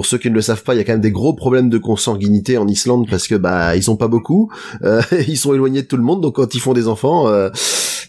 pour 0.00 0.06
ceux 0.06 0.16
qui 0.16 0.30
ne 0.30 0.34
le 0.34 0.40
savent 0.40 0.62
pas, 0.62 0.74
il 0.74 0.78
y 0.78 0.80
a 0.80 0.84
quand 0.84 0.94
même 0.94 1.02
des 1.02 1.10
gros 1.10 1.34
problèmes 1.34 1.68
de 1.68 1.76
consanguinité 1.76 2.56
en 2.56 2.66
Islande 2.66 3.06
parce 3.10 3.28
que 3.28 3.34
bah 3.34 3.76
ils 3.76 3.82
sont 3.82 3.98
pas 3.98 4.08
beaucoup, 4.08 4.50
euh, 4.82 5.02
ils 5.28 5.36
sont 5.36 5.52
éloignés 5.52 5.82
de 5.82 5.86
tout 5.86 5.98
le 5.98 6.02
monde, 6.02 6.22
donc 6.22 6.36
quand 6.36 6.54
ils 6.54 6.58
font 6.58 6.72
des 6.72 6.88
enfants, 6.88 7.28
euh, 7.28 7.50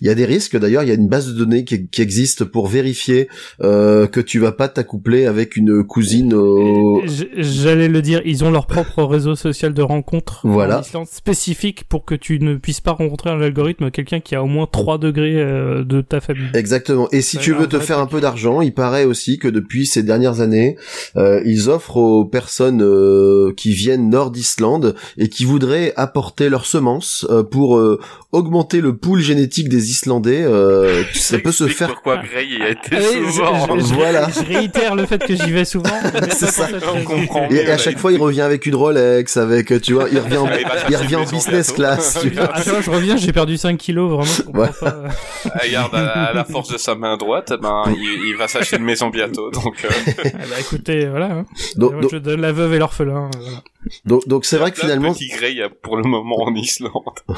il 0.01 0.07
y 0.07 0.09
a 0.09 0.15
des 0.15 0.25
risques. 0.25 0.57
D'ailleurs, 0.57 0.83
il 0.83 0.89
y 0.89 0.91
a 0.91 0.95
une 0.95 1.07
base 1.07 1.27
de 1.27 1.33
données 1.33 1.63
qui, 1.63 1.87
qui 1.87 2.01
existe 2.01 2.43
pour 2.43 2.67
vérifier 2.67 3.29
euh, 3.61 4.07
que 4.07 4.19
tu 4.19 4.39
vas 4.39 4.51
pas 4.51 4.67
t'accoupler 4.67 5.27
avec 5.27 5.55
une 5.55 5.83
cousine 5.83 6.33
au... 6.33 7.01
J'allais 7.37 7.87
le 7.87 8.01
dire, 8.01 8.21
ils 8.25 8.43
ont 8.43 8.51
leur 8.51 8.65
propre 8.65 9.03
réseau 9.03 9.35
social 9.35 9.73
de 9.73 9.81
rencontres 9.81 10.41
Voilà. 10.43 10.79
en 10.79 10.81
Islande 10.81 11.07
spécifique 11.07 11.83
pour 11.87 12.03
que 12.03 12.15
tu 12.15 12.39
ne 12.39 12.55
puisses 12.55 12.81
pas 12.81 12.91
rencontrer 12.91 13.29
un 13.29 13.41
algorithme 13.41 13.91
quelqu'un 13.91 14.19
qui 14.19 14.35
a 14.35 14.43
au 14.43 14.47
moins 14.47 14.67
3 14.69 14.97
degrés 14.97 15.35
euh, 15.35 15.83
de 15.83 16.01
ta 16.01 16.19
famille. 16.19 16.49
Exactement. 16.55 17.07
Et 17.11 17.21
si 17.21 17.37
tu 17.37 17.53
veux 17.53 17.67
te 17.67 17.79
faire 17.79 17.99
un 17.99 18.07
peu 18.07 18.21
d'argent, 18.21 18.61
il 18.61 18.73
paraît 18.73 19.05
aussi 19.05 19.37
que 19.37 19.47
depuis 19.47 19.85
ces 19.85 20.01
dernières 20.03 20.41
années, 20.41 20.77
euh, 21.15 21.41
ils 21.45 21.69
offrent 21.69 21.80
aux 21.89 22.25
personnes 22.25 22.81
euh, 22.83 23.53
qui 23.57 23.73
viennent 23.73 24.09
nord 24.09 24.31
d'Islande 24.31 24.95
et 25.17 25.29
qui 25.29 25.45
voudraient 25.45 25.93
apporter 25.97 26.49
leurs 26.49 26.65
semences 26.65 27.25
euh, 27.29 27.43
pour 27.43 27.77
euh, 27.77 27.99
augmenter 28.31 28.79
le 28.81 28.95
pool 28.95 29.19
génétique 29.19 29.67
des 29.69 29.89
Islandais. 29.91 30.43
euh, 30.43 31.03
ça 31.13 31.39
peut 31.39 31.51
se 31.51 31.67
faire. 31.67 31.89
Pourquoi 31.89 32.17
Greg 32.17 32.49
y 32.49 32.61
a 32.61 32.69
été 32.69 32.89
Ah 32.93 32.99
je- 33.01 33.31
souvent. 33.31 33.77
je, 33.79 33.85
je- 33.85 33.93
Voilà. 33.93 34.27
je 34.29 34.45
réitère 34.45 34.95
le 34.95 35.05
fait 35.05 35.23
que 35.25 35.35
j'y 35.35 35.51
vais 35.51 35.65
souvent. 35.65 35.89
C'est 36.31 36.47
ça. 36.51 36.67
On 36.95 37.03
comprend. 37.03 37.49
Et 37.49 37.65
à 37.69 37.77
chaque 37.77 37.97
fois, 37.97 38.11
il 38.11 38.19
revient 38.21 38.41
avec 38.41 38.65
une 38.65 38.75
Rolex, 38.75 39.37
avec, 39.37 39.81
tu 39.81 39.93
vois, 39.93 40.07
il 40.11 40.19
revient, 40.19 40.37
en, 40.37 40.47
Ah, 40.47 40.57
il 40.89 40.95
revient 40.95 41.15
en 41.17 41.23
business 41.25 41.71
class. 41.71 42.19
tu 42.21 42.29
vois. 42.29 42.49
Ah, 42.53 42.61
tu 42.61 42.69
vois, 42.69 42.81
je 42.81 42.89
reviens, 42.89 43.17
j'ai 43.17 43.31
perdu 43.33 43.57
5 43.57 43.77
kilos, 43.77 44.07
vraiment. 44.09 44.23
je 44.23 44.41
comprends 44.43 44.61
Ouais. 44.61 44.69
pas. 44.79 45.03
Ah, 45.45 45.59
Regarde, 45.63 45.95
à 45.95 46.01
la, 46.03 46.11
à 46.11 46.33
la 46.33 46.43
force 46.45 46.69
de 46.69 46.77
sa 46.77 46.95
main 46.95 47.17
droite, 47.17 47.53
ben, 47.61 47.83
il, 47.89 48.29
il 48.29 48.35
va 48.37 48.47
s'acheter 48.47 48.77
une 48.77 48.83
maison 48.83 49.09
bientôt. 49.09 49.49
Donc, 49.51 49.75
euh, 49.85 49.89
Ah 50.25 50.29
bah 50.49 50.55
écoutez, 50.59 51.07
voilà. 51.07 51.25
Hein. 51.31 51.45
Donc, 51.75 51.99
donc, 51.99 52.11
je 52.11 52.17
donne 52.17 52.41
la 52.41 52.51
veuve 52.51 52.73
et 52.73 52.79
l'orphelin. 52.79 53.29
euh, 53.35 53.39
voilà. 53.39 53.63
donc, 54.05 54.27
donc 54.27 54.45
c'est 54.45 54.57
vrai 54.57 54.71
que 54.71 54.77
de 54.77 54.81
finalement, 54.81 55.13
petits 55.13 55.29
Grey, 55.29 55.51
il 55.51 55.57
y 55.57 55.61
a 55.61 55.69
pour 55.69 55.97
le 55.97 56.03
moment 56.03 56.41
en 56.41 56.53
Islande. 56.55 56.91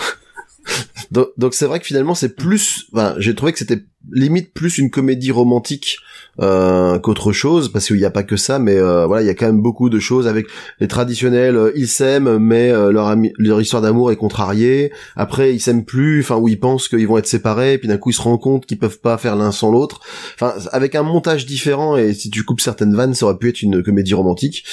Donc, 1.12 1.28
donc 1.38 1.54
c'est 1.54 1.66
vrai 1.66 1.82
que 1.82 1.86
finalement 1.86 2.16
c'est 2.16 2.36
plus, 2.36 2.86
enfin, 2.94 3.16
j'ai 3.18 3.36
trouvé 3.36 3.52
que 3.52 3.60
c'était 3.60 3.84
limite 4.10 4.54
plus 4.54 4.78
une 4.78 4.90
comédie 4.90 5.32
romantique 5.32 5.98
euh, 6.42 7.00
qu'autre 7.00 7.32
chose 7.32 7.72
parce 7.72 7.88
qu'il 7.88 7.98
n'y 7.98 8.06
a 8.06 8.12
pas 8.12 8.24
que 8.24 8.38
ça, 8.38 8.60
mais 8.60 8.78
euh, 8.78 9.06
voilà 9.06 9.22
il 9.24 9.28
y 9.28 9.30
a 9.30 9.36
quand 9.36 9.46
même 9.46 9.62
beaucoup 9.62 9.90
de 9.90 10.00
choses 10.00 10.28
avec 10.28 10.48
les 10.80 10.88
traditionnels. 10.88 11.56
euh, 11.56 11.72
ils 11.76 11.88
s'aiment, 11.88 12.38
mais 12.38 12.72
euh, 12.72 12.92
leur 12.92 13.08
ami- 13.08 13.34
leur 13.38 13.62
histoire 13.62 13.82
d'amour 13.82 14.12
est 14.12 14.16
contrariée. 14.16 14.92
Après 15.16 15.54
ils 15.54 15.60
s'aiment 15.60 15.86
plus, 15.86 16.22
enfin 16.22 16.38
où 16.38 16.48
ils 16.48 16.60
pensent 16.60 16.88
qu'ils 16.88 17.08
vont 17.08 17.18
être 17.18 17.28
séparés, 17.28 17.78
puis 17.78 17.88
d'un 17.88 17.98
coup 17.98 18.10
ils 18.10 18.14
se 18.14 18.22
rendent 18.22 18.42
compte 18.42 18.66
qu'ils 18.66 18.80
peuvent 18.80 19.00
pas 19.00 19.18
faire 19.18 19.36
l'un 19.36 19.52
sans 19.52 19.72
l'autre. 19.72 20.02
Enfin 20.36 20.54
avec 20.72 20.96
un 20.96 21.04
montage 21.04 21.46
différent 21.46 21.98
et 21.98 22.14
si 22.14 22.30
tu 22.30 22.44
coupes 22.44 22.62
certaines 22.62 22.96
vannes, 22.96 23.14
ça 23.14 23.26
aurait 23.26 23.38
pu 23.38 23.50
être 23.50 23.62
une 23.62 23.84
comédie 23.84 24.14
romantique. 24.14 24.64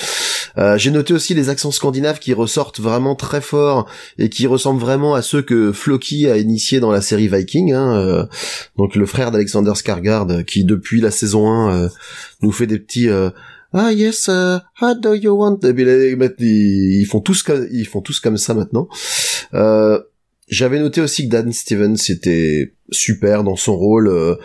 Euh, 0.59 0.79
j'ai 0.79 0.91
noté 0.91 1.15
aussi 1.15 1.35
les 1.35 1.49
accents 1.49 1.71
scandinaves 1.71 2.19
qui 2.19 2.33
ressortent 2.35 2.81
vraiment 2.81 3.15
très 3.15 3.41
fort 3.41 3.87
et 4.19 4.29
qui 4.29 4.47
ressemblent 4.47 4.81
vraiment 4.81 5.15
à 5.15 5.23
ceux 5.23 5.43
que 5.43 5.73
Floki 5.73 6.29
a 6.29 6.37
initiés 6.39 6.81
dans 6.81 6.91
la 6.91 7.01
série 7.01 7.29
Viking. 7.29 7.73
Hein, 7.73 8.27
donc 8.77 8.97
le 8.97 9.07
frère 9.07 9.31
d'Alexander 9.31 9.73
Skarsgård 9.73 10.45
qui 10.45 10.65
depuis 10.65 11.01
la 11.01 11.11
saison 11.11 11.40
1 11.47 11.75
euh, 11.75 11.89
nous 12.43 12.53
fait 12.53 12.67
des 12.67 12.79
petits 12.79 13.09
euh, 13.09 13.31
ah 13.73 13.93
yes 13.93 14.29
uh, 14.29 14.59
how 14.81 14.95
do 14.95 15.15
you 15.15 15.33
want? 15.33 15.61
Et 15.63 16.17
ils, 16.41 17.07
font 17.07 17.21
tous 17.21 17.43
comme 17.43 17.69
ils 17.71 17.87
font 17.87 18.01
tous 18.01 18.19
comme 18.19 18.37
ça 18.37 18.53
maintenant. 18.55 18.89
Euh, 19.55 20.01
j'avais 20.49 20.81
noté 20.81 21.01
aussi 21.01 21.27
que 21.29 21.33
Dan 21.33 21.53
Stevens 21.53 21.95
était 22.09 22.75
super 22.91 23.45
dans 23.45 23.55
son 23.55 23.77
rôle 23.77 24.39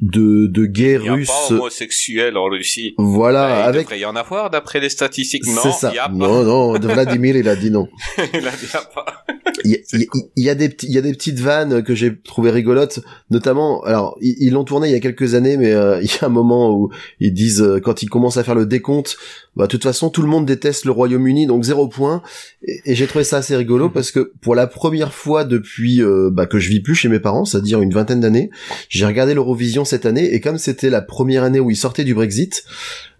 de 0.00 0.46
de 0.46 0.70
Il 0.76 1.08
a 1.08 1.12
russe. 1.12 1.28
pas 1.28 1.54
homosexuel 1.54 2.36
en 2.36 2.44
Russie. 2.44 2.94
Voilà, 2.98 3.60
il 3.64 3.68
avec 3.68 3.82
devrait 3.82 3.98
y 4.00 4.04
en 4.04 4.14
avoir 4.16 4.50
d'après 4.50 4.78
les 4.80 4.88
statistiques. 4.90 5.46
Non, 5.46 5.60
c'est 5.62 5.72
ça. 5.72 5.90
il 5.92 5.96
y 5.96 5.98
a 5.98 6.08
pas. 6.08 6.14
Non, 6.14 6.44
non, 6.44 6.78
de 6.78 6.86
Vladimir, 6.86 7.36
il 7.36 7.48
a 7.48 7.56
dit 7.56 7.70
non. 7.70 7.88
il 8.34 8.46
a 8.46 8.50
dit, 8.52 8.66
pas. 8.94 9.24
Il 9.64 9.72
y, 9.72 9.74
a- 9.74 9.78
il 10.36 10.44
y 10.44 10.48
a- 10.50 10.52
il 10.52 10.56
des 10.56 10.68
petits, 10.68 10.86
il 10.86 10.92
y 10.92 10.98
a 10.98 11.02
des 11.02 11.12
petites 11.12 11.40
vannes 11.40 11.82
que 11.82 11.94
j'ai 11.94 12.16
trouvées 12.20 12.50
rigolotes, 12.50 13.00
notamment. 13.30 13.82
Alors, 13.82 14.16
ils 14.20 14.36
ils 14.38 14.52
l'ont 14.52 14.64
tourné 14.64 14.88
il 14.88 14.92
y 14.92 14.96
a 14.96 15.00
quelques 15.00 15.34
années, 15.34 15.56
mais 15.56 15.72
euh, 15.72 16.00
il 16.02 16.06
y 16.06 16.14
a 16.22 16.26
un 16.26 16.30
moment 16.30 16.70
où 16.70 16.90
ils 17.18 17.32
disent 17.34 17.62
euh, 17.62 17.80
quand 17.80 18.02
ils 18.02 18.08
commencent 18.08 18.36
à 18.36 18.44
faire 18.44 18.54
le 18.54 18.66
décompte, 18.66 19.16
bah 19.58 19.64
de 19.64 19.70
toute 19.70 19.82
façon 19.82 20.08
tout 20.08 20.22
le 20.22 20.28
monde 20.28 20.46
déteste 20.46 20.84
le 20.84 20.92
Royaume-Uni, 20.92 21.46
donc 21.46 21.64
zéro 21.64 21.88
point. 21.88 22.22
Et, 22.62 22.80
et 22.86 22.94
j'ai 22.94 23.06
trouvé 23.06 23.24
ça 23.24 23.38
assez 23.38 23.56
rigolo 23.56 23.90
parce 23.90 24.10
que 24.10 24.32
pour 24.40 24.54
la 24.54 24.66
première 24.66 25.12
fois 25.12 25.44
depuis 25.44 26.00
euh, 26.00 26.30
bah, 26.32 26.46
que 26.46 26.58
je 26.58 26.68
vis 26.68 26.80
plus 26.80 26.94
chez 26.94 27.08
mes 27.08 27.18
parents, 27.18 27.44
c'est-à-dire 27.44 27.82
une 27.82 27.92
vingtaine 27.92 28.20
d'années, 28.20 28.50
j'ai 28.88 29.04
regardé 29.04 29.34
l'Eurovision 29.34 29.84
cette 29.84 30.06
année 30.06 30.32
et 30.32 30.40
comme 30.40 30.58
c'était 30.58 30.90
la 30.90 31.02
première 31.02 31.42
année 31.42 31.60
où 31.60 31.70
ils 31.70 31.76
sortaient 31.76 32.04
du 32.04 32.14
Brexit, 32.14 32.64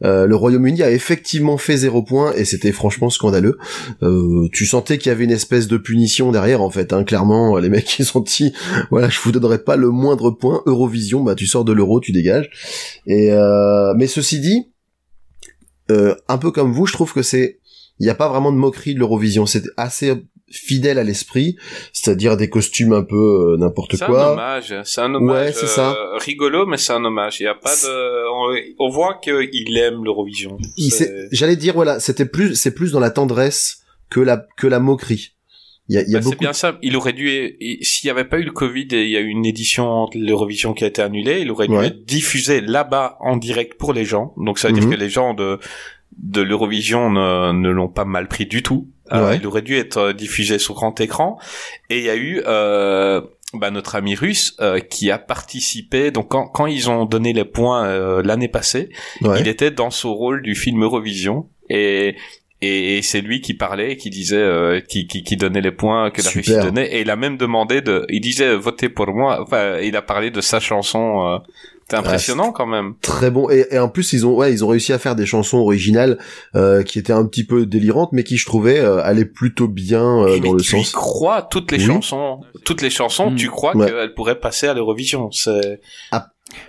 euh, 0.05 0.27
le 0.27 0.37
Royaume-Uni 0.37 0.83
a 0.83 0.91
effectivement 0.91 1.59
fait 1.59 1.77
zéro 1.77 2.03
point 2.03 2.33
et 2.35 2.45
c'était 2.45 2.73
franchement 2.73 3.11
scandaleux. 3.11 3.59
Euh, 4.03 4.49
tu 4.53 4.65
sentais 4.65 4.99
qu'il 4.99 5.11
y 5.11 5.13
avait 5.13 5.25
une 5.25 5.33
espèce 5.33 5.67
de 5.67 5.77
punition 5.77 6.31
derrière 6.31 6.63
en 6.63 6.71
fait. 6.71 6.93
Hein. 6.93 7.05
Clairement, 7.05 7.57
les 7.59 7.69
mecs 7.69 7.89
ils 7.99 8.05
sont 8.05 8.21
dit, 8.21 8.53
voilà, 8.91 9.09
je 9.09 9.19
vous 9.21 9.33
donnerai 9.33 9.59
pas 9.59 9.77
le 9.77 9.91
moindre 9.91 10.31
point. 10.31 10.63
Eurovision, 10.67 11.23
bah 11.23 11.35
tu 11.35 11.47
sors 11.47 11.65
de 11.65 11.73
l'euro, 11.73 12.01
tu 12.01 12.13
dégages. 12.13 12.51
Et 13.07 13.33
euh, 13.33 13.95
mais 13.97 14.07
ceci 14.07 14.41
dit, 14.41 14.69
euh, 15.91 16.15
un 16.29 16.39
peu 16.39 16.51
comme 16.51 16.73
vous, 16.73 16.87
je 16.87 16.93
trouve 16.93 17.13
que 17.13 17.23
c'est, 17.23 17.59
il 17.99 18.05
n'y 18.05 18.11
a 18.11 18.15
pas 18.15 18.29
vraiment 18.29 18.53
de 18.53 18.57
moquerie 18.57 18.95
de 18.95 18.99
l'Eurovision. 18.99 19.47
C'est 19.47 19.65
assez 19.77 20.15
fidèle 20.51 20.99
à 20.99 21.05
l'esprit, 21.05 21.57
c'est-à-dire 21.93 22.37
des 22.39 22.49
costumes 22.49 22.95
un 22.95 23.03
peu 23.03 23.17
euh, 23.53 23.57
n'importe 23.59 23.97
C'est 23.97 24.05
un 24.05 24.07
quoi. 24.07 24.33
hommage, 24.33 24.75
c'est 24.85 25.01
un 25.03 25.15
hommage 25.15 25.47
Ouais, 25.47 25.53
c'est 25.53 25.67
ça. 25.67 25.91
euh, 25.93 26.17
rigolo, 26.17 26.65
mais 26.65 26.79
c'est 26.79 26.93
un 26.95 27.05
hommage. 27.05 27.41
Il 27.41 27.45
y 27.45 27.47
a 27.47 27.55
pas 27.55 27.75
de, 27.75 28.31
on, 28.33 28.87
on 28.87 28.89
voit 28.91 29.19
qu'il 29.23 29.77
aime 29.77 30.05
l'Eurovision. 30.05 30.57
J'allais 31.33 31.57
dire 31.57 31.75
voilà, 31.75 32.01
c'était 32.01 32.25
plus, 32.25 32.55
c'est 32.55 32.75
plus 32.75 32.93
dans 32.93 33.01
la 33.01 33.11
tendresse 33.11 33.83
que 34.11 34.21
la 34.21 34.47
que 34.57 34.67
la 34.67 34.81
moquerie. 34.81 35.33
Il 35.89 35.95
y 35.95 35.99
a, 35.99 36.03
il 36.03 36.11
y 36.11 36.17
a 36.17 36.21
Bah. 36.21 36.27
C'est 36.29 36.39
bien 36.39 36.53
ça. 36.53 36.79
Il 36.83 36.97
aurait 36.97 37.13
dû, 37.15 37.57
s'il 37.83 38.07
n'y 38.07 38.11
avait 38.11 38.25
pas 38.29 38.39
eu 38.39 38.43
le 38.45 38.51
Covid 38.53 38.89
et 38.93 39.05
il 39.05 39.11
y 39.11 39.17
a 39.17 39.21
eu 39.21 39.29
une 39.29 39.47
édition 39.47 40.07
de 40.15 40.19
l'Eurovision 40.19 40.75
qui 40.75 40.85
a 40.85 40.87
été 40.87 41.01
annulée, 41.03 41.41
il 41.41 41.51
aurait 41.51 41.67
dû 41.69 41.75
Ouais. 41.77 41.87
être 41.87 42.05
diffusé 42.05 42.61
là-bas 42.61 43.17
en 43.21 43.37
direct 43.37 43.79
pour 43.79 43.93
les 43.93 44.05
gens. 44.05 44.35
Donc 44.37 44.59
ça 44.59 44.69
veut 44.69 44.75
dire 44.75 44.85
Mhm. 44.85 44.91
que 44.91 44.97
les 44.97 45.09
gens 45.09 45.35
de 45.35 45.59
de 46.21 46.41
l'Eurovision 46.43 47.11
ne, 47.11 47.53
ne 47.53 47.71
l'ont 47.71 47.89
pas 47.89 48.05
mal 48.05 48.27
pris 48.27 48.45
du 48.47 48.63
tout. 48.63 48.89
Euh, 49.13 49.29
Ouais. 49.31 49.37
il 49.37 49.47
aurait 49.47 49.63
dû 49.63 49.77
être 49.77 49.99
euh, 49.99 50.13
diffusé 50.13 50.59
sur 50.59 50.75
grand 50.75 51.01
écran. 51.01 51.39
Et 51.91 51.99
il 51.99 52.05
y 52.05 52.11
a 52.11 52.17
eu 52.17 52.43
euh, 52.45 53.21
bah, 53.55 53.71
notre 53.71 53.95
ami 53.95 54.17
russe 54.17 54.57
euh, 54.61 54.81
qui 54.81 55.11
a 55.13 55.19
participé. 55.19 56.11
Donc 56.11 56.29
quand, 56.29 56.49
quand 56.49 56.67
ils 56.67 56.91
ont 56.91 57.05
donné 57.05 57.33
les 57.33 57.45
points 57.45 58.21
l'année 58.23 58.49
passée, 58.49 58.89
Ouais. 59.23 59.41
il 59.41 59.47
était 59.49 59.71
dans 59.71 59.91
son 59.91 60.13
rôle 60.13 60.43
du 60.43 60.55
film 60.57 60.83
Eurovision 60.83 61.49
et 61.71 62.17
et, 62.61 62.99
et 62.99 63.03
c'est 63.03 63.21
lui 63.21 63.41
qui 63.41 63.55
parlait, 63.55 63.97
qui 63.97 64.11
disait, 64.11 64.37
euh, 64.37 64.81
qui, 64.81 65.07
qui, 65.07 65.23
qui 65.23 65.37
donnait 65.37 65.61
les 65.61 65.73
points 65.73 66.11
que 66.11 66.23
la 66.23 66.29
Super. 66.31 66.57
Russie 66.57 66.67
donnait, 66.67 66.93
et 66.95 67.01
il 67.03 67.11
a 67.11 67.17
même 67.17 67.37
demandé 67.37 67.81
de, 67.81 68.05
il 68.09 68.21
disait 68.21 68.55
votez 68.57 68.89
pour 68.89 69.07
moi. 69.09 69.41
Enfin, 69.43 69.79
il 69.79 69.97
a 69.97 70.03
parlé 70.03 70.31
de 70.31 70.41
sa 70.41 70.61
chanson. 70.61 71.27
Euh, 71.27 71.39
c'est 71.91 71.97
impressionnant 71.97 72.53
quand 72.53 72.67
même. 72.67 72.97
Très 73.01 73.31
bon 73.31 73.49
et, 73.49 73.65
et 73.71 73.79
en 73.79 73.89
plus 73.89 74.13
ils 74.13 74.27
ont 74.27 74.35
ouais 74.37 74.53
ils 74.53 74.63
ont 74.63 74.69
réussi 74.69 74.93
à 74.93 74.99
faire 74.99 75.17
des 75.17 75.25
chansons 75.25 75.57
originales 75.57 76.19
euh, 76.55 76.83
qui 76.83 76.99
étaient 76.99 77.15
un 77.15 77.25
petit 77.25 77.45
peu 77.47 77.65
délirantes 77.65 78.11
mais 78.13 78.25
qui 78.25 78.37
je 78.37 78.45
trouvais 78.45 78.79
euh, 78.79 79.03
allaient 79.03 79.25
plutôt 79.25 79.69
bien 79.69 80.03
euh, 80.23 80.37
dans 80.39 80.43
mais 80.43 80.53
le 80.53 80.61
tu 80.61 80.73
sens. 80.83 80.93
crois 80.93 81.41
toutes 81.51 81.73
les 81.73 81.79
Oui. 81.79 81.87
chansons, 81.87 82.41
toutes 82.67 82.83
les 82.83 82.91
chansons, 82.91 83.35
tu 83.35 83.49
crois 83.49 83.75
Ouais. 83.75 83.87
qu'elles 83.87 84.13
pourraient 84.13 84.39
passer 84.39 84.67
à 84.67 84.75
l'Eurovision? 84.75 85.31
C'est 85.31 85.81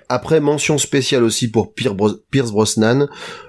Après 0.10 0.40
mention 0.40 0.78
spéciale 0.78 1.24
aussi 1.24 1.50
pour 1.50 1.74
Pierce 1.74 2.52
Brosnan 2.52 3.08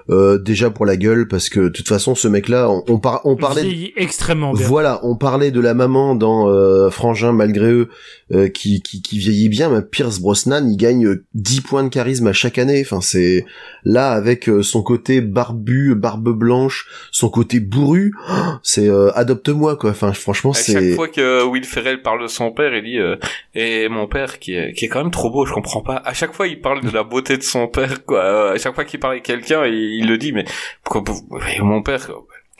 euh, 0.09 0.37
déjà 0.37 0.69
pour 0.69 0.85
la 0.85 0.95
gueule 0.97 1.27
parce 1.27 1.49
que 1.49 1.59
de 1.59 1.69
toute 1.69 1.87
façon 1.87 2.15
ce 2.15 2.27
mec 2.27 2.47
là 2.49 2.69
on, 2.69 2.83
on, 2.87 2.99
par- 2.99 3.21
on 3.25 3.35
parlait 3.35 3.63
Vieillit 3.63 3.93
extrêmement 3.95 4.53
bien. 4.53 4.65
Voilà, 4.67 4.99
on 5.03 5.15
parlait 5.15 5.51
de 5.51 5.59
la 5.59 5.73
maman 5.73 6.15
dans 6.15 6.47
euh, 6.49 6.89
Frangin 6.89 7.31
malgré 7.33 7.71
eux 7.71 7.89
euh, 8.33 8.47
qui, 8.47 8.81
qui 8.81 9.01
qui 9.01 9.17
vieillit 9.19 9.49
bien, 9.49 9.69
mais 9.69 9.81
Pierce 9.81 10.19
Brosnan, 10.19 10.65
il 10.71 10.77
gagne 10.77 11.05
euh, 11.05 11.25
10 11.33 11.61
points 11.61 11.83
de 11.83 11.89
charisme 11.89 12.27
à 12.27 12.33
chaque 12.33 12.57
année. 12.57 12.81
Enfin, 12.85 13.01
c'est 13.01 13.45
là 13.83 14.11
avec 14.11 14.47
euh, 14.47 14.63
son 14.63 14.83
côté 14.83 15.19
barbu, 15.19 15.95
barbe 15.95 16.29
blanche, 16.29 16.87
son 17.11 17.27
côté 17.29 17.59
bourru, 17.59 18.13
c'est 18.63 18.87
euh, 18.87 19.11
adopte-moi 19.15 19.75
quoi. 19.75 19.89
Enfin, 19.89 20.13
franchement, 20.13 20.51
à 20.51 20.53
chaque 20.53 20.65
c'est 20.65 20.95
fois 20.95 21.09
que 21.09 21.43
Will 21.45 21.65
Ferrell 21.65 22.01
parle 22.01 22.21
de 22.21 22.27
son 22.27 22.51
père, 22.51 22.73
il 22.73 22.83
dit 22.83 22.99
euh, 22.99 23.17
et 23.53 23.89
mon 23.89 24.07
père 24.07 24.39
qui 24.39 24.53
est 24.55 24.71
qui 24.73 24.85
est 24.85 24.87
quand 24.87 25.01
même 25.03 25.11
trop 25.11 25.29
beau, 25.29 25.45
je 25.45 25.51
comprends 25.53 25.81
pas. 25.81 25.95
À 26.05 26.13
chaque 26.21 26.33
fois, 26.33 26.47
il 26.47 26.61
parle 26.61 26.81
de 26.81 26.89
la 26.91 27.03
beauté 27.03 27.37
de 27.37 27.43
son 27.43 27.67
père 27.67 28.05
quoi. 28.05 28.23
Euh, 28.23 28.53
À 28.53 28.57
chaque 28.57 28.75
fois 28.75 28.85
qu'il 28.85 28.99
parle 28.99 29.13
avec 29.13 29.23
quelqu'un, 29.23 29.65
il, 29.65 29.73
il 30.01 30.07
le 30.07 30.17
dit 30.17 30.31
mais 30.31 30.45
pourquoi 30.83 31.03
mais 31.45 31.57
mon 31.61 31.81
père? 31.81 32.09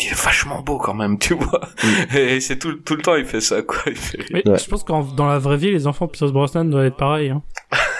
Il 0.03 0.07
est 0.07 0.23
vachement 0.25 0.61
beau 0.63 0.79
quand 0.79 0.95
même, 0.95 1.19
tu 1.19 1.35
vois. 1.35 1.61
Et 2.17 2.39
c'est 2.41 2.57
tout 2.57 2.73
tout 2.73 2.95
le 2.95 3.03
temps 3.03 3.15
il 3.15 3.25
fait 3.25 3.39
ça 3.41 3.61
quoi. 3.61 3.77
Fait. 3.93 4.17
Mais 4.33 4.41
Ouais. 4.49 4.57
je 4.57 4.67
pense 4.67 4.83
que 4.83 5.15
dans 5.15 5.27
la 5.27 5.37
vraie 5.37 5.57
vie, 5.57 5.69
les 5.71 5.85
enfants 5.85 6.07
de 6.07 6.11
Pierce 6.11 6.31
Brosnan 6.31 6.65
doivent 6.65 6.85
être 6.87 6.97
pareils. 6.97 7.29
Hein. 7.29 7.43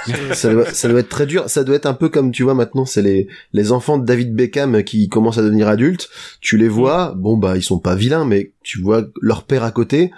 ça, 0.33 0.51
doit, 0.51 0.65
ça 0.65 0.89
doit 0.89 0.99
être 1.01 1.09
très 1.09 1.27
dur. 1.27 1.47
Ça 1.47 1.63
doit 1.63 1.75
être 1.75 1.85
un 1.85 1.93
peu 1.93 2.09
comme 2.09 2.31
tu 2.31 2.41
vois 2.41 2.55
maintenant, 2.55 2.85
c'est 2.85 3.03
les 3.03 3.27
les 3.53 3.71
enfants 3.71 3.99
de 3.99 4.05
David 4.05 4.33
Beckham 4.35 4.83
qui 4.83 5.09
commencent 5.09 5.37
à 5.37 5.43
devenir 5.43 5.67
adultes. 5.67 6.09
Tu 6.39 6.57
les 6.57 6.69
vois, 6.69 7.13
bon 7.15 7.37
bah 7.37 7.55
ils 7.55 7.61
sont 7.63 7.77
pas 7.79 7.93
vilains, 7.93 8.25
mais 8.25 8.51
tu 8.63 8.81
vois 8.81 9.03
leur 9.21 9.43
père 9.43 9.63
à 9.63 9.69
côté. 9.71 10.11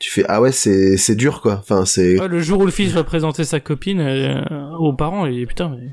Tu 0.00 0.10
fais 0.10 0.24
ah 0.28 0.40
ouais 0.40 0.50
c'est 0.50 0.96
c'est 0.96 1.14
dur 1.14 1.42
quoi. 1.42 1.58
Enfin 1.60 1.84
c'est 1.84 2.18
Ouais, 2.18 2.26
le 2.26 2.40
jour 2.40 2.60
où 2.60 2.64
le 2.64 2.72
fils 2.72 2.90
va 2.92 3.04
présenter 3.04 3.44
sa 3.44 3.60
copine 3.60 4.00
euh, 4.00 4.70
aux 4.78 4.94
parents, 4.94 5.28
dit 5.28 5.44
putain, 5.44 5.68
mais 5.68 5.90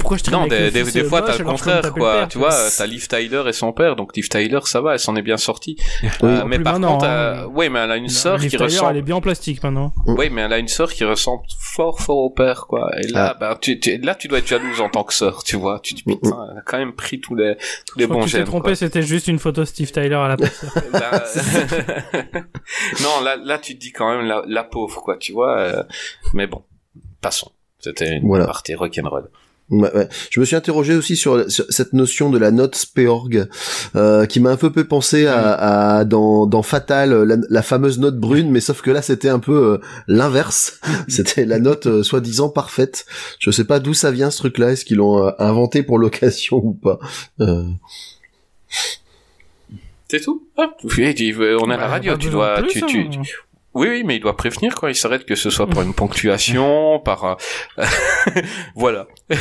pourquoi 0.00 0.16
je 0.16 0.22
traîne 0.24 0.38
Non, 0.38 0.44
avec 0.50 0.72
des, 0.72 1.04
fois 1.04 1.22
t'as 1.22 1.38
le 1.38 1.44
contraire 1.44 1.92
quoi. 1.92 2.12
père, 2.18 2.28
tu 2.28 2.38
vois, 2.38 2.50
t'as 2.76 2.86
Liv 2.86 3.06
Tyler 3.06 3.42
et 3.46 3.52
son 3.52 3.72
père, 3.72 3.96
donc 3.96 4.16
Liv 4.16 4.28
Tyler 4.28 4.58
ça 4.64 4.80
va, 4.80 4.94
elle 4.94 4.98
s'en 4.98 5.14
est 5.16 5.22
bien 5.22 5.36
sortie. 5.36 5.76
Oui. 6.02 6.08
Euh, 6.24 6.44
mais 6.46 6.58
par 6.58 6.74
maintenant, 6.74 6.92
contre, 6.94 7.04
hein. 7.06 7.08
euh, 7.44 7.46
oui, 7.54 7.68
mais 7.68 7.78
elle 7.80 7.90
a 7.92 7.96
une 7.96 8.04
Non, 8.04 8.08
sœur 8.08 8.36
Liv 8.38 8.50
qui 8.50 8.56
Tyler, 8.56 8.64
ressemble. 8.64 8.90
elle 8.92 8.96
est 8.98 9.02
bien 9.02 9.16
en 9.16 9.20
plastique 9.20 9.62
maintenant. 9.62 9.92
Oui, 10.06 10.28
mais 10.30 10.42
elle 10.42 10.52
a 10.52 10.58
une 10.58 10.68
sœur 10.68 10.92
qui 10.92 11.04
ressemble 11.04 11.42
fort, 11.60 12.00
fort 12.00 12.18
au 12.18 12.30
père, 12.30 12.66
quoi. 12.66 12.90
Et 13.02 13.06
là, 13.08 13.36
ben, 13.38 13.56
tu, 13.60 13.78
tu- 13.78 13.98
là, 13.98 14.14
tu 14.14 14.28
dois 14.28 14.38
être 14.38 14.46
jalouse 14.48 14.80
en 14.80 14.88
tant 14.88 15.04
que 15.04 15.14
sœur, 15.14 15.44
tu 15.44 15.56
vois. 15.56 15.80
Tu 15.82 15.94
dis, 15.94 16.02
Mm, 16.06 16.14
putain, 16.16 16.46
elle 16.52 16.58
a 16.58 16.62
quand 16.62 16.78
même 16.78 16.92
pris 16.94 17.20
tous 17.20 17.34
les, 17.34 17.56
tous 17.86 17.98
les 17.98 18.06
bons 18.06 18.20
que 18.20 18.24
tu 18.24 18.30
t'es 18.32 18.38
gènes, 18.38 18.46
trompé, 18.46 18.74
c'était 18.74 19.02
juste 19.02 19.28
une 19.28 19.38
photo 19.38 19.64
Steve 19.64 19.90
Tyler 19.92 20.14
à 20.14 20.28
la 20.28 20.36
place. 20.36 20.64
Là- 20.92 21.24
non, 23.02 23.20
là, 23.24 23.36
là, 23.36 23.58
tu 23.58 23.74
te 23.74 23.80
dis 23.80 23.92
quand 23.92 24.10
même 24.16 24.26
la, 24.26 24.42
la 24.46 24.64
pauvre, 24.64 25.00
quoi, 25.02 25.16
tu 25.16 25.32
vois. 25.32 25.58
euh, 25.58 25.82
mais 26.34 26.46
bon, 26.46 26.62
passons. 27.20 27.52
C'était 27.78 28.16
une 28.16 28.26
Voilà. 28.26 28.44
partie 28.46 28.74
rock'n'roll. 28.74 29.30
Ouais, 29.70 29.94
ouais. 29.94 30.08
Je 30.30 30.40
me 30.40 30.44
suis 30.44 30.56
interrogé 30.56 30.94
aussi 30.96 31.14
sur, 31.16 31.48
sur 31.50 31.64
cette 31.68 31.92
notion 31.92 32.28
de 32.30 32.38
la 32.38 32.50
note 32.50 32.74
Speorg, 32.74 33.46
euh, 33.94 34.26
qui 34.26 34.40
m'a 34.40 34.50
un 34.50 34.56
peu 34.56 34.70
peu 34.72 34.82
pensé 34.84 35.26
à, 35.26 35.52
à 35.98 36.04
dans, 36.04 36.46
dans 36.46 36.62
Fatal, 36.62 37.12
la, 37.22 37.36
la 37.48 37.62
fameuse 37.62 37.98
note 38.00 38.18
brune, 38.18 38.50
mais 38.50 38.60
sauf 38.60 38.82
que 38.82 38.90
là 38.90 39.00
c'était 39.00 39.28
un 39.28 39.38
peu 39.38 39.52
euh, 39.74 39.78
l'inverse. 40.08 40.80
c'était 41.08 41.44
la 41.44 41.60
note 41.60 41.86
euh, 41.86 42.02
soi-disant 42.02 42.48
parfaite. 42.48 43.06
Je 43.38 43.50
sais 43.52 43.64
pas 43.64 43.78
d'où 43.78 43.94
ça 43.94 44.10
vient 44.10 44.30
ce 44.32 44.38
truc-là. 44.38 44.72
Est-ce 44.72 44.84
qu'ils 44.84 44.96
l'ont 44.96 45.24
euh, 45.24 45.30
inventé 45.38 45.82
pour 45.84 45.98
l'occasion 45.98 46.56
ou 46.64 46.72
pas 46.72 46.98
euh, 47.40 47.62
C'est 50.08 50.20
tout? 50.20 50.48
Ah, 50.56 50.74
on 50.82 50.88
est 50.90 51.04
à 51.44 51.66
la 51.68 51.76
Bah, 51.76 51.86
radio, 51.88 52.16
tu 52.16 52.30
dois, 52.30 52.56
plus, 52.62 52.68
tu, 52.72 52.80
tu, 52.86 53.00
hein. 53.02 53.10
tu- 53.22 53.36
oui, 53.74 53.88
oui, 53.88 54.02
mais 54.04 54.16
il 54.16 54.20
doit 54.20 54.36
prévenir 54.36 54.74
quand 54.74 54.88
il 54.88 54.94
s'arrête 54.94 55.24
que 55.24 55.34
ce 55.34 55.48
soit 55.50 55.66
par 55.68 55.82
une 55.82 55.94
ponctuation, 55.94 56.98
par, 57.04 57.38
euh, 57.78 57.84
voilà. 58.74 59.06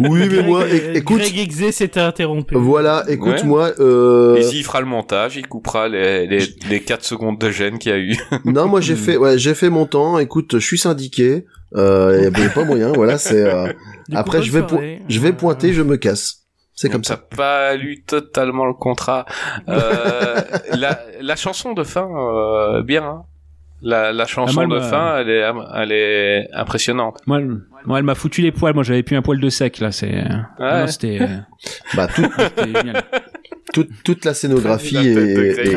Oui, 0.00 0.28
mais 0.30 0.42
moi, 0.42 0.62
euh, 0.62 0.94
écoute, 0.94 1.18
Greg 1.20 1.38
Exé 1.38 1.72
s'était 1.72 2.00
interrompu. 2.00 2.54
voilà, 2.56 3.04
écoute-moi. 3.08 3.72
Euh... 3.80 4.36
Et 4.36 4.56
il 4.56 4.64
fera 4.64 4.80
le 4.80 4.86
montage, 4.86 5.36
il 5.36 5.46
coupera 5.46 5.88
les, 5.88 6.26
les, 6.26 6.40
les 6.68 6.80
4 6.80 7.04
secondes 7.04 7.38
de 7.38 7.50
gêne 7.50 7.78
qu'il 7.78 7.92
y 7.92 7.94
a 7.94 7.98
eu. 7.98 8.16
Non, 8.44 8.66
moi 8.66 8.80
j'ai 8.80 8.96
fait, 8.96 9.16
ouais, 9.16 9.38
j'ai 9.38 9.54
fait 9.54 9.70
mon 9.70 9.86
temps. 9.86 10.18
Écoute, 10.18 10.58
je 10.58 10.64
suis 10.66 10.78
syndiqué. 10.78 11.44
Euh, 11.76 12.30
y 12.36 12.42
a 12.44 12.48
pas 12.50 12.64
moyen. 12.64 12.92
Voilà, 12.92 13.18
c'est. 13.18 13.42
euh, 13.42 13.66
Après, 14.12 14.42
je 14.42 14.52
vais, 14.52 15.00
je 15.08 15.20
vais 15.20 15.28
Euh, 15.30 15.32
pointer, 15.32 15.72
je 15.72 15.82
me 15.82 15.96
casse. 15.96 16.43
C'est 16.74 16.90
comme 16.90 17.02
T'as 17.02 17.14
ça. 17.14 17.16
pas 17.36 17.74
lu 17.76 18.02
totalement 18.02 18.66
le 18.66 18.74
contrat. 18.74 19.26
Euh, 19.68 20.40
la, 20.76 20.98
la 21.20 21.36
chanson 21.36 21.72
de 21.72 21.84
fin, 21.84 22.08
euh, 22.10 22.82
bien. 22.82 23.04
hein. 23.04 23.22
La, 23.86 24.12
la 24.12 24.24
chanson 24.26 24.60
Ah, 24.62 24.66
moi, 24.66 24.78
de 24.78 24.82
fin, 24.82 25.18
elle 25.18 25.28
est, 25.30 25.44
elle 25.74 25.92
est 25.92 26.48
impressionnante. 26.54 27.20
Moi, 27.26 27.38
elle- 27.40 27.60
moi, 27.84 27.98
elle 27.98 28.04
m'a 28.04 28.14
foutu 28.14 28.40
les 28.40 28.50
poils. 28.50 28.72
Moi, 28.74 28.82
j'avais 28.82 29.02
plus 29.02 29.14
un 29.16 29.20
poil 29.22 29.38
de 29.38 29.48
sec 29.50 29.78
là. 29.78 29.92
C'est. 29.92 30.24
Ah 30.58 30.80
non, 30.80 30.86
c'était. 30.86 31.18
euh, 31.20 31.26
Bah 31.94 32.06
tout, 32.06 32.26
toute, 33.74 33.90
toute 34.04 34.24
la 34.24 34.32
scénographie 34.34 34.94
La 34.94 35.02
est, 35.02 35.76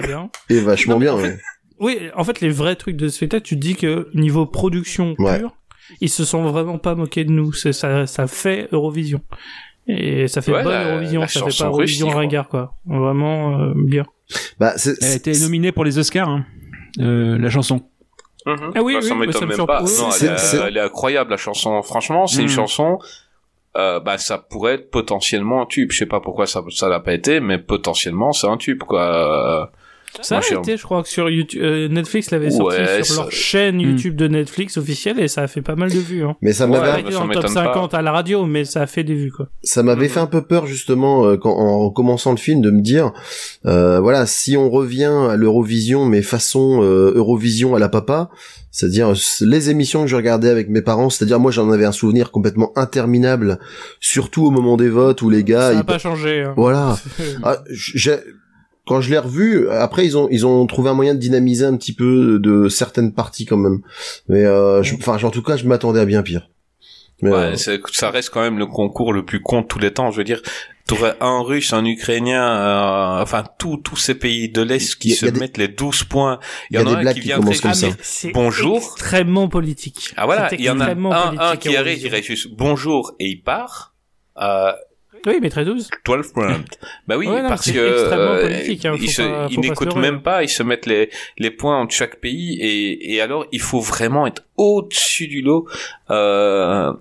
est, 0.49 0.59
vachement 0.61 0.93
Non, 0.95 0.99
bien. 0.99 1.13
en 1.13 1.17
fait, 1.17 1.27
ouais. 1.33 1.37
Oui, 1.79 1.99
en 2.15 2.23
fait, 2.23 2.39
les 2.41 2.49
vrais 2.49 2.75
trucs 2.75 2.95
de 2.95 3.07
ce 3.07 3.17
spectacle, 3.17 3.43
tu 3.43 3.55
te 3.55 3.59
dis 3.61 3.75
que 3.75 4.07
niveau 4.13 4.45
production 4.45 5.13
Ouais. 5.19 5.39
pure, 5.39 5.53
ils 6.01 6.09
se 6.09 6.23
sont 6.25 6.43
vraiment 6.49 6.77
pas 6.77 6.95
moqués 6.95 7.23
de 7.25 7.31
nous. 7.31 7.51
C'est 7.53 7.73
ça, 7.73 8.07
ça 8.07 8.27
fait 8.27 8.67
Eurovision. 8.71 9.21
Et 9.88 10.27
ça 10.27 10.41
fait 10.41 10.51
Ouais, 10.51 10.64
bonne 10.64 10.73
la- 10.73 10.91
Eurovision, 10.91 11.22
la 11.22 11.27
ça 11.27 11.45
fait 11.45 11.57
pas 11.57 11.65
Eurovision 11.69 12.09
ringard, 12.09 12.49
quoi. 12.49 12.73
Vraiment 12.85 13.59
euh, 13.59 13.73
bien. 13.76 14.05
Bah. 14.59 14.73
Elle 15.01 15.07
a 15.07 15.15
été 15.15 15.39
nominée 15.39 15.72
pour 15.72 15.85
les 15.85 15.97
Oscars. 15.97 16.27
Hein. 16.30 16.45
Euh, 16.99 17.38
la 17.38 17.49
chanson. 17.49 17.81
Ah 18.45 18.81
oui, 18.81 18.95
Bah, 18.95 19.01
ça 19.01 19.14
oui, 19.14 19.19
mais 19.19 19.26
m'étonne 19.27 19.41
ça 19.51 19.57
même 19.57 19.65
pas. 19.68 19.84
Oui, 19.84 19.91
Non, 19.99 20.09
elle, 20.22 20.27
est, 20.31 20.38
c'est- 20.38 20.57
elle 20.57 20.77
est 20.77 20.81
incroyable 20.81 21.31
la 21.31 21.38
chanson. 21.38 21.81
Franchement, 21.84 22.27
c'est 22.27 22.41
une 22.41 22.47
Mm. 22.47 22.49
chanson. 22.49 22.99
Euh, 23.76 23.99
bah 23.99 24.18
ça 24.18 24.38
pourrait 24.39 24.73
être 24.76 24.89
potentiellement 24.89 25.61
un 25.61 25.65
tube. 25.68 25.91
Je 25.91 25.97
sais 25.99 26.05
pas 26.07 26.19
pourquoi 26.19 26.47
ça 26.47 26.64
ça 26.72 26.89
l'a 26.89 26.99
pas 26.99 27.14
été, 27.14 27.39
mais 27.39 27.59
potentiellement 27.59 28.31
c'est 28.31 28.47
un 28.47 28.57
tube 28.57 28.80
quoi. 28.84 29.72
Ça 30.22 30.39
a 30.39 30.53
été, 30.60 30.77
je 30.77 30.84
crois 30.84 31.03
que 31.03 31.10
sur 31.10 31.30
YouTube, 31.30 31.61
euh, 31.64 31.88
Netflix 31.88 32.31
l'avait 32.31 32.49
sorti 32.52 32.77
Ouais, 32.80 33.03
sur 33.03 33.15
ça- 33.15 33.22
leur 33.23 33.31
chaîne 33.31 33.77
Hmm. 33.77 33.81
YouTube 33.81 34.15
de 34.15 34.27
Netflix 34.27 34.77
officielle 34.77 35.19
et 35.19 35.27
ça 35.27 35.44
a 35.44 35.48
fait 35.48 35.61
pas 35.61 35.76
mal 35.76 35.91
de 35.91 35.99
vues. 35.99 36.23
Hein. 36.23 36.35
Mais 36.41 36.53
ça 36.53 36.65
Ouais, 36.65 36.72
m'avait, 36.80 37.03
bah, 37.03 37.10
dans 37.11 37.26
le 37.26 37.34
top 37.34 37.44
m'étonne 37.44 37.53
pas. 37.53 37.64
50 37.65 37.94
à 37.94 38.02
la 38.02 38.11
radio, 38.11 38.45
mais 38.45 38.65
ça 38.65 38.81
a 38.81 38.88
fait 38.88 39.03
des 39.03 39.15
vues, 39.15 39.31
quoi. 39.31 39.48
ça 39.64 39.84
m'avait 39.84 40.07
fait 40.07 40.19
un 40.19 40.26
peu 40.27 40.41
peur 40.41 40.65
justement 40.68 41.26
euh, 41.26 41.38
quand, 41.38 41.53
en 41.56 41.89
commençant 41.89 42.31
le 42.31 42.38
film 42.38 42.61
de 42.61 42.72
me 42.72 42.81
dire, 42.81 43.11
euh, 43.65 43.99
voilà, 43.99 44.26
si 44.26 44.57
on 44.57 44.69
revient 44.69 45.11
à 45.30 45.35
l'Eurovision 45.35 46.06
mais 46.06 46.22
façon 46.22 46.80
euh, 46.84 47.11
Eurovision 47.15 47.76
à 47.76 47.80
la 47.80 47.89
papa, 47.89 48.30
c'est-à-dire 48.72 49.14
les 49.41 49.69
émissions 49.69 50.02
que 50.02 50.07
je 50.07 50.15
regardais 50.15 50.49
avec 50.49 50.69
mes 50.69 50.81
parents, 50.81 51.10
c'est-à-dire 51.10 51.39
moi 51.39 51.52
j'en 51.52 51.72
avais 51.72 51.85
un 51.85 51.91
souvenir 51.91 52.31
complètement 52.31 52.72
interminable, 52.76 53.60
surtout 53.99 54.45
au 54.45 54.52
moment 54.52 54.77
des 54.77 54.89
votes 54.89 55.22
où 55.22 55.30
les 55.30 55.44
gars, 55.44 55.61
ça 55.68 55.73
ils- 55.73 55.77
n'a 55.77 55.84
pas 55.84 55.98
changé. 55.98 56.44
hein. 56.44 56.53
voilà. 56.57 56.98
Ah, 57.44 57.57
j'ai 57.69 58.18
quand 58.88 59.01
je 59.01 59.09
l'ai 59.11 59.18
revu, 59.19 59.69
après 59.69 60.05
ils 60.05 60.18
ont 60.18 60.27
ils 60.31 60.45
ont 60.45 60.65
trouvé 60.68 60.89
un 60.89 60.93
moyen 60.93 61.14
de 61.14 61.19
dynamiser 61.19 61.65
un 61.65 61.76
petit 61.77 61.93
peu 61.93 62.39
de 62.39 62.69
certaines 62.69 63.14
parties 63.14 63.45
quand 63.45 63.57
même. 63.57 63.81
Mais 64.30 64.45
euh, 64.45 64.81
je- 64.84 64.95
enfin, 64.95 65.18
en 65.23 65.30
tout 65.31 65.43
cas, 65.43 65.57
je 65.57 65.65
m'attendais 65.65 65.99
à 65.99 66.05
bien 66.05 66.23
pire. 66.23 66.49
Mais, 67.23 67.31
Ouais, 67.31 67.53
euh, 67.68 67.77
ça 67.91 68.11
reste 68.11 68.30
quand 68.30 68.41
même 68.41 68.59
le 68.59 68.68
concours 68.68 69.11
le 69.11 69.26
plus 69.26 69.41
con 69.41 69.61
de 69.61 69.65
tous 69.68 69.80
les 69.80 69.91
temps. 69.91 70.11
Je 70.11 70.18
veux 70.18 70.23
dire, 70.23 70.39
t'aurais 70.85 71.15
un 71.19 71.41
Russe, 71.41 71.73
un 71.73 71.84
Ukrainien, 71.84 72.43
euh, 72.47 73.22
enfin 73.23 73.43
tous 73.57 73.77
tous 73.77 73.95
ces 73.95 74.14
pays 74.14 74.49
de 74.49 74.61
l'est 74.61 74.95
qui 74.99 75.14
a- 75.14 75.15
se 75.15 75.26
a 75.26 75.31
des- 75.31 75.39
mettent 75.39 75.57
les 75.57 75.68
12 75.68 76.03
points. 76.03 76.39
il 76.69 76.76
y 76.76 76.77
a 76.77 76.84
des 76.84 76.91
en 76.91 76.93
un 76.95 77.01
blagues 77.01 77.15
qui 77.15 77.22
qui 77.22 77.27
vient 77.30 77.39
très- 77.39 77.57
comme 77.57 77.73
ça. 77.73 77.88
c'est 78.03 78.31
Bonjour. 78.34 78.77
extrêmement 78.77 79.47
politique. 79.49 80.14
Ah 80.15 80.27
voilà, 80.27 80.47
C'est 80.49 80.57
il 80.57 80.65
y 80.65 80.69
en 80.69 80.80
a 80.80 80.84
extrêmement 80.84 81.11
un, 81.11 81.38
un 81.39 81.55
qui 81.57 81.76
arrive, 81.76 82.05
il 82.05 82.23
juste 82.23 82.49
bonjour 82.55 83.14
et 83.19 83.26
il 83.30 83.41
part. 83.41 83.95
Euh, 84.39 84.72
Oui, 85.26 85.39
mais 85.41 85.49
très 85.49 85.65
12. 85.65 85.89
12 86.06 86.31
points. 86.34 86.64
bah 87.07 87.18
oui, 87.18 87.27
Ouais, 87.27 87.41
non, 87.41 87.49
parce 87.49 87.65
que 87.72 87.77
euh, 87.80 88.10
hein, 88.89 88.95
ils 89.02 89.10
se- 89.11 89.22
ils 89.52 89.60
n'écoutent 89.69 89.88
même 90.02 90.22
pas, 90.22 90.44
ils 90.44 90.49
se 90.49 90.64
mettent 90.64 90.85
les 90.85 91.10
les 91.38 91.52
points 91.52 91.80
entre 91.80 91.94
chaque 91.95 92.19
pays 92.19 92.57
et 92.61 93.14
et 93.15 93.22
alors 93.22 93.45
il 93.52 93.61
faut 93.61 93.80
vraiment 93.81 94.27
être 94.27 94.44
au-dessus 94.57 95.27
du 95.27 95.41
lot. 95.41 95.68
Euh, 96.11 96.94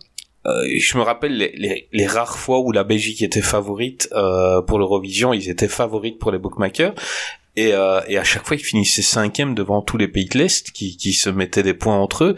euh, 0.46 0.64
je 0.78 0.96
me 0.96 1.02
rappelle 1.02 1.36
les, 1.36 1.52
les, 1.56 1.88
les 1.92 2.06
rares 2.06 2.38
fois 2.38 2.60
où 2.60 2.70
la 2.70 2.84
Belgique 2.84 3.20
était 3.22 3.42
favorite 3.42 4.08
euh, 4.12 4.62
pour 4.62 4.78
l'Eurovision, 4.78 5.32
ils 5.34 5.48
étaient 5.50 5.66
favorites 5.68 6.18
pour 6.18 6.30
les 6.30 6.38
bookmakers. 6.38 6.94
Et, 7.58 7.72
euh, 7.72 8.00
et 8.06 8.18
à 8.18 8.22
chaque 8.22 8.46
fois, 8.46 8.54
ils 8.54 8.62
finissaient 8.62 9.00
cinquième 9.00 9.54
devant 9.54 9.80
tous 9.80 9.96
les 9.96 10.08
pays 10.08 10.26
de 10.26 10.36
l'Est 10.36 10.70
qui, 10.72 10.98
qui 10.98 11.14
se 11.14 11.30
mettaient 11.30 11.62
des 11.62 11.72
points 11.72 11.96
entre 11.96 12.24
eux. 12.24 12.36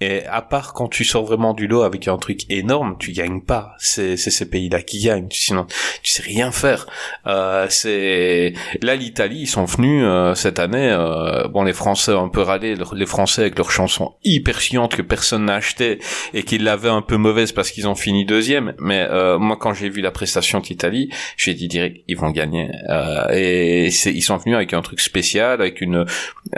Et 0.00 0.24
à 0.26 0.40
part 0.42 0.72
quand 0.72 0.88
tu 0.88 1.04
sors 1.04 1.24
vraiment 1.24 1.52
du 1.54 1.66
lot 1.66 1.82
avec 1.82 2.08
un 2.08 2.16
truc 2.16 2.42
énorme, 2.50 2.96
tu 2.98 3.12
gagnes 3.12 3.40
pas. 3.42 3.74
C'est 3.78 4.16
ces 4.16 4.48
pays-là 4.48 4.80
qui 4.82 5.02
gagnent. 5.04 5.28
Sinon, 5.30 5.66
tu 6.02 6.10
sais 6.12 6.22
rien 6.22 6.50
faire. 6.52 6.86
Euh, 7.26 7.66
c'est 7.68 8.54
là 8.82 8.96
l'Italie, 8.96 9.40
ils 9.42 9.46
sont 9.46 9.64
venus 9.66 10.02
euh, 10.06 10.34
cette 10.34 10.58
année. 10.58 10.90
euh, 10.90 11.48
bon, 11.48 11.62
les 11.64 11.72
Français 11.74 12.12
ont 12.12 12.24
un 12.24 12.28
peu 12.28 12.40
râlé. 12.40 12.74
le- 12.76 12.84
Les 12.94 13.06
Français 13.06 13.42
avec 13.42 13.58
leurs 13.58 13.70
chansons 13.70 14.14
hyper 14.24 14.60
chiantes 14.60 14.96
que 14.96 15.02
personne 15.02 15.44
n'a 15.46 15.54
acheté 15.56 15.98
et 16.34 16.42
qui 16.44 16.58
l'avaient 16.58 16.88
un 16.88 17.02
peu 17.02 17.16
mauvaise 17.16 17.52
parce 17.52 17.70
qu'ils 17.70 17.86
ont 17.88 17.94
fini 17.94 18.24
deuxième. 18.24 18.74
Mais 18.78 19.06
euh, 19.10 19.38
moi, 19.38 19.56
quand 19.60 19.74
j'ai 19.74 19.88
vu 19.90 20.00
la 20.00 20.10
prestation 20.10 20.60
de 20.60 20.66
l'Italie, 20.66 21.10
j'ai 21.36 21.54
dit 21.54 21.68
direct, 21.68 21.98
ils 22.08 22.16
vont 22.16 22.30
gagner. 22.30 22.70
Euh, 22.88 23.26
et 23.32 23.86
ils 23.88 24.22
sont 24.22 24.36
venus 24.38 24.56
avec 24.56 24.72
un 24.72 24.80
truc 24.82 25.00
spécial, 25.00 25.60
avec 25.60 25.80
une 25.82 26.06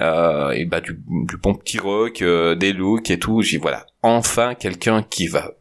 euh, 0.01 0.51
et 0.51 0.65
bah 0.65 0.81
du, 0.81 0.97
du 1.09 1.37
bon 1.37 1.55
petit 1.55 1.79
rock, 1.79 2.23
des 2.23 2.73
looks 2.73 3.11
et 3.11 3.19
tout. 3.19 3.32
J'ai 3.41 3.59
voilà, 3.59 3.87
enfin 4.03 4.55
quelqu'un 4.55 5.03
qui 5.03 5.27
va 5.29 5.53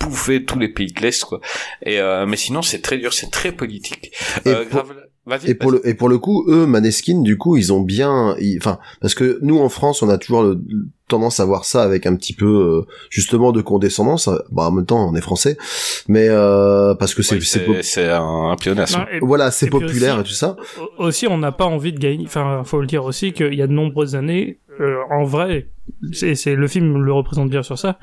bouffer 0.00 0.44
tous 0.44 0.58
les 0.58 0.68
pays 0.68 0.92
de 0.92 1.00
l'Est, 1.00 1.24
quoi. 1.24 1.40
Et 1.82 2.00
euh, 2.00 2.24
mais 2.26 2.36
sinon, 2.36 2.62
c'est 2.62 2.80
très 2.80 2.98
dur, 2.98 3.12
c'est 3.12 3.30
très 3.30 3.52
politique. 3.52 4.12
Et 4.44 4.48
Euh, 4.50 4.64
pour- 4.64 4.82
grave, 4.84 4.96
vas-y. 5.26 5.50
Et 5.50 5.54
pour 5.54 5.70
le 5.72 5.86
et 5.86 5.94
pour 5.94 6.08
le 6.08 6.18
coup, 6.18 6.44
eux, 6.48 6.66
Maneskin, 6.66 7.20
du 7.20 7.36
coup, 7.36 7.56
ils 7.56 7.72
ont 7.72 7.80
bien, 7.80 8.34
enfin, 8.58 8.78
parce 9.00 9.14
que 9.14 9.38
nous 9.42 9.58
en 9.58 9.68
France, 9.68 10.02
on 10.02 10.08
a 10.08 10.16
toujours 10.18 10.42
le- 10.42 10.60
tendance 11.08 11.40
à 11.40 11.44
voir 11.44 11.64
ça 11.64 11.82
avec 11.82 12.06
un 12.06 12.14
petit 12.16 12.34
peu 12.34 12.46
euh, 12.46 12.86
justement 13.10 13.52
de 13.52 13.60
condescendance. 13.62 14.28
Bon, 14.50 14.62
en 14.62 14.70
même 14.72 14.86
temps, 14.86 15.08
on 15.10 15.14
est 15.14 15.20
français, 15.20 15.56
mais 16.08 16.28
euh, 16.28 16.94
parce 16.94 17.14
que 17.14 17.22
c'est 17.22 17.36
Oui, 17.36 17.42
c'est 17.42 17.58
c'est 17.60 17.64
pop- 17.64 17.76
c'est 17.82 18.08
un, 18.08 18.22
un 18.22 18.56
et- 19.12 19.18
voilà, 19.20 19.50
c'est 19.50 19.68
populaire 19.70 20.14
aussi- 20.14 20.20
et 20.20 20.24
tout 20.24 20.34
ça. 20.34 20.56
Au- 20.98 21.04
Aussi, 21.08 21.26
on 21.26 21.38
n'a 21.38 21.52
pas 21.52 21.64
envie 21.66 21.92
de 21.92 21.98
gagner. 21.98 22.24
Enfin, 22.26 22.62
faut 22.64 22.80
le 22.80 22.86
dire 22.86 23.04
aussi 23.04 23.32
qu'il 23.32 23.54
y 23.54 23.62
a 23.62 23.66
de 23.66 23.72
nombreuses 23.72 24.14
années, 24.14 24.58
euh, 24.80 24.96
en 25.10 25.24
vrai, 25.24 25.68
c'est 26.12 26.34
c'est- 26.34 26.54
le 26.54 26.68
film 26.68 27.02
le 27.02 27.12
représente 27.12 27.48
bien 27.48 27.62
sur 27.62 27.78
ça. 27.78 27.98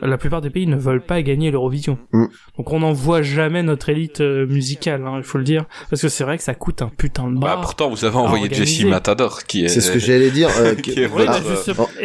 La 0.00 0.16
plupart 0.18 0.40
des 0.40 0.50
pays 0.50 0.66
ne 0.66 0.76
veulent 0.76 1.04
pas 1.04 1.20
gagner 1.22 1.50
l'Eurovision. 1.50 1.98
Mm. 2.12 2.26
Donc, 2.58 2.72
on 2.72 2.78
n'en 2.80 2.92
voit 2.92 3.22
jamais 3.22 3.62
notre 3.62 3.88
élite 3.88 4.20
euh, 4.20 4.46
musicale. 4.46 5.02
hein, 5.06 5.14
il 5.18 5.24
faut 5.24 5.38
le 5.38 5.44
dire, 5.44 5.64
parce 5.90 6.00
que 6.00 6.08
c'est 6.08 6.22
vrai 6.24 6.36
que 6.38 6.44
ça 6.44 6.54
coûte 6.54 6.80
un 6.82 6.88
putain 6.96 7.28
de 7.30 7.34
Bah, 7.38 7.48
bar. 7.56 7.60
pourtant, 7.62 7.90
vous 7.90 8.04
avez 8.04 8.16
envoyé. 8.16 8.48
Jessie 8.52 8.84
Matador, 8.84 9.42
qui 9.44 9.64
est. 9.64 9.68
C'est 9.68 9.80
ce 9.80 9.90
que 9.90 9.98
j'allais 9.98 10.30
dire. 10.30 10.48
euh, 10.60 10.74
qui 10.82 10.92
est 11.00 11.06
votre- 11.06 11.26
bah, 11.26 11.40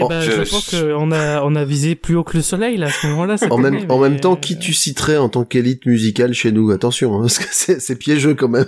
Ah, 0.09 0.21
je, 0.21 0.38
je- 0.45 0.49
pense 0.51 0.69
qu'on 0.69 1.11
a, 1.11 1.43
on 1.43 1.55
a 1.55 1.63
visé 1.65 1.95
plus 1.95 2.15
haut 2.15 2.23
que 2.23 2.37
le 2.37 2.43
soleil, 2.43 2.77
là, 2.77 2.87
à 2.87 2.91
ce 2.91 3.07
moment-là. 3.07 3.35
en 3.49 3.57
même 3.57 3.75
année, 3.75 3.85
en 3.89 3.99
mais, 3.99 4.09
même 4.09 4.19
temps, 4.19 4.33
euh, 4.33 4.39
qui 4.39 4.57
tu 4.59 4.73
citerais 4.73 5.17
en 5.17 5.29
tant 5.29 5.43
qu'élite 5.45 5.85
musicale 5.85 6.33
chez 6.33 6.51
nous? 6.51 6.71
Attention, 6.71 7.15
hein, 7.17 7.21
parce 7.21 7.39
que 7.39 7.45
c'est 7.51 7.79
c'est 7.81 7.95
piégeux 7.95 8.35
quand 8.35 8.49
même. 8.49 8.65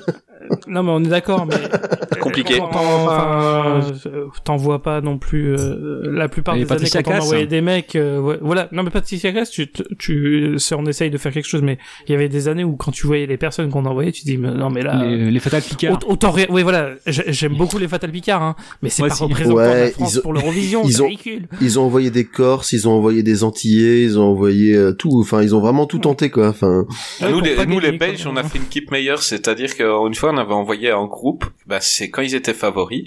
Non, 0.68 0.84
mais 0.84 0.92
on 0.92 1.04
est 1.04 1.08
d'accord, 1.10 1.46
mais 1.46 1.56
Compliqué. 2.20 2.60
Enfin, 2.60 3.82
euh, 4.06 4.26
t'en 4.44 4.58
vois 4.58 4.82
pas 4.82 5.02
non 5.02 5.18
plus. 5.18 5.56
euh, 5.56 6.02
la 6.12 6.28
plupart 6.30 6.56
des 6.56 6.66
Patricia 6.66 7.00
années 7.00 7.04
quand 7.06 7.14
on 7.20 7.24
envoyait 7.24 7.44
hein. 7.44 7.48
des 7.48 7.62
mecs, 7.62 7.96
euh, 7.96 8.20
ouais, 8.20 8.38
voilà. 8.42 8.68
Non, 8.72 8.84
mais 8.84 8.90
Patricia 8.90 9.32
Cass, 9.32 9.50
tu, 9.50 9.68
tu, 9.98 10.56
c'est- 10.58 10.76
on 10.76 10.86
essaye 10.86 11.10
de 11.10 11.18
faire 11.18 11.32
quelque 11.32 11.48
chose, 11.48 11.62
mais 11.62 11.78
il 12.08 12.12
y 12.12 12.16
avait 12.16 12.30
des 12.30 12.48
années 12.48 12.64
où 12.64 12.76
quand 12.76 12.92
tu 12.92 13.08
voyais 13.08 13.26
les 13.26 13.38
personnes 13.38 13.70
qu'on 13.70 13.86
envoyait, 13.86 14.12
tu 14.12 14.22
te 14.22 14.26
dis 14.28 14.38
mais 14.38 14.52
non, 14.52 14.70
mais 14.70 14.82
là. 14.82 15.04
les, 15.04 15.32
les 15.32 15.40
Fatal 15.40 15.62
Picard. 15.62 15.94
aut- 16.08 16.12
Autant. 16.12 16.34
Oui, 16.50 16.64
voilà. 16.64 16.90
j'ai- 17.08 17.32
J'aime 17.32 17.56
beaucoup 17.56 17.78
les 17.78 17.88
Fatal 17.88 18.12
Picard, 18.12 18.42
hein, 18.44 18.56
mais 18.82 18.90
c'est 18.90 19.04
pas 19.04 19.14
aussi. 19.14 19.24
représentant 19.24 19.56
de 19.56 19.62
la 19.80 19.88
France 19.92 20.14
ils 20.14 20.20
ont- 20.20 20.22
pour 20.22 20.34
l'Eurovision. 20.34 20.82
ils 20.86 20.94
C'est 20.94 21.02
ont- 21.02 21.08
ridicule. 21.08 21.48
Ils 21.62 21.80
ont 21.80 21.84
envoyé 21.84 22.10
des 22.12 22.26
Corses, 22.26 22.74
ils 22.74 22.88
ont 22.88 22.92
envoyé 22.94 23.24
des 23.24 23.44
Antillais, 23.44 24.04
ils 24.04 24.20
ont 24.20 24.24
envoyé 24.24 24.76
euh, 24.76 24.92
tout. 24.94 25.20
Enfin, 25.20 25.42
ils 25.42 25.56
ont 25.56 25.60
vraiment 25.60 25.86
tout 25.86 26.00
tenté 26.00 26.30
quoi. 26.30 26.50
Enfin, 26.50 26.86
nous, 27.22 27.40
les, 27.42 27.66
nous, 27.66 27.80
les 27.80 27.92
Belges, 27.98 28.28
on 28.28 28.36
a 28.38 28.44
fait 28.44 28.58
une 28.58 28.66
keep 28.66 28.92
meilleure, 28.92 29.22
c'est-à-dire 29.24 29.76
qu'une 29.76 30.14
fois, 30.16 30.32
on 30.34 30.38
avait 30.42 30.54
envoyé 30.54 30.92
un 30.92 31.06
groupe, 31.06 31.46
bah, 31.68 31.80
c'est 31.80 32.10
quand 32.10 32.22
ils 32.22 32.36
étaient 32.36 32.54
favoris, 32.54 33.04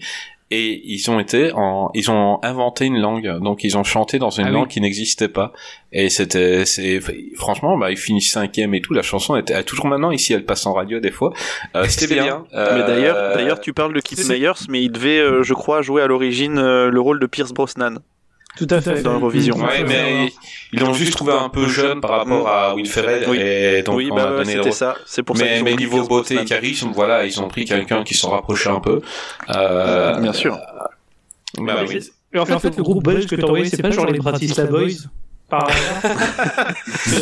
et 0.50 0.82
ils 0.84 1.10
ont 1.10 1.18
été 1.18 1.52
en, 1.52 1.90
ils 1.94 2.10
ont 2.10 2.38
inventé 2.42 2.84
une 2.84 2.98
langue, 3.00 3.40
donc 3.40 3.64
ils 3.64 3.76
ont 3.78 3.82
chanté 3.82 4.18
dans 4.18 4.30
une 4.30 4.44
Ah 4.44 4.48
oui. 4.50 4.54
langue 4.54 4.68
qui 4.68 4.80
n'existait 4.80 5.28
pas, 5.28 5.52
et 5.90 6.10
c'était, 6.10 6.64
c'est, 6.66 7.00
franchement, 7.34 7.76
bah, 7.78 7.90
ils 7.90 7.96
finissent 7.96 8.30
cinquième 8.30 8.74
et 8.74 8.80
tout, 8.80 8.92
la 8.94 9.02
chanson 9.02 9.36
était, 9.36 9.62
toujours 9.64 9.86
maintenant, 9.86 10.10
ici, 10.10 10.32
elle 10.32 10.44
passe 10.44 10.66
en 10.66 10.74
radio 10.74 11.00
des 11.00 11.10
fois, 11.10 11.32
euh, 11.74 11.84
c'était 11.88 12.14
bien. 12.22 12.44
Mais 12.52 12.58
Euh, 12.58 12.86
d'ailleurs, 12.86 13.34
d'ailleurs, 13.36 13.60
tu 13.60 13.72
parles 13.72 13.94
de 13.94 14.00
Keith 14.00 14.28
Meyers, 14.28 14.52
mais 14.68 14.82
il 14.82 14.90
devait, 14.90 15.18
euh, 15.18 15.42
je 15.42 15.54
crois, 15.54 15.82
jouer 15.82 16.02
à 16.02 16.06
l'origine 16.06 16.58
euh, 16.58 16.90
le 16.90 17.00
rôle 17.00 17.18
de 17.20 17.26
Pierce 17.26 17.52
Brosnan 17.52 17.98
Tout 18.56 18.66
à 18.70 18.80
fait. 18.80 19.02
dans 19.02 19.12
l'Eurovision. 19.14 19.56
Ouais, 19.56 19.84
mais 19.84 20.32
ils 20.72 20.80
l'ont 20.80 20.92
juste 20.94 21.12
trouvé 21.12 21.32
un 21.32 21.48
peu 21.48 21.66
jeune 21.68 22.00
par 22.00 22.10
rapport 22.12 22.48
à 22.48 22.74
Will 22.74 22.86
Ferrell, 22.86 23.24
Oui. 23.28 23.38
et 23.40 23.82
donc 23.82 23.96
oui, 23.96 24.08
on 24.10 24.14
bah 24.14 24.22
a 24.28 24.30
ouais, 24.30 24.36
donné 24.38 24.52
c'était 24.52 24.70
ça. 24.72 24.94
C'est 25.06 25.22
pour 25.22 25.36
ça 25.36 25.44
mais, 25.44 25.54
qu'ils 25.56 25.64
mais 25.64 25.74
niveau 25.74 26.06
beauté 26.06 26.36
et 26.40 26.44
charisme, 26.44 26.90
voilà, 26.94 27.24
ils 27.24 27.40
ont 27.40 27.48
pris 27.48 27.64
quelqu'un 27.64 28.04
qui 28.04 28.14
s'en 28.14 28.30
rapprochait 28.30 28.70
un 28.70 28.80
peu. 28.80 29.00
Euh, 29.54 30.18
Bien 30.20 30.32
sûr. 30.32 30.56
Bah 31.58 31.84
oui. 31.88 31.98
Et 32.32 32.38
en 32.38 32.46
fait, 32.46 32.76
le 32.76 32.82
groupe 32.82 33.04
belge 33.04 33.26
que 33.26 33.36
t'as 33.36 33.44
envoyé, 33.44 33.66
c'est 33.66 33.82
pas 33.82 33.90
genre 33.90 34.06
les 34.06 34.18
Bratislava 34.18 34.70
Boys 34.70 34.88
par 35.58 35.68
hasard 35.68 36.74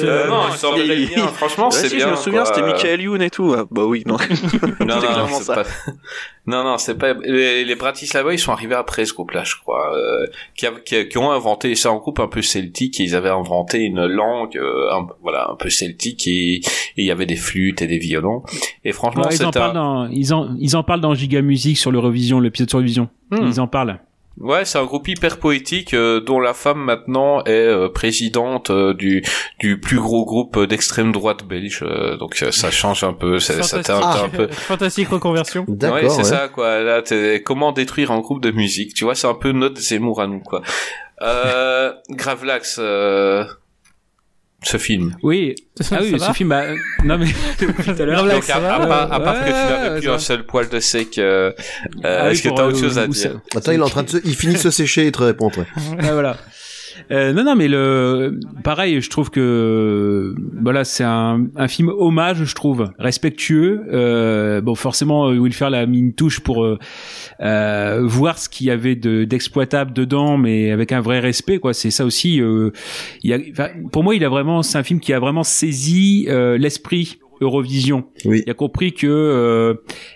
Euh, 0.05 0.29
non, 0.29 0.43
il 0.51 0.57
semblerait 0.57 1.01
Il- 1.03 1.09
bien. 1.09 1.27
Franchement, 1.29 1.67
Ouais, 1.67 1.71
c'est 1.73 1.89
si, 1.89 1.97
bien. 1.97 2.07
je 2.07 2.11
me 2.13 2.17
souviens, 2.17 2.45
c'était 2.45 2.63
Michael 2.63 3.01
Youn 3.03 3.23
et 3.23 3.31
tout. 3.31 3.55
Ah, 3.57 3.65
bah 3.71 3.85
oui, 3.85 4.03
non. 4.07 4.17
Non, 4.81 4.97
non, 5.01 5.27
ça. 5.41 5.55
pas. 5.55 5.65
Non, 6.47 6.65
non, 6.65 6.79
c'est 6.79 6.97
pas. 6.97 7.13
Les, 7.15 7.65
les 7.65 7.75
Bratislava, 7.77 8.33
ils 8.33 8.39
sont 8.39 8.53
arrivés 8.53 8.75
après 8.75 9.05
ce 9.05 9.13
groupe-là, 9.15 9.45
je 9.45 9.55
crois, 9.57 9.97
euh, 9.97 10.27
qui, 10.57 10.67
a- 10.67 10.73
qui, 10.85 10.97
a- 10.97 11.05
qui 11.05 11.19
ont 11.19 11.31
inventé. 11.31 11.75
C'est 11.75 11.89
un 11.89 11.97
groupe 11.97 12.19
un 12.21 12.27
peu 12.29 12.43
celtique. 12.43 12.99
Et 13.01 13.05
ils 13.05 13.15
avaient 13.15 13.29
inventé 13.31 13.79
une 13.81 14.07
langue, 14.07 14.57
euh, 14.57 14.91
un, 14.93 15.07
voilà, 15.23 15.49
un 15.51 15.55
peu 15.57 15.71
celtique, 15.71 16.27
et 16.27 16.55
et 16.57 16.63
il 16.97 17.05
y 17.05 17.11
avait 17.11 17.27
des 17.27 17.37
flûtes 17.37 17.83
et 17.83 17.87
des 17.87 17.99
violons. 17.99 18.43
Et 18.85 18.93
franchement, 18.93 19.23
Ouais, 19.29 19.35
ils, 19.37 19.45
en 19.45 19.51
un- 19.57 19.73
dans, 19.73 20.07
ils, 20.09 20.35
en, 20.35 20.55
ils 20.59 20.77
en 20.77 20.83
parlent 20.83 21.01
dans 21.01 21.15
Giga 21.15 21.43
Music 21.43 21.77
sur 21.79 21.91
l'Eurovision, 21.93 22.41
l'épisode 22.41 22.69
sur 22.71 22.79
l'Eurovision. 22.79 23.09
Hmm. 23.31 23.47
Ils 23.47 23.61
en 23.61 23.67
parlent. 23.69 24.01
Ouais, 24.41 24.65
c'est 24.65 24.79
un 24.79 24.85
groupe 24.85 25.07
hyper 25.09 25.39
poétique 25.39 25.93
euh, 25.95 26.21
dont 26.21 26.41
la 26.41 26.55
femme 26.55 26.79
maintenant 26.83 27.45
est 27.45 27.51
euh, 27.51 27.89
présidente 27.89 28.71
euh, 28.71 28.95
du 28.95 29.23
du 29.61 29.79
plus 29.79 29.99
gros 30.01 30.25
groupe 30.25 30.59
d'extrême 30.65 31.13
droite 31.13 31.45
belge. 31.45 31.81
euh, 31.83 32.17
donc 32.17 32.43
euh, 32.43 32.51
ça 32.51 32.71
change 32.71 33.05
un 33.05 33.13
peu. 33.13 33.39
Ça, 33.39 33.63
ça 33.63 33.83
Fantastique. 33.83 33.85
teinte 34.01 34.17
un 34.25 34.29
peu. 34.31 34.49
Fantastique 34.49 35.09
reconversion. 35.09 35.65
d'accord. 35.69 35.97
ouais, 36.03 36.09
c'est 36.09 36.17
ouais. 36.19 36.25
ça 36.25 36.49
quoi. 36.49 36.81
Là, 36.81 37.03
t'es- 37.03 37.43
comment 37.45 37.73
détruire 37.73 38.11
un 38.11 38.21
groupe 38.21 38.41
de 38.43 38.51
musique? 38.51 38.95
Tu 38.95 39.05
vois, 39.05 39.15
c'est 39.15 39.27
un 39.29 39.35
peu 39.35 39.53
notre 39.53 39.79
Zemmour 39.81 40.21
à 40.23 40.27
nous 40.27 40.41
quoi. 40.41 40.63
Euh, 41.21 41.93
Gravelax, 42.11 42.77
euh, 42.81 43.45
ce 44.63 44.77
film. 44.77 45.17
Oui. 45.23 45.55
Ah 45.91 45.99
oui, 46.01 46.19
ce 46.19 46.33
film, 46.33 46.51
bah, 46.51 46.63
euh, 46.63 46.77
non 47.05 47.19
mais, 47.19 47.27
tout 47.59 47.91
à 48.03 48.05
l'heure. 48.05 48.25
Donc 48.25 48.49
à, 48.51 48.57
à 48.57 48.87
part, 48.87 49.13
à 49.13 49.21
part 49.21 49.35
que 49.41 49.47
tu 49.47 49.53
Ouais, 49.53 49.53
n'avais 49.53 50.01
plus 50.01 50.11
un 50.11 50.19
seul 50.19 50.45
poil 50.47 50.69
de 50.69 50.79
sec, 50.81 51.19
euh, 51.19 51.53
euh, 52.05 52.19
Ah 52.21 52.25
oui, 52.27 52.33
est-ce 52.33 52.43
que 52.43 52.49
pour, 52.49 52.57
t'as 52.59 52.65
euh, 52.65 52.69
autre 52.69 52.79
chose 52.79 52.99
à 52.99 53.07
dire 53.07 53.41
Attends, 53.57 53.73
il 53.73 53.79
est 53.81 53.83
en 53.83 53.89
train 53.89 54.03
de 54.05 54.11
se, 54.11 54.17
il 54.25 54.35
finit 54.37 54.55
de 54.55 54.59
se 54.59 54.71
sécher 54.71 55.07
et 55.07 55.13
te 55.13 55.23
répond. 55.23 55.51
ouais. 55.57 55.67
Ah, 55.99 56.13
voilà. 56.13 56.37
Euh, 57.11 57.33
non, 57.33 57.45
non, 57.45 57.55
mais 57.57 57.69
le, 57.69 58.39
pareil, 58.65 59.01
je 59.01 59.11
trouve 59.11 59.31
que, 59.31 60.35
voilà, 60.61 60.85
c'est 60.85 61.05
un, 61.05 61.47
un 61.57 61.69
film 61.69 61.89
hommage, 61.89 62.45
je 62.45 62.55
trouve, 62.55 62.91
respectueux. 62.99 63.83
Euh, 63.93 64.61
bon, 64.61 64.75
forcément, 64.75 65.29
euh, 65.29 65.37
Will 65.39 65.53
Ferrell 65.53 65.75
a 65.75 65.87
mis 65.87 65.99
une 65.99 66.15
touche 66.15 66.41
pour 66.41 66.65
euh, 66.65 66.79
euh, 67.41 68.01
voir 68.05 68.39
ce 68.39 68.49
qu'il 68.49 68.67
y 68.67 68.71
avait 68.71 68.97
de 68.97 69.25
d'exploitable 69.25 69.93
dedans, 69.93 70.37
mais 70.39 70.71
avec 70.71 70.93
un 70.93 71.01
vrai 71.01 71.21
respect, 71.21 71.59
quoi. 71.59 71.75
C'est 71.75 71.91
ça 71.91 72.05
aussi. 72.05 72.41
Euh, 72.41 72.71
il 73.23 73.31
y 73.31 73.35
a, 73.35 73.69
pour 73.91 74.05
moi, 74.05 74.15
il 74.15 74.25
a 74.25 74.29
vraiment, 74.29 74.63
c'est 74.63 74.79
un 74.79 74.83
film 74.83 75.01
qui 75.01 75.13
a 75.13 75.21
vraiment 75.21 75.45
saisi 75.45 76.27
l'esprit 76.29 77.19
Eurovision. 77.43 78.05
Oui. 78.25 78.43
Il 78.47 78.51
a 78.51 78.55
compris 78.55 78.93
que 78.93 79.07
euh, 79.07 79.75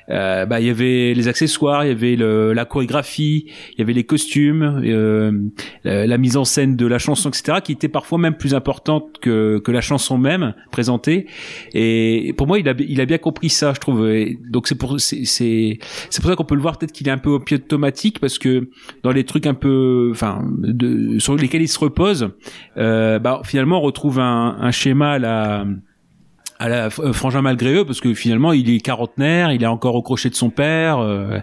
euh, 0.08 0.46
bah 0.46 0.60
il 0.60 0.66
y 0.66 0.70
avait 0.70 1.12
les 1.14 1.28
accessoires, 1.28 1.84
il 1.84 1.88
y 1.88 1.92
avait 1.92 2.16
le, 2.16 2.52
la 2.52 2.64
chorégraphie, 2.64 3.46
il 3.72 3.78
y 3.78 3.82
avait 3.82 3.92
les 3.92 4.04
costumes, 4.04 4.80
euh, 4.84 5.32
la, 5.84 6.06
la 6.06 6.18
mise 6.18 6.36
en 6.36 6.44
scène 6.44 6.76
de 6.76 6.86
la 6.86 6.98
chanson, 6.98 7.28
etc., 7.28 7.58
qui 7.62 7.72
était 7.72 7.88
parfois 7.88 8.18
même 8.18 8.36
plus 8.36 8.54
importante 8.54 9.18
que 9.20 9.58
que 9.58 9.72
la 9.72 9.80
chanson 9.80 10.18
même 10.18 10.54
présentée. 10.70 11.26
Et 11.74 12.32
pour 12.36 12.46
moi, 12.46 12.58
il 12.58 12.68
a 12.68 12.74
il 12.78 13.00
a 13.00 13.06
bien 13.06 13.18
compris 13.18 13.50
ça, 13.50 13.72
je 13.74 13.80
trouve. 13.80 14.08
Et 14.08 14.38
donc 14.48 14.68
c'est 14.68 14.76
pour 14.76 15.00
c'est 15.00 15.24
c'est 15.24 16.20
pour 16.20 16.30
ça 16.30 16.36
qu'on 16.36 16.44
peut 16.44 16.54
le 16.54 16.62
voir 16.62 16.78
peut-être 16.78 16.92
qu'il 16.92 17.08
est 17.08 17.12
un 17.12 17.18
peu 17.18 17.30
automatique 17.30 18.20
parce 18.20 18.38
que 18.38 18.70
dans 19.02 19.12
les 19.12 19.24
trucs 19.24 19.46
un 19.46 19.54
peu 19.54 20.10
enfin 20.12 20.44
de 20.58 21.18
sur 21.18 21.34
lesquels 21.36 21.62
il 21.62 21.68
se 21.68 21.78
repose, 21.78 22.30
euh, 22.76 23.18
bah 23.18 23.40
finalement 23.44 23.78
on 23.78 23.82
retrouve 23.82 24.20
un, 24.20 24.56
un 24.60 24.70
schéma 24.70 25.12
à 25.12 25.18
la 25.18 25.66
à 26.58 26.68
la 26.68 26.86
euh, 26.86 27.12
frangin 27.12 27.42
malgré 27.42 27.74
eux 27.74 27.84
parce 27.84 28.00
que 28.00 28.14
finalement 28.14 28.52
il 28.52 28.70
est 28.70 28.80
quarantenaire 28.80 29.52
il 29.52 29.62
est 29.62 29.66
encore 29.66 29.94
au 29.94 30.02
crochet 30.02 30.30
de 30.30 30.34
son 30.34 30.50
père 30.50 30.98
euh, 30.98 31.38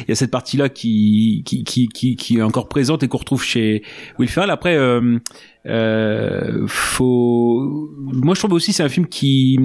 il 0.00 0.08
y 0.08 0.12
a 0.12 0.14
cette 0.14 0.30
partie 0.30 0.56
là 0.56 0.68
qui 0.68 1.42
qui, 1.44 1.64
qui 1.64 1.88
qui 1.88 2.16
qui 2.16 2.38
est 2.38 2.42
encore 2.42 2.68
présente 2.68 3.02
et 3.02 3.08
qu'on 3.08 3.18
retrouve 3.18 3.42
chez 3.42 3.82
Will 4.18 4.28
Ferrell. 4.28 4.50
Après 4.50 4.76
euh, 4.76 5.18
euh, 5.66 6.66
faut 6.66 7.90
moi 7.98 8.34
je 8.34 8.40
trouve 8.40 8.52
aussi 8.52 8.72
c'est 8.72 8.82
un 8.82 8.88
film 8.88 9.06
qui 9.06 9.58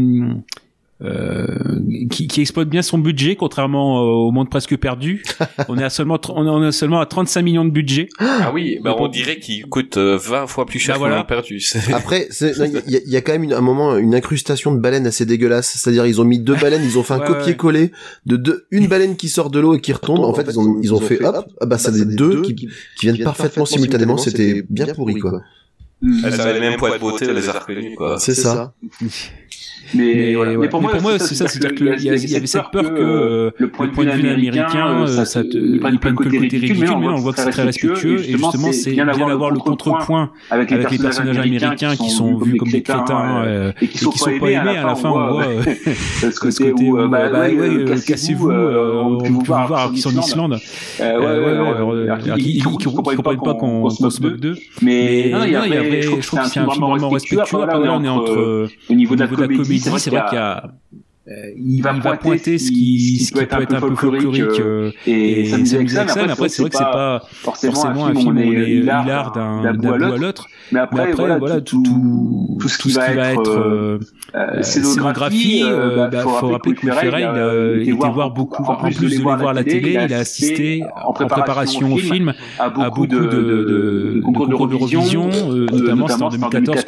qui, 2.11 2.28
qui 2.28 2.41
exploite 2.41 2.69
bien 2.69 2.82
son 2.84 2.98
budget 2.99 3.36
contrairement 3.36 4.02
au 4.02 4.32
monde 4.32 4.49
presque 4.49 4.78
perdu 4.78 5.23
on 5.68 5.78
est 5.78 5.84
à 5.84 5.90
seulement 5.90 6.19
on 6.30 6.45
est- 6.45 6.49
on 6.49 6.68
est 6.68 6.72
seulement 6.72 6.99
à 6.99 7.06
35 7.06 7.41
millions 7.41 7.65
de 7.65 7.72
budget 7.72 8.07
Ah 8.19 8.52
oui, 8.53 8.80
bah 8.84 8.95
on 8.99 9.07
dirait 9.07 9.40
qu'il 9.40 9.65
coûte 9.65 9.98
euh, 9.98 10.18
20 10.18 10.45
fois 10.48 10.65
plus 10.65 10.80
cher 10.80 10.95
Bah 10.95 10.99
qu'on 10.99 11.07
voilà. 11.07 11.23
perdu. 11.23 11.60
Après, 11.94 12.28
il 12.41 12.48
y, 12.88 12.95
a- 12.98 12.99
il 13.06 13.11
y 13.11 13.15
a 13.18 13.22
quand 13.22 13.32
même 13.32 13.44
une- 13.44 13.53
un 13.53 13.61
moment 13.61 13.98
une 13.98 14.14
incrustation 14.14 14.73
de 14.76 14.80
baleines 14.80 15.07
assez 15.07 15.26
dégueulasse. 15.26 15.69
C'est-à-dire 15.78 16.06
ils 16.06 16.22
ont 16.22 16.26
mis 16.26 16.40
deux 16.40 16.56
baleines, 16.56 16.84
ils 16.84 16.98
ont 16.99 17.03
fait 17.03 17.14
un 17.15 17.19
Ouais, 17.19 17.30
ouais. 17.30 17.38
copier-coller 17.38 17.91
de 18.26 18.36
deux, 18.38 18.65
une 18.72 18.88
baleine 18.88 19.15
qui 19.15 19.30
sort 19.30 19.49
de 19.49 19.60
l'eau 19.60 19.73
et 19.76 19.82
qui 19.82 19.94
retombe. 19.94 20.19
En 20.19 20.34
fait, 20.34 20.45
ils 20.49 20.60
ont 20.60 20.80
ils 20.84 20.94
ont 20.94 20.99
fait 20.99 21.23
hop, 21.23 21.45
ah 21.61 21.65
bah 21.65 21.78
ça 21.78 21.91
des 21.91 22.06
deux 22.06 22.41
qui, 22.44 22.56
qui 22.56 22.68
viennent 23.02 23.18
parfaitement 23.23 23.65
simultanément. 23.65 24.18
C'était 24.18 24.64
bien 24.69 24.88
pourri 24.94 25.15
quoi. 25.19 25.41
Elles 26.03 26.41
avaient 26.41 26.53
le 26.56 26.60
même 26.61 26.78
poids 26.78 26.95
de 26.95 26.99
beauté, 26.99 27.28
on 27.30 27.34
les 27.34 27.48
a 27.49 27.53
reconnus, 27.53 27.95
quoi. 27.95 28.18
C'est 28.19 28.34
ça. 28.34 28.73
Mais, 29.93 30.13
Mais, 30.15 30.35
voilà. 30.35 30.51
ouais. 30.51 30.57
mais 30.57 30.69
pour 30.69 30.81
moi, 30.81 31.19
c'est 31.19 31.35
ça, 31.35 31.47
c'est-à-dire 31.47 31.76
qu'il 31.76 31.88
y, 31.88 32.31
il 32.31 32.35
avait 32.35 32.47
cette 32.47 32.72
peur 32.72 32.93
que 32.93 33.01
euh, 33.01 33.51
le 33.57 33.69
point 33.69 33.88
de 33.88 34.11
vue 34.11 34.30
américain, 34.30 35.05
euh, 35.07 35.26
ça 35.26 35.43
te, 35.43 35.57
ils 35.57 35.80
prennent 35.99 36.15
que 36.15 36.23
le 36.23 36.30
côté 36.30 36.57
ridicule, 36.57 36.97
mais 36.99 37.07
on 37.07 37.15
voit 37.15 37.34
que 37.34 37.39
c'est 37.39 37.49
très 37.49 37.63
respectueux, 37.63 38.19
et 38.19 38.38
justement, 38.38 38.72
c'est 38.72 38.91
bien 38.91 39.05
d'avoir 39.05 39.51
le 39.51 39.59
contrepoint 39.59 40.31
avec 40.49 40.72
les 40.72 40.97
personnages 40.97 41.38
américains 41.38 41.95
qui 41.95 42.09
sont 42.09 42.38
vus 42.38 42.57
comme 42.57 42.69
des 42.69 42.81
crétins 42.81 43.43
euh, 43.45 43.72
et 43.81 43.88
qui 43.88 43.97
sont 43.97 44.11
pas 44.11 44.49
aimés. 44.49 44.77
À 44.77 44.85
la 44.85 44.95
fin, 44.95 45.09
on 45.09 45.34
voit 45.34 45.45
euh, 45.45 45.61
ce 45.95 46.39
côté 46.39 46.72
où, 46.72 46.97
euh, 46.97 47.07
bah 47.07 47.30
ouais, 47.31 47.55
ouais, 47.55 47.95
cassez-vous, 48.05 48.51
on 48.51 49.18
peut 49.19 49.43
voir 49.45 49.91
qu'ils 49.91 50.01
sont 50.01 50.15
en 50.18 50.22
Islande. 50.22 50.59
Ils 50.99 52.63
comprennent 52.63 53.22
pas 53.22 53.35
qu'on 53.55 53.89
se 53.89 54.22
moque 54.22 54.39
d'eux. 54.39 54.57
Mais 54.81 55.30
il 55.30 56.11
je 56.22 56.27
trouve 56.27 56.39
que 56.41 56.47
c'est 56.47 56.59
un 56.59 56.69
film 56.69 56.85
vraiment 56.85 57.09
respectueux. 57.09 57.65
Là, 57.65 57.80
on 57.80 58.03
est 58.03 58.09
entre, 58.09 58.68
au 58.89 58.93
niveau 58.93 59.15
de 59.15 59.22
la 59.22 59.27
comédie, 59.27 59.81
c'est 59.82 59.90
vrai 59.90 59.99
qu'il 59.99 60.14
y 60.14 60.41
a 60.41 60.72
euh, 61.27 61.52
il, 61.56 61.84
va, 61.84 61.93
il 61.93 62.02
va 62.02 62.18
pointer 62.18 62.57
ce 62.57 62.72
qui, 62.72 63.19
ce 63.19 63.31
qui 63.31 63.34
peut 63.34 63.43
être 63.43 63.53
un 63.53 63.65
peu 63.65 63.95
folklorique 63.95 64.60
euh, 64.60 64.91
et, 65.06 65.49
et 65.49 65.53
avec 65.53 65.89
ça. 65.91 66.03
Mais 66.15 66.31
après, 66.31 66.49
c'est 66.49 66.64
vrai 66.64 66.72
que 66.72 66.77
c'est 66.77 66.84
pas 66.84 67.22
forcément 67.31 68.07
un 68.07 68.15
film 68.15 68.27
où 68.27 68.31
on 68.31 68.38
est 68.38 68.72
hilar 68.72 69.31
d'un 69.31 69.73
bout 69.73 69.93
à 69.93 70.18
l'autre. 70.18 70.48
Mais 70.72 70.80
après, 70.80 71.11
voilà, 71.11 71.61
tout, 71.61 71.84
tout, 71.84 72.57
tout 72.60 72.68
ce 72.68 72.77
qui 72.80 72.91
va 72.93 73.34
être 73.34 73.99
euh, 74.35 74.61
scénographie, 74.64 75.61
euh, 75.64 76.07
bah, 76.07 76.22
faut 76.22 76.48
rappeler 76.48 76.73
que 76.73 76.91
Ferrell, 76.91 77.30
il 77.81 77.81
a 77.81 77.84
été 77.84 77.91
voir 77.91 78.31
beaucoup, 78.31 78.64
en 78.64 78.77
plus 78.77 78.99
de 78.99 79.07
les 79.07 79.18
voir 79.18 79.45
à 79.48 79.53
la 79.53 79.64
télé, 79.64 79.99
il 80.03 80.14
a 80.14 80.19
assisté 80.19 80.84
en 81.03 81.14
préparation 81.14 81.93
au 81.93 81.98
film 81.98 82.34
à 82.57 82.72
beaucoup 82.72 83.06
de 83.06 84.22
concours 84.23 84.48
d'Eurovision, 84.48 85.30
notamment 85.72 86.07
en 86.07 86.30
2014 86.30 86.85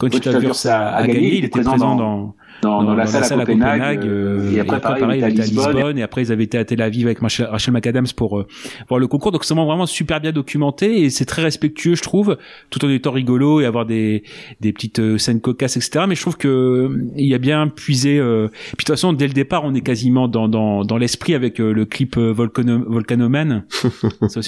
quand 0.00 0.14
Wurst 0.40 0.66
a 0.66 1.06
gagné, 1.06 1.38
il 1.38 1.44
était 1.44 1.60
présent 1.60 1.96
dans 1.96 2.34
dans, 2.62 2.82
dans, 2.82 2.90
dans, 2.90 2.94
la, 2.94 3.06
salle, 3.06 3.24
salle 3.24 3.40
à 3.40 3.46
Copenhague. 3.46 4.06
Euh, 4.06 4.50
et 4.52 4.60
après, 4.60 4.76
et 4.76 4.78
après 4.78 5.00
pareil, 5.00 5.20
il 5.20 5.30
était 5.30 5.40
à 5.40 5.44
Lisbonne. 5.44 5.98
Et 5.98 6.02
après, 6.02 6.22
ils 6.22 6.32
avaient 6.32 6.44
été 6.44 6.58
à 6.58 6.64
Tel 6.64 6.82
Aviv 6.82 7.06
avec 7.06 7.18
Rachel, 7.18 7.46
Rachel 7.46 7.74
McAdams 7.74 8.06
pour 8.16 8.40
euh, 8.40 8.46
voir 8.88 8.98
le 8.98 9.06
concours. 9.06 9.32
Donc, 9.32 9.44
c'est 9.44 9.54
vraiment 9.54 9.86
super 9.86 10.20
bien 10.20 10.32
documenté 10.32 11.02
et 11.02 11.10
c'est 11.10 11.24
très 11.24 11.42
respectueux, 11.42 11.94
je 11.94 12.02
trouve, 12.02 12.36
tout 12.70 12.84
en 12.84 12.88
étant 12.88 13.12
rigolo 13.12 13.60
et 13.60 13.66
avoir 13.66 13.86
des, 13.86 14.22
des 14.60 14.72
petites 14.72 15.00
euh, 15.00 15.18
scènes 15.18 15.40
cocasses, 15.40 15.76
etc. 15.76 16.04
Mais 16.08 16.14
je 16.14 16.20
trouve 16.20 16.36
que 16.36 16.48
euh, 16.48 17.10
il 17.16 17.26
y 17.26 17.34
a 17.34 17.38
bien 17.38 17.68
puisé. 17.68 18.18
Euh... 18.18 18.48
Puis 18.48 18.70
de 18.70 18.76
toute 18.76 18.88
façon, 18.88 19.12
dès 19.12 19.26
le 19.26 19.32
départ, 19.32 19.64
on 19.64 19.74
est 19.74 19.80
quasiment 19.80 20.28
dans, 20.28 20.48
dans, 20.48 20.84
dans 20.84 20.96
l'esprit 20.96 21.34
avec 21.34 21.60
euh, 21.60 21.72
le 21.72 21.84
clip 21.84 22.16
Volcano, 22.16 22.82
Volcanoman. 22.86 23.64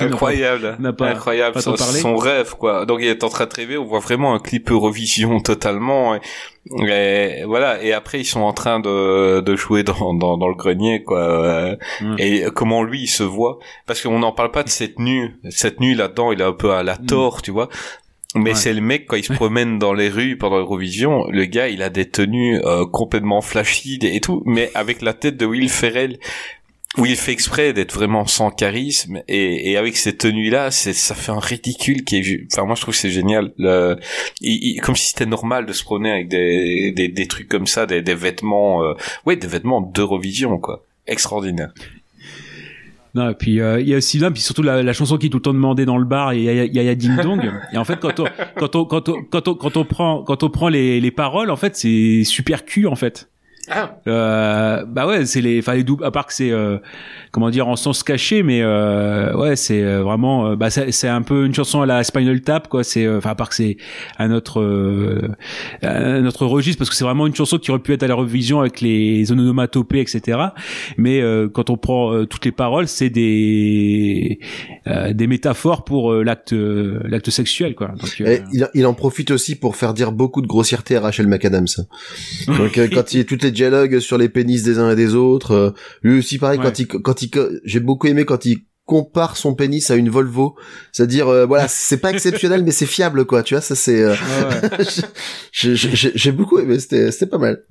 Incroyable. 0.00 0.76
On 0.78 0.82
n'a 0.82 0.92
pas, 0.92 1.10
Incroyable. 1.10 1.54
Pas 1.54 1.60
son, 1.60 1.76
son, 1.76 2.16
rêve, 2.16 2.54
quoi. 2.58 2.86
Donc, 2.86 3.00
il 3.00 3.06
est 3.06 3.24
en 3.24 3.28
train 3.28 3.46
de 3.46 3.54
rêver. 3.54 3.76
On 3.76 3.84
voit 3.84 4.00
vraiment 4.00 4.34
un 4.34 4.38
clip 4.38 4.70
Eurovision 4.70 5.40
totalement. 5.42 6.14
Et... 6.14 6.20
Et 6.86 7.44
voilà. 7.44 7.82
Et 7.82 7.92
après, 7.92 8.20
ils 8.20 8.24
sont 8.24 8.40
en 8.40 8.52
train 8.52 8.80
de, 8.80 9.40
de 9.40 9.56
jouer 9.56 9.82
dans, 9.82 10.14
dans, 10.14 10.38
dans 10.38 10.48
le 10.48 10.54
grenier, 10.54 11.02
quoi. 11.02 11.76
Mm. 12.00 12.16
Et 12.18 12.44
comment 12.54 12.82
lui, 12.82 13.02
il 13.02 13.08
se 13.08 13.22
voit? 13.22 13.58
Parce 13.86 14.02
qu'on 14.02 14.18
n'en 14.18 14.32
parle 14.32 14.50
pas 14.50 14.62
de 14.62 14.68
cette 14.68 14.98
nuit. 14.98 15.30
Cette 15.50 15.80
nuit 15.80 15.94
là-dedans, 15.94 16.32
il 16.32 16.40
est 16.40 16.44
un 16.44 16.52
peu 16.52 16.72
à 16.72 16.82
la 16.82 16.96
tort, 16.96 17.38
mm. 17.38 17.42
tu 17.42 17.50
vois. 17.50 17.68
Mais 18.34 18.50
ouais. 18.50 18.54
c'est 18.54 18.72
le 18.72 18.80
mec, 18.80 19.06
quand 19.06 19.16
il 19.16 19.24
se 19.24 19.32
promène 19.32 19.78
dans 19.78 19.92
les 19.92 20.08
rues 20.08 20.38
pendant 20.38 20.56
l'Eurovision, 20.56 21.26
le 21.28 21.44
gars, 21.44 21.68
il 21.68 21.82
a 21.82 21.90
des 21.90 22.08
tenues 22.08 22.60
euh, 22.64 22.86
complètement 22.86 23.42
flashy 23.42 23.98
et 24.00 24.20
tout, 24.20 24.42
mais 24.46 24.70
avec 24.74 25.02
la 25.02 25.12
tête 25.12 25.36
de 25.36 25.44
Will 25.44 25.68
Ferrell 25.68 26.18
où 26.98 27.06
il 27.06 27.16
fait 27.16 27.32
exprès 27.32 27.72
d'être 27.72 27.94
vraiment 27.94 28.26
sans 28.26 28.50
charisme 28.50 29.22
et, 29.26 29.70
et 29.70 29.76
avec 29.76 29.96
ces 29.96 30.16
tenues 30.16 30.50
là 30.50 30.70
c'est 30.70 30.92
ça 30.92 31.14
fait 31.14 31.32
un 31.32 31.38
ridicule 31.38 32.04
qui 32.04 32.16
est 32.16 32.46
enfin 32.52 32.66
moi 32.66 32.74
je 32.74 32.82
trouve 32.82 32.94
que 32.94 33.00
c'est 33.00 33.10
génial 33.10 33.52
le, 33.56 33.96
il, 34.40 34.74
il, 34.74 34.80
comme 34.80 34.96
si 34.96 35.08
c'était 35.08 35.26
normal 35.26 35.64
de 35.64 35.72
se 35.72 35.84
promener 35.84 36.10
avec 36.10 36.28
des 36.28 36.92
des, 36.92 37.08
des 37.08 37.26
trucs 37.26 37.48
comme 37.48 37.66
ça 37.66 37.86
des, 37.86 38.02
des 38.02 38.14
vêtements 38.14 38.82
euh, 38.82 38.94
ouais 39.24 39.36
des 39.36 39.46
vêtements 39.46 39.80
d'Eurovision 39.80 40.58
quoi 40.58 40.84
extraordinaire 41.06 41.72
non, 43.14 43.28
et 43.28 43.34
puis 43.34 43.60
euh, 43.60 43.78
il 43.78 43.88
y 43.88 43.92
a 43.92 43.98
aussi 43.98 44.18
là, 44.18 44.30
puis 44.30 44.40
surtout 44.40 44.62
la, 44.62 44.82
la, 44.82 44.92
chanson 44.94 45.18
qui 45.18 45.26
est 45.26 45.28
tout 45.28 45.36
le 45.36 45.42
temps 45.42 45.52
demandée 45.52 45.84
dans 45.84 45.98
le 45.98 46.06
bar, 46.06 46.32
il 46.32 46.44
y 46.44 46.48
a, 46.48 46.64
y 46.64 46.78
a, 46.78 46.82
y 46.82 46.88
a 46.88 46.94
Ding 46.94 47.14
Dong. 47.20 47.42
et 47.70 47.76
en 47.76 47.84
fait, 47.84 48.00
quand 48.00 48.18
on 48.20 48.24
quand 48.56 48.74
on 48.74 48.86
quand 48.86 49.08
on 49.10 49.22
quand 49.24 49.48
on 49.48 49.54
quand 49.54 49.76
on 49.76 49.84
prend 49.84 50.22
quand 50.22 50.42
on 50.42 50.48
prend 50.48 50.68
les 50.70 50.98
les 50.98 51.10
paroles, 51.10 51.50
en 51.50 51.56
fait, 51.56 51.76
c'est 51.76 52.24
super 52.24 52.64
cul 52.64 52.86
en 52.86 52.96
fait. 52.96 53.28
Ah. 53.70 53.96
Euh, 54.08 54.84
bah 54.86 55.06
ouais, 55.06 55.24
c'est 55.24 55.40
les, 55.40 55.60
enfin 55.60 55.74
les 55.74 55.84
doubles, 55.84 56.04
à 56.04 56.10
part 56.10 56.26
que 56.26 56.34
c'est, 56.34 56.50
euh, 56.50 56.78
comment 57.30 57.48
dire, 57.48 57.68
en 57.68 57.76
sens 57.76 58.02
caché, 58.02 58.42
mais 58.42 58.60
euh, 58.60 59.36
ouais, 59.36 59.54
c'est 59.54 59.82
vraiment, 59.82 60.48
euh, 60.48 60.56
bah 60.56 60.68
c'est 60.70 61.08
un 61.08 61.22
peu 61.22 61.46
une 61.46 61.54
chanson 61.54 61.80
à 61.80 61.86
la 61.86 62.02
Spinal 62.02 62.40
Tap, 62.40 62.68
quoi. 62.68 62.82
C'est, 62.82 63.08
enfin 63.08 63.30
à 63.30 63.34
part 63.36 63.50
que 63.50 63.54
c'est 63.54 63.76
un 64.18 64.32
autre, 64.32 64.60
un 65.82 66.26
autre 66.26 66.46
registre, 66.46 66.78
parce 66.78 66.90
que 66.90 66.96
c'est 66.96 67.04
vraiment 67.04 67.26
une 67.26 67.36
chanson 67.36 67.58
qui 67.58 67.70
aurait 67.70 67.80
pu 67.80 67.92
être 67.92 68.02
à 68.02 68.08
la 68.08 68.16
revision 68.16 68.60
avec 68.60 68.80
les 68.80 69.30
onomatopées, 69.30 70.00
etc. 70.00 70.38
Mais 70.96 71.22
quand 71.52 71.70
on 71.70 71.76
prend 71.76 72.24
toutes 72.26 72.44
les 72.44 72.52
paroles, 72.52 72.88
c'est 72.88 73.10
des 73.10 74.40
des 74.86 75.26
métaphores 75.28 75.84
pour 75.84 76.12
l'acte 76.12 76.52
l'acte 76.52 77.30
sexuel, 77.30 77.76
quoi. 77.76 77.88
Donc, 77.88 78.18
il, 78.18 78.68
il 78.74 78.86
en 78.86 78.94
profite 78.94 79.30
aussi 79.30 79.54
pour 79.54 79.76
faire 79.76 79.94
dire 79.94 80.10
beaucoup 80.10 80.42
de 80.42 80.48
grossièreté 80.48 80.96
à 80.96 81.00
Rachel 81.00 81.28
McAdams. 81.28 81.66
Donc 82.46 82.80
quand 82.92 83.14
il 83.14 83.20
est 83.20 83.24
toutes 83.24 83.44
les 83.44 83.51
dialogues 83.52 84.00
sur 84.00 84.18
les 84.18 84.28
pénis 84.28 84.62
des 84.62 84.78
uns 84.78 84.90
et 84.90 84.96
des 84.96 85.14
autres. 85.14 85.52
Euh, 85.52 85.70
lui 86.02 86.18
aussi 86.18 86.38
pareil 86.38 86.58
ouais. 86.58 86.64
quand 86.64 86.78
il 86.78 86.86
quand 86.86 87.22
il 87.22 87.30
j'ai 87.64 87.80
beaucoup 87.80 88.06
aimé 88.06 88.24
quand 88.24 88.44
il 88.44 88.58
compare 88.84 89.36
son 89.36 89.54
pénis 89.54 89.90
à 89.90 89.94
une 89.94 90.10
Volvo, 90.10 90.56
c'est-à-dire 90.90 91.28
euh, 91.28 91.46
voilà, 91.46 91.66
c'est 91.68 91.98
pas 91.98 92.10
exceptionnel 92.10 92.64
mais 92.64 92.72
c'est 92.72 92.86
fiable 92.86 93.24
quoi, 93.24 93.42
tu 93.42 93.54
vois, 93.54 93.60
ça 93.60 93.74
c'est 93.74 94.02
euh... 94.02 94.14
ouais. 94.14 94.84
j'ai 96.14 96.32
beaucoup 96.32 96.58
aimé, 96.58 96.78
c'était 96.78 97.10
c'était 97.12 97.26
pas 97.26 97.38
mal. 97.38 97.62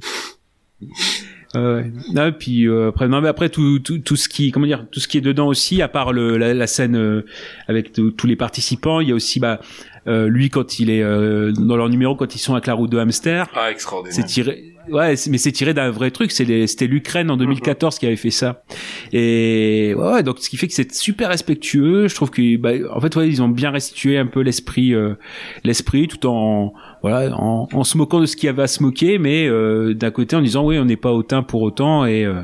Euh, 1.55 1.83
non, 2.13 2.31
puis 2.31 2.67
euh, 2.67 2.89
après, 2.89 3.07
non, 3.07 3.21
mais 3.21 3.27
après 3.27 3.49
tout, 3.49 3.79
tout, 3.79 3.99
tout 3.99 4.15
ce 4.15 4.29
qui, 4.29 4.51
comment 4.51 4.65
dire, 4.65 4.85
tout 4.89 4.99
ce 4.99 5.07
qui 5.07 5.17
est 5.17 5.21
dedans 5.21 5.47
aussi, 5.47 5.81
à 5.81 5.87
part 5.87 6.13
le, 6.13 6.37
la, 6.37 6.53
la 6.53 6.67
scène 6.67 6.95
euh, 6.95 7.25
avec 7.67 7.91
tous 7.91 8.27
les 8.27 8.35
participants, 8.35 9.01
il 9.01 9.09
y 9.09 9.11
a 9.11 9.15
aussi 9.15 9.39
bah, 9.39 9.59
euh, 10.07 10.27
lui 10.27 10.49
quand 10.49 10.79
il 10.79 10.89
est 10.89 11.03
euh, 11.03 11.51
dans 11.51 11.75
leur 11.75 11.89
numéro 11.89 12.15
quand 12.15 12.35
ils 12.35 12.39
sont 12.39 12.53
avec 12.53 12.67
la 12.67 12.73
route 12.73 12.89
de 12.89 12.97
hamster. 12.97 13.49
Ah, 13.53 13.69
extraordinaire. 13.69 14.15
C'est 14.15 14.25
tiré, 14.25 14.70
ouais, 14.89 15.15
mais 15.29 15.37
c'est 15.37 15.51
tiré 15.51 15.73
d'un 15.73 15.89
vrai 15.91 16.11
truc. 16.11 16.31
C'était 16.31 16.87
l'Ukraine 16.87 17.29
en 17.29 17.37
2014 17.37 17.99
qui 17.99 18.05
avait 18.05 18.15
fait 18.15 18.31
ça. 18.31 18.63
Et 19.11 19.93
ouais, 19.95 20.23
donc 20.23 20.39
ce 20.39 20.49
qui 20.49 20.57
fait 20.57 20.67
que 20.67 20.73
c'est 20.73 20.93
super 20.93 21.29
respectueux. 21.29 22.07
Je 22.07 22.15
trouve 22.15 22.29
que, 22.29 22.57
bah, 22.57 22.71
en 22.93 22.99
fait, 22.99 23.15
ouais, 23.15 23.27
ils 23.27 23.41
ont 23.41 23.49
bien 23.49 23.71
restitué 23.71 24.17
un 24.17 24.27
peu 24.27 24.41
l'esprit, 24.41 24.93
euh, 24.93 25.15
l'esprit, 25.63 26.07
tout 26.07 26.25
en 26.27 26.73
voilà, 27.01 27.35
en, 27.35 27.67
en, 27.73 27.83
se 27.83 27.97
moquant 27.97 28.19
de 28.19 28.27
ce 28.27 28.35
qu'il 28.35 28.45
y 28.45 28.49
avait 28.49 28.61
à 28.61 28.67
se 28.67 28.83
moquer, 28.83 29.17
mais 29.17 29.47
euh, 29.47 29.95
d'un 29.95 30.11
côté 30.11 30.35
en 30.35 30.41
disant 30.41 30.63
oui, 30.63 30.77
on 30.77 30.85
n'est 30.85 30.97
pas 30.97 31.11
hautain 31.11 31.41
pour 31.41 31.63
autant 31.63 32.05
et 32.05 32.25
euh, 32.25 32.43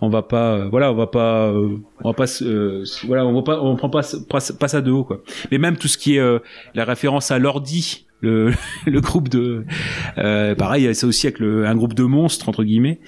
on 0.00 0.08
va 0.08 0.22
pas, 0.22 0.52
euh, 0.52 0.68
voilà, 0.68 0.92
on 0.92 0.94
va 0.94 1.08
pas, 1.08 1.52
on 1.52 2.08
va 2.08 2.14
pas, 2.14 2.26
voilà, 3.04 3.26
on 3.26 3.34
va 3.34 3.42
pas, 3.42 3.60
on 3.60 3.74
prend 3.74 3.90
pas, 3.90 4.02
pas, 4.28 4.38
pas 4.58 4.68
ça 4.68 4.80
de 4.80 4.92
haut 4.92 5.02
quoi. 5.02 5.22
Mais 5.50 5.58
même 5.58 5.76
tout 5.76 5.88
ce 5.88 5.98
qui 5.98 6.16
est 6.16 6.40
la 6.74 6.84
référence 6.84 7.32
à 7.32 7.38
l'ordi, 7.38 8.05
le, 8.26 8.52
le 8.86 9.00
groupe 9.00 9.28
de 9.28 9.64
euh, 10.18 10.54
pareil 10.54 10.94
c'est 10.94 11.06
aussi 11.06 11.26
avec 11.26 11.38
le, 11.38 11.66
un 11.66 11.74
groupe 11.74 11.94
de 11.94 12.04
monstres 12.04 12.48
entre 12.48 12.64
guillemets. 12.64 12.98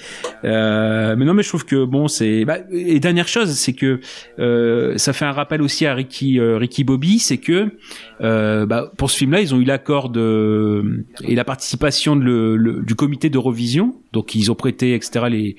Euh, 0.44 1.14
mais 1.16 1.24
non 1.24 1.34
mais 1.34 1.42
je 1.42 1.48
trouve 1.48 1.64
que 1.64 1.84
bon 1.84 2.08
c'est 2.08 2.44
bah, 2.44 2.58
et 2.72 3.00
dernière 3.00 3.28
chose 3.28 3.50
c'est 3.52 3.72
que 3.72 4.00
euh, 4.38 4.96
ça 4.96 5.12
fait 5.12 5.24
un 5.24 5.32
rappel 5.32 5.62
aussi 5.62 5.86
à 5.86 5.94
Ricky 5.94 6.38
euh, 6.38 6.56
Ricky 6.58 6.84
Bobby 6.84 7.18
c'est 7.18 7.38
que 7.38 7.70
euh, 8.20 8.66
bah, 8.66 8.90
pour 8.96 9.10
ce 9.10 9.16
film 9.18 9.32
là 9.32 9.40
ils 9.40 9.54
ont 9.54 9.60
eu 9.60 9.64
l'accord 9.64 10.08
de 10.10 11.04
et 11.24 11.34
la 11.34 11.44
participation 11.44 12.16
de 12.16 12.22
le, 12.24 12.56
le- 12.56 12.82
du 12.82 12.94
comité 12.94 13.30
d'Eurovision. 13.30 13.94
Donc 14.12 14.34
ils 14.34 14.50
ont 14.50 14.54
prêté 14.54 14.94
etc 14.94 15.26
les 15.30 15.56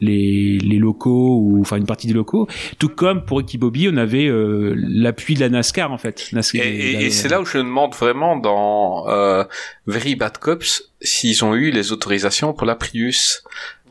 les 0.00 0.58
les 0.58 0.78
locaux 0.78 1.38
ou 1.40 1.60
enfin 1.60 1.76
une 1.76 1.86
partie 1.86 2.06
des 2.06 2.12
locaux. 2.14 2.48
Tout 2.78 2.88
comme 2.88 3.24
pour 3.24 3.38
Ricky 3.38 3.58
Bobby 3.58 3.88
on 3.92 3.96
avait 3.96 4.26
euh, 4.26 4.74
l'appui 4.76 5.34
de 5.34 5.40
la 5.40 5.48
NASCAR 5.48 5.92
en 5.92 5.98
fait. 5.98 6.28
NASCAR, 6.32 6.62
Et, 6.64 6.68
et- 6.92 7.04
et 7.06 7.10
c'est 7.10 7.28
là 7.28 7.40
où 7.40 7.44
je 7.44 7.58
me 7.58 7.62
demande 7.62 7.94
vraiment 7.94 8.36
dans 8.36 9.01
euh, 9.08 9.44
Very 9.86 10.14
Bad 10.16 10.38
Cops 10.38 10.84
s'ils 11.00 11.44
ont 11.44 11.54
eu 11.54 11.70
les 11.70 11.92
autorisations 11.92 12.52
pour 12.52 12.66
la 12.66 12.74
Prius. 12.76 13.42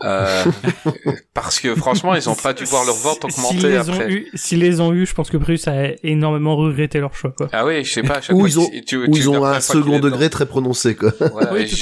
Euh, 0.03 0.43
parce 1.35 1.59
que 1.59 1.75
franchement, 1.75 2.15
ils 2.15 2.27
ont 2.27 2.35
pas 2.35 2.53
dû 2.53 2.63
voir 2.63 2.85
leur 2.85 2.95
vente 2.95 3.23
augmenter 3.25 3.77
après. 3.77 4.23
s'ils 4.33 4.59
les 4.59 4.81
ont 4.81 4.93
eu, 4.93 5.05
je 5.05 5.13
pense 5.13 5.29
que 5.29 5.37
Prius 5.37 5.67
a 5.67 5.89
énormément 6.03 6.55
regretté 6.55 6.99
leur 6.99 7.13
choix, 7.15 7.31
quoi. 7.37 7.49
Ah 7.53 7.65
oui, 7.65 7.83
je 7.83 7.93
sais 7.93 8.01
pas. 8.03 8.15
À 8.15 8.21
chaque 8.21 8.35
Où 8.35 8.39
fois 8.39 8.49
ils 8.49 8.59
ont, 8.59 8.69
tu- 8.87 9.05
ils 9.13 9.29
ont 9.29 9.43
un 9.45 9.59
second 9.59 9.99
degré 9.99 10.29
très 10.31 10.47
prononcé, 10.47 10.95
quoi. 10.95 11.11
Voilà, 11.31 11.53
Oui, 11.53 11.67
j'ai 11.67 11.75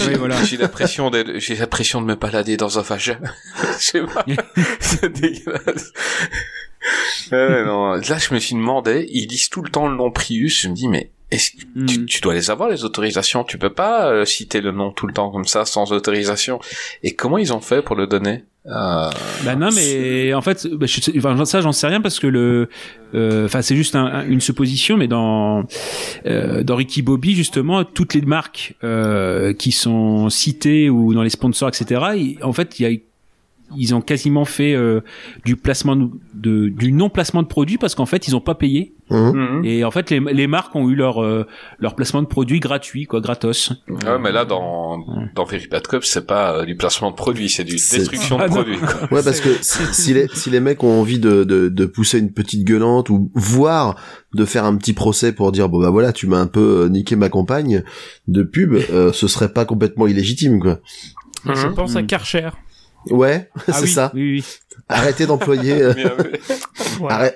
j'ai 0.45 0.58
l'impression 0.58 1.09
d'être- 1.09 1.40
j'ai 1.40 1.56
l'impression 1.56 2.01
de 2.01 2.08
me 2.08 2.16
balader 2.16 2.58
dans 2.58 2.77
un 2.77 2.82
vagin. 2.82 3.19
Je 3.80 3.83
sais 3.85 4.01
pas. 4.01 4.25
C'est 4.82 5.09
dégueulasse. 5.14 5.93
Ouais, 7.32 7.64
non. 7.64 7.93
Là, 7.93 8.17
je 8.17 8.33
me 8.33 8.40
suis 8.40 8.56
demandé, 8.56 9.06
ils 9.11 9.27
disent 9.27 9.49
tout 9.49 9.61
le 9.61 9.69
temps 9.69 9.88
le 9.88 9.95
nom 9.95 10.11
Prius. 10.11 10.61
Je 10.61 10.67
me 10.69 10.74
dis, 10.74 10.88
mais 10.88 11.11
est-ce 11.32 11.51
que 11.51 11.58
Hmm. 11.75 11.85
tu, 11.85 12.06
tu 12.06 12.22
dois 12.22 12.33
les 12.33 12.49
avoir 12.49 12.69
les 12.69 12.83
autorisations? 12.83 13.43
Tu 13.43 13.58
peux 13.58 13.69
pas 13.69 14.09
euh, 14.11 14.25
citer 14.25 14.61
le 14.61 14.72
nom 14.72 14.91
tout 14.91 15.06
le 15.08 15.14
temps 15.14 15.30
comme 15.30 15.45
ça 15.45 15.66
sans 15.66 15.91
autorisation. 15.91 16.59
Et 17.03 17.14
comment 17.16 17.38
ils 17.38 17.53
ont 17.53 17.59
fait 17.61 17.82
pour 17.83 17.95
le 17.95 18.08
donner? 18.08 18.43
Euh... 18.66 19.09
Bah 19.45 19.56
non, 19.56 19.69
mais 19.74 20.33
en 20.33 20.41
fait, 20.41 20.67
bah, 20.67 20.85
je 20.85 21.17
enfin, 21.17 21.45
ça 21.45 21.61
j'en 21.61 21.72
sais 21.72 21.88
rien 21.88 22.01
parce 22.01 22.19
que 22.19 22.27
le, 22.27 22.69
euh, 23.16 23.45
enfin 23.45 23.61
c'est 23.61 23.75
juste 23.75 23.95
un- 23.95 24.06
un- 24.06 24.25
une 24.27 24.41
supposition, 24.41 24.98
mais 24.98 25.08
dans 25.08 25.64
euh, 26.25 26.61
dans 26.64 26.75
Ricky 26.75 27.01
Bobby 27.01 27.35
justement, 27.35 27.83
toutes 27.85 28.14
les 28.16 28.22
marques 28.22 28.75
euh, 28.83 29.53
qui 29.53 29.72
sont 29.72 30.30
citées 30.30 30.90
ou 30.90 31.14
dans 31.14 31.24
les 31.24 31.30
sponsors, 31.30 31.69
etc. 31.69 32.35
en 32.43 32.53
fait, 32.53 32.80
il 32.80 32.83
y 32.83 32.95
a 32.95 32.99
ils 33.77 33.93
ont 33.95 34.01
quasiment 34.01 34.45
fait 34.45 34.73
euh, 34.73 35.01
du 35.45 35.56
placement 35.56 35.95
de, 35.95 36.09
de- 36.33 36.69
du 36.69 36.91
non 36.91 37.09
placement 37.09 37.43
de 37.43 37.48
produits 37.48 37.77
parce 37.77 37.95
qu'en 37.95 38.06
fait 38.06 38.27
ils 38.27 38.35
ont 38.35 38.41
pas 38.41 38.56
payé 38.56 38.93
Mhm. 39.11 39.31
mhm. 39.33 39.65
et 39.65 39.83
en 39.83 39.89
fait 39.89 40.11
les, 40.11 40.19
les 40.19 40.45
marques 40.45 40.75
ont 40.75 40.88
eu 40.88 40.93
leur 40.93 41.23
euh, 41.23 41.48
leur 41.80 41.95
placement 41.95 42.22
de 42.22 42.27
produits 42.27 42.59
gratuit 42.59 43.06
quoi 43.06 43.22
gratos 43.22 43.72
Ouais, 43.89 44.19
mais 44.22 44.31
là, 44.31 44.45
dans, 44.45 45.03
dans 45.33 45.45
Very 45.45 45.65
Bad 45.67 45.88
Cops, 45.88 46.07
c'est 46.07 46.27
pas 46.27 46.57
euh, 46.59 46.65
du 46.65 46.75
placement 46.75 47.09
de 47.09 47.15
produit, 47.15 47.49
c'est 47.49 47.64
du 47.64 47.72
destruction 47.75 48.38
de 48.38 48.43
Ah 48.43 48.48
produits. 48.48 48.77
quoi. 48.77 48.88
Ouais, 49.17 49.23
parce 49.23 49.39
que 49.41 49.49
si, 49.61 49.80
si 49.93 50.14
les, 50.14 50.27
si 50.35 50.51
les 50.51 50.59
mecs 50.59 50.83
ont 50.83 50.99
envie 50.99 51.17
de, 51.17 51.43
de, 51.43 51.69
de 51.69 51.85
pousser 51.88 52.19
une 52.19 52.31
petite 52.31 52.64
gueulante 52.65 53.09
ou 53.09 53.31
voire 53.33 53.95
de 54.35 54.45
faire 54.45 54.64
un 54.65 54.75
petit 54.77 54.93
procès 54.93 55.33
pour 55.33 55.51
dire 55.51 55.69
bon 55.69 55.80
bah 55.81 55.89
voilà 55.89 56.14
tu 56.14 56.27
m'as 56.27 56.38
un 56.39 56.45
peu 56.48 56.83
euh, 56.83 56.89
niqué 56.89 57.15
ma 57.15 57.30
compagne 57.30 57.83
de 58.27 58.43
pub, 58.43 58.75
euh, 58.75 59.11
ce 59.11 59.27
serait 59.27 59.51
pas 59.51 59.65
complètement 59.65 60.06
illégitime 60.06 60.59
quoi. 60.59 60.80
Je 61.45 61.67
Mhm. 61.67 61.73
pense 61.73 61.95
à. 61.95 62.03
Karcher. 62.03 62.49
Ouais, 63.08 63.50
Ah 63.68 63.74
c'est 63.74 63.82
oui, 63.84 63.88
ça. 63.90 64.11
oui 64.14 64.22
oui 64.34 64.45
Arrêtez 64.88 65.26
d'employer. 65.26 65.82
euh, 65.84 65.94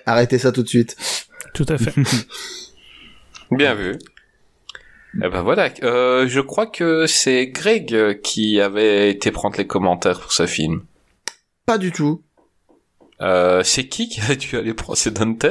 arrêtez 0.06 0.38
ça 0.40 0.52
tout 0.52 0.64
de 0.64 0.68
suite. 0.68 0.96
tout 1.54 1.66
à 1.70 1.78
fait. 1.78 1.94
Bien 3.52 3.76
vu. 3.76 3.98
Eh 5.24 5.30
ben 5.30 5.42
voilà, 5.44 5.70
euh, 5.84 6.28
je 6.28 6.40
crois 6.42 6.66
que 6.66 7.06
c'est 7.06 7.48
Greg 7.48 8.20
qui 8.24 8.60
avait 8.60 9.12
été 9.12 9.30
prendre 9.30 9.58
les 9.58 9.68
commentaires 9.68 10.20
pour 10.20 10.32
ce 10.34 10.48
film. 10.48 10.84
Pas 11.68 11.78
du 11.78 11.92
tout. 11.92 12.24
Euh, 13.22 13.62
c'est 13.64 13.88
qui 13.88 14.10
qui 14.10 14.22
a 14.22 14.36
dû 14.36 14.58
aller 14.58 14.74
prendre? 14.74 14.98
C'est 14.98 15.14
Dantes? 15.14 15.46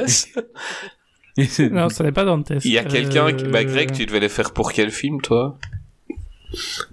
Non, 1.71 1.87
ça 1.89 2.03
n'est 2.03 2.11
pas 2.11 2.25
Dantes. 2.25 2.51
Il 2.65 2.71
y 2.71 2.77
a 2.77 2.83
quelqu'un 2.83 3.31
qui... 3.33 3.45
Bah 3.45 3.63
Greg, 3.63 3.91
tu 3.93 4.05
devais 4.05 4.19
les 4.19 4.29
faire 4.29 4.51
pour 4.51 4.73
quel 4.73 4.91
film, 4.91 5.21
toi? 5.21 5.57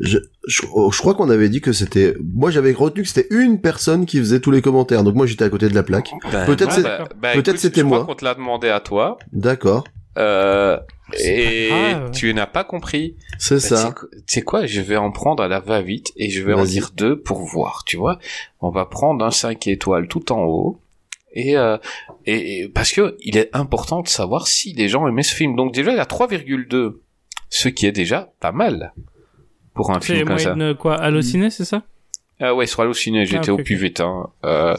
Je, 0.01 0.19
je, 0.47 0.63
je 0.63 0.99
crois 0.99 1.15
qu'on 1.15 1.31
avait 1.31 1.49
dit 1.49 1.61
que 1.61 1.73
c'était. 1.73 2.15
Moi, 2.35 2.51
j'avais 2.51 2.73
retenu 2.73 3.03
que 3.03 3.09
c'était 3.09 3.27
une 3.31 3.61
personne 3.61 4.07
qui 4.07 4.19
faisait 4.19 4.41
tous 4.41 4.51
les 4.51 4.63
commentaires. 4.63 5.05
Donc 5.05 5.15
moi, 5.15 5.27
j'étais 5.27 5.45
à 5.45 5.49
côté 5.51 5.69
de 5.69 5.75
la 5.75 5.83
plaque. 5.83 6.11
Peut-être 6.47 6.69
Ah, 6.71 6.75
c'est- 6.75 6.83
bah, 6.83 7.09
bah, 7.21 7.33
peut-être 7.35 7.49
écoute, 7.49 7.59
c'était 7.61 7.83
moi. 7.83 8.05
qu'on 8.05 8.15
te 8.15 8.25
l'a 8.25 8.35
demandé 8.35 8.69
à 8.69 8.81
toi. 8.81 9.19
D'accord. 9.33 9.85
Euh, 10.19 10.77
et 11.19 11.71
tu 12.13 12.33
n'as 12.35 12.47
pas 12.47 12.65
compris. 12.65 13.17
C'est 13.39 13.55
Bah, 13.57 13.61
ça. 13.77 13.95
tu 13.95 14.07
sais 14.27 14.43
quoi- 14.43 14.67
je 14.67 14.81
vais 14.81 14.97
en 14.97 15.11
prendre 15.13 15.43
à 15.43 15.49
la 15.49 15.61
va-vite 15.61 16.13
et 16.17 16.31
je 16.31 16.43
vais 16.43 16.53
en 16.55 16.65
dire 16.65 16.91
deux 16.97 17.21
pour 17.21 17.41
voir, 17.45 17.85
tu 17.87 17.97
vois. 17.97 18.19
On 18.61 18.71
va 18.71 18.87
prendre 18.87 19.25
un 19.25 19.31
5 19.31 19.67
étoiles 19.69 20.09
tout 20.09 20.33
en 20.33 20.43
haut. 20.45 20.81
Et, 21.33 21.57
euh, 21.57 21.77
et, 22.27 22.63
et- 22.63 22.69
parce 22.69 22.91
que 22.93 23.17
il 23.21 23.37
est 23.37 23.51
important 23.53 24.01
de 24.03 24.09
savoir 24.09 24.49
si 24.49 24.73
les 24.73 24.89
gens 24.89 25.07
aimaient 25.07 25.23
ce 25.23 25.35
film. 25.35 25.55
Donc 25.55 25.73
déjà, 25.73 25.93
il 25.93 25.97
y 25.97 26.01
a 26.01 26.07
3,2. 26.07 27.01
Ce 27.53 27.69
qui 27.69 27.87
est 27.87 27.93
déjà 27.93 28.33
pas 28.41 28.53
mal. 28.53 28.93
Pour 29.81 29.93
un 29.93 30.01
C'est 30.01 30.15
film 30.17 30.29
comme 30.29 30.39
ça. 30.39 30.55
moyenne, 30.55 30.75
quoi, 30.77 30.97
Allociné, 30.97 31.49
c'est 31.49 31.65
ça? 31.65 31.83
Ah 32.39 32.55
ouais, 32.55 32.67
sur 32.67 32.81
Allociné, 32.81 33.25
j'étais 33.25 33.49
Ah, 33.49 33.53
au 33.55 33.57
ok, 33.57 33.65
plus 33.65 33.77
ok. 33.77 33.81
vite. 33.83 34.01
Hein. 34.01 34.29
Euh, 34.45 34.77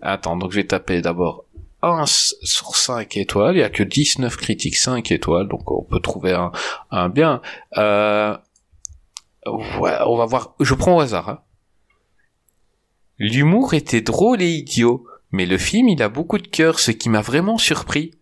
attends, 0.00 0.36
donc 0.36 0.52
je 0.52 0.56
vais 0.56 0.64
taper 0.66 1.00
d'abord 1.00 1.44
1 1.82 2.04
s- 2.04 2.36
sur 2.44 2.76
5 2.76 3.16
étoiles. 3.16 3.56
Il 3.56 3.58
y 3.58 3.62
a 3.64 3.68
que 3.68 3.82
19 3.82 4.36
critiques 4.36 4.76
5 4.76 5.10
étoiles, 5.10 5.48
donc 5.48 5.68
on 5.72 5.82
peut 5.82 5.98
trouver 5.98 6.32
un, 6.34 6.52
un 6.92 7.08
bien. 7.08 7.42
Euh, 7.78 8.36
ouais, 9.46 9.92
on 10.06 10.16
va 10.16 10.24
voir. 10.26 10.54
Je 10.60 10.74
prends 10.74 10.96
au 10.96 11.00
hasard. 11.00 11.28
hein. 11.28 11.40
L'humour 13.18 13.74
était 13.74 14.00
drôle 14.02 14.40
et 14.42 14.50
idiot, 14.50 15.04
mais 15.30 15.46
le 15.46 15.58
film, 15.58 15.88
il 15.88 16.02
a 16.02 16.08
beaucoup 16.08 16.38
de 16.38 16.46
cœur, 16.48 16.78
ce 16.78 16.90
qui 16.92 17.08
m'a 17.08 17.20
vraiment 17.22 17.58
surpris. 17.58 18.12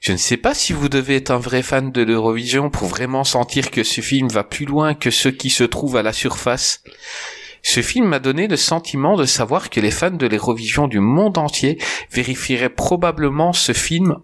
Je 0.00 0.12
ne 0.12 0.16
sais 0.16 0.36
pas 0.36 0.54
si 0.54 0.72
vous 0.72 0.88
devez 0.88 1.16
être 1.16 1.30
un 1.30 1.38
vrai 1.38 1.62
fan 1.62 1.90
de 1.90 2.02
l'Eurovision 2.02 2.70
pour 2.70 2.88
vraiment 2.88 3.24
sentir 3.24 3.70
que 3.70 3.82
ce 3.82 4.00
film 4.00 4.28
va 4.28 4.44
plus 4.44 4.66
loin 4.66 4.94
que 4.94 5.10
ce 5.10 5.28
qui 5.28 5.50
se 5.50 5.64
trouve 5.64 5.96
à 5.96 6.02
la 6.02 6.12
surface. 6.12 6.82
Ce 7.62 7.82
film 7.82 8.06
m'a 8.06 8.20
donné 8.20 8.46
le 8.46 8.56
sentiment 8.56 9.16
de 9.16 9.24
savoir 9.24 9.70
que 9.70 9.80
les 9.80 9.90
fans 9.90 10.10
de 10.10 10.26
l'Eurovision 10.26 10.86
du 10.86 11.00
monde 11.00 11.36
entier 11.36 11.78
vérifieraient 12.12 12.68
probablement 12.68 13.52
ce 13.52 13.72
film 13.72 14.16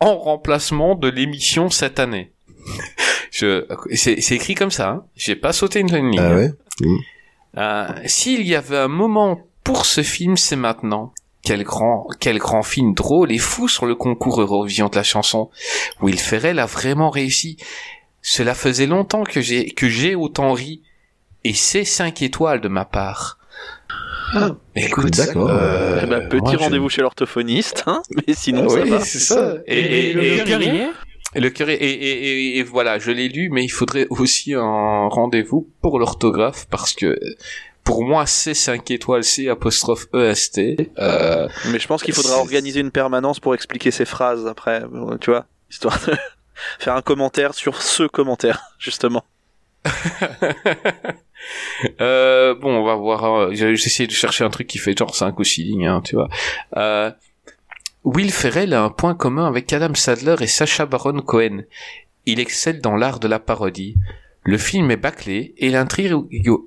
en 0.00 0.16
remplacement 0.18 0.96
de 0.96 1.08
l'émission 1.08 1.70
cette 1.70 2.00
année. 2.00 2.32
Je, 3.30 3.64
c'est, 3.94 4.32
écrit 4.32 4.54
comme 4.54 4.72
ça, 4.72 4.88
hein. 4.88 5.04
J'ai 5.14 5.36
pas 5.36 5.52
sauté 5.52 5.78
une 5.80 5.94
ligne. 5.94 6.18
Ah 6.18 6.34
ouais? 6.34 6.50
Euh, 7.56 7.88
S'il 8.06 8.42
y 8.46 8.56
avait 8.56 8.78
un 8.78 8.88
moment 8.88 9.46
pour 9.62 9.86
ce 9.86 10.02
film, 10.02 10.36
c'est 10.36 10.56
maintenant. 10.56 11.12
Quel 11.42 11.62
grand, 11.64 12.06
quel 12.20 12.38
grand 12.38 12.62
film 12.62 12.92
drôle 12.94 13.32
et 13.32 13.38
fou 13.38 13.66
sur 13.68 13.86
le 13.86 13.94
concours 13.94 14.40
Eurovision 14.40 14.88
de 14.88 14.96
la 14.96 15.02
chanson. 15.02 15.50
Will 16.02 16.18
Ferrell 16.18 16.58
a 16.58 16.66
vraiment 16.66 17.10
réussi. 17.10 17.56
Cela 18.22 18.54
faisait 18.54 18.86
longtemps 18.86 19.24
que 19.24 19.40
j'ai, 19.40 19.70
que 19.70 19.88
j'ai 19.88 20.14
autant 20.14 20.52
ri. 20.52 20.82
Et 21.44 21.54
c'est 21.54 21.84
5 21.84 22.20
étoiles 22.22 22.60
de 22.60 22.68
ma 22.68 22.84
part. 22.84 23.38
Écoute, 24.76 25.16
D'accord. 25.16 25.48
euh, 25.50 26.00
Eh 26.04 26.06
ben, 26.06 26.28
petit 26.28 26.40
moi, 26.42 26.52
je- 26.52 26.58
rendez-vous 26.58 26.88
chez 26.88 27.02
l'orthophoniste, 27.02 27.82
hein, 27.86 28.02
mais 28.28 28.34
sinon 28.34 28.66
Ah 28.66 28.68
ça 28.74 28.80
oui, 28.82 28.90
va. 28.90 29.00
c'est 29.00 29.18
ça. 29.18 29.54
Et, 29.66 30.10
et- 30.10 30.12
le 30.12 30.22
et- 30.22 30.44
cœur 30.44 30.60
et 31.34 31.40
le 31.40 31.50
cœur 31.50 31.68
est- 31.70 31.74
et, 31.76 31.90
et, 31.90 32.54
et, 32.54 32.58
et 32.58 32.62
voilà, 32.62 32.98
je 32.98 33.10
l'ai 33.10 33.28
lu, 33.28 33.48
mais 33.50 33.64
il 33.64 33.68
faudrait 33.70 34.06
aussi 34.10 34.54
un 34.54 35.08
rendez-vous 35.08 35.68
pour 35.80 35.98
l'orthographe 35.98 36.66
parce 36.70 36.92
que 36.92 37.18
pour 37.84 38.04
moi 38.04 38.26
c'est 38.26 38.54
5 38.54 38.90
étoiles, 38.90 39.24
c'est 39.24 39.48
apostrophe 39.48 40.06
EST. 40.14 40.90
Euh, 40.98 41.48
Mais 41.72 41.78
je 41.78 41.86
pense 41.86 42.02
qu'il 42.02 42.14
faudra 42.14 42.36
organiser 42.38 42.80
une 42.80 42.90
permanence 42.90 43.40
pour 43.40 43.54
expliquer 43.54 43.90
ces 43.90 44.04
phrases 44.04 44.46
après, 44.46 44.82
euh, 44.82 45.16
tu 45.18 45.30
vois, 45.30 45.46
histoire 45.70 45.98
de 46.06 46.14
faire 46.78 46.94
un 46.94 47.02
commentaire 47.02 47.54
sur 47.54 47.80
ce 47.82 48.04
commentaire, 48.04 48.60
justement. 48.78 49.24
euh, 52.00 52.54
bon, 52.54 52.74
on 52.76 52.84
va 52.84 52.94
voir. 52.94 53.24
euh, 53.24 53.50
j'ai- 53.54 53.76
J'essaie 53.76 54.06
de 54.06 54.12
chercher 54.12 54.44
un 54.44 54.50
truc 54.50 54.66
qui 54.66 54.78
fait 54.78 54.96
genre 54.96 55.14
5 55.14 55.38
ou 55.38 55.44
6 55.44 55.64
lignes, 55.64 55.86
hein, 55.86 56.02
tu 56.04 56.16
vois. 56.16 56.28
Euh, 56.76 57.10
Will 58.04 58.32
Ferrell 58.32 58.72
a 58.74 58.82
un 58.82 58.90
point 58.90 59.14
commun 59.14 59.46
avec 59.46 59.72
Adam 59.72 59.94
Sadler 59.94 60.36
et 60.40 60.46
Sacha 60.46 60.86
Baron 60.86 61.20
Cohen. 61.20 61.62
Il 62.26 62.40
excelle 62.40 62.80
dans 62.80 62.96
l'art 62.96 63.20
de 63.20 63.28
la 63.28 63.38
parodie. 63.38 63.96
Le 64.42 64.56
film 64.56 64.90
est 64.90 64.96
bâclé 64.96 65.54
et 65.58 65.68
l'intrigue, 65.68 66.14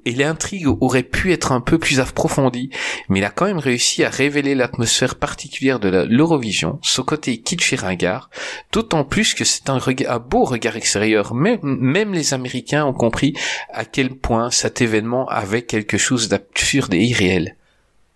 et 0.06 0.12
l'intrigue 0.12 0.68
aurait 0.68 1.02
pu 1.02 1.34
être 1.34 1.52
un 1.52 1.60
peu 1.60 1.80
plus 1.80 2.00
approfondie, 2.00 2.70
mais 3.10 3.20
il 3.20 3.26
a 3.26 3.32
quand 3.32 3.46
même 3.46 3.58
réussi 3.58 4.04
à 4.04 4.10
révéler 4.10 4.54
l'atmosphère 4.54 5.16
particulière 5.16 5.80
de 5.80 6.06
l'Eurovision, 6.08 6.78
son 6.84 7.04
côté 7.04 7.38
kitsch 7.40 7.74
et 7.74 7.76
ringard, 7.76 8.30
d'autant 8.72 9.04
plus 9.04 9.34
que 9.34 9.44
c'est 9.44 9.70
un, 9.72 9.80
beau 10.20 10.44
regard 10.44 10.76
extérieur. 10.76 11.34
Même, 11.34 11.60
même 11.64 12.14
les 12.14 12.36
Américains 12.36 12.86
ont 12.86 12.94
compris 12.94 13.34
à 13.72 13.86
quel 13.86 14.12
point 14.12 14.52
cet 14.52 14.82
événement 14.82 15.28
avait 15.28 15.64
quelque 15.64 15.98
chose 15.98 16.30
d'absurde 16.30 16.94
et 16.94 17.04
irréel. 17.04 17.56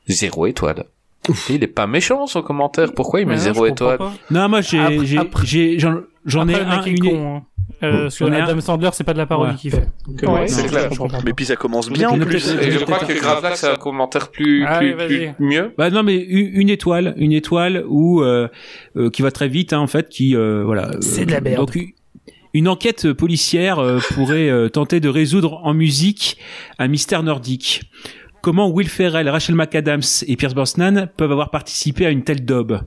Zéro 0.08 0.46
étoile. 0.46 0.86
Il 1.50 1.64
est 1.64 1.68
pas 1.68 1.88
méchant 1.88 2.28
son 2.28 2.42
commentaire. 2.42 2.94
Pourquoi 2.94 3.22
il 3.22 3.28
met 3.28 3.34
Ouais, 3.34 3.40
zéro 3.40 3.66
étoile? 3.66 3.98
non 4.32 4.48
moi 4.48 4.62
j'ai 4.62 4.78
j'en 5.80 6.48
ai 6.48 6.56
un 6.56 6.84
une, 6.84 7.00
con, 7.00 7.36
hein. 7.38 7.44
Euh, 7.84 8.04
parce 8.04 8.18
que 8.18 8.24
Adam 8.26 8.58
un- 8.58 8.62
Sandler, 8.62 8.90
c'est 8.94 9.04
pas 9.04 9.14
de 9.14 9.18
la 9.20 9.26
parodie 9.28 9.52
Ouais. 9.52 9.58
qu'il 9.58 9.72
fait. 9.72 9.88
Ouais, 10.28 10.48
c'est 10.48 10.64
je 10.64 10.68
clair. 10.70 10.90
Mais 11.26 11.34
puis 11.34 11.46
ça 11.46 11.56
commence 11.56 11.90
bien 11.90 12.10
en 12.10 12.16
Une 12.16 12.26
plus. 12.26 12.50
Et 12.62 12.72
je 12.72 12.80
crois 12.80 13.00
que 13.00 13.14
Gravelax 13.14 13.60
c'est 13.60 13.70
un 13.70 13.76
commentaire 13.76 14.32
plus, 14.32 14.66
Ah 14.68 14.80
plus, 14.80 15.30
mieux. 15.40 15.74
Bah 15.78 15.90
non 15.92 16.02
mais 16.04 16.16
une 16.18 16.70
étoile, 16.70 17.14
une 17.18 17.32
étoile 17.34 17.84
où 17.88 18.22
euh, 18.22 18.48
euh, 18.96 19.10
qui 19.12 19.22
va 19.22 19.30
très 19.32 19.48
vite 19.48 19.74
hein, 19.74 19.80
en 19.80 19.88
fait, 19.88 20.10
qui 20.10 20.36
euh, 20.36 20.64
voilà. 20.66 20.90
euh, 20.90 20.98
C'est 21.02 21.26
de 21.26 21.32
la 21.32 21.42
merde. 21.42 21.58
Donc 21.68 21.78
une 22.54 22.68
enquête 22.68 23.14
policière 23.14 23.78
euh, 23.78 24.00
pourrait 24.16 24.50
euh, 24.50 24.70
tenter 24.70 25.00
de 25.00 25.10
résoudre 25.10 25.60
en 25.64 25.74
musique 25.76 26.38
un 26.80 26.88
mystère 26.88 27.22
nordique. 27.22 27.84
Comment 28.42 28.70
Will 28.70 28.88
Ferrell, 28.90 29.30
Rachel 29.30 29.56
McAdams 29.56 30.02
et 30.28 30.36
Pierce 30.36 30.56
Brosnan 30.56 31.08
peuvent 31.18 31.32
avoir 31.32 31.52
participé 31.52 32.06
à 32.06 32.10
une 32.10 32.24
telle 32.24 32.44
daube? 32.46 32.80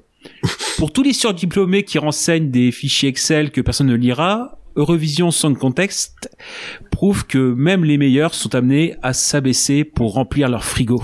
Pour 0.78 0.92
tous 0.92 1.02
les 1.02 1.12
surdiplômés 1.12 1.82
qui 1.82 1.98
renseignent 1.98 2.50
des 2.50 2.72
fichiers 2.72 3.08
Excel 3.08 3.50
que 3.50 3.60
personne 3.60 3.86
ne 3.88 3.94
lira, 3.94 4.58
Eurovision 4.80 5.30
Song 5.30 5.56
Contest 5.56 6.30
prouve 6.90 7.26
que 7.26 7.38
même 7.38 7.84
les 7.84 7.98
meilleurs 7.98 8.34
sont 8.34 8.54
amenés 8.54 8.94
à 9.02 9.12
s'abaisser 9.12 9.84
pour 9.84 10.14
remplir 10.14 10.48
leur 10.48 10.64
frigo. 10.64 11.02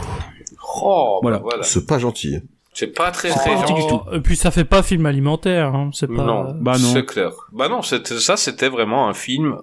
Oh, 0.83 1.19
Voilà. 1.23 1.39
bah 1.39 1.45
voilà. 1.45 1.63
C'est 1.63 1.87
pas 1.87 1.99
gentil. 1.99 2.39
C'est 2.75 2.89
pas 2.89 3.11
très 3.11 3.31
Oh, 3.31 3.35
très 3.37 3.57
gentil. 3.57 3.95
Et 4.17 4.21
puis 4.21 4.37
ça 4.37 4.51
fait 4.51 4.65
pas 4.65 4.83
film 4.83 5.07
alimentaire, 5.07 5.75
hein. 5.75 5.91
c'est 5.95 6.07
pas. 6.09 6.25
Non, 6.25 6.55
Bah 6.61 6.77
non. 6.79 6.93
c'est 6.93 7.07
clair. 7.07 7.31
Bah 7.53 7.69
non, 7.69 7.81
c'était- 7.83 8.19
ça 8.19 8.37
c'était 8.37 8.69
vraiment 8.69 9.09
un 9.09 9.15
film. 9.15 9.57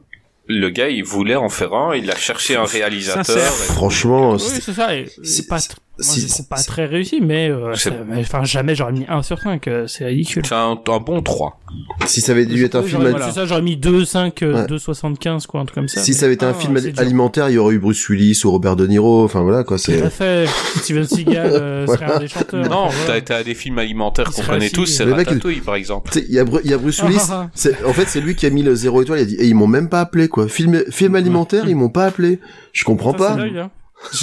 Le 0.48 0.69
gars, 0.69 0.90
il 0.90 1.03
voulait 1.03 1.35
en 1.35 1.48
faire 1.50 1.74
un, 1.74 1.95
il 1.95 2.09
a 2.11 2.16
cherché 2.16 2.56
un 2.58 2.66
réalisateur. 2.66 3.38
Franchement, 3.77 4.32
Oui, 4.33 4.40
c'est- 4.40 4.72
ça. 4.74 4.90
c'est- 5.24 5.48
pas, 5.48 5.58
si- 6.00 6.22
c'est- 6.28 6.50
pas 6.50 6.56
très 6.58 6.86
réussi, 6.86 7.20
mais, 7.22 7.50
euh, 7.50 7.74
mais, 8.08 8.22
enfin 8.22 8.44
jamais 8.44 8.74
j'aurais 8.76 8.94
mis 8.94 9.06
1 9.08 9.22
sur 9.22 9.40
5, 9.40 9.68
euh, 9.68 9.86
c'est 9.88 10.06
ridicule. 10.06 10.44
C'est 10.46 10.56
un, 10.56 10.72
un 10.88 11.00
bon 11.00 11.22
3. 11.22 11.60
si 12.06 12.22
ça 12.22 12.34
avait 12.34 12.46
dû 12.46 12.64
être 12.66 12.76
un 12.76 12.84
film, 12.84 13.02
j'aurais- 13.02 13.62
mis 13.62 13.78
2, 13.78 14.06
5, 14.06 14.44
euh, 14.44 14.62
Ouais. 14.62 14.68
2, 14.68 14.78
75, 14.78 15.48
quoi, 15.48 15.62
un 15.62 15.66
truc 15.66 15.76
comme 15.76 15.88
ça. 15.88 16.02
si 16.02 16.14
ça 16.14 16.26
avait 16.26 16.36
été 16.36 16.46
un 16.46 16.50
Ah, 16.50 16.54
film 16.54 16.76
ali- 16.78 16.92
dur. 16.92 17.00
alimentaire, 17.02 17.50
il 17.50 17.54
y 17.54 17.58
aurait 17.58 17.76
eu 17.76 17.80
Bruce 17.80 18.08
Willis 18.10 18.42
ou 18.46 18.52
Robert 18.52 18.76
De 18.76 18.86
Niro. 18.88 19.24
Enfin 19.24 19.42
voilà 19.42 19.64
quoi. 19.64 19.78
Tout 19.78 19.84
C'est 19.86 20.02
à 20.02 20.10
fait. 20.10 20.46
Steven 20.78 21.06
Seagal 21.06 21.46
euh, 21.52 21.88
serait 21.88 22.06
un 22.06 22.20
des 22.20 22.28
chanteurs. 22.28 22.70
Non, 22.70 22.84
enfin, 22.86 23.20
t'as 23.24 23.38
à 23.38 23.44
des 23.44 23.56
films 23.56 23.80
alimentaires 23.80 24.32
qu'on 24.32 24.42
connaît 24.44 24.70
tous, 24.70 24.86
c'est 24.86 25.06
Le 25.06 25.12
mec, 25.16 25.28
il- 25.28 25.34
Ratatouille 25.36 25.62
par 25.62 25.76
exemple. 25.76 26.12
Il 26.16 26.34
y 26.34 26.40
a, 26.40 26.44
Bru- 26.44 26.62
y 26.64 26.74
a 26.74 26.78
Bruce 26.78 27.02
Willis. 27.02 27.18
Ah, 27.30 27.44
ah, 27.46 27.50
c'est, 27.56 27.84
en 27.86 27.94
fait, 27.94 28.06
c'est 28.08 28.22
lui 28.22 28.36
qui 28.36 28.46
a 28.46 28.50
mis 28.50 28.62
le 28.64 28.76
zéro 28.76 29.02
étoile. 29.02 29.20
Il 29.20 29.22
a 29.22 29.26
dit, 29.26 29.36
et 29.36 29.46
ils 29.48 29.56
m'ont 29.56 29.68
même 29.68 29.90
pas 29.90 30.02
appelé, 30.02 30.28
quoi. 30.28 30.48
Film, 30.48 30.84
film 30.92 31.16
alimentaire, 31.16 31.68
ils 31.68 31.76
m'ont 31.76 31.90
pas 31.90 32.06
appelé. 32.06 32.40
Je 32.72 32.84
comprends 32.84 33.14
pas. 33.14 33.38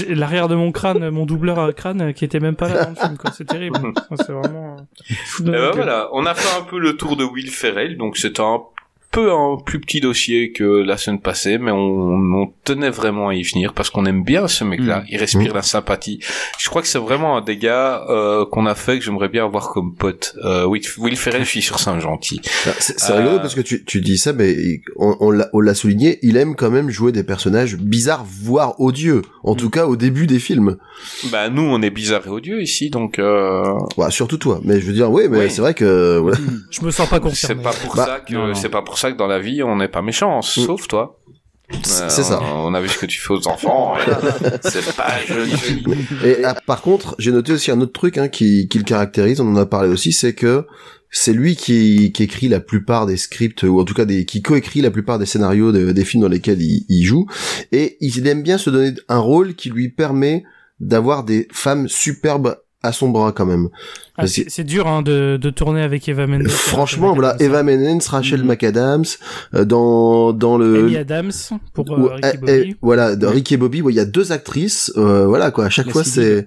L'arrière 0.08 0.48
de 0.48 0.54
mon 0.54 0.72
crâne, 0.72 1.10
mon 1.10 1.26
doubleur 1.26 1.58
à 1.58 1.72
crâne 1.72 2.12
qui 2.14 2.24
était 2.24 2.40
même 2.40 2.56
pas 2.56 2.68
là 2.68 2.84
dans 2.84 2.90
le 2.90 2.96
film, 2.96 3.16
quoi. 3.16 3.30
C'est 3.32 3.46
terrible. 3.46 3.78
C'est 4.16 4.32
vraiment. 4.32 4.76
euh, 4.76 5.44
ma 5.44 5.50
ben 5.50 5.70
voilà, 5.72 6.08
on 6.12 6.26
a 6.26 6.34
fait 6.34 6.58
un 6.58 6.64
peu 6.64 6.78
le 6.78 6.96
tour 6.96 7.16
de 7.16 7.24
Will 7.24 7.50
Ferrell, 7.50 7.96
donc 7.96 8.16
c'est 8.16 8.40
un 8.40 8.62
peu 9.10 9.32
un 9.32 9.56
plus 9.64 9.80
petit 9.80 10.00
dossier 10.00 10.52
que 10.52 10.62
la 10.82 10.96
semaine 10.96 11.20
passée, 11.20 11.58
mais 11.58 11.72
on, 11.72 11.78
on 12.12 12.52
tenait 12.64 12.90
vraiment 12.90 13.28
à 13.28 13.34
y 13.34 13.42
venir 13.42 13.72
parce 13.74 13.90
qu'on 13.90 14.06
aime 14.06 14.22
bien 14.22 14.46
ce 14.46 14.62
mec-là. 14.64 15.00
Mm. 15.00 15.04
Il 15.08 15.16
respire 15.18 15.52
Mm. 15.52 15.56
la 15.56 15.62
sympathie. 15.62 16.20
Je 16.58 16.68
crois 16.68 16.80
que 16.82 16.88
c'est 16.88 16.98
vraiment 16.98 17.36
un 17.36 17.40
des 17.40 17.56
gars 17.56 18.04
euh, 18.08 18.44
qu'on 18.46 18.66
a 18.66 18.74
fait 18.74 18.98
que 18.98 19.04
j'aimerais 19.04 19.28
bien 19.28 19.44
avoir 19.44 19.70
comme 19.70 19.94
pote. 19.96 20.34
Euh, 20.44 20.64
Will, 20.64 20.82
Will 20.98 21.16
Ferrell, 21.16 21.42
je 21.44 21.48
suis 21.48 21.62
sûr, 21.62 21.78
c'est 21.80 21.90
C'est, 22.78 23.00
c'est 23.00 23.12
Euh, 23.12 23.16
rigolo 23.18 23.38
parce 23.38 23.54
que 23.54 23.60
tu, 23.60 23.84
tu 23.84 24.00
dis 24.00 24.16
ça, 24.18 24.32
mais 24.32 24.56
on, 24.96 25.16
on 25.20 25.30
l'a, 25.32 25.48
on 25.52 25.60
l'a 25.60 25.74
souligné, 25.74 26.18
il 26.22 26.36
aime 26.36 26.54
quand 26.54 26.70
même 26.70 26.90
jouer 26.90 27.10
des 27.10 27.24
personnages 27.24 27.76
bizarres, 27.76 28.24
voire 28.24 28.80
odieux. 28.80 29.22
En 29.42 29.54
tout 29.54 29.70
cas, 29.70 29.86
au 29.86 29.96
début 29.96 30.26
des 30.28 30.38
films. 30.38 30.76
Bah 31.32 31.48
nous, 31.48 31.62
on 31.62 31.80
est 31.82 31.90
bizarre 31.90 32.26
et 32.26 32.30
odieux 32.30 32.62
ici, 32.62 32.90
donc 32.90 33.18
euh, 33.18 33.64
Ouais, 33.96 34.10
surtout 34.10 34.36
toi. 34.38 34.60
Mais 34.64 34.80
je 34.80 34.86
veux 34.86 34.92
dire, 34.92 35.10
oui, 35.10 35.24
mais 35.28 35.38
Oui. 35.38 35.50
c'est 35.50 35.62
vrai 35.62 35.74
que, 35.74 36.18
voilà. 36.18 36.36
Je 36.70 36.82
me 36.84 36.90
sens 36.90 37.08
pas 37.08 37.16
c'est 37.16 37.22
concerné. 37.22 37.62
pas 37.62 37.72
pour 37.72 37.96
Bah, 37.96 38.06
ça 38.06 38.20
que 38.20 38.34
non, 38.34 38.46
non. 38.48 38.54
c'est 38.54 38.68
pas 38.68 38.82
pour 38.82 38.98
ça 39.00 39.10
que 39.12 39.16
dans 39.16 39.26
la 39.26 39.38
vie 39.38 39.62
on 39.62 39.76
n'est 39.76 39.88
pas 39.88 40.02
méchant, 40.02 40.42
sauf 40.42 40.86
toi. 40.88 41.16
C'est 41.84 42.02
Euh, 42.02 42.08
ça. 42.08 42.40
On 42.42 42.74
a 42.74 42.80
vu 42.80 42.88
ce 42.88 42.98
que 42.98 43.06
tu 43.06 43.20
fais 43.20 43.32
aux 43.32 43.46
enfants. 43.46 43.94
c'est 44.62 44.96
pas 44.96 45.12
joli, 45.24 45.52
joli. 45.52 45.84
Et 46.24 46.44
ah, 46.44 46.56
par 46.66 46.82
contre, 46.82 47.14
j'ai 47.20 47.30
noté 47.30 47.52
aussi 47.52 47.70
un 47.70 47.80
autre 47.80 47.92
truc 47.92 48.18
hein, 48.18 48.26
qui, 48.28 48.66
qui 48.68 48.78
le 48.78 48.84
caractérise, 48.84 49.40
on 49.40 49.46
en 49.46 49.56
a 49.56 49.66
parlé 49.66 49.88
aussi, 49.88 50.12
c'est 50.12 50.32
que 50.34 50.66
c'est 51.12 51.32
lui 51.32 51.54
qui, 51.54 52.10
qui 52.12 52.24
écrit 52.24 52.48
la 52.48 52.58
plupart 52.58 53.06
des 53.06 53.16
scripts, 53.16 53.62
ou 53.62 53.78
en 53.80 53.84
tout 53.84 53.94
cas 53.94 54.04
des, 54.04 54.24
qui 54.24 54.42
coécrit 54.42 54.80
la 54.80 54.90
plupart 54.90 55.20
des 55.20 55.26
scénarios 55.26 55.70
de- 55.70 55.92
des 55.92 56.04
films 56.04 56.22
dans 56.24 56.28
lesquels 56.28 56.60
il, 56.60 56.86
il 56.88 57.04
joue, 57.04 57.26
et 57.70 57.96
il 58.00 58.26
aime 58.26 58.42
bien 58.42 58.58
se 58.58 58.68
donner 58.70 58.92
un 59.08 59.18
rôle 59.18 59.54
qui 59.54 59.70
lui 59.70 59.90
permet 59.90 60.42
d'avoir 60.80 61.22
des 61.24 61.46
femmes 61.52 61.86
superbes 61.88 62.56
à 62.82 62.92
son 62.92 63.08
bras 63.10 63.32
quand 63.32 63.46
même. 63.46 63.68
Ah, 64.16 64.26
c'est 64.26 64.64
dur 64.64 64.86
hein, 64.86 65.02
de, 65.02 65.38
de 65.40 65.50
tourner 65.50 65.82
avec 65.82 66.08
Eva 66.08 66.26
Mendes. 66.26 66.48
Franchement, 66.48 67.12
voilà, 67.14 67.36
Eva 67.40 67.62
Mendes, 67.62 68.02
Rachel 68.06 68.40
Mhm. 68.42 68.46
McAdams, 68.48 69.04
euh, 69.54 69.64
dans 69.64 70.32
dans 70.32 70.56
le 70.58 70.78
Amy 70.84 70.96
Adams 70.96 71.32
pour 71.74 71.90
ou- 71.90 72.06
euh, 72.06 72.14
Ricky 72.14 72.28
eh, 72.34 72.36
Bobby. 72.38 72.52
eh, 72.70 72.76
voilà, 72.82 73.16
de 73.16 73.26
Ricky 73.26 73.54
et 73.54 73.56
Bobby, 73.56 73.82
ouais, 73.82 73.92
il 73.92 73.96
y 73.96 74.00
a 74.00 74.04
deux 74.04 74.32
actrices, 74.32 74.92
euh, 74.96 75.26
voilà 75.26 75.50
quoi. 75.50 75.66
À 75.66 75.70
chaque 75.70 75.86
La 75.86 75.92
fois, 75.92 76.04
c'est 76.04 76.46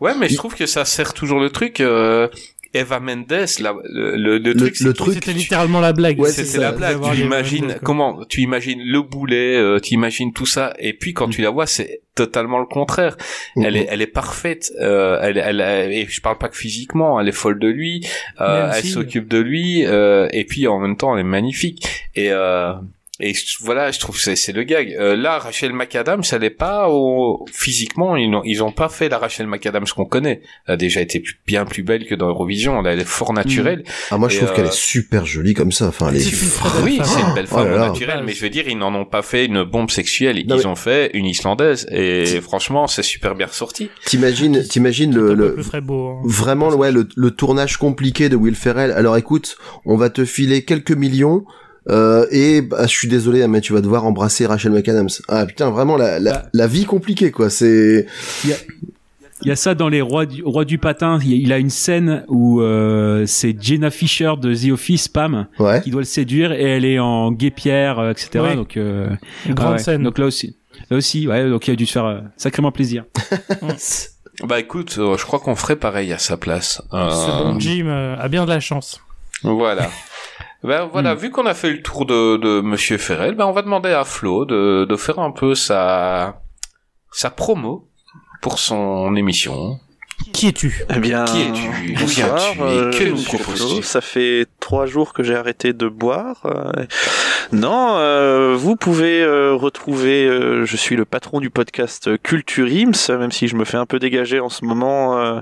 Ouais, 0.00 0.14
mais 0.18 0.28
je 0.28 0.34
trouve 0.36 0.56
que 0.56 0.66
ça 0.66 0.84
sert 0.84 1.12
toujours 1.14 1.38
le 1.38 1.50
truc. 1.50 1.80
Euh, 1.80 2.26
Eva 2.74 3.00
Mendes, 3.00 3.26
la, 3.60 3.74
le, 3.84 4.16
le, 4.16 4.38
le 4.38 4.54
truc, 4.54 4.80
le 4.80 4.92
truc- 4.94 5.14
C'était 5.14 5.32
littéralement 5.32 5.80
la 5.80 5.92
blague. 5.92 6.18
Ouais, 6.18 6.30
c'était 6.30 6.44
c'est 6.48 6.58
la 6.58 6.72
blague. 6.72 7.00
Tu 7.12 7.20
imagines 7.26 7.66
Mendes, 7.66 7.78
comment 7.82 8.24
Tu 8.24 8.40
imagines 8.40 8.80
le 8.82 9.02
boulet, 9.02 9.56
euh, 9.56 9.78
tu 9.78 9.94
imagines 9.94 10.32
tout 10.32 10.46
ça, 10.46 10.72
et 10.78 10.92
puis 10.94 11.12
quand 11.12 11.28
tu 11.28 11.42
la 11.42 11.50
vois, 11.50 11.66
c'est 11.66 12.00
totalement 12.14 12.58
le 12.58 12.66
contraire. 12.66 13.16
Elle 13.56 13.76
est, 13.76 13.86
elle 13.90 14.02
est 14.02 14.06
parfaite. 14.06 14.72
Euh, 14.80 15.18
elle, 15.22 15.38
elle, 15.38 15.60
elle- 15.60 15.92
et 15.92 16.06
je 16.08 16.20
parle 16.20 16.38
pas 16.38 16.48
que 16.48 16.56
physiquement. 16.56 17.18
Elle 17.20 17.28
est 17.28 17.32
folle 17.32 17.58
de 17.58 17.68
lui. 17.68 18.06
Euh, 18.40 18.70
elle 18.76 18.82
s'occupe 18.90 19.28
de 19.28 19.38
lui. 19.38 19.84
Euh, 19.86 20.28
et 20.32 20.44
puis 20.44 20.66
en 20.66 20.78
même 20.78 20.96
temps, 20.96 21.14
elle 21.14 21.20
est 21.20 21.24
magnifique. 21.24 21.86
Et 22.14 22.30
euh, 22.30 22.72
et 23.20 23.34
voilà, 23.60 23.90
je 23.90 24.00
trouve 24.00 24.16
que 24.16 24.22
c'est 24.22 24.36
c'est 24.36 24.52
le 24.52 24.62
gag. 24.64 24.96
Euh, 24.98 25.14
là, 25.16 25.38
Rachel 25.38 25.72
McAdams, 25.74 26.22
elle 26.32 26.44
est 26.44 26.50
pas 26.50 26.88
au... 26.88 27.44
physiquement, 27.52 28.16
ils 28.16 28.30
n'ont 28.30 28.42
ils 28.44 28.62
ont 28.62 28.72
pas 28.72 28.88
fait 28.88 29.08
la 29.10 29.18
Rachel 29.18 29.46
McAdams 29.46 29.84
qu'on 29.94 30.06
connaît. 30.06 30.40
Elle 30.66 30.74
a 30.74 30.76
déjà 30.78 31.00
été 31.02 31.20
plus- 31.20 31.38
bien 31.46 31.64
plus 31.66 31.82
belle 31.82 32.06
que 32.06 32.14
dans 32.14 32.28
Eurovision. 32.28 32.80
Là, 32.80 32.94
elle 32.94 33.00
est 33.00 33.04
fort 33.06 33.32
naturelle. 33.34 33.84
Ah 34.10 34.16
moi 34.18 34.28
je 34.28 34.36
Et, 34.36 34.38
trouve 34.38 34.50
euh, 34.50 34.54
qu'elle 34.54 34.66
est 34.66 34.72
super 34.72 35.26
jolie 35.26 35.52
comme 35.54 35.72
ça. 35.72 35.88
Enfin, 35.88 36.08
elle 36.08 36.16
est... 36.16 36.20
C'est 36.20 36.30
une 36.44 36.50
très 36.50 36.70
belle 36.70 36.84
Oui, 36.84 36.96
femme. 36.96 37.06
c'est 37.06 37.20
une 37.20 37.34
belle 37.34 37.46
Oh 37.50 37.54
femme 37.56 37.70
là 37.70 37.76
là. 37.76 37.88
naturelle, 37.88 38.22
mais 38.24 38.32
je 38.32 38.40
veux 38.42 38.50
dire, 38.50 38.64
ils 38.66 38.78
n'en 38.78 38.94
ont 38.94 39.04
pas 39.04 39.22
fait 39.22 39.44
une 39.44 39.62
bombe 39.62 39.90
sexuelle. 39.90 40.36
Non, 40.46 40.56
ils 40.56 40.58
mais- 40.60 40.66
ont 40.66 40.74
fait 40.74 41.10
une 41.14 41.26
islandaise. 41.26 41.86
Et 41.92 42.40
franchement, 42.40 42.86
c'est 42.86 43.02
super 43.02 43.34
bien 43.34 43.46
ressorti. 43.46 43.90
T'imagines, 44.06 44.66
t'imagines 44.66 45.14
le, 45.14 45.34
le 45.34 45.54
plus 45.54 45.62
frais 45.64 45.80
beau. 45.82 46.08
hein. 46.16 46.20
vraiment 46.24 46.70
ouais 46.70 46.90
le, 46.90 47.06
le 47.14 47.30
tournage 47.30 47.76
compliqué 47.76 48.30
de 48.30 48.36
Will 48.36 48.56
Ferrell. 48.56 48.90
Alors 48.90 49.16
écoute, 49.18 49.58
on 49.84 49.96
va 49.96 50.08
te 50.10 50.24
filer 50.24 50.64
quelques 50.64 50.92
millions. 50.92 51.44
Euh, 51.90 52.26
et 52.30 52.62
bah, 52.62 52.82
je 52.82 52.88
suis 52.92 53.08
désolé, 53.08 53.42
hein, 53.42 53.48
mais 53.48 53.60
tu 53.60 53.72
vas 53.72 53.80
devoir 53.80 54.04
embrasser 54.04 54.46
Rachel 54.46 54.72
McAdams. 54.72 55.08
Ah 55.28 55.46
putain, 55.46 55.70
vraiment 55.70 55.96
la, 55.96 56.18
la, 56.20 56.32
Bah. 56.32 56.42
la 56.52 56.66
vie 56.66 56.84
compliquée 56.84 57.30
quoi. 57.32 57.50
C'est 57.50 58.06
Il 58.44 59.48
y 59.48 59.50
a 59.50 59.56
ça 59.56 59.74
dans 59.74 59.88
les 59.88 60.00
rois 60.00 60.24
du, 60.24 60.44
rois 60.44 60.64
du 60.64 60.78
patin. 60.78 61.18
Il 61.24 61.32
a- 61.32 61.36
il 61.36 61.52
a 61.52 61.58
une 61.58 61.70
scène 61.70 62.24
où 62.28 62.60
euh, 62.60 63.24
c'est 63.26 63.60
Jenna 63.60 63.90
Fisher 63.90 64.34
de 64.40 64.54
The 64.54 64.70
Office, 64.72 65.08
Pam, 65.08 65.48
ouais. 65.58 65.80
qui 65.82 65.90
doit 65.90 66.02
le 66.02 66.06
séduire 66.06 66.52
et 66.52 66.62
elle 66.76 66.84
est 66.84 67.00
en 67.00 67.32
guépière, 67.32 67.98
euh, 67.98 68.10
etc. 68.12 68.54
Donc, 68.54 68.76
euh, 68.76 69.08
Une 69.46 69.52
ah 69.52 69.54
grande 69.54 69.72
ouais. 69.72 69.78
scène. 69.78 70.04
Donc 70.04 70.18
là 70.18 70.26
aussi, 70.26 70.54
là 70.90 70.96
aussi, 70.96 71.26
ouais. 71.26 71.48
Donc 71.50 71.66
il 71.66 71.72
a 71.72 71.76
dû 71.76 71.86
se 71.86 71.92
faire 71.92 72.04
euh, 72.06 72.20
sacrément 72.36 72.70
plaisir. 72.70 73.04
Bah 74.44 74.58
écoute, 74.58 74.96
euh, 74.98 75.16
je 75.18 75.24
crois 75.24 75.38
qu'on 75.38 75.54
ferait 75.54 75.76
pareil 75.76 76.12
à 76.12 76.18
sa 76.18 76.36
place. 76.36 76.80
Euh, 76.94 77.10
Ce 77.10 77.42
bon 77.42 77.60
Jim 77.60 77.86
euh, 77.86 78.16
a 78.18 78.28
bien 78.28 78.44
de 78.44 78.50
la 78.50 78.60
chance. 78.60 79.00
Voilà. 79.42 79.90
Ben 80.64 80.86
voilà, 80.86 81.14
vu 81.14 81.30
qu'on 81.30 81.46
a 81.46 81.54
fait 81.54 81.70
le 81.70 81.82
tour 81.82 82.06
de, 82.06 82.36
de 82.36 82.60
Monsieur 82.60 82.96
Ferrel, 82.96 83.34
ben 83.34 83.46
on 83.46 83.52
va 83.52 83.62
demander 83.62 83.90
à 83.90 84.04
Flo 84.04 84.44
de, 84.44 84.84
de 84.88 84.96
faire 84.96 85.18
un 85.18 85.32
peu 85.32 85.56
sa 85.56 86.42
sa 87.10 87.30
promo 87.30 87.88
pour 88.40 88.58
son 88.58 89.16
émission. 89.16 89.80
Qui 90.32 90.48
es-tu 90.48 90.84
Eh 90.94 90.98
bien, 90.98 91.24
Qui 91.24 91.42
es-tu? 91.42 91.94
Bonsoir, 92.00 92.54
euh, 92.60 92.90
que 92.90 93.04
nous 93.04 93.16
je 93.16 93.22
suis 93.22 93.38
proposes-tu 93.38 93.72
Flo. 93.74 93.82
Ça 93.82 94.00
fait 94.00 94.46
trois 94.60 94.86
jours 94.86 95.12
que 95.12 95.22
j'ai 95.22 95.34
arrêté 95.34 95.72
de 95.72 95.88
boire. 95.88 96.36
euh, 96.46 96.84
non, 97.52 97.96
euh, 97.96 98.54
vous 98.56 98.76
pouvez 98.76 99.22
euh, 99.22 99.54
retrouver. 99.54 100.26
euh, 100.26 100.64
je 100.64 100.76
suis 100.76 100.96
le 100.96 101.04
patron 101.04 101.40
du 101.40 101.50
podcast 101.50 102.10
Culture 102.22 102.66
Ims, 102.66 103.08
même 103.18 103.32
si 103.32 103.48
je 103.48 103.56
me 103.56 103.64
fais 103.64 103.76
un 103.76 103.86
peu 103.86 103.98
dégager 103.98 104.40
en 104.40 104.48
ce 104.48 104.64
moment. 104.64 105.18
euh, 105.20 105.40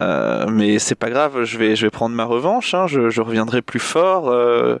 euh, 0.00 0.46
mais 0.50 0.78
c'est 0.78 0.94
pas 0.96 1.10
grave, 1.10 1.44
je 1.44 1.58
vais, 1.58 1.76
je 1.76 1.86
vais 1.86 1.90
prendre 1.90 2.14
ma 2.14 2.24
revanche. 2.24 2.74
hein, 2.74 2.86
je, 2.86 3.10
je 3.10 3.20
reviendrai 3.20 3.62
plus 3.62 3.80
fort, 3.80 4.28
euh, 4.30 4.76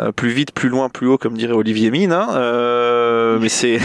euh, 0.00 0.12
plus 0.12 0.30
vite, 0.30 0.52
plus 0.52 0.68
loin, 0.68 0.88
plus 0.88 1.06
haut, 1.08 1.18
comme 1.18 1.36
dirait 1.36 1.52
Olivier 1.54 1.90
Mine. 1.90 2.12
hein, 2.12 2.28
euh, 2.34 3.38
mais 3.40 3.48
c'est 3.48 3.78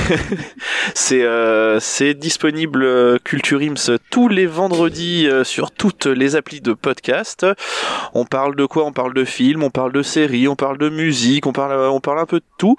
c'est 0.94 1.24
euh, 1.24 1.80
c'est 1.80 2.14
disponible 2.14 3.20
Culture 3.24 3.60
Ims 3.62 3.98
tous 4.10 4.28
les 4.28 4.46
vendredis 4.58 5.28
euh, 5.28 5.44
sur 5.44 5.72
toutes 5.72 6.08
les 6.08 6.36
applis 6.36 6.62
de 6.62 6.74
podcast. 6.74 7.46
On 8.14 8.26
parle 8.26 8.56
de 8.56 8.66
quoi? 8.66 8.86
On 8.86 8.92
parle 8.92 9.14
de 9.14 9.24
films, 9.24 9.64
on 9.64 9.70
parle 9.70 9.94
de 9.94 10.02
séries, 10.02 10.48
on 10.48 10.56
parle 10.56 10.78
de 10.78 10.90
musique, 10.90 11.46
on 11.46 11.54
parle 11.54 11.74
on 11.74 12.00
parle 12.02 12.20
un 12.20 12.26
peu 12.26 12.40
de 12.40 12.46
tout. 12.58 12.76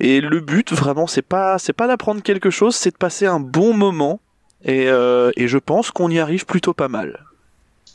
Et 0.00 0.20
le 0.20 0.40
but 0.40 0.72
vraiment 0.72 1.06
c'est 1.06 1.22
pas 1.22 1.58
c'est 1.58 1.74
pas 1.74 1.86
d'apprendre 1.86 2.22
quelque 2.22 2.50
chose, 2.50 2.74
c'est 2.74 2.90
de 2.90 2.96
passer 2.96 3.26
un 3.26 3.40
bon 3.40 3.74
moment. 3.74 4.20
Et, 4.64 4.88
euh, 4.88 5.30
et 5.36 5.46
je 5.46 5.58
pense 5.58 5.92
qu'on 5.92 6.10
y 6.10 6.18
arrive 6.18 6.44
plutôt 6.44 6.74
pas 6.74 6.88
mal. 6.88 7.27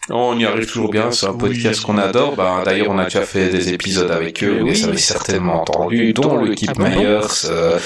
On 0.10 0.38
y 0.38 0.46
arrive 0.46 0.66
toujours 0.66 0.90
bien, 0.90 1.12
c'est 1.12 1.28
un 1.28 1.34
podcast 1.34 1.82
qu'on 1.82 1.98
adore. 1.98 2.36
Bah, 2.36 2.62
D'ailleurs, 2.66 2.88
on 2.90 2.98
a 3.00 3.06
déjà 3.06 3.22
fait 3.22 3.48
des 3.48 3.72
épisodes 3.74 4.12
avec 4.12 4.44
eux, 4.44 4.60
vous 4.60 4.66
les 4.66 4.84
avez 4.86 4.98
certainement 4.98 5.62
entendus, 5.62 6.12
dont 6.14 6.36
le 6.38 6.54
Keep 6.54 6.78
Myers 6.78 7.20
euh, 7.46 7.80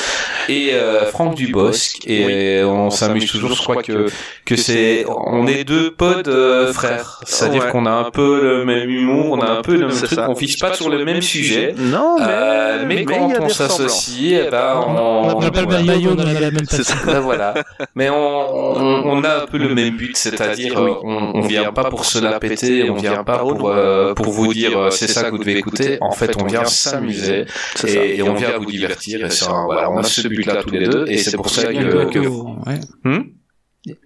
et 0.50 0.72
euh, 0.74 1.06
Franck 1.06 1.36
Dubosc. 1.36 2.00
Et 2.08 2.64
on 2.64 2.90
s'amuse 2.90 3.32
toujours, 3.32 3.54
je 3.54 3.62
crois 3.62 3.84
que, 3.84 4.08
que 4.46 4.56
c'est... 4.56 5.06
On 5.08 5.46
est 5.46 5.64
deux 5.64 5.92
pods 5.92 6.24
euh, 6.28 6.74
frères, 6.74 7.20
c'est-à-dire 7.24 7.66
Ouais. 7.66 7.72
qu'on 7.72 7.86
a 7.86 7.92
un 7.92 8.12
peu 8.12 8.42
le 8.42 8.66
même 8.66 8.90
humour, 8.90 9.32
on 9.34 9.40
a 9.42 9.50
un 9.50 9.62
peu 9.62 9.74
le 9.76 9.88
même 9.88 9.96
truc, 9.96 10.10
ça. 10.10 10.28
on 10.30 10.36
fiche 10.36 10.60
pas 10.60 10.74
sur 10.74 10.90
le 10.90 11.04
même 11.06 11.22
sujet. 11.22 11.74
Non, 11.78 12.18
mais, 12.20 12.26
Euh, 12.30 12.84
mais, 12.88 12.96
mais 12.96 13.06
quand 13.06 13.32
on 13.42 13.50
s'associe, 13.50 14.42
eh 14.48 14.50
ben, 14.50 14.82
On 14.88 15.36
on, 15.36 15.40
n'a 15.40 15.52
pas 15.52 15.62
le 15.62 15.68
même 15.68 15.86
maillot, 15.86 16.12
on 16.16 16.20
a 16.20 16.34
la 16.40 16.52
même 16.52 16.66
ça. 16.68 16.94
Ben 17.06 17.20
voilà. 17.20 17.54
Mais 17.96 18.10
on, 18.10 19.24
a 19.24 19.44
un 19.44 19.46
peu 19.46 19.58
le 19.58 19.74
même 19.74 19.96
but, 19.98 20.16
c'est-à-dire 20.18 20.80
euh, 20.80 20.96
on, 21.04 21.32
on 21.36 21.42
vient 21.42 21.72
pas 21.72 21.86
pour 21.90 22.06
se 22.08 22.20
la 22.20 22.40
péter, 22.40 22.90
on 22.90 22.96
vient 22.96 23.24
pas 23.24 23.40
pour, 23.40 23.70
euh, 23.70 24.14
pour 24.14 24.30
vous 24.32 24.54
dire 24.54 24.78
euh, 24.78 24.90
c'est 24.90 25.08
ça 25.08 25.24
que 25.26 25.32
vous 25.32 25.40
devez 25.40 25.58
écouter. 25.58 25.98
En 26.02 26.12
fait, 26.12 26.36
on 26.42 26.46
vient 26.46 26.66
s'amuser 26.66 27.46
et, 27.88 28.18
et 28.18 28.22
on 28.24 28.34
vient 28.34 28.58
vous 28.58 28.72
divertir. 28.72 29.26
Et 29.26 29.30
ça, 29.30 29.52
voilà, 29.66 29.90
on 29.92 29.98
a 29.98 30.04
ce 30.04 30.28
but-là 30.28 30.64
tous 30.64 30.72
les 30.74 30.88
deux, 30.88 31.06
et 31.08 31.18
c'est 31.18 31.36
pour 31.36 31.50
ça 31.50 31.72
que. 31.74 32.20
ouais. 32.68 32.80
Hmm? 33.04 33.24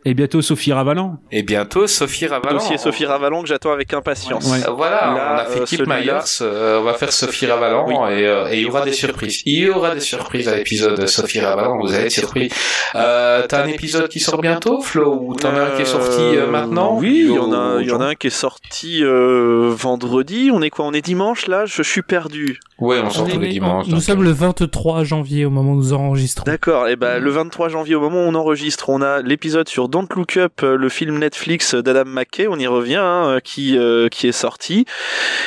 Et 0.06 0.14
bientôt 0.14 0.42
Sophie 0.42 0.74
Ravalan. 0.74 1.18
Et 1.32 1.44
bientôt, 1.44 1.88
Sophie 1.88 2.28
Ravalan. 2.28 2.58
Dossier 2.58 2.78
Sophie 2.78 3.06
Ravalan 3.06 3.42
que 3.42 3.48
j'attends 3.48 3.72
avec 3.72 3.94
impatience. 3.94 4.46
Ouais. 4.52 4.60
Euh, 4.68 4.72
Voilà, 4.72 5.14
Là, 5.14 5.34
on 5.34 5.38
a 5.40 5.46
fait 5.46 5.62
euh, 5.62 5.66
Keep 5.66 5.80
celui-là- 5.80 6.00
Myers, 6.02 6.20
euh, 6.42 6.80
on 6.80 6.84
va 6.84 6.94
faire 6.94 7.12
Sophie 7.12 7.46
Ravalan 7.48 8.08
et, 8.10 8.26
euh, 8.28 8.48
et 8.50 8.58
il 8.58 8.62
y 8.64 8.66
aura 8.66 8.82
des 8.82 8.94
surprises. 8.94 9.42
Il 9.46 9.60
y 9.60 9.70
aura 9.70 9.94
des 9.94 10.00
surprises 10.02 10.48
à 10.48 10.56
l'épisode 10.56 11.00
de 11.00 11.06
Sophie 11.06 11.40
Ravalan, 11.40 11.80
vous 11.80 11.94
allez 11.94 12.06
être 12.06 12.12
surpris. 12.12 12.50
Euh, 12.96 13.44
t'as 13.48 13.64
un 13.64 13.68
épisode 13.68 14.08
qui 14.10 14.20
sort 14.20 14.42
bientôt, 14.42 14.82
Flo, 14.82 15.18
ou 15.22 15.36
t'en 15.36 15.50
as 15.56 15.62
un 15.62 15.70
qui 15.76 15.82
est 15.84 15.86
sorti 15.86 16.22
euh, 16.22 16.48
maintenant? 16.48 16.98
Oui, 16.98 17.26
il 17.28 17.34
y 17.34 17.40
en 17.40 17.52
a, 17.54 17.82
il 17.82 17.88
y 17.88 17.92
en 17.92 18.02
a 18.02 18.06
un 18.06 18.16
qui 18.16 18.28
est 18.28 18.30
sorti 18.30 19.04
euh, 19.04 19.72
vendredi. 19.76 20.50
On 20.54 20.62
est 20.62 20.70
quoi? 20.70 20.86
On 20.86 20.94
est 20.94 21.02
dimanche 21.02 21.48
là? 21.48 21.66
Je 21.66 21.82
suis 21.84 22.02
perdu. 22.02 22.60
Ouais, 22.80 23.00
on 23.04 23.10
sort 23.10 23.26
On 23.26 23.30
tous 23.30 23.40
les 23.40 23.48
est- 23.48 23.52
dimanches. 23.52 23.88
Nous 23.88 23.94
donc, 23.94 24.02
sommes 24.04 24.24
le 24.24 24.32
23 24.32 25.04
janvier 25.04 25.46
au 25.46 25.50
moment 25.50 25.74
où 25.74 25.76
nous 25.76 25.94
enregistrons. 25.94 26.44
D'accord. 26.46 26.88
Et 26.88 26.96
ben 26.96 27.20
le 27.20 27.30
23 27.30 27.70
janvier, 27.70 27.96
au 27.96 28.02
moment 28.02 28.26
où 28.26 28.28
on 28.30 28.36
enregistre, 28.36 28.90
on 28.90 29.02
a 29.02 29.22
l'épisode 29.22 29.70
sur 29.72 29.88
Don't 29.88 30.08
Look 30.14 30.36
Up, 30.36 30.64
euh, 30.64 30.76
le 30.76 30.90
film 30.90 31.18
Netflix 31.18 31.76
d'Adam 31.76 32.04
McKay. 32.06 32.46
On 32.48 32.58
y 32.58 32.68
revient, 32.68 33.00
hein, 33.02 33.40
qui 33.42 33.78
euh, 33.78 34.10
qui 34.10 34.28
est 34.28 34.34
sorti. 34.34 34.86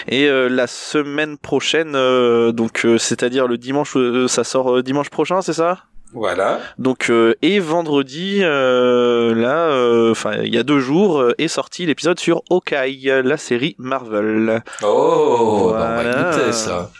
Et 0.08 0.28
euh, 0.28 0.48
la 0.48 0.66
semaine 0.66 1.36
prochaine, 1.36 1.92
euh, 1.94 2.50
donc 2.50 2.86
euh, 2.86 2.96
c'est-à-dire 2.96 3.46
le 3.46 3.58
dimanche, 3.58 3.98
euh, 3.98 4.26
ça 4.26 4.42
sort 4.42 4.78
euh, 4.78 4.82
dimanche 4.82 5.10
prochain, 5.10 5.42
c'est 5.42 5.52
ça? 5.52 5.80
Voilà. 6.14 6.60
Donc 6.78 7.10
euh, 7.10 7.34
et 7.42 7.58
vendredi, 7.58 8.38
euh, 8.40 9.34
là, 9.34 9.68
euh, 9.68 10.12
enfin 10.12 10.36
il 10.42 10.54
y 10.54 10.58
a 10.58 10.62
deux 10.62 10.80
jours, 10.80 11.20
euh, 11.20 11.34
est 11.36 11.48
sorti 11.48 11.84
l'épisode 11.84 12.18
sur 12.18 12.40
Hawkeye, 12.48 13.10
la 13.22 13.36
série 13.36 13.76
Marvel. 13.78 14.62
Oh, 14.82 15.72
bah, 15.74 15.98
on 15.98 16.02
va 16.02 16.10
écouter 16.10 16.52
ça. 16.52 16.90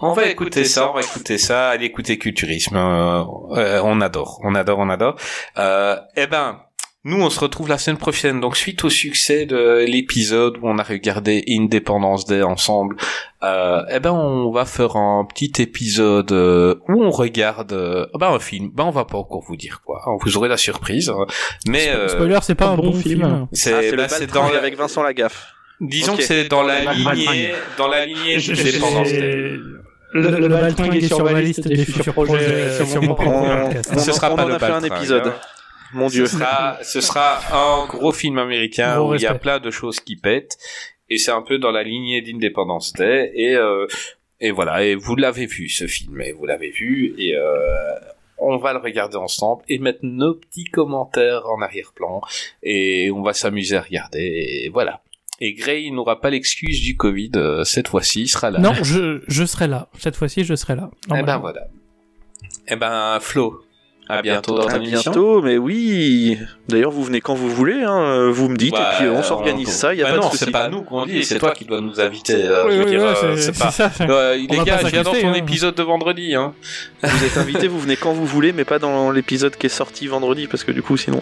On 0.00 0.12
va 0.14 0.26
écouter 0.26 0.64
ça, 0.64 0.90
on 0.90 0.94
va 0.94 1.00
écouter 1.00 1.38
ça. 1.38 1.68
Allez 1.70 1.86
écouter 1.86 2.18
Culturisme. 2.18 2.76
Euh, 2.76 3.22
euh, 3.56 3.80
on 3.84 4.00
adore, 4.00 4.40
on 4.42 4.54
adore, 4.54 4.78
on 4.80 4.88
adore. 4.90 5.16
Euh, 5.58 5.96
eh 6.16 6.26
ben, 6.26 6.60
nous, 7.04 7.20
on 7.20 7.30
se 7.30 7.40
retrouve 7.40 7.68
la 7.68 7.78
semaine 7.78 7.98
prochaine. 7.98 8.40
Donc, 8.40 8.56
suite 8.56 8.84
au 8.84 8.90
succès 8.90 9.44
de 9.46 9.84
l'épisode 9.88 10.58
où 10.58 10.68
on 10.68 10.78
a 10.78 10.84
regardé 10.84 11.44
Independence 11.48 12.26
Day 12.26 12.42
ensemble, 12.42 12.96
euh, 13.42 13.82
eh 13.90 13.98
ben, 13.98 14.12
on 14.12 14.52
va 14.52 14.64
faire 14.64 14.94
un 14.96 15.24
petit 15.24 15.52
épisode 15.60 16.30
euh, 16.32 16.76
où 16.88 17.02
on 17.02 17.10
regarde 17.10 17.72
euh, 17.72 18.06
ben, 18.18 18.32
un 18.32 18.38
film. 18.38 18.70
Ben, 18.72 18.84
on 18.84 18.90
va 18.90 19.04
pas 19.04 19.18
encore 19.18 19.42
vous 19.42 19.56
dire 19.56 19.82
quoi. 19.84 20.00
Vous 20.20 20.36
aurez 20.36 20.48
la 20.48 20.56
surprise. 20.56 21.10
hein. 21.10 21.26
Mais 21.66 21.88
euh, 21.90 22.08
Spoiler, 22.08 22.38
c'est 22.42 22.54
pas 22.54 22.68
un 22.68 22.76
bon 22.76 22.92
film. 22.92 23.46
c'est 23.52 23.72
Ah, 23.72 23.78
c'est 23.82 23.96
ben, 23.96 24.08
le 24.20 24.26
dans 24.28 24.46
avec 24.46 24.76
Vincent 24.76 25.02
Lagaffe. 25.02 25.54
Disons 25.82 26.16
que 26.16 26.22
c'est 26.22 26.44
dans 26.48 26.62
la 26.62 26.92
lignée, 26.94 27.50
dans 27.76 27.88
la 27.88 28.06
lignée 28.06 28.38
Je- 28.38 28.54
j'ai- 28.54 28.72
Day. 28.72 29.58
Le, 30.14 30.28
le 30.40 30.48
Baltringue 30.48 30.96
est 30.96 31.06
sur 31.06 31.24
ma 31.24 31.40
liste 31.40 31.66
des 31.66 31.84
futurs 31.84 32.12
projets 32.12 32.34
euh, 32.38 32.84
sur 32.86 33.02
mon 33.02 33.16
On, 33.18 33.82
Ce 33.98 34.12
sera 34.12 34.32
on 34.32 34.36
pas 34.36 34.44
en 34.44 34.48
le 34.48 34.54
a 34.54 34.58
fait 34.58 34.64
un 34.66 34.80
Baltringue, 34.80 34.98
épisode. 34.98 35.26
hein. 35.28 35.34
Mon 35.94 36.08
dieu. 36.08 36.26
Ce 36.26 36.36
sera, 36.38 36.78
ce 36.82 37.00
sera 37.00 37.38
un 37.52 37.86
gros 37.86 38.12
film 38.12 38.38
américain 38.38 38.96
Gros 38.96 39.12
où 39.12 39.14
il 39.14 39.20
y 39.22 39.26
a 39.26 39.34
plein 39.34 39.58
de 39.58 39.70
choses 39.70 40.00
qui 40.00 40.16
pètent. 40.16 40.56
Et 41.10 41.18
c'est 41.18 41.30
un 41.32 41.42
peu 41.42 41.58
dans 41.58 41.70
la 41.70 41.82
lignée 41.82 42.22
d'Independence 42.22 42.92
Day. 42.94 43.30
Et, 43.34 43.54
euh, 43.56 43.86
et 44.40 44.50
voilà. 44.52 44.84
Et 44.84 44.94
vous 44.94 45.16
l'avez 45.16 45.46
vu, 45.46 45.68
ce 45.68 45.86
film. 45.86 46.20
Et 46.22 46.32
vous 46.32 46.46
l'avez 46.46 46.70
vu. 46.70 47.14
Et, 47.18 47.34
euh, 47.36 47.94
on 48.38 48.56
va 48.56 48.72
le 48.72 48.78
regarder 48.80 49.16
ensemble 49.16 49.62
et 49.68 49.78
mettre 49.78 50.00
nos 50.02 50.34
petits 50.34 50.64
commentaires 50.64 51.42
en 51.46 51.60
arrière-plan. 51.62 52.22
Et 52.62 53.10
on 53.14 53.22
va 53.22 53.34
s'amuser 53.34 53.76
à 53.76 53.82
regarder. 53.82 54.62
Et 54.64 54.68
voilà. 54.70 55.01
Et 55.44 55.54
Gray 55.54 55.86
il 55.86 55.94
n'aura 55.94 56.20
pas 56.20 56.30
l'excuse 56.30 56.80
du 56.80 56.96
Covid 56.96 57.32
euh, 57.34 57.64
cette 57.64 57.88
fois-ci, 57.88 58.22
il 58.22 58.28
sera 58.28 58.50
là. 58.50 58.60
Non, 58.60 58.74
je, 58.82 59.22
je 59.26 59.44
serai 59.44 59.66
là. 59.66 59.88
Cette 59.98 60.14
fois-ci, 60.14 60.44
je 60.44 60.54
serai 60.54 60.76
là. 60.76 60.88
Eh 61.16 61.22
ben 61.24 61.38
voilà. 61.38 61.62
Eh 62.68 62.76
ben 62.76 63.18
Flo, 63.20 63.60
à 64.08 64.22
bientôt 64.22 64.56
dans 64.56 64.68
À 64.68 64.78
bientôt, 64.78 65.42
mais 65.42 65.58
oui. 65.58 66.38
D'ailleurs, 66.68 66.92
vous 66.92 67.02
venez 67.02 67.20
quand 67.20 67.34
vous 67.34 67.48
voulez, 67.50 67.82
hein. 67.82 68.30
vous 68.30 68.48
me 68.48 68.56
dites, 68.56 68.74
Ouais, 68.74 68.80
et 68.80 68.96
puis 68.98 69.08
on 69.08 69.22
s'organise 69.24 69.68
ça, 69.68 69.94
il 69.94 69.98
y 70.00 70.02
a 70.02 70.06
Bah 70.06 70.10
pas 70.12 70.16
non, 70.18 70.26
de 70.26 70.30
souci. 70.32 70.44
c'est 70.44 70.50
pas 70.52 70.68
nous 70.68 70.82
qu'on 70.82 71.06
dit, 71.06 71.24
c'est 71.24 71.38
toi 71.40 71.50
qui 71.52 71.64
dois 71.64 71.80
nous 71.80 72.00
inviter. 72.00 72.34
euh, 72.36 72.64
Oui, 72.66 72.72
je 72.74 72.78
veux 72.78 72.84
oui, 72.84 72.90
dire, 72.90 73.00
ouais, 73.02 73.36
c'est 73.36 73.58
pas. 73.58 73.70
ça. 73.72 73.90
Euh, 74.00 74.36
les 74.36 74.46
gars, 74.64 74.78
je 74.82 74.86
viens 74.88 75.02
dans 75.02 75.12
ton 75.12 75.28
hein. 75.30 75.34
épisode 75.34 75.74
de 75.74 75.82
vendredi. 75.82 76.34
Hein. 76.36 76.54
Vous 77.02 77.24
êtes 77.24 77.36
invité, 77.36 77.66
vous 77.66 77.80
venez 77.80 77.96
quand 77.96 78.12
vous 78.12 78.26
voulez, 78.26 78.52
mais 78.52 78.64
pas 78.64 78.78
dans 78.78 79.10
l'épisode 79.10 79.56
qui 79.56 79.66
est 79.66 79.70
sorti 79.70 80.06
vendredi, 80.06 80.46
parce 80.46 80.62
que 80.62 80.70
du 80.72 80.82
coup, 80.82 80.96
sinon, 80.96 81.20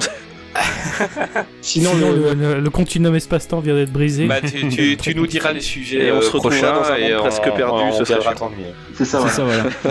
Sinon, 1.62 1.92
le, 1.94 2.34
le, 2.34 2.60
le 2.60 2.70
continuum 2.70 3.14
espace-temps 3.14 3.60
vient 3.60 3.74
d'être 3.74 3.92
brisé. 3.92 4.26
Bah, 4.26 4.40
tu, 4.40 4.68
tu, 4.68 4.96
tu 5.00 5.14
nous 5.14 5.26
diras 5.26 5.52
les 5.52 5.60
sujets 5.60 6.06
Et 6.06 6.12
on 6.12 6.16
euh, 6.16 6.22
se 6.22 6.30
retrouvera 6.30 6.72
dans 6.72 6.90
un 6.90 6.96
et 6.96 7.10
monde 7.10 7.12
on- 7.18 7.20
presque 7.22 7.42
perdu, 7.42 7.62
on 7.82 7.92
ce 8.04 8.12
mieux. 8.12 8.74
C'est 8.96 9.04
ça, 9.04 9.22
C'est 9.28 9.42
voilà. 9.42 9.70
ça, 9.70 9.70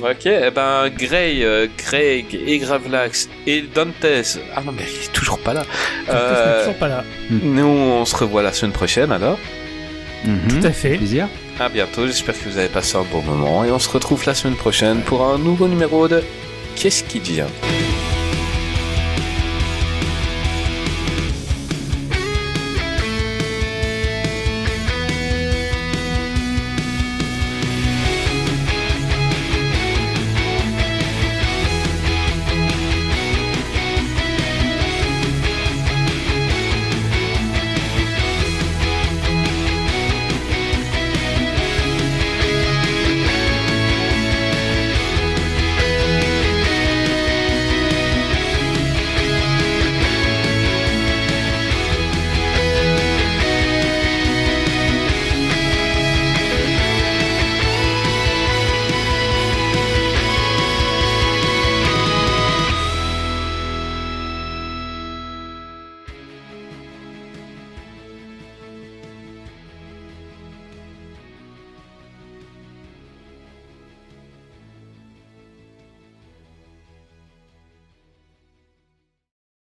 voilà. 0.00 0.10
Ok, 0.10 0.26
eh 0.26 0.50
ben 0.50 0.88
Gray, 0.88 1.44
euh, 1.44 1.68
Craig 1.76 2.26
et 2.46 2.58
Gravelax 2.58 3.28
et 3.46 3.62
Dantes. 3.62 4.04
Ah 4.56 4.62
non, 4.64 4.72
mais 4.72 4.82
il 4.82 5.04
est 5.04 5.12
toujours 5.12 5.38
pas 5.38 5.54
là. 5.54 5.62
Euh... 6.08 6.60
Toujours 6.64 6.78
pas 6.78 6.88
là. 6.88 7.04
nous, 7.30 7.64
on 7.66 8.04
se 8.04 8.16
revoit 8.16 8.42
la 8.42 8.52
semaine 8.52 8.72
prochaine 8.72 9.12
alors. 9.12 9.38
Mhm. 10.24 10.60
Tout 10.60 10.66
à 10.66 10.70
fait. 10.72 10.96
Plaisir. 10.96 11.28
À 11.60 11.68
bientôt, 11.68 12.06
j'espère 12.06 12.34
que 12.36 12.48
vous 12.48 12.58
avez 12.58 12.68
passé 12.68 12.96
un 12.96 13.04
bon 13.12 13.22
moment 13.22 13.64
et 13.64 13.70
on 13.70 13.78
se 13.78 13.88
retrouve 13.90 14.24
la 14.26 14.34
semaine 14.34 14.56
prochaine 14.56 15.02
pour 15.02 15.24
un 15.24 15.38
nouveau 15.38 15.68
numéro 15.68 16.08
de 16.08 16.22
Qu'est-ce 16.74 17.04
qui 17.04 17.20
devient 17.20 17.44